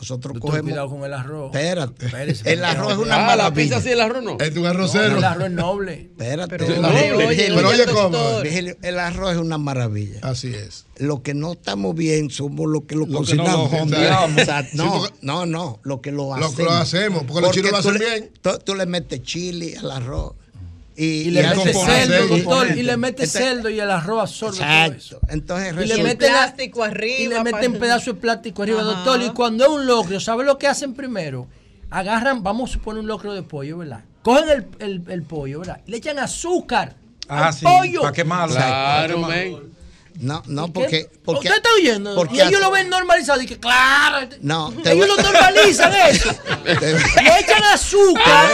Nosotros 0.00 0.34
Doctor, 0.34 0.50
cogemos. 0.50 0.70
cuidado 0.70 0.88
con 0.90 1.04
el 1.04 1.12
arroz. 1.14 1.46
Espérate. 1.54 2.06
Espérese, 2.06 2.52
el 2.52 2.64
arroz 2.64 2.92
es 2.92 2.98
una 2.98 3.14
Ah, 3.14 3.18
la 3.18 3.26
maravilla. 3.44 3.54
pizza 3.76 3.80
sí, 3.80 3.90
el 3.90 4.00
arroz 4.00 4.22
no. 4.22 4.36
Es 4.38 4.56
un 4.56 4.62
No, 4.62 4.68
arrocero. 4.68 5.16
el 5.18 5.24
arroz 5.24 5.44
es 5.46 5.52
noble. 5.52 5.92
Espérate. 6.02 6.56
Pero, 6.58 6.80
La 6.82 6.88
oye, 6.88 7.12
Pero 7.48 7.68
oye, 7.68 7.86
cómo. 7.86 8.40
el 8.82 8.98
arroz 8.98 9.32
es 9.32 9.38
una 9.38 9.58
maravilla. 9.58 10.18
Así 10.22 10.48
es. 10.54 10.86
Lo 10.98 11.22
que 11.22 11.34
no 11.34 11.52
estamos 11.52 11.94
bien 11.94 12.30
somos 12.30 12.68
los 12.68 12.84
que 12.84 12.94
lo, 12.94 13.00
Lo 13.00 13.06
que 13.06 13.12
no 13.12 13.18
cocinamos. 13.44 13.72
lo 13.72 13.78
jondeamos. 13.78 14.38
Exacto. 14.38 14.70
Sí, 14.72 14.76
no, 14.78 14.92
porque- 15.00 15.14
no, 15.22 15.46
no, 15.46 15.80
lo 15.82 16.00
que 16.00 16.12
lo 16.12 16.16
Lo 16.24 16.34
hacemos. 16.34 16.54
que 16.56 16.62
lo 16.64 16.70
hacemos, 16.72 17.22
porque 17.24 17.40
los 17.42 17.50
chinos 17.52 17.70
lo 17.72 17.82
tú 17.82 17.88
hacen 17.88 18.00
le- 18.00 18.10
bien. 18.10 18.30
Tú, 18.42 18.50
tú 18.64 18.74
le 18.74 18.86
metes 18.86 19.22
chili 19.22 19.74
al 19.74 19.90
arroz. 19.90 20.32
Y, 20.96 21.04
Y 21.04 21.30
le 21.30 21.40
y 21.40 21.46
mete 21.46 21.72
componente. 21.72 22.26
doctor. 22.28 22.70
Y 22.78 22.82
le 22.84 22.96
mete 22.96 23.24
Entonces- 23.24 23.32
cerdo 23.32 23.68
y 23.68 23.80
el 23.80 23.90
arroz 23.90 24.22
absorbe 24.22 24.58
todo 24.58 24.66
Exacto. 24.66 24.96
eso. 24.96 25.18
Entonces 25.28 25.72
Y 25.72 25.86
le 25.88 26.02
meten 26.04 26.32
la- 26.32 26.38
plástico 26.38 26.84
arriba. 26.84 27.18
Y 27.18 27.26
le 27.28 27.42
meten 27.42 27.72
para- 27.72 27.80
pedazos 27.80 28.14
de 28.14 28.14
plástico 28.20 28.62
arriba, 28.62 28.80
Ajá. 28.80 28.90
doctor. 28.90 29.22
Y 29.22 29.30
cuando 29.30 29.64
es 29.64 29.70
un 29.70 29.86
locro, 29.86 30.20
¿sabe 30.20 30.44
lo 30.44 30.56
que 30.58 30.68
hacen 30.68 30.94
primero? 30.94 31.48
Agarran, 31.90 32.42
vamos 32.42 32.70
a 32.70 32.72
suponer 32.74 33.00
un 33.00 33.06
locro 33.08 33.34
de 33.34 33.42
pollo, 33.42 33.78
¿verdad? 33.78 34.00
Cogen 34.22 34.48
el, 34.48 34.66
el- 34.78 35.02
el 35.10 35.22
pollo, 35.22 35.60
¿verdad? 35.60 35.80
Y 35.86 35.90
le 35.90 35.96
echan 35.96 36.18
azúcar 36.18 36.94
Ah, 37.28 37.48
al 37.48 37.54
sí, 37.54 37.64
pollo. 37.64 38.00
para 38.02 38.12
quemarlo. 38.12 38.54
Claro. 38.54 39.62
No, 40.20 40.42
no, 40.46 40.72
porque. 40.72 41.08
porque 41.24 41.48
¿Usted 41.48 41.56
está 41.56 41.68
oyendo? 41.76 42.14
porque 42.14 42.36
y 42.36 42.40
ellos 42.40 42.52
hace- 42.54 42.62
lo 42.62 42.70
ven 42.70 42.88
normalizado. 42.88 43.42
Y 43.42 43.46
que, 43.46 43.58
claro. 43.58 44.28
No, 44.42 44.72
te 44.82 44.92
ellos 44.92 45.08
voy- 45.08 45.16
lo 45.16 45.22
normalizan 45.22 45.92
eso. 46.08 46.30
Le 46.64 47.40
echan 47.40 47.62
azúcar 47.72 48.48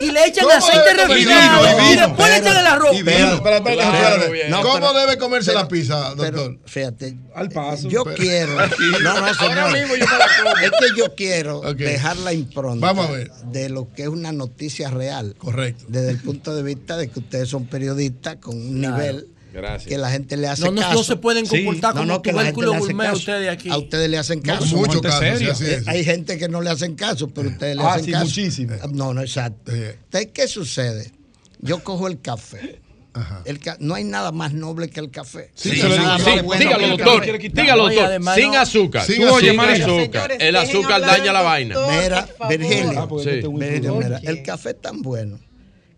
y 0.00 0.10
le 0.10 0.26
echan 0.26 0.44
¿Cómo 0.44 0.56
aceite 0.56 0.94
refinado. 0.94 1.90
Y 1.92 1.96
después 1.96 2.30
le 2.30 2.36
echan 2.38 2.56
el 2.56 2.66
arroz. 2.66 2.94
Y 2.94 2.98
Espera, 2.98 3.18
vino. 3.18 3.34
espera, 3.34 3.56
espera, 3.56 3.76
Claro, 3.90 4.14
espera. 4.16 4.32
bien. 4.32 4.50
No, 4.50 4.62
¿Cómo 4.62 4.74
pero- 4.74 4.92
debe 4.92 5.18
comerse 5.18 5.50
pero- 5.50 5.60
la 5.62 5.68
pizza, 5.68 6.14
Pero, 6.16 6.36
doctor? 6.44 6.58
fíjate, 6.66 7.16
Al 7.34 7.48
paso. 7.50 7.88
yo 7.88 8.04
Pero- 8.04 8.16
quiero. 8.16 8.54
No, 9.02 9.20
no, 9.20 9.34
señor. 9.34 9.76
Es 9.76 10.70
que 10.70 10.86
yo 10.96 11.14
quiero 11.16 11.60
dejar 11.74 12.16
la 12.18 12.32
impronta 12.32 12.86
Vamos 12.86 13.08
a 13.08 13.12
ver. 13.12 13.30
de 13.46 13.68
lo 13.70 13.92
que 13.92 14.02
es 14.02 14.08
una 14.08 14.32
noticia 14.32 14.90
real. 14.90 15.34
Correcto. 15.38 15.84
Desde 15.88 16.10
el 16.10 16.18
punto 16.18 16.54
de 16.54 16.62
vista 16.62 16.96
de 16.96 17.08
que 17.08 17.18
ustedes 17.18 17.48
son 17.48 17.66
periodistas 17.66 18.36
con 18.36 18.56
un 18.56 18.80
nivel 18.80 19.28
Gracias. 19.54 19.88
que 19.88 19.96
la 19.98 20.10
gente 20.10 20.36
le 20.36 20.48
hace 20.48 20.64
No, 20.64 20.72
no, 20.72 20.80
caso. 20.82 20.94
no 20.94 21.04
se 21.04 21.16
pueden 21.16 21.46
Sí. 21.46 21.64
comportar 21.64 21.94
No, 21.94 22.00
como 22.02 22.12
no, 22.14 22.22
que 22.22 22.32
la 22.32 22.42
gente 22.44 22.54
tubérculo 22.54 22.78
gourmet 22.80 23.12
ustedes 23.12 23.48
aquí. 23.48 23.70
A 23.70 23.78
ustedes 23.78 24.10
le 24.10 24.18
hacen 24.18 24.40
No, 24.44 24.54
caso. 24.54 24.66
somos 24.66 24.88
Mucho 24.88 25.00
caso, 25.00 25.20
sí, 25.38 25.46
así 25.48 25.64
Eh, 25.64 25.74
es. 25.76 25.88
Hay 25.88 26.04
gente 26.04 26.36
que 26.38 26.48
no 26.48 26.60
le 26.60 26.70
hacen 26.70 26.94
caso, 26.96 27.28
pero 27.28 27.48
ustedes 27.48 27.76
le 27.76 27.82
Ah, 27.82 27.92
hacen 27.94 28.04
sí, 28.04 28.12
caso. 28.12 28.24
muchísimo. 28.24 28.74
No, 28.92 29.14
no, 29.14 29.20
exacto. 29.22 29.72
Sí. 29.72 29.78
Entonces, 29.82 30.30
¿qué 30.34 30.48
sucede? 30.48 31.12
Yo 31.60 31.82
cojo 31.82 32.08
el 32.08 32.20
café. 32.20 32.80
Ajá. 33.16 33.42
El 33.44 33.60
ca- 33.60 33.76
no 33.78 33.94
hay 33.94 34.02
nada 34.02 34.32
más 34.32 34.52
noble 34.54 34.90
que 34.90 34.98
el 34.98 35.08
café. 35.12 35.52
Sí, 35.54 35.80
No 35.80 35.88
lo 35.88 35.96
nada 35.98 36.18
Sí, 36.18 36.24
bueno 36.42 36.58
dígalo, 36.60 36.78
que 36.82 36.88
doctor. 37.04 37.26
café. 37.26 37.48
Dígalo, 37.62 37.82
No, 37.84 37.88
doctor. 37.90 38.04
además 38.06 38.34
Sin 38.34 38.50
no- 38.50 38.58
azúcar. 38.58 39.06
Sin 39.06 39.14
Sin 39.14 39.24
azúcar. 39.28 39.70
azúcar. 39.70 39.86
Señores, 40.22 40.38
El 40.40 40.56
azúcar 40.56 41.00
daña 41.00 41.32
la 41.32 41.42
vaina. 41.42 41.76
Mira. 42.02 42.28
Virgilio, 42.48 42.90
Ah, 43.00 43.08
Sí. 43.22 43.40
Virgilio, 43.56 43.94
mira, 43.94 44.20
el 44.24 44.42
café 44.42 44.70
es 44.70 44.80
tan 44.80 45.00
bueno 45.00 45.38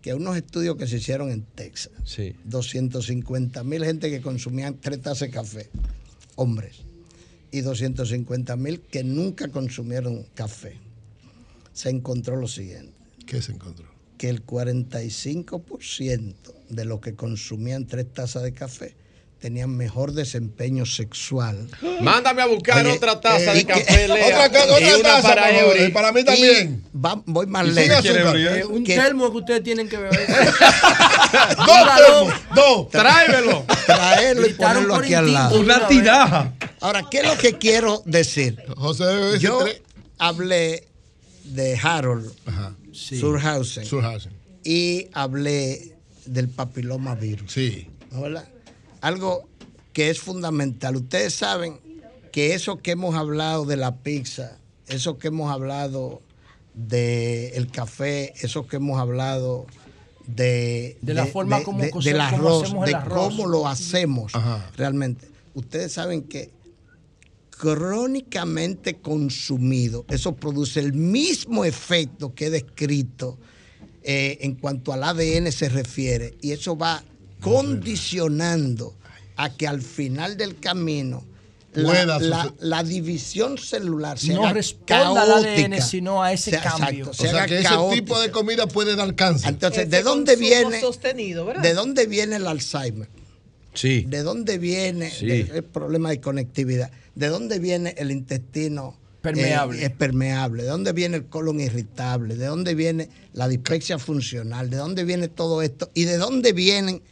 que 0.07 0.13
unos 0.13 0.37
estudios 0.37 0.77
que 0.77 0.87
se 0.87 0.95
hicieron 0.97 1.31
en 1.31 1.41
Texas, 1.43 1.91
Sí. 2.05 2.33
250 2.45 3.61
mil 3.65 3.83
gente 3.83 4.09
que 4.09 4.21
consumían 4.21 4.77
tres 4.79 5.01
tazas 5.01 5.27
de 5.27 5.31
café, 5.31 5.69
hombres, 6.37 6.77
y 7.51 7.59
250 7.59 8.55
mil 8.55 8.79
que 8.79 9.03
nunca 9.03 9.49
consumieron 9.49 10.25
café. 10.33 10.77
Se 11.73 11.89
encontró 11.89 12.37
lo 12.37 12.47
siguiente, 12.47 12.93
¿Qué 13.25 13.41
se 13.41 13.51
encontró? 13.51 13.85
que 14.17 14.29
el 14.29 14.45
45% 14.45 16.33
de 16.69 16.85
los 16.85 17.01
que 17.01 17.13
consumían 17.13 17.85
tres 17.85 18.05
tazas 18.13 18.43
de 18.43 18.53
café 18.53 18.95
tenían 19.39 19.69
mejor 19.75 20.13
desempeño 20.13 20.85
sexual. 20.85 21.67
Mándame 22.01 22.41
a 22.41 22.45
buscar 22.47 22.85
Oye, 22.85 22.95
otra 22.95 23.19
taza 23.21 23.53
eh, 23.53 23.57
de 23.57 23.65
café, 23.65 24.07
Lea. 24.07 24.25
Otra 24.25 24.49
cosa, 24.51 24.79
y 24.81 24.83
una 24.99 25.03
taza, 25.03 25.27
para 25.29 25.59
Eury. 25.59 25.91
para 25.91 26.11
mí 26.11 26.21
Y 26.21 26.25
también. 26.25 26.83
va- 26.95 27.21
voy 27.25 27.45
más 27.47 27.67
lejos. 27.67 28.03
Eh, 28.05 28.63
un 28.65 28.83
que- 28.83 28.95
termo 28.95 29.31
que 29.31 29.37
ustedes 29.37 29.63
tienen 29.63 29.87
que 29.87 29.97
beber. 29.97 30.27
Dos 31.57 31.95
termos, 31.97 32.33
dos. 32.55 32.89
Tráemelo. 32.89 33.65
Traerlo 33.85 34.47
y 34.47 34.53
ponerlo 34.53 34.95
aquí 34.95 35.13
al 35.13 35.33
lado. 35.33 35.59
Una 35.59 35.87
tiraja. 35.87 36.53
Ahora, 36.79 37.05
¿qué 37.09 37.19
es 37.19 37.25
lo 37.27 37.37
que 37.37 37.57
quiero 37.57 38.01
decir? 38.05 38.57
José 38.77 39.37
Yo 39.39 39.59
hablé 40.17 40.87
de 41.43 41.77
Harold 41.81 42.31
Ajá. 42.45 42.73
Sí. 42.93 43.19
Surhausen 43.19 43.85
Surhausen. 43.85 44.33
y 44.63 45.07
hablé 45.13 45.95
del 46.25 46.49
papiloma 46.49 47.15
virus. 47.15 47.51
Sí. 47.51 47.87
¿no, 48.11 48.21
verdad? 48.21 48.47
Algo 49.01 49.47
que 49.93 50.09
es 50.09 50.19
fundamental. 50.19 50.95
Ustedes 50.95 51.33
saben 51.33 51.79
que 52.31 52.53
eso 52.53 52.77
que 52.77 52.91
hemos 52.91 53.15
hablado 53.15 53.65
de 53.65 53.77
la 53.77 53.97
pizza, 53.97 54.57
eso 54.87 55.17
que 55.17 55.29
hemos 55.29 55.51
hablado 55.51 56.21
del 56.73 57.69
café, 57.71 58.33
eso 58.41 58.67
que 58.67 58.75
hemos 58.75 58.99
hablado 58.99 59.65
de, 60.27 60.97
De 61.01 61.13
la 61.13 61.25
forma 61.25 61.63
como 61.63 61.79
de- 61.79 61.91
del 62.03 62.19
arroz, 62.21 62.73
de 62.85 62.93
arroz. 62.95 63.29
cómo 63.29 63.47
lo 63.47 63.67
hacemos 63.67 64.35
Ajá. 64.35 64.69
realmente. 64.75 65.27
Ustedes 65.55 65.93
saben 65.93 66.21
que 66.23 66.51
crónicamente 67.49 68.95
consumido, 68.97 70.05
eso 70.09 70.35
produce 70.35 70.79
el 70.79 70.93
mismo 70.93 71.65
efecto 71.65 72.35
que 72.35 72.45
he 72.47 72.49
descrito 72.51 73.37
eh, 74.03 74.37
en 74.41 74.55
cuanto 74.55 74.93
al 74.93 75.03
ADN 75.03 75.51
se 75.51 75.67
refiere, 75.69 76.35
y 76.41 76.51
eso 76.51 76.77
va 76.77 77.03
condicionando 77.41 78.95
a 79.35 79.55
que 79.55 79.67
al 79.67 79.81
final 79.81 80.37
del 80.37 80.59
camino 80.59 81.23
la, 81.73 82.83
división 82.83 83.57
celular 83.59 84.17
se 84.17 84.33
No 84.33 84.41
haga 84.45 84.53
responda 84.53 85.21
al 85.21 85.31
ADN, 85.31 85.43
caótica. 85.43 85.81
sino 85.81 86.23
a 86.23 86.33
ese 86.33 86.49
Sea- 86.51 86.61
cambio. 86.63 87.05
exacto, 87.05 87.11
O 87.11 87.13
se 87.13 87.29
sea 87.29 87.45
que 87.45 87.55
ese 87.59 87.63
caótica. 87.67 88.01
tipo 88.01 88.19
de 88.19 88.31
comida 88.31 88.67
puede 88.67 88.95
dar 88.95 89.13
cáncer. 89.15 89.49
Entonces, 89.49 89.81
Ese 89.81 89.89
¿de 89.97 90.01
dónde 90.03 90.35
viene? 90.37 90.79
sostenido, 90.81 91.45
¿verdad? 91.45 91.61
¿De 91.61 91.73
dónde 91.75 92.07
viene 92.07 92.37
el 92.37 92.47
Alzheimer? 92.47 93.07
Sí. 93.75 94.05
¿De 94.07 94.23
dónde 94.23 94.57
viene 94.57 95.11
Sí. 95.11 95.29
el, 95.29 95.51
el 95.51 95.63
problema 95.63 96.09
de 96.09 96.19
conectividad? 96.19 96.89
¿De 97.13 97.27
dónde 97.27 97.59
viene 97.59 97.93
el 97.99 98.09
intestino 98.09 98.97
Permeable. 99.21 99.79
eh, 99.83 99.85
es 99.85 99.91
permeable? 99.91 100.63
¿De 100.63 100.69
dónde 100.69 100.93
viene 100.93 101.17
el 101.17 101.25
colon 101.25 101.59
irritable? 101.59 102.35
¿De 102.37 102.47
dónde 102.47 102.73
viene 102.73 103.07
la 103.33 103.47
dispepsia 103.47 103.99
funcional? 103.99 104.71
¿De 104.71 104.77
dónde 104.77 105.03
viene 105.03 105.27
todo 105.27 105.61
esto? 105.61 105.91
¿Y 105.93 106.05
de 106.05 106.17
dónde 106.17 106.53
vienen, 106.53 107.03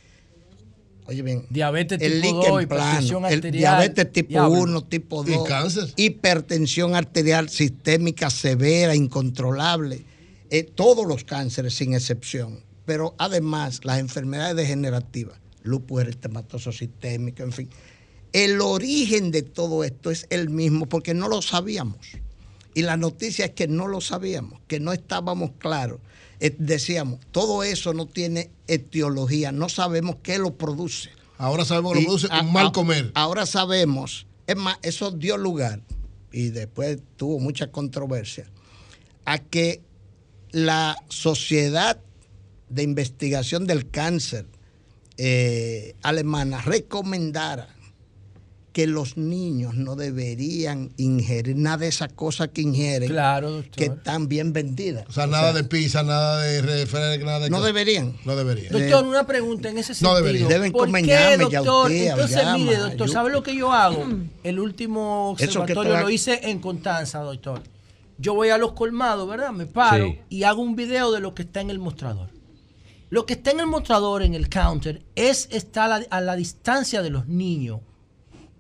oye 1.08 1.22
bien, 1.22 1.46
Diabetes 1.50 2.02
el 2.02 2.22
tipo 2.22 2.38
líquen 2.38 2.52
2, 2.54 2.64
hipertensión 2.64 3.22
plano, 3.22 3.28
el 3.28 3.34
arterial. 3.36 3.60
diabetes 3.62 4.12
tipo 4.12 4.30
Diablo. 4.30 4.60
1, 4.60 4.84
tipo 4.86 5.24
Y 5.28 5.32
2, 5.34 5.48
cáncer. 5.48 5.94
hipertensión 5.96 6.96
arterial 6.96 7.50
sistémica 7.50 8.30
severa, 8.30 8.96
incontrolable, 8.96 10.06
eh, 10.50 10.64
todos 10.64 11.06
los 11.06 11.24
cánceres 11.24 11.74
sin 11.76 11.94
excepción, 11.94 12.64
pero 12.86 13.16
además 13.18 13.82
las 13.84 14.00
enfermedades 14.00 14.56
degenerativas, 14.56 15.40
lupus 15.64 16.02
eritematoso 16.02 16.72
sistémico, 16.72 17.44
en 17.44 17.52
fin. 17.52 17.70
El 18.34 18.60
origen 18.62 19.32
de 19.32 19.44
todo 19.44 19.84
esto 19.84 20.12
es 20.12 20.28
el 20.30 20.50
mismo 20.50 20.88
porque 20.88 21.14
no 21.14 21.30
lo 21.30 21.42
sabíamos. 21.42 22.00
Y 22.74 22.82
la 22.82 22.98
noticia 22.98 23.46
es 23.46 23.52
que 23.52 23.70
no 23.70 23.88
lo 23.88 24.02
sabíamos, 24.02 24.60
que 24.68 24.82
no 24.82 24.92
estábamos 24.92 25.52
claros. 25.58 26.00
Eh, 26.40 26.56
decíamos, 26.60 27.20
todo 27.32 27.64
eso 27.64 27.94
no 27.94 28.08
tiene 28.08 28.50
etiología, 28.68 29.52
no 29.52 29.70
sabemos 29.70 30.18
qué 30.22 30.38
lo 30.38 30.56
produce. 30.56 31.10
Ahora 31.38 31.66
sabemos 31.66 31.94
que 31.94 32.00
lo 32.00 32.06
produce 32.06 32.28
a- 32.32 32.42
un 32.42 32.52
mal 32.54 32.72
comer. 32.72 33.12
Ahora 33.16 33.46
sabemos, 33.46 34.28
es 34.48 34.56
más, 34.56 34.78
eso 34.82 35.12
dio 35.12 35.38
lugar, 35.38 35.82
y 36.32 36.50
después 36.50 37.00
tuvo 37.18 37.40
mucha 37.40 37.68
controversia, 37.72 38.46
a 39.26 39.40
que 39.40 39.82
la 40.52 40.98
Sociedad 41.10 42.00
de 42.70 42.84
Investigación 42.84 43.66
del 43.68 43.90
Cáncer 43.90 44.46
eh, 45.18 45.96
alemana 46.02 46.62
recomendara 46.62 47.70
que 48.76 48.88
los 48.88 49.16
niños 49.16 49.76
no 49.76 49.96
deberían 49.96 50.92
ingerir 50.98 51.56
nada 51.56 51.78
de 51.78 51.88
esas 51.88 52.12
cosas 52.12 52.50
que 52.50 52.60
ingieren, 52.62 53.08
Claro, 53.08 53.50
doctor. 53.52 53.72
que 53.74 53.86
están 53.86 54.28
bien 54.28 54.52
vendidas. 54.52 55.06
O 55.08 55.14
sea, 55.14 55.28
nada 55.28 55.54
de 55.54 55.64
pizza, 55.64 56.04
nada 56.04 56.42
de 56.42 56.62
refresco, 56.62 57.26
nada 57.26 57.40
de 57.40 57.50
No 57.50 57.60
cosas. 57.60 57.68
deberían. 57.74 58.18
No 58.26 58.36
deberían. 58.36 58.74
Doctor, 58.74 59.06
una 59.06 59.26
pregunta 59.26 59.70
en 59.70 59.78
ese 59.78 59.94
no 59.94 59.96
sentido. 59.96 60.16
debería. 60.18 60.48
Deben 60.50 60.74
¿Por 60.74 60.92
qué, 60.92 61.38
doctor? 61.38 61.90
Entonces, 61.90 62.36
llama, 62.38 62.58
mire, 62.58 62.76
doctor, 62.76 63.10
¿sabe 63.10 63.30
lo 63.32 63.44
que 63.44 63.56
yo 63.56 63.72
hago? 63.72 64.06
El 64.44 64.60
último 64.60 65.30
observatorio 65.30 65.98
lo 66.02 66.10
hice 66.10 66.42
en 66.44 66.60
Constanza, 66.60 67.20
doctor. 67.20 67.62
Yo 68.18 68.34
voy 68.34 68.50
a 68.50 68.58
los 68.58 68.74
colmados, 68.74 69.26
¿verdad? 69.30 69.52
Me 69.52 69.68
paro 69.68 70.08
Sí. 70.08 70.20
y 70.30 70.44
hago 70.44 70.62
un 70.62 70.76
video 70.76 71.14
de 71.14 71.22
lo 71.22 71.34
que 71.34 71.44
está 71.44 71.62
en 71.62 71.70
el 71.70 71.80
mostrador. 71.80 72.28
Lo 73.10 73.26
que 73.26 73.36
está 73.36 73.52
en 73.52 73.62
el 73.62 73.68
mostrador, 73.68 74.22
en 74.22 74.34
el 74.34 74.50
counter, 74.50 75.02
es 75.16 75.48
a 75.76 75.88
la, 75.88 76.06
a 76.10 76.20
la 76.20 76.36
distancia 76.36 77.02
de 77.02 77.10
los 77.10 77.26
niños. 77.30 77.80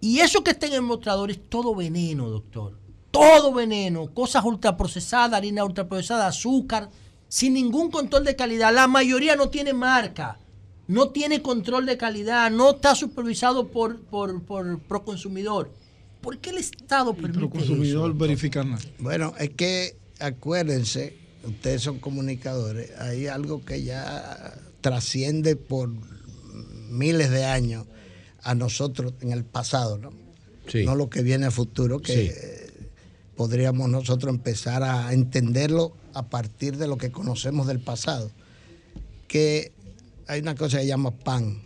Y 0.06 0.19
eso 0.19 0.43
que 0.43 0.51
está 0.51 0.67
en 0.67 0.74
el 0.74 0.84
mostrador 0.84 1.32
es 1.32 1.50
todo 1.50 1.74
veneno, 1.74 2.30
doctor. 2.30 2.77
Todo 3.09 3.51
veneno. 3.51 4.14
Cosas 4.14 4.45
ultraprocesadas, 4.45 5.35
harina 5.35 5.66
ultraprocesada, 5.66 6.27
azúcar, 6.27 6.92
sin 7.27 7.56
ningún 7.56 7.90
control 7.90 8.24
de 8.24 8.35
calidad. 8.35 8.72
La 8.72 8.88
mayoría 8.88 9.35
no 9.35 9.50
tiene 9.50 9.74
marca, 9.74 10.38
no 10.88 11.09
tiene 11.09 11.42
control 11.42 11.88
de 11.88 11.98
calidad, 11.98 12.51
no 12.51 12.75
está 12.75 12.93
supervisado 12.93 13.69
por, 13.69 14.00
por, 14.00 14.43
por 14.43 14.80
Proconsumidor. 14.82 15.72
¿Por 16.22 16.38
qué 16.38 16.51
el 16.51 16.59
Estado 16.59 17.16
permite 17.16 17.58
eso? 17.58 18.14
verificar 18.14 18.64
nada. 18.64 18.84
Bueno, 19.00 19.34
es 19.40 19.50
que 19.56 19.98
acuérdense, 20.19 21.17
ustedes 21.43 21.82
son 21.82 21.98
comunicadores, 21.98 22.92
hay 23.00 23.25
algo 23.25 23.66
que 23.66 23.82
ya 23.82 24.53
trasciende 24.82 25.56
por 25.56 25.90
miles 26.92 27.32
de 27.32 27.45
años 27.45 27.88
a 28.45 28.56
nosotros 28.56 29.14
en 29.22 29.32
el 29.32 29.43
pasado, 29.43 29.98
¿no? 29.98 30.11
Sí. 30.67 30.85
No 30.85 30.95
lo 30.95 31.09
que 31.09 31.22
viene 31.22 31.48
a 31.48 31.51
futuro, 31.51 31.99
que 31.99 32.30
Sí. 32.30 32.85
podríamos 33.35 33.90
nosotros 33.90 34.33
empezar 34.33 34.83
a 34.83 35.11
entenderlo 35.14 35.95
a 36.14 36.30
partir 36.30 36.77
de 36.77 36.88
lo 36.88 36.98
que 36.98 37.11
conocemos 37.11 37.67
del 37.67 37.80
pasado. 37.80 38.32
Que 39.27 39.74
hay 40.27 40.40
una 40.41 40.56
cosa 40.56 40.77
que 40.77 40.83
se 40.83 40.88
llama 40.88 41.11
pan 41.11 41.61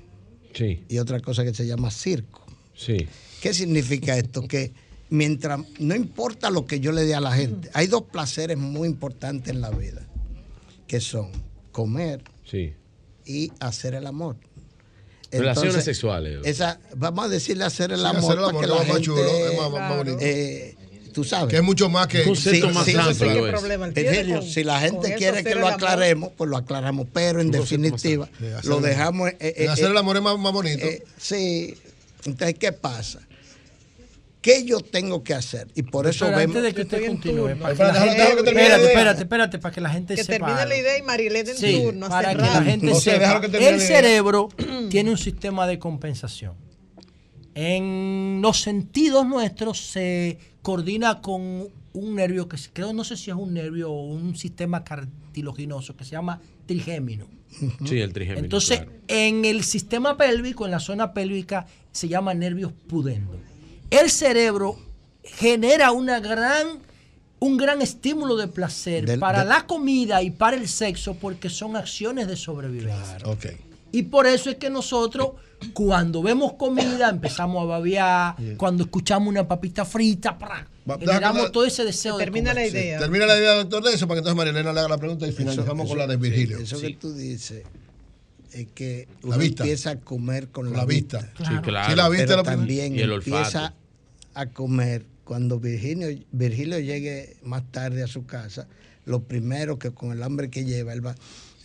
Sí, 0.53 0.83
y 0.89 0.97
otra 0.97 1.19
cosa 1.19 1.43
que 1.43 1.53
se 1.53 1.67
llama 1.67 1.91
circo. 1.91 2.43
sí. 2.75 3.07
¿Qué 3.41 3.53
significa 3.53 4.17
esto? 4.17 4.45
Que 4.49 4.73
mientras, 5.09 5.61
no 5.79 5.95
importa 5.95 6.49
lo 6.49 6.65
que 6.65 6.81
yo 6.81 6.91
le 6.91 7.05
dé 7.05 7.15
a 7.15 7.21
la 7.21 7.31
gente, 7.33 7.69
hay 7.73 7.87
dos 7.87 8.03
placeres 8.03 8.57
muy 8.57 8.85
importantes 8.89 9.53
en 9.53 9.61
la 9.61 9.69
vida, 9.69 10.05
que 10.87 10.99
son 10.99 11.29
comer 11.71 12.21
Sí. 12.43 12.73
y 13.25 13.49
hacer 13.61 13.93
el 13.93 14.07
amor. 14.07 14.35
Relaciones 15.31 15.83
sexuales. 15.83 16.39
Esa, 16.43 16.79
vamos 16.95 17.25
a 17.25 17.27
decirle 17.29 17.63
hacer 17.65 17.91
el 17.91 17.99
Sí, 17.99 18.05
amor. 18.05 18.17
hacer 18.23 18.37
el 18.39 18.43
amor, 18.45 18.61
que 18.61 18.67
que 18.67 18.67
la 18.67 18.73
es 18.75 18.79
más 18.79 18.87
gente, 18.97 19.01
chulo, 19.05 19.23
es 19.27 19.57
más- 19.57 19.71
más 19.71 19.97
bonito. 19.97 20.17
eh, 20.21 20.75
tú 21.13 21.23
sabes. 21.23 21.49
Que 21.49 21.57
es 21.57 21.63
mucho 21.63 21.89
más 21.89 22.07
que- 22.07 22.23
concepto 22.23 22.67
Sí, 22.67 22.73
más 22.73 22.85
sí, 22.85 22.95
amplio. 22.95 23.13
sí. 23.13 23.25
es. 23.25 23.43
¿Qué 23.45 23.49
problema 23.51 23.85
él 23.87 23.93
tiene 23.93 24.09
Virgilio, 24.11 24.39
con- 24.39 24.49
si 24.49 24.63
la 24.63 24.79
gente 24.79 25.15
quiere 25.15 25.43
que 25.43 25.55
lo 25.55 25.67
aclaremos, 25.67 26.31
pues 26.37 26.49
lo 26.49 26.57
aclaramos, 26.57 27.07
pero 27.13 27.41
en 27.41 27.51
definitiva 27.51 28.27
lo 28.63 28.79
dejamos. 28.81 29.29
eh, 29.39 29.53
de 29.57 29.65
eh, 29.65 29.69
hacer 29.69 29.85
el 29.91 29.95
eh, 29.95 29.99
amor 29.99 30.15
es 30.17 30.23
más, 30.23 30.37
más 30.39 30.51
bonito. 30.53 30.85
eh, 30.85 31.03
sí. 31.17 31.75
Entonces, 32.25 32.55
¿qué 32.59 32.71
pasa? 32.73 33.19
¿Qué 34.41 34.63
yo 34.63 34.79
tengo 34.79 35.21
que 35.23 35.33
hacer? 35.33 35.67
Y 35.75 35.83
por 35.83 36.07
eso 36.07 36.23
Doctor, 36.25 36.39
vemos. 36.39 36.55
antes 36.55 36.69
de 36.69 36.75
que 36.75 36.81
usted 36.83 37.07
continúe, 37.07 37.47
turno. 37.49 37.61
para 37.61 37.75
que 37.75 37.83
la 37.83 37.93
gente- 37.93 38.15
que 38.15 38.21
espérate, 38.21 38.51
idea. 38.51 38.77
espérate, 38.87 39.21
espérate, 39.23 39.59
para 39.59 39.75
que 39.75 39.81
la 39.81 39.89
gente 39.89 40.15
Que 40.15 40.23
sepa. 40.23 40.45
termine 40.47 40.65
la 40.65 40.77
idea 40.77 40.97
y 40.97 41.01
Marilén 41.01 41.47
en 41.49 41.57
Sí, 41.57 41.81
turno. 41.83 42.07
para 42.07 42.29
que 42.35 42.41
la 42.41 42.63
gente 42.63 42.89
O 42.91 42.95
sea, 42.95 43.15
sepa. 43.19 43.41
que 43.41 43.69
El 43.69 43.81
cerebro 43.81 44.47
tiene 44.89 45.11
un 45.11 45.17
sistema 45.17 45.67
de 45.67 45.77
compensación. 45.77 46.53
En 47.55 48.39
los 48.41 48.61
sentidos 48.61 49.25
nuestros 49.25 49.79
se 49.91 50.37
coordina 50.61 51.21
con 51.21 51.67
un 51.93 52.15
nervio 52.15 52.47
que 52.47 52.57
creo 52.71 52.93
no 52.93 53.03
sé 53.03 53.17
si 53.17 53.31
es 53.31 53.35
un 53.35 53.53
nervio 53.53 53.91
o 53.91 54.03
un 54.05 54.35
sistema 54.37 54.83
cartilaginoso 54.83 55.97
que 55.97 56.05
se 56.05 56.11
llama 56.11 56.39
trigémino. 56.65 57.27
Sí, 57.85 57.99
el 57.99 58.13
trigémino. 58.13 58.45
Entonces, 58.45 58.77
claro. 58.81 58.91
en 59.07 59.43
el 59.43 59.63
sistema 59.63 60.15
pélvico, 60.15 60.65
en 60.65 60.71
la 60.71 60.79
zona 60.79 61.13
pélvica, 61.13 61.65
se 61.91 62.07
llama 62.07 62.33
nervios 62.35 62.71
pudendo. 62.87 63.37
El 63.89 64.09
cerebro 64.09 64.77
genera 65.23 65.91
una 65.91 66.19
gran, 66.19 66.79
un 67.39 67.57
gran 67.57 67.81
estímulo 67.81 68.35
de 68.35 68.47
placer 68.47 69.05
Del- 69.05 69.19
para 69.19 69.39
del- 69.39 69.49
la 69.49 69.65
comida 69.65 70.21
y 70.21 70.31
para 70.31 70.57
el 70.57 70.67
sexo 70.67 71.15
porque 71.15 71.49
son 71.49 71.75
acciones 71.75 72.27
de 72.27 72.35
sobrevivencia. 72.35 73.17
Y 73.91 74.03
por 74.03 74.27
eso 74.27 74.51
es 74.51 74.57
que 74.57 74.69
nosotros, 74.69 75.29
cuando 75.73 76.21
vemos 76.21 76.53
comida, 76.53 77.09
empezamos 77.09 77.63
a 77.63 77.65
babear, 77.65 78.35
cuando 78.57 78.83
escuchamos 78.83 79.27
una 79.29 79.47
papita 79.47 79.83
frita, 79.83 80.37
generamos 80.99 81.51
todo 81.51 81.65
ese 81.65 81.83
deseo 81.83 82.17
de 82.17 82.25
Termina 82.25 82.53
la 82.53 82.61
comer. 82.61 82.69
idea. 82.71 82.99
Termina 82.99 83.25
la 83.25 83.37
idea, 83.37 83.53
doctor, 83.55 83.83
de 83.83 83.93
eso, 83.93 84.07
para 84.07 84.17
que 84.17 84.19
entonces 84.19 84.37
Marilena 84.37 84.71
le 84.73 84.79
haga 84.79 84.89
la 84.89 84.97
pregunta 84.99 85.25
y 85.27 85.31
finalizamos 85.31 85.85
Eso- 85.85 85.89
con 85.89 85.97
la 85.97 86.05
de 86.07 86.13
eso- 86.13 86.21
Virgilio. 86.21 86.59
Eso 86.59 86.79
que 86.79 86.93
tú 86.93 87.13
dices 87.13 87.63
es 88.51 88.67
que 88.75 89.07
La 89.23 89.35
uno 89.35 89.41
empieza 89.43 89.89
a 89.91 89.95
comer 89.99 90.49
con 90.49 90.71
la, 90.71 90.77
La 90.77 90.85
vista. 90.85 91.19
vista. 91.21 91.49
Sí, 91.49 91.57
claro. 91.63 91.89
Sí, 91.89 91.95
la 91.95 92.09
vista 92.09 92.25
pero 92.27 92.37
la 92.37 92.43
también 92.43 92.95
Y 92.95 92.99
el 92.99 93.11
olfato. 93.11 93.37
empieza 93.37 93.73
a 94.41 94.51
comer 94.51 95.05
cuando 95.23 95.59
Virgilio, 95.59 96.07
Virgilio 96.31 96.79
llegue 96.79 97.37
más 97.43 97.63
tarde 97.71 98.03
a 98.03 98.07
su 98.07 98.25
casa. 98.25 98.67
Lo 99.05 99.23
primero 99.23 99.79
que 99.79 99.91
con 99.91 100.11
el 100.11 100.21
hambre 100.23 100.49
que 100.49 100.65
lleva, 100.65 100.93
él 100.93 101.05
va. 101.05 101.15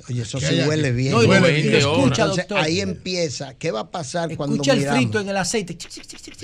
Oye, 0.09 0.23
eso 0.23 0.39
¿Qué 0.39 0.47
sí 0.47 0.55
hay 0.61 0.69
huele 0.69 0.89
aquí? 0.89 0.97
bien. 0.97 1.13
No, 1.13 1.19
Huele 1.21 1.35
y 1.35 1.41
lo 1.41 1.43
20 1.43 1.69
horas. 1.85 1.99
escucha, 1.99 2.23
Entonces 2.23 2.49
doctor. 2.49 2.59
ahí 2.59 2.81
empieza. 2.81 3.55
¿Qué 3.55 3.71
va 3.71 3.81
a 3.81 3.91
pasar 3.91 4.37
cuando 4.37 4.57
Escucha 4.57 4.73
el 4.73 4.79
miramos? 4.81 5.01
frito 5.01 5.21
en 5.21 5.29
el 5.29 5.37
aceite. 5.37 5.79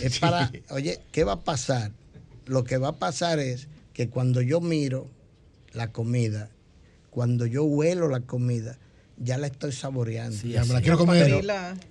Es 0.02 0.18
para, 0.18 0.50
oye, 0.70 1.00
¿qué 1.12 1.24
va 1.24 1.32
a 1.32 1.40
pasar? 1.40 1.92
Lo 2.46 2.64
que 2.64 2.78
va 2.78 2.88
a 2.88 2.98
pasar 2.98 3.38
es 3.38 3.68
que 3.92 4.08
cuando 4.08 4.40
yo 4.40 4.60
miro 4.60 5.10
la 5.72 5.92
comida, 5.92 6.50
cuando 7.10 7.44
yo 7.46 7.64
huelo 7.64 8.08
la 8.08 8.20
comida, 8.20 8.78
ya 9.18 9.36
la 9.36 9.46
estoy 9.48 9.72
saboreando. 9.72 10.36
Ya 10.46 10.64
me 10.64 10.72
la 10.74 10.80
quiero 10.80 10.96
comer. 10.98 11.44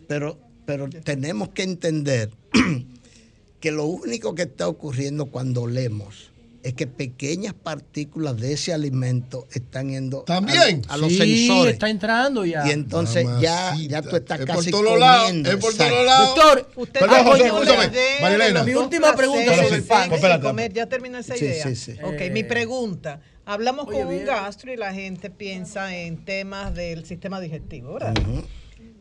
Pero, 0.08 0.40
pero 0.66 0.90
tenemos 0.90 1.50
que 1.50 1.64
entender 1.64 2.32
que 3.60 3.72
lo 3.72 3.86
único 3.86 4.36
que 4.36 4.44
está 4.44 4.68
ocurriendo 4.68 5.26
cuando 5.28 5.64
olemos 5.64 6.32
es 6.62 6.74
que 6.74 6.88
pequeñas 6.88 7.54
partículas 7.54 8.36
de 8.38 8.52
ese 8.52 8.74
alimento 8.74 9.48
están 9.54 9.90
yendo 9.90 10.22
a- 10.22 10.26
También. 10.26 10.82
a, 10.90 10.98
los 10.98 11.10
Sí, 11.10 11.18
sensores. 11.48 11.74
está 11.74 11.90
entrando 11.90 12.44
ya. 12.46 12.68
Y 12.68 12.72
entonces 12.72 13.26
ya, 13.40 13.72
Mamacita. 13.72 13.90
ya 13.90 14.02
tú 14.02 14.16
estás 14.18 14.40
Es 14.42 14.46
por 14.46 14.56
casi 14.58 14.72
todos 14.72 15.00
lados, 15.00 15.32
es 15.32 15.56
por 15.56 15.74
todos 15.74 16.06
lados. 16.06 16.36
Doctor, 16.36 16.70
Usted 16.76 17.00
Perdón, 17.00 17.24
José, 17.26 17.46
escúchame. 17.46 17.92
Marilena. 18.22 18.60
los 18.60 18.66
Mi 18.68 18.74
última 18.76 19.16
pregunta 19.16 19.56
sobre 19.56 19.76
el 19.78 19.84
pan. 19.84 20.42
comer. 20.42 20.74
Ya 20.74 20.86
termina 20.88 21.20
esa 21.20 21.36
Sí, 21.38 21.46
idea. 21.46 21.64
sí, 21.66 21.76
sí. 21.78 21.94
Ok, 22.04 22.16
Eh, 22.20 22.30
mi 22.30 22.44
pregunta. 22.44 23.22
Hablamos 23.46 23.88
Oye, 23.88 23.98
con 24.00 24.08
un 24.10 24.14
bien. 24.16 24.26
gastro 24.28 24.72
y 24.74 24.78
la 24.78 24.94
gente 24.94 25.30
piensa 25.30 25.96
en 25.96 26.24
temas 26.26 26.76
del 26.76 27.06
sistema 27.06 27.40
digestivo, 27.40 27.94
¿verdad? 27.94 28.14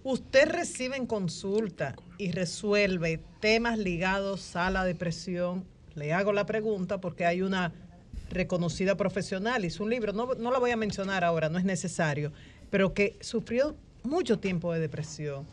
Usted 0.05 0.49
recibe 0.49 0.97
en 0.97 1.07
consulta 1.07 1.97
y 2.19 2.33
resuelve 2.33 3.21
temas 3.41 3.79
ligados 3.79 4.57
a 4.57 4.71
la 4.71 4.85
depresión. 4.85 5.65
Le 5.95 6.13
hago 6.13 6.33
la 6.33 6.47
pregunta 6.47 7.01
porque 7.01 7.27
hay 7.27 7.43
una 7.43 7.73
reconocida 8.31 8.97
profesional, 8.97 9.65
hizo 9.65 9.85
un 9.85 9.91
libro, 9.91 10.13
no, 10.13 10.35
no 10.35 10.51
la 10.51 10.59
voy 10.59 10.71
a 10.71 10.77
mencionar 10.77 11.25
ahora, 11.25 11.49
no 11.49 11.59
es 11.59 11.65
necesario, 11.65 12.33
pero 12.71 12.95
que 12.95 13.17
sufrió 13.21 13.77
mucho 14.03 14.39
tiempo 14.39 14.73
de 14.73 14.81
depresión. 14.81 15.47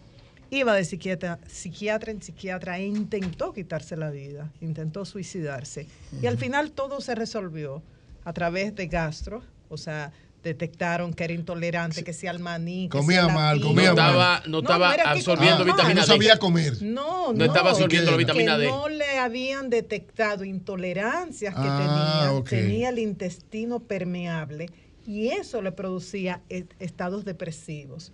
Iba 0.51 0.75
de 0.75 0.85
psiquiatra, 0.85 1.39
psiquiatra 1.47 2.11
en 2.11 2.21
psiquiatra 2.21 2.77
e 2.77 2.85
intentó 2.85 3.51
quitarse 3.51 3.97
la 3.97 4.11
vida, 4.11 4.51
intentó 4.61 5.03
suicidarse. 5.05 5.87
Y 6.21 6.27
al 6.27 6.37
final 6.37 6.71
todo 6.71 7.01
se 7.01 7.15
resolvió 7.15 7.81
a 8.23 8.33
través 8.33 8.75
de 8.75 8.87
gastro, 8.87 9.41
o 9.69 9.77
sea, 9.77 10.11
detectaron 10.45 11.13
que 11.13 11.23
era 11.25 11.33
intolerante, 11.33 12.03
que 12.03 12.13
sea 12.13 12.31
al 12.31 12.39
maní, 12.39 12.83
que 12.87 12.97
Comía 12.97 13.25
sea 13.25 13.33
mal, 13.33 13.59
comía 13.59 13.89
No 13.89 13.95
mal. 13.95 14.05
estaba, 14.07 14.43
no 14.47 14.59
estaba 14.59 14.91
absorbiendo 14.93 15.57
mal. 15.65 15.73
vitamina 15.73 15.95
no 16.01 16.01
D. 16.01 16.07
sabía 16.07 16.37
comer. 16.37 16.81
No, 16.81 17.27
no. 17.27 17.33
No 17.33 17.45
estaba 17.45 17.71
absorbiendo 17.71 18.11
la 18.11 18.17
vitamina 18.17 18.57
D. 18.57 18.67
no 18.67 18.87
le 18.87 19.17
habían 19.19 19.69
detectado 19.69 20.45
intolerancias 20.45 21.53
que 21.55 21.61
Ah, 21.63 22.31
tenía, 22.47 22.61
tenía 22.61 22.89
el 22.89 22.99
intestino 22.99 23.79
permeable 23.81 24.69
y 25.05 25.27
eso 25.27 25.61
le 25.61 25.71
producía 25.71 26.41
e- 26.49 26.65
estados 26.79 27.25
depresivos. 27.25 28.11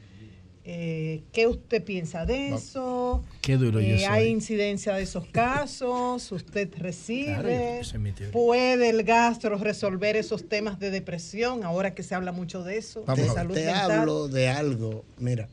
Eh, 0.64 1.24
¿Qué 1.34 1.48
usted 1.48 1.84
piensa 1.84 2.26
de 2.26 2.54
eso? 2.54 3.24
Qué 3.42 3.58
duro 3.58 3.80
yo 3.82 3.88
Eh, 3.96 4.00
soy. 4.00 4.06
¿Hay 4.08 4.28
incidencia 4.28 4.94
de 4.94 5.02
esos 5.04 5.26
casos? 5.28 6.32
¿Usted 6.32 6.70
recibe? 6.78 7.82
Claro. 7.84 8.32
¿Puede 8.32 8.90
el 8.90 9.04
gastro 9.04 9.58
resolver 9.58 10.16
esos 10.16 10.48
temas 10.48 10.80
de 10.80 10.92
depresión 10.92 11.64
ahora 11.64 11.96
que 11.96 12.04
se 12.04 12.14
habla 12.14 12.32
mucho 12.32 12.64
de 12.64 12.78
eso? 12.78 13.04
Vamos 13.08 13.18
de 13.18 13.24
a 13.24 13.26
ver. 13.26 13.34
salud 13.36 13.54
te 13.56 13.66
mental? 13.66 13.92
hablo 13.92 14.28
de 14.28 14.50
algo. 14.50 15.04
Mira, 15.18 15.50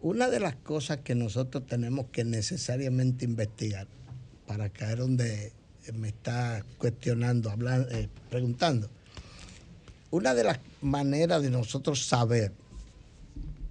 una 0.00 0.28
de 0.30 0.38
las 0.38 0.54
cosas 0.54 0.98
que 0.98 1.16
nosotros 1.16 1.66
tenemos 1.66 2.06
que 2.12 2.22
necesariamente 2.24 3.24
investigar 3.24 3.88
para 4.46 4.68
caer 4.68 4.98
donde 4.98 5.52
me 5.92 6.08
está 6.08 6.64
cuestionando, 6.78 7.50
hablando, 7.50 7.90
eh, 7.90 8.08
preguntando. 8.30 8.88
Una 10.10 10.34
de 10.34 10.44
las 10.44 10.60
maneras 10.82 11.42
de 11.42 11.50
nosotros 11.50 12.06
saber 12.06 12.52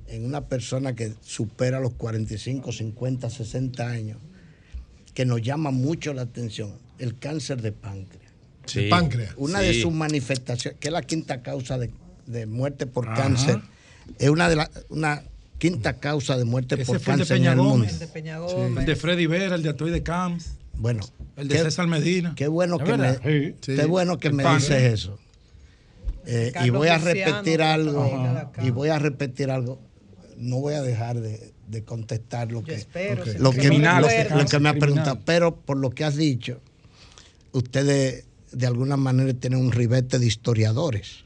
en 0.08 0.26
una 0.26 0.42
persona 0.48 0.96
que 0.96 1.14
supera 1.22 1.80
los 1.80 1.94
45, 1.94 2.72
50, 2.72 3.30
60 3.30 3.88
años, 3.88 4.18
que 5.14 5.26
nos 5.26 5.42
llama 5.42 5.72
mucho 5.72 6.14
la 6.14 6.24
atención, 6.24 6.74
el 7.00 7.18
cáncer 7.18 7.62
de 7.62 7.72
páncreas. 7.72 8.32
Sí. 8.66 8.84
De 8.84 8.90
páncreas. 8.90 9.34
Una 9.38 9.60
de 9.60 9.80
sus 9.82 9.92
manifestaciones, 9.94 10.80
que 10.80 10.88
es 10.90 10.92
la 10.94 11.02
quinta 11.02 11.42
causa 11.42 11.78
de, 11.78 11.90
de 12.26 12.46
muerte 12.46 12.86
por 12.86 13.08
Ajá. 13.08 13.24
cáncer, 13.24 13.62
es 14.20 14.30
una 14.30 14.50
de 14.50 14.56
las 14.58 14.70
una 14.90 15.24
quinta 15.58 15.94
causa 16.00 16.38
de 16.38 16.46
muerte 16.46 16.76
Ese 16.76 16.86
por 16.86 16.96
el 16.98 17.02
de 17.02 17.06
cáncer 17.06 17.38
en 17.38 17.44
el 17.44 17.50
Peña 17.50 17.56
mundo. 17.64 17.72
Gómez. 17.78 18.80
El 18.80 18.86
de 18.86 18.96
Freddy 18.96 19.26
Vera, 19.26 19.56
el 19.56 19.64
de 19.64 19.70
Atoy 19.70 19.90
de 19.92 20.04
Camps. 20.04 20.52
Bueno, 20.80 21.02
El 21.36 21.48
de 21.48 21.56
qué- 21.56 21.62
César 21.64 21.88
Medina. 21.88 22.34
Qué 22.36 22.48
bueno 22.48 22.78
¿Es 22.78 22.84
que 22.84 22.98
me? 22.98 23.14
Sí. 23.16 23.56
qué 23.76 23.86
bueno 23.86 24.20
que 24.20 24.28
El 24.28 24.34
me 24.36 24.44
dices 24.56 24.94
eso. 24.94 25.18
Eh, 26.26 26.52
y 26.64 26.70
voy 26.70 26.90
a 26.90 26.98
repetir 26.98 27.62
algo. 27.62 28.04
de. 28.58 28.68
Y 28.68 28.70
voy 28.70 28.90
a 28.90 29.00
repetir 29.00 29.50
algo. 29.50 29.80
No 30.38 30.58
voy 30.58 30.76
a 30.76 30.82
dejar 30.82 31.20
de, 31.20 31.52
de 31.68 31.84
contestar 31.84 32.52
lo 32.52 32.64
que, 32.64 32.76
espero, 32.76 33.24
lo 33.40 33.52
que 33.52 33.70
me 33.70 33.80
lo, 33.80 34.08
recuerde. 34.08 34.36
lo 34.36 34.46
que 34.46 34.60
me 34.60 34.70
ha 34.70 34.74
preguntado. 34.74 35.20
Pero 35.26 35.56
por 35.56 35.78
lo 35.78 35.90
que 35.90 36.04
has 36.06 36.16
dicho, 36.16 36.60
ustedes 37.52 38.26
de 38.52 38.68
alguna 38.68 38.98
manera 38.98 39.34
tienen 39.34 39.60
un 39.60 39.72
ribete 39.72 40.20
de 40.20 40.26
historiadores. 40.26 41.26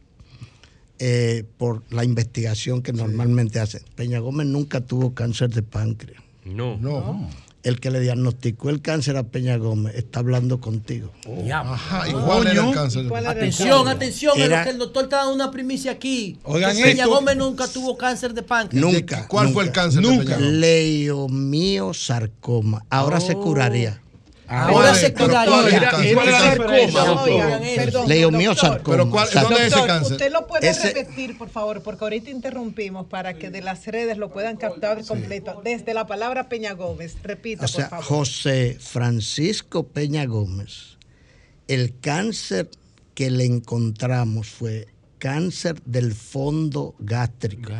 eh, 1.03 1.45
por 1.57 1.81
la 1.91 2.03
investigación 2.03 2.81
que 2.83 2.93
normalmente 2.93 3.59
hacen. 3.59 3.81
Peña 3.95 4.19
Gómez 4.19 4.45
nunca 4.47 4.81
tuvo 4.81 5.13
cáncer 5.15 5.49
de 5.49 5.63
páncreas. 5.63 6.21
No. 6.45 6.77
No. 6.77 7.27
El 7.63 7.79
que 7.79 7.91
le 7.91 7.99
diagnosticó 7.99 8.69
el 8.71 8.81
cáncer 8.81 9.17
a 9.17 9.23
Peña 9.23 9.55
Gómez 9.57 9.93
está 9.95 10.19
hablando 10.19 10.59
contigo. 10.59 11.11
Ajá, 11.53 12.09
¿y 12.09 12.13
cuál 12.13 12.47
era 12.47 12.67
el 12.67 12.73
cáncer? 12.73 13.05
Atención, 13.27 13.87
atención, 13.87 14.33
es 14.37 14.45
Era- 14.45 14.59
lo 14.59 14.63
que 14.65 14.69
el 14.71 14.77
doctor 14.79 15.03
está 15.03 15.17
dando 15.17 15.35
una 15.35 15.51
primicia 15.51 15.91
aquí. 15.91 16.39
Oigan 16.43 16.75
Que 16.75 16.81
Peña 16.83 17.03
esto. 17.03 17.13
Gómez 17.15 17.37
nunca 17.37 17.67
tuvo 17.67 17.97
cáncer 17.97 18.33
de 18.33 18.41
páncreas. 18.41 18.83
Nunca. 18.83 19.27
¿Cuál 19.27 19.49
fue 19.49 19.63
el 19.63 19.67
nunca, 19.69 19.81
cáncer 19.81 20.01
de 20.01 20.07
Nunca. 20.09 20.23
Peña 20.23 20.35
Gómez? 20.37 20.51
Leiomiosarcoma. 20.59 22.83
Ahora 22.89 23.19
se 23.19 23.33
Oh. 23.35 23.41
Curaría. 24.51 24.77
Ahora 24.77 24.95
se 24.95 25.13
curaría. 25.13 26.11
¿Y 26.11 26.13
cuál 26.13 28.07
Leiomiosarcoma. 28.07 28.97
Pero 28.97 29.09
¿cuál- 29.09 29.27
Exacto. 29.27 29.49
¿dónde 29.49 29.61
es 29.61 29.67
ese 29.67 29.75
Doctor, 29.77 29.87
cáncer? 29.95 30.11
usted 30.13 30.31
lo 30.31 30.47
puede 30.47 30.69
Ese- 30.69 30.93
repetir, 30.93 31.37
por 31.37 31.49
favor, 31.49 31.81
porque 31.81 32.03
ahorita 32.05 32.29
interrumpimos 32.29 33.07
para 33.07 33.33
que 33.35 33.49
de 33.49 33.61
las 33.61 33.85
redes 33.87 34.17
lo 34.17 34.31
puedan 34.31 34.57
captar 34.57 35.03
completo. 35.05 35.61
Desde 35.63 35.93
la 35.93 36.07
palabra 36.07 36.49
Peña 36.49 36.73
Gómez, 36.73 37.15
repita, 37.23 37.65
O 37.65 37.67
sea, 37.67 37.89
por 37.89 38.03
favor. 38.03 38.19
José 38.19 38.77
Francisco 38.79 39.87
Peña 39.87 40.25
Gómez, 40.25 40.97
el 41.67 41.97
cáncer 41.99 42.69
que 43.15 43.29
le 43.31 43.45
encontramos 43.45 44.49
fue 44.49 44.87
cáncer 45.19 45.81
del 45.85 46.13
fondo 46.13 46.95
gástrico. 46.99 47.71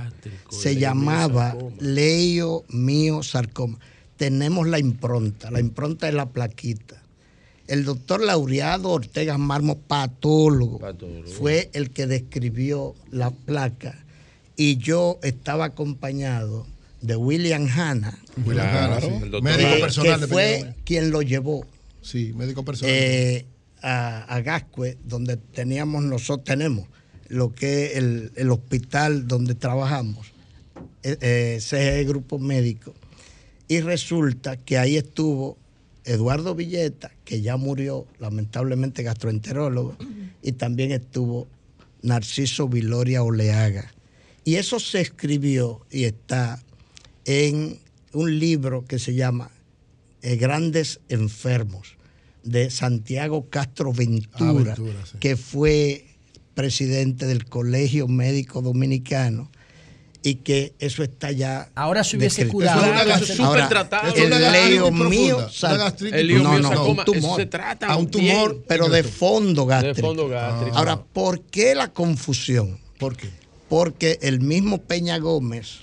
Se 0.51 0.75
llamaba 0.75 1.55
leiomiosarcoma. 1.79 3.79
Tenemos 4.25 4.67
la 4.67 4.77
impronta, 4.77 5.49
la 5.49 5.59
impronta 5.59 6.07
es 6.07 6.13
la 6.13 6.29
plaquita. 6.29 7.01
El 7.67 7.83
doctor 7.85 8.21
Laureado 8.23 8.91
Ortega 8.91 9.35
Marmo, 9.39 9.79
patólogo, 9.79 10.79
fue 11.39 11.71
el 11.73 11.89
que 11.89 12.05
describió 12.05 12.93
la 13.09 13.31
placa 13.31 13.97
y 14.55 14.77
yo 14.77 15.17
estaba 15.23 15.65
acompañado 15.65 16.67
de 17.01 17.15
William 17.15 17.65
Hanna, 17.67 18.15
William 18.45 18.67
Hanna, 18.67 19.01
sí. 19.01 19.07
El 19.07 19.31
doctor 19.31 19.41
Médico 19.41 19.73
que- 19.73 19.79
personal 19.81 20.19
que 20.19 20.25
de 20.27 20.31
fue 20.31 20.75
quien 20.85 21.09
lo 21.09 21.23
llevó 21.23 21.65
Sí, 22.03 22.31
médico 22.35 22.63
personal. 22.63 22.93
eh, 22.95 23.47
a, 23.81 24.21
a 24.35 24.41
Gascue, 24.41 24.99
donde 25.03 25.37
teníamos 25.37 26.03
nosotros, 26.03 26.45
tenemos 26.45 26.87
lo 27.27 27.53
que 27.55 27.85
es 27.85 27.95
el, 27.97 28.31
el 28.35 28.51
hospital 28.51 29.27
donde 29.27 29.55
trabajamos, 29.55 30.27
eh, 31.01 31.17
eh, 31.21 31.57
CGE 31.59 32.03
Grupo 32.03 32.37
Médico. 32.37 32.93
Y 33.71 33.79
resulta 33.79 34.57
que 34.57 34.77
ahí 34.77 34.97
estuvo 34.97 35.57
Eduardo 36.03 36.55
Villeta, 36.55 37.09
que 37.23 37.39
ya 37.39 37.55
murió, 37.55 38.05
lamentablemente 38.19 39.01
gastroenterólogo, 39.01 39.95
y 40.43 40.51
también 40.51 40.91
estuvo 40.91 41.47
Narciso 42.01 42.67
Viloria 42.67 43.23
Oleaga. 43.23 43.93
Y 44.43 44.55
eso 44.55 44.77
se 44.77 44.99
escribió 44.99 45.85
y 45.89 46.03
está 46.03 46.61
en 47.23 47.79
un 48.11 48.39
libro 48.39 48.83
que 48.83 48.99
se 48.99 49.13
llama 49.13 49.51
eh, 50.21 50.35
Grandes 50.35 50.99
Enfermos, 51.07 51.95
de 52.43 52.71
Santiago 52.71 53.49
Castro 53.49 53.93
Ventura, 53.93 54.49
Ah, 54.49 54.51
Ventura, 54.51 55.05
sí. 55.05 55.17
que 55.21 55.37
fue 55.37 56.07
presidente 56.55 57.25
del 57.25 57.45
Colegio 57.45 58.09
Médico 58.09 58.61
Dominicano 58.61 59.49
y 60.23 60.35
que 60.35 60.73
eso 60.79 61.03
está 61.03 61.31
ya. 61.31 61.69
Ahora 61.75 62.03
se 62.03 62.17
hubiese 62.17 62.45
descrito. 62.45 62.51
curado. 62.51 62.81
Es. 62.81 62.85
El 64.15 64.27
una 64.27 64.39
gastritis 64.39 64.51
leo 64.51 64.91
mío, 64.91 65.39
el 65.39 66.27
profunda. 66.27 66.59
no, 66.59 66.59
no, 66.59 66.85
un 66.85 67.05
tumor. 67.05 67.39
se 67.39 67.45
trata 67.47 67.87
a 67.87 67.95
un 67.95 68.09
bien. 68.09 68.35
tumor, 68.35 68.63
pero 68.67 68.89
de 68.89 69.03
fondo 69.03 69.65
gástrico. 69.65 70.07
fondo 70.07 70.27
gástrico. 70.27 70.77
Ahora, 70.77 71.01
¿por 71.01 71.41
qué 71.41 71.73
la 71.75 71.91
confusión? 71.91 72.79
¿Por 72.99 73.15
qué? 73.15 73.29
Porque 73.67 74.19
el 74.21 74.41
mismo 74.41 74.79
Peña 74.79 75.17
Gómez 75.17 75.79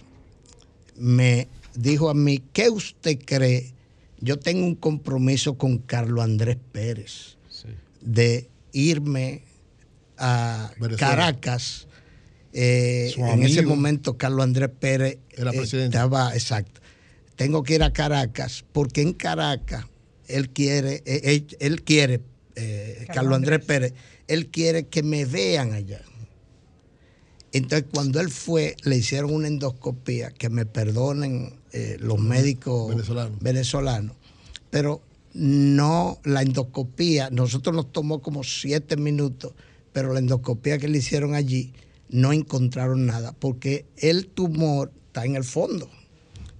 me 0.97 1.49
dijo 1.75 2.11
a 2.11 2.15
mí, 2.15 2.43
¿qué 2.53 2.69
usted 2.69 3.19
cree? 3.25 3.73
Yo 4.21 4.39
tengo 4.39 4.67
un 4.67 4.75
compromiso 4.75 5.57
con 5.57 5.79
Carlos 5.79 6.23
Andrés 6.25 6.59
Pérez 6.73 7.37
de 8.01 8.49
irme 8.73 9.43
a 10.17 10.71
Venezuela. 10.79 10.97
Caracas. 10.99 11.88
Eh, 12.53 13.13
en 13.17 13.43
ese 13.43 13.63
momento 13.63 14.17
Carlos 14.17 14.43
Andrés 14.43 14.71
Pérez 14.81 15.19
Era 15.31 15.51
eh, 15.51 15.57
presidente. 15.57 15.97
estaba, 15.97 16.33
exacto. 16.35 16.81
Tengo 17.37 17.63
que 17.63 17.75
ir 17.75 17.83
a 17.83 17.93
Caracas 17.93 18.65
porque 18.73 19.03
en 19.03 19.13
Caracas 19.13 19.85
él 20.29 20.51
quiere, 20.51 21.03
eh, 21.07 21.21
él, 21.25 21.57
él 21.61 21.83
quiere, 21.83 22.21
eh, 22.55 23.07
Carlos 23.13 23.37
Andrés 23.37 23.65
Pérez, 23.65 23.95
él 24.29 24.49
quiere 24.49 24.87
que 24.87 25.03
me 25.03 25.25
vean 25.25 25.73
allá. 25.73 26.03
Entonces, 27.53 27.89
cuando 27.93 28.21
él 28.21 28.31
fue, 28.31 28.77
le 28.85 28.97
hicieron 28.97 29.33
una 29.33 29.49
endoscopía, 29.49 30.31
que 30.31 30.51
me 30.51 30.67
perdonen 30.67 31.55
eh, 31.73 31.97
los 31.99 32.19
médicos 32.19 32.91
Venezolanos. 32.91 33.39
venezolanos, 33.41 34.17
pero 34.71 35.01
no 35.33 36.19
la 36.25 36.43
endoscopía, 36.43 37.31
nosotros 37.31 37.75
nos 37.75 37.91
tomó 37.91 38.21
como 38.21 38.45
siete 38.45 38.97
minutos, 38.97 39.55
pero 39.93 40.13
la 40.13 40.19
endoscopía 40.19 40.79
que 40.79 40.89
le 40.89 40.99
hicieron 40.99 41.35
allí 41.35 41.73
no 42.11 42.33
encontraron 42.33 43.07
nada, 43.07 43.33
porque 43.33 43.87
el 43.97 44.27
tumor 44.27 44.93
está 45.07 45.25
en 45.25 45.37
el 45.37 45.45
fondo 45.45 45.91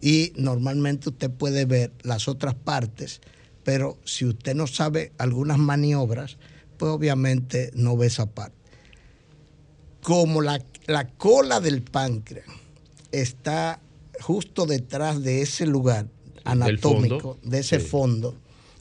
y 0.01 0.33
normalmente 0.37 1.09
usted 1.09 1.31
puede 1.31 1.65
ver 1.65 1.93
las 2.03 2.29
otras 2.29 2.55
partes, 2.55 3.21
pero 3.65 3.99
si 4.05 4.25
usted 4.25 4.55
no 4.55 4.67
sabe 4.67 5.13
algunas 5.19 5.59
maniobras, 5.59 6.37
pues 6.77 6.91
obviamente 6.91 7.71
no 7.75 7.97
ve 7.97 8.07
esa 8.07 8.27
parte. 8.27 8.57
Como 10.03 10.41
la, 10.41 10.63
la 10.87 11.09
cola 11.09 11.61
del 11.61 11.83
páncreas 11.83 12.47
está 13.13 13.81
justo 14.21 14.67
detrás 14.67 15.23
de 15.23 15.43
ese 15.43 15.67
lugar 15.67 16.07
anatómico, 16.45 17.39
de 17.43 17.61
ese 17.61 17.81
Sí. 17.81 17.87
fondo, 17.87 18.35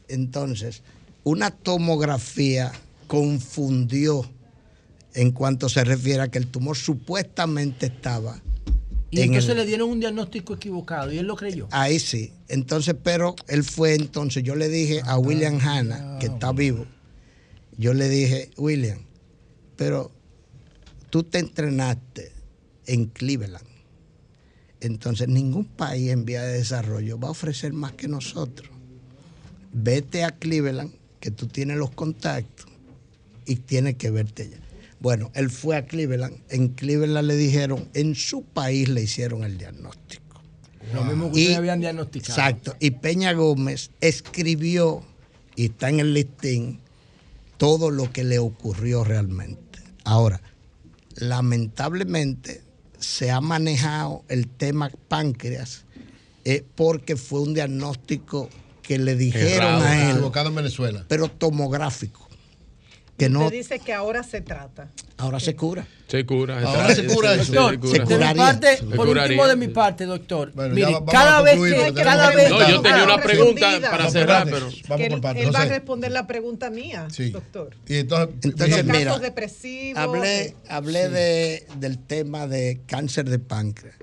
entonces 0.07 0.83
una 1.23 1.51
tomografía 1.51 2.71
confundió 3.07 4.29
en 5.17 5.31
cuanto 5.31 5.67
se 5.67 5.83
refiere 5.83 6.21
a 6.21 6.27
que 6.27 6.37
el 6.37 6.45
tumor 6.47 6.77
supuestamente 6.77 7.87
estaba 7.87 8.39
Y 9.09 9.17
en 9.21 9.29
entonces 9.29 9.49
el- 9.51 9.57
le 9.57 9.65
dieron 9.65 9.89
un 9.89 9.99
diagnóstico 9.99 10.53
equivocado 10.53 11.11
y 11.11 11.17
él 11.17 11.25
lo 11.25 11.35
creyó. 11.35 11.67
Ahí 11.71 11.99
sí. 11.99 12.31
Entonces, 12.49 12.95
pero 13.03 13.35
él 13.47 13.63
fue 13.63 13.95
entonces, 13.95 14.43
yo 14.43 14.55
le 14.55 14.69
dije 14.69 15.01
a 15.05 15.17
William 15.17 15.59
Hanna, 15.59 16.17
que 16.19 16.27
está 16.27 16.51
vivo, 16.51 16.85
yo 17.77 17.93
le 17.95 18.09
dije, 18.09 18.51
William, 18.57 18.99
pero 19.75 20.11
tú 21.09 21.23
te 21.23 21.39
entrenaste 21.39 22.31
en 22.85 23.05
Cleveland. 23.07 23.65
Entonces, 24.81 25.27
ningún 25.27 25.65
país 25.65 26.11
en 26.11 26.25
vía 26.25 26.43
de 26.43 26.53
desarrollo 26.59 27.17
va 27.19 27.29
a 27.29 27.31
ofrecer 27.31 27.73
más 27.73 27.93
que 27.93 28.07
nosotros. 28.07 28.69
Vete 29.73 30.23
a 30.23 30.29
Cleveland, 30.31 30.91
que 31.19 31.31
tú 31.31 31.47
tienes 31.47 31.77
los 31.77 31.89
contactos 31.89 32.67
y 33.47 33.55
tienes 33.55 33.95
que 33.95 34.11
verte 34.11 34.43
allá. 34.43 34.57
Bueno, 34.99 35.31
él 35.35 35.49
fue 35.49 35.75
a 35.75 35.85
Cleveland. 35.85 36.37
En 36.49 36.69
Cleveland 36.69 37.27
le 37.27 37.35
dijeron, 37.35 37.87
en 37.93 38.15
su 38.15 38.43
país 38.43 38.89
le 38.89 39.03
hicieron 39.03 39.43
el 39.43 39.57
diagnóstico. 39.57 40.41
Lo 40.93 41.03
mismo 41.03 41.31
que 41.31 41.37
Y- 41.39 41.41
ustedes 41.43 41.57
habían 41.57 41.79
diagnosticado. 41.81 42.33
Exacto. 42.39 42.75
Y 42.79 42.91
Peña 42.91 43.33
Gómez 43.33 43.91
escribió, 44.01 45.03
y 45.55 45.65
está 45.65 45.89
en 45.89 45.99
el 45.99 46.13
listín, 46.13 46.79
todo 47.57 47.91
lo 47.91 48.11
que 48.11 48.23
le 48.23 48.39
ocurrió 48.39 49.03
realmente. 49.03 49.79
Ahora, 50.03 50.41
lamentablemente 51.15 52.61
se 52.99 53.29
ha 53.31 53.41
manejado 53.41 54.23
el 54.29 54.47
tema 54.47 54.89
páncreas 55.07 55.85
eh, 56.45 56.63
porque 56.75 57.15
fue 57.15 57.41
un 57.41 57.53
diagnóstico 57.53 58.49
que 58.81 58.97
le 58.97 59.15
dijeron 59.15 59.51
Errado, 59.75 59.83
a 59.85 60.05
él, 60.09 60.11
equivocado 60.11 60.49
en 60.49 60.55
Venezuela. 60.55 61.05
pero 61.07 61.27
tomográfico. 61.27 62.26
Que 63.17 63.29
no, 63.29 63.45
Usted 63.45 63.57
dice 63.57 63.79
que 63.79 63.93
ahora 63.93 64.21
se 64.21 64.41
trata. 64.41 64.89
Ahora 65.17 65.39
se 65.39 65.55
cura. 65.55 65.87
Se 66.07 66.23
cura. 66.23 66.59
Ahora 66.61 66.93
se 66.93 67.07
cura 67.07 67.33
eso. 67.33 67.51
Doctor, 67.51 67.89
Se 67.89 67.99
de 68.05 68.17
mi 68.27 68.35
parte, 68.35 68.77
Se 68.77 68.83
por 68.85 69.07
curaría. 69.07 69.23
último 69.23 69.47
de 69.47 69.55
mi 69.55 69.67
parte, 69.69 70.05
doctor. 70.05 70.51
Bueno, 70.53 70.75
mire, 70.75 70.95
cada 71.11 71.41
vez 71.41 71.55
que, 71.59 71.93
cada 71.95 72.29
vez, 72.29 72.49
No, 72.51 72.69
yo 72.69 72.81
tenía 72.83 73.03
una 73.05 73.17
pregunta 73.17 73.59
respondida. 73.65 73.89
para 73.91 74.03
No, 74.03 74.11
cerrar, 74.11 74.43
pero. 74.45 74.67
Vamos 74.67 74.83
por 74.87 75.01
él, 75.01 75.21
partes. 75.21 75.45
él 75.47 75.55
va 75.55 75.61
a 75.61 75.65
responder 75.65 76.11
la 76.11 76.27
pregunta 76.27 76.69
mía, 76.69 77.07
Sí. 77.11 77.31
doctor. 77.31 77.75
Y 77.87 77.95
entonces, 77.95 78.35
Entonces, 78.43 78.85
Los 78.85 78.95
mira, 78.95 79.05
casos 79.05 79.21
depresivos. 79.21 79.99
hablé, 80.03 80.41
eh, 80.45 80.55
hablé 80.69 81.09
de, 81.09 81.67
del 81.79 81.97
tema 81.97 82.45
de 82.45 82.81
cáncer 82.85 83.27
de 83.29 83.39
páncreas. 83.39 83.95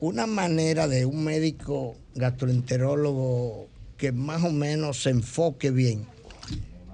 Una 0.00 0.26
manera 0.26 0.88
de 0.88 1.04
un 1.04 1.24
médico 1.24 1.94
gastroenterólogo 2.14 3.68
que 3.98 4.12
más 4.12 4.42
o 4.44 4.50
menos 4.50 5.02
se 5.02 5.10
enfoque 5.10 5.70
bien 5.70 6.06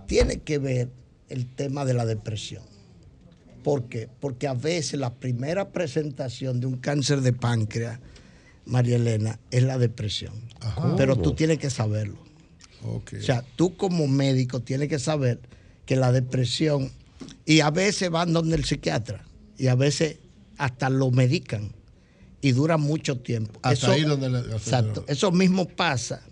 tiene 0.08 0.38
que 0.40 0.58
ver 0.58 0.88
el 1.28 1.46
tema 1.46 1.84
de 1.84 1.94
la 1.94 2.04
depresión. 2.06 2.62
¿Por 3.62 3.84
qué? 3.88 4.08
Porque 4.20 4.46
a 4.46 4.54
veces 4.54 4.98
la 5.00 5.12
primera 5.14 5.70
presentación 5.70 6.60
de 6.60 6.66
un 6.66 6.76
cáncer 6.76 7.20
de 7.22 7.32
páncreas, 7.32 7.98
María 8.64 8.96
Elena, 8.96 9.40
es 9.50 9.62
la 9.64 9.78
depresión. 9.78 10.34
Pero 10.96 11.16
tú 11.16 11.34
tienes 11.34 11.58
que 11.58 11.70
saberlo. 11.70 12.18
O 12.84 13.02
sea, 13.22 13.44
tú 13.56 13.76
como 13.76 14.06
médico 14.06 14.60
tienes 14.60 14.88
que 14.88 14.98
saber 15.00 15.40
que 15.84 15.96
la 15.96 16.12
depresión, 16.12 16.92
y 17.44 17.60
a 17.60 17.70
veces 17.70 18.10
van 18.10 18.32
donde 18.32 18.54
el 18.56 18.64
psiquiatra, 18.64 19.24
y 19.58 19.66
a 19.66 19.74
veces 19.74 20.18
hasta 20.58 20.88
lo 20.88 21.10
medican, 21.10 21.72
y 22.40 22.52
dura 22.52 22.76
mucho 22.76 23.18
tiempo. 23.18 23.58
Hasta 23.62 23.90
ahí 23.92 24.02
donde 24.02 24.30
le- 24.30 24.38
Exacto. 24.54 25.04
Eso 25.08 25.32
mismo 25.32 25.66
pasa 25.66 26.22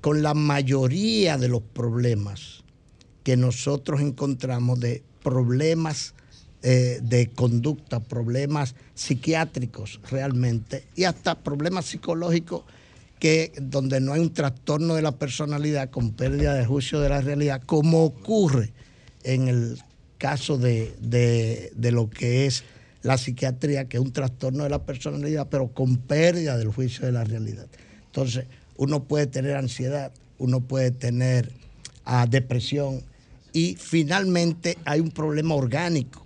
con 0.00 0.22
la 0.22 0.32
mayoría 0.34 1.36
de 1.36 1.48
los 1.48 1.62
problemas 1.62 2.61
que 3.24 3.36
nosotros 3.36 4.00
encontramos 4.00 4.80
de 4.80 5.02
problemas 5.22 6.14
eh, 6.62 7.00
de 7.02 7.28
conducta, 7.28 8.00
problemas 8.00 8.74
psiquiátricos 8.94 10.00
realmente, 10.10 10.84
y 10.94 11.04
hasta 11.04 11.34
problemas 11.42 11.86
psicológicos 11.86 12.62
que 13.18 13.52
donde 13.60 14.00
no 14.00 14.12
hay 14.12 14.20
un 14.20 14.32
trastorno 14.34 14.94
de 14.94 15.02
la 15.02 15.12
personalidad 15.12 15.90
con 15.90 16.12
pérdida 16.12 16.54
de 16.54 16.64
juicio 16.66 17.00
de 17.00 17.08
la 17.08 17.20
realidad, 17.20 17.62
como 17.64 18.04
ocurre 18.04 18.72
en 19.22 19.48
el 19.48 19.78
caso 20.18 20.58
de, 20.58 20.94
de- 21.00 21.72
de 21.76 21.92
lo 21.92 22.10
que 22.10 22.46
es 22.46 22.64
la 23.02 23.18
psiquiatría, 23.18 23.86
que 23.88 23.96
es 23.96 24.02
un 24.02 24.12
trastorno 24.12 24.62
de 24.64 24.70
la 24.70 24.84
personalidad, 24.84 25.48
pero 25.50 25.68
con 25.68 25.96
pérdida 25.96 26.56
del 26.56 26.68
juicio 26.68 27.06
de 27.06 27.12
la 27.12 27.24
realidad. 27.24 27.66
Entonces, 28.06 28.46
uno 28.76 29.04
puede 29.04 29.26
tener 29.26 29.56
ansiedad, 29.56 30.12
uno 30.38 30.60
puede 30.60 30.90
tener 30.92 31.50
ah, 32.04 32.26
depresión 32.28 33.02
y 33.52 33.76
finalmente 33.78 34.78
hay 34.84 35.00
un 35.00 35.10
problema 35.10 35.54
orgánico 35.54 36.24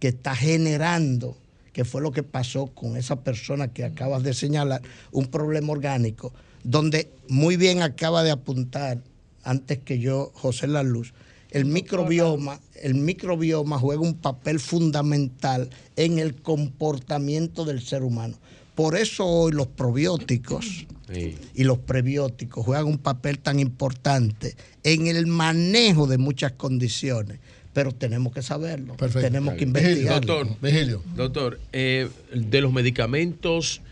que 0.00 0.08
está 0.08 0.34
generando, 0.34 1.36
que 1.72 1.84
fue 1.84 2.02
lo 2.02 2.12
que 2.12 2.22
pasó 2.22 2.66
con 2.66 2.96
esa 2.96 3.16
persona 3.22 3.68
que 3.68 3.84
acabas 3.84 4.22
de 4.22 4.34
señalar, 4.34 4.82
un 5.12 5.26
problema 5.26 5.72
orgánico, 5.72 6.32
donde 6.64 7.10
muy 7.28 7.56
bien 7.56 7.82
acaba 7.82 8.22
de 8.22 8.30
apuntar 8.30 8.98
antes 9.44 9.78
que 9.78 9.98
yo 9.98 10.32
José 10.34 10.66
La 10.66 10.82
Luz, 10.82 11.14
el 11.50 11.64
microbioma, 11.64 12.60
el 12.82 12.94
microbioma 12.94 13.78
juega 13.78 14.02
un 14.02 14.14
papel 14.14 14.58
fundamental 14.58 15.70
en 15.94 16.18
el 16.18 16.42
comportamiento 16.42 17.64
del 17.64 17.80
ser 17.80 18.02
humano. 18.02 18.36
Por 18.76 18.96
eso 18.96 19.26
hoy 19.26 19.50
los 19.52 19.66
probióticos 19.66 20.86
Sí. 21.12 21.36
y 21.54 21.62
los 21.62 21.78
prebióticos 21.78 22.64
juegan 22.64 22.86
un 22.86 22.98
papel 22.98 23.38
tan 23.38 23.60
importante 23.60 24.56
en 24.82 25.06
el 25.06 25.26
manejo 25.28 26.08
de 26.08 26.18
muchas 26.18 26.52
condiciones, 26.52 27.38
pero 27.72 27.92
tenemos 27.92 28.32
que 28.32 28.42
saberlo, 28.42 28.96
tenemos 29.12 29.54
que 29.54 29.64
investigarlo. 29.64 30.44
Doctor, 30.44 31.02
doctor 31.14 31.60
eh, 31.72 32.08
de 32.34 32.60
los 32.60 32.72
medicamentos 32.72 33.82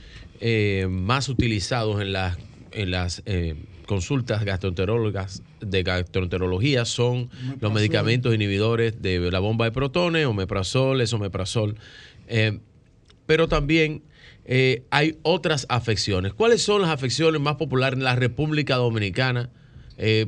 eh, 0.40 0.88
más 0.90 1.28
utilizados 1.28 2.02
en 2.02 2.12
las, 2.12 2.36
en 2.72 2.90
las 2.90 3.22
eh, 3.26 3.54
consultas 3.86 4.44
gastroenterólogas 4.44 5.42
de 5.60 5.82
gastroenterología 5.82 6.84
son 6.84 7.30
los 7.60 7.72
medicamentos 7.72 8.34
inhibidores 8.34 9.00
de 9.00 9.30
la 9.30 9.38
bomba 9.38 9.66
de 9.66 9.72
protones, 9.72 10.26
omeprazol, 10.26 11.00
esomeprazol. 11.00 11.76
Eh, 12.26 12.58
pero 13.26 13.48
también 13.48 14.02
eh, 14.46 14.82
hay 14.90 15.18
otras 15.22 15.66
afecciones. 15.68 16.32
¿Cuáles 16.34 16.62
son 16.62 16.82
las 16.82 16.90
afecciones 16.90 17.40
más 17.40 17.56
populares 17.56 17.98
en 17.98 18.04
la 18.04 18.14
República 18.16 18.76
Dominicana 18.76 19.50
eh, 19.98 20.26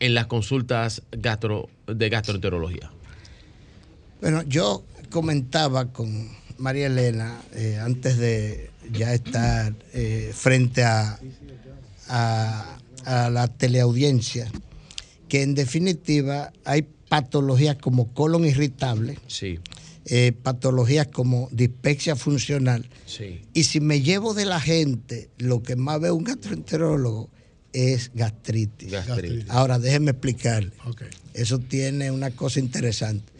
en 0.00 0.14
las 0.14 0.26
consultas 0.26 1.02
gastro, 1.12 1.68
de 1.86 2.08
gastroenterología? 2.08 2.90
Bueno, 4.20 4.42
yo 4.42 4.84
comentaba 5.10 5.92
con 5.92 6.28
María 6.58 6.86
Elena 6.86 7.40
eh, 7.54 7.78
antes 7.80 8.18
de 8.18 8.70
ya 8.92 9.12
estar 9.14 9.72
frente 10.32 10.84
a, 10.84 11.18
a- 12.08 12.78
a 13.04 13.30
la 13.30 13.46
teleaudiencia 13.46 14.50
que 15.28 15.42
en 15.42 15.54
definitiva 15.54 16.52
hay 16.64 16.82
patologías 17.08 17.76
como 17.76 18.12
colon 18.12 18.44
irritable, 18.44 19.16
Sí, 19.28 19.60
eh, 20.08 20.32
patologías 20.32 21.08
como 21.08 21.48
dispepsia 21.52 22.14
funcional. 22.16 22.88
sí. 23.06 23.42
Y 23.52 23.64
si 23.64 23.80
me 23.80 24.00
llevo 24.02 24.34
de 24.34 24.44
la 24.46 24.60
gente, 24.60 25.28
lo 25.38 25.62
que 25.62 25.76
más 25.76 26.00
ve 26.00 26.10
un 26.10 26.24
gastroenterólogo 26.24 27.28
es 27.72 28.10
gastritis. 28.14 28.90
Gastritis. 28.90 29.44
Ahora, 29.50 29.78
déjenme 29.78 30.12
explicarle. 30.12 30.70
Eso 31.34 31.58
tiene 31.58 32.10
una 32.10 32.30
cosa 32.30 32.60
interesante. 32.60 33.32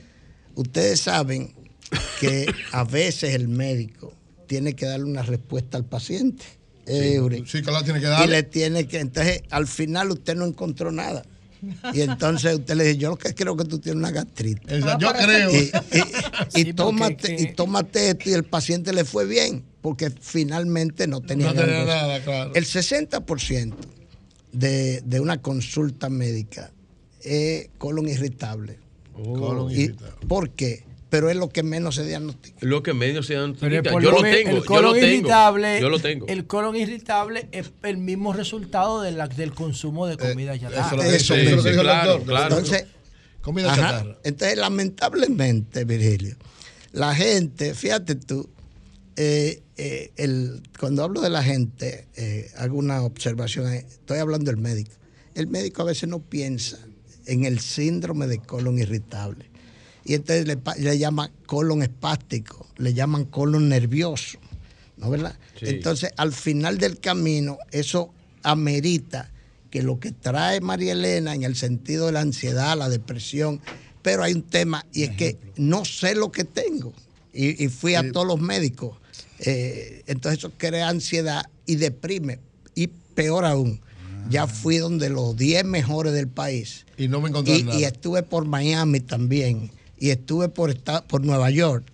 Ustedes 0.57 1.01
saben 1.01 1.55
que 2.21 2.47
a 2.73 2.85
veces 2.85 3.35
el 3.35 3.49
médico 3.49 4.13
tiene 4.47 4.75
que 4.75 4.87
darle 4.87 5.05
una 5.07 5.23
respuesta 5.23 5.79
al 5.79 5.85
paciente. 5.85 6.45
Eury. 6.87 7.45
Sí, 7.47 7.63
claro, 7.63 7.85
tiene 7.85 8.01
que 8.01 8.07
Y 8.07 8.11
darle. 8.11 8.27
le 8.29 8.43
tiene 8.45 8.87
que, 8.87 9.01
entonces 9.01 9.43
al 9.51 9.67
final 9.67 10.11
usted 10.11 10.37
no 10.37 10.45
encontró 10.47 10.93
nada. 10.93 11.25
Y 11.95 12.01
entonces 12.03 12.57
usted 12.57 12.75
le 12.77 12.85
dice, 12.85 12.99
yo 12.99 13.11
lo 13.11 13.17
que 13.17 13.35
creo 13.35 13.57
que 13.57 13.65
tú 13.65 13.79
tienes 13.79 13.99
una 13.99 14.11
gastritis. 14.11 14.71
Esa- 14.71 14.99
yo 14.99 15.13
creo. 15.13 15.51
Y, 15.51 15.57
y- 15.57 16.61
y 16.61 16.65
Sí, 16.67 16.73
tómate, 16.75 17.15
porque 17.29 17.37
y 17.43 17.55
tómate 17.55 18.11
esto 18.11 18.31
y 18.31 18.33
el 18.33 18.45
paciente 18.45 18.93
le 18.93 19.05
fue 19.05 19.25
bien, 19.27 19.65
porque 19.81 20.11
finalmente 20.21 21.07
no 21.07 21.21
tenía, 21.21 21.47
No 21.47 21.55
tenía 21.55 21.85
nada, 21.85 22.23
claro. 22.23 22.53
El 22.55 22.65
60% 22.65 23.75
de, 24.53 25.01
de 25.05 25.21
una 25.21 25.41
consulta 25.43 26.09
médica 26.09 26.71
es 27.23 27.69
colon 27.79 28.09
irritable. 28.09 28.79
Colon 29.15 29.71
Y- 29.71 29.75
irritable. 29.83 30.27
¿Por 30.29 30.51
qué? 30.51 30.85
Pero 31.17 31.31
es 31.31 31.37
lo 31.37 31.49
que 31.49 31.63
menos 31.63 31.95
se 31.95 32.05
diagnostica. 32.05 32.59
Lo 32.61 32.83
que 32.83 32.93
medio 32.93 33.23
se. 33.23 33.35
Pero 33.35 33.77
el 33.79 33.83
yo 33.83 33.91
colon- 33.91 34.13
lo 34.13 34.21
tengo, 34.23 34.51
el 34.51 34.57
yo 34.57 34.65
colon 34.67 34.85
lo 34.85 34.93
tengo. 34.93 35.07
irritable, 35.07 35.81
Yo 35.81 35.89
lo 35.89 35.99
tengo. 35.99 36.27
El 36.27 36.47
colon 36.47 36.77
irritable 36.77 37.49
es 37.53 37.73
el 37.85 37.97
mismo 37.97 38.33
resultado 38.33 39.01
de 39.01 39.13
la- 39.13 39.29
del 39.29 39.53
consumo 39.55 40.07
de 40.07 40.17
comida 40.19 40.55
ya 40.57 40.69
Eh, 40.69 40.73
eso 40.87 40.97
lo- 40.97 41.03
Eso 41.03 41.15
eso 41.17 41.35
mismo. 41.37 41.57
lo 41.57 41.63
que 41.63 41.71
dijo 41.71 41.81
el 41.81 41.87
claro, 41.87 42.11
doctor. 42.11 42.29
claro. 42.29 42.59
Entonces, 42.59 42.85
Comida 43.41 43.73
Ajá. 43.73 43.81
chatarra. 43.81 44.19
Entonces, 44.25 44.59
lamentablemente, 44.59 45.85
Virgilio, 45.85 46.37
la 46.93 47.15
gente, 47.15 47.75
fíjate 47.75 48.17
tú, 48.17 48.49
eh, 49.17 49.63
eh, 49.77 50.11
el, 50.17 50.63
cuando 50.81 51.05
hablo 51.05 51.21
de 51.21 51.31
la 51.31 51.43
gente, 51.45 52.09
eh, 52.17 52.51
hago 52.57 52.77
una 52.77 53.03
observación, 53.03 53.73
estoy 53.73 54.19
hablando 54.19 54.51
del 54.51 54.61
médico. 54.61 54.91
El 55.35 55.47
médico 55.47 55.83
a 55.83 55.85
veces 55.85 56.09
no 56.09 56.19
piensa 56.21 56.79
en 57.27 57.45
el 57.45 57.61
síndrome 57.61 58.27
de 58.27 58.39
colon 58.39 58.79
irritable. 58.79 59.49
Y 60.07 60.15
entonces 60.15 60.47
le, 60.47 60.59
le 60.79 60.99
llaman 60.99 61.31
colon 61.47 61.83
espástico, 61.83 62.67
le 62.77 62.95
llaman 62.95 63.25
colon 63.25 63.69
nervioso, 63.69 64.39
¿no 64.97 65.11
verdad? 65.11 65.37
Sí. 65.59 65.67
Entonces, 65.69 66.11
al 66.17 66.33
final 66.33 66.79
del 66.79 67.01
camino, 67.01 67.59
eso 67.73 68.13
amerita 68.43 69.31
que 69.71 69.83
lo 69.83 69.99
que 69.99 70.13
trae 70.13 70.61
María 70.61 70.93
Elena 70.93 71.35
en 71.35 71.43
el 71.43 71.57
sentido 71.57 72.07
de 72.07 72.13
la 72.13 72.21
ansiedad, 72.21 72.79
la 72.79 72.89
depresión, 72.89 73.61
pero 74.03 74.23
hay 74.23 74.33
un 74.33 74.43
tema 74.43 74.87
y 74.93 75.03
es 75.03 75.11
que 75.17 75.37
no 75.57 75.85
sé 75.85 76.15
lo 76.15 76.31
que 76.31 76.45
tengo. 76.45 76.93
Y, 77.33 77.63
y 77.65 77.69
fui 77.69 77.97
a 77.97 78.13
todos 78.13 78.27
los 78.27 78.41
médicos. 78.41 78.97
Eh, 79.41 80.03
entonces 80.07 80.39
eso 80.39 80.53
crea 80.57 80.89
ansiedad 80.89 81.45
y 81.67 81.77
deprime. 81.77 82.39
Y 82.75 82.87
peor 82.87 83.45
aún, 83.45 83.81
ya 84.31 84.47
fui 84.47 84.79
donde 84.79 85.11
los 85.11 85.37
10 85.37 85.65
mejores 85.65 86.13
del 86.13 86.29
país. 86.29 86.87
Y 86.97 87.09
no 87.09 87.21
me 87.21 87.29
encontraron 87.29 87.61
Y, 87.61 87.65
nada. 87.65 87.81
y 87.81 87.85
estuve 87.85 88.23
por 88.23 88.45
Miami 88.47 89.01
también. 89.01 89.71
Y 89.99 90.11
estuve 90.11 90.49
por, 90.49 90.71
esta- 90.71 91.05
por 91.07 91.25
Nueva 91.25 91.51
York. 91.51 91.85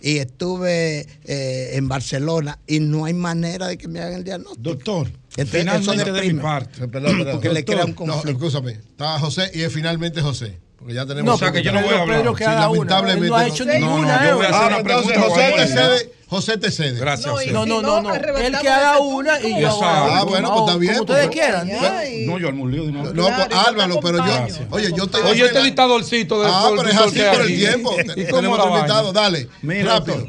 Y 0.00 0.18
estuve 0.18 1.06
eh, 1.24 1.70
en 1.74 1.86
Barcelona. 1.88 2.58
Y 2.66 2.80
no 2.80 3.04
hay 3.04 3.14
manera 3.14 3.68
de 3.68 3.78
que 3.78 3.86
me 3.86 4.00
hagan 4.00 4.14
el 4.14 4.24
diagnóstico. 4.24 4.60
Doctor, 4.70 5.06
Entonces, 5.36 5.60
finalmente 5.60 6.02
eso 6.02 6.12
de 6.12 6.32
mi 6.32 6.40
parte. 6.40 6.88
Perdón, 6.88 7.18
perdón. 7.18 7.32
Porque 7.34 7.50
le 7.50 7.64
crea 7.64 7.84
un 7.84 7.90
No, 7.90 7.96
conflicto. 7.96 8.30
escúchame. 8.46 8.72
Está 8.72 9.18
José 9.20 9.50
y 9.54 9.62
es 9.62 9.72
finalmente 9.72 10.20
José. 10.20 10.58
Porque 10.82 10.94
ya 10.94 11.06
tenemos. 11.06 11.24
No, 11.26 11.34
O 11.34 11.38
sea, 11.38 11.52
que 11.52 11.62
yo 11.62 11.70
no 11.72 11.80
voy 11.80 11.94
a 11.94 12.00
hablar. 12.00 12.18
Pedro 12.18 12.34
que 12.34 12.44
Sí, 12.44 12.50
lamentablemente. 12.50 13.28
No 13.28 13.36
ha 13.36 13.46
hecho 13.46 13.64
ninguna, 13.64 14.28
yo 14.28 14.36
voy 14.36 14.46
a 14.46 14.48
hacer 14.48 14.60
Ah, 14.62 14.66
una 14.66 14.78
entonces 14.78 15.12
pregunta. 15.12 15.20
José 15.28 15.52
José 15.52 15.56
te 15.56 15.68
cede. 15.68 16.12
José 16.26 16.58
te 16.58 16.70
cede. 16.72 16.98
Gracias. 16.98 17.32
No, 17.52 17.66
no, 17.66 17.80
no, 17.82 18.00
no. 18.02 18.02
no. 18.02 18.14
Él 18.14 18.56
que 18.60 18.68
haga 18.68 18.98
una 18.98 19.40
y 19.40 19.60
yo 19.60 19.80
Ah, 19.80 20.24
bueno, 20.26 20.48
pues 20.50 20.60
está 20.66 20.76
bien. 20.78 20.92
Como 20.94 21.02
ustedes 21.02 21.26
pues. 21.26 21.36
quieran. 21.38 21.68
Pues, 21.68 22.26
No, 22.26 22.38
yo 22.38 22.48
al 22.48 22.70
lío 22.70 22.82
de 22.84 22.88
una 22.90 23.02
vez. 23.02 23.14
No, 23.14 23.24
pues 23.26 23.48
Álvaro, 23.68 24.00
pero 24.02 24.18
yo. 24.26 24.46
Oye, 24.70 24.92
yo 24.96 25.06
te. 25.06 25.18
Oye, 25.18 25.46
este 25.46 25.62
dictadorcito 25.62 26.42
de 26.42 26.48
Ah, 26.50 26.70
pero 26.76 26.88
es 26.88 26.96
así 26.96 27.20
por 27.32 27.42
el 27.42 27.54
tiempo. 27.56 27.94
¿Y 28.16 28.24
Tenemos 28.24 28.66
invitado, 28.66 29.12
dale. 29.12 29.48
Mira, 29.62 29.98
rápido. 30.00 30.26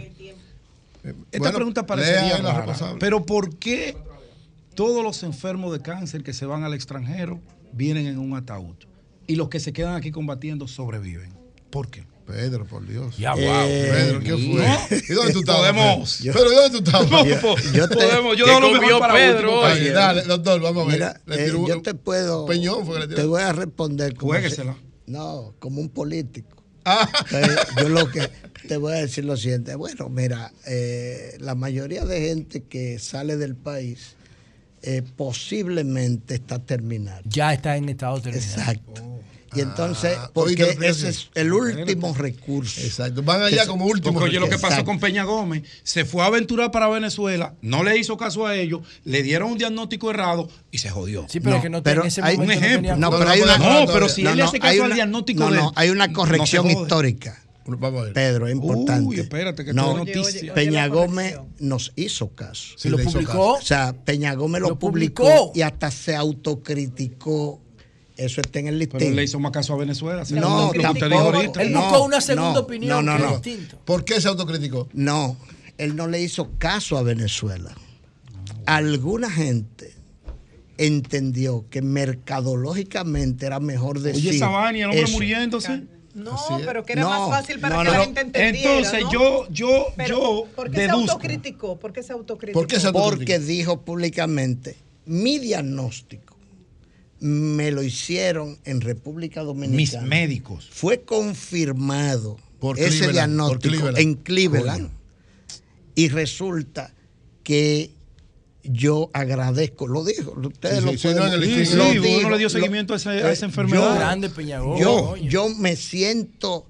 Esta 1.04 1.40
Bueno, 1.40 1.56
pregunta 1.56 1.86
parecería 1.86 2.38
rara, 2.38 2.58
responsable. 2.60 2.98
pero 3.00 3.26
¿por 3.26 3.56
qué 3.58 3.98
todos 4.76 5.04
los 5.04 5.24
enfermos 5.24 5.74
de 5.74 5.82
cáncer 5.82 6.24
que 6.24 6.32
se 6.32 6.46
van 6.46 6.64
al 6.64 6.74
extranjero 6.74 7.42
vienen 7.74 8.08
en 8.08 8.20
un 8.20 8.38
ataúd 8.38 8.76
y 9.28 9.36
los 9.36 9.50
que 9.50 9.60
se 9.60 9.74
quedan 9.74 9.96
aquí 9.96 10.12
combatiendo 10.12 10.68
sobreviven? 10.68 11.34
¿Por 11.70 11.90
qué? 11.90 12.04
Pedro, 12.26 12.66
por 12.66 12.88
Dios. 12.88 13.18
Ya, 13.18 13.34
Eh, 13.36 13.46
wow. 13.46 13.96
Pedro, 13.96 14.20
¿qué 14.22 14.30
fue? 14.32 14.66
¿No? 14.66 14.98
¿Y 15.10 15.14
dónde 15.14 15.34
tú 15.34 15.40
estabas? 15.40 15.62
Podemos. 15.74 16.18
Pedro? 16.22 16.34
Pero 16.40 16.52
¿y 16.52 16.56
dónde 16.56 16.70
tú 16.80 16.84
estabas? 16.86 17.10
No, 17.12 17.42
po- 17.42 17.56
yo 17.74 17.90
te- 17.90 17.96
podemos. 17.96 18.38
Yo 18.38 18.46
¿Qué 18.46 18.52
dejo 18.52 18.62
lo 18.62 18.82
mejor 18.82 19.00
para 19.00 19.14
Pedro 19.14 19.38
último. 19.40 19.60
hoy? 19.60 19.72
Ay, 19.72 19.90
Dale, 19.90 20.22
doctor, 20.24 20.62
vamos 20.62 20.84
a 20.84 20.88
ver. 20.88 20.94
Mira, 20.96 21.22
Le 21.26 21.36
eh, 21.36 21.46
tiró 21.46 21.68
yo 21.68 21.82
te 21.82 21.94
puedo. 21.96 22.46
Peñón 22.46 22.86
fue 22.86 22.96
que 22.96 23.00
le 23.02 23.08
tiró. 23.08 23.18
Te 23.22 23.26
voy 23.28 23.42
a 23.42 23.52
responder 23.52 24.16
como. 24.16 24.32
Juéguesela. 24.32 24.74
si- 24.74 25.12
no, 25.12 25.54
como 25.60 25.82
un 25.82 25.90
político. 25.90 26.64
Ah. 26.86 27.10
Entonces, 27.32 27.68
yo 27.82 27.90
lo 27.90 28.10
que 28.10 28.30
te 28.70 28.78
voy 28.78 28.94
a 28.94 28.96
decir 28.98 29.26
lo 29.26 29.36
siguiente. 29.36 29.76
Bueno, 29.76 30.08
mira, 30.08 30.54
eh, 30.66 31.36
la 31.42 31.56
mayoría 31.56 32.06
de 32.06 32.22
gente 32.22 32.64
que 32.64 33.00
sale 33.00 33.36
del 33.36 33.56
país 33.58 34.16
eh, 34.82 35.02
posiblemente 35.18 36.36
está 36.36 36.60
terminal. 36.60 37.22
Ya 37.26 37.54
está 37.54 37.76
en 37.76 37.90
estado 37.90 38.22
terminal. 38.22 38.48
Exacto. 38.50 39.13
Y 39.56 39.62
entonces, 39.62 40.18
Ah, 40.20 40.30
porque 40.34 40.78
ese 40.82 41.10
es 41.10 41.30
el 41.36 41.54
último 41.54 42.14
recurso. 42.14 42.82
Exacto. 42.82 43.22
Van 43.24 43.42
allá 43.44 43.66
como 43.68 43.86
último. 43.86 44.14
Porque 44.14 44.30
oye, 44.30 44.40
lo 44.40 44.50
que 44.50 44.58
pasó 44.60 44.84
con 44.84 45.00
Peña 45.00 45.24
Gómez, 45.24 45.64
se 45.84 46.06
fue 46.06 46.24
a 46.24 46.28
aventurar 46.28 46.72
para 46.72 46.88
Venezuela, 46.88 47.54
no 47.62 47.84
le 47.84 47.98
hizo 47.98 48.18
caso 48.18 48.46
a 48.48 48.56
ellos, 48.56 48.82
le 49.06 49.24
dieron 49.24 49.52
un 49.52 49.58
diagnóstico 49.58 50.10
errado 50.10 50.50
y 50.72 50.78
se 50.80 50.90
jodió. 50.90 51.26
Sí, 51.30 51.40
pero 51.40 51.58
es 51.58 51.62
que 51.62 51.70
no 51.70 51.84
pero 51.84 52.04
ese 52.04 52.22
hay- 52.22 52.38
un 52.38 52.52
ejemplo. 52.52 52.96
No, 52.96 53.12
pero 53.12 53.30
hay 53.30 53.42
una, 53.42 53.58
No, 53.58 53.86
pero 53.92 54.10
si 54.10 54.26
él 54.26 54.36
le 54.38 54.44
hace 54.44 54.60
caso 54.60 54.84
al 54.84 54.94
diagnóstico 54.94 55.50
no, 55.50 55.56
no, 55.56 55.72
hay 55.76 55.90
una 55.90 56.08
no 56.08 56.14
corrección 56.14 56.70
histórica. 56.70 57.40
Vamos 57.66 58.02
a 58.02 58.04
ver. 58.06 58.14
Pedro, 58.14 58.48
es 58.48 58.54
importante. 58.54 59.08
Uy, 59.08 59.20
espérate, 59.22 59.64
que 59.64 59.74
no, 59.74 59.96
noticia. 59.96 60.22
Oye, 60.22 60.40
oye, 60.42 60.52
Peña 60.52 60.86
Gómez 60.88 61.38
nos 61.60 61.94
hizo 61.96 62.28
caso. 62.36 62.74
Sí, 62.76 62.90
Lo 62.90 62.98
publicó. 62.98 63.54
O 63.54 63.62
sea, 63.62 63.94
Peña 63.94 64.34
Gómez 64.34 64.62
lo, 64.62 64.70
Lo 64.72 64.80
publicó, 64.80 65.24
publicó. 65.24 65.52
y 65.56 65.62
hasta 65.62 65.90
se 65.90 66.14
autocriticó. 66.14 67.62
Eso 68.16 68.42
está 68.42 68.60
en 68.60 68.68
el 68.68 68.78
Pero 68.78 68.92
listín. 69.00 69.10
él 69.10 69.16
le 69.16 69.24
hizo 69.24 69.40
más 69.40 69.52
caso 69.52 69.74
a 69.74 69.78
Venezuela. 69.78 70.24
No, 70.32 70.68
lo 70.68 70.72
que 70.72 70.78
usted 70.80 70.82
tampoco. 71.00 71.06
dijo 71.10 71.22
ahorita. 71.38 71.62
Él 71.64 71.72
No, 71.74 71.82
buscó 71.82 72.04
una 72.04 72.22
segunda 72.22 72.54
no, 72.54 72.60
opinión 72.60 73.06
no, 73.06 73.18
no, 73.18 73.26
no. 73.26 73.32
distinto. 73.40 73.80
¿Por 73.86 74.06
qué 74.06 74.22
se 74.22 74.28
autocriticó? 74.28 74.88
No, 74.94 75.36
él 75.78 75.96
no 75.96 76.08
le 76.08 76.22
hizo 76.22 76.52
caso 76.60 76.98
a 76.98 77.04
Venezuela. 77.04 77.74
Alguna 78.66 79.30
gente 79.32 79.94
entendió 80.78 81.66
que 81.70 81.82
mercadológicamente 81.82 83.46
era 83.46 83.60
mejor 83.60 84.00
decir. 84.00 84.30
Oye, 84.30 84.36
esa 84.38 84.48
vaina, 84.48 84.80
el 84.80 84.86
hombre 84.86 85.02
eso. 85.04 85.14
muriéndose. 85.14 85.84
No, 86.14 86.38
pero 86.64 86.86
que 86.86 86.94
era 86.94 87.02
No, 87.02 87.10
más 87.10 87.30
fácil 87.42 87.60
para 87.60 87.76
no, 87.78 87.82
que 87.82 87.88
no, 87.88 87.92
la 87.98 88.04
gente 88.06 88.22
entendiera. 88.22 88.78
Entonces, 88.78 89.04
¿no? 89.06 89.12
yo, 89.12 89.48
yo, 89.50 89.88
Pero, 89.98 90.16
yo 90.20 90.48
¿Por 90.56 90.70
qué 90.70 90.76
se 90.76 90.82
deduzco. 90.84 91.12
autocriticó? 91.14 91.80
¿Por 91.80 91.92
qué 91.94 92.04
se 92.04 92.14
autocriticó? 92.14 92.60
¿Por 92.60 92.68
qué 92.68 92.80
se 92.80 92.88
autocriticó? 92.88 93.18
Porque 93.18 93.40
dijo 93.40 93.82
públicamente, 93.82 94.76
mi 95.08 95.40
diagnóstico 95.40 96.33
me 97.24 97.72
lo 97.72 97.82
hicieron 97.84 98.58
en 98.66 98.82
República 98.82 99.40
Mis 99.42 99.48
Dominicana. 99.48 100.06
médicos. 100.08 100.68
Fue 100.72 101.04
confirmado 101.04 102.38
Por 102.60 102.78
ese 102.78 103.06
Cleveland, 103.06 103.38
por 103.38 103.60
diagnóstico 103.60 103.70
Cleveland. 103.76 103.98
en 103.98 104.14
Cleveland. 104.16 104.90
Y 105.96 106.10
resulta 106.10 106.94
que 107.44 107.92
yo 108.64 109.10
agradezco, 109.14 109.88
lo 109.88 110.04
dijo, 110.04 110.34
ustedes 110.50 110.80
Sí, 110.80 110.86
lo 110.86 110.92
sí, 110.92 110.98
sí, 110.98 111.04
pueden 111.04 111.24
lo. 111.40 111.46
Sí, 111.46 112.00
dijo, 112.00 112.20
uno 112.20 112.30
le 112.32 112.38
dio 112.40 112.48
lo- 112.48 112.50
seguimiento 112.50 112.94
a 112.94 112.98
esa, 112.98 113.12
a 113.12 113.30
eh, 113.30 113.34
esa 113.34 113.46
enfermedad. 113.46 113.96
Grande 113.96 114.30
yo, 114.80 115.16
yo 115.18 115.48
me 115.50 115.78
siento 115.78 116.66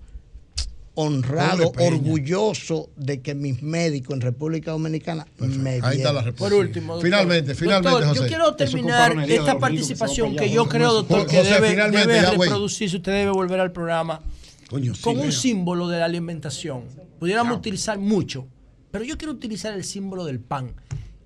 honrado, 0.95 1.71
orgulloso 1.79 2.89
de 2.95 3.21
que 3.21 3.33
mis 3.35 3.61
médicos 3.63 4.13
en 4.13 4.21
República 4.21 4.71
Dominicana 4.71 5.25
me 5.39 5.79
Ahí 5.81 5.97
está 5.97 6.13
la 6.13 6.21
respuesta. 6.21 6.55
Por 6.55 6.65
último, 6.65 6.93
doctor. 6.93 7.09
Finalmente, 7.09 7.55
finalmente, 7.55 7.89
Doctor, 7.89 8.07
José. 8.09 8.21
Yo 8.21 8.27
quiero 8.27 8.55
terminar 8.55 9.29
esta 9.29 9.53
que 9.53 9.59
participación 9.59 10.35
que 10.35 10.49
yo 10.51 10.67
creo, 10.67 10.93
doctor, 10.93 11.25
que 11.25 11.37
José, 11.37 11.61
debe, 11.61 11.75
debe 11.91 12.21
reproducirse. 12.21 12.97
Usted 12.97 13.11
debe 13.11 13.31
volver 13.31 13.59
al 13.59 13.71
programa 13.71 14.21
Coño, 14.69 14.93
sí, 14.93 15.01
con 15.01 15.19
un 15.19 15.31
símbolo 15.31 15.87
de 15.87 15.99
la 15.99 16.05
alimentación. 16.05 16.83
Pudiéramos 17.19 17.57
utilizar 17.57 17.97
mucho, 17.97 18.45
pero 18.91 19.03
yo 19.03 19.17
quiero 19.17 19.33
utilizar 19.33 19.73
el 19.73 19.83
símbolo 19.83 20.25
del 20.25 20.39
pan. 20.39 20.73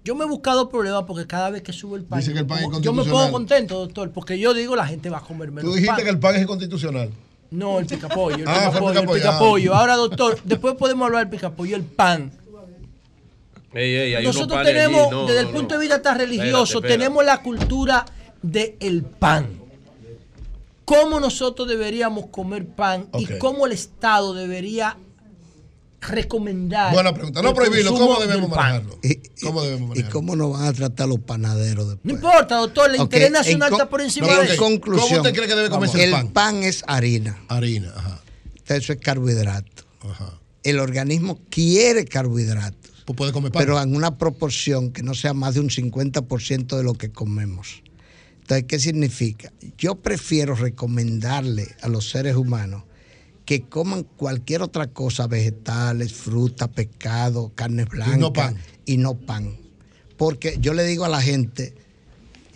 Yo 0.05 0.15
me 0.15 0.23
he 0.23 0.27
buscado 0.27 0.69
problemas 0.69 1.03
porque 1.05 1.27
cada 1.27 1.49
vez 1.49 1.61
que 1.61 1.73
subo 1.73 1.97
el 1.97 2.05
pan, 2.05 2.19
Dice 2.19 2.31
que 2.31 2.39
el 2.39 2.45
pan 2.47 2.59
es 2.59 2.63
yo 2.63 2.69
me 2.69 2.81
constitucional. 2.99 3.25
pongo 3.25 3.31
contento, 3.33 3.79
doctor, 3.79 4.11
porque 4.11 4.39
yo 4.39 4.53
digo 4.53 4.73
la 4.77 4.87
gente 4.87 5.09
va 5.09 5.17
a 5.17 5.21
comer 5.21 5.51
menos 5.51 5.65
Tú 5.69 5.75
dijiste 5.75 5.95
pan. 5.95 6.03
que 6.05 6.09
el 6.09 6.19
pan 6.19 6.35
es 6.35 6.43
inconstitucional. 6.43 7.09
No, 7.51 7.79
el 7.79 7.85
picapollo, 7.85 8.37
el 8.37 8.47
Ah, 8.47 8.67
picapollo, 8.69 8.89
el 8.89 8.95
picapollo, 8.99 9.13
picapollo. 9.21 9.75
Ahora, 9.75 9.95
doctor, 9.95 10.39
después 10.43 10.75
podemos 10.75 11.05
hablar 11.05 11.23
del 11.23 11.29
picapollo, 11.29 11.75
el 11.75 11.83
pan. 11.83 12.31
Ey, 13.73 13.95
ey, 13.95 14.15
hay 14.15 14.23
unos 14.25 14.35
Nosotros 14.35 14.59
allí. 14.59 14.67
tenemos, 14.71 15.11
No, 15.11 15.25
desde 15.27 15.43
no, 15.43 15.47
el 15.49 15.53
punto 15.55 15.75
no. 15.75 15.79
de 15.81 15.87
vista 15.87 16.01
tan 16.01 16.17
religioso, 16.17 16.49
Espérate, 16.49 16.75
espérate. 16.77 16.97
tenemos 16.97 17.25
la 17.25 17.41
cultura 17.41 18.05
del 18.41 19.03
pan. 19.03 19.47
¿Cómo 20.85 21.19
nosotros 21.19 21.67
deberíamos 21.67 22.27
comer 22.27 22.65
pan 22.65 23.07
y 23.17 23.25
cómo 23.39 23.65
el 23.65 23.73
Estado 23.73 24.33
debería 24.33 24.97
recomendar? 26.01 26.93
Buena 26.93 27.13
pregunta. 27.13 27.41
No 27.41 27.53
prohibirlo, 27.53 27.93
¿cómo 27.93 28.19
debemos 28.19 28.49
pan? 28.49 28.57
manejarlo? 28.85 28.99
Y, 29.03 29.15
¿Cómo 29.45 29.61
debemos 29.63 29.85
y 29.85 29.89
manejarlo? 29.89 30.13
cómo 30.13 30.35
nos 30.35 30.51
van 30.53 30.63
a 30.65 30.73
tratar 30.73 31.07
los 31.07 31.19
panaderos 31.19 31.85
No 31.85 31.91
después? 31.91 32.13
importa, 32.15 32.55
doctor, 32.57 32.89
el 32.89 32.95
Ok, 32.95 33.01
interés 33.03 33.27
en 33.27 33.33
nacional 33.33 33.69
con- 33.69 33.79
está 33.79 33.89
por 33.89 34.01
encima 34.01 34.27
no, 34.27 34.41
de 34.41 34.55
conclusión, 34.57 35.07
¿Cómo 35.09 35.21
usted 35.21 35.33
cree 35.35 35.47
que 35.47 35.55
debe 35.55 35.69
comerse 35.69 36.03
el 36.03 36.13
el 36.13 36.27
pan? 36.31 36.63
es 36.63 36.83
harina. 36.87 37.37
Harina, 37.47 37.93
ajá. 37.95 38.21
Eso 38.67 38.93
es 38.93 38.99
carbohidrato. 38.99 39.83
Ajá. 40.01 40.33
El 40.63 40.79
organismo 40.79 41.39
quiere 41.49 42.03
carbohidratos, 42.05 42.91
Pues 43.05 43.15
puede 43.17 43.31
comer 43.31 43.51
pan. 43.51 43.61
pero 43.63 43.81
en 43.81 43.95
una 43.95 44.17
proporción 44.17 44.91
que 44.91 45.01
no 45.03 45.13
sea 45.15 45.33
más 45.33 45.53
de 45.55 45.61
un 45.61 45.69
50% 45.69 46.75
de 46.77 46.83
lo 46.83 46.93
que 46.93 47.09
comemos. 47.11 47.81
Entonces, 48.41 48.65
¿qué 48.67 48.79
significa? 48.79 49.51
Yo 49.77 49.95
prefiero 49.95 50.55
recomendarle 50.55 51.75
a 51.81 51.87
los 51.89 52.09
seres 52.09 52.35
humanos 52.35 52.83
que 53.47 53.61
coman 53.61 54.03
cualquier 54.03 54.61
otra 54.61 54.87
cosa, 54.87 55.25
vegetales, 55.25 56.11
fruta, 56.13 56.67
pescado, 56.67 57.53
carne 57.55 57.85
blanca 57.85 58.17
no 58.17 58.33
pan. 58.33 58.57
y 58.85 58.97
no 58.97 59.15
pan. 59.15 59.55
Porque 60.17 60.57
yo 60.59 60.73
le 60.73 60.83
digo 60.83 61.05
a 61.05 61.07
la 61.09 61.21
gente, 61.21 61.73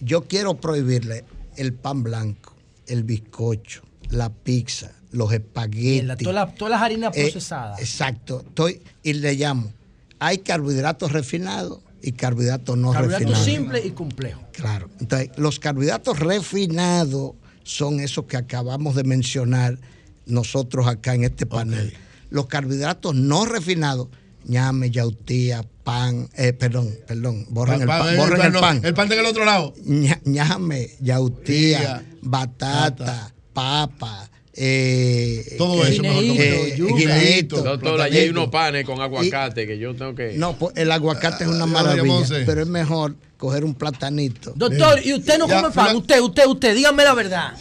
yo 0.01 0.27
quiero 0.27 0.59
prohibirle 0.59 1.23
el 1.55 1.73
pan 1.73 2.03
blanco, 2.03 2.53
el 2.87 3.05
bizcocho, 3.05 3.83
la 4.09 4.31
pizza, 4.33 4.91
los 5.11 5.31
espaguetis. 5.31 6.03
La- 6.03 6.17
todas 6.17 6.35
las- 6.35 6.55
todas 6.55 6.71
las 6.71 6.81
harinas 6.81 7.15
Eh, 7.15 7.21
procesadas. 7.23 7.79
exacto. 7.79 8.43
Estoy, 8.45 8.81
y 9.01 9.13
le 9.13 9.35
llamo. 9.35 9.71
Hay 10.19 10.39
carbohidratos 10.39 11.13
refinados 11.13 11.79
y 12.01 12.11
carbohidratos 12.11 12.77
no 12.77 12.91
Carbohidratos 12.91 13.27
refinados. 13.29 13.45
simples 13.45 13.85
y 13.85 13.91
complejos. 13.91 14.43
Claro. 14.51 14.89
Entonces, 14.99 15.29
los 15.37 15.57
carbohidratos 15.57 16.19
refinados 16.19 17.31
son 17.63 18.01
esos 18.01 18.25
que 18.25 18.35
acabamos 18.35 18.95
de 18.95 19.05
mencionar 19.05 19.77
nosotros 20.25 20.87
acá 20.87 21.13
en 21.15 21.23
este 21.23 21.45
panel. 21.45 21.93
Los 22.29 22.47
carbohidratos 22.47 23.13
no 23.13 23.45
refinados, 23.45 24.07
ñame, 24.45 24.89
yautía, 24.89 25.63
pan, 25.83 26.29
eh, 26.35 26.53
perdón, 26.53 26.89
perdón, 27.07 27.45
borren 27.49 27.81
el 27.81 27.87
Pan, 27.87 27.99
pan, 28.01 28.17
borren 28.17 28.37
pan, 28.39 28.53
el 28.55 28.59
pan. 28.61 28.81
El 28.83 28.93
pan 28.93 29.09
del 29.09 29.25
otro 29.25 29.45
lado. 29.45 29.73
Ña- 29.85 30.21
ñame, 30.23 30.89
yautía, 31.01 31.79
Tía, 31.79 32.05
batata, 32.21 33.33
papa, 33.53 34.30
eh, 34.53 35.55
Todo 35.57 35.85
eh, 35.85 35.91
eso 35.93 36.01
mejor 36.01 36.23
eh, 36.23 37.45
Doctor, 37.47 38.01
allí 38.01 38.17
hay 38.17 38.29
unos 38.29 38.49
panes 38.49 38.85
con 38.85 38.99
aguacate 39.01 39.65
que 39.65 39.77
yo 39.77 39.95
tengo 39.95 40.13
que. 40.15 40.33
No, 40.35 40.57
pues 40.57 40.75
el 40.77 40.91
aguacate 40.91 41.45
es 41.45 41.49
una 41.49 41.63
Ah, 41.63 41.67
maravilla, 41.67 42.43
pero 42.45 42.61
es 42.61 42.67
mejor 42.67 43.15
coger 43.37 43.63
un 43.63 43.73
platanito. 43.73 44.53
Doctor, 44.55 44.99
¿y 45.05 45.13
usted 45.13 45.37
no 45.39 45.47
Ya, 45.47 45.61
come 45.61 45.73
pan? 45.73 45.87
fila- 45.87 45.97
Usted, 45.99 46.19
usted, 46.21 46.45
usted, 46.47 46.75
dígame 46.75 47.03
la 47.03 47.13
verdad. 47.13 47.53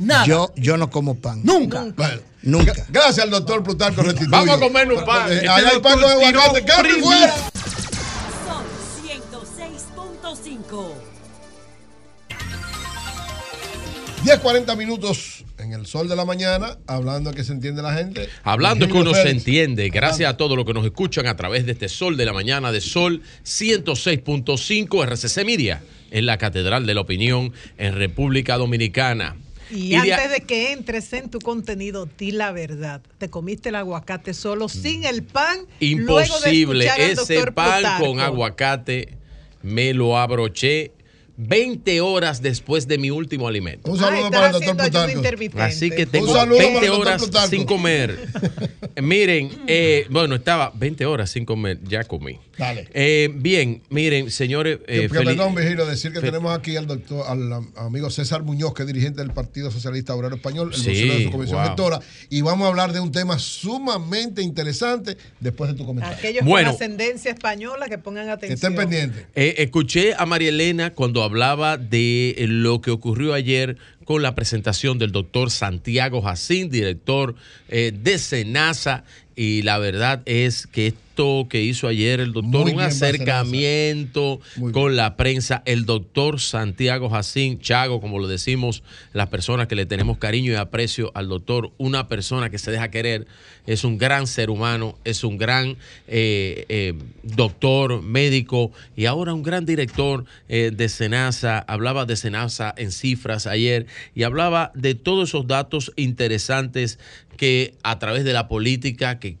Nada. 0.00 0.24
Yo, 0.26 0.52
yo 0.56 0.76
no 0.76 0.90
como 0.90 1.14
pan. 1.16 1.40
Nunca. 1.44 1.86
Bueno, 1.96 2.20
Nunca. 2.42 2.72
gra- 2.74 2.86
Gracias 2.88 3.18
al 3.18 3.30
doctor 3.30 3.62
Plutarco 3.62 4.02
Restituyo. 4.02 4.30
Vamos 4.30 4.56
a 4.56 4.58
comer 4.60 4.90
un 4.92 5.04
pan. 5.04 5.30
Eh, 5.30 5.34
Este 5.36 5.48
Allá 5.48 5.68
hay 5.74 5.80
pan 5.80 5.94
tiró 5.96 6.08
aguacate. 6.08 6.64
¡Cambio 6.64 6.98
fuera! 7.04 7.34
Sol 8.46 8.64
106.5. 9.06 10.94
10.40 14.28 14.76
minutos 14.76 15.42
en 15.58 15.72
el 15.72 15.86
sol 15.86 16.06
de 16.06 16.14
la 16.14 16.26
mañana, 16.26 16.76
hablando 16.86 17.32
que 17.32 17.44
se 17.44 17.52
entiende 17.52 17.80
la 17.80 17.94
gente. 17.94 18.28
Hablando 18.44 18.84
es 18.84 18.92
que 18.92 18.98
uno 18.98 19.14
se 19.14 19.30
entiende, 19.30 19.88
gracias 19.88 20.28
a 20.30 20.36
todos 20.36 20.54
los 20.54 20.66
que 20.66 20.74
nos 20.74 20.84
escuchan 20.84 21.26
a 21.26 21.34
través 21.34 21.64
de 21.64 21.72
este 21.72 21.88
Sol 21.88 22.18
de 22.18 22.26
la 22.26 22.34
Mañana 22.34 22.70
de 22.70 22.82
Sol 22.82 23.22
106.5 23.44 25.02
RCC 25.06 25.44
Media, 25.46 25.82
en 26.10 26.26
la 26.26 26.36
Catedral 26.36 26.84
de 26.84 26.94
la 26.94 27.00
Opinión 27.00 27.54
en 27.78 27.94
República 27.94 28.58
Dominicana. 28.58 29.36
Y, 29.70 29.90
de- 29.90 29.96
antes 30.14 30.30
de 30.30 30.40
que 30.40 30.72
entres 30.72 31.10
en 31.14 31.30
tu 31.30 31.38
contenido, 31.38 32.06
di 32.18 32.30
la 32.32 32.52
verdad. 32.52 33.00
Te 33.16 33.30
comiste 33.30 33.70
el 33.70 33.76
aguacate 33.76 34.34
solo, 34.34 34.68
sin 34.68 35.04
el 35.04 35.22
pan. 35.22 35.58
luego 35.80 36.18
de 36.40 36.54
Imposible. 36.54 36.84
escuchar 36.86 37.00
al 37.06 37.10
Ese 37.12 37.52
pan 37.52 37.80
Plutarco. 37.80 38.04
con 38.06 38.20
aguacate 38.20 39.08
me 39.62 39.92
lo 39.92 40.16
abroché 40.18 40.92
20 41.38 42.00
horas 42.00 42.42
después 42.42 42.88
de 42.88 42.98
mi 42.98 43.10
último 43.10 43.46
alimento. 43.46 43.90
Un 43.90 43.98
saludo 43.98 44.24
Ay, 44.24 44.30
para 44.30 44.46
el 44.48 44.52
doctor 44.52 44.76
Plutarco. 44.76 45.62
Así 45.62 45.88
que 45.88 46.04
tengo 46.04 46.26
Un 46.26 46.32
saludo 46.32 46.58
para 46.58 46.68
20 46.68 46.86
el 46.86 46.92
doctor 46.92 47.06
horas 47.06 47.48
sin 47.48 47.64
comer. 47.64 48.28
miren, 49.00 49.50
eh, 49.68 50.06
bueno, 50.10 50.34
estaba 50.34 50.72
20 50.74 51.06
horas 51.06 51.30
sin 51.30 51.44
comer, 51.44 51.78
ya 51.84 52.02
comí. 52.02 52.40
Dale. 52.58 52.88
Eh, 52.92 53.30
bien, 53.34 53.82
miren, 53.88 54.30
señores. 54.30 54.78
Que- 54.86 55.04
eh, 55.04 55.08
que 55.08 55.08
perdón, 55.08 55.54
Vigilio, 55.54 55.86
decir 55.86 56.12
que 56.12 56.20
tenemos 56.20 56.56
aquí 56.56 56.76
al 56.76 56.86
doctor, 56.86 57.24
al 57.28 57.52
am- 57.52 57.72
amigo 57.76 58.10
César 58.10 58.42
Muñoz, 58.42 58.74
que 58.74 58.82
es 58.82 58.86
dirigente 58.88 59.20
del 59.20 59.30
Partido 59.32 59.70
Socialista 59.70 60.14
Obrero 60.14 60.34
Español, 60.34 60.70
el 60.74 60.80
Sí, 60.80 60.88
vocero 60.90 61.14
de 61.14 61.24
su 61.24 61.30
comisión 61.30 61.58
wow. 61.58 61.66
gestora, 61.68 62.00
y 62.28 62.40
vamos 62.42 62.64
a 62.66 62.68
hablar 62.68 62.92
de 62.92 63.00
un 63.00 63.12
tema 63.12 63.38
sumamente 63.38 64.42
interesante 64.42 65.16
después 65.40 65.70
de 65.70 65.76
tu 65.76 65.86
comentario. 65.86 66.16
Aquellos 66.18 66.44
Bueno. 66.44 66.70
con 66.70 66.74
ascendencia 66.76 67.30
española 67.30 67.88
que 67.88 67.98
pongan 67.98 68.28
atención. 68.28 68.54
estén 68.54 68.74
pendientes. 68.74 69.24
Eh, 69.34 69.54
escuché 69.58 70.14
a 70.18 70.26
María 70.26 70.48
Elena 70.48 70.94
cuando 70.94 71.22
hablaba 71.22 71.76
de 71.78 72.34
lo 72.48 72.80
que 72.80 72.90
ocurrió 72.90 73.34
ayer 73.34 73.76
con 74.04 74.22
la 74.22 74.34
presentación 74.34 74.98
del 74.98 75.12
doctor 75.12 75.50
Santiago 75.50 76.22
Jacín, 76.22 76.70
director 76.70 77.34
eh, 77.68 77.92
de 77.94 78.18
SENASA, 78.18 79.04
y 79.36 79.62
la 79.62 79.78
verdad 79.78 80.22
es 80.24 80.66
que 80.66 80.94
que 81.48 81.62
hizo 81.62 81.88
ayer 81.88 82.20
el 82.20 82.32
doctor, 82.32 82.62
Muy 82.62 82.74
un 82.74 82.80
acercamiento 82.80 84.40
con 84.72 84.94
la 84.94 85.16
prensa, 85.16 85.64
el 85.66 85.84
doctor 85.84 86.38
Santiago 86.38 87.10
Jacín, 87.10 87.58
Chago, 87.58 88.00
como 88.00 88.20
lo 88.20 88.28
decimos 88.28 88.84
las 89.12 89.26
personas 89.28 89.66
que 89.66 89.74
le 89.74 89.84
tenemos 89.84 90.18
cariño 90.18 90.52
y 90.52 90.54
aprecio 90.54 91.10
al 91.14 91.28
doctor, 91.28 91.72
una 91.76 92.06
persona 92.06 92.50
que 92.50 92.58
se 92.58 92.70
deja 92.70 92.92
querer, 92.92 93.26
es 93.66 93.82
un 93.82 93.98
gran 93.98 94.28
ser 94.28 94.48
humano, 94.48 94.96
es 95.04 95.24
un 95.24 95.38
gran 95.38 95.76
eh, 96.06 96.64
eh, 96.68 96.94
doctor, 97.24 98.00
médico 98.00 98.70
y 98.96 99.06
ahora 99.06 99.34
un 99.34 99.42
gran 99.42 99.66
director 99.66 100.24
eh, 100.48 100.70
de 100.72 100.88
Senasa. 100.88 101.58
Hablaba 101.58 102.06
de 102.06 102.14
Senasa 102.14 102.72
en 102.76 102.92
cifras 102.92 103.48
ayer 103.48 103.86
y 104.14 104.22
hablaba 104.22 104.70
de 104.76 104.94
todos 104.94 105.30
esos 105.30 105.48
datos 105.48 105.92
interesantes 105.96 107.00
que 107.36 107.74
a 107.82 107.98
través 107.98 108.24
de 108.24 108.32
la 108.32 108.46
política 108.46 109.18
que 109.18 109.36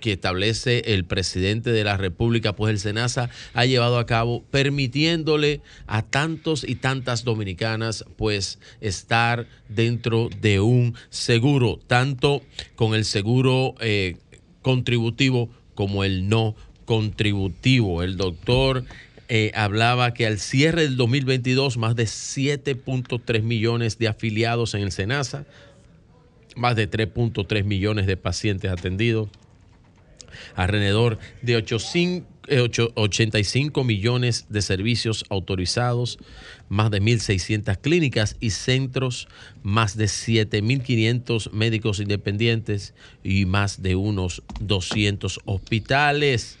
que 0.00 0.12
establece 0.12 0.94
el 0.94 1.04
presidente 1.04 1.70
de 1.70 1.84
la 1.84 1.96
República, 1.96 2.54
pues 2.54 2.70
el 2.70 2.78
SENASA 2.78 3.30
ha 3.54 3.64
llevado 3.66 3.98
a 3.98 4.06
cabo, 4.06 4.44
permitiéndole 4.50 5.60
a 5.86 6.02
tantos 6.02 6.64
y 6.64 6.76
tantas 6.76 7.24
dominicanas, 7.24 8.04
pues 8.16 8.58
estar 8.80 9.46
dentro 9.68 10.28
de 10.40 10.60
un 10.60 10.94
seguro, 11.10 11.80
tanto 11.86 12.42
con 12.76 12.94
el 12.94 13.04
seguro 13.04 13.74
eh, 13.80 14.16
contributivo 14.62 15.50
como 15.74 16.04
el 16.04 16.28
no 16.28 16.54
contributivo. 16.84 18.02
El 18.02 18.16
doctor 18.16 18.84
eh, 19.28 19.50
hablaba 19.54 20.14
que 20.14 20.26
al 20.26 20.38
cierre 20.38 20.82
del 20.82 20.96
2022, 20.96 21.76
más 21.76 21.96
de 21.96 22.04
7.3 22.04 23.42
millones 23.42 23.98
de 23.98 24.08
afiliados 24.08 24.74
en 24.74 24.82
el 24.82 24.92
SENASA, 24.92 25.44
más 26.56 26.76
de 26.76 26.88
3.3 26.90 27.64
millones 27.64 28.06
de 28.06 28.16
pacientes 28.16 28.70
atendidos 28.70 29.28
alrededor 30.54 31.18
de 31.42 31.56
85 31.56 32.26
eh, 32.50 32.60
ocho- 32.60 32.92
85 32.94 33.84
millones 33.84 34.46
de 34.48 34.62
servicios 34.62 35.26
autorizados, 35.28 36.18
más 36.70 36.90
de 36.90 37.02
1.600 37.02 37.76
clínicas 37.78 38.36
y 38.40 38.50
centros, 38.50 39.28
más 39.62 39.98
de 39.98 40.06
7.500 40.06 41.52
médicos 41.52 42.00
independientes 42.00 42.94
y 43.22 43.44
más 43.44 43.82
de 43.82 43.96
unos 43.96 44.42
200 44.60 45.40
hospitales. 45.44 46.56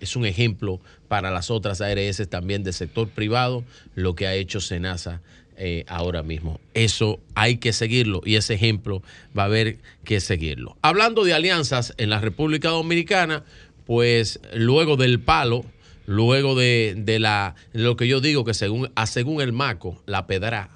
es 0.00 0.16
un 0.16 0.26
ejemplo 0.26 0.80
para 1.10 1.32
las 1.32 1.50
otras 1.50 1.80
ARS 1.80 2.28
también 2.28 2.62
del 2.62 2.72
sector 2.72 3.08
privado, 3.08 3.64
lo 3.96 4.14
que 4.14 4.28
ha 4.28 4.34
hecho 4.36 4.60
SENASA 4.60 5.20
eh, 5.56 5.84
ahora 5.88 6.22
mismo. 6.22 6.60
Eso 6.72 7.18
hay 7.34 7.56
que 7.56 7.72
seguirlo 7.72 8.22
y 8.24 8.36
ese 8.36 8.54
ejemplo 8.54 9.02
va 9.36 9.42
a 9.42 9.46
haber 9.46 9.78
que 10.04 10.20
seguirlo. 10.20 10.76
Hablando 10.82 11.24
de 11.24 11.34
alianzas 11.34 11.94
en 11.96 12.10
la 12.10 12.20
República 12.20 12.68
Dominicana, 12.68 13.42
pues 13.86 14.38
luego 14.54 14.96
del 14.96 15.18
palo, 15.18 15.64
luego 16.06 16.54
de, 16.54 16.94
de 16.96 17.18
la, 17.18 17.56
lo 17.72 17.96
que 17.96 18.06
yo 18.06 18.20
digo 18.20 18.44
que 18.44 18.54
según, 18.54 18.92
a 18.94 19.08
según 19.08 19.42
el 19.42 19.52
MACO, 19.52 20.00
la 20.06 20.28
pedra. 20.28 20.70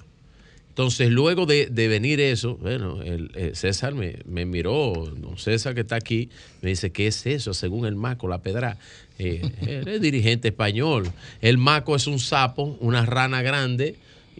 Entonces, 0.67 1.09
luego 1.09 1.45
de, 1.45 1.67
de 1.67 1.87
venir 1.87 2.19
eso, 2.19 2.57
bueno, 2.57 3.01
el, 3.01 3.31
eh, 3.35 3.51
César 3.53 3.93
me, 3.95 4.17
me 4.25 4.43
miró, 4.43 4.91
don 5.15 5.37
César 5.37 5.73
que 5.73 5.79
está 5.79 5.95
aquí, 5.95 6.27
me 6.61 6.71
dice, 6.71 6.91
¿qué 6.91 7.07
es 7.07 7.25
eso? 7.25 7.53
Según 7.53 7.85
el 7.85 7.95
Maco, 7.95 8.27
la 8.27 8.39
pedra. 8.39 8.77
Eh, 9.17 9.41
él 9.61 9.87
es 9.87 10.01
dirigente 10.01 10.49
español. 10.49 11.11
El 11.41 11.57
Maco 11.57 11.95
es 11.95 12.07
un 12.07 12.19
sapo, 12.19 12.77
una 12.79 13.05
rana 13.05 13.41
grande, 13.41 13.95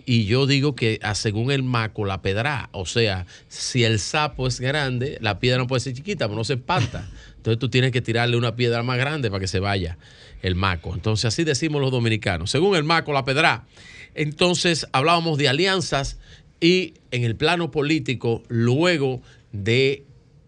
y 0.05 0.25
yo 0.25 0.45
digo 0.45 0.75
que 0.75 0.99
a 1.01 1.15
según 1.15 1.51
el 1.51 1.63
Maco, 1.63 2.05
la 2.05 2.21
pedra. 2.21 2.69
O 2.73 2.85
sea, 2.85 3.25
si 3.47 3.83
el 3.83 3.99
sapo 3.99 4.47
es 4.47 4.59
grande, 4.59 5.17
la 5.21 5.39
piedra 5.39 5.57
no 5.57 5.67
puede 5.67 5.79
ser 5.79 5.93
chiquita, 5.93 6.27
pero 6.27 6.37
no 6.37 6.43
se 6.43 6.53
espanta. 6.53 7.09
Entonces 7.37 7.59
tú 7.59 7.69
tienes 7.69 7.91
que 7.91 8.01
tirarle 8.01 8.37
una 8.37 8.55
piedra 8.55 8.83
más 8.83 8.97
grande 8.97 9.29
para 9.29 9.39
que 9.39 9.47
se 9.47 9.59
vaya 9.59 9.97
el 10.41 10.55
Maco. 10.55 10.93
Entonces, 10.93 11.25
así 11.25 11.43
decimos 11.43 11.81
los 11.81 11.91
dominicanos. 11.91 12.51
Según 12.51 12.75
el 12.75 12.83
Maco, 12.83 13.13
la 13.13 13.25
pedra. 13.25 13.65
Entonces 14.13 14.87
hablábamos 14.91 15.37
de 15.37 15.49
alianzas 15.49 16.19
y 16.61 16.93
en 17.11 17.23
el 17.23 17.35
plano 17.35 17.71
político, 17.71 18.43
luego 18.47 19.21
de 19.51 20.03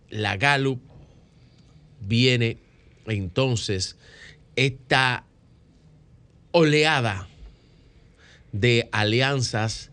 la 0.09 0.37
Gallup, 0.37 0.81
viene 2.01 2.57
entonces 3.07 3.96
esta 4.57 5.23
oleada 6.51 7.27
de 8.51 8.89
alianzas 8.91 9.91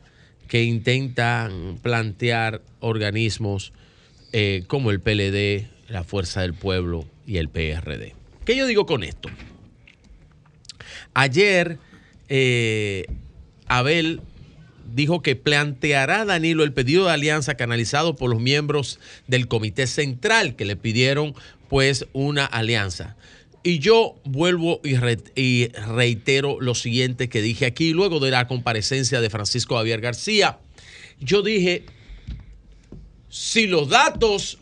que 0.48 0.64
intentan 0.64 1.78
plantear 1.82 2.62
organismos 2.80 3.72
eh, 4.32 4.64
como 4.66 4.90
el 4.90 5.00
PLD, 5.00 5.68
la 5.88 6.02
Fuerza 6.02 6.40
del 6.40 6.54
Pueblo 6.54 7.04
y 7.26 7.36
el 7.36 7.48
PRD. 7.48 8.14
¿Qué 8.44 8.56
yo 8.56 8.66
digo 8.66 8.86
con 8.86 9.04
esto? 9.04 9.28
Ayer 11.14 11.78
eh, 12.28 13.04
Abel 13.66 14.20
dijo 14.94 15.22
que 15.22 15.36
planteará 15.36 16.24
Danilo 16.24 16.64
el 16.64 16.72
pedido 16.72 17.06
de 17.06 17.12
alianza 17.12 17.54
canalizado 17.54 18.16
por 18.16 18.30
los 18.30 18.40
miembros 18.40 18.98
del 19.26 19.48
Comité 19.48 19.86
Central 19.86 20.56
que 20.56 20.64
le 20.64 20.76
pidieron 20.76 21.34
pues 21.68 22.06
una 22.12 22.44
alianza. 22.44 23.16
Y 23.66 23.78
yo 23.78 24.16
vuelvo 24.24 24.80
y, 24.84 24.96
re- 24.96 25.18
y 25.34 25.68
reitero 25.68 26.60
lo 26.60 26.74
siguiente 26.74 27.30
que 27.30 27.40
dije 27.40 27.64
aquí 27.64 27.92
luego 27.94 28.20
de 28.20 28.30
la 28.30 28.46
comparecencia 28.46 29.22
de 29.22 29.30
Francisco 29.30 29.76
Javier 29.76 30.02
García. 30.02 30.58
Yo 31.18 31.40
dije, 31.40 31.86
si 33.30 33.66
los 33.66 33.88
datos 33.88 34.58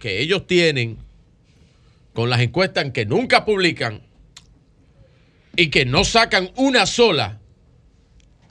que 0.00 0.20
ellos 0.20 0.48
tienen 0.48 0.98
con 2.12 2.28
las 2.28 2.40
encuestas 2.40 2.90
que 2.90 3.06
nunca 3.06 3.44
publican 3.44 4.02
y 5.54 5.68
que 5.68 5.84
no 5.84 6.02
sacan 6.04 6.50
una 6.56 6.86
sola 6.86 7.40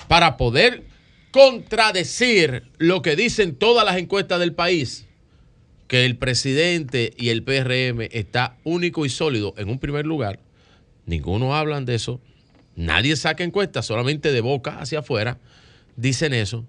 para 0.08 0.38
poder 0.38 0.86
contradecir 1.32 2.64
lo 2.78 3.02
que 3.02 3.18
dicen 3.18 3.54
todas 3.56 3.86
las 3.86 3.98
encuestas 3.98 4.40
del 4.40 4.54
país, 4.54 5.08
que 5.90 6.06
el 6.06 6.18
presidente 6.18 7.14
y 7.18 7.30
el 7.30 7.42
PRM 7.44 8.08
está 8.12 8.56
único 8.64 9.08
y 9.08 9.10
sólido 9.10 9.56
en 9.58 9.70
un 9.70 9.80
primer 9.80 10.06
lugar, 10.06 10.40
ninguno 11.08 11.56
hablan 11.56 11.86
de 11.86 11.96
eso, 11.96 12.22
nadie 12.76 13.16
saca 13.16 13.44
encuestas, 13.44 13.88
solamente 13.88 14.32
de 14.32 14.40
boca 14.40 14.80
hacia 14.80 15.00
afuera, 15.00 15.40
dicen 15.96 16.36
eso. 16.36 16.64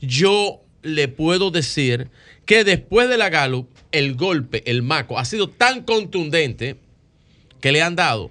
Yo 0.00 0.62
le 0.82 1.06
puedo 1.08 1.50
decir 1.50 2.08
que 2.46 2.64
después 2.64 3.10
de 3.10 3.18
la 3.18 3.28
Gallup, 3.28 3.68
el 3.92 4.14
golpe, 4.14 4.68
el 4.68 4.80
maco, 4.80 5.18
ha 5.18 5.26
sido 5.26 5.50
tan 5.50 5.82
contundente 5.82 6.76
que 7.60 7.72
le 7.72 7.82
han 7.82 7.94
dado, 7.94 8.30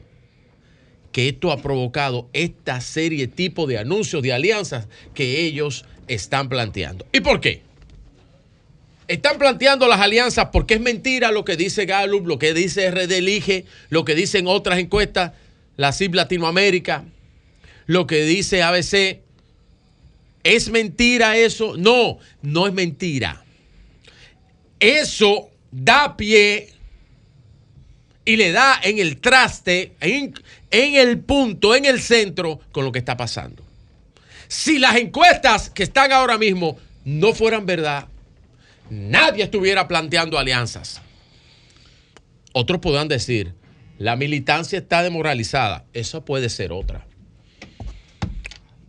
que 1.11 1.29
esto 1.29 1.51
ha 1.51 1.61
provocado 1.61 2.29
esta 2.33 2.81
serie 2.81 3.27
tipo 3.27 3.67
de 3.67 3.77
anuncios 3.77 4.23
de 4.23 4.33
alianzas 4.33 4.87
que 5.13 5.41
ellos 5.45 5.85
están 6.07 6.49
planteando. 6.49 7.05
¿Y 7.13 7.19
por 7.19 7.41
qué? 7.41 7.61
Están 9.11 9.37
planteando 9.37 9.89
las 9.89 9.99
alianzas 9.99 10.47
porque 10.53 10.75
es 10.75 10.79
mentira 10.79 11.33
lo 11.33 11.43
que 11.43 11.57
dice 11.57 11.85
Gallup, 11.85 12.25
lo 12.25 12.39
que 12.39 12.53
dice 12.53 12.89
RD 12.89 13.11
Elige, 13.11 13.65
lo 13.89 14.05
que 14.05 14.15
dicen 14.15 14.47
otras 14.47 14.79
encuestas, 14.79 15.33
la 15.75 15.91
CIP 15.91 16.15
Latinoamérica, 16.15 17.03
lo 17.87 18.07
que 18.07 18.23
dice 18.23 18.63
ABC. 18.63 19.19
¿Es 20.45 20.69
mentira 20.69 21.35
eso? 21.35 21.75
No, 21.75 22.19
no 22.41 22.67
es 22.67 22.73
mentira. 22.73 23.43
Eso 24.79 25.49
da 25.73 26.15
pie 26.15 26.69
y 28.23 28.37
le 28.37 28.53
da 28.53 28.79
en 28.81 28.97
el 28.97 29.19
traste, 29.19 29.91
en, 29.99 30.33
en 30.69 30.95
el 30.95 31.19
punto, 31.19 31.75
en 31.75 31.83
el 31.83 31.99
centro 31.99 32.61
con 32.71 32.85
lo 32.85 32.93
que 32.93 32.99
está 32.99 33.17
pasando. 33.17 33.61
Si 34.47 34.79
las 34.79 34.95
encuestas 34.95 35.69
que 35.69 35.83
están 35.83 36.13
ahora 36.13 36.37
mismo 36.37 36.77
no 37.03 37.33
fueran 37.33 37.65
verdad, 37.65 38.07
nadie 38.91 39.45
estuviera 39.45 39.87
planteando 39.87 40.37
alianzas. 40.37 41.01
Otros 42.51 42.81
podrán 42.81 43.07
decir, 43.07 43.53
la 43.97 44.17
militancia 44.17 44.79
está 44.79 45.01
demoralizada. 45.01 45.85
Esa 45.93 46.25
puede 46.25 46.49
ser 46.49 46.73
otra. 46.73 47.07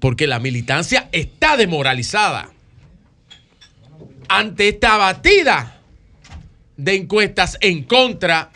Porque 0.00 0.26
la 0.26 0.40
militancia 0.40 1.08
está 1.12 1.56
demoralizada 1.56 2.52
ante 4.28 4.68
esta 4.68 4.97
batida 4.97 5.81
de 6.76 6.97
encuestas 6.97 7.56
en 7.60 7.84
contra 7.84 8.50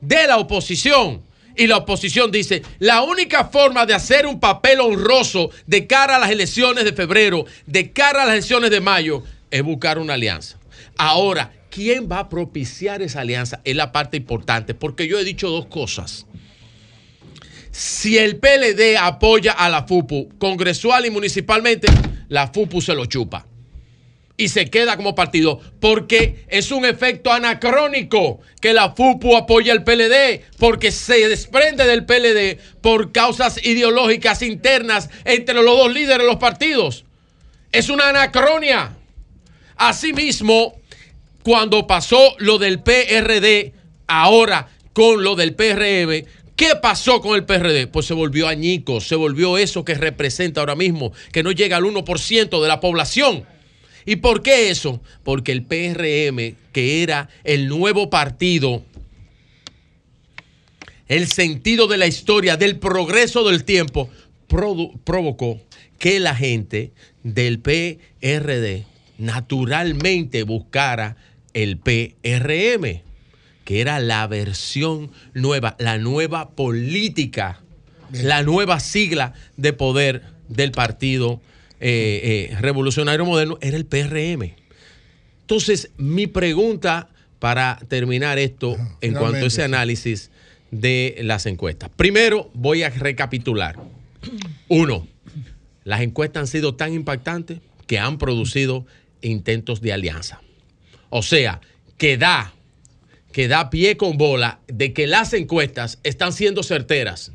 de 0.00 0.26
la 0.26 0.38
oposición. 0.38 1.22
Y 1.54 1.66
la 1.66 1.78
oposición 1.78 2.30
dice, 2.30 2.62
la 2.78 3.02
única 3.02 3.44
forma 3.46 3.84
de 3.84 3.94
hacer 3.94 4.26
un 4.26 4.40
papel 4.40 4.80
honroso 4.80 5.50
de 5.66 5.86
cara 5.86 6.16
a 6.16 6.18
las 6.18 6.30
elecciones 6.30 6.84
de 6.84 6.92
febrero, 6.94 7.44
de 7.66 7.92
cara 7.92 8.22
a 8.22 8.26
las 8.26 8.34
elecciones 8.34 8.70
de 8.70 8.80
mayo, 8.80 9.22
es 9.56 9.62
buscar 9.62 9.98
una 9.98 10.14
alianza. 10.14 10.58
Ahora, 10.98 11.52
¿quién 11.70 12.10
va 12.10 12.20
a 12.20 12.28
propiciar 12.28 13.02
esa 13.02 13.20
alianza? 13.20 13.60
Es 13.64 13.74
la 13.74 13.90
parte 13.90 14.16
importante, 14.16 14.74
porque 14.74 15.08
yo 15.08 15.18
he 15.18 15.24
dicho 15.24 15.48
dos 15.48 15.66
cosas. 15.66 16.26
Si 17.70 18.18
el 18.18 18.36
PLD 18.36 18.96
apoya 18.98 19.52
a 19.52 19.68
la 19.68 19.86
FUPU, 19.86 20.30
congresual 20.38 21.06
y 21.06 21.10
municipalmente, 21.10 21.88
la 22.28 22.48
FUPU 22.48 22.80
se 22.80 22.94
lo 22.94 23.06
chupa 23.06 23.46
y 24.36 24.48
se 24.48 24.66
queda 24.66 24.96
como 24.96 25.14
partido, 25.14 25.60
porque 25.80 26.44
es 26.48 26.70
un 26.70 26.84
efecto 26.84 27.32
anacrónico 27.32 28.40
que 28.60 28.74
la 28.74 28.92
FUPU 28.92 29.36
apoya 29.36 29.72
al 29.72 29.84
PLD, 29.84 30.42
porque 30.58 30.92
se 30.92 31.28
desprende 31.28 31.86
del 31.86 32.04
PLD 32.04 32.58
por 32.82 33.12
causas 33.12 33.64
ideológicas 33.64 34.42
internas 34.42 35.08
entre 35.24 35.54
los 35.54 35.64
dos 35.64 35.92
líderes 35.92 36.18
de 36.18 36.26
los 36.26 36.36
partidos. 36.36 37.04
Es 37.72 37.88
una 37.88 38.08
anacronia. 38.08 38.96
Asimismo, 39.76 40.74
cuando 41.42 41.86
pasó 41.86 42.34
lo 42.38 42.58
del 42.58 42.80
PRD, 42.80 43.72
ahora 44.06 44.68
con 44.92 45.22
lo 45.22 45.36
del 45.36 45.54
PRM, 45.54 46.26
¿Qué 46.56 46.70
pasó 46.80 47.20
con 47.20 47.36
el 47.36 47.44
PRD? 47.44 47.86
Pues 47.86 48.06
se 48.06 48.14
volvió 48.14 48.48
añico, 48.48 49.02
se 49.02 49.14
volvió 49.14 49.58
eso 49.58 49.84
que 49.84 49.92
representa 49.92 50.60
ahora 50.60 50.74
mismo, 50.74 51.12
que 51.30 51.42
no 51.42 51.52
llega 51.52 51.76
al 51.76 51.84
1% 51.84 52.62
de 52.62 52.68
la 52.68 52.80
población. 52.80 53.44
¿Y 54.06 54.16
por 54.16 54.42
qué 54.42 54.70
eso? 54.70 55.02
Porque 55.22 55.52
el 55.52 55.64
PRM, 55.64 56.56
que 56.72 57.02
era 57.02 57.28
el 57.44 57.68
nuevo 57.68 58.08
partido, 58.08 58.82
el 61.08 61.28
sentido 61.28 61.88
de 61.88 61.98
la 61.98 62.06
historia, 62.06 62.56
del 62.56 62.78
progreso 62.78 63.44
del 63.44 63.64
tiempo, 63.64 64.08
provocó 65.04 65.60
que 65.98 66.20
la 66.20 66.34
gente 66.34 66.92
del 67.22 67.58
PRD 67.58 68.86
naturalmente 69.18 70.42
buscara 70.42 71.16
el 71.54 71.78
PRM, 71.78 73.02
que 73.64 73.80
era 73.80 73.98
la 73.98 74.26
versión 74.26 75.10
nueva, 75.34 75.76
la 75.78 75.98
nueva 75.98 76.50
política, 76.50 77.60
la 78.12 78.42
nueva 78.42 78.78
sigla 78.80 79.34
de 79.56 79.72
poder 79.72 80.22
del 80.48 80.70
partido 80.72 81.40
eh, 81.80 82.48
eh, 82.50 82.56
revolucionario 82.60 83.24
moderno, 83.24 83.58
era 83.60 83.76
el 83.76 83.86
PRM. 83.86 84.54
Entonces, 85.40 85.90
mi 85.96 86.26
pregunta 86.26 87.08
para 87.38 87.78
terminar 87.88 88.38
esto 88.38 88.76
en 89.00 89.14
cuanto 89.14 89.44
a 89.44 89.48
ese 89.48 89.62
análisis 89.62 90.30
de 90.70 91.16
las 91.22 91.46
encuestas. 91.46 91.90
Primero, 91.96 92.50
voy 92.54 92.82
a 92.82 92.90
recapitular. 92.90 93.76
Uno, 94.68 95.06
las 95.84 96.00
encuestas 96.00 96.40
han 96.40 96.46
sido 96.46 96.74
tan 96.74 96.92
impactantes 96.92 97.60
que 97.86 97.98
han 97.98 98.18
producido 98.18 98.86
intentos 99.30 99.80
de 99.80 99.92
alianza. 99.92 100.40
O 101.10 101.22
sea, 101.22 101.60
que 101.98 102.16
da, 102.16 102.54
que 103.32 103.48
da 103.48 103.70
pie 103.70 103.96
con 103.96 104.16
bola 104.16 104.60
de 104.66 104.92
que 104.92 105.06
las 105.06 105.32
encuestas 105.32 105.98
están 106.02 106.32
siendo 106.32 106.62
certeras. 106.62 107.32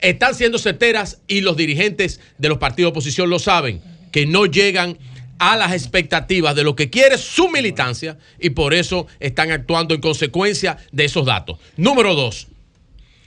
Están 0.00 0.34
siendo 0.34 0.58
certeras 0.58 1.20
y 1.28 1.42
los 1.42 1.56
dirigentes 1.56 2.20
de 2.38 2.48
los 2.48 2.58
partidos 2.58 2.88
de 2.88 2.90
oposición 2.92 3.30
lo 3.30 3.38
saben, 3.38 3.80
que 4.10 4.26
no 4.26 4.46
llegan 4.46 4.98
a 5.38 5.56
las 5.56 5.72
expectativas 5.72 6.54
de 6.54 6.64
lo 6.64 6.76
que 6.76 6.90
quiere 6.90 7.16
su 7.16 7.48
militancia 7.48 8.18
y 8.38 8.50
por 8.50 8.74
eso 8.74 9.06
están 9.20 9.50
actuando 9.50 9.94
en 9.94 10.00
consecuencia 10.00 10.76
de 10.92 11.04
esos 11.06 11.24
datos. 11.24 11.58
Número 11.76 12.14
dos, 12.14 12.48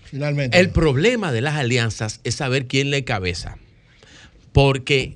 Finalmente. 0.06 0.60
el 0.60 0.70
problema 0.70 1.32
de 1.32 1.42
las 1.42 1.56
alianzas 1.56 2.20
es 2.24 2.36
saber 2.36 2.68
quién 2.68 2.92
le 2.92 3.04
cabeza. 3.04 3.58
Porque 4.52 5.16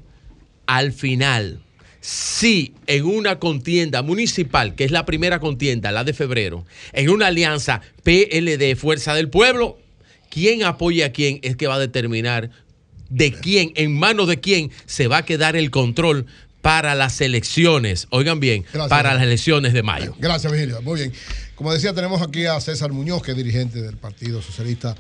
al 0.66 0.92
final, 0.92 1.62
si 2.08 2.74
en 2.88 3.04
una 3.04 3.38
contienda 3.38 4.02
municipal, 4.02 4.76
que 4.76 4.86
es 4.86 4.92
la 4.92 5.06
primera 5.06 5.42
contienda, 5.42 5.92
la 5.92 6.06
de 6.06 6.14
febrero, 6.14 6.66
en 6.94 7.10
una 7.10 7.28
alianza 7.28 7.82
PLD, 8.04 8.78
Fuerza 8.78 9.14
del 9.14 9.28
Pueblo, 9.28 9.78
quién 10.30 10.64
apoya 10.64 11.08
a 11.08 11.10
quién 11.10 11.42
es 11.42 11.58
que 11.58 11.68
va 11.68 11.76
a 11.76 11.80
determinar 11.80 12.50
de 13.10 13.34
quién, 13.34 13.74
en 13.76 13.94
manos 13.94 14.30
de 14.30 14.40
quién 14.40 14.72
se 14.86 15.08
va 15.08 15.18
a 15.18 15.26
quedar 15.26 15.58
el 15.58 15.70
control 15.70 16.28
para 16.62 16.96
las 16.96 17.20
elecciones. 17.20 18.08
Oigan 18.10 18.40
bien, 18.40 18.64
Gracias. 18.64 18.88
para 18.88 19.14
las 19.14 19.24
elecciones 19.24 19.74
de 19.74 19.84
mayo. 19.84 20.16
Gracias, 20.18 20.50
Virgilio. 20.50 20.82
Muy 20.84 21.02
bien. 21.02 21.14
Como 21.56 21.74
decía, 21.74 21.94
tenemos 21.94 22.22
aquí 22.22 22.46
a 22.46 22.62
César 22.62 22.94
Muñoz, 22.94 23.22
que 23.22 23.32
es 23.32 23.38
dirigente 23.38 23.82
del 23.82 23.98
Partido 23.98 24.42
Socialista 24.42 24.96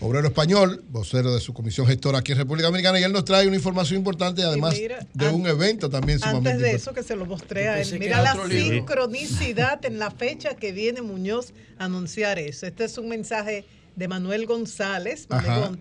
Obrero 0.00 0.28
Español, 0.28 0.84
vocero 0.90 1.34
de 1.34 1.40
su 1.40 1.52
comisión 1.52 1.86
gestora 1.86 2.18
aquí 2.18 2.30
en 2.32 2.38
República 2.38 2.68
Dominicana, 2.68 3.00
y 3.00 3.02
él 3.02 3.12
nos 3.12 3.24
trae 3.24 3.48
una 3.48 3.56
información 3.56 3.98
importante, 3.98 4.42
además 4.44 4.74
mira, 4.78 5.04
de 5.12 5.28
un 5.28 5.44
evento 5.46 5.90
también 5.90 6.20
sumamente 6.20 6.50
Antes 6.50 6.62
de 6.62 6.68
importante. 6.70 6.76
eso 6.76 6.94
que 6.94 7.02
se 7.02 7.16
lo 7.16 7.26
mostré 7.26 7.68
a 7.68 7.80
él, 7.80 7.98
mira 7.98 8.22
la 8.22 8.34
libro. 8.46 8.76
sincronicidad 8.76 9.84
en 9.84 9.98
la 9.98 10.12
fecha 10.12 10.54
que 10.54 10.70
viene 10.70 11.02
Muñoz 11.02 11.52
a 11.78 11.86
anunciar 11.86 12.38
eso. 12.38 12.66
Este 12.66 12.84
es 12.84 12.96
un 12.96 13.08
mensaje 13.08 13.64
de 13.96 14.06
Manuel 14.06 14.46
González, 14.46 15.26
Ajá. 15.28 15.72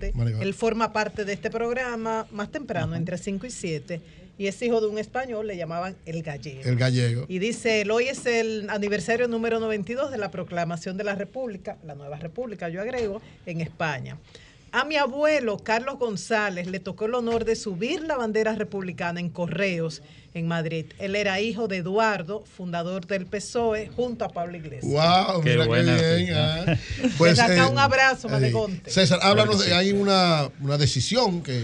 Él 0.41 0.53
forma 0.55 0.91
parte 0.91 1.23
de 1.23 1.33
este 1.33 1.51
programa 1.51 2.25
más 2.31 2.51
temprano, 2.51 2.95
entre 2.95 3.19
5 3.19 3.45
y 3.45 3.51
7, 3.51 4.01
y 4.37 4.47
es 4.47 4.61
hijo 4.61 4.81
de 4.81 4.87
un 4.87 4.97
español, 4.97 5.47
le 5.47 5.57
llamaban 5.57 5.95
El 6.05 6.21
Gallego. 6.23 6.61
El 6.63 6.75
gallego. 6.75 7.25
Y 7.27 7.39
dice, 7.39 7.81
él, 7.81 7.91
hoy 7.91 8.07
es 8.07 8.25
el 8.25 8.69
aniversario 8.69 9.27
número 9.27 9.59
92 9.59 10.11
de 10.11 10.17
la 10.17 10.29
proclamación 10.31 10.97
de 10.97 11.03
la 11.03 11.15
República, 11.15 11.77
la 11.85 11.95
nueva 11.95 12.17
República, 12.17 12.69
yo 12.69 12.81
agrego, 12.81 13.21
en 13.45 13.61
España. 13.61 14.17
A 14.71 14.83
mi 14.83 14.97
abuelo, 14.97 15.57
Carlos 15.57 15.97
González, 15.97 16.67
le 16.67 16.79
tocó 16.79 17.05
el 17.05 17.15
honor 17.15 17.45
de 17.45 17.55
subir 17.55 18.01
la 18.03 18.17
bandera 18.17 18.53
republicana 18.53 19.19
en 19.19 19.29
Correos, 19.29 20.01
en 20.33 20.47
Madrid. 20.47 20.85
Él 20.99 21.15
era 21.15 21.39
hijo 21.39 21.67
de 21.67 21.77
Eduardo, 21.77 22.43
fundador 22.45 23.07
del 23.07 23.25
PSOE, 23.25 23.87
junto 23.87 24.25
a 24.25 24.29
Pablo 24.29 24.57
Iglesias. 24.57 24.91
Wow, 24.91 25.41
Qué 25.41 25.51
mira 25.51 25.63
qué 25.63 25.67
buena 25.67 25.95
bien. 25.95 26.29
noticia. 26.29 26.77
ah. 27.39 27.43
Acá 27.43 27.65
eh, 27.65 27.71
un 27.71 27.79
abrazo, 27.79 28.27
eh. 28.39 28.53
César, 28.85 29.19
háblanos, 29.23 29.65
de, 29.65 29.73
hay 29.73 29.93
una, 29.93 30.49
una 30.61 30.77
decisión 30.77 31.41
que 31.41 31.63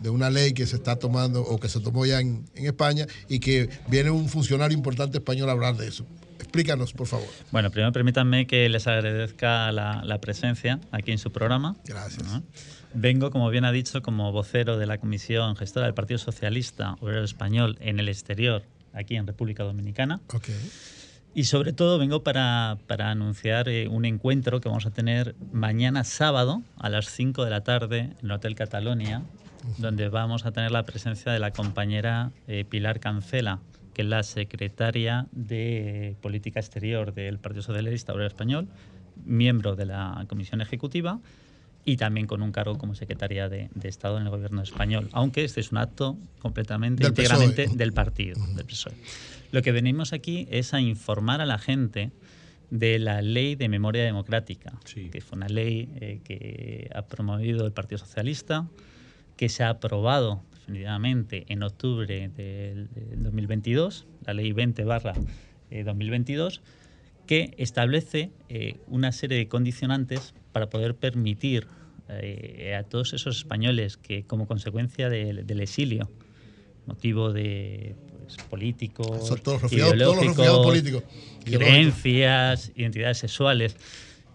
de 0.00 0.10
una 0.10 0.30
ley 0.30 0.52
que 0.52 0.66
se 0.66 0.76
está 0.76 0.96
tomando 0.96 1.42
o 1.42 1.58
que 1.58 1.68
se 1.68 1.80
tomó 1.80 2.06
ya 2.06 2.20
en, 2.20 2.44
en 2.54 2.66
España 2.66 3.06
y 3.28 3.40
que 3.40 3.68
viene 3.88 4.10
un 4.10 4.28
funcionario 4.28 4.76
importante 4.76 5.18
español 5.18 5.48
a 5.48 5.52
hablar 5.52 5.76
de 5.76 5.88
eso. 5.88 6.06
Explícanos, 6.38 6.92
por 6.92 7.06
favor. 7.06 7.26
Bueno, 7.50 7.70
primero 7.70 7.92
permítanme 7.92 8.46
que 8.46 8.68
les 8.68 8.86
agradezca 8.86 9.70
la, 9.72 10.02
la 10.04 10.20
presencia 10.20 10.80
aquí 10.92 11.12
en 11.12 11.18
su 11.18 11.32
programa. 11.32 11.76
Gracias. 11.84 12.26
¿no? 12.26 12.42
Vengo, 12.94 13.30
como 13.30 13.50
bien 13.50 13.64
ha 13.64 13.72
dicho, 13.72 14.02
como 14.02 14.32
vocero 14.32 14.78
de 14.78 14.86
la 14.86 14.98
Comisión 14.98 15.56
Gestora 15.56 15.86
del 15.86 15.94
Partido 15.94 16.18
Socialista 16.18 16.96
Obrero 17.00 17.24
Español 17.24 17.76
en 17.80 18.00
el 18.00 18.08
exterior, 18.08 18.62
aquí 18.92 19.16
en 19.16 19.26
República 19.26 19.62
Dominicana. 19.64 20.20
Ok. 20.32 20.48
Y 21.34 21.44
sobre 21.44 21.72
todo 21.72 21.98
vengo 21.98 22.22
para, 22.22 22.78
para 22.86 23.10
anunciar 23.10 23.68
eh, 23.68 23.86
un 23.86 24.04
encuentro 24.04 24.60
que 24.60 24.68
vamos 24.68 24.86
a 24.86 24.90
tener 24.90 25.36
mañana 25.52 26.02
sábado 26.04 26.62
a 26.78 26.88
las 26.88 27.06
5 27.10 27.44
de 27.44 27.50
la 27.50 27.62
tarde 27.62 27.98
en 27.98 28.16
el 28.22 28.30
Hotel 28.30 28.54
Catalonia, 28.54 29.22
donde 29.78 30.08
vamos 30.08 30.46
a 30.46 30.52
tener 30.52 30.70
la 30.70 30.84
presencia 30.84 31.32
de 31.32 31.38
la 31.38 31.50
compañera 31.52 32.32
eh, 32.46 32.64
Pilar 32.68 33.00
Cancela, 33.00 33.60
que 33.94 34.02
es 34.02 34.08
la 34.08 34.22
secretaria 34.22 35.26
de 35.32 36.16
Política 36.20 36.60
Exterior 36.60 37.12
del 37.12 37.38
Partido 37.38 37.62
Socialista 37.62 38.12
Obrero 38.12 38.28
Español, 38.28 38.68
miembro 39.24 39.74
de 39.76 39.86
la 39.86 40.24
Comisión 40.28 40.60
Ejecutiva 40.60 41.20
y 41.84 41.96
también 41.96 42.26
con 42.26 42.42
un 42.42 42.52
cargo 42.52 42.78
como 42.78 42.94
secretaria 42.94 43.48
de, 43.48 43.70
de 43.74 43.88
Estado 43.88 44.18
en 44.18 44.24
el 44.24 44.30
gobierno 44.30 44.62
español, 44.62 45.08
aunque 45.12 45.44
este 45.44 45.60
es 45.60 45.72
un 45.72 45.78
acto 45.78 46.18
completamente, 46.38 47.02
Del 47.02 47.10
íntegramente 47.10 47.64
PSOE. 47.64 47.76
del 47.76 47.92
partido, 47.92 48.46
del 48.54 48.66
PSOE. 48.66 48.94
Lo 49.52 49.62
que 49.62 49.72
venimos 49.72 50.12
aquí 50.12 50.46
es 50.50 50.74
a 50.74 50.80
informar 50.80 51.40
a 51.40 51.46
la 51.46 51.58
gente 51.58 52.10
de 52.70 52.98
la 52.98 53.22
ley 53.22 53.54
de 53.54 53.68
memoria 53.68 54.04
democrática, 54.04 54.74
que 55.10 55.20
fue 55.20 55.36
una 55.36 55.48
ley 55.48 55.88
eh, 56.00 56.20
que 56.22 56.90
ha 56.94 57.02
promovido 57.02 57.64
el 57.64 57.72
Partido 57.72 57.98
Socialista, 57.98 58.66
que 59.38 59.48
se 59.48 59.64
ha 59.64 59.70
aprobado 59.70 60.42
definitivamente 60.52 61.46
en 61.48 61.62
octubre 61.62 62.28
del, 62.28 62.88
del 62.90 63.22
2022, 63.22 64.06
la 64.26 64.34
ley 64.34 64.52
20 64.52 64.84
barra 64.84 65.14
eh, 65.70 65.84
2022, 65.84 66.60
que 67.26 67.54
establece 67.56 68.30
eh, 68.50 68.76
una 68.88 69.12
serie 69.12 69.38
de 69.38 69.48
condicionantes 69.48 70.34
para 70.52 70.68
poder 70.68 70.94
permitir 70.94 71.66
eh, 72.10 72.76
a 72.78 72.82
todos 72.82 73.14
esos 73.14 73.38
españoles 73.38 73.96
que 73.96 74.24
como 74.24 74.46
consecuencia 74.46 75.08
del, 75.08 75.46
del 75.46 75.60
exilio, 75.60 76.10
motivo 76.86 77.32
de 77.32 77.96
pues, 78.24 78.36
políticos, 78.48 79.30
políticos. 80.64 81.02
creencias, 81.44 82.72
identidades 82.74 83.18
sexuales, 83.18 83.76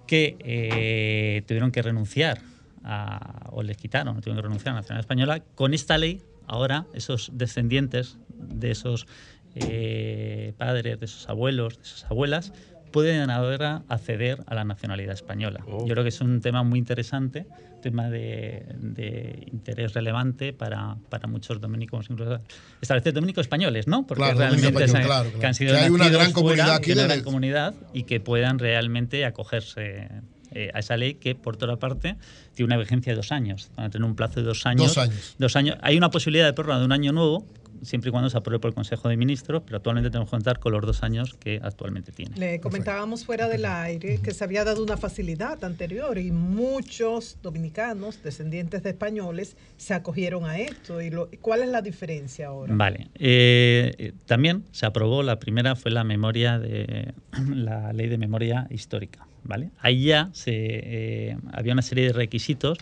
que 0.08 0.38
eh, 0.40 1.44
tuvieron 1.48 1.72
que 1.72 1.82
renunciar 1.82 2.42
a- 2.84 3.50
o 3.52 3.64
les 3.64 3.78
quitaron, 3.78 4.16
tuvieron 4.22 4.38
que 4.38 4.42
renunciar 4.44 4.70
a 4.72 4.76
la 4.76 4.82
nacionalidad 4.82 5.02
española. 5.06 5.44
Con 5.56 5.74
esta 5.74 5.98
ley, 5.98 6.22
ahora 6.48 6.86
esos 6.94 7.32
descendientes 7.34 8.18
de 8.30 8.72
esos 8.72 9.08
eh, 9.56 10.54
padres, 10.58 11.00
de 11.00 11.06
esos 11.06 11.30
abuelos, 11.30 11.78
de 11.78 11.84
esas 11.84 12.06
abuelas, 12.06 12.54
pueden 12.92 13.30
ahora 13.30 13.84
acceder 13.88 14.44
a 14.48 14.54
la 14.56 14.64
nacionalidad 14.66 15.14
española. 15.14 15.64
Yo 15.68 15.88
creo 15.88 16.04
que 16.04 16.10
es 16.10 16.22
un 16.22 16.42
tema 16.42 16.62
muy 16.64 16.78
interesante, 16.78 17.48
un 17.76 17.82
tema 17.82 18.10
de, 18.10 18.66
de 18.78 19.48
interés 19.52 19.94
relevante 19.94 20.54
para, 20.54 20.98
para 21.10 21.28
muchos 21.28 21.60
dominicos, 21.60 22.08
incluso 22.10 22.40
establecer 22.82 23.14
dominicos 23.14 23.42
españoles, 23.46 23.88
¿no? 23.88 24.06
Porque 24.06 24.24
Claro, 24.24 24.38
realmente 24.40 24.68
españoles, 24.68 24.92
se- 24.92 25.02
claro, 25.02 25.24
que 25.32 25.32
claro. 25.38 25.48
han 25.48 25.54
sido 25.56 25.74
Que 25.74 25.80
hay 25.80 25.90
una 25.90 26.10
gran 26.10 26.32
comunidad 26.34 26.64
fuera, 26.66 26.76
aquí 26.78 26.92
una 26.92 27.04
gran 27.04 27.22
comunidad 27.24 27.74
y 27.94 28.04
que 28.04 28.20
puedan 28.20 28.60
realmente 28.60 29.26
acogerse 29.26 30.10
eh, 30.56 30.72
a 30.74 30.80
esa 30.80 30.98
ley 30.98 31.16
que, 31.16 31.36
por 31.36 31.56
otra 31.56 31.76
parte, 31.78 32.16
tiene 32.54 32.68
una 32.74 32.78
vigencia 32.78 33.12
de 33.14 33.18
dos 33.18 33.32
años. 33.32 33.70
Van 33.76 33.88
a 33.88 33.90
tener 33.90 34.06
un 34.08 34.16
plazo 34.16 34.40
de 34.40 34.46
dos 34.46 34.66
años. 34.66 34.88
Dos 34.88 34.98
años. 34.98 35.36
Dos 35.38 35.56
años. 35.56 35.78
Hay 35.82 35.98
una 35.98 36.10
posibilidad 36.12 36.46
de 36.46 36.54
prórroga 36.54 36.80
de 36.80 36.86
un 36.86 36.92
año 36.92 37.12
nuevo, 37.12 37.46
siempre 37.82 38.10
y 38.10 38.12
cuando 38.12 38.30
se 38.30 38.38
apruebe 38.38 38.60
por 38.62 38.70
el 38.70 38.76
Consejo 38.76 39.10
de 39.10 39.18
Ministros, 39.18 39.64
pero 39.66 39.76
actualmente 39.78 40.10
tenemos 40.10 40.30
que 40.30 40.36
contar 40.38 40.60
con 40.60 40.72
los 40.72 40.82
dos 40.86 41.04
años 41.04 41.34
que 41.34 41.60
actualmente 41.62 42.14
tiene. 42.14 42.38
Le 42.38 42.62
comentábamos 42.62 43.26
fuera 43.26 43.50
del 43.50 43.66
aire 43.66 44.20
que 44.24 44.32
se 44.32 44.44
había 44.46 44.64
dado 44.64 44.82
una 44.82 44.96
facilidad 44.96 45.62
anterior 45.66 46.18
y 46.18 46.32
muchos 46.32 47.38
dominicanos, 47.44 48.24
descendientes 48.24 48.84
de 48.84 48.92
españoles, 48.92 49.58
se 49.78 49.94
acogieron 49.94 50.46
a 50.46 50.60
esto. 50.60 51.02
¿Y 51.02 51.10
lo- 51.10 51.30
cuál 51.42 51.62
es 51.64 51.68
la 51.70 51.82
diferencia 51.82 52.48
ahora? 52.48 52.74
Vale. 52.74 53.10
Eh, 53.16 53.94
eh, 53.98 54.14
también 54.28 54.64
se 54.72 54.86
aprobó, 54.86 55.22
la 55.22 55.40
primera 55.40 55.76
fue 55.76 55.92
la 55.92 56.04
memoria 56.06 56.60
de 56.60 57.14
la 57.54 57.92
ley 57.92 58.08
de 58.08 58.18
memoria 58.18 58.66
histórica. 58.70 59.28
¿Vale? 59.44 59.70
Ahí 59.80 60.06
ya 60.06 60.30
se, 60.34 60.52
eh, 60.54 61.38
había 61.52 61.74
una 61.74 61.82
serie 61.82 62.08
de 62.08 62.14
requisitos 62.14 62.78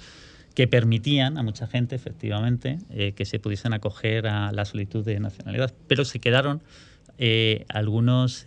que 0.56 0.67
permitían 0.67 1.38
a 1.38 1.43
mucha 1.43 1.67
gente, 1.67 1.95
efectivamente, 1.95 2.77
eh, 2.90 3.14
que 3.14 3.25
se 3.25 3.40
pudiesen 3.40 3.73
acoger 3.73 4.27
a 4.27 4.51
la 4.51 4.65
solicitud 4.65 5.03
de 5.06 5.19
nacionalidad, 5.19 5.73
pero 5.88 6.03
se 6.03 6.19
quedaron 6.19 6.61
eh, 7.17 7.65
algunos 7.69 8.43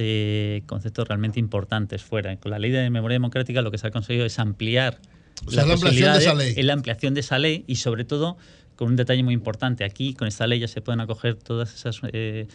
conceptos 0.66 1.08
realmente 1.08 1.38
importantes 1.40 2.02
fuera. 2.02 2.36
Con 2.36 2.50
la 2.50 2.58
ley 2.58 2.70
de 2.70 2.90
memoria 2.90 3.14
democrática 3.14 3.62
lo 3.62 3.70
que 3.70 3.78
se 3.78 3.86
ha 3.86 3.90
conseguido 3.90 4.26
es 4.26 4.38
ampliar 4.38 4.98
O 5.46 5.50
sea, 5.50 5.64
la 5.64 5.74
ampliación 5.74 6.12
de 6.12 6.18
esa 6.18 6.34
ley. 6.34 6.62
la 6.62 6.72
ampliación 6.72 7.14
de 7.14 7.20
esa 7.20 7.38
ley 7.38 7.64
y 7.66 7.76
sobre 7.76 8.04
todo 8.04 8.36
con 8.76 8.88
un 8.88 8.96
detalle 8.96 9.22
muy 9.22 9.34
importante. 9.34 9.84
Aquí 9.84 10.14
con 10.14 10.28
esta 10.28 10.46
ley 10.46 10.60
ya 10.60 10.68
se 10.68 10.80
pueden 10.80 11.00
acoger 11.00 11.36
todas 11.36 11.74
esas 11.74 12.00
eh, 12.12 12.46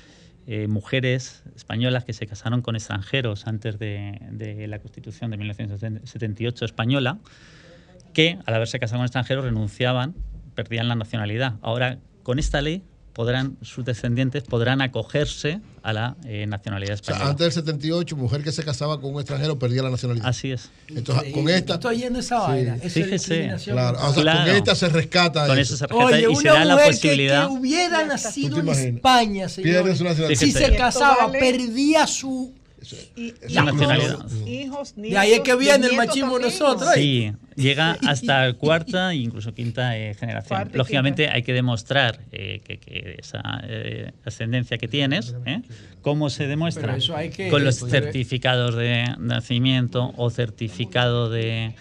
eh, 0.51 0.67
mujeres 0.67 1.43
españolas 1.55 2.05
que 2.05 2.13
se 2.13 2.25
casaron 2.25 2.63
con 2.63 2.75
extranjeros 2.75 3.45
antes 3.45 3.77
de, 3.77 4.17
de 4.31 4.67
la 4.67 4.79
Constitución 4.79 5.29
de 5.29 5.37
1978 5.37 6.65
española, 6.65 7.19
que 8.13 8.39
al 8.47 8.55
haberse 8.55 8.79
casado 8.79 8.97
con 8.97 9.05
extranjeros 9.05 9.45
renunciaban, 9.45 10.15
perdían 10.55 10.87
la 10.87 10.95
nacionalidad. 10.95 11.57
Ahora 11.61 11.99
con 12.23 12.39
esta 12.39 12.61
ley 12.61 12.81
podrán 13.19 13.57
sus 13.61 13.83
descendientes 13.83 14.43
podrán 14.43 14.81
acogerse 14.81 15.59
a 15.83 15.91
la 15.91 16.15
eh, 16.23 16.45
nacionalidad 16.48 16.93
O 16.93 17.03
sea, 17.03 17.15
española. 17.15 17.31
antes 17.31 17.43
del 17.48 17.51
78, 17.51 18.15
mujer 18.15 18.41
que 18.45 18.53
se 18.53 18.64
casaba 18.64 19.01
con 19.01 19.14
un 19.14 19.19
extranjero 19.19 19.59
perdía 19.59 19.83
la 19.83 19.89
nacionalidad. 19.89 20.25
Así 20.25 20.53
es. 20.53 20.69
Entonces, 20.88 21.33
con 21.33 21.49
esta. 21.49 21.73
Estoy 21.73 21.98
yendo 21.98 22.19
esa 22.19 22.39
vaina. 22.39 22.75
Esa 22.77 22.85
es 22.88 22.93
Fíjese. 22.93 23.53
Claro, 23.65 23.98
o 24.07 24.14
sea, 24.14 24.22
Claro. 24.23 24.45
con 24.48 24.56
esta 24.56 24.73
se 24.73 24.88
rescata 24.88 25.48
Con 25.48 25.59
eso. 25.59 25.73
eso 25.75 25.77
se 25.85 25.88
rescata 25.88 26.06
Oye, 26.15 26.22
y 26.22 26.25
una 26.27 26.39
se 26.39 26.48
da 26.48 26.64
la 26.64 26.73
mujer 26.75 26.88
que- 26.91 26.95
posibilidad. 26.95 27.48
que, 27.48 27.53
hubiera 27.53 28.06
nacido 28.06 28.59
en? 28.59 28.69
España, 28.69 29.48
Pierde 29.48 29.49
señores, 29.49 29.98
su 29.98 30.03
nacionalidad. 30.06 30.39
si 30.39 30.51
se 30.53 30.75
casaba, 30.77 31.25
vale- 31.27 31.39
perdía 31.39 32.07
su... 32.07 32.53
Nacionalidad. 33.53 34.25
hijos, 34.48 34.93
De 34.95 35.17
ahí 35.17 35.33
es 35.33 35.39
que 35.41 35.51
nietos, 35.56 35.59
viene 35.59 35.88
el 35.88 35.98
machismo 35.98 36.39
también, 36.39 36.51
nosotros. 36.53 36.88
¿no? 36.88 36.93
Sí, 36.93 37.33
llega 37.59 37.97
hasta 38.07 38.53
cuarta 38.53 39.11
e 39.13 39.17
incluso 39.17 39.53
quinta 39.53 39.97
eh, 39.97 40.13
generación. 40.15 40.57
Cuarta 40.57 40.77
Lógicamente 40.77 41.29
hay 41.29 41.43
que 41.43 41.53
demostrar 41.53 42.19
eh, 42.31 42.61
que, 42.63 42.77
que 42.79 43.17
esa 43.19 43.41
eh, 43.63 44.11
ascendencia 44.25 44.77
que 44.77 44.88
tienes, 44.88 45.35
¿eh? 45.45 45.61
¿cómo 46.01 46.29
se 46.29 46.47
demuestra? 46.47 46.88
Pero 46.88 46.97
eso 46.97 47.15
hay 47.15 47.29
que- 47.29 47.49
Con 47.49 47.63
los 47.63 47.79
pues, 47.79 47.91
certificados 47.91 48.75
de 48.75 49.05
nacimiento 49.19 50.13
o 50.17 50.29
certificado 50.29 51.29
de, 51.29 51.73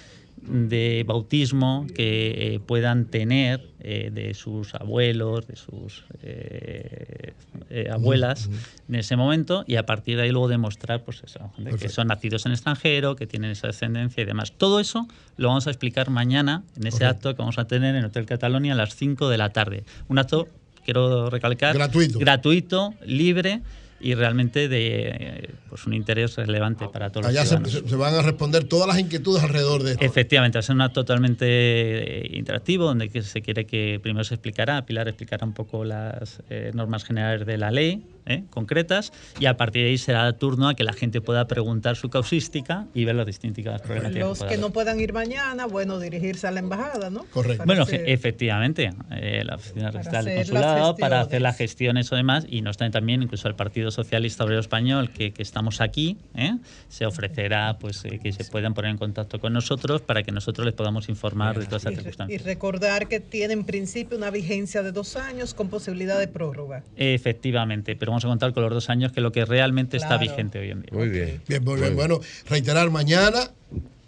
de 0.49 1.05
bautismo 1.07 1.87
que 1.95 2.55
eh, 2.55 2.61
puedan 2.61 3.07
tener 3.07 3.69
eh, 3.81 4.11
de 4.13 4.35
sus 4.35 4.75
abuelos, 4.75 5.47
de 5.47 5.55
sus 5.55 6.05
eh, 6.23 7.33
eh, 7.71 7.89
abuelas 7.93 8.51
en 8.89 8.97
ese 8.97 9.15
momento 9.15 9.63
y 9.69 9.77
a 9.77 9.87
partir 9.87 10.17
de 10.17 10.25
ahí 10.25 10.31
luego 10.31 10.49
demostrar 10.49 11.05
pues 11.05 11.23
eso, 11.25 11.53
de 11.59 11.77
que 11.77 11.89
son 11.89 12.09
nacidos 12.09 12.45
en 12.47 12.53
extranjero, 12.53 13.15
que 13.15 13.29
tienen 13.29 13.53
esa 13.53 13.69
descendencia 13.69 14.25
y 14.25 14.27
demás. 14.27 14.51
Todo 14.51 14.81
eso 14.81 15.07
lo 15.37 15.49
vamos 15.49 15.69
a 15.69 15.71
explicar 15.71 16.11
mañana 16.11 16.65
en 16.77 16.89
ese 16.89 17.05
acto 17.05 17.37
que 17.37 17.39
vamos 17.39 17.57
a 17.59 17.67
tener 17.67 17.95
en 17.95 18.05
Hotel 18.05 18.27
Catalonia 18.27 18.73
a 18.73 18.77
las 18.77 18.97
5 18.97 19.29
de 19.29 19.39
la 19.39 19.51
tarde. 19.51 19.85
Un 20.09 20.19
acto, 20.19 20.49
quiero 20.85 21.31
recalcar, 21.31 21.77
Gratuito. 21.77 22.19
gratuito, 22.19 22.95
libre 23.07 23.63
y 24.01 24.15
realmente 24.15 24.69
de 24.69 25.09
eh, 25.09 25.51
pues 25.69 25.87
un 25.87 25.93
interés 25.95 26.37
relevante 26.37 26.87
para 26.89 27.11
todos 27.11 27.27
Allá 27.27 27.41
los 27.41 27.49
ciudadanos. 27.49 27.73
se- 27.73 27.89
se 27.89 27.97
van 27.97 28.15
a 28.15 28.23
responder 28.23 28.65
todas 28.65 28.87
las 28.87 28.99
inquietudes 28.99 29.43
alrededor 29.43 29.83
de 29.83 29.93
esto. 29.93 30.05
Efectivamente, 30.05 30.57
va 30.57 30.61
a 30.61 30.63
ser 30.63 30.75
un 30.77 30.83
acto 30.83 31.05
totalmente 31.05 31.47
eh, 31.49 32.37
interactivo 32.37 32.85
donde 32.85 33.09
que 33.09 33.23
se 33.23 33.43
quiere 33.43 33.67
que 33.67 33.99
primero 34.03 34.25
se 34.25 34.35
explicará, 34.35 34.87
Pilar 34.87 35.09
explicará 35.09 35.45
un 35.47 35.53
poco 35.55 35.85
las 35.85 36.43
eh, 36.51 36.71
normas 36.75 37.05
generales 37.05 37.47
de 37.47 37.59
la 37.59 37.71
ley 37.71 38.05
eh, 38.29 38.45
concretas 38.51 39.13
y 39.41 39.47
a 39.47 39.57
partir 39.57 39.83
de 39.83 39.89
ahí 39.91 39.99
será 39.99 40.33
turno 40.35 40.69
a 40.69 40.75
que 40.75 40.85
la 40.85 40.93
gente 40.93 41.21
pueda 41.21 41.47
preguntar 41.49 41.97
su 41.97 42.11
causística 42.11 42.87
y 42.95 43.05
ver 43.05 43.15
las 43.17 43.27
distintas 43.27 43.81
problemáticas. 43.83 44.29
Los 44.29 44.39
que 44.41 44.45
haber. 44.45 44.59
no 44.61 44.71
puedan 44.71 45.01
ir 45.01 45.13
mañana, 45.13 45.67
bueno, 45.67 45.99
dirigirse 45.99 46.47
a 46.47 46.51
la 46.51 46.61
embajada, 46.61 47.11
¿no? 47.11 47.25
Correcto. 47.33 47.65
Bueno, 47.67 47.83
hacer- 47.85 48.05
efectivamente, 48.07 48.91
eh, 49.11 49.43
la 49.45 49.57
oficina 49.57 49.91
registral 49.91 50.25
del 50.25 50.37
consulado 50.37 50.97
para 50.97 51.21
hacer 51.23 51.43
las 51.43 51.57
gestiones 51.57 52.13
o 52.13 52.17
demás, 52.17 52.47
y 52.49 52.63
no 52.63 52.71
está 52.71 52.89
también 52.91 53.23
incluso 53.23 53.49
el 53.49 53.55
Partido 53.55 53.91
Socialista 53.91 54.45
Obrero 54.45 54.61
Español, 54.61 55.11
que, 55.11 55.33
que 55.33 55.43
estamos 55.43 55.81
aquí, 55.81 56.17
¿eh? 56.35 56.57
se 56.89 57.07
ofrecerá 57.07 57.79
pues 57.81 58.05
eh, 58.05 58.19
que 58.23 58.33
se 58.33 58.45
puedan 58.45 58.75
poner 58.75 58.91
en 58.93 58.99
contacto 58.99 59.41
con 59.41 59.53
nosotros 59.53 60.01
para 60.03 60.23
que 60.23 60.31
nosotros 60.33 60.65
les 60.65 60.75
podamos 60.75 61.09
informar 61.09 61.59
de 61.59 61.67
todas 61.67 61.83
esas 61.83 61.93
Y 61.93 61.97
circunstancias. 61.97 62.43
recordar 62.45 63.09
que 63.09 63.21
tiene 63.21 63.55
en 63.55 63.65
principio 63.65 64.17
una 64.17 64.31
vigencia 64.31 64.83
de 64.83 64.93
dos 64.93 65.17
años 65.17 65.55
con 65.55 65.69
posibilidad 65.69 66.19
de 66.19 66.29
prórroga. 66.29 66.83
Efectivamente, 66.97 67.97
pero 67.97 68.13
vamos 68.25 68.25
a 68.25 68.29
contar 68.29 68.53
con 68.55 68.63
los 68.65 68.73
dos 68.73 68.91
años 68.91 69.13
que 69.13 69.21
es 69.21 69.23
lo 69.23 69.33
que 69.33 69.45
realmente 69.45 69.97
está 69.97 70.17
vigente 70.19 70.59
hoy 70.59 70.71
en 70.71 70.83
día. 70.83 70.91
Muy 70.93 71.09
bien. 71.09 71.43
Bien, 71.49 71.65
muy 71.65 71.81
bien. 71.81 71.95
Bueno, 71.97 72.21
reiterar 72.49 72.91
mañana 72.91 73.51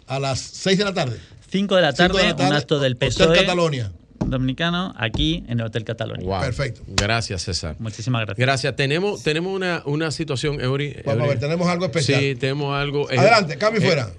a 0.07 0.19
las 0.19 0.39
6 0.39 0.77
de 0.77 0.83
la 0.85 0.93
tarde. 0.93 1.17
5 1.49 1.75
de 1.75 1.81
la 1.81 1.91
Cinco 1.91 1.97
tarde, 2.13 2.21
de 2.21 2.27
la 2.29 2.35
tarde, 2.35 2.49
un 2.51 2.55
acto 2.57 2.79
del 2.79 2.93
Hotel 2.95 3.09
PSOE 3.09 3.35
Catalonia. 3.39 3.91
dominicano 4.25 4.93
aquí 4.97 5.43
en 5.47 5.59
el 5.59 5.65
Hotel 5.65 5.83
Catalonia. 5.83 6.25
Wow. 6.25 6.41
Perfecto. 6.41 6.81
Gracias, 6.87 7.41
César. 7.43 7.75
Muchísimas 7.79 8.21
gracias. 8.25 8.37
Gracias. 8.45 8.75
Tenemos, 8.75 9.21
tenemos 9.23 9.53
una, 9.53 9.81
una 9.85 10.11
situación, 10.11 10.61
Eury. 10.61 10.95
Vamos 11.05 11.23
a 11.23 11.27
ver, 11.27 11.39
tenemos 11.39 11.67
algo 11.67 11.85
especial. 11.85 12.19
Sí, 12.21 12.35
tenemos 12.35 12.73
algo. 12.75 13.09
eh, 13.11 13.17
Adelante, 13.17 13.57
cambio 13.57 13.81
eh, 13.81 13.85
fuera. 13.85 14.11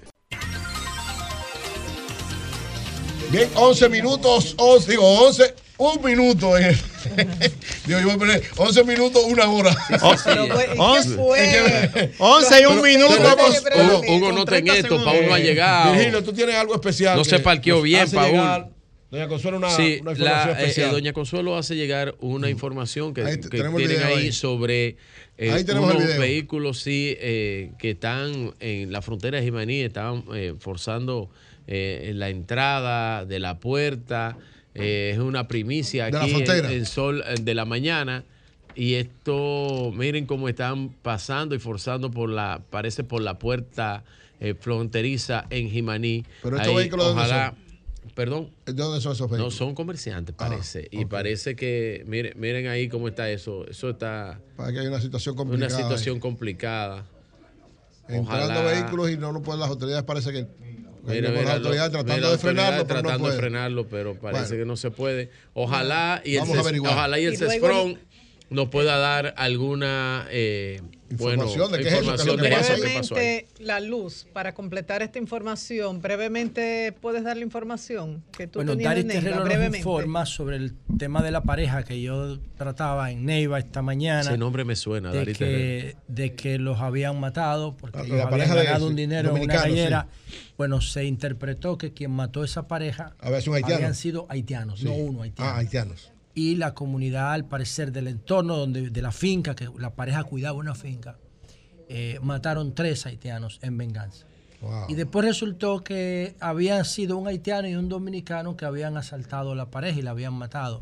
Bien, 3.31 3.49
11 3.55 3.89
minutos, 3.89 4.53
11, 4.57 4.91
digo 4.91 5.03
11, 5.25 5.55
un 5.91 6.03
minuto. 6.03 6.57
eh. 6.57 6.75
Digo, 7.85 7.99
yo 7.99 8.05
voy 8.05 8.15
a 8.15 8.17
poner 8.17 8.43
11 8.57 8.83
minutos, 8.85 9.23
una 9.25 9.47
hora. 9.49 9.75
Oh, 10.01 10.15
Pero, 10.23 10.47
güey, 10.47 10.65
¿y 10.67 10.73
qué 10.73 10.79
Once. 10.79 11.09
fue? 11.15 12.11
11 12.17 12.61
y 12.61 12.65
un 12.65 12.81
minuto. 12.81 13.13
Hugo, 13.75 14.01
Hugo 14.07 14.31
no 14.31 14.45
ten 14.45 14.67
esto, 14.67 15.03
para 15.03 15.19
uno 15.19 15.33
a 15.33 15.39
llegar. 15.39 15.93
Virgilio, 15.95 16.23
tú 16.23 16.33
tienes 16.33 16.55
algo 16.55 16.75
especial. 16.75 17.17
No 17.17 17.23
se 17.23 17.39
parqueó 17.39 17.81
bien, 17.81 18.09
Paul. 18.11 18.67
Doña 19.11 19.27
Consuelo, 19.27 19.57
una, 19.57 19.69
sí, 19.69 19.99
una 20.01 20.13
la, 20.13 20.17
información 20.17 20.49
eh, 20.57 20.61
especial. 20.63 20.89
eh, 20.89 20.91
Doña 20.93 21.13
Consuelo 21.13 21.55
hace 21.55 21.75
llegar 21.75 22.15
una 22.19 22.49
información 22.49 23.13
que, 23.13 23.21
Ahí 23.23 23.39
que 23.39 23.47
tienen 23.49 24.01
ahí, 24.03 24.13
ahí. 24.15 24.31
sobre 24.31 24.97
eh, 25.37 25.51
Ahí 25.51 25.63
unos 25.69 26.17
vehículos 26.17 26.79
sí, 26.79 27.15
eh, 27.19 27.73
que 27.77 27.91
están 27.91 28.55
en 28.59 28.91
la 28.91 29.03
frontera 29.03 29.37
de 29.37 29.43
Jimaní, 29.43 29.81
están 29.81 30.23
eh, 30.33 30.55
forzando 30.57 31.29
eh, 31.67 32.11
la 32.15 32.29
entrada 32.29 33.23
de 33.25 33.37
la 33.37 33.59
puerta. 33.59 34.35
Eh, 34.75 35.11
es 35.13 35.19
una 35.19 35.47
primicia 35.47 36.09
De 36.09 36.17
aquí 36.17 36.43
en, 36.73 36.85
Sol 36.85 37.23
eh, 37.25 37.35
de 37.41 37.53
la 37.53 37.65
mañana. 37.65 38.23
Y 38.75 38.95
esto, 38.95 39.91
miren 39.95 40.25
cómo 40.25 40.49
están 40.49 40.89
pasando 40.89 41.53
y 41.53 41.59
forzando 41.59 42.09
por 42.09 42.29
la, 42.29 42.61
parece 42.71 43.03
por 43.03 43.21
la 43.21 43.37
puerta 43.37 44.03
eh, 44.39 44.55
fronteriza 44.59 45.45
en 45.51 45.69
Jimaní. 45.69 46.25
Pero 46.41 46.57
estos 46.57 46.75
vehículos, 46.75 47.05
¿dónde 47.07 47.21
ojalá, 47.21 47.49
son? 48.01 48.11
perdón. 48.15 48.49
¿De 48.65 48.73
dónde 48.73 48.99
son 48.99 49.11
esos 49.11 49.27
No, 49.29 49.35
vehículos? 49.35 49.53
son 49.55 49.75
comerciantes, 49.75 50.33
Ah, 50.39 50.49
parece. 50.49 50.87
y 50.89 51.05
parece 51.05 51.55
que, 51.55 52.03
miren, 52.07 52.33
miren 52.35 52.67
ahí 52.67 52.89
cómo 52.89 53.07
está 53.07 53.29
eso. 53.29 53.63
Eso 53.67 53.91
está 53.91 54.39
Para 54.57 54.71
que 54.73 54.79
hay 54.79 54.87
una 54.87 54.99
situación 54.99 55.35
una 55.35 55.43
complicada. 55.43 55.77
situación 55.81 56.19
complicada. 56.19 57.05
Entrando 58.07 58.59
Ojalá- 58.59 58.61
vehículos 58.71 59.11
y 59.11 59.17
no 59.17 59.31
lo 59.31 59.41
pueden 59.43 59.59
las 59.61 59.69
autoridades, 59.69 60.03
parece 60.03 60.31
que. 60.31 60.47
Mira, 61.05 61.29
las 61.31 61.39
mira, 61.41 61.53
autoridades 61.55 61.91
lo- 61.91 61.99
tratando 61.99 62.15
mira, 62.15 62.31
de 62.31 62.37
frenarlo, 62.37 62.87
pero 62.87 63.01
no 63.01 63.03
tratando 63.09 63.29
de 63.29 63.37
frenarlo, 63.37 63.87
pero 63.87 64.15
parece 64.15 64.43
Bueno. 64.43 64.57
que 64.63 64.65
no 64.65 64.77
se 64.77 64.91
puede. 64.91 65.29
Ojalá 65.53 66.21
y 66.23 66.35
el, 66.35 66.39
Vamos 66.41 66.57
a 66.57 66.61
ojalá 66.91 67.19
y 67.19 67.25
el 67.25 67.33
Y 67.33 67.37
luego- 67.37 67.51
CESFRON 67.51 67.99
nos 68.49 68.69
pueda 68.69 68.97
dar 68.97 69.33
alguna 69.37 70.27
eh, 70.31 70.81
bueno, 71.17 71.43
Información 71.45 71.71
de 71.71 71.77
qué 71.79 71.87
es 71.87 71.93
eso, 71.93 72.01
qué 72.03 72.15
es 72.15 72.25
lo 72.25 72.33
información 72.33 72.35
que 72.37 72.41
de 72.43 72.49
que 72.49 72.97
pasó 72.99 73.15
ahí. 73.15 73.21
Brevemente, 73.21 73.63
la 73.63 73.79
luz, 73.79 74.27
para 74.33 74.53
completar 74.53 75.01
esta 75.01 75.19
información, 75.19 76.01
brevemente 76.01 76.91
puedes 77.01 77.23
dar 77.23 77.37
la 77.37 77.43
información 77.43 78.23
que 78.35 78.47
tú 78.47 78.59
Bueno, 78.59 78.71
tenías 78.73 78.89
Dari 78.95 79.03
de 79.03 79.21
Neiva, 79.21 79.39
brevemente. 79.43 79.77
informa 79.79 80.25
sobre 80.25 80.55
el 80.57 80.73
tema 80.97 81.21
de 81.23 81.31
la 81.31 81.41
pareja 81.43 81.83
que 81.83 82.01
yo 82.01 82.39
trataba 82.57 83.11
en 83.11 83.25
Neiva 83.25 83.59
esta 83.59 83.81
mañana. 83.81 84.21
Ese 84.21 84.37
nombre 84.37 84.65
me 84.65 84.75
suena, 84.75 85.11
de 85.11 85.17
Dari 85.19 85.33
que, 85.33 85.95
de 86.07 86.33
que 86.35 86.57
los 86.59 86.79
habían 86.79 87.19
matado 87.19 87.75
porque 87.77 87.97
La- 87.99 88.03
ellos 88.05 88.17
la 88.17 88.23
habían 88.23 88.29
pareja 88.39 88.55
de 88.55 88.63
ganado 88.65 88.85
ese, 88.85 88.89
un 88.89 88.95
dinero 88.95 89.35
en 89.35 89.43
una 89.43 89.53
gallera. 89.55 90.07
Bueno, 90.57 90.81
se 90.81 91.03
interpretó 91.05 91.77
que 91.77 91.93
quien 91.93 92.11
mató 92.11 92.43
esa 92.43 92.67
pareja 92.67 93.15
habían 93.19 93.95
sido 93.95 94.25
haitianos, 94.29 94.79
Sí. 94.79 94.85
no 94.85 94.93
uno 94.93 95.23
haitiano. 95.23 95.51
Ah, 95.51 95.57
haitianos. 95.57 96.11
Y 96.35 96.55
la 96.55 96.73
comunidad, 96.73 97.31
al 97.33 97.45
parecer, 97.45 97.91
del 97.91 98.07
entorno 98.07 98.57
donde, 98.57 98.89
de 98.89 99.01
la 99.01 99.11
finca, 99.11 99.55
que 99.55 99.69
la 99.77 99.91
pareja 99.93 100.23
cuidaba 100.23 100.57
una 100.57 100.73
finca, 100.75 101.17
eh, 101.89 102.19
mataron 102.23 102.73
tres 102.73 103.05
haitianos 103.05 103.59
en 103.61 103.77
venganza. 103.77 104.25
Wow. 104.61 104.85
Y 104.87 104.95
después 104.95 105.25
resultó 105.25 105.83
que 105.83 106.35
habían 106.39 106.85
sido 106.85 107.17
un 107.17 107.27
haitiano 107.27 107.67
y 107.67 107.75
un 107.75 107.89
dominicano 107.89 108.55
que 108.57 108.65
habían 108.65 108.97
asaltado 108.97 109.51
a 109.51 109.55
la 109.55 109.69
pareja 109.69 109.99
y 109.99 110.01
la 110.01 110.11
habían 110.11 110.33
matado. 110.33 110.81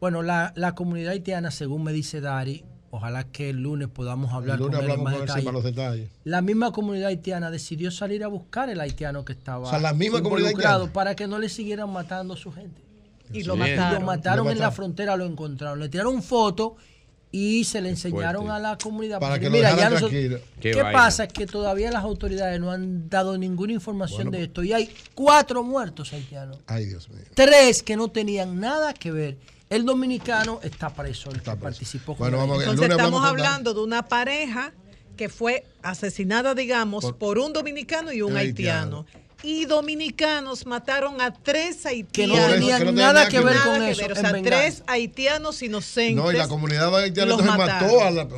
Bueno, 0.00 0.22
la, 0.22 0.52
la 0.56 0.74
comunidad 0.74 1.12
haitiana, 1.12 1.50
según 1.50 1.82
me 1.82 1.92
dice 1.92 2.20
Dari, 2.20 2.64
ojalá 2.90 3.24
que 3.24 3.50
el 3.50 3.56
lunes 3.62 3.88
podamos 3.88 4.32
hablar 4.32 4.56
El 4.58 4.62
lunes 4.66 4.80
con 4.80 4.90
él 4.90 4.98
más 5.02 5.14
con 5.14 5.26
detalle. 5.26 5.52
los 5.52 5.64
detalles. 5.64 6.08
La 6.24 6.40
misma 6.40 6.70
comunidad 6.72 7.08
haitiana 7.08 7.50
decidió 7.50 7.90
salir 7.90 8.22
a 8.24 8.28
buscar 8.28 8.70
el 8.70 8.80
haitiano 8.80 9.24
que 9.24 9.32
estaba 9.32 9.66
O 9.66 9.70
sea, 9.70 9.80
la 9.80 9.92
misma 9.92 10.22
comunidad 10.22 10.50
haitiana. 10.50 10.92
para 10.92 11.14
que 11.16 11.26
no 11.26 11.38
le 11.38 11.48
siguieran 11.50 11.90
matando 11.92 12.34
a 12.34 12.36
su 12.36 12.52
gente. 12.52 12.80
Y 13.32 13.42
lo 13.44 13.56
mataron. 13.56 13.94
Lo 13.94 14.06
mataron 14.06 14.46
Lo 14.46 14.52
en 14.52 14.58
la 14.58 14.70
frontera, 14.70 15.16
lo 15.16 15.24
encontraron. 15.24 15.80
Le 15.80 15.88
tiraron 15.88 16.22
foto 16.22 16.76
y 17.30 17.64
se 17.64 17.80
le 17.80 17.90
enseñaron 17.90 18.46
fuerte. 18.46 18.66
a 18.66 18.70
la 18.70 18.78
comunidad. 18.78 19.20
Para 19.20 19.38
que 19.38 19.50
lo 19.50 19.56
dejaran 19.56 19.92
nosotros-. 19.92 20.40
¿Qué, 20.60 20.74
pasa? 20.92 21.24
Es 21.24 21.32
que 21.32 21.46
todavía 21.46 21.90
las 21.90 22.04
autoridades 22.04 22.58
no 22.60 22.70
han 22.70 23.08
dado 23.08 23.36
ninguna 23.36 23.72
información 23.72 24.30
de 24.30 24.44
esto. 24.44 24.62
Y 24.62 24.72
hay 24.72 24.90
cuatro 25.14 25.62
muertos 25.62 26.12
haitianos. 26.12 26.58
Ay, 26.66 26.86
Dios 26.86 27.08
mío. 27.10 27.24
Tres 27.34 27.82
que 27.82 27.96
no 27.96 28.08
tenían 28.08 28.58
nada 28.58 28.94
que 28.94 29.10
ver. 29.10 29.38
El 29.68 29.84
dominicano 29.84 30.60
está 30.62 30.90
preso, 30.90 31.30
el 31.30 31.42
que 31.42 31.50
participó 31.56 32.16
con 32.16 32.18
Bueno, 32.18 32.38
vamos. 32.38 32.56
El 32.58 32.62
Entonces 32.62 32.88
lunes 32.88 33.04
estamos 33.04 33.24
hablando 33.24 33.74
de 33.74 33.80
una 33.80 34.06
pareja 34.06 34.72
que 35.16 35.28
fue 35.28 35.66
asesinada, 35.82 36.54
digamos, 36.54 37.12
por, 37.12 37.38
un 37.38 37.52
dominicano 37.52 38.12
y 38.12 38.22
un 38.22 38.32
Un 38.32 38.38
haitiano. 38.38 39.06
Y 39.42 39.66
dominicanos 39.66 40.64
mataron 40.66 41.20
a 41.20 41.32
tres 41.32 41.78
Que 41.82 41.88
haitianos. 41.88 42.38
no 42.38 42.46
tenían 42.48 42.94
nada 42.94 43.28
que 43.28 43.40
ver 43.40 43.54
Nada 43.54 43.64
con 43.66 43.80
que 43.80 43.90
eso, 43.90 44.00
ver, 44.02 44.12
O 44.12 44.14
sea, 44.16 44.42
tres 44.42 44.82
haitianos 44.86 45.62
inocentes. 45.62 46.16
No, 46.16 46.32
y 46.32 46.36
la 46.36 46.48
comunidad 46.48 46.96
haitiana 46.96 47.36
los 47.36 47.44
mató 47.44 48.02
a 48.02 48.10
la. 48.10 48.22
Es 48.22 48.28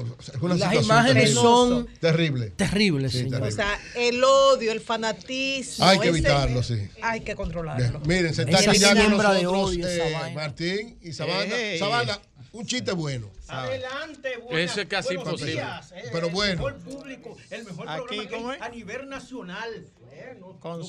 una 0.40 0.54
Las 0.56 0.70
situación 0.70 0.84
imágenes 0.84 1.14
terrible. 1.24 1.34
son 1.40 1.86
Terrible. 2.00 2.50
terribles, 2.50 3.12
Sí, 3.12 3.18
terrible. 3.30 3.48
O 3.48 3.50
sea, 3.52 3.78
el 3.96 4.22
odio, 4.24 4.72
el 4.72 4.80
fanatismo. 4.80 5.84
Hay 5.86 5.98
que 5.98 6.08
ese- 6.08 6.18
evitarlo, 6.18 6.62
sí. 6.62 6.88
Hay 7.02 7.20
que 7.20 7.34
controlarlo. 7.36 8.00
Bien, 8.00 8.18
Miren, 8.22 8.34
se 8.34 8.42
está 8.42 8.58
aquí 8.58 8.78
ya 8.78 8.94
con 8.94 9.10
nosotros 9.16 9.44
odio, 9.68 9.86
eh. 9.88 10.32
Martín 10.34 10.98
y 11.02 11.12
Sabana. 11.12 11.54
Ey. 11.56 11.78
Sabana, 11.78 12.18
un 12.58 12.66
chiste 12.66 12.92
bueno. 12.92 13.28
Adelante, 13.48 14.32
Eso 14.50 14.80
es 14.80 14.86
casi 14.88 15.14
imposible. 15.14 15.62
Pero 16.12 16.28
bueno. 16.30 16.62
público, 16.84 17.36
el 17.50 17.64
mejor 17.64 17.88
Aquí, 17.88 18.02
programa 18.06 18.28
que 18.28 18.36
¿cómo 18.36 18.50
hay 18.50 18.56
es? 18.56 18.62
a 18.62 18.68
nivel 18.68 19.08
nacional. 19.08 19.86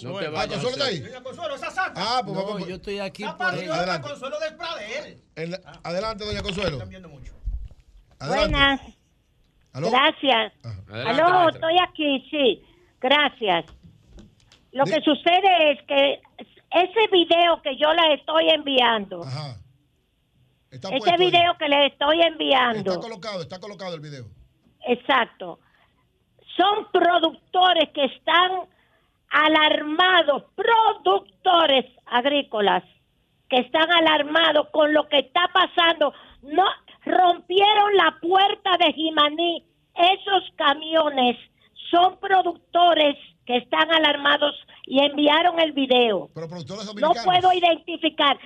No 0.02 0.20
te 0.20 0.26
Ah, 0.26 0.30
vayas 0.32 0.60
a 0.60 0.62
Consuelo 0.62 0.70
está 0.70 0.86
ahí. 0.86 1.24
Consuelo, 1.24 1.56
esa 1.56 1.72
saca. 1.72 1.94
Ah, 1.96 2.22
pues 2.26 2.36
no, 2.38 2.46
vamos. 2.46 2.68
yo 2.68 2.76
estoy 2.76 3.00
aquí 3.00 3.24
por 3.24 3.54
él. 3.54 3.72
Adelante. 3.72 4.08
Consuelo 4.10 4.40
del 4.40 4.56
Pradel. 4.56 5.22
En 5.36 5.52
la- 5.52 5.62
adelante, 5.84 6.26
doña 6.26 6.42
Consuelo. 6.42 6.72
Están 6.78 6.90
viendo 6.90 7.10
mucho. 7.10 7.34
Adelante. 8.20 8.52
Buenas, 8.52 8.82
¿Aló? 9.74 9.92
gracias. 9.92 10.54
Adelante, 10.90 11.22
Aló, 11.22 11.30
maestra. 11.30 11.50
estoy 11.70 11.78
aquí, 11.88 12.28
sí, 12.32 12.64
gracias. 13.00 13.66
Lo 14.72 14.84
Di- 14.84 14.92
que 14.92 15.02
sucede 15.02 15.72
es 15.72 15.80
que 15.88 16.22
ese 16.72 17.08
video 17.12 17.62
que 17.64 17.78
yo 17.78 17.94
le 17.94 18.16
estoy 18.16 18.50
enviando, 18.50 19.24
Ajá. 19.24 19.58
Está 20.72 20.90
ahí. 20.90 21.00
video 21.18 21.58
que 21.58 21.68
le 21.68 21.88
estoy 21.88 22.18
Está 22.20 22.28
enviando, 22.28 23.00
colocado, 23.00 23.42
está 23.42 23.60
colocado 23.60 23.96
el 23.96 24.02
video. 24.02 24.26
exacto, 24.88 25.60
son 26.56 26.88
productores 26.92 27.90
que 27.94 28.06
están 28.06 28.52
alarmados, 29.30 30.44
productores 30.56 31.86
agrícolas 32.06 32.84
que 33.50 33.58
están 33.58 33.92
alarmados 33.92 34.68
con 34.72 34.94
lo 34.94 35.08
que 35.10 35.20
está 35.20 35.50
pasando. 35.54 36.14
No 36.44 36.66
rompieron 37.04 37.96
la 37.96 38.16
puerta 38.22 38.78
de 38.78 38.94
Jimaní. 38.94 39.66
Esos 39.96 40.44
camiones 40.56 41.36
son 41.90 42.18
productores 42.20 43.16
que 43.46 43.58
están 43.58 43.92
alarmados 43.92 44.56
y 44.86 45.04
enviaron 45.04 45.60
el 45.60 45.72
video. 45.72 46.30
Pero 46.36 46.48
productores 46.48 46.86
No 46.96 47.12
puedo 47.26 47.52
identificar 47.54 48.38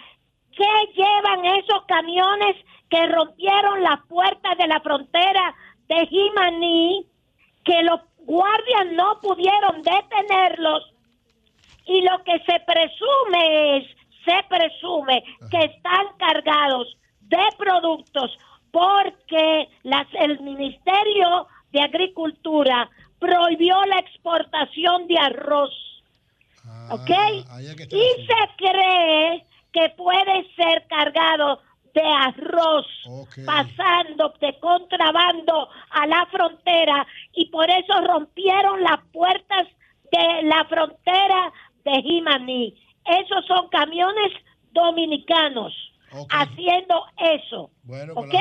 qué 0.56 0.94
llevan 0.96 1.46
esos 1.46 1.84
camiones 1.88 2.56
que 2.90 3.06
rompieron 3.08 3.84
las 3.84 4.06
puertas 4.08 4.58
de 4.58 4.68
la 4.68 4.80
frontera 4.82 5.56
de 5.88 6.08
Jimaní, 6.08 7.08
que 7.64 7.84
los 7.84 8.02
guardias 8.20 8.88
no 8.94 9.20
pudieron 9.22 9.82
detenerlos 9.82 10.94
y 11.86 12.02
lo 12.02 12.24
que 12.24 12.40
se 12.46 12.60
presume 12.62 13.78
es, 13.78 13.88
se 14.26 14.44
presume 14.48 15.24
que 15.52 15.66
están 15.66 16.08
cargados 16.18 16.98
de 17.22 17.44
productos 17.58 18.38
porque 18.72 19.70
las, 19.84 20.08
el 20.14 20.40
Ministerio 20.42 21.48
de 21.72 21.82
Agricultura 21.82 22.90
prohibió 23.20 23.84
la 23.86 24.00
exportación 24.00 25.08
de 25.08 25.18
arroz. 25.18 25.72
¿Ok? 26.92 27.10
Ah, 27.50 27.62
está 27.62 27.96
Y 27.96 28.26
se 28.26 28.56
cree 28.58 29.46
que 29.74 29.90
puede 29.98 30.48
ser 30.56 30.86
cargado 30.88 31.60
de 31.94 32.02
arroz 32.02 32.88
pasando 33.46 34.34
de 34.40 34.58
contrabando 34.60 35.70
a 35.92 36.08
la 36.08 36.26
frontera 36.28 37.06
y 37.34 37.50
por 37.50 37.70
eso 37.70 38.02
rompieron 38.02 38.82
las 38.82 39.00
puertas 39.12 39.68
de 40.12 40.44
la 40.44 40.66
frontera 40.66 41.52
de 41.84 42.02
Jimaní. 42.02 42.76
Esos 43.06 43.46
son 43.46 43.68
camiones 43.70 44.32
dominicanos 44.72 45.74
haciendo 46.30 47.06
eso. 47.18 47.72
Bueno, 47.84 48.14
¿Ok? 48.16 48.34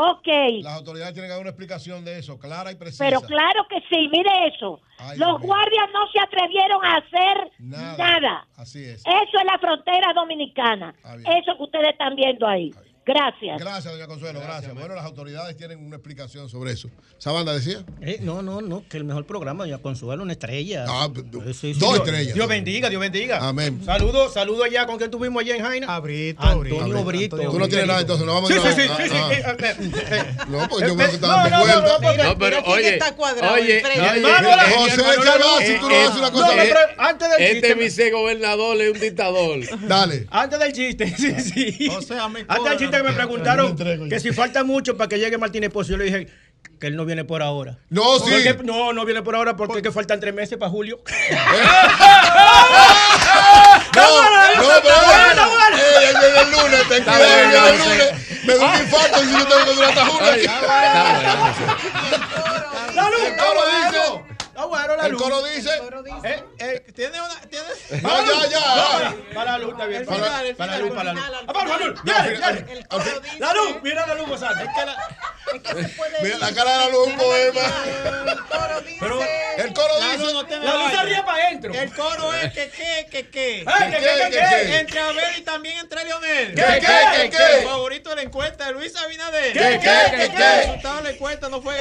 Ok. 0.00 0.28
Las 0.62 0.76
autoridades 0.76 1.12
tienen 1.12 1.28
que 1.28 1.32
dar 1.32 1.40
una 1.40 1.50
explicación 1.50 2.04
de 2.04 2.20
eso, 2.20 2.38
clara 2.38 2.70
y 2.70 2.76
precisa. 2.76 3.04
Pero 3.04 3.20
claro 3.22 3.66
que 3.68 3.80
sí, 3.90 4.08
mire 4.12 4.30
eso. 4.54 4.80
Ay, 4.98 5.18
Los 5.18 5.40
guardias 5.40 5.88
no 5.92 6.06
se 6.12 6.20
atrevieron 6.20 6.84
a 6.84 6.96
hacer 6.98 7.50
Nada. 7.58 7.96
nada. 7.96 8.46
Así 8.56 8.84
es. 8.84 9.00
Eso 9.00 9.38
es 9.38 9.44
la 9.44 9.58
frontera 9.58 10.12
dominicana. 10.14 10.94
Ah. 11.02 11.16
Eso 11.16 11.56
que 11.56 11.62
ustedes 11.64 11.88
están 11.88 12.14
viendo 12.14 12.46
ahí. 12.46 12.72
Gracias. 13.08 13.58
Gracias, 13.58 13.92
doña 13.92 14.06
Consuelo, 14.06 14.40
gracias. 14.40 14.74
Bueno, 14.74 14.94
las 14.94 15.04
autoridades 15.06 15.56
tienen 15.56 15.82
una 15.84 15.96
explicación 15.96 16.48
sobre 16.50 16.72
eso. 16.72 16.90
¿Esa 17.18 17.32
banda 17.32 17.54
decía? 17.54 17.82
Eh, 18.02 18.18
no, 18.20 18.42
no, 18.42 18.60
no, 18.60 18.84
que 18.86 18.98
el 18.98 19.04
mejor 19.04 19.24
programa, 19.24 19.64
doña 19.64 19.78
Consuelo, 19.78 20.22
una 20.22 20.32
estrella. 20.32 20.84
Ah, 20.86 21.08
Sí, 21.14 21.54
sí, 21.54 21.72
dos 21.72 21.94
Dios- 21.94 21.94
estrellas. 22.06 22.34
Dios 22.34 22.46
bendiga, 22.48 22.90
Dios 22.90 23.00
bendiga. 23.00 23.48
Amén. 23.48 23.80
Saludos, 23.84 24.34
saludos 24.34 24.66
allá 24.66 24.84
con 24.86 24.98
quien 24.98 25.10
tuvimos 25.10 25.40
allá 25.42 25.56
en 25.56 25.62
Jaina. 25.62 25.86
Abrito, 25.94 26.42
Antonio 26.42 27.02
Brito. 27.04 27.36
Tú 27.38 27.58
no 27.58 27.66
tienes 27.68 27.86
nada, 27.86 28.00
entonces 28.00 28.26
no 28.26 28.34
vamos 28.34 28.50
Sí, 28.50 28.56
a 28.58 28.60
sí, 28.60 28.68
ir 28.68 28.74
sí, 28.74 28.82
sí, 29.04 29.08
sí, 29.08 29.14
ah, 29.16 29.30
eh, 29.32 29.56
eh, 29.58 29.76
eh, 30.10 30.24
No, 30.48 30.68
porque 30.68 30.86
yo 30.88 30.94
me 30.94 31.04
está 31.06 31.26
no, 31.26 31.32
dando 31.32 31.50
no, 31.50 31.56
no, 31.58 31.64
vuelta. 31.64 31.80
no, 31.88 31.98
porque- 32.02 32.22
No, 32.24 32.38
pero 32.38 32.62
¿quién 32.62 32.76
oye, 32.78 32.88
está 32.94 33.16
cuadrado? 33.16 33.54
oye, 33.54 33.78
Hermano, 33.80 34.48
la- 34.56 34.70
José 34.70 34.96
Calvasi, 35.24 35.74
tú 35.80 35.88
no 35.88 35.94
eh, 35.94 36.04
haces 36.04 36.18
una 36.18 36.30
cosa. 36.30 36.46
antes 36.98 37.30
del 37.30 37.40
Este 37.42 37.54
chiste. 37.68 37.74
vicegobernador 37.74 38.80
es 38.82 38.92
un 38.92 39.00
dictador. 39.00 39.60
Dale. 39.88 40.26
Antes 40.30 40.58
del 40.58 40.72
chiste, 40.72 41.06
sí, 41.16 41.34
sí. 41.40 41.88
O 41.96 42.02
sea, 42.02 42.28
me 42.28 42.40
Antes 42.46 42.64
del 42.64 42.78
chiste 42.78 42.97
que 42.98 43.08
me 43.08 43.12
preguntaron 43.14 43.76
que 44.08 44.20
si 44.20 44.32
falta 44.32 44.64
mucho 44.64 44.96
para 44.96 45.08
que 45.08 45.18
llegue 45.18 45.38
Martínez 45.38 45.70
Pozo, 45.70 45.90
yo 45.92 45.96
le 45.96 46.04
dije 46.04 46.28
que 46.80 46.86
él 46.88 46.96
no 46.96 47.04
viene 47.04 47.24
por 47.24 47.42
ahora. 47.42 47.78
No, 47.90 48.18
sí. 48.18 48.30
Porque- 48.30 48.62
no, 48.64 48.92
no 48.92 49.04
viene 49.04 49.22
por 49.22 49.34
ahora 49.34 49.56
porque 49.56 49.78
es 49.78 49.82
que 49.82 49.90
faltan 49.92 50.20
tres 50.20 50.34
meses 50.34 50.58
para 50.58 50.70
julio. 50.70 51.00
No, 53.94 54.02
no, 54.04 54.68
pero 54.82 54.94
eh, 54.94 56.08
él 56.08 56.16
viene 56.20 56.40
el 56.40 56.50
lunes, 56.50 56.82
cuidado, 56.86 57.24
él 57.24 57.48
viene 57.48 57.68
el 57.68 57.78
lunes. 57.78 58.44
Me 58.44 58.54
da 58.54 58.66
un 58.66 58.80
infarto 58.80 59.18
si 59.20 59.30
yo 59.32 59.46
tengo 59.46 59.64
que 59.64 59.74
durar 59.74 59.88
hasta 59.90 60.06
julio. 60.06 60.50
¡La 62.94 63.10
luz! 63.10 63.20
Dice. 63.92 64.27
Bueno, 64.66 64.96
la 64.96 65.06
El 65.06 65.12
luz. 65.12 65.22
coro 65.22 65.42
dice. 65.42 65.70
Eh, 66.24 66.44
eh, 66.58 66.84
tiene 66.94 67.20
una. 67.20 67.40
Tiene... 67.42 67.66
No, 68.02 68.24
ya, 68.26 68.48
ya. 68.48 68.60
Para, 68.60 69.14
para 69.34 69.52
la 69.52 69.58
luz, 69.58 69.70
está 69.72 69.86
bien. 69.86 70.00
El 70.02 70.06
Para, 70.06 70.26
el 70.26 70.32
la 70.32 70.42
luz, 70.42 70.56
para 70.56 70.68
la 70.72 70.78
luz. 70.80 70.90
el 70.90 70.98
final, 70.98 71.34
Ah, 71.48 71.52
para 71.52 71.68
la 71.68 71.86
luz. 71.86 72.00
Dale, 72.04 72.38
dale. 72.38 72.86
La 73.38 73.52
luz, 73.54 73.76
mira 73.82 74.06
la 74.06 74.14
luz, 74.14 74.28
Gonzalo. 74.28 74.60
Es 74.60 74.68
que 74.74 74.86
la, 74.86 74.96
Mira, 76.22 76.38
la 76.38 76.52
cara 76.52 76.72
de 76.72 76.78
la 76.78 76.88
luz 76.90 77.06
un 77.06 77.16
poema. 77.16 77.60
Pero 79.00 79.20
El 79.56 79.72
coro 79.72 79.98
la 79.98 80.06
luz 80.16 80.20
dice. 80.20 80.32
no 80.34 80.46
tiene 80.46 80.64
la 80.66 80.74
luz 80.74 80.90
se 80.92 81.02
ríe 81.04 81.22
para 81.22 81.46
adentro. 81.46 81.72
El 81.74 81.94
coro 81.94 82.34
es 82.34 82.52
que 82.52 82.70
qué, 82.70 83.06
que 83.10 83.30
qué. 83.30 83.60
Eh, 83.60 83.64
que, 83.64 83.96
que, 83.96 84.30
que, 84.30 84.38
que. 84.68 84.78
Entre 84.78 85.00
Abel 85.00 85.38
y 85.38 85.42
también 85.42 85.78
entre 85.78 86.04
Leonel. 86.04 86.54
¿Qué, 86.54 86.64
qué, 86.80 86.96
qué, 87.22 87.30
qué? 87.30 87.58
El 87.60 87.64
favorito 87.64 88.10
de 88.10 88.16
la 88.16 88.22
encuesta 88.22 88.66
de 88.66 88.72
Luis 88.72 88.94
Abinader. 88.96 89.52
¿Qué, 89.52 89.80
qué, 89.82 90.16
qué, 90.16 90.22
El 90.24 90.30
qué? 90.32 90.56
resultado 90.62 90.96
de 90.98 91.02
la 91.04 91.10
encuesta 91.10 91.48
no 91.48 91.62
fue 91.62 91.76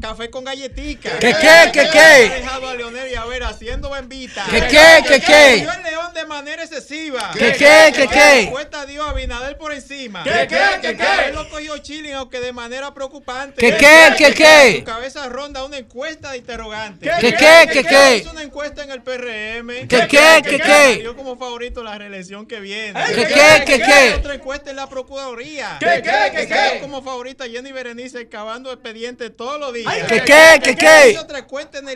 café 0.00 0.30
con 0.30 0.44
galletica. 0.44 1.18
¿Qué, 1.18 1.34
qué, 1.40 1.70
qué, 1.72 1.88
qué? 1.90 1.99
Dejado 2.00 2.68
a 2.68 2.74
Leonel 2.74 3.10
y 3.10 3.14
a 3.14 3.24
ver 3.24 3.42
haciendo 3.44 3.90
bembita. 3.90 4.44
¿Qué, 4.50 4.60
qué, 4.68 5.04
qué, 5.06 5.20
qué? 5.20 5.54
El 5.54 5.82
león 5.82 6.14
de 6.14 6.26
manera 6.26 6.62
excesiva. 6.62 7.30
¿Qué, 7.32 7.52
qué, 7.52 7.92
qué, 7.94 8.08
qué? 8.08 8.40
encuesta 8.40 8.86
dio 8.86 9.02
a 9.02 9.10
Abinader 9.10 9.56
por 9.56 9.72
encima. 9.72 10.22
¿Qué, 10.24 10.46
qué, 10.48 10.60
qué, 10.80 10.96
qué? 10.96 11.28
Él 11.28 11.34
lo 11.34 11.48
cogió 11.48 11.78
chilling, 11.78 12.14
aunque 12.14 12.40
de 12.40 12.52
manera 12.52 12.92
preocupante. 12.94 13.60
¿Qué, 13.60 13.76
qué, 13.76 14.14
qué, 14.16 14.34
qué? 14.34 14.76
Su 14.78 14.84
cabeza 14.84 15.28
ronda 15.28 15.64
una 15.64 15.78
encuesta 15.78 16.32
de 16.32 16.38
interrogante. 16.38 17.10
¿Qué, 17.20 17.34
qué, 17.34 17.68
qué, 17.72 17.84
qué? 17.84 18.16
Hizo 18.18 18.30
una 18.30 18.42
encuesta 18.42 18.82
en 18.82 18.90
el 18.90 19.02
PRM. 19.02 19.88
¿Qué, 19.88 20.06
qué, 20.08 20.42
qué, 20.44 20.58
qué? 20.58 20.94
Salió 20.94 21.16
como 21.16 21.36
favorito 21.36 21.82
la 21.82 21.98
reelección 21.98 22.46
que 22.46 22.60
viene. 22.60 22.98
¿Qué, 23.06 23.26
qué, 23.26 23.62
qué, 23.66 23.78
qué? 23.78 24.14
Otra 24.16 24.34
encuesta 24.34 24.70
en 24.70 24.76
la 24.76 24.88
Procuraduría. 24.88 25.76
¿Qué, 25.80 26.02
qué, 26.02 26.32
qué, 26.34 26.46
qué? 26.46 26.78
como 26.80 27.02
favorita 27.02 27.46
Jenny 27.46 27.72
Berenice 27.72 28.28
cavando 28.28 28.72
expedientes 28.72 29.36
todos 29.36 29.60
los 29.60 29.72
días. 29.72 29.92
¿Qué, 30.08 30.22
qué, 30.22 30.60
qué, 30.62 30.76
qué? 30.76 31.18
Otra 31.18 31.40
encuesta 31.40 31.78
en 31.78 31.88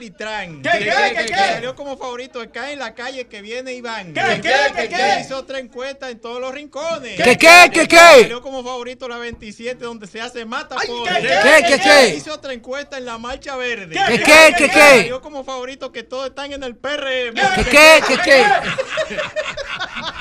¿Qué, 0.62 0.70
qué, 0.78 1.14
qué, 1.16 1.26
qué? 1.26 1.34
Salió 1.34 1.76
como 1.76 1.96
favorito 1.96 2.40
acá 2.40 2.72
en 2.72 2.78
la 2.78 2.94
calle 2.94 3.26
que 3.26 3.42
viene 3.42 3.74
Iván. 3.74 4.12
¿Qué, 4.12 4.40
qué, 4.42 4.54
qué, 4.74 4.88
qué? 4.88 5.20
Hizo 5.20 5.36
otra 5.36 5.58
encuesta 5.58 6.10
en 6.10 6.20
todos 6.20 6.40
los 6.40 6.52
rincones. 6.52 7.20
¿Qué, 7.20 7.36
qué, 7.36 7.70
qué, 7.72 7.86
qué? 7.86 7.96
Salió 7.96 8.42
como 8.42 8.64
favorito 8.64 9.08
la 9.08 9.18
27 9.18 9.84
donde 9.84 10.06
se 10.06 10.20
hace 10.20 10.44
mata 10.44 10.76
por. 10.76 11.08
¿qué, 11.08 11.20
qué, 11.22 11.64
qué, 11.68 11.80
qué? 11.80 12.14
Hizo 12.16 12.34
otra 12.34 12.52
encuesta 12.52 12.98
en 12.98 13.04
la 13.04 13.18
marcha 13.18 13.56
verde. 13.56 13.94
¿Qué, 14.08 14.18
qué, 14.18 14.54
qué, 14.56 14.68
qué? 14.68 14.98
Salió 15.00 15.20
como 15.20 15.44
favorito 15.44 15.92
que 15.92 16.02
todos 16.02 16.28
están 16.28 16.52
en 16.52 16.62
el 16.62 16.76
PRM. 16.76 17.34
¿Qué, 17.34 17.64
qué, 17.70 18.02
qué, 18.08 18.18
qué? 18.24 18.44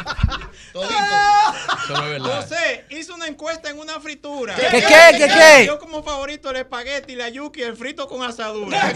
Eso 1.84 1.94
no 1.94 2.04
es 2.04 2.10
verdad. 2.10 2.42
José 2.42 2.86
hizo 2.90 3.14
una 3.14 3.28
encuesta 3.28 3.70
en 3.70 3.80
una 3.80 4.00
fritura. 4.00 4.56
¿Qué, 4.56 4.68
qué, 4.70 5.18
qué, 5.18 5.28
qué? 5.28 5.66
Yo 5.68 5.80
como 5.80 6.04
favorito 6.04 6.50
el 6.50 6.58
espagueti, 6.58 7.16
la 7.16 7.30
yuki, 7.30 7.62
el 7.62 7.76
frito 7.78 8.08
con 8.08 8.24
asadura. 8.24 8.92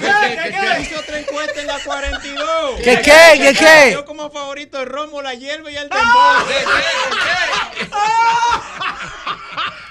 Hizo 0.81 0.99
otra 0.99 1.19
encuesta 1.19 1.61
en 1.61 1.67
la 1.67 1.79
42. 1.79 2.81
¿Qué, 2.83 3.01
qué, 3.01 3.39
qué, 3.39 3.53
qué? 3.53 3.91
Yo 3.93 4.05
como 4.05 4.29
favorito 4.31 4.81
el 4.81 4.87
romo, 4.87 5.21
la 5.21 5.33
hierba 5.33 5.69
y 5.69 5.77
el 5.77 5.89
dembow. 5.89 6.47
¿Qué, 6.47 6.55
qué, 6.55 7.85
qué, 7.85 7.89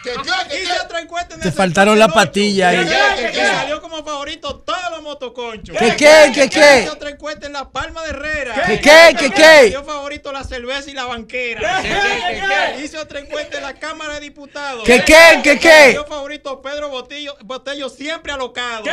En 0.07 1.41
Te 1.41 1.53
faltaron 1.53 1.99
la 1.99 2.09
patilla 2.09 2.69
ahí. 2.69 2.87
Que 3.33 3.47
salió 3.47 3.83
como 3.83 4.05
favorito 4.05 4.61
todos 4.61 4.91
los 4.91 5.03
motoconchos. 5.03 5.77
¿Qué, 5.77 5.97
qué, 5.97 6.31
qué, 6.33 6.49
qué? 6.49 6.83
Hizo 6.83 6.93
otra 6.93 7.11
encuesta 7.11 7.47
en 7.47 7.53
la 7.53 7.71
Palma 7.71 8.03
de 8.03 8.11
Herrera. 8.11 8.63
¿Qué, 8.67 8.81
qué, 8.81 9.17
qué, 9.19 9.31
qué? 9.31 9.43
Salió 9.43 9.85
favorito 9.85 10.33
la 10.33 10.45
cerveza 10.45 10.91
y 10.91 10.95
la 10.95 11.07
banquera. 11.07 12.77
Hizo 12.83 13.01
otra 13.01 13.21
encuesta 13.21 13.57
en 13.57 13.65
la 13.65 13.75
Cámara 13.75 14.15
de 14.15 14.21
Diputados. 14.21 14.85
¿Qué, 14.85 15.03
qué, 15.05 15.41
qué, 15.43 15.59
qué? 15.59 15.69
Salió 15.87 16.07
favorito 16.07 16.63
Pedro 16.63 16.89
Botello, 16.89 17.37
Botello 17.43 17.89
siempre 17.89 18.33
alocado. 18.33 18.85
¿Qué, 18.85 18.91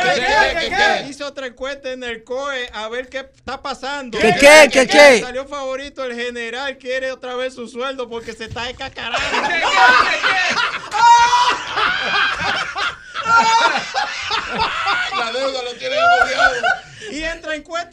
qué? 0.68 1.06
Hizo 1.08 1.26
otra 1.26 1.46
encuesta 1.46 1.90
en 1.92 2.02
el 2.02 2.24
COE 2.24 2.68
a 2.72 2.88
ver 2.88 3.08
qué 3.08 3.18
está 3.34 3.62
pasando. 3.62 4.18
¿Qué, 4.18 4.34
qué, 4.38 4.68
qué, 4.72 4.86
qué? 4.86 5.20
Salió 5.20 5.46
favorito 5.46 6.04
el 6.04 6.14
general, 6.14 6.76
quiere 6.78 7.12
otra 7.12 7.36
vez 7.36 7.54
su 7.54 7.68
sueldo 7.68 8.08
porque 8.08 8.32
se 8.32 8.44
está 8.44 8.68
escacarando. 8.68 9.18
La 15.18 15.32
deuda 15.32 15.62
lo 15.62 15.72
tiene 15.74 15.96
agobiado. 15.96 16.54
Y 17.12 17.22
entre 17.22 17.56
encuesta 17.56 17.90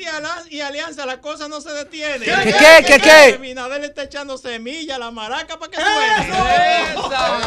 y, 0.49 0.61
alianza 0.61 1.06
la 1.06 1.19
cosa 1.19 1.48
no 1.48 1.61
se 1.61 1.72
detiene. 1.72 2.25
¿Qué, 2.25 2.33
qué, 2.43 2.83
qué, 2.85 2.99
qué? 2.99 3.33
Abinader 3.35 3.81
le 3.81 3.88
está 3.88 4.03
echando 4.03 4.38
semilla 4.38 4.95
a 4.95 4.99
la 4.99 5.11
maraca 5.11 5.59
para 5.59 5.72
que 5.72 5.77
suene. 5.77 6.30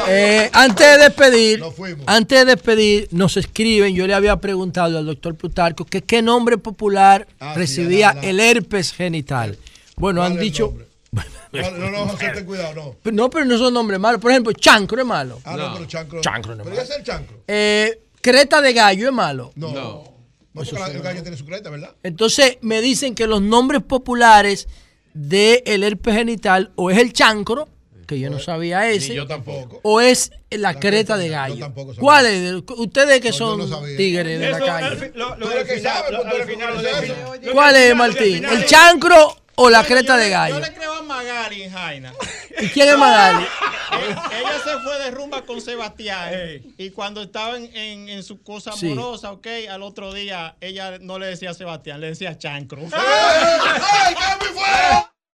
Eh, 0.09 0.51
antes 0.53 0.87
de 0.87 0.99
despedir, 0.99 1.65
antes 2.07 2.39
de 2.39 2.45
despedir, 2.45 3.09
nos 3.11 3.37
escriben, 3.37 3.95
yo 3.95 4.07
le 4.07 4.15
había 4.15 4.37
preguntado 4.37 4.99
al 4.99 5.07
doctor 5.07 5.35
Plutarco 5.35 5.85
que 5.85 6.03
qué 6.03 6.23
nombre 6.23 6.59
popular 6.59 7.27
Ah, 7.41 7.55
sí, 7.55 7.61
recibía 7.61 8.15
el 8.23 8.39
herpes 8.41 8.93
genital. 8.93 9.59
Bueno, 9.97 10.23
han 10.23 10.39
dicho... 10.39 10.75
No, 11.53 11.71
no, 11.71 11.91
no, 11.91 12.09
José, 12.09 12.31
ten 12.35 12.45
cuidado, 12.45 12.97
no. 13.05 13.13
No, 13.13 13.31
pero 13.31 13.45
no 13.45 13.57
son 13.59 13.73
nombres 13.75 14.01
malos. 14.01 14.21
Por 14.21 14.31
ejemplo, 14.31 14.53
chancro 14.53 15.01
es 15.01 15.07
malo. 15.07 15.41
Ah, 15.45 15.57
no, 15.57 15.75
pero 15.75 15.85
chancro. 15.87 16.21
Chancro 16.21 16.55
no 16.57 16.63
es 16.63 16.69
Pero 16.69 16.77
ya 16.77 16.83
es 16.83 16.91
el 16.99 17.05
chancro. 17.05 17.43
Eh, 17.47 18.01
creta 18.21 18.61
de 18.61 18.73
gallo 18.73 19.07
es 19.07 19.13
malo. 19.15 19.53
No. 19.55 19.73
No. 19.73 20.05
porque 20.53 20.73
la- 20.73 20.87
el 20.87 21.03
gallo 21.03 21.23
tiene 21.23 21.37
su 21.37 21.45
creta, 21.45 21.71
¿verdad? 21.71 21.95
Entonces 22.03 22.59
me 22.61 22.81
dicen 22.81 23.15
que 23.15 23.27
los 23.27 23.43
nombres 23.43 23.83
populares 23.83 24.69
del 25.13 25.83
herpes 25.85 26.15
genital 26.15 26.73
o 26.77 26.91
es 26.91 26.99
el 26.99 27.13
chancro, 27.13 27.69
que 28.07 28.19
yo 28.19 28.31
no 28.31 28.39
sabía 28.39 28.91
ese, 28.91 29.15
yo 29.15 29.27
tampoco. 29.27 29.81
o 29.83 30.01
es 30.01 30.31
la, 30.51 30.79
creta 30.79 31.17
de 31.17 31.29
gallo. 31.29 31.73
¿Cuál 31.99 32.27
es? 32.27 32.53
Ustedes 32.77 33.21
que 33.21 33.33
son 33.33 33.61
tigres 33.97 34.39
de 34.41 34.51
la 34.51 34.59
calle. 34.59 35.13
¿Cuál 37.53 37.77
es, 37.77 37.97
Martín? 37.97 38.45
¿El 38.45 38.67
chancro 38.67 39.37
o 39.57 39.71
la 39.71 39.85
creta 39.85 40.17
de 40.17 40.27
Yo 40.27 40.33
gallo? 40.33 40.61
le 40.61 40.73
creo 40.75 40.93
a 40.95 41.03
Magali 41.03 41.63
en 41.63 41.73
Jaina. 41.73 42.13
¿Y 42.61 42.69
quién 42.69 42.89
es 42.89 42.97
Magali? 42.99 43.45
Eh, 43.95 44.17
Ella 44.41 44.59
se 44.65 44.79
fue 44.81 44.99
de 44.99 45.11
rumba 45.13 45.43
con 45.43 45.61
Sebastián 45.61 46.33
y 46.77 46.91
cuando 46.91 47.23
estaban 47.23 47.63
en, 47.75 48.09
en 48.09 48.25
su 48.25 48.43
cosa 48.43 48.73
Sí. 48.73 48.91
amorosa, 48.91 49.31
ok, 49.31 49.47
al 49.71 49.83
otro 49.83 50.13
día 50.13 50.57
ella 50.61 50.99
no 51.01 51.19
le 51.21 51.27
decía 51.27 51.55
Sebastián, 51.55 52.01
le 52.01 52.09
decía 52.09 52.37
Chancro. 52.37 52.83
¡Ay, 52.93 54.15
qué 54.17 54.45
muy 54.45 54.53
fuera! 54.59 55.14